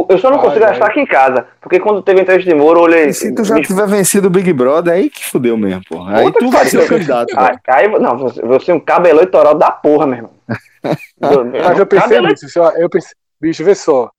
Eu 0.08 0.18
só 0.18 0.30
não 0.30 0.38
consigo 0.38 0.64
ai, 0.66 0.72
achar 0.72 0.86
aqui 0.86 1.00
em 1.00 1.06
casa. 1.06 1.46
Porque 1.62 1.80
quando 1.80 2.02
teve 2.02 2.20
entrevista 2.20 2.50
de 2.50 2.56
Moro, 2.56 2.80
eu 2.80 2.84
olhei. 2.84 3.06
E 3.06 3.14
se 3.14 3.34
tu 3.34 3.42
já 3.42 3.54
me... 3.54 3.62
tiver 3.62 3.86
vencido 3.86 4.28
o 4.28 4.30
Big 4.30 4.52
Brother, 4.52 4.92
aí 4.92 5.08
que 5.08 5.24
fudeu 5.24 5.56
mesmo, 5.56 5.82
porra. 5.88 6.18
Aí 6.18 6.32
tu 6.32 6.50
vai 6.50 6.66
ser 6.66 6.80
o 6.80 6.86
candidato. 6.86 7.32
Aí, 7.34 7.56
aí, 7.68 7.88
não, 7.98 8.18
você 8.18 8.70
é 8.70 8.74
um 8.74 8.80
cabelo 8.80 9.18
eleitoral 9.18 9.54
da 9.54 9.70
porra, 9.70 10.06
meu 10.06 10.16
irmão. 10.16 10.32
Mas 11.18 11.78
eu 11.78 11.86
pensei 11.86 12.20
nisso. 12.20 12.46
Eu 12.76 12.90
pensei, 12.90 13.12
bicho, 13.40 13.64
vê 13.64 13.74
só. 13.74 14.10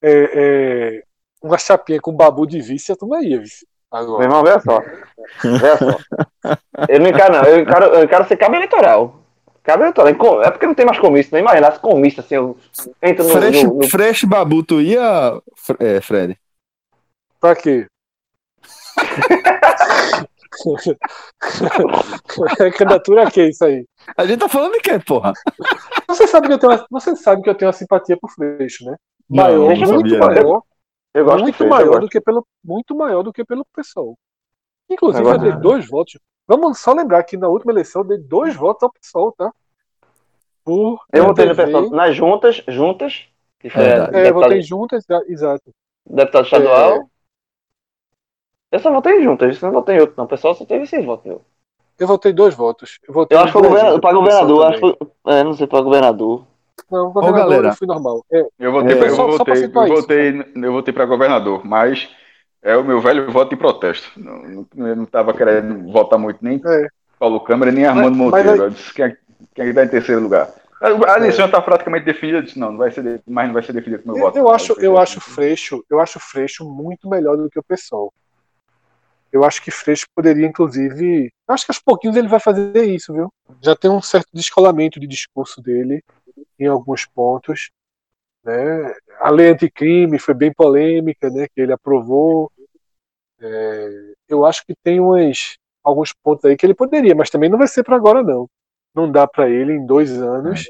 É, 0.00 0.30
é, 0.32 1.02
uma 1.42 1.58
chapinha 1.58 2.00
com 2.00 2.12
babu 2.12 2.46
de 2.46 2.60
vice, 2.60 2.92
a 2.92 2.96
turma 2.96 3.22
ia, 3.22 3.40
vice. 3.40 3.66
Agora. 3.90 4.18
Meu 4.18 4.28
irmão, 4.28 4.44
vê 4.44 4.60
só. 4.60 4.80
Vê 5.42 5.76
só. 5.76 5.98
Eu 6.88 7.00
não 7.00 7.08
encaro, 7.08 7.34
não. 7.34 7.42
Eu 7.44 7.60
encaro, 7.60 7.86
eu 7.86 8.04
encaro 8.04 8.28
ser 8.28 8.36
cabo 8.36 8.54
eleitoral. 8.54 9.16
Cabo 9.62 9.82
eleitoral. 9.82 10.42
É 10.42 10.50
porque 10.50 10.66
não 10.66 10.74
tem 10.74 10.86
mais 10.86 10.98
comício, 10.98 11.32
não 11.32 11.40
imagina 11.40 11.72
se 11.72 11.80
comício 11.80 12.20
assim. 12.20 12.36
Eu 12.36 12.56
entro 13.02 13.24
no. 13.24 13.30
Fresh, 13.30 13.64
no, 13.64 13.74
no... 13.74 13.88
Fresh 13.88 14.24
Babu, 14.24 14.62
tu 14.62 14.80
ia, 14.80 15.40
é, 15.80 16.00
Fred? 16.00 16.38
Pra 17.40 17.56
quê? 17.56 17.86
é 22.60 22.70
candidatura 22.70 23.30
que 23.30 23.48
isso 23.48 23.64
aí? 23.64 23.86
A 24.16 24.26
gente 24.26 24.40
tá 24.40 24.48
falando 24.48 24.72
de 24.72 24.80
quê, 24.80 24.98
porra? 24.98 25.32
Você 26.08 26.26
sabe 26.26 26.48
que 26.48 26.54
eu 26.54 26.58
tenho 26.58 26.72
uma, 26.72 26.86
você 26.90 27.14
sabe 27.16 27.42
que 27.42 27.50
eu 27.50 27.54
tenho 27.54 27.68
uma 27.68 27.76
simpatia 27.76 28.16
por 28.20 28.30
Freixo, 28.30 28.84
né? 28.84 28.96
Maior, 29.28 29.76
não, 29.76 29.94
muito 29.94 30.18
maior. 30.18 30.62
Eu 31.12 31.24
muito 31.38 31.66
maior 31.66 32.00
do 32.00 32.08
que 32.08 32.20
pelo 32.20 32.46
muito 32.62 32.94
maior 32.94 33.22
do 33.22 33.32
que 33.32 33.44
pelo 33.44 33.64
pessoal. 33.74 34.16
Inclusive 34.88 35.24
eu, 35.24 35.32
eu 35.32 35.38
dei 35.38 35.52
dois 35.52 35.88
votos. 35.88 36.18
Vamos 36.46 36.78
só 36.78 36.92
lembrar 36.92 37.22
que 37.24 37.36
na 37.36 37.48
última 37.48 37.72
eleição 37.72 38.02
eu 38.02 38.08
dei 38.08 38.18
dois 38.18 38.54
votos 38.56 38.82
ao 38.82 38.92
pessoal, 38.92 39.32
tá? 39.32 39.52
Por 40.64 41.00
eu 41.12 41.26
votei 41.26 41.46
no 41.46 41.56
pessoal 41.56 41.90
nas 41.90 42.14
juntas, 42.14 42.62
juntas. 42.68 43.28
Que 43.58 43.68
foi 43.68 43.82
é, 43.82 43.98
deputado, 43.98 44.26
eu 44.26 44.34
votei 44.34 44.62
juntas, 44.62 45.04
exato. 45.26 45.74
Deputado 46.06 46.44
estadual. 46.44 46.92
É, 46.92 47.00
eu 48.72 48.78
só 48.78 48.90
votei 48.92 49.22
juntas, 49.22 49.60
não 49.60 49.72
votei 49.72 50.00
outro, 50.00 50.14
não. 50.16 50.24
O 50.24 50.28
pessoal 50.28 50.54
só 50.54 50.64
teve 50.64 50.86
seis 50.86 51.04
votos. 51.04 51.26
Eu, 51.26 51.42
eu 51.98 52.06
votei 52.06 52.32
dois 52.32 52.54
votos. 52.54 52.98
Eu, 53.06 53.12
votei 53.12 53.36
eu 53.36 53.42
acho 53.42 53.52
que 53.52 54.00
para 54.00 54.12
governador. 54.14 54.66
Acho 54.66 54.96
é, 55.26 55.44
não 55.44 55.52
sei, 55.54 55.66
para 55.66 55.82
governador. 55.82 56.46
Não, 56.90 57.12
governador 57.12 57.46
Ô, 57.46 57.48
galera, 57.48 57.72
foi 57.74 57.86
normal. 57.86 58.24
É, 58.32 58.46
eu 58.58 58.72
votei, 58.72 58.98
é, 58.98 59.08
eu, 59.08 59.14
só, 59.14 59.26
votei, 59.26 59.56
só 59.56 59.86
eu, 59.86 59.94
votei, 59.94 60.52
eu 60.54 60.72
votei 60.72 60.94
para 60.94 61.06
governador, 61.06 61.64
mas 61.64 62.08
é 62.62 62.76
o 62.76 62.84
meu 62.84 63.00
velho 63.00 63.30
voto 63.30 63.50
de 63.50 63.56
protesto. 63.56 64.08
Não, 64.16 64.66
não 64.74 65.04
estava 65.04 65.32
querendo 65.32 65.90
votar 65.92 66.18
muito 66.18 66.38
nem 66.42 66.60
é. 66.64 66.86
Paulo 67.18 67.40
Câmara, 67.40 67.72
nem 67.72 67.84
Armando 67.84 68.16
mas, 68.16 68.16
Monteiro. 68.16 68.50
Mas, 68.50 68.58
eu 68.60 68.70
disse 68.70 68.94
quem, 68.94 69.16
quem 69.54 69.68
está 69.68 69.84
em 69.84 69.88
terceiro 69.88 70.22
lugar. 70.22 70.50
A 70.80 71.18
eleição 71.18 71.44
está 71.44 71.58
é. 71.58 71.60
praticamente 71.60 72.06
definida, 72.06 72.38
eu 72.38 72.42
disse, 72.42 72.58
não, 72.58 72.70
não 72.72 72.78
vai 72.78 72.90
ser, 72.90 73.20
mas 73.26 73.46
não 73.46 73.52
vai 73.52 73.62
ser 73.62 73.74
definida 73.74 74.02
com 74.02 74.12
meu 74.12 74.20
voto. 74.22 74.38
Eu 74.38 74.50
acho, 74.50 74.72
eu 74.80 74.96
acho 74.96 75.20
Freixo, 75.20 75.84
eu 75.90 76.00
acho 76.00 76.18
Freixo 76.18 76.64
muito 76.64 77.08
melhor 77.08 77.36
do 77.36 77.50
que 77.50 77.58
o 77.58 77.62
pessoal. 77.62 78.12
Eu 79.32 79.44
acho 79.44 79.62
que 79.62 79.70
Freixo 79.70 80.06
poderia, 80.14 80.46
inclusive. 80.46 81.32
Eu 81.48 81.54
acho 81.54 81.64
que 81.64 81.70
aos 81.70 81.78
pouquinhos 81.78 82.16
ele 82.16 82.28
vai 82.28 82.40
fazer 82.40 82.84
isso, 82.84 83.12
viu? 83.12 83.32
Já 83.62 83.76
tem 83.76 83.90
um 83.90 84.02
certo 84.02 84.28
descolamento 84.32 84.98
de 84.98 85.06
discurso 85.06 85.62
dele 85.62 86.02
em 86.58 86.66
alguns 86.66 87.06
pontos. 87.06 87.70
Né? 88.44 88.94
A 89.20 89.30
lei 89.30 89.48
anticrime 89.48 90.18
foi 90.18 90.34
bem 90.34 90.52
polêmica, 90.52 91.30
né? 91.30 91.46
Que 91.54 91.60
ele 91.60 91.72
aprovou. 91.72 92.50
É, 93.40 94.14
eu 94.28 94.44
acho 94.44 94.64
que 94.66 94.74
tem 94.82 95.00
umas, 95.00 95.56
alguns 95.82 96.12
pontos 96.12 96.44
aí 96.44 96.56
que 96.56 96.66
ele 96.66 96.74
poderia, 96.74 97.14
mas 97.14 97.30
também 97.30 97.48
não 97.48 97.58
vai 97.58 97.68
ser 97.68 97.82
para 97.82 97.96
agora, 97.96 98.22
não. 98.22 98.48
Não 98.94 99.10
dá 99.10 99.26
para 99.26 99.48
ele, 99.48 99.74
em 99.74 99.86
dois 99.86 100.20
anos, 100.20 100.64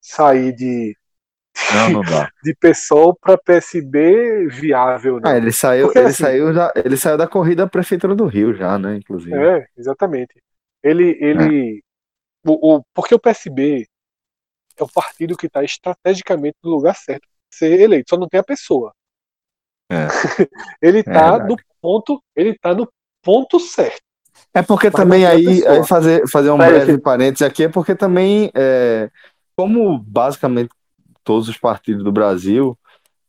sair 0.00 0.52
de 0.52 0.96
não, 1.74 1.90
não 1.90 2.00
dá. 2.02 2.30
de 2.42 2.54
PSOL 2.54 3.16
para 3.20 3.38
PSB 3.38 4.46
viável. 4.48 5.16
Né? 5.16 5.22
Ah, 5.24 5.36
ele 5.36 5.52
saiu, 5.52 5.86
porque, 5.86 5.98
ele 5.98 6.08
assim, 6.08 6.22
saiu 6.22 6.52
já, 6.52 6.72
ele 6.76 6.96
saiu 6.96 7.16
da 7.16 7.26
corrida 7.26 7.68
prefeitura 7.68 8.14
do 8.14 8.26
Rio 8.26 8.54
já, 8.54 8.78
né, 8.78 8.96
inclusive. 8.96 9.34
É, 9.34 9.66
exatamente. 9.76 10.42
Ele, 10.82 11.16
ele, 11.20 11.78
é. 11.78 12.48
o, 12.48 12.76
o, 12.76 12.82
porque 12.94 13.14
o 13.14 13.20
PSB 13.20 13.86
é 14.78 14.82
o 14.82 14.88
partido 14.88 15.36
que 15.36 15.46
está 15.46 15.62
estrategicamente 15.62 16.56
no 16.62 16.70
lugar 16.70 16.94
certo 16.96 17.22
para 17.22 17.58
ser 17.58 17.80
eleito, 17.80 18.10
só 18.10 18.16
não 18.16 18.28
tem 18.28 18.40
a 18.40 18.44
pessoa. 18.44 18.92
É. 19.90 20.06
ele 20.80 21.00
está 21.00 21.36
é 21.36 21.44
no 21.44 21.56
ponto, 21.80 22.22
ele 22.34 22.56
tá 22.58 22.74
no 22.74 22.90
ponto 23.22 23.58
certo. 23.58 24.00
É 24.54 24.62
porque 24.62 24.88
Mas 24.88 24.94
também 24.94 25.26
aí, 25.26 25.66
aí, 25.66 25.86
fazer, 25.86 26.26
fazer 26.28 26.50
um 26.50 26.56
breve 26.56 26.98
parênteses 26.98 27.42
aqui 27.42 27.64
é 27.64 27.68
porque 27.68 27.94
também 27.94 28.50
é, 28.54 29.10
como 29.56 29.98
basicamente 29.98 30.70
todos 31.24 31.48
os 31.48 31.58
partidos 31.58 32.02
do 32.04 32.12
Brasil, 32.12 32.78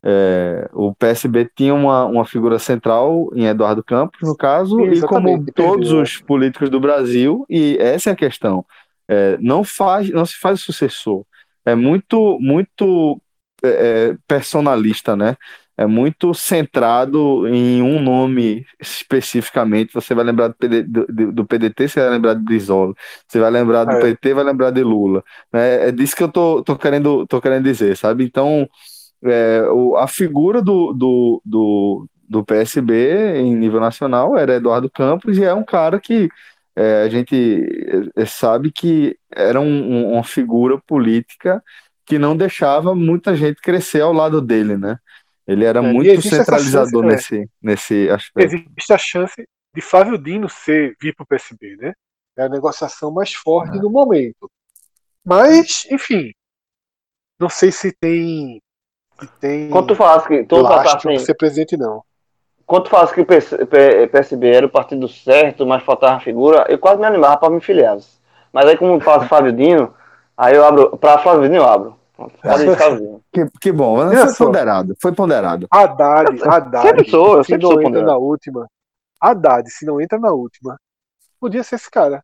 é, 0.04 0.68
o 0.72 0.92
PSB 0.94 1.48
tinha 1.54 1.72
uma, 1.72 2.04
uma 2.06 2.24
figura 2.24 2.58
central 2.58 3.30
em 3.34 3.46
Eduardo 3.46 3.84
Campos, 3.84 4.20
no 4.22 4.36
caso, 4.36 4.76
Sim, 4.76 4.90
e 4.90 5.00
como 5.02 5.44
todos 5.52 5.92
os 5.92 6.18
políticos 6.18 6.68
do 6.68 6.80
Brasil, 6.80 7.46
e 7.48 7.76
essa 7.78 8.10
é 8.10 8.12
a 8.12 8.16
questão, 8.16 8.64
é, 9.06 9.38
não, 9.40 9.62
faz, 9.62 10.10
não 10.10 10.26
se 10.26 10.36
faz 10.38 10.60
sucessor. 10.60 11.24
É 11.64 11.76
muito, 11.76 12.36
muito 12.40 13.20
é, 13.62 13.68
é, 13.68 14.16
personalista, 14.26 15.14
né? 15.14 15.36
É 15.76 15.86
muito 15.86 16.34
centrado 16.34 17.48
em 17.48 17.80
um 17.82 18.00
nome 18.00 18.64
especificamente. 18.80 19.94
Você 19.94 20.14
vai 20.14 20.24
lembrar 20.24 20.48
do, 20.48 20.54
PD, 20.54 20.82
do, 20.82 21.32
do 21.32 21.46
PDT, 21.46 21.88
você 21.88 22.00
vai 22.00 22.10
lembrar 22.10 22.34
de 22.34 22.42
Brizola. 22.42 22.94
Você 23.26 23.40
vai 23.40 23.50
lembrar 23.50 23.84
do 23.84 23.92
é. 23.92 24.00
PT, 24.00 24.34
vai 24.34 24.44
lembrar 24.44 24.70
de 24.70 24.82
Lula. 24.82 25.24
É, 25.52 25.88
é 25.88 25.92
disso 25.92 26.14
que 26.14 26.22
eu 26.22 26.28
tô, 26.30 26.62
tô, 26.62 26.76
querendo, 26.76 27.26
tô 27.26 27.40
querendo 27.40 27.64
dizer, 27.64 27.96
sabe? 27.96 28.24
Então, 28.24 28.68
é, 29.24 29.62
o, 29.70 29.96
a 29.96 30.06
figura 30.06 30.60
do, 30.60 30.92
do, 30.92 31.42
do, 31.44 32.08
do 32.28 32.44
PSB 32.44 33.38
em 33.38 33.54
nível 33.56 33.80
nacional 33.80 34.36
era 34.36 34.56
Eduardo 34.56 34.90
Campos 34.90 35.38
e 35.38 35.44
é 35.44 35.54
um 35.54 35.64
cara 35.64 35.98
que 36.00 36.28
é, 36.76 37.02
a 37.02 37.08
gente 37.08 38.10
é, 38.16 38.24
sabe 38.26 38.70
que 38.70 39.16
era 39.30 39.60
um, 39.60 40.12
uma 40.12 40.24
figura 40.24 40.78
política 40.78 41.62
que 42.04 42.18
não 42.18 42.36
deixava 42.36 42.94
muita 42.94 43.36
gente 43.36 43.60
crescer 43.60 44.00
ao 44.00 44.12
lado 44.12 44.40
dele, 44.40 44.76
né? 44.76 44.98
Ele 45.46 45.64
era 45.64 45.80
é, 45.80 45.82
muito 45.82 46.22
centralizador 46.22 47.02
chance, 47.02 47.32
nesse, 47.32 47.42
é. 47.42 47.46
nesse 47.62 48.10
aspecto. 48.10 48.54
Existe 48.54 48.92
a 48.92 48.98
chance 48.98 49.48
de 49.74 49.80
Flávio 49.80 50.18
Dino 50.18 50.48
ser, 50.48 50.96
vir 51.00 51.14
para 51.14 51.24
o 51.24 51.26
PSB, 51.26 51.76
né? 51.76 51.92
É 52.36 52.44
a 52.44 52.48
negociação 52.48 53.10
mais 53.10 53.32
forte 53.32 53.76
é. 53.76 53.80
no 53.80 53.90
momento. 53.90 54.50
Mas, 55.24 55.86
enfim, 55.90 56.32
não 57.38 57.48
sei 57.48 57.72
se 57.72 57.92
tem. 57.92 58.60
Se 59.20 59.26
tem 59.40 59.68
Quando 59.70 59.88
tu 59.88 59.94
falas 59.94 60.26
que. 60.26 60.44
Tu 60.44 60.66
assim, 60.66 61.18
ser 61.18 61.34
presidente, 61.34 61.76
não. 61.76 62.02
Quando 62.64 62.84
tu 62.84 62.90
falas 62.90 63.12
que 63.12 63.20
o 63.20 63.26
PSB 63.26 64.48
era 64.48 64.66
o 64.66 64.70
partido 64.70 65.08
certo, 65.08 65.66
mas 65.66 65.82
faltava 65.82 66.20
figura, 66.20 66.64
eu 66.68 66.78
quase 66.78 67.00
me 67.00 67.06
animava 67.06 67.36
para 67.36 67.50
me 67.50 67.60
filiar. 67.60 67.98
Mas 68.52 68.66
aí, 68.66 68.76
como 68.76 69.00
faz 69.00 69.26
Flávio 69.28 69.52
Dino, 69.52 69.94
aí 70.36 70.54
eu 70.54 70.64
abro. 70.64 70.96
Para 70.96 71.18
Flávio 71.18 71.42
Dino, 71.42 71.56
eu 71.56 71.64
abro. 71.68 71.98
Que, 73.32 73.46
que 73.60 73.72
bom, 73.72 73.96
foi 74.10 74.28
só. 74.28 74.46
ponderado, 74.46 74.96
foi 75.00 75.12
ponderado. 75.12 75.66
Haddad, 75.70 76.42
Haddad, 76.42 76.86
sempre 76.86 77.08
sou, 77.08 77.38
eu 77.38 77.44
se 77.44 77.56
não 77.56 77.72
entra 77.72 77.82
ponderado. 77.84 78.06
na 78.06 78.16
última, 78.16 78.68
Haddad, 79.20 79.70
se 79.70 79.86
não 79.86 80.00
entra 80.00 80.18
na 80.18 80.32
última, 80.32 80.78
podia 81.40 81.62
ser 81.62 81.76
esse 81.76 81.90
cara. 81.90 82.22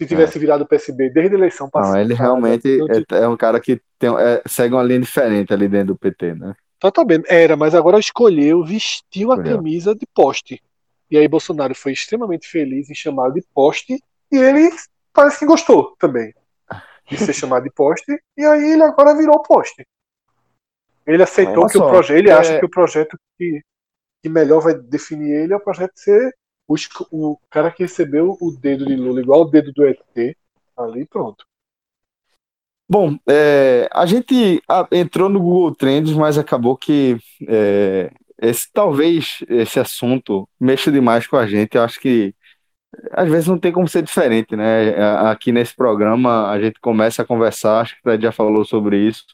Se 0.00 0.06
tivesse 0.06 0.38
é. 0.38 0.40
virado 0.40 0.64
o 0.64 0.66
PSB 0.66 1.10
desde 1.10 1.34
a 1.34 1.38
eleição 1.38 1.68
passada. 1.68 1.94
Não, 1.94 2.00
ele 2.00 2.14
realmente 2.14 2.78
é, 3.10 3.16
é, 3.22 3.28
um 3.28 3.36
cara 3.36 3.60
que 3.60 3.80
tem, 3.98 4.10
é, 4.18 4.42
segue 4.46 4.74
uma 4.74 4.82
linha 4.82 5.00
diferente 5.00 5.52
ali 5.52 5.68
dentro 5.68 5.88
do 5.88 5.98
PT, 5.98 6.34
né? 6.34 6.54
Totalmente, 6.78 7.26
era, 7.28 7.54
mas 7.56 7.74
agora 7.74 7.98
escolheu, 7.98 8.64
vestiu 8.64 9.30
a 9.30 9.42
camisa 9.42 9.94
de 9.94 10.06
poste. 10.14 10.62
E 11.10 11.18
aí 11.18 11.28
Bolsonaro 11.28 11.74
foi 11.74 11.92
extremamente 11.92 12.48
feliz 12.48 12.88
em 12.88 12.94
chamá-lo 12.94 13.34
de 13.34 13.42
poste 13.54 14.02
E 14.32 14.36
ele 14.36 14.70
parece 15.12 15.40
que 15.40 15.46
gostou 15.46 15.94
também 15.98 16.32
de 17.10 17.18
ser 17.18 17.32
chamado 17.32 17.64
de 17.64 17.70
poste, 17.70 18.18
e 18.36 18.44
aí 18.44 18.72
ele 18.72 18.82
agora 18.82 19.16
virou 19.16 19.42
poste. 19.42 19.86
Ele 21.06 21.22
aceitou 21.22 21.66
que 21.66 21.78
só, 21.78 21.86
o 21.86 21.90
projeto, 21.90 22.16
ele 22.16 22.30
é... 22.30 22.32
acha 22.32 22.58
que 22.58 22.64
o 22.64 22.70
projeto 22.70 23.18
que, 23.36 23.62
que 24.22 24.28
melhor 24.28 24.60
vai 24.60 24.74
definir 24.74 25.32
ele 25.32 25.52
é 25.52 25.56
o 25.56 25.60
projeto 25.60 25.92
ser 25.96 26.32
o, 26.68 26.76
o 27.10 27.38
cara 27.50 27.70
que 27.70 27.82
recebeu 27.82 28.38
o 28.40 28.52
dedo 28.52 28.86
de 28.86 28.94
Lula 28.94 29.20
igual 29.20 29.42
o 29.42 29.50
dedo 29.50 29.72
do 29.72 29.86
ET, 29.86 30.36
ali 30.76 31.04
pronto. 31.06 31.44
Bom, 32.88 33.16
é, 33.28 33.88
a 33.92 34.04
gente 34.04 34.62
entrou 34.90 35.28
no 35.28 35.40
Google 35.40 35.74
Trends, 35.74 36.12
mas 36.12 36.36
acabou 36.36 36.76
que 36.76 37.18
é, 37.46 38.10
esse, 38.40 38.68
talvez 38.72 39.44
esse 39.48 39.78
assunto 39.78 40.48
mexa 40.58 40.90
demais 40.90 41.26
com 41.26 41.36
a 41.36 41.46
gente. 41.46 41.76
Eu 41.76 41.82
acho 41.82 42.00
que 42.00 42.34
às 43.12 43.28
vezes 43.28 43.46
não 43.46 43.58
tem 43.58 43.72
como 43.72 43.88
ser 43.88 44.02
diferente, 44.02 44.56
né? 44.56 44.94
Aqui 45.30 45.52
nesse 45.52 45.74
programa 45.74 46.50
a 46.50 46.60
gente 46.60 46.80
começa 46.80 47.22
a 47.22 47.24
conversar, 47.24 47.80
acho 47.80 47.94
que 47.94 48.00
o 48.00 48.02
Fred 48.02 48.22
já 48.22 48.32
falou 48.32 48.64
sobre 48.64 48.98
isso. 48.98 49.24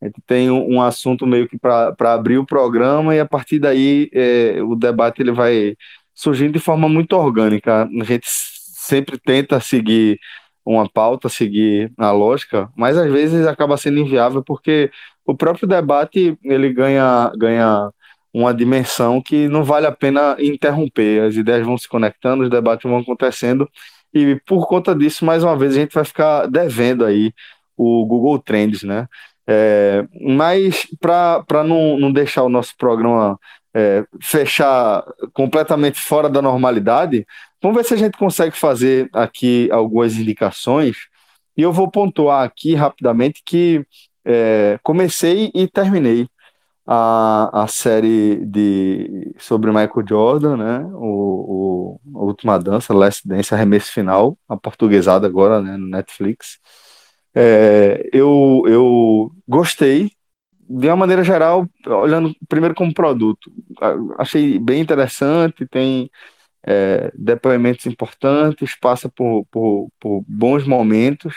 A 0.00 0.06
gente 0.06 0.20
tem 0.26 0.50
um, 0.50 0.76
um 0.76 0.82
assunto 0.82 1.26
meio 1.26 1.48
que 1.48 1.58
para 1.58 1.94
abrir 2.12 2.38
o 2.38 2.46
programa 2.46 3.14
e 3.14 3.20
a 3.20 3.26
partir 3.26 3.58
daí 3.58 4.10
é, 4.14 4.62
o 4.62 4.74
debate 4.74 5.20
ele 5.22 5.32
vai 5.32 5.76
surgindo 6.14 6.52
de 6.52 6.58
forma 6.58 6.88
muito 6.88 7.14
orgânica. 7.16 7.84
A 7.84 8.04
gente 8.04 8.26
sempre 8.28 9.18
tenta 9.18 9.60
seguir 9.60 10.18
uma 10.64 10.88
pauta, 10.88 11.28
seguir 11.28 11.92
a 11.98 12.10
lógica, 12.12 12.70
mas 12.76 12.96
às 12.96 13.10
vezes 13.10 13.46
acaba 13.46 13.76
sendo 13.76 13.98
inviável 13.98 14.42
porque 14.44 14.90
o 15.24 15.34
próprio 15.36 15.68
debate 15.68 16.36
ele 16.44 16.72
ganha, 16.72 17.32
ganha 17.36 17.90
uma 18.32 18.54
dimensão 18.54 19.20
que 19.20 19.48
não 19.48 19.64
vale 19.64 19.86
a 19.86 19.92
pena 19.92 20.36
interromper. 20.38 21.22
As 21.22 21.34
ideias 21.36 21.66
vão 21.66 21.76
se 21.76 21.88
conectando, 21.88 22.44
os 22.44 22.50
debates 22.50 22.88
vão 22.88 23.00
acontecendo 23.00 23.68
e 24.12 24.36
por 24.46 24.66
conta 24.66 24.94
disso, 24.94 25.24
mais 25.24 25.44
uma 25.44 25.56
vez, 25.56 25.76
a 25.76 25.80
gente 25.80 25.94
vai 25.94 26.04
ficar 26.04 26.46
devendo 26.46 27.04
aí 27.04 27.32
o 27.76 28.04
Google 28.06 28.38
Trends, 28.38 28.82
né? 28.82 29.08
É, 29.46 30.06
mas 30.20 30.86
para 31.00 31.64
não, 31.64 31.98
não 31.98 32.12
deixar 32.12 32.42
o 32.42 32.48
nosso 32.48 32.76
programa 32.76 33.38
é, 33.74 34.04
fechar 34.22 35.04
completamente 35.32 36.00
fora 36.00 36.28
da 36.28 36.42
normalidade, 36.42 37.26
vamos 37.62 37.76
ver 37.78 37.84
se 37.84 37.94
a 37.94 37.96
gente 37.96 38.18
consegue 38.18 38.56
fazer 38.56 39.08
aqui 39.12 39.68
algumas 39.72 40.16
indicações. 40.16 40.96
E 41.56 41.62
eu 41.62 41.72
vou 41.72 41.90
pontuar 41.90 42.44
aqui 42.44 42.74
rapidamente 42.74 43.42
que 43.44 43.84
é, 44.24 44.78
comecei 44.82 45.50
e 45.54 45.68
terminei 45.68 46.28
a, 46.92 47.62
a 47.62 47.68
série 47.68 48.44
de, 48.44 49.32
sobre 49.38 49.70
Michael 49.70 50.04
Jordan, 50.08 50.56
né? 50.56 50.80
O, 50.94 52.00
o 52.04 52.18
a 52.18 52.24
Última 52.24 52.58
Dança, 52.58 52.92
Last 52.92 53.26
Dance, 53.28 53.54
Arremesso 53.54 53.92
Final, 53.92 54.36
a 54.48 54.56
portuguesada 54.56 55.24
agora 55.24 55.62
né, 55.62 55.76
no 55.76 55.86
Netflix. 55.86 56.58
É, 57.32 58.08
eu, 58.12 58.64
eu 58.66 59.30
gostei, 59.46 60.10
de 60.68 60.88
uma 60.88 60.96
maneira 60.96 61.22
geral, 61.22 61.64
olhando 61.86 62.34
primeiro 62.48 62.74
como 62.74 62.92
produto, 62.92 63.52
achei 64.18 64.58
bem 64.58 64.80
interessante, 64.80 65.66
tem 65.68 66.10
é, 66.64 67.12
depoimentos 67.14 67.86
importantes, 67.86 68.76
passa 68.80 69.08
por, 69.08 69.46
por, 69.48 69.88
por 70.00 70.24
bons 70.26 70.66
momentos, 70.66 71.36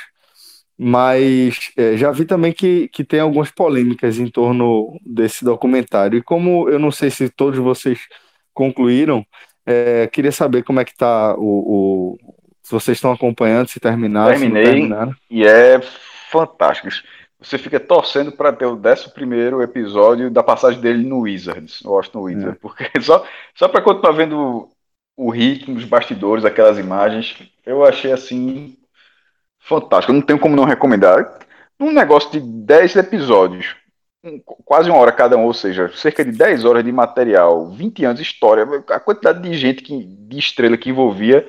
mas 0.77 1.71
é, 1.77 1.95
já 1.95 2.11
vi 2.11 2.25
também 2.25 2.51
que, 2.51 2.87
que 2.89 3.03
tem 3.03 3.19
algumas 3.19 3.51
polêmicas 3.51 4.17
em 4.19 4.27
torno 4.27 4.99
desse 5.05 5.45
documentário. 5.45 6.17
E 6.17 6.23
como 6.23 6.69
eu 6.69 6.79
não 6.79 6.91
sei 6.91 7.09
se 7.09 7.29
todos 7.29 7.59
vocês 7.59 7.99
concluíram, 8.53 9.25
é, 9.65 10.07
queria 10.07 10.31
saber 10.31 10.63
como 10.63 10.79
é 10.79 10.85
que 10.85 10.91
está 10.91 11.35
o, 11.37 12.17
o, 12.17 12.17
se 12.61 12.71
vocês 12.71 12.97
estão 12.97 13.11
acompanhando, 13.11 13.67
se 13.67 13.79
terminaram. 13.79 14.37
Terminei 14.37 14.89
e 15.29 15.45
é 15.45 15.79
fantástico 16.29 16.89
você 17.43 17.57
fica 17.57 17.79
torcendo 17.79 18.31
para 18.31 18.53
ter 18.53 18.65
o 18.65 18.75
11 18.75 19.63
episódio 19.63 20.31
da 20.31 20.41
passagem 20.41 20.79
dele 20.79 21.05
no 21.05 21.19
Wizards, 21.19 21.81
no 21.83 21.91
Washington 21.91 22.21
Wizards, 22.21 22.55
é. 22.55 22.59
porque 22.59 22.89
só, 23.01 23.25
só 23.53 23.67
para 23.67 23.81
continuar 23.81 24.13
vendo 24.13 24.69
o 25.15 25.29
ritmo, 25.29 25.75
os 25.75 25.85
bastidores, 25.85 26.45
aquelas 26.45 26.79
imagens, 26.79 27.37
eu 27.65 27.83
achei 27.83 28.11
assim 28.11 28.77
fantástico. 29.63 30.11
Eu 30.11 30.15
não 30.15 30.21
tenho 30.21 30.39
como 30.39 30.55
não 30.55 30.65
recomendar. 30.65 31.39
Um 31.79 31.91
negócio 31.91 32.31
de 32.31 32.39
10 32.39 32.95
episódios, 32.97 33.75
um, 34.23 34.39
quase 34.39 34.89
uma 34.89 34.99
hora 34.99 35.11
cada 35.11 35.35
um, 35.35 35.45
ou 35.45 35.53
seja, 35.53 35.91
cerca 35.95 36.23
de 36.23 36.31
10 36.31 36.65
horas 36.65 36.83
de 36.83 36.91
material, 36.91 37.69
20 37.71 38.05
anos 38.05 38.19
de 38.19 38.25
história, 38.25 38.65
a 38.89 38.99
quantidade 38.99 39.41
de 39.41 39.53
gente, 39.57 39.81
que, 39.81 40.05
de 40.05 40.37
estrela 40.37 40.77
que 40.77 40.89
envolvia, 40.89 41.47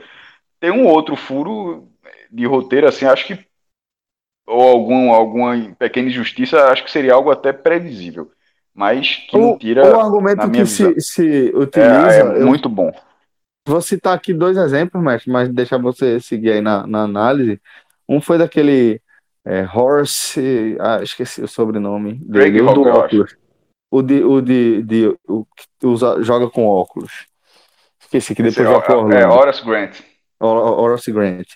tem 0.59 0.71
um 0.71 0.87
outro 0.87 1.15
furo 1.15 1.89
de 2.31 2.47
roteiro, 2.47 2.89
assim, 2.89 3.05
acho 3.05 3.27
que 3.27 3.39
ou 4.47 4.61
algum, 4.61 5.13
alguma 5.13 5.75
pequena 5.79 6.09
injustiça, 6.09 6.67
acho 6.67 6.85
que 6.85 6.91
seria 6.91 7.15
algo 7.15 7.31
até 7.31 7.53
previsível. 7.53 8.31
Mas 8.75 9.17
que 9.29 9.39
não 9.39 9.57
tira. 9.57 9.87
O 9.87 10.01
argumento 10.01 10.51
que 10.51 10.67
se, 10.67 11.01
se 11.01 11.53
utiliza. 11.55 12.13
É, 12.13 12.41
é 12.41 12.45
muito 12.45 12.69
bom. 12.69 12.93
Vou 13.67 13.81
citar 13.81 14.15
aqui 14.15 14.35
dois 14.35 14.57
exemplos, 14.57 15.03
mestre, 15.03 15.31
mas 15.31 15.49
deixar 15.49 15.79
você 15.79 16.21
seguir 16.21 16.53
aí 16.53 16.61
na, 16.61 16.87
na 16.87 17.03
análise. 17.03 17.61
Um 18.09 18.21
foi 18.21 18.39
daquele 18.39 19.01
é, 19.45 19.67
Horse. 19.73 20.77
Ah, 20.81 21.01
esqueci 21.03 21.43
o 21.43 21.49
sobrenome 21.49 22.15
dele. 22.15 22.61
o 22.61 22.73
do 22.73 22.83
óculos. 22.83 23.37
O 23.91 24.03
de, 24.03 24.25
o 24.25 24.41
de, 24.41 24.83
de 24.83 25.17
o 25.29 25.45
que 25.45 25.87
usa, 25.87 26.23
joga 26.23 26.49
com 26.49 26.67
óculos. 26.67 27.27
Esqueci 28.01 28.35
que 28.35 28.43
depois 28.43 28.69
vai 28.69 28.83
pro 28.83 29.13
É, 29.13 29.27
Horace 29.27 29.65
Grant. 29.65 30.01
Horace 30.41 31.13
Grant. 31.13 31.47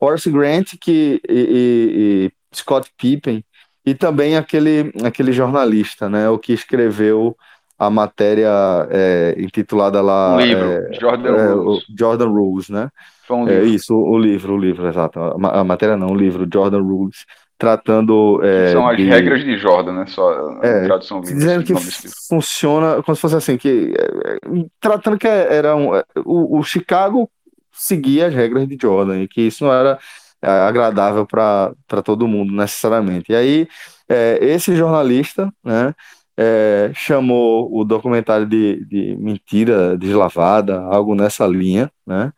Horace 0.00 0.30
Grant 0.30 0.74
que, 0.80 1.20
e, 1.28 2.30
e, 2.30 2.56
Scott 2.56 2.90
Pippen, 2.96 3.44
e 3.84 3.94
também 3.94 4.36
aquele, 4.36 4.92
aquele 5.04 5.32
jornalista, 5.32 6.08
né, 6.08 6.28
o 6.28 6.38
que 6.38 6.52
escreveu 6.52 7.36
a 7.78 7.88
matéria 7.90 8.50
é, 8.90 9.34
intitulada 9.38 10.00
lá 10.00 10.34
um 10.34 10.40
livro, 10.40 10.72
é, 10.72 10.92
Jordan, 11.00 11.36
é, 11.36 11.52
Rules. 11.52 11.84
Jordan 11.96 12.28
Rules, 12.28 12.68
né? 12.68 12.90
Um 13.36 13.48
é, 13.48 13.62
isso, 13.64 13.94
o 13.94 14.18
livro, 14.18 14.54
o 14.54 14.58
livro, 14.58 14.86
exato. 14.86 15.20
A, 15.20 15.60
a, 15.60 15.64
matéria 15.64 15.96
não, 15.96 16.08
o 16.08 16.14
livro 16.14 16.48
Jordan 16.52 16.80
Rules, 16.80 17.24
tratando. 17.58 18.40
É, 18.42 18.72
são 18.72 18.88
as 18.88 18.96
de, 18.96 19.04
regras 19.04 19.44
de 19.44 19.56
Jordan, 19.58 19.92
né? 19.92 20.06
Só 20.06 20.60
é, 20.62 20.84
tradução 20.84 21.20
livre, 21.20 21.34
Dizendo 21.34 21.64
que 21.64 21.74
funciona 22.28 23.02
como 23.02 23.14
se 23.14 23.20
fosse 23.20 23.36
assim, 23.36 23.56
que 23.56 23.94
é, 23.96 24.38
tratando 24.80 25.18
que 25.18 25.26
era 25.26 25.76
um, 25.76 25.90
o, 26.24 26.58
o 26.58 26.62
Chicago 26.62 27.30
seguia 27.72 28.26
as 28.26 28.34
regras 28.34 28.66
de 28.66 28.76
Jordan 28.80 29.20
e 29.20 29.28
que 29.28 29.42
isso 29.42 29.64
não 29.64 29.72
era 29.72 29.98
é, 30.42 30.48
agradável 30.50 31.26
para 31.26 32.02
todo 32.04 32.28
mundo, 32.28 32.52
necessariamente. 32.52 33.32
E 33.32 33.34
aí, 33.34 33.68
é, 34.08 34.38
esse 34.40 34.74
jornalista, 34.74 35.52
né, 35.64 35.94
é, 36.36 36.90
chamou 36.94 37.68
o 37.72 37.84
documentário 37.84 38.46
de, 38.46 38.84
de 38.84 39.16
mentira 39.16 39.96
deslavada, 39.96 40.80
algo 40.80 41.14
nessa 41.14 41.46
linha, 41.46 41.90
né, 42.06 42.32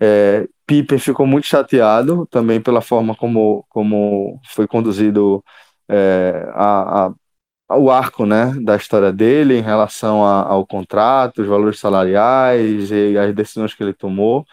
é, 0.00 0.48
Pippen 0.66 0.98
ficou 0.98 1.26
muito 1.26 1.46
chateado 1.46 2.26
também 2.26 2.60
pela 2.60 2.80
forma 2.80 3.14
como, 3.14 3.64
como 3.68 4.40
foi 4.44 4.66
conduzido 4.66 5.42
é, 5.88 6.48
a, 6.54 7.06
a, 7.68 7.78
o 7.78 7.90
arco 7.90 8.26
né, 8.26 8.54
da 8.62 8.76
história 8.76 9.12
dele 9.12 9.58
em 9.58 9.62
relação 9.62 10.24
a, 10.24 10.42
ao 10.42 10.66
contrato, 10.66 11.42
os 11.42 11.48
valores 11.48 11.78
salariais 11.78 12.90
e 12.90 13.16
as 13.18 13.34
decisões 13.34 13.74
que 13.74 13.82
ele 13.82 13.94
tomou. 13.94 14.44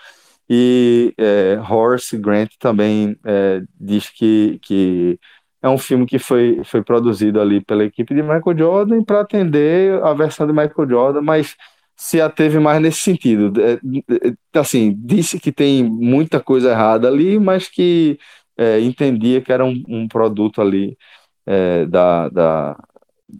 E 0.49 1.13
é, 1.17 1.57
Horace 1.69 2.17
Grant 2.17 2.51
também 2.59 3.17
é, 3.25 3.61
diz 3.79 4.09
que, 4.09 4.59
que 4.61 5.19
é 5.61 5.69
um 5.69 5.77
filme 5.77 6.05
que 6.05 6.19
foi, 6.19 6.61
foi 6.65 6.83
produzido 6.83 7.39
ali 7.39 7.61
pela 7.61 7.85
equipe 7.85 8.13
de 8.13 8.21
Michael 8.21 8.57
Jordan 8.57 9.03
para 9.03 9.21
atender 9.21 10.03
a 10.03 10.13
versão 10.13 10.45
de 10.45 10.53
Michael 10.53 10.89
Jordan, 10.89 11.21
mas 11.21 11.55
se 12.03 12.19
ateve 12.19 12.59
mais 12.59 12.81
nesse 12.81 12.99
sentido. 12.99 13.53
É, 13.61 13.79
é, 14.27 14.59
assim, 14.59 14.93
disse 14.99 15.39
que 15.39 15.53
tem 15.53 15.83
muita 15.83 16.37
coisa 16.41 16.71
errada 16.71 17.07
ali, 17.07 17.39
mas 17.39 17.69
que 17.69 18.19
é, 18.57 18.81
entendia 18.81 19.41
que 19.41 19.53
era 19.53 19.63
um, 19.63 19.81
um 19.87 20.07
produto 20.07 20.61
ali 20.61 20.97
é, 21.45 21.85
da, 21.85 22.27
da 22.27 22.77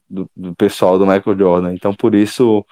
do, 0.09 0.29
do, 0.35 0.55
pessoal 0.55 0.97
do 0.97 1.05
Michael 1.05 1.37
Jordan. 1.37 1.73
Então, 1.73 1.93
por 1.93 2.15
isso, 2.15 2.65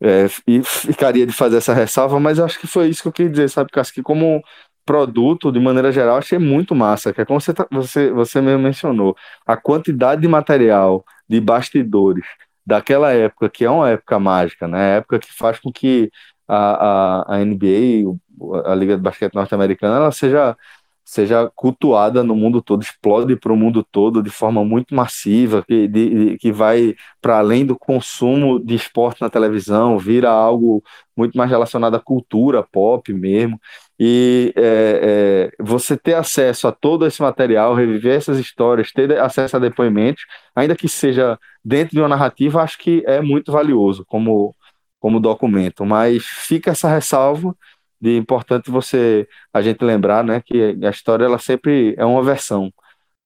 é, 0.00 0.26
ficaria 0.64 1.24
de 1.24 1.32
fazer 1.32 1.58
essa 1.58 1.72
ressalva, 1.72 2.18
mas 2.18 2.40
acho 2.40 2.58
que 2.58 2.66
foi 2.66 2.88
isso 2.88 3.02
que 3.02 3.08
eu 3.08 3.12
queria 3.12 3.30
dizer, 3.30 3.48
sabe, 3.48 3.70
Cássio, 3.70 3.94
que 3.94 4.02
como 4.02 4.42
produto, 4.84 5.52
de 5.52 5.60
maneira 5.60 5.92
geral, 5.92 6.16
achei 6.18 6.38
muito 6.38 6.74
massa, 6.74 7.12
que 7.12 7.20
é 7.20 7.24
como 7.24 7.40
você, 7.40 7.54
tá, 7.54 7.66
você, 7.70 8.10
você 8.10 8.40
mesmo 8.40 8.62
mencionou, 8.64 9.16
a 9.46 9.56
quantidade 9.56 10.20
de 10.20 10.28
material, 10.28 11.04
de 11.28 11.40
bastidores, 11.40 12.24
daquela 12.68 13.12
época, 13.12 13.48
que 13.50 13.64
é 13.64 13.70
uma 13.70 13.90
época 13.90 14.18
mágica, 14.18 14.68
né, 14.68 14.78
a 14.78 14.96
época 14.98 15.18
que 15.18 15.32
faz 15.32 15.58
com 15.58 15.72
que 15.72 16.10
a, 16.46 17.22
a, 17.34 17.36
a 17.36 17.40
NBA, 17.40 18.70
a 18.70 18.74
Liga 18.74 18.96
de 18.96 19.02
Basquete 19.02 19.34
Norte-Americana, 19.34 19.96
ela 19.96 20.12
seja 20.12 20.56
seja 21.04 21.50
cultuada 21.56 22.22
no 22.22 22.36
mundo 22.36 22.60
todo, 22.60 22.82
explode 22.82 23.34
para 23.34 23.50
o 23.50 23.56
mundo 23.56 23.82
todo 23.82 24.22
de 24.22 24.28
forma 24.28 24.62
muito 24.62 24.94
massiva, 24.94 25.64
que, 25.66 25.88
de, 25.88 26.36
que 26.38 26.52
vai 26.52 26.94
para 27.20 27.38
além 27.38 27.64
do 27.64 27.78
consumo 27.78 28.60
de 28.60 28.74
esporte 28.74 29.22
na 29.22 29.30
televisão, 29.30 29.98
vira 29.98 30.28
algo 30.30 30.82
muito 31.16 31.36
mais 31.38 31.48
relacionado 31.50 31.94
à 31.96 32.00
cultura 32.00 32.62
pop 32.62 33.10
mesmo. 33.14 33.58
E 34.00 34.52
é, 34.56 35.50
é, 35.58 35.62
você 35.62 35.96
ter 35.96 36.14
acesso 36.14 36.68
a 36.68 36.72
todo 36.72 37.04
esse 37.04 37.20
material, 37.20 37.74
reviver 37.74 38.16
essas 38.16 38.38
histórias, 38.38 38.92
ter 38.92 39.18
acesso 39.18 39.56
a 39.56 39.60
depoimentos, 39.60 40.24
ainda 40.54 40.76
que 40.76 40.88
seja 40.88 41.38
dentro 41.64 41.96
de 41.96 42.00
uma 42.00 42.08
narrativa, 42.08 42.62
acho 42.62 42.78
que 42.78 43.02
é 43.06 43.20
muito 43.20 43.50
valioso 43.50 44.04
como, 44.06 44.54
como 45.00 45.18
documento. 45.18 45.84
Mas 45.84 46.24
fica 46.24 46.70
essa 46.70 46.88
ressalva 46.88 47.54
de 48.00 48.16
importante 48.16 48.70
você 48.70 49.26
a 49.52 49.60
gente 49.60 49.84
lembrar, 49.84 50.22
né, 50.22 50.40
que 50.44 50.78
a 50.84 50.90
história 50.90 51.24
ela 51.24 51.38
sempre 51.38 51.96
é 51.98 52.04
uma 52.04 52.22
versão, 52.22 52.72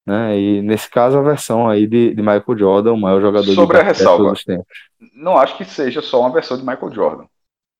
né? 0.06 0.38
E 0.38 0.62
nesse 0.62 0.88
caso 0.90 1.18
a 1.18 1.22
versão 1.22 1.68
aí 1.68 1.86
de, 1.86 2.14
de 2.14 2.22
Michael 2.22 2.58
Jordan, 2.58 2.92
o 2.94 3.00
maior 3.00 3.20
jogador 3.20 3.52
Sobre 3.52 3.76
de 3.76 3.82
a 3.82 3.86
ressalva, 3.86 4.24
todos 4.24 4.38
os 4.38 4.44
tempos. 4.44 4.66
Não 5.14 5.36
acho 5.36 5.56
que 5.58 5.64
seja 5.66 6.00
só 6.00 6.20
uma 6.20 6.32
versão 6.32 6.56
de 6.56 6.64
Michael 6.64 6.92
Jordan. 6.92 7.24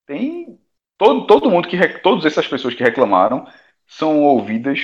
Tem 0.06 0.58
todo, 1.02 1.26
todo 1.26 1.50
mundo 1.50 1.66
que 1.66 1.76
todas 1.98 2.24
essas 2.24 2.46
pessoas 2.46 2.74
que 2.74 2.84
reclamaram 2.84 3.44
são 3.88 4.22
ouvidas 4.22 4.78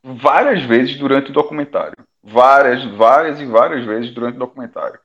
várias 0.00 0.62
vezes 0.62 0.96
durante 0.96 1.30
o 1.30 1.32
documentário. 1.32 1.96
Várias, 2.22 2.84
várias 2.84 3.40
e 3.40 3.46
várias 3.46 3.84
vezes 3.84 4.12
durante 4.12 4.36
o 4.36 4.38
documentário. 4.38 5.00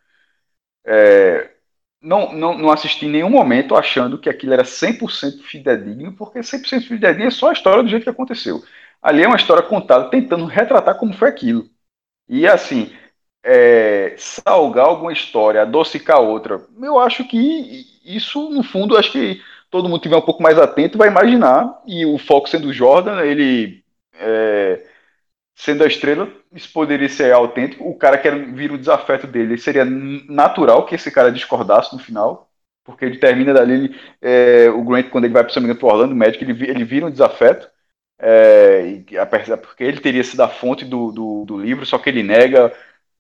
É, 0.85 1.49
não, 1.99 2.31
não, 2.31 2.57
não 2.57 2.71
assisti 2.71 3.07
em 3.07 3.09
nenhum 3.09 3.29
momento 3.29 3.75
achando 3.75 4.19
que 4.19 4.29
aquilo 4.29 4.53
era 4.53 4.63
100% 4.63 5.41
fidedigno, 5.41 6.13
porque 6.13 6.39
100% 6.39 6.87
fidedigno 6.87 7.25
é 7.25 7.31
só 7.31 7.49
a 7.49 7.53
história 7.53 7.81
do 7.81 7.89
jeito 7.89 8.03
que 8.03 8.09
aconteceu. 8.09 8.63
Ali 9.01 9.23
é 9.23 9.27
uma 9.27 9.37
história 9.37 9.63
contada 9.63 10.09
tentando 10.09 10.45
retratar 10.45 10.95
como 10.95 11.13
foi 11.13 11.29
aquilo. 11.29 11.65
E 12.29 12.47
assim, 12.47 12.93
é, 13.43 14.13
salgar 14.15 14.85
alguma 14.85 15.11
história, 15.11 15.63
adocicar 15.63 16.21
outra, 16.21 16.63
eu 16.81 16.99
acho 16.99 17.27
que 17.27 17.99
isso, 18.05 18.49
no 18.51 18.63
fundo, 18.63 18.97
acho 18.97 19.11
que 19.11 19.41
todo 19.71 19.89
mundo 19.89 20.01
tiver 20.01 20.17
um 20.17 20.21
pouco 20.21 20.43
mais 20.43 20.59
atento 20.59 20.97
vai 20.97 21.07
imaginar. 21.07 21.81
E 21.87 22.05
o 22.05 22.17
foco 22.17 22.49
sendo 22.49 22.67
o 22.67 22.73
Jordan, 22.73 23.21
ele 23.23 23.83
é, 24.19 24.83
sendo 25.55 25.83
a 25.83 25.87
estrela, 25.87 26.29
isso 26.53 26.71
poderia 26.73 27.09
ser 27.09 27.33
autêntico. 27.33 27.87
O 27.87 27.95
cara 27.95 28.17
quer 28.17 28.35
vir 28.53 28.71
o 28.71 28.77
desafeto 28.77 29.27
dele, 29.27 29.57
seria 29.57 29.85
natural 29.85 30.85
que 30.85 30.95
esse 30.95 31.11
cara 31.11 31.31
discordasse 31.31 31.93
no 31.93 31.99
final, 32.01 32.49
porque 32.83 33.05
ele 33.05 33.17
termina 33.17 33.53
dali. 33.53 33.73
Ele, 33.73 33.99
é, 34.21 34.69
o 34.69 34.83
Grant, 34.83 35.09
quando 35.09 35.25
ele 35.25 35.33
vai 35.33 35.43
para 35.43 35.59
o 35.59 35.87
Orlando 35.87 36.15
Magic, 36.15 36.43
ele, 36.43 36.69
ele 36.69 36.83
vira 36.83 37.05
um 37.05 37.11
desafeto. 37.11 37.69
É, 38.23 39.01
porque 39.57 39.83
ele 39.83 39.99
teria 39.99 40.23
sido 40.23 40.41
a 40.41 40.47
fonte 40.47 40.85
do, 40.85 41.11
do, 41.11 41.45
do, 41.45 41.57
livro, 41.57 41.85
só 41.85 41.97
que 41.97 42.09
ele 42.09 42.23
nega. 42.23 42.71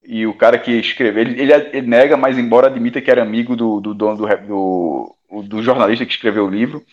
E 0.03 0.25
o 0.27 0.33
cara 0.35 0.57
que 0.59 0.71
escreveu, 0.71 1.21
ele, 1.21 1.41
ele, 1.41 1.53
ele 1.53 1.87
nega, 1.87 2.17
mas 2.17 2.37
embora 2.37 2.67
admita 2.67 3.01
que 3.01 3.09
era 3.11 3.21
amigo 3.21 3.55
do, 3.55 3.79
do 3.79 3.93
dono 3.93 4.17
do, 4.17 4.27
do, 4.47 5.15
do 5.43 5.63
jornalista 5.63 6.05
que 6.05 6.11
escreveu 6.11 6.45
o 6.45 6.49
livro. 6.49 6.85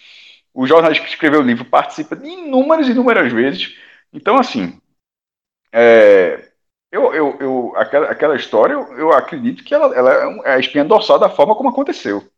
O 0.54 0.66
jornalista 0.66 1.04
que 1.04 1.10
escreveu 1.10 1.40
o 1.40 1.44
livro 1.44 1.64
participa 1.64 2.16
de 2.16 2.28
inúmeras 2.28 2.88
e 2.88 2.92
inúmeras 2.92 3.32
vezes. 3.32 3.76
Então, 4.12 4.38
assim, 4.38 4.80
é, 5.72 6.50
eu, 6.90 7.14
eu, 7.14 7.36
eu, 7.40 7.72
aquela, 7.76 8.10
aquela 8.10 8.36
história, 8.36 8.74
eu, 8.74 8.98
eu 8.98 9.12
acredito 9.12 9.64
que 9.64 9.74
ela, 9.74 9.94
ela 9.94 10.12
é, 10.46 10.50
é 10.50 10.54
a 10.54 10.58
espinha 10.58 10.84
dorsal 10.84 11.18
da 11.18 11.28
forma 11.28 11.54
como 11.54 11.68
aconteceu. 11.70 12.28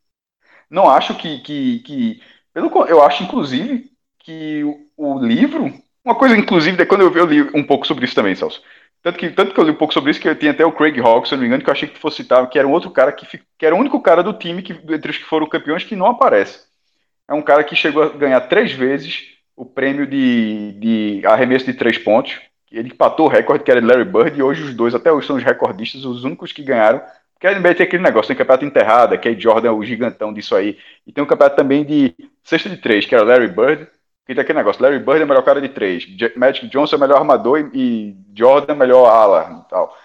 Não 0.70 0.88
acho 0.90 1.16
que. 1.16 1.40
que, 1.40 1.80
que 1.80 2.22
pelo, 2.52 2.70
eu 2.86 3.02
acho, 3.02 3.22
inclusive, 3.22 3.90
que 4.20 4.64
o, 4.96 5.16
o 5.16 5.18
livro. 5.18 5.72
Uma 6.04 6.14
coisa, 6.14 6.36
inclusive, 6.36 6.84
quando 6.86 7.02
eu, 7.02 7.16
eu 7.16 7.26
li 7.26 7.42
um 7.54 7.64
pouco 7.64 7.86
sobre 7.86 8.04
isso 8.04 8.14
também, 8.14 8.34
Celso. 8.34 8.62
Tanto 9.02 9.18
que, 9.18 9.30
tanto 9.30 9.54
que 9.54 9.60
eu 9.60 9.64
li 9.64 9.70
um 9.70 9.76
pouco 9.76 9.94
sobre 9.94 10.10
isso, 10.10 10.20
que 10.20 10.28
eu 10.28 10.36
tinha 10.36 10.50
até 10.50 10.64
o 10.64 10.72
Craig 10.72 10.98
Hawks, 11.00 11.30
se 11.30 11.34
não 11.34 11.40
me 11.40 11.46
engano, 11.46 11.62
que 11.62 11.70
eu 11.70 11.72
achei 11.72 11.88
que 11.88 11.94
tu 11.94 12.00
fosse 12.00 12.18
citar, 12.18 12.46
que 12.48 12.58
era 12.58 12.68
um 12.68 12.72
outro 12.72 12.90
cara 12.90 13.12
que, 13.12 13.26
que 13.58 13.66
era 13.66 13.74
o 13.74 13.78
único 13.78 14.00
cara 14.00 14.22
do 14.22 14.34
time, 14.34 14.62
que, 14.62 14.72
entre 14.72 15.10
os 15.10 15.18
que 15.18 15.24
foram 15.24 15.48
campeões, 15.48 15.84
que 15.84 15.96
não 15.96 16.06
aparece. 16.06 16.60
É 17.26 17.32
um 17.32 17.42
cara 17.42 17.64
que 17.64 17.74
chegou 17.74 18.02
a 18.02 18.08
ganhar 18.08 18.40
três 18.42 18.72
vezes 18.72 19.28
o 19.56 19.64
prêmio 19.64 20.06
de, 20.06 20.72
de 20.72 21.26
arremesso 21.26 21.66
de 21.66 21.74
três 21.74 21.96
pontos. 21.96 22.40
Ele 22.70 22.88
empatou 22.88 23.26
o 23.26 23.28
recorde, 23.28 23.64
que 23.64 23.70
era 23.70 23.80
de 23.80 23.86
Larry 23.86 24.04
Bird, 24.04 24.38
e 24.38 24.42
hoje 24.42 24.62
os 24.62 24.74
dois, 24.74 24.94
até 24.94 25.12
hoje, 25.12 25.26
são 25.26 25.36
os 25.36 25.42
recordistas, 25.42 26.04
os 26.04 26.24
únicos 26.24 26.52
que 26.52 26.62
ganharam. 26.62 27.00
Porque 27.34 27.46
a 27.46 27.58
NBA 27.58 27.74
tem 27.74 27.86
aquele 27.86 28.02
negócio, 28.02 28.28
tem 28.28 28.36
campeonato 28.36 28.64
enterrado, 28.64 29.18
que 29.18 29.28
é 29.28 29.34
Jordan 29.34 29.72
o 29.72 29.84
gigantão 29.84 30.32
disso 30.32 30.54
aí. 30.54 30.78
E 31.06 31.12
tem 31.12 31.24
um 31.24 31.26
campeonato 31.26 31.56
também 31.56 31.84
de 31.84 32.14
sexta 32.44 32.68
de 32.68 32.76
três, 32.76 33.06
que 33.06 33.14
era 33.14 33.24
Larry 33.24 33.48
Bird, 33.48 33.86
que 34.30 34.34
tem 34.34 34.42
aquele 34.42 34.58
negócio, 34.58 34.80
Larry 34.80 35.00
Bird 35.00 35.22
é 35.22 35.24
o 35.24 35.28
melhor 35.28 35.42
cara 35.42 35.60
de 35.60 35.68
três, 35.68 36.06
Magic 36.36 36.68
Johnson 36.68 36.94
é 36.94 36.98
o 36.98 37.00
melhor 37.00 37.18
armador 37.18 37.68
e, 37.74 38.16
Jordan 38.32 38.72
é 38.72 38.76
o 38.76 38.78
melhor 38.78 39.06
ala 39.06 39.64
e 39.66 39.68
tal. 39.68 39.96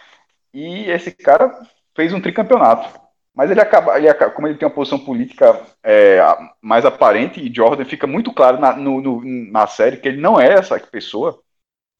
E 0.51 0.89
esse 0.89 1.11
cara 1.11 1.55
fez 1.95 2.11
um 2.11 2.19
tricampeonato. 2.19 2.99
Mas 3.35 3.51
ele 3.51 3.61
acaba, 3.61 3.97
ele 3.97 4.09
acaba, 4.09 4.31
como 4.31 4.47
ele 4.47 4.57
tem 4.57 4.67
uma 4.67 4.73
posição 4.73 4.97
política 4.97 5.61
é, 5.83 6.19
mais 6.59 6.85
aparente, 6.85 7.39
e 7.39 7.53
Jordan 7.53 7.85
fica 7.85 8.07
muito 8.07 8.33
claro 8.33 8.59
na, 8.59 8.75
no, 8.75 8.99
no, 8.99 9.51
na 9.51 9.67
série 9.67 9.97
que 9.97 10.07
ele 10.07 10.19
não 10.21 10.39
é 10.39 10.53
essa 10.53 10.79
pessoa. 10.79 11.39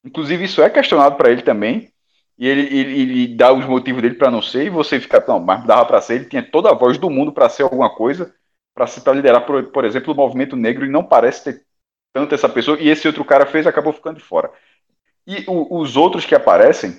Inclusive, 0.04 0.46
isso 0.46 0.64
é 0.64 0.70
questionado 0.70 1.18
para 1.18 1.30
ele 1.30 1.44
também. 1.44 1.92
E 2.40 2.48
ele, 2.48 2.62
ele, 2.62 3.02
ele, 3.02 3.36
dá 3.36 3.54
os 3.54 3.66
motivos 3.66 4.02
dele 4.02 4.16
para 4.16 4.32
não 4.32 4.42
ser, 4.42 4.66
e 4.66 4.70
você 4.70 5.00
fica, 5.00 5.24
não, 5.28 5.40
mas 5.40 5.64
dava 5.66 5.86
para 5.86 6.02
ser, 6.02 6.16
ele 6.16 6.26
tinha 6.26 6.42
toda 6.42 6.72
a 6.72 6.74
voz 6.74 6.98
do 6.98 7.10
mundo 7.10 7.32
para 7.32 7.50
ser 7.50 7.64
alguma 7.64 7.90
coisa, 7.90 8.34
para 8.74 9.14
liderar, 9.14 9.46
por, 9.46 9.64
por 9.66 9.86
exemplo, 9.86 10.14
o 10.14 10.18
movimento 10.18 10.56
negro, 10.56 10.86
e 10.86 10.90
não 10.90 11.04
parece 11.04 11.44
ter 11.44 11.65
tanto 12.16 12.34
essa 12.34 12.48
pessoa, 12.48 12.80
e 12.80 12.88
esse 12.88 13.06
outro 13.06 13.26
cara 13.26 13.46
fez 13.46 13.68
acabou 13.68 13.92
ficando 13.92 14.16
de 14.16 14.24
fora. 14.24 14.50
E 15.28 15.44
o, 15.48 15.82
os 15.82 15.98
outros 15.98 16.26
que 16.26 16.34
aparecem, 16.34 16.98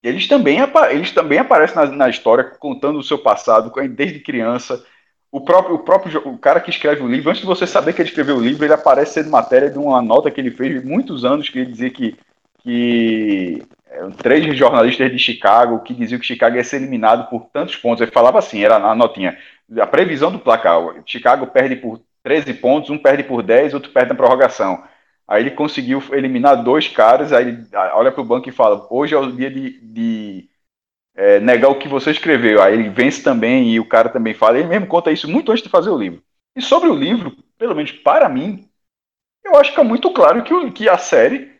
eles 0.00 0.28
também, 0.28 0.58
eles 0.92 1.10
também 1.10 1.40
aparecem 1.40 1.74
na, 1.74 1.86
na, 1.86 2.08
história, 2.08 2.44
contando 2.44 3.00
o 3.00 3.02
seu 3.02 3.18
passado, 3.18 3.72
desde 3.88 4.20
criança. 4.20 4.86
O 5.28 5.40
próprio, 5.40 5.74
o 5.74 5.78
próprio 5.80 6.28
o 6.28 6.38
cara 6.38 6.60
que 6.60 6.70
escreve 6.70 7.02
o 7.02 7.08
livro, 7.08 7.30
antes 7.30 7.40
de 7.40 7.48
você 7.48 7.66
saber 7.66 7.94
que 7.94 8.00
ele 8.00 8.10
escreveu 8.10 8.36
o 8.36 8.40
livro, 8.40 8.64
ele 8.64 8.72
aparece 8.72 9.14
sendo 9.14 9.30
matéria 9.30 9.68
de 9.68 9.78
uma 9.78 10.00
nota 10.00 10.30
que 10.30 10.40
ele 10.40 10.52
fez 10.52 10.84
muitos 10.84 11.24
anos, 11.24 11.48
que 11.48 11.58
ele 11.58 11.72
dizia 11.72 11.90
que, 11.90 12.16
que 12.60 13.60
é, 13.88 14.08
três 14.18 14.56
jornalistas 14.56 15.10
de 15.10 15.18
Chicago 15.18 15.80
que 15.80 15.92
diziam 15.92 16.20
que 16.20 16.26
Chicago 16.26 16.54
ia 16.54 16.62
ser 16.62 16.76
eliminado 16.76 17.28
por 17.28 17.46
tantos 17.52 17.74
pontos. 17.74 18.02
Ele 18.02 18.12
falava 18.12 18.38
assim, 18.38 18.62
era 18.62 18.76
a 18.76 18.94
notinha. 18.94 19.36
A 19.80 19.86
previsão 19.86 20.30
do 20.30 20.38
placar. 20.38 20.80
Chicago 21.06 21.48
perde 21.48 21.74
por 21.74 22.00
13 22.22 22.54
pontos, 22.54 22.90
um 22.90 22.98
perde 22.98 23.24
por 23.24 23.42
10, 23.42 23.74
outro 23.74 23.90
perde 23.90 24.10
na 24.10 24.14
prorrogação. 24.14 24.84
Aí 25.26 25.42
ele 25.42 25.52
conseguiu 25.52 26.02
eliminar 26.12 26.62
dois 26.62 26.88
caras, 26.88 27.32
aí 27.32 27.48
ele 27.48 27.66
olha 27.94 28.12
para 28.12 28.20
o 28.20 28.24
banco 28.24 28.48
e 28.48 28.52
fala: 28.52 28.86
hoje 28.90 29.14
é 29.14 29.18
o 29.18 29.32
dia 29.32 29.50
de, 29.50 29.80
de 29.80 30.48
é, 31.14 31.40
negar 31.40 31.70
o 31.70 31.78
que 31.78 31.88
você 31.88 32.10
escreveu. 32.10 32.62
Aí 32.62 32.74
ele 32.74 32.88
vence 32.88 33.22
também 33.22 33.70
e 33.70 33.80
o 33.80 33.88
cara 33.88 34.08
também 34.08 34.34
fala. 34.34 34.58
Ele 34.58 34.68
mesmo 34.68 34.86
conta 34.86 35.12
isso 35.12 35.28
muito 35.30 35.50
antes 35.50 35.62
de 35.62 35.70
fazer 35.70 35.90
o 35.90 35.98
livro. 35.98 36.22
E 36.56 36.60
sobre 36.60 36.88
o 36.88 36.94
livro, 36.94 37.34
pelo 37.56 37.74
menos 37.74 37.92
para 37.92 38.28
mim, 38.28 38.68
eu 39.44 39.56
acho 39.56 39.72
que 39.72 39.80
é 39.80 39.84
muito 39.84 40.12
claro 40.12 40.42
que, 40.42 40.70
que 40.72 40.88
a 40.88 40.98
série 40.98 41.52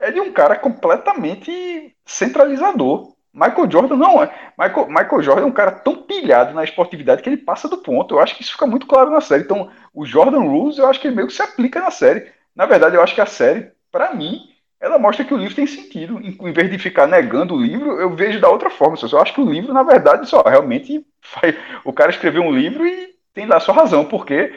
é 0.00 0.10
de 0.10 0.20
um 0.20 0.32
cara 0.32 0.56
completamente 0.56 1.94
centralizador. 2.04 3.14
Michael 3.32 3.70
Jordan 3.70 3.96
não 3.96 4.22
é. 4.22 4.30
Michael, 4.58 4.88
Michael 4.88 5.22
Jordan 5.22 5.42
é 5.42 5.46
um 5.46 5.52
cara 5.52 5.70
tão 5.72 6.02
pilhado 6.02 6.52
na 6.52 6.64
esportividade 6.64 7.22
que 7.22 7.28
ele 7.28 7.36
passa 7.36 7.68
do 7.68 7.78
ponto. 7.78 8.14
Eu 8.14 8.20
acho 8.20 8.36
que 8.36 8.42
isso 8.42 8.52
fica 8.52 8.66
muito 8.66 8.86
claro 8.86 9.10
na 9.10 9.20
série. 9.20 9.44
Então, 9.44 9.70
o 9.94 10.04
Jordan 10.04 10.40
Rules, 10.40 10.78
eu 10.78 10.86
acho 10.88 11.00
que 11.00 11.06
ele 11.06 11.16
meio 11.16 11.28
que 11.28 11.34
se 11.34 11.42
aplica 11.42 11.80
na 11.80 11.90
série. 11.90 12.30
Na 12.54 12.66
verdade, 12.66 12.96
eu 12.96 13.02
acho 13.02 13.14
que 13.14 13.20
a 13.20 13.26
série, 13.26 13.70
para 13.90 14.12
mim, 14.14 14.50
ela 14.80 14.98
mostra 14.98 15.24
que 15.24 15.32
o 15.32 15.36
livro 15.36 15.54
tem 15.54 15.66
sentido. 15.66 16.18
Em 16.20 16.52
vez 16.52 16.70
de 16.70 16.78
ficar 16.78 17.06
negando 17.06 17.54
o 17.54 17.62
livro, 17.62 18.00
eu 18.00 18.14
vejo 18.14 18.40
da 18.40 18.48
outra 18.48 18.70
forma. 18.70 18.96
Eu 19.00 19.20
acho 19.20 19.34
que 19.34 19.40
o 19.40 19.48
livro, 19.48 19.72
na 19.72 19.82
verdade, 19.82 20.28
só 20.28 20.42
realmente 20.42 21.06
faz... 21.22 21.54
o 21.84 21.92
cara 21.92 22.10
escreveu 22.10 22.42
um 22.42 22.52
livro 22.52 22.86
e 22.86 23.14
tem 23.32 23.46
lá 23.46 23.58
a 23.58 23.60
sua 23.60 23.74
razão, 23.74 24.04
porque 24.04 24.52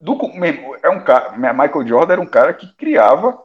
do, 0.00 0.18
é 0.82 0.88
um 0.88 1.04
cara, 1.04 1.32
Michael 1.36 1.86
Jordan 1.86 2.12
era 2.12 2.22
um 2.22 2.26
cara 2.26 2.54
que 2.54 2.74
criava 2.76 3.38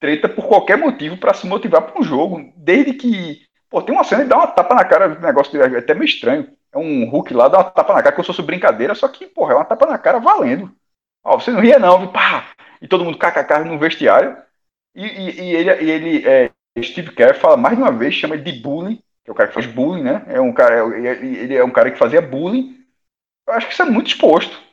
treta 0.00 0.28
por 0.28 0.46
qualquer 0.46 0.76
motivo 0.76 1.16
para 1.16 1.34
se 1.34 1.46
motivar 1.46 1.82
para 1.82 2.00
um 2.00 2.04
jogo, 2.04 2.52
desde 2.56 2.94
que 2.94 3.46
Pô, 3.68 3.82
tem 3.82 3.94
uma 3.94 4.04
cena 4.04 4.22
e 4.22 4.28
dá 4.28 4.36
uma 4.36 4.46
tapa 4.46 4.74
na 4.74 4.84
cara, 4.84 5.08
o 5.08 5.20
negócio 5.20 5.60
é 5.60 5.78
até 5.78 5.94
meio 5.94 6.04
estranho. 6.04 6.48
É 6.72 6.78
um 6.78 7.08
Hulk 7.08 7.34
lá, 7.34 7.48
dá 7.48 7.58
uma 7.58 7.70
tapa 7.70 7.94
na 7.94 8.02
cara, 8.02 8.14
como 8.14 8.24
se 8.24 8.28
fosse 8.28 8.42
brincadeira, 8.42 8.94
só 8.94 9.08
que, 9.08 9.26
porra, 9.26 9.52
é 9.52 9.56
uma 9.56 9.64
tapa 9.64 9.86
na 9.86 9.98
cara 9.98 10.18
valendo. 10.18 10.70
Ó, 11.24 11.38
você 11.38 11.50
não 11.50 11.60
ria 11.60 11.78
não, 11.78 11.98
viu? 11.98 12.12
Pá! 12.12 12.48
E 12.80 12.86
todo 12.86 13.04
mundo 13.04 13.18
kkk 13.18 13.64
no 13.64 13.78
vestiário. 13.78 14.36
E, 14.94 15.04
e, 15.04 15.40
e 15.40 15.56
ele, 15.56 15.82
e 15.82 15.90
ele 15.90 16.28
é, 16.28 16.50
Steve 16.82 17.12
Kerr 17.12 17.34
fala 17.34 17.56
mais 17.56 17.76
de 17.76 17.82
uma 17.82 17.92
vez, 17.92 18.14
chama 18.14 18.38
de 18.38 18.52
bullying, 18.52 18.96
que 19.24 19.30
é 19.30 19.32
o 19.32 19.34
cara 19.34 19.48
que 19.48 19.54
faz 19.54 19.66
bullying, 19.66 20.02
né? 20.02 20.24
É 20.28 20.40
um 20.40 20.52
cara, 20.52 20.76
é, 20.96 21.24
ele 21.24 21.54
é 21.54 21.64
um 21.64 21.70
cara 21.70 21.90
que 21.90 21.98
fazia 21.98 22.22
bullying. 22.22 22.76
Eu 23.46 23.54
acho 23.54 23.66
que 23.66 23.72
isso 23.72 23.82
é 23.82 23.86
muito 23.86 24.08
exposto. 24.08 24.65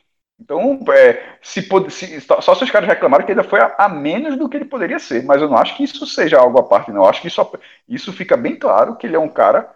Então, 0.43 0.77
é, 0.89 1.37
se, 1.41 1.61
se, 1.89 2.21
só 2.21 2.53
se 2.53 2.63
os 2.65 2.69
caras 2.69 2.89
reclamaram 2.89 3.25
que 3.25 3.31
ainda 3.31 3.45
foi 3.45 3.61
a, 3.61 3.73
a, 3.77 3.87
menos 3.87 4.37
do 4.37 4.49
que 4.49 4.57
ele 4.57 4.65
poderia 4.65 4.99
ser, 4.99 5.23
mas 5.23 5.41
eu 5.41 5.47
não 5.47 5.57
acho 5.57 5.77
que 5.77 5.85
isso 5.85 6.05
seja 6.05 6.37
algo 6.37 6.59
à 6.59 6.63
parte, 6.63 6.91
não. 6.91 7.03
Eu 7.03 7.09
acho 7.09 7.21
que 7.21 7.29
isso, 7.29 7.51
isso 7.87 8.11
fica 8.11 8.35
bem 8.35 8.57
claro 8.57 8.97
que 8.97 9.07
ele 9.07 9.15
é 9.15 9.19
um 9.19 9.29
cara 9.29 9.69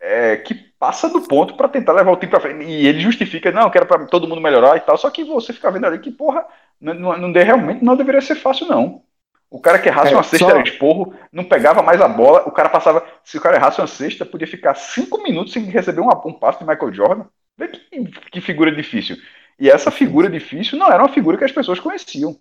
é, 0.00 0.36
que 0.38 0.54
passa 0.54 1.08
do 1.08 1.22
ponto 1.22 1.54
para 1.54 1.68
tentar 1.68 1.92
levar 1.92 2.10
o 2.10 2.16
time 2.16 2.30
para 2.30 2.40
frente. 2.40 2.64
E 2.64 2.84
ele 2.84 2.98
justifica, 2.98 3.52
não, 3.52 3.70
que 3.70 3.78
era 3.78 3.86
para 3.86 4.04
todo 4.06 4.26
mundo 4.26 4.40
melhorar 4.40 4.76
e 4.76 4.80
tal, 4.80 4.98
só 4.98 5.08
que 5.08 5.22
você 5.22 5.52
fica 5.52 5.70
vendo 5.70 5.86
ali 5.86 6.00
que, 6.00 6.10
porra, 6.10 6.44
não, 6.80 6.94
não, 6.94 7.16
não 7.16 7.32
realmente 7.32 7.84
não 7.84 7.96
deveria 7.96 8.20
ser 8.20 8.34
fácil, 8.34 8.66
não. 8.66 9.02
O 9.48 9.60
cara 9.60 9.78
que 9.78 9.88
errasse 9.88 10.12
é, 10.12 10.16
uma 10.16 10.24
cesta 10.24 10.46
só... 10.46 10.50
era 10.50 10.62
esporro, 10.62 11.14
não 11.30 11.44
pegava 11.44 11.80
mais 11.80 12.00
a 12.00 12.08
bola, 12.08 12.42
o 12.44 12.50
cara 12.50 12.68
passava. 12.68 13.06
Se 13.22 13.38
o 13.38 13.40
cara 13.40 13.56
errasse 13.56 13.80
uma 13.80 13.86
cesta, 13.86 14.26
podia 14.26 14.48
ficar 14.48 14.74
cinco 14.74 15.22
minutos 15.22 15.52
sem 15.52 15.62
receber 15.64 16.00
um, 16.00 16.08
um 16.08 16.32
passo 16.32 16.58
de 16.58 16.66
Michael 16.66 16.92
Jordan. 16.92 17.24
Vê 17.56 17.68
que, 17.68 18.04
que 18.32 18.40
figura 18.40 18.74
difícil. 18.74 19.16
E 19.62 19.70
essa 19.70 19.92
figura 19.92 20.28
difícil 20.28 20.76
não 20.76 20.90
era 20.90 21.00
uma 21.00 21.12
figura 21.12 21.38
que 21.38 21.44
as 21.44 21.52
pessoas 21.52 21.78
conheciam. 21.78 22.36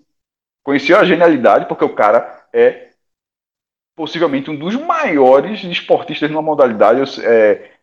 Conheci 0.63 0.91
a 0.91 1.03
genialidade 1.03 1.67
porque 1.67 1.85
o 1.85 1.93
cara 1.93 2.47
é 2.51 2.89
possivelmente 3.95 4.49
um 4.49 4.57
dos 4.57 4.75
maiores 4.75 5.63
esportistas 5.63 6.31
numa 6.31 6.41
modalidade. 6.41 6.99
É, 7.23 7.73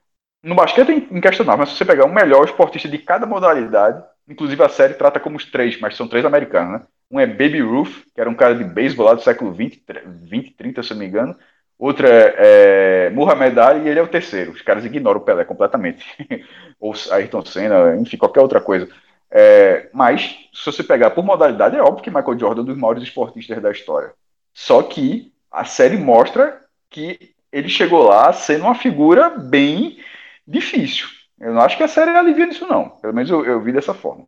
no 0.42 0.56
basquete 0.56 0.90
é 0.90 1.16
inquestionável, 1.16 1.60
mas 1.60 1.68
se 1.68 1.76
você 1.76 1.84
pegar 1.84 2.06
o 2.06 2.12
melhor 2.12 2.46
esportista 2.46 2.88
de 2.88 2.98
cada 2.98 3.26
modalidade, 3.26 4.02
inclusive 4.28 4.60
a 4.60 4.68
série 4.68 4.94
trata 4.94 5.20
como 5.20 5.36
os 5.36 5.44
três, 5.44 5.78
mas 5.78 5.96
são 5.96 6.08
três 6.08 6.24
americanos, 6.24 6.80
né? 6.80 6.86
Um 7.08 7.20
é 7.20 7.26
Baby 7.26 7.60
Ruth, 7.60 8.06
que 8.12 8.20
era 8.20 8.28
um 8.28 8.34
cara 8.34 8.56
de 8.56 8.64
beisebol 8.64 9.06
lá 9.06 9.14
do 9.14 9.22
século 9.22 9.52
20, 9.52 9.84
20 10.24 10.50
30, 10.54 10.82
se 10.82 10.90
não 10.90 10.98
me 10.98 11.06
engano. 11.06 11.36
Outro 11.78 12.08
é, 12.08 13.06
é 13.06 13.10
Muhammad 13.10 13.56
Ali 13.56 13.86
e 13.86 13.88
ele 13.88 14.00
é 14.00 14.02
o 14.02 14.08
terceiro. 14.08 14.50
Os 14.50 14.62
caras 14.62 14.84
ignoram 14.84 15.20
o 15.20 15.24
Pelé 15.24 15.44
completamente. 15.44 16.04
Ou 16.80 16.92
Ayrton 17.12 17.44
Senna, 17.44 17.96
enfim, 17.96 18.16
qualquer 18.16 18.40
outra 18.40 18.60
coisa. 18.60 18.88
É, 19.30 19.90
mas, 19.92 20.36
se 20.52 20.64
você 20.64 20.82
pegar 20.82 21.10
por 21.10 21.24
modalidade, 21.24 21.76
é 21.76 21.82
óbvio 21.82 22.02
que 22.02 22.10
Michael 22.10 22.38
Jordan 22.38 22.60
é 22.60 22.64
um 22.64 22.66
dos 22.66 22.78
maiores 22.78 23.02
esportistas 23.02 23.60
da 23.62 23.70
história. 23.70 24.12
Só 24.54 24.82
que 24.82 25.32
a 25.50 25.64
série 25.64 25.96
mostra 25.96 26.60
que 26.90 27.34
ele 27.52 27.68
chegou 27.68 28.02
lá 28.04 28.32
sendo 28.32 28.64
uma 28.64 28.74
figura 28.74 29.30
bem 29.30 29.98
difícil. 30.46 31.06
Eu 31.38 31.52
não 31.52 31.60
acho 31.60 31.76
que 31.76 31.82
a 31.82 31.88
série 31.88 32.10
alivia 32.10 32.46
nisso, 32.46 32.66
não. 32.66 32.88
Pelo 32.88 33.14
menos 33.14 33.30
eu, 33.30 33.44
eu 33.44 33.62
vi 33.62 33.72
dessa 33.72 33.94
forma. 33.94 34.26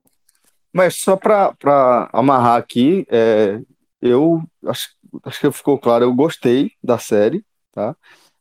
Mas 0.73 0.97
só 0.97 1.17
para 1.17 2.09
amarrar 2.13 2.57
aqui, 2.57 3.07
é, 3.11 3.61
eu 4.01 4.43
acho, 4.67 4.89
acho 5.25 5.41
que 5.41 5.51
ficou 5.51 5.79
claro, 5.79 6.05
eu 6.05 6.15
gostei 6.15 6.73
da 6.83 6.99
série, 6.99 7.45
tá? 7.73 7.97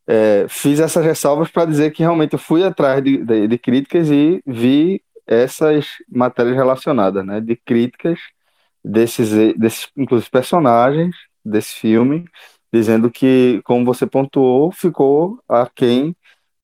É, 0.05 0.47
fiz 0.49 0.79
essas 0.79 1.05
ressalvas 1.05 1.49
para 1.49 1.65
dizer 1.65 1.91
que 1.91 2.01
realmente 2.01 2.33
eu 2.33 2.39
fui 2.39 2.63
atrás 2.63 3.03
de, 3.03 3.17
de, 3.17 3.47
de, 3.47 3.57
críticas 3.59 4.09
e 4.09 4.41
vi 4.45 5.03
essas 5.29 5.85
matérias 6.09 6.55
relacionadas, 6.55 7.23
né? 7.23 7.39
De 7.39 7.55
críticas 7.55 8.19
desses, 8.83 9.29
desses 9.55 9.87
inclusive 9.95 10.29
personagens 10.31 11.15
desse 11.45 11.75
filme, 11.75 12.25
dizendo 12.73 13.11
que, 13.11 13.61
como 13.63 13.85
você 13.85 14.07
pontuou, 14.07 14.71
ficou 14.71 15.39
aquém 15.47 16.15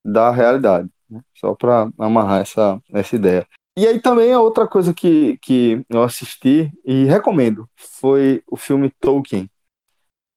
da 0.04 0.32
realidade. 0.32 0.90
Né? 1.10 1.22
Só 1.36 1.54
para 1.54 1.90
amarrar 2.00 2.42
essa, 2.42 2.82
essa 2.92 3.16
ideia. 3.16 3.48
E 3.78 3.86
aí 3.86 4.00
também 4.02 4.32
a 4.34 4.40
outra 4.42 4.68
coisa 4.68 4.94
que, 4.94 5.38
que 5.40 5.86
eu 5.90 6.02
assisti 6.02 6.72
e 6.84 7.06
recomendo 7.06 7.70
foi 7.76 8.42
o 8.48 8.56
filme 8.56 8.90
Tolkien, 9.00 9.50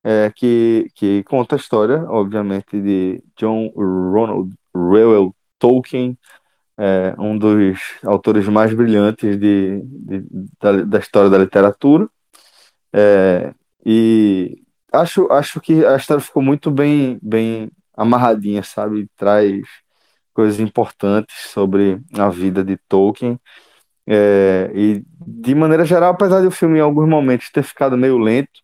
é, 0.04 0.30
que, 0.34 0.90
que 0.94 1.22
conta 1.24 1.56
a 1.56 1.58
história, 1.58 2.04
obviamente, 2.08 2.80
de 2.80 3.22
John 3.36 3.68
Ronald 3.76 4.52
Reuel 4.74 5.34
Tolkien, 5.58 6.18
é, 6.78 7.14
um 7.18 7.36
dos 7.36 7.80
autores 8.04 8.46
mais 8.48 8.72
brilhantes 8.72 9.38
de, 9.38 9.82
de 9.84 10.24
da, 10.60 10.72
da, 10.82 10.98
história 10.98 11.28
da 11.28 11.38
literatura. 11.38 12.08
É, 12.92 13.52
e 13.84 14.62
acho, 14.92 15.30
acho 15.32 15.60
que 15.60 15.84
a 15.84 15.96
história 15.96 16.22
ficou 16.22 16.42
muito 16.42 16.70
bem, 16.70 17.18
bem 17.22 17.70
amarradinha, 17.96 18.62
sabe? 18.62 19.08
Traz 19.16 19.66
coisas 20.32 20.60
importantes 20.60 21.34
sobre 21.50 22.00
a 22.16 22.28
vida 22.28 22.62
de 22.64 22.76
Tolkien. 22.88 23.40
É, 24.06 24.70
e 24.74 25.04
de 25.20 25.54
maneira 25.54 25.84
geral, 25.84 26.12
apesar 26.12 26.40
de 26.40 26.46
o 26.46 26.50
filme 26.50 26.78
em 26.78 26.82
alguns 26.82 27.08
momentos 27.08 27.50
ter 27.50 27.62
ficado 27.62 27.96
meio 27.96 28.18
lento, 28.18 28.62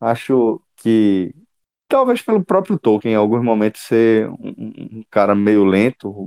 acho 0.00 0.60
que 0.76 1.34
talvez 1.92 2.22
pelo 2.22 2.42
próprio 2.42 2.78
Tolkien 2.78 3.12
em 3.12 3.16
alguns 3.16 3.44
momentos 3.44 3.82
ser 3.82 4.26
um, 4.30 4.54
um 4.58 5.04
cara 5.10 5.34
meio 5.34 5.62
lento, 5.62 6.26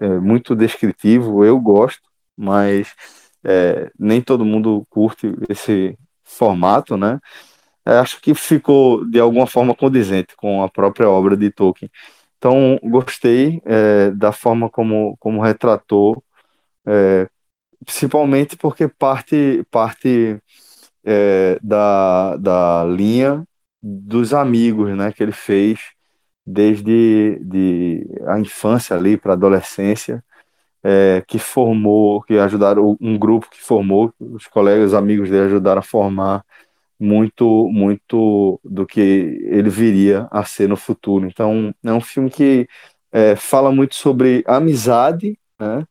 é, 0.00 0.20
muito 0.20 0.54
descritivo, 0.54 1.44
eu 1.44 1.58
gosto, 1.58 2.02
mas 2.36 2.94
é, 3.42 3.90
nem 3.98 4.22
todo 4.22 4.44
mundo 4.44 4.86
curte 4.88 5.34
esse 5.48 5.98
formato, 6.22 6.96
né? 6.96 7.18
É, 7.84 7.98
acho 7.98 8.20
que 8.20 8.32
ficou 8.32 9.04
de 9.04 9.18
alguma 9.18 9.46
forma 9.48 9.74
condizente 9.74 10.36
com 10.36 10.62
a 10.62 10.68
própria 10.68 11.10
obra 11.10 11.36
de 11.36 11.50
Tolkien. 11.50 11.90
Então, 12.38 12.78
gostei 12.84 13.60
é, 13.64 14.12
da 14.12 14.30
forma 14.30 14.70
como, 14.70 15.16
como 15.18 15.42
retratou, 15.42 16.22
é, 16.86 17.28
principalmente 17.84 18.56
porque 18.56 18.86
parte, 18.86 19.66
parte 19.68 20.40
da, 21.62 22.36
da 22.36 22.84
linha 22.84 23.46
dos 23.86 24.34
amigos 24.34 24.96
né, 24.96 25.12
que 25.12 25.22
ele 25.22 25.32
fez 25.32 25.78
desde 26.44 27.38
de 27.40 28.06
a 28.26 28.40
infância 28.40 28.96
ali 28.96 29.16
para 29.16 29.32
a 29.32 29.34
adolescência, 29.34 30.24
é, 30.82 31.22
que 31.26 31.38
formou, 31.38 32.22
que 32.22 32.38
ajudaram 32.38 32.96
um 33.00 33.18
grupo 33.18 33.48
que 33.50 33.60
formou, 33.60 34.12
os 34.20 34.46
colegas, 34.46 34.94
amigos 34.94 35.30
dele 35.30 35.46
ajudaram 35.46 35.80
a 35.80 35.82
formar 35.82 36.44
muito, 36.98 37.68
muito 37.68 38.60
do 38.64 38.86
que 38.86 39.00
ele 39.50 39.68
viria 39.70 40.28
a 40.30 40.44
ser 40.44 40.68
no 40.68 40.76
futuro. 40.76 41.26
Então, 41.26 41.74
é 41.84 41.92
um 41.92 42.00
filme 42.00 42.30
que 42.30 42.68
é, 43.12 43.36
fala 43.36 43.72
muito 43.72 43.94
sobre 43.94 44.44
amizade, 44.46 45.38
né? 45.58 45.84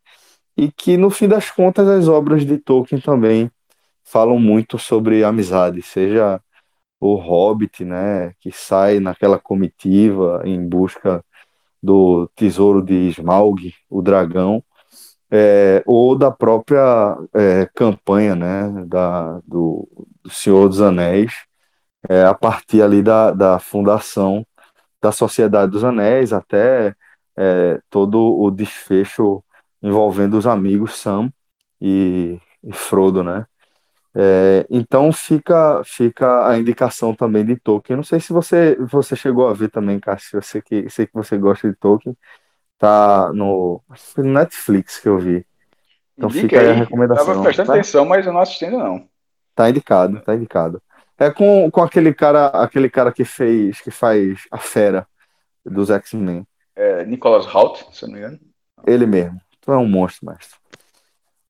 E 0.58 0.72
que, 0.72 0.98
no 0.98 1.10
fim 1.10 1.28
das 1.28 1.52
contas, 1.52 1.88
as 1.88 2.08
obras 2.08 2.46
de 2.46 2.58
Tolkien 2.58 3.02
também 3.02 3.52
falam 4.04 4.40
muito 4.40 4.78
sobre 4.80 5.24
amizade, 5.24 5.82
seja 5.82 6.42
o 7.00 7.16
Hobbit, 7.16 7.86
né, 7.86 8.34
que 8.40 8.52
sai 8.52 9.00
naquela 9.00 9.40
comitiva 9.40 10.42
em 10.46 10.68
busca 10.68 11.24
do 11.82 12.28
tesouro 12.36 12.82
de 12.84 13.10
Smaug, 13.10 13.74
o 13.90 14.02
dragão, 14.02 14.64
é, 15.32 15.84
ou 15.86 16.18
da 16.18 16.32
própria 16.32 17.18
é, 17.34 17.68
campanha 17.76 18.36
né, 18.36 18.86
da, 18.88 19.40
do, 19.46 19.88
do 20.24 20.30
Senhor 20.30 20.70
dos 20.70 20.82
Anéis, 20.82 21.34
é, 22.10 22.24
a 22.26 22.34
partir 22.34 22.82
ali 22.82 23.02
da, 23.04 23.32
da 23.32 23.60
fundação 23.60 24.46
da 25.02 25.12
Sociedade 25.12 25.72
dos 25.72 25.84
Anéis 25.84 26.34
até 26.34 26.96
é, 27.38 27.80
todo 27.90 28.20
o 28.40 28.50
desfecho 28.52 29.44
envolvendo 29.82 30.38
os 30.38 30.48
amigos 30.48 30.96
Sam 30.96 31.32
e, 31.82 32.40
e 32.64 32.74
Frodo, 32.74 33.24
né? 33.24 33.46
É, 34.18 34.66
então 34.70 35.12
fica 35.12 35.82
fica 35.84 36.48
a 36.48 36.58
indicação 36.58 37.14
também 37.14 37.44
de 37.44 37.58
Tolkien. 37.58 37.98
Não 37.98 38.04
sei 38.04 38.20
se 38.22 38.32
você 38.32 38.78
você 38.80 39.14
chegou 39.16 39.50
a 39.50 39.54
ver 39.54 39.70
também, 39.70 40.00
Cássio. 40.00 40.38
Eu 40.38 40.42
sei 40.42 40.62
que 40.62 40.90
sei 40.90 41.06
que 41.06 41.14
você 41.14 41.38
gosta 41.38 41.70
de 41.70 41.76
Tolkien. 41.76 42.16
Tá 42.78 43.32
no, 43.34 43.82
no 44.18 44.24
Netflix 44.24 45.00
que 45.00 45.10
eu 45.10 45.18
vi. 45.18 45.46
Então 46.18 46.30
Indica 46.30 46.48
fica 46.48 46.62
aí 46.62 46.70
a 46.70 46.74
recomendação. 46.74 47.26
Tava 47.26 47.44
prestando 47.44 47.68
tá? 47.68 47.74
atenção, 47.74 48.06
mas 48.06 48.26
eu 48.26 48.32
não 48.32 48.40
assisti 48.40 48.66
ainda 48.66 48.78
não. 48.78 49.08
Tá 49.54 49.70
indicado, 49.70 50.22
tá 50.22 50.34
indicado. 50.34 50.82
É 51.18 51.30
com, 51.30 51.70
com 51.72 51.82
aquele 51.82 52.14
cara, 52.14 52.48
aquele 52.48 52.90
cara 52.90 53.12
que 53.12 53.24
fez, 53.24 53.80
que 53.80 53.92
faz 53.92 54.42
a 54.52 54.58
fera 54.58 55.08
dos 55.66 55.90
X-Men. 55.90 56.46
É, 56.76 57.06
Nicholas 57.06 57.46
Hoult, 57.54 57.86
se 57.92 58.06
não 58.06 58.14
me 58.14 58.20
engano. 58.20 58.40
Ele 58.86 59.06
mesmo. 59.06 59.40
Tu 59.62 59.72
é 59.72 59.78
um 59.78 59.88
monstro, 59.88 60.28
mestre. 60.30 60.60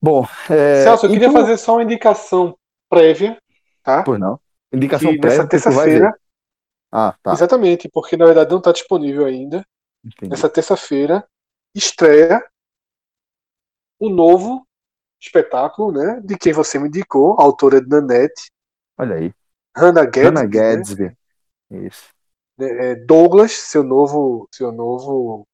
Bom, 0.05 0.23
é, 0.51 0.83
Celso, 0.83 1.07
eu 1.07 1.09
queria 1.09 1.29
então... 1.29 1.41
fazer 1.41 1.57
só 1.57 1.73
uma 1.73 1.83
indicação 1.83 2.55
prévia, 2.87 3.41
tá? 3.81 4.03
Pois 4.03 4.19
não. 4.19 4.39
Indicação 4.71 5.09
que 5.09 5.17
prévia. 5.17 5.37
Nessa 5.39 5.49
terça-feira. 5.49 6.19
Ah, 6.91 7.15
tá. 7.23 7.33
Exatamente, 7.33 7.89
porque 7.89 8.15
na 8.15 8.27
verdade 8.27 8.51
não 8.51 8.59
está 8.59 8.71
disponível 8.71 9.25
ainda. 9.25 9.65
Entendi. 10.05 10.29
Nessa 10.29 10.47
terça-feira 10.47 11.27
estreia 11.73 12.39
o 13.97 14.07
novo 14.07 14.63
espetáculo, 15.19 15.91
né? 15.91 16.21
De 16.23 16.37
quem 16.37 16.53
você 16.53 16.77
me 16.77 16.87
indicou, 16.87 17.39
a 17.39 17.43
autora 17.43 17.81
de 17.81 17.89
Nanette. 17.89 18.51
Olha 18.99 19.15
aí. 19.15 19.33
Hannah 19.75 20.05
Gadsby. 20.05 20.23
Hannah 20.23 20.45
Gadsby. 20.45 21.17
Né? 21.71 21.87
Isso. 21.87 22.09
É, 22.59 22.91
é, 22.91 22.95
Douglas, 22.95 23.53
seu 23.53 23.83
novo, 23.83 24.47
seu 24.53 24.71
novo 24.71 25.47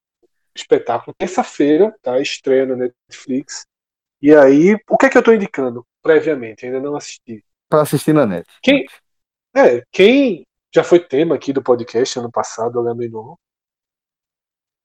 espetáculo, 0.53 1.15
terça-feira, 1.17 1.95
tá? 2.01 2.19
Estreia 2.19 2.65
no 2.65 2.75
Netflix. 2.75 3.65
E 4.21 4.35
aí, 4.35 4.75
o 4.87 4.97
que 4.97 5.07
é 5.07 5.09
que 5.09 5.17
eu 5.17 5.21
estou 5.21 5.33
indicando 5.33 5.85
previamente? 6.01 6.65
Ainda 6.65 6.79
não 6.79 6.95
assisti. 6.95 7.43
Para 7.67 7.81
assistir 7.81 8.13
na 8.13 8.25
net. 8.25 8.47
Quem, 8.61 8.85
é, 9.55 9.83
quem 9.91 10.45
já 10.73 10.83
foi 10.83 10.99
tema 10.99 11.35
aqui 11.35 11.51
do 11.51 11.63
podcast 11.63 12.19
ano 12.19 12.31
passado, 12.31 12.79
Agamenon, 12.79 13.35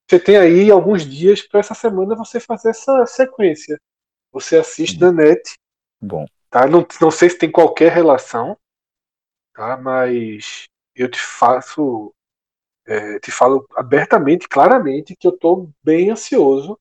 você 0.09 0.19
tem 0.19 0.37
aí 0.37 0.71
alguns 0.71 1.05
dias 1.05 1.43
para 1.43 1.61
essa 1.61 1.75
semana 1.75 2.15
você 2.15 2.41
fazer 2.41 2.71
essa 2.71 3.05
sequência. 3.07 3.79
Você 4.33 4.57
assiste 4.57 4.99
na 5.01 5.13
net. 5.13 5.43
Bom. 6.01 6.25
Tá? 6.49 6.67
Não, 6.67 6.87
não 7.01 7.11
sei 7.11 7.29
se 7.29 7.39
tem 7.39 7.51
qualquer 7.51 7.93
relação, 7.93 8.57
tá? 9.53 9.77
mas 9.77 10.65
eu 10.95 11.11
te 11.11 11.21
faço. 11.21 12.13
É, 12.89 13.19
te 13.19 13.33
falo 13.33 13.67
abertamente, 13.75 14.49
claramente, 14.49 15.17
que 15.17 15.27
eu 15.27 15.33
estou 15.33 15.69
bem 15.83 16.11
ansioso 16.11 16.79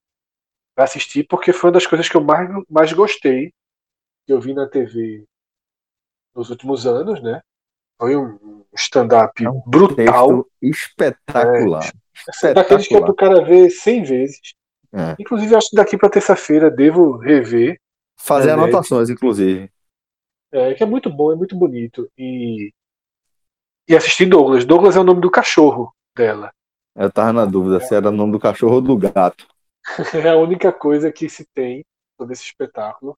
para 0.76 0.84
assistir, 0.84 1.26
porque 1.28 1.54
foi 1.54 1.70
uma 1.70 1.76
das 1.76 1.88
coisas 1.88 2.10
que 2.10 2.18
eu 2.18 2.22
mais, 2.22 2.50
mais 2.70 2.92
gostei 2.92 3.54
que 4.26 4.34
eu 4.34 4.42
vi 4.42 4.54
na 4.54 4.68
TV 4.68 5.26
nos 6.36 6.50
últimos 6.50 6.86
anos, 6.86 7.22
né? 7.24 7.42
Foi 7.98 8.16
um 8.18 8.66
stand-up 8.76 9.44
é 9.44 9.50
um 9.50 9.62
brutal. 9.66 10.46
Espetacular. 10.62 11.90
É, 12.44 12.48
é 12.48 12.54
daqueles 12.54 12.88
que 12.88 12.96
o 12.96 13.14
cara 13.14 13.44
vê 13.44 13.70
100 13.70 14.04
vezes. 14.04 14.54
É. 14.92 15.16
Inclusive, 15.20 15.56
acho 15.56 15.70
que 15.70 15.76
daqui 15.76 15.98
para 15.98 16.10
terça-feira 16.10 16.70
devo 16.70 17.18
rever. 17.18 17.80
Fazer 18.18 18.52
anotações, 18.52 19.10
inclusive. 19.10 19.70
É, 20.52 20.74
que 20.74 20.84
é 20.84 20.86
muito 20.86 21.10
bom, 21.10 21.32
é 21.32 21.36
muito 21.36 21.56
bonito. 21.56 22.10
E, 22.18 22.72
e 23.88 23.96
assistir 23.96 24.26
Douglas. 24.26 24.66
Douglas 24.66 24.96
é 24.96 25.00
o 25.00 25.04
nome 25.04 25.22
do 25.22 25.32
cachorro 25.32 25.94
dela. 26.16 26.52
Eu 26.96 27.12
tava 27.12 27.34
na 27.34 27.46
dúvida 27.46 27.80
se 27.80 27.94
era 27.94 28.10
o 28.10 28.12
nome 28.12 28.32
do 28.32 28.40
cachorro 28.40 28.76
ou 28.76 28.82
do 28.82 28.98
gato. 28.98 29.48
É 30.14 30.30
a 30.30 30.36
única 30.36 30.72
coisa 30.72 31.12
que 31.12 31.30
se 31.30 31.46
tem 31.54 31.86
sobre 32.18 32.34
esse 32.34 32.44
espetáculo. 32.44 33.18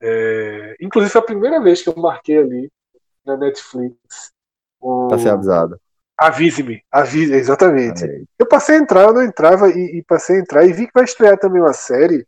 É, 0.00 0.76
inclusive 0.80 1.12
foi 1.12 1.20
a 1.20 1.24
primeira 1.24 1.60
vez 1.60 1.82
que 1.82 1.88
eu 1.88 1.96
marquei 1.96 2.38
ali 2.38 2.70
na 3.24 3.36
Netflix. 3.36 4.32
O... 4.80 5.08
Pra 5.08 5.18
ser 5.18 5.30
avisado. 5.30 5.80
Avise-me, 6.18 6.82
avise, 6.90 7.34
exatamente. 7.34 8.04
Aí. 8.04 8.24
Eu 8.38 8.48
passei 8.48 8.76
a 8.76 8.78
entrar, 8.78 9.02
eu 9.02 9.12
não 9.12 9.22
entrava 9.22 9.68
e, 9.68 9.98
e, 9.98 10.02
passei 10.02 10.36
a 10.36 10.40
entrar 10.40 10.64
e 10.64 10.72
vi 10.72 10.86
que 10.86 10.92
vai 10.94 11.04
estrear 11.04 11.38
também 11.38 11.60
uma 11.60 11.74
série 11.74 12.26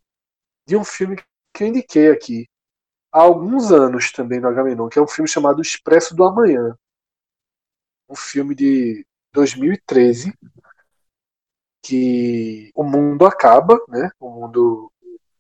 de 0.66 0.76
um 0.76 0.84
filme 0.84 1.16
que 1.54 1.64
eu 1.64 1.68
indiquei 1.68 2.10
aqui 2.10 2.46
há 3.10 3.20
alguns 3.20 3.72
anos 3.72 4.12
também 4.12 4.40
no 4.40 4.48
Agamenon, 4.48 4.88
que 4.88 4.98
é 4.98 5.02
um 5.02 5.08
filme 5.08 5.28
chamado 5.28 5.62
Expresso 5.62 6.14
do 6.14 6.24
Amanhã. 6.24 6.76
Um 8.08 8.14
filme 8.14 8.54
de 8.54 9.06
2013 9.32 10.34
que 11.82 12.70
o 12.74 12.82
mundo 12.84 13.26
acaba, 13.26 13.78
né? 13.88 14.10
O 14.20 14.30
mundo 14.30 14.92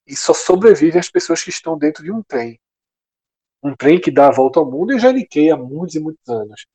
e 0.06 0.16
só 0.16 0.32
sobrevive 0.32 0.98
as 0.98 1.10
pessoas 1.10 1.42
que 1.42 1.50
estão 1.50 1.76
dentro 1.76 2.02
de 2.02 2.10
um 2.10 2.22
trem. 2.22 2.58
Um 3.62 3.76
trem 3.76 4.00
que 4.00 4.10
dá 4.10 4.28
a 4.28 4.32
volta 4.32 4.58
ao 4.58 4.70
mundo 4.70 4.92
e 4.92 4.98
já 4.98 5.10
indiquei 5.10 5.50
há 5.50 5.56
muitos 5.56 5.94
e 5.96 6.00
muitos 6.00 6.26
anos. 6.28 6.66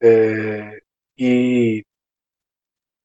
É, 0.00 0.80
e 1.18 1.84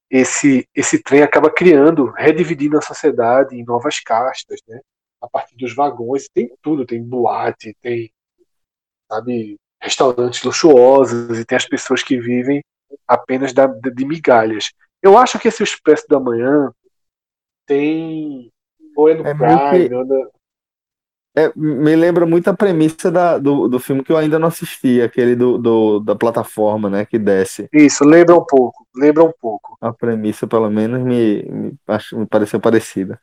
esse, 0.09 0.67
esse 0.73 1.01
trem 1.03 1.21
acaba 1.21 1.51
criando, 1.51 2.09
redividindo 2.11 2.77
a 2.77 2.81
sociedade 2.81 3.55
em 3.55 3.63
novas 3.63 3.99
castas, 3.99 4.59
né? 4.67 4.79
a 5.21 5.27
partir 5.27 5.55
dos 5.57 5.75
vagões. 5.75 6.29
Tem 6.29 6.49
tudo, 6.61 6.85
tem 6.85 7.03
boate, 7.03 7.75
tem 7.81 8.11
sabe, 9.11 9.57
restaurantes 9.81 10.43
luxuosos 10.43 11.37
e 11.39 11.45
tem 11.45 11.57
as 11.57 11.65
pessoas 11.65 12.03
que 12.03 12.19
vivem 12.19 12.63
apenas 13.07 13.53
da, 13.53 13.67
de 13.67 14.05
migalhas. 14.05 14.71
Eu 15.01 15.17
acho 15.17 15.39
que 15.39 15.47
esse 15.47 15.63
Expresso 15.63 16.05
da 16.09 16.19
Manhã 16.19 16.71
tem 17.65 18.51
ou 18.95 19.07
é 19.07 19.13
no 19.13 19.25
é 19.25 19.33
Prime, 19.33 19.89
que... 19.89 19.95
ou 19.95 20.05
na... 20.05 20.29
É, 21.37 21.53
me 21.55 21.95
lembra 21.95 22.25
muito 22.25 22.49
a 22.49 22.53
premissa 22.53 23.09
da, 23.09 23.37
do, 23.37 23.67
do 23.67 23.79
filme 23.79 24.03
que 24.03 24.11
eu 24.11 24.17
ainda 24.17 24.37
não 24.37 24.47
assisti, 24.47 25.01
aquele 25.01 25.35
do, 25.35 25.57
do, 25.57 25.99
da 25.99 26.15
plataforma, 26.15 26.89
né, 26.89 27.05
que 27.05 27.17
desce. 27.17 27.69
Isso, 27.71 28.03
lembra 28.03 28.35
um 28.35 28.43
pouco, 28.43 28.85
lembra 28.93 29.23
um 29.23 29.31
pouco. 29.39 29.77
A 29.79 29.93
premissa, 29.93 30.47
pelo 30.47 30.69
menos, 30.69 30.99
me, 31.01 31.43
me, 31.43 31.77
me 32.13 32.25
pareceu 32.27 32.59
parecida. 32.59 33.21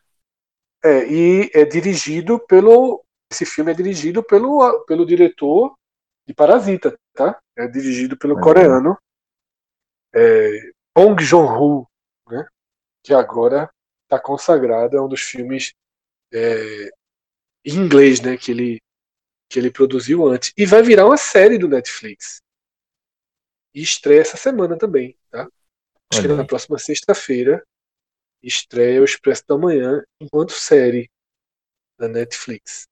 É, 0.83 1.05
e 1.07 1.51
é 1.53 1.65
dirigido 1.65 2.39
pelo. 2.39 3.03
Esse 3.31 3.45
filme 3.45 3.73
é 3.73 3.75
dirigido 3.75 4.23
pelo, 4.23 4.85
pelo 4.85 5.05
diretor 5.05 5.75
de 6.27 6.33
Parasita, 6.33 6.97
tá? 7.13 7.39
É 7.57 7.67
dirigido 7.67 8.17
pelo 8.17 8.39
é. 8.39 8.41
coreano 8.41 8.97
é, 10.15 10.73
Bong 10.97 11.23
Joon-ho, 11.23 11.87
né? 12.27 12.47
Que 13.03 13.13
agora 13.13 13.71
está 14.05 14.19
consagrado, 14.19 14.97
é 14.97 15.03
um 15.03 15.09
dos 15.09 15.21
filmes 15.21 15.75
é, 16.33 16.91
em 17.63 17.75
inglês, 17.75 18.23
né, 18.23 18.37
que 18.39 18.51
ele 18.51 18.81
que 19.49 19.61
ele 19.61 19.71
produziu 19.71 20.27
antes 20.27 20.53
e 20.57 20.67
vai 20.67 20.83
virar 20.83 21.07
uma 21.07 21.17
série 21.17 21.57
do 21.57 21.69
Netflix. 21.69 22.41
E 23.73 23.81
estreia 23.81 24.23
essa 24.23 24.37
semana 24.37 24.77
também, 24.77 25.17
tá? 25.31 25.47
Acho 26.11 26.23
que 26.23 26.29
na 26.29 26.45
próxima 26.45 26.79
sexta-feira 26.79 27.65
estreia 28.43 29.01
o 29.01 29.05
Expresso 29.05 29.45
da 29.47 29.57
Manhã 29.57 30.03
enquanto 30.21 30.51
série 30.51 31.09
da 31.97 32.09
Netflix. 32.09 32.89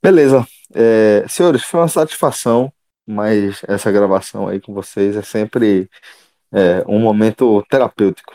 Beleza. 0.00 0.46
É, 0.72 1.26
senhores, 1.28 1.64
foi 1.64 1.80
uma 1.80 1.88
satisfação, 1.88 2.72
mas 3.04 3.62
essa 3.66 3.90
gravação 3.90 4.46
aí 4.46 4.60
com 4.60 4.72
vocês 4.72 5.16
é 5.16 5.22
sempre 5.22 5.90
é, 6.52 6.84
um 6.86 6.98
momento 7.00 7.64
terapêutico 7.68 8.34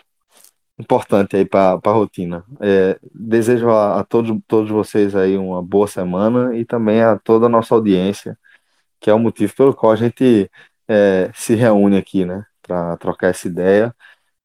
importante 0.81 1.35
aí 1.37 1.45
para 1.45 1.79
a 1.83 1.91
rotina. 1.91 2.43
É, 2.59 2.99
desejo 3.13 3.69
a, 3.69 3.99
a, 3.99 4.03
todos, 4.03 4.37
todos 4.47 4.69
vocês 4.69 5.15
aí 5.15 5.37
uma 5.37 5.61
boa 5.61 5.87
semana 5.87 6.55
e 6.57 6.65
também 6.65 7.01
a 7.01 7.17
toda 7.17 7.45
a 7.45 7.49
nossa 7.49 7.75
audiência, 7.75 8.37
que 8.99 9.09
é 9.09 9.13
o 9.13 9.19
motivo 9.19 9.55
pelo 9.55 9.73
qual 9.75 9.91
a 9.93 9.95
gente 9.95 10.49
é, 10.87 11.31
se 11.33 11.55
reúne 11.55 11.97
aqui, 11.97 12.25
né? 12.25 12.45
Para 12.61 12.97
trocar 12.97 13.29
essa 13.29 13.47
ideia 13.47 13.95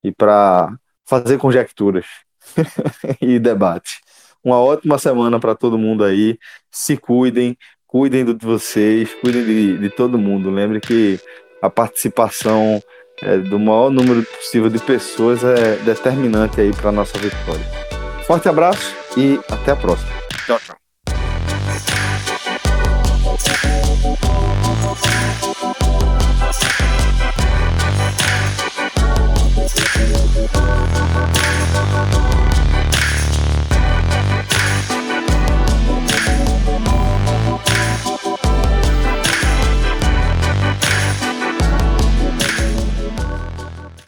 e 0.04 0.12
para 0.12 0.74
fazer 1.04 1.38
conjecturas 1.38 2.06
e 3.20 3.38
debate. 3.38 4.00
Uma 4.44 4.60
ótima 4.60 4.98
semana 4.98 5.40
para 5.40 5.54
todo 5.54 5.78
mundo 5.78 6.04
aí. 6.04 6.38
Se 6.70 6.96
cuidem, 6.96 7.56
cuidem 7.86 8.24
de 8.24 8.46
vocês, 8.46 9.12
cuidem 9.14 9.44
de, 9.44 9.78
de 9.78 9.90
todo 9.90 10.18
mundo. 10.18 10.50
Lembre 10.50 10.80
que 10.80 11.18
a 11.62 11.70
participação 11.70 12.80
é, 13.22 13.38
do 13.38 13.58
maior 13.58 13.90
número 13.90 14.22
possível 14.22 14.68
de 14.68 14.78
pessoas 14.78 15.42
é 15.44 15.76
determinante 15.84 16.60
aí 16.60 16.72
para 16.72 16.92
nossa 16.92 17.18
vitória. 17.18 17.64
Forte 18.26 18.48
abraço 18.48 18.94
e 19.16 19.38
até 19.50 19.72
a 19.72 19.76
próxima. 19.76 20.10
Tchau, 20.46 20.58
tchau. 20.58 20.85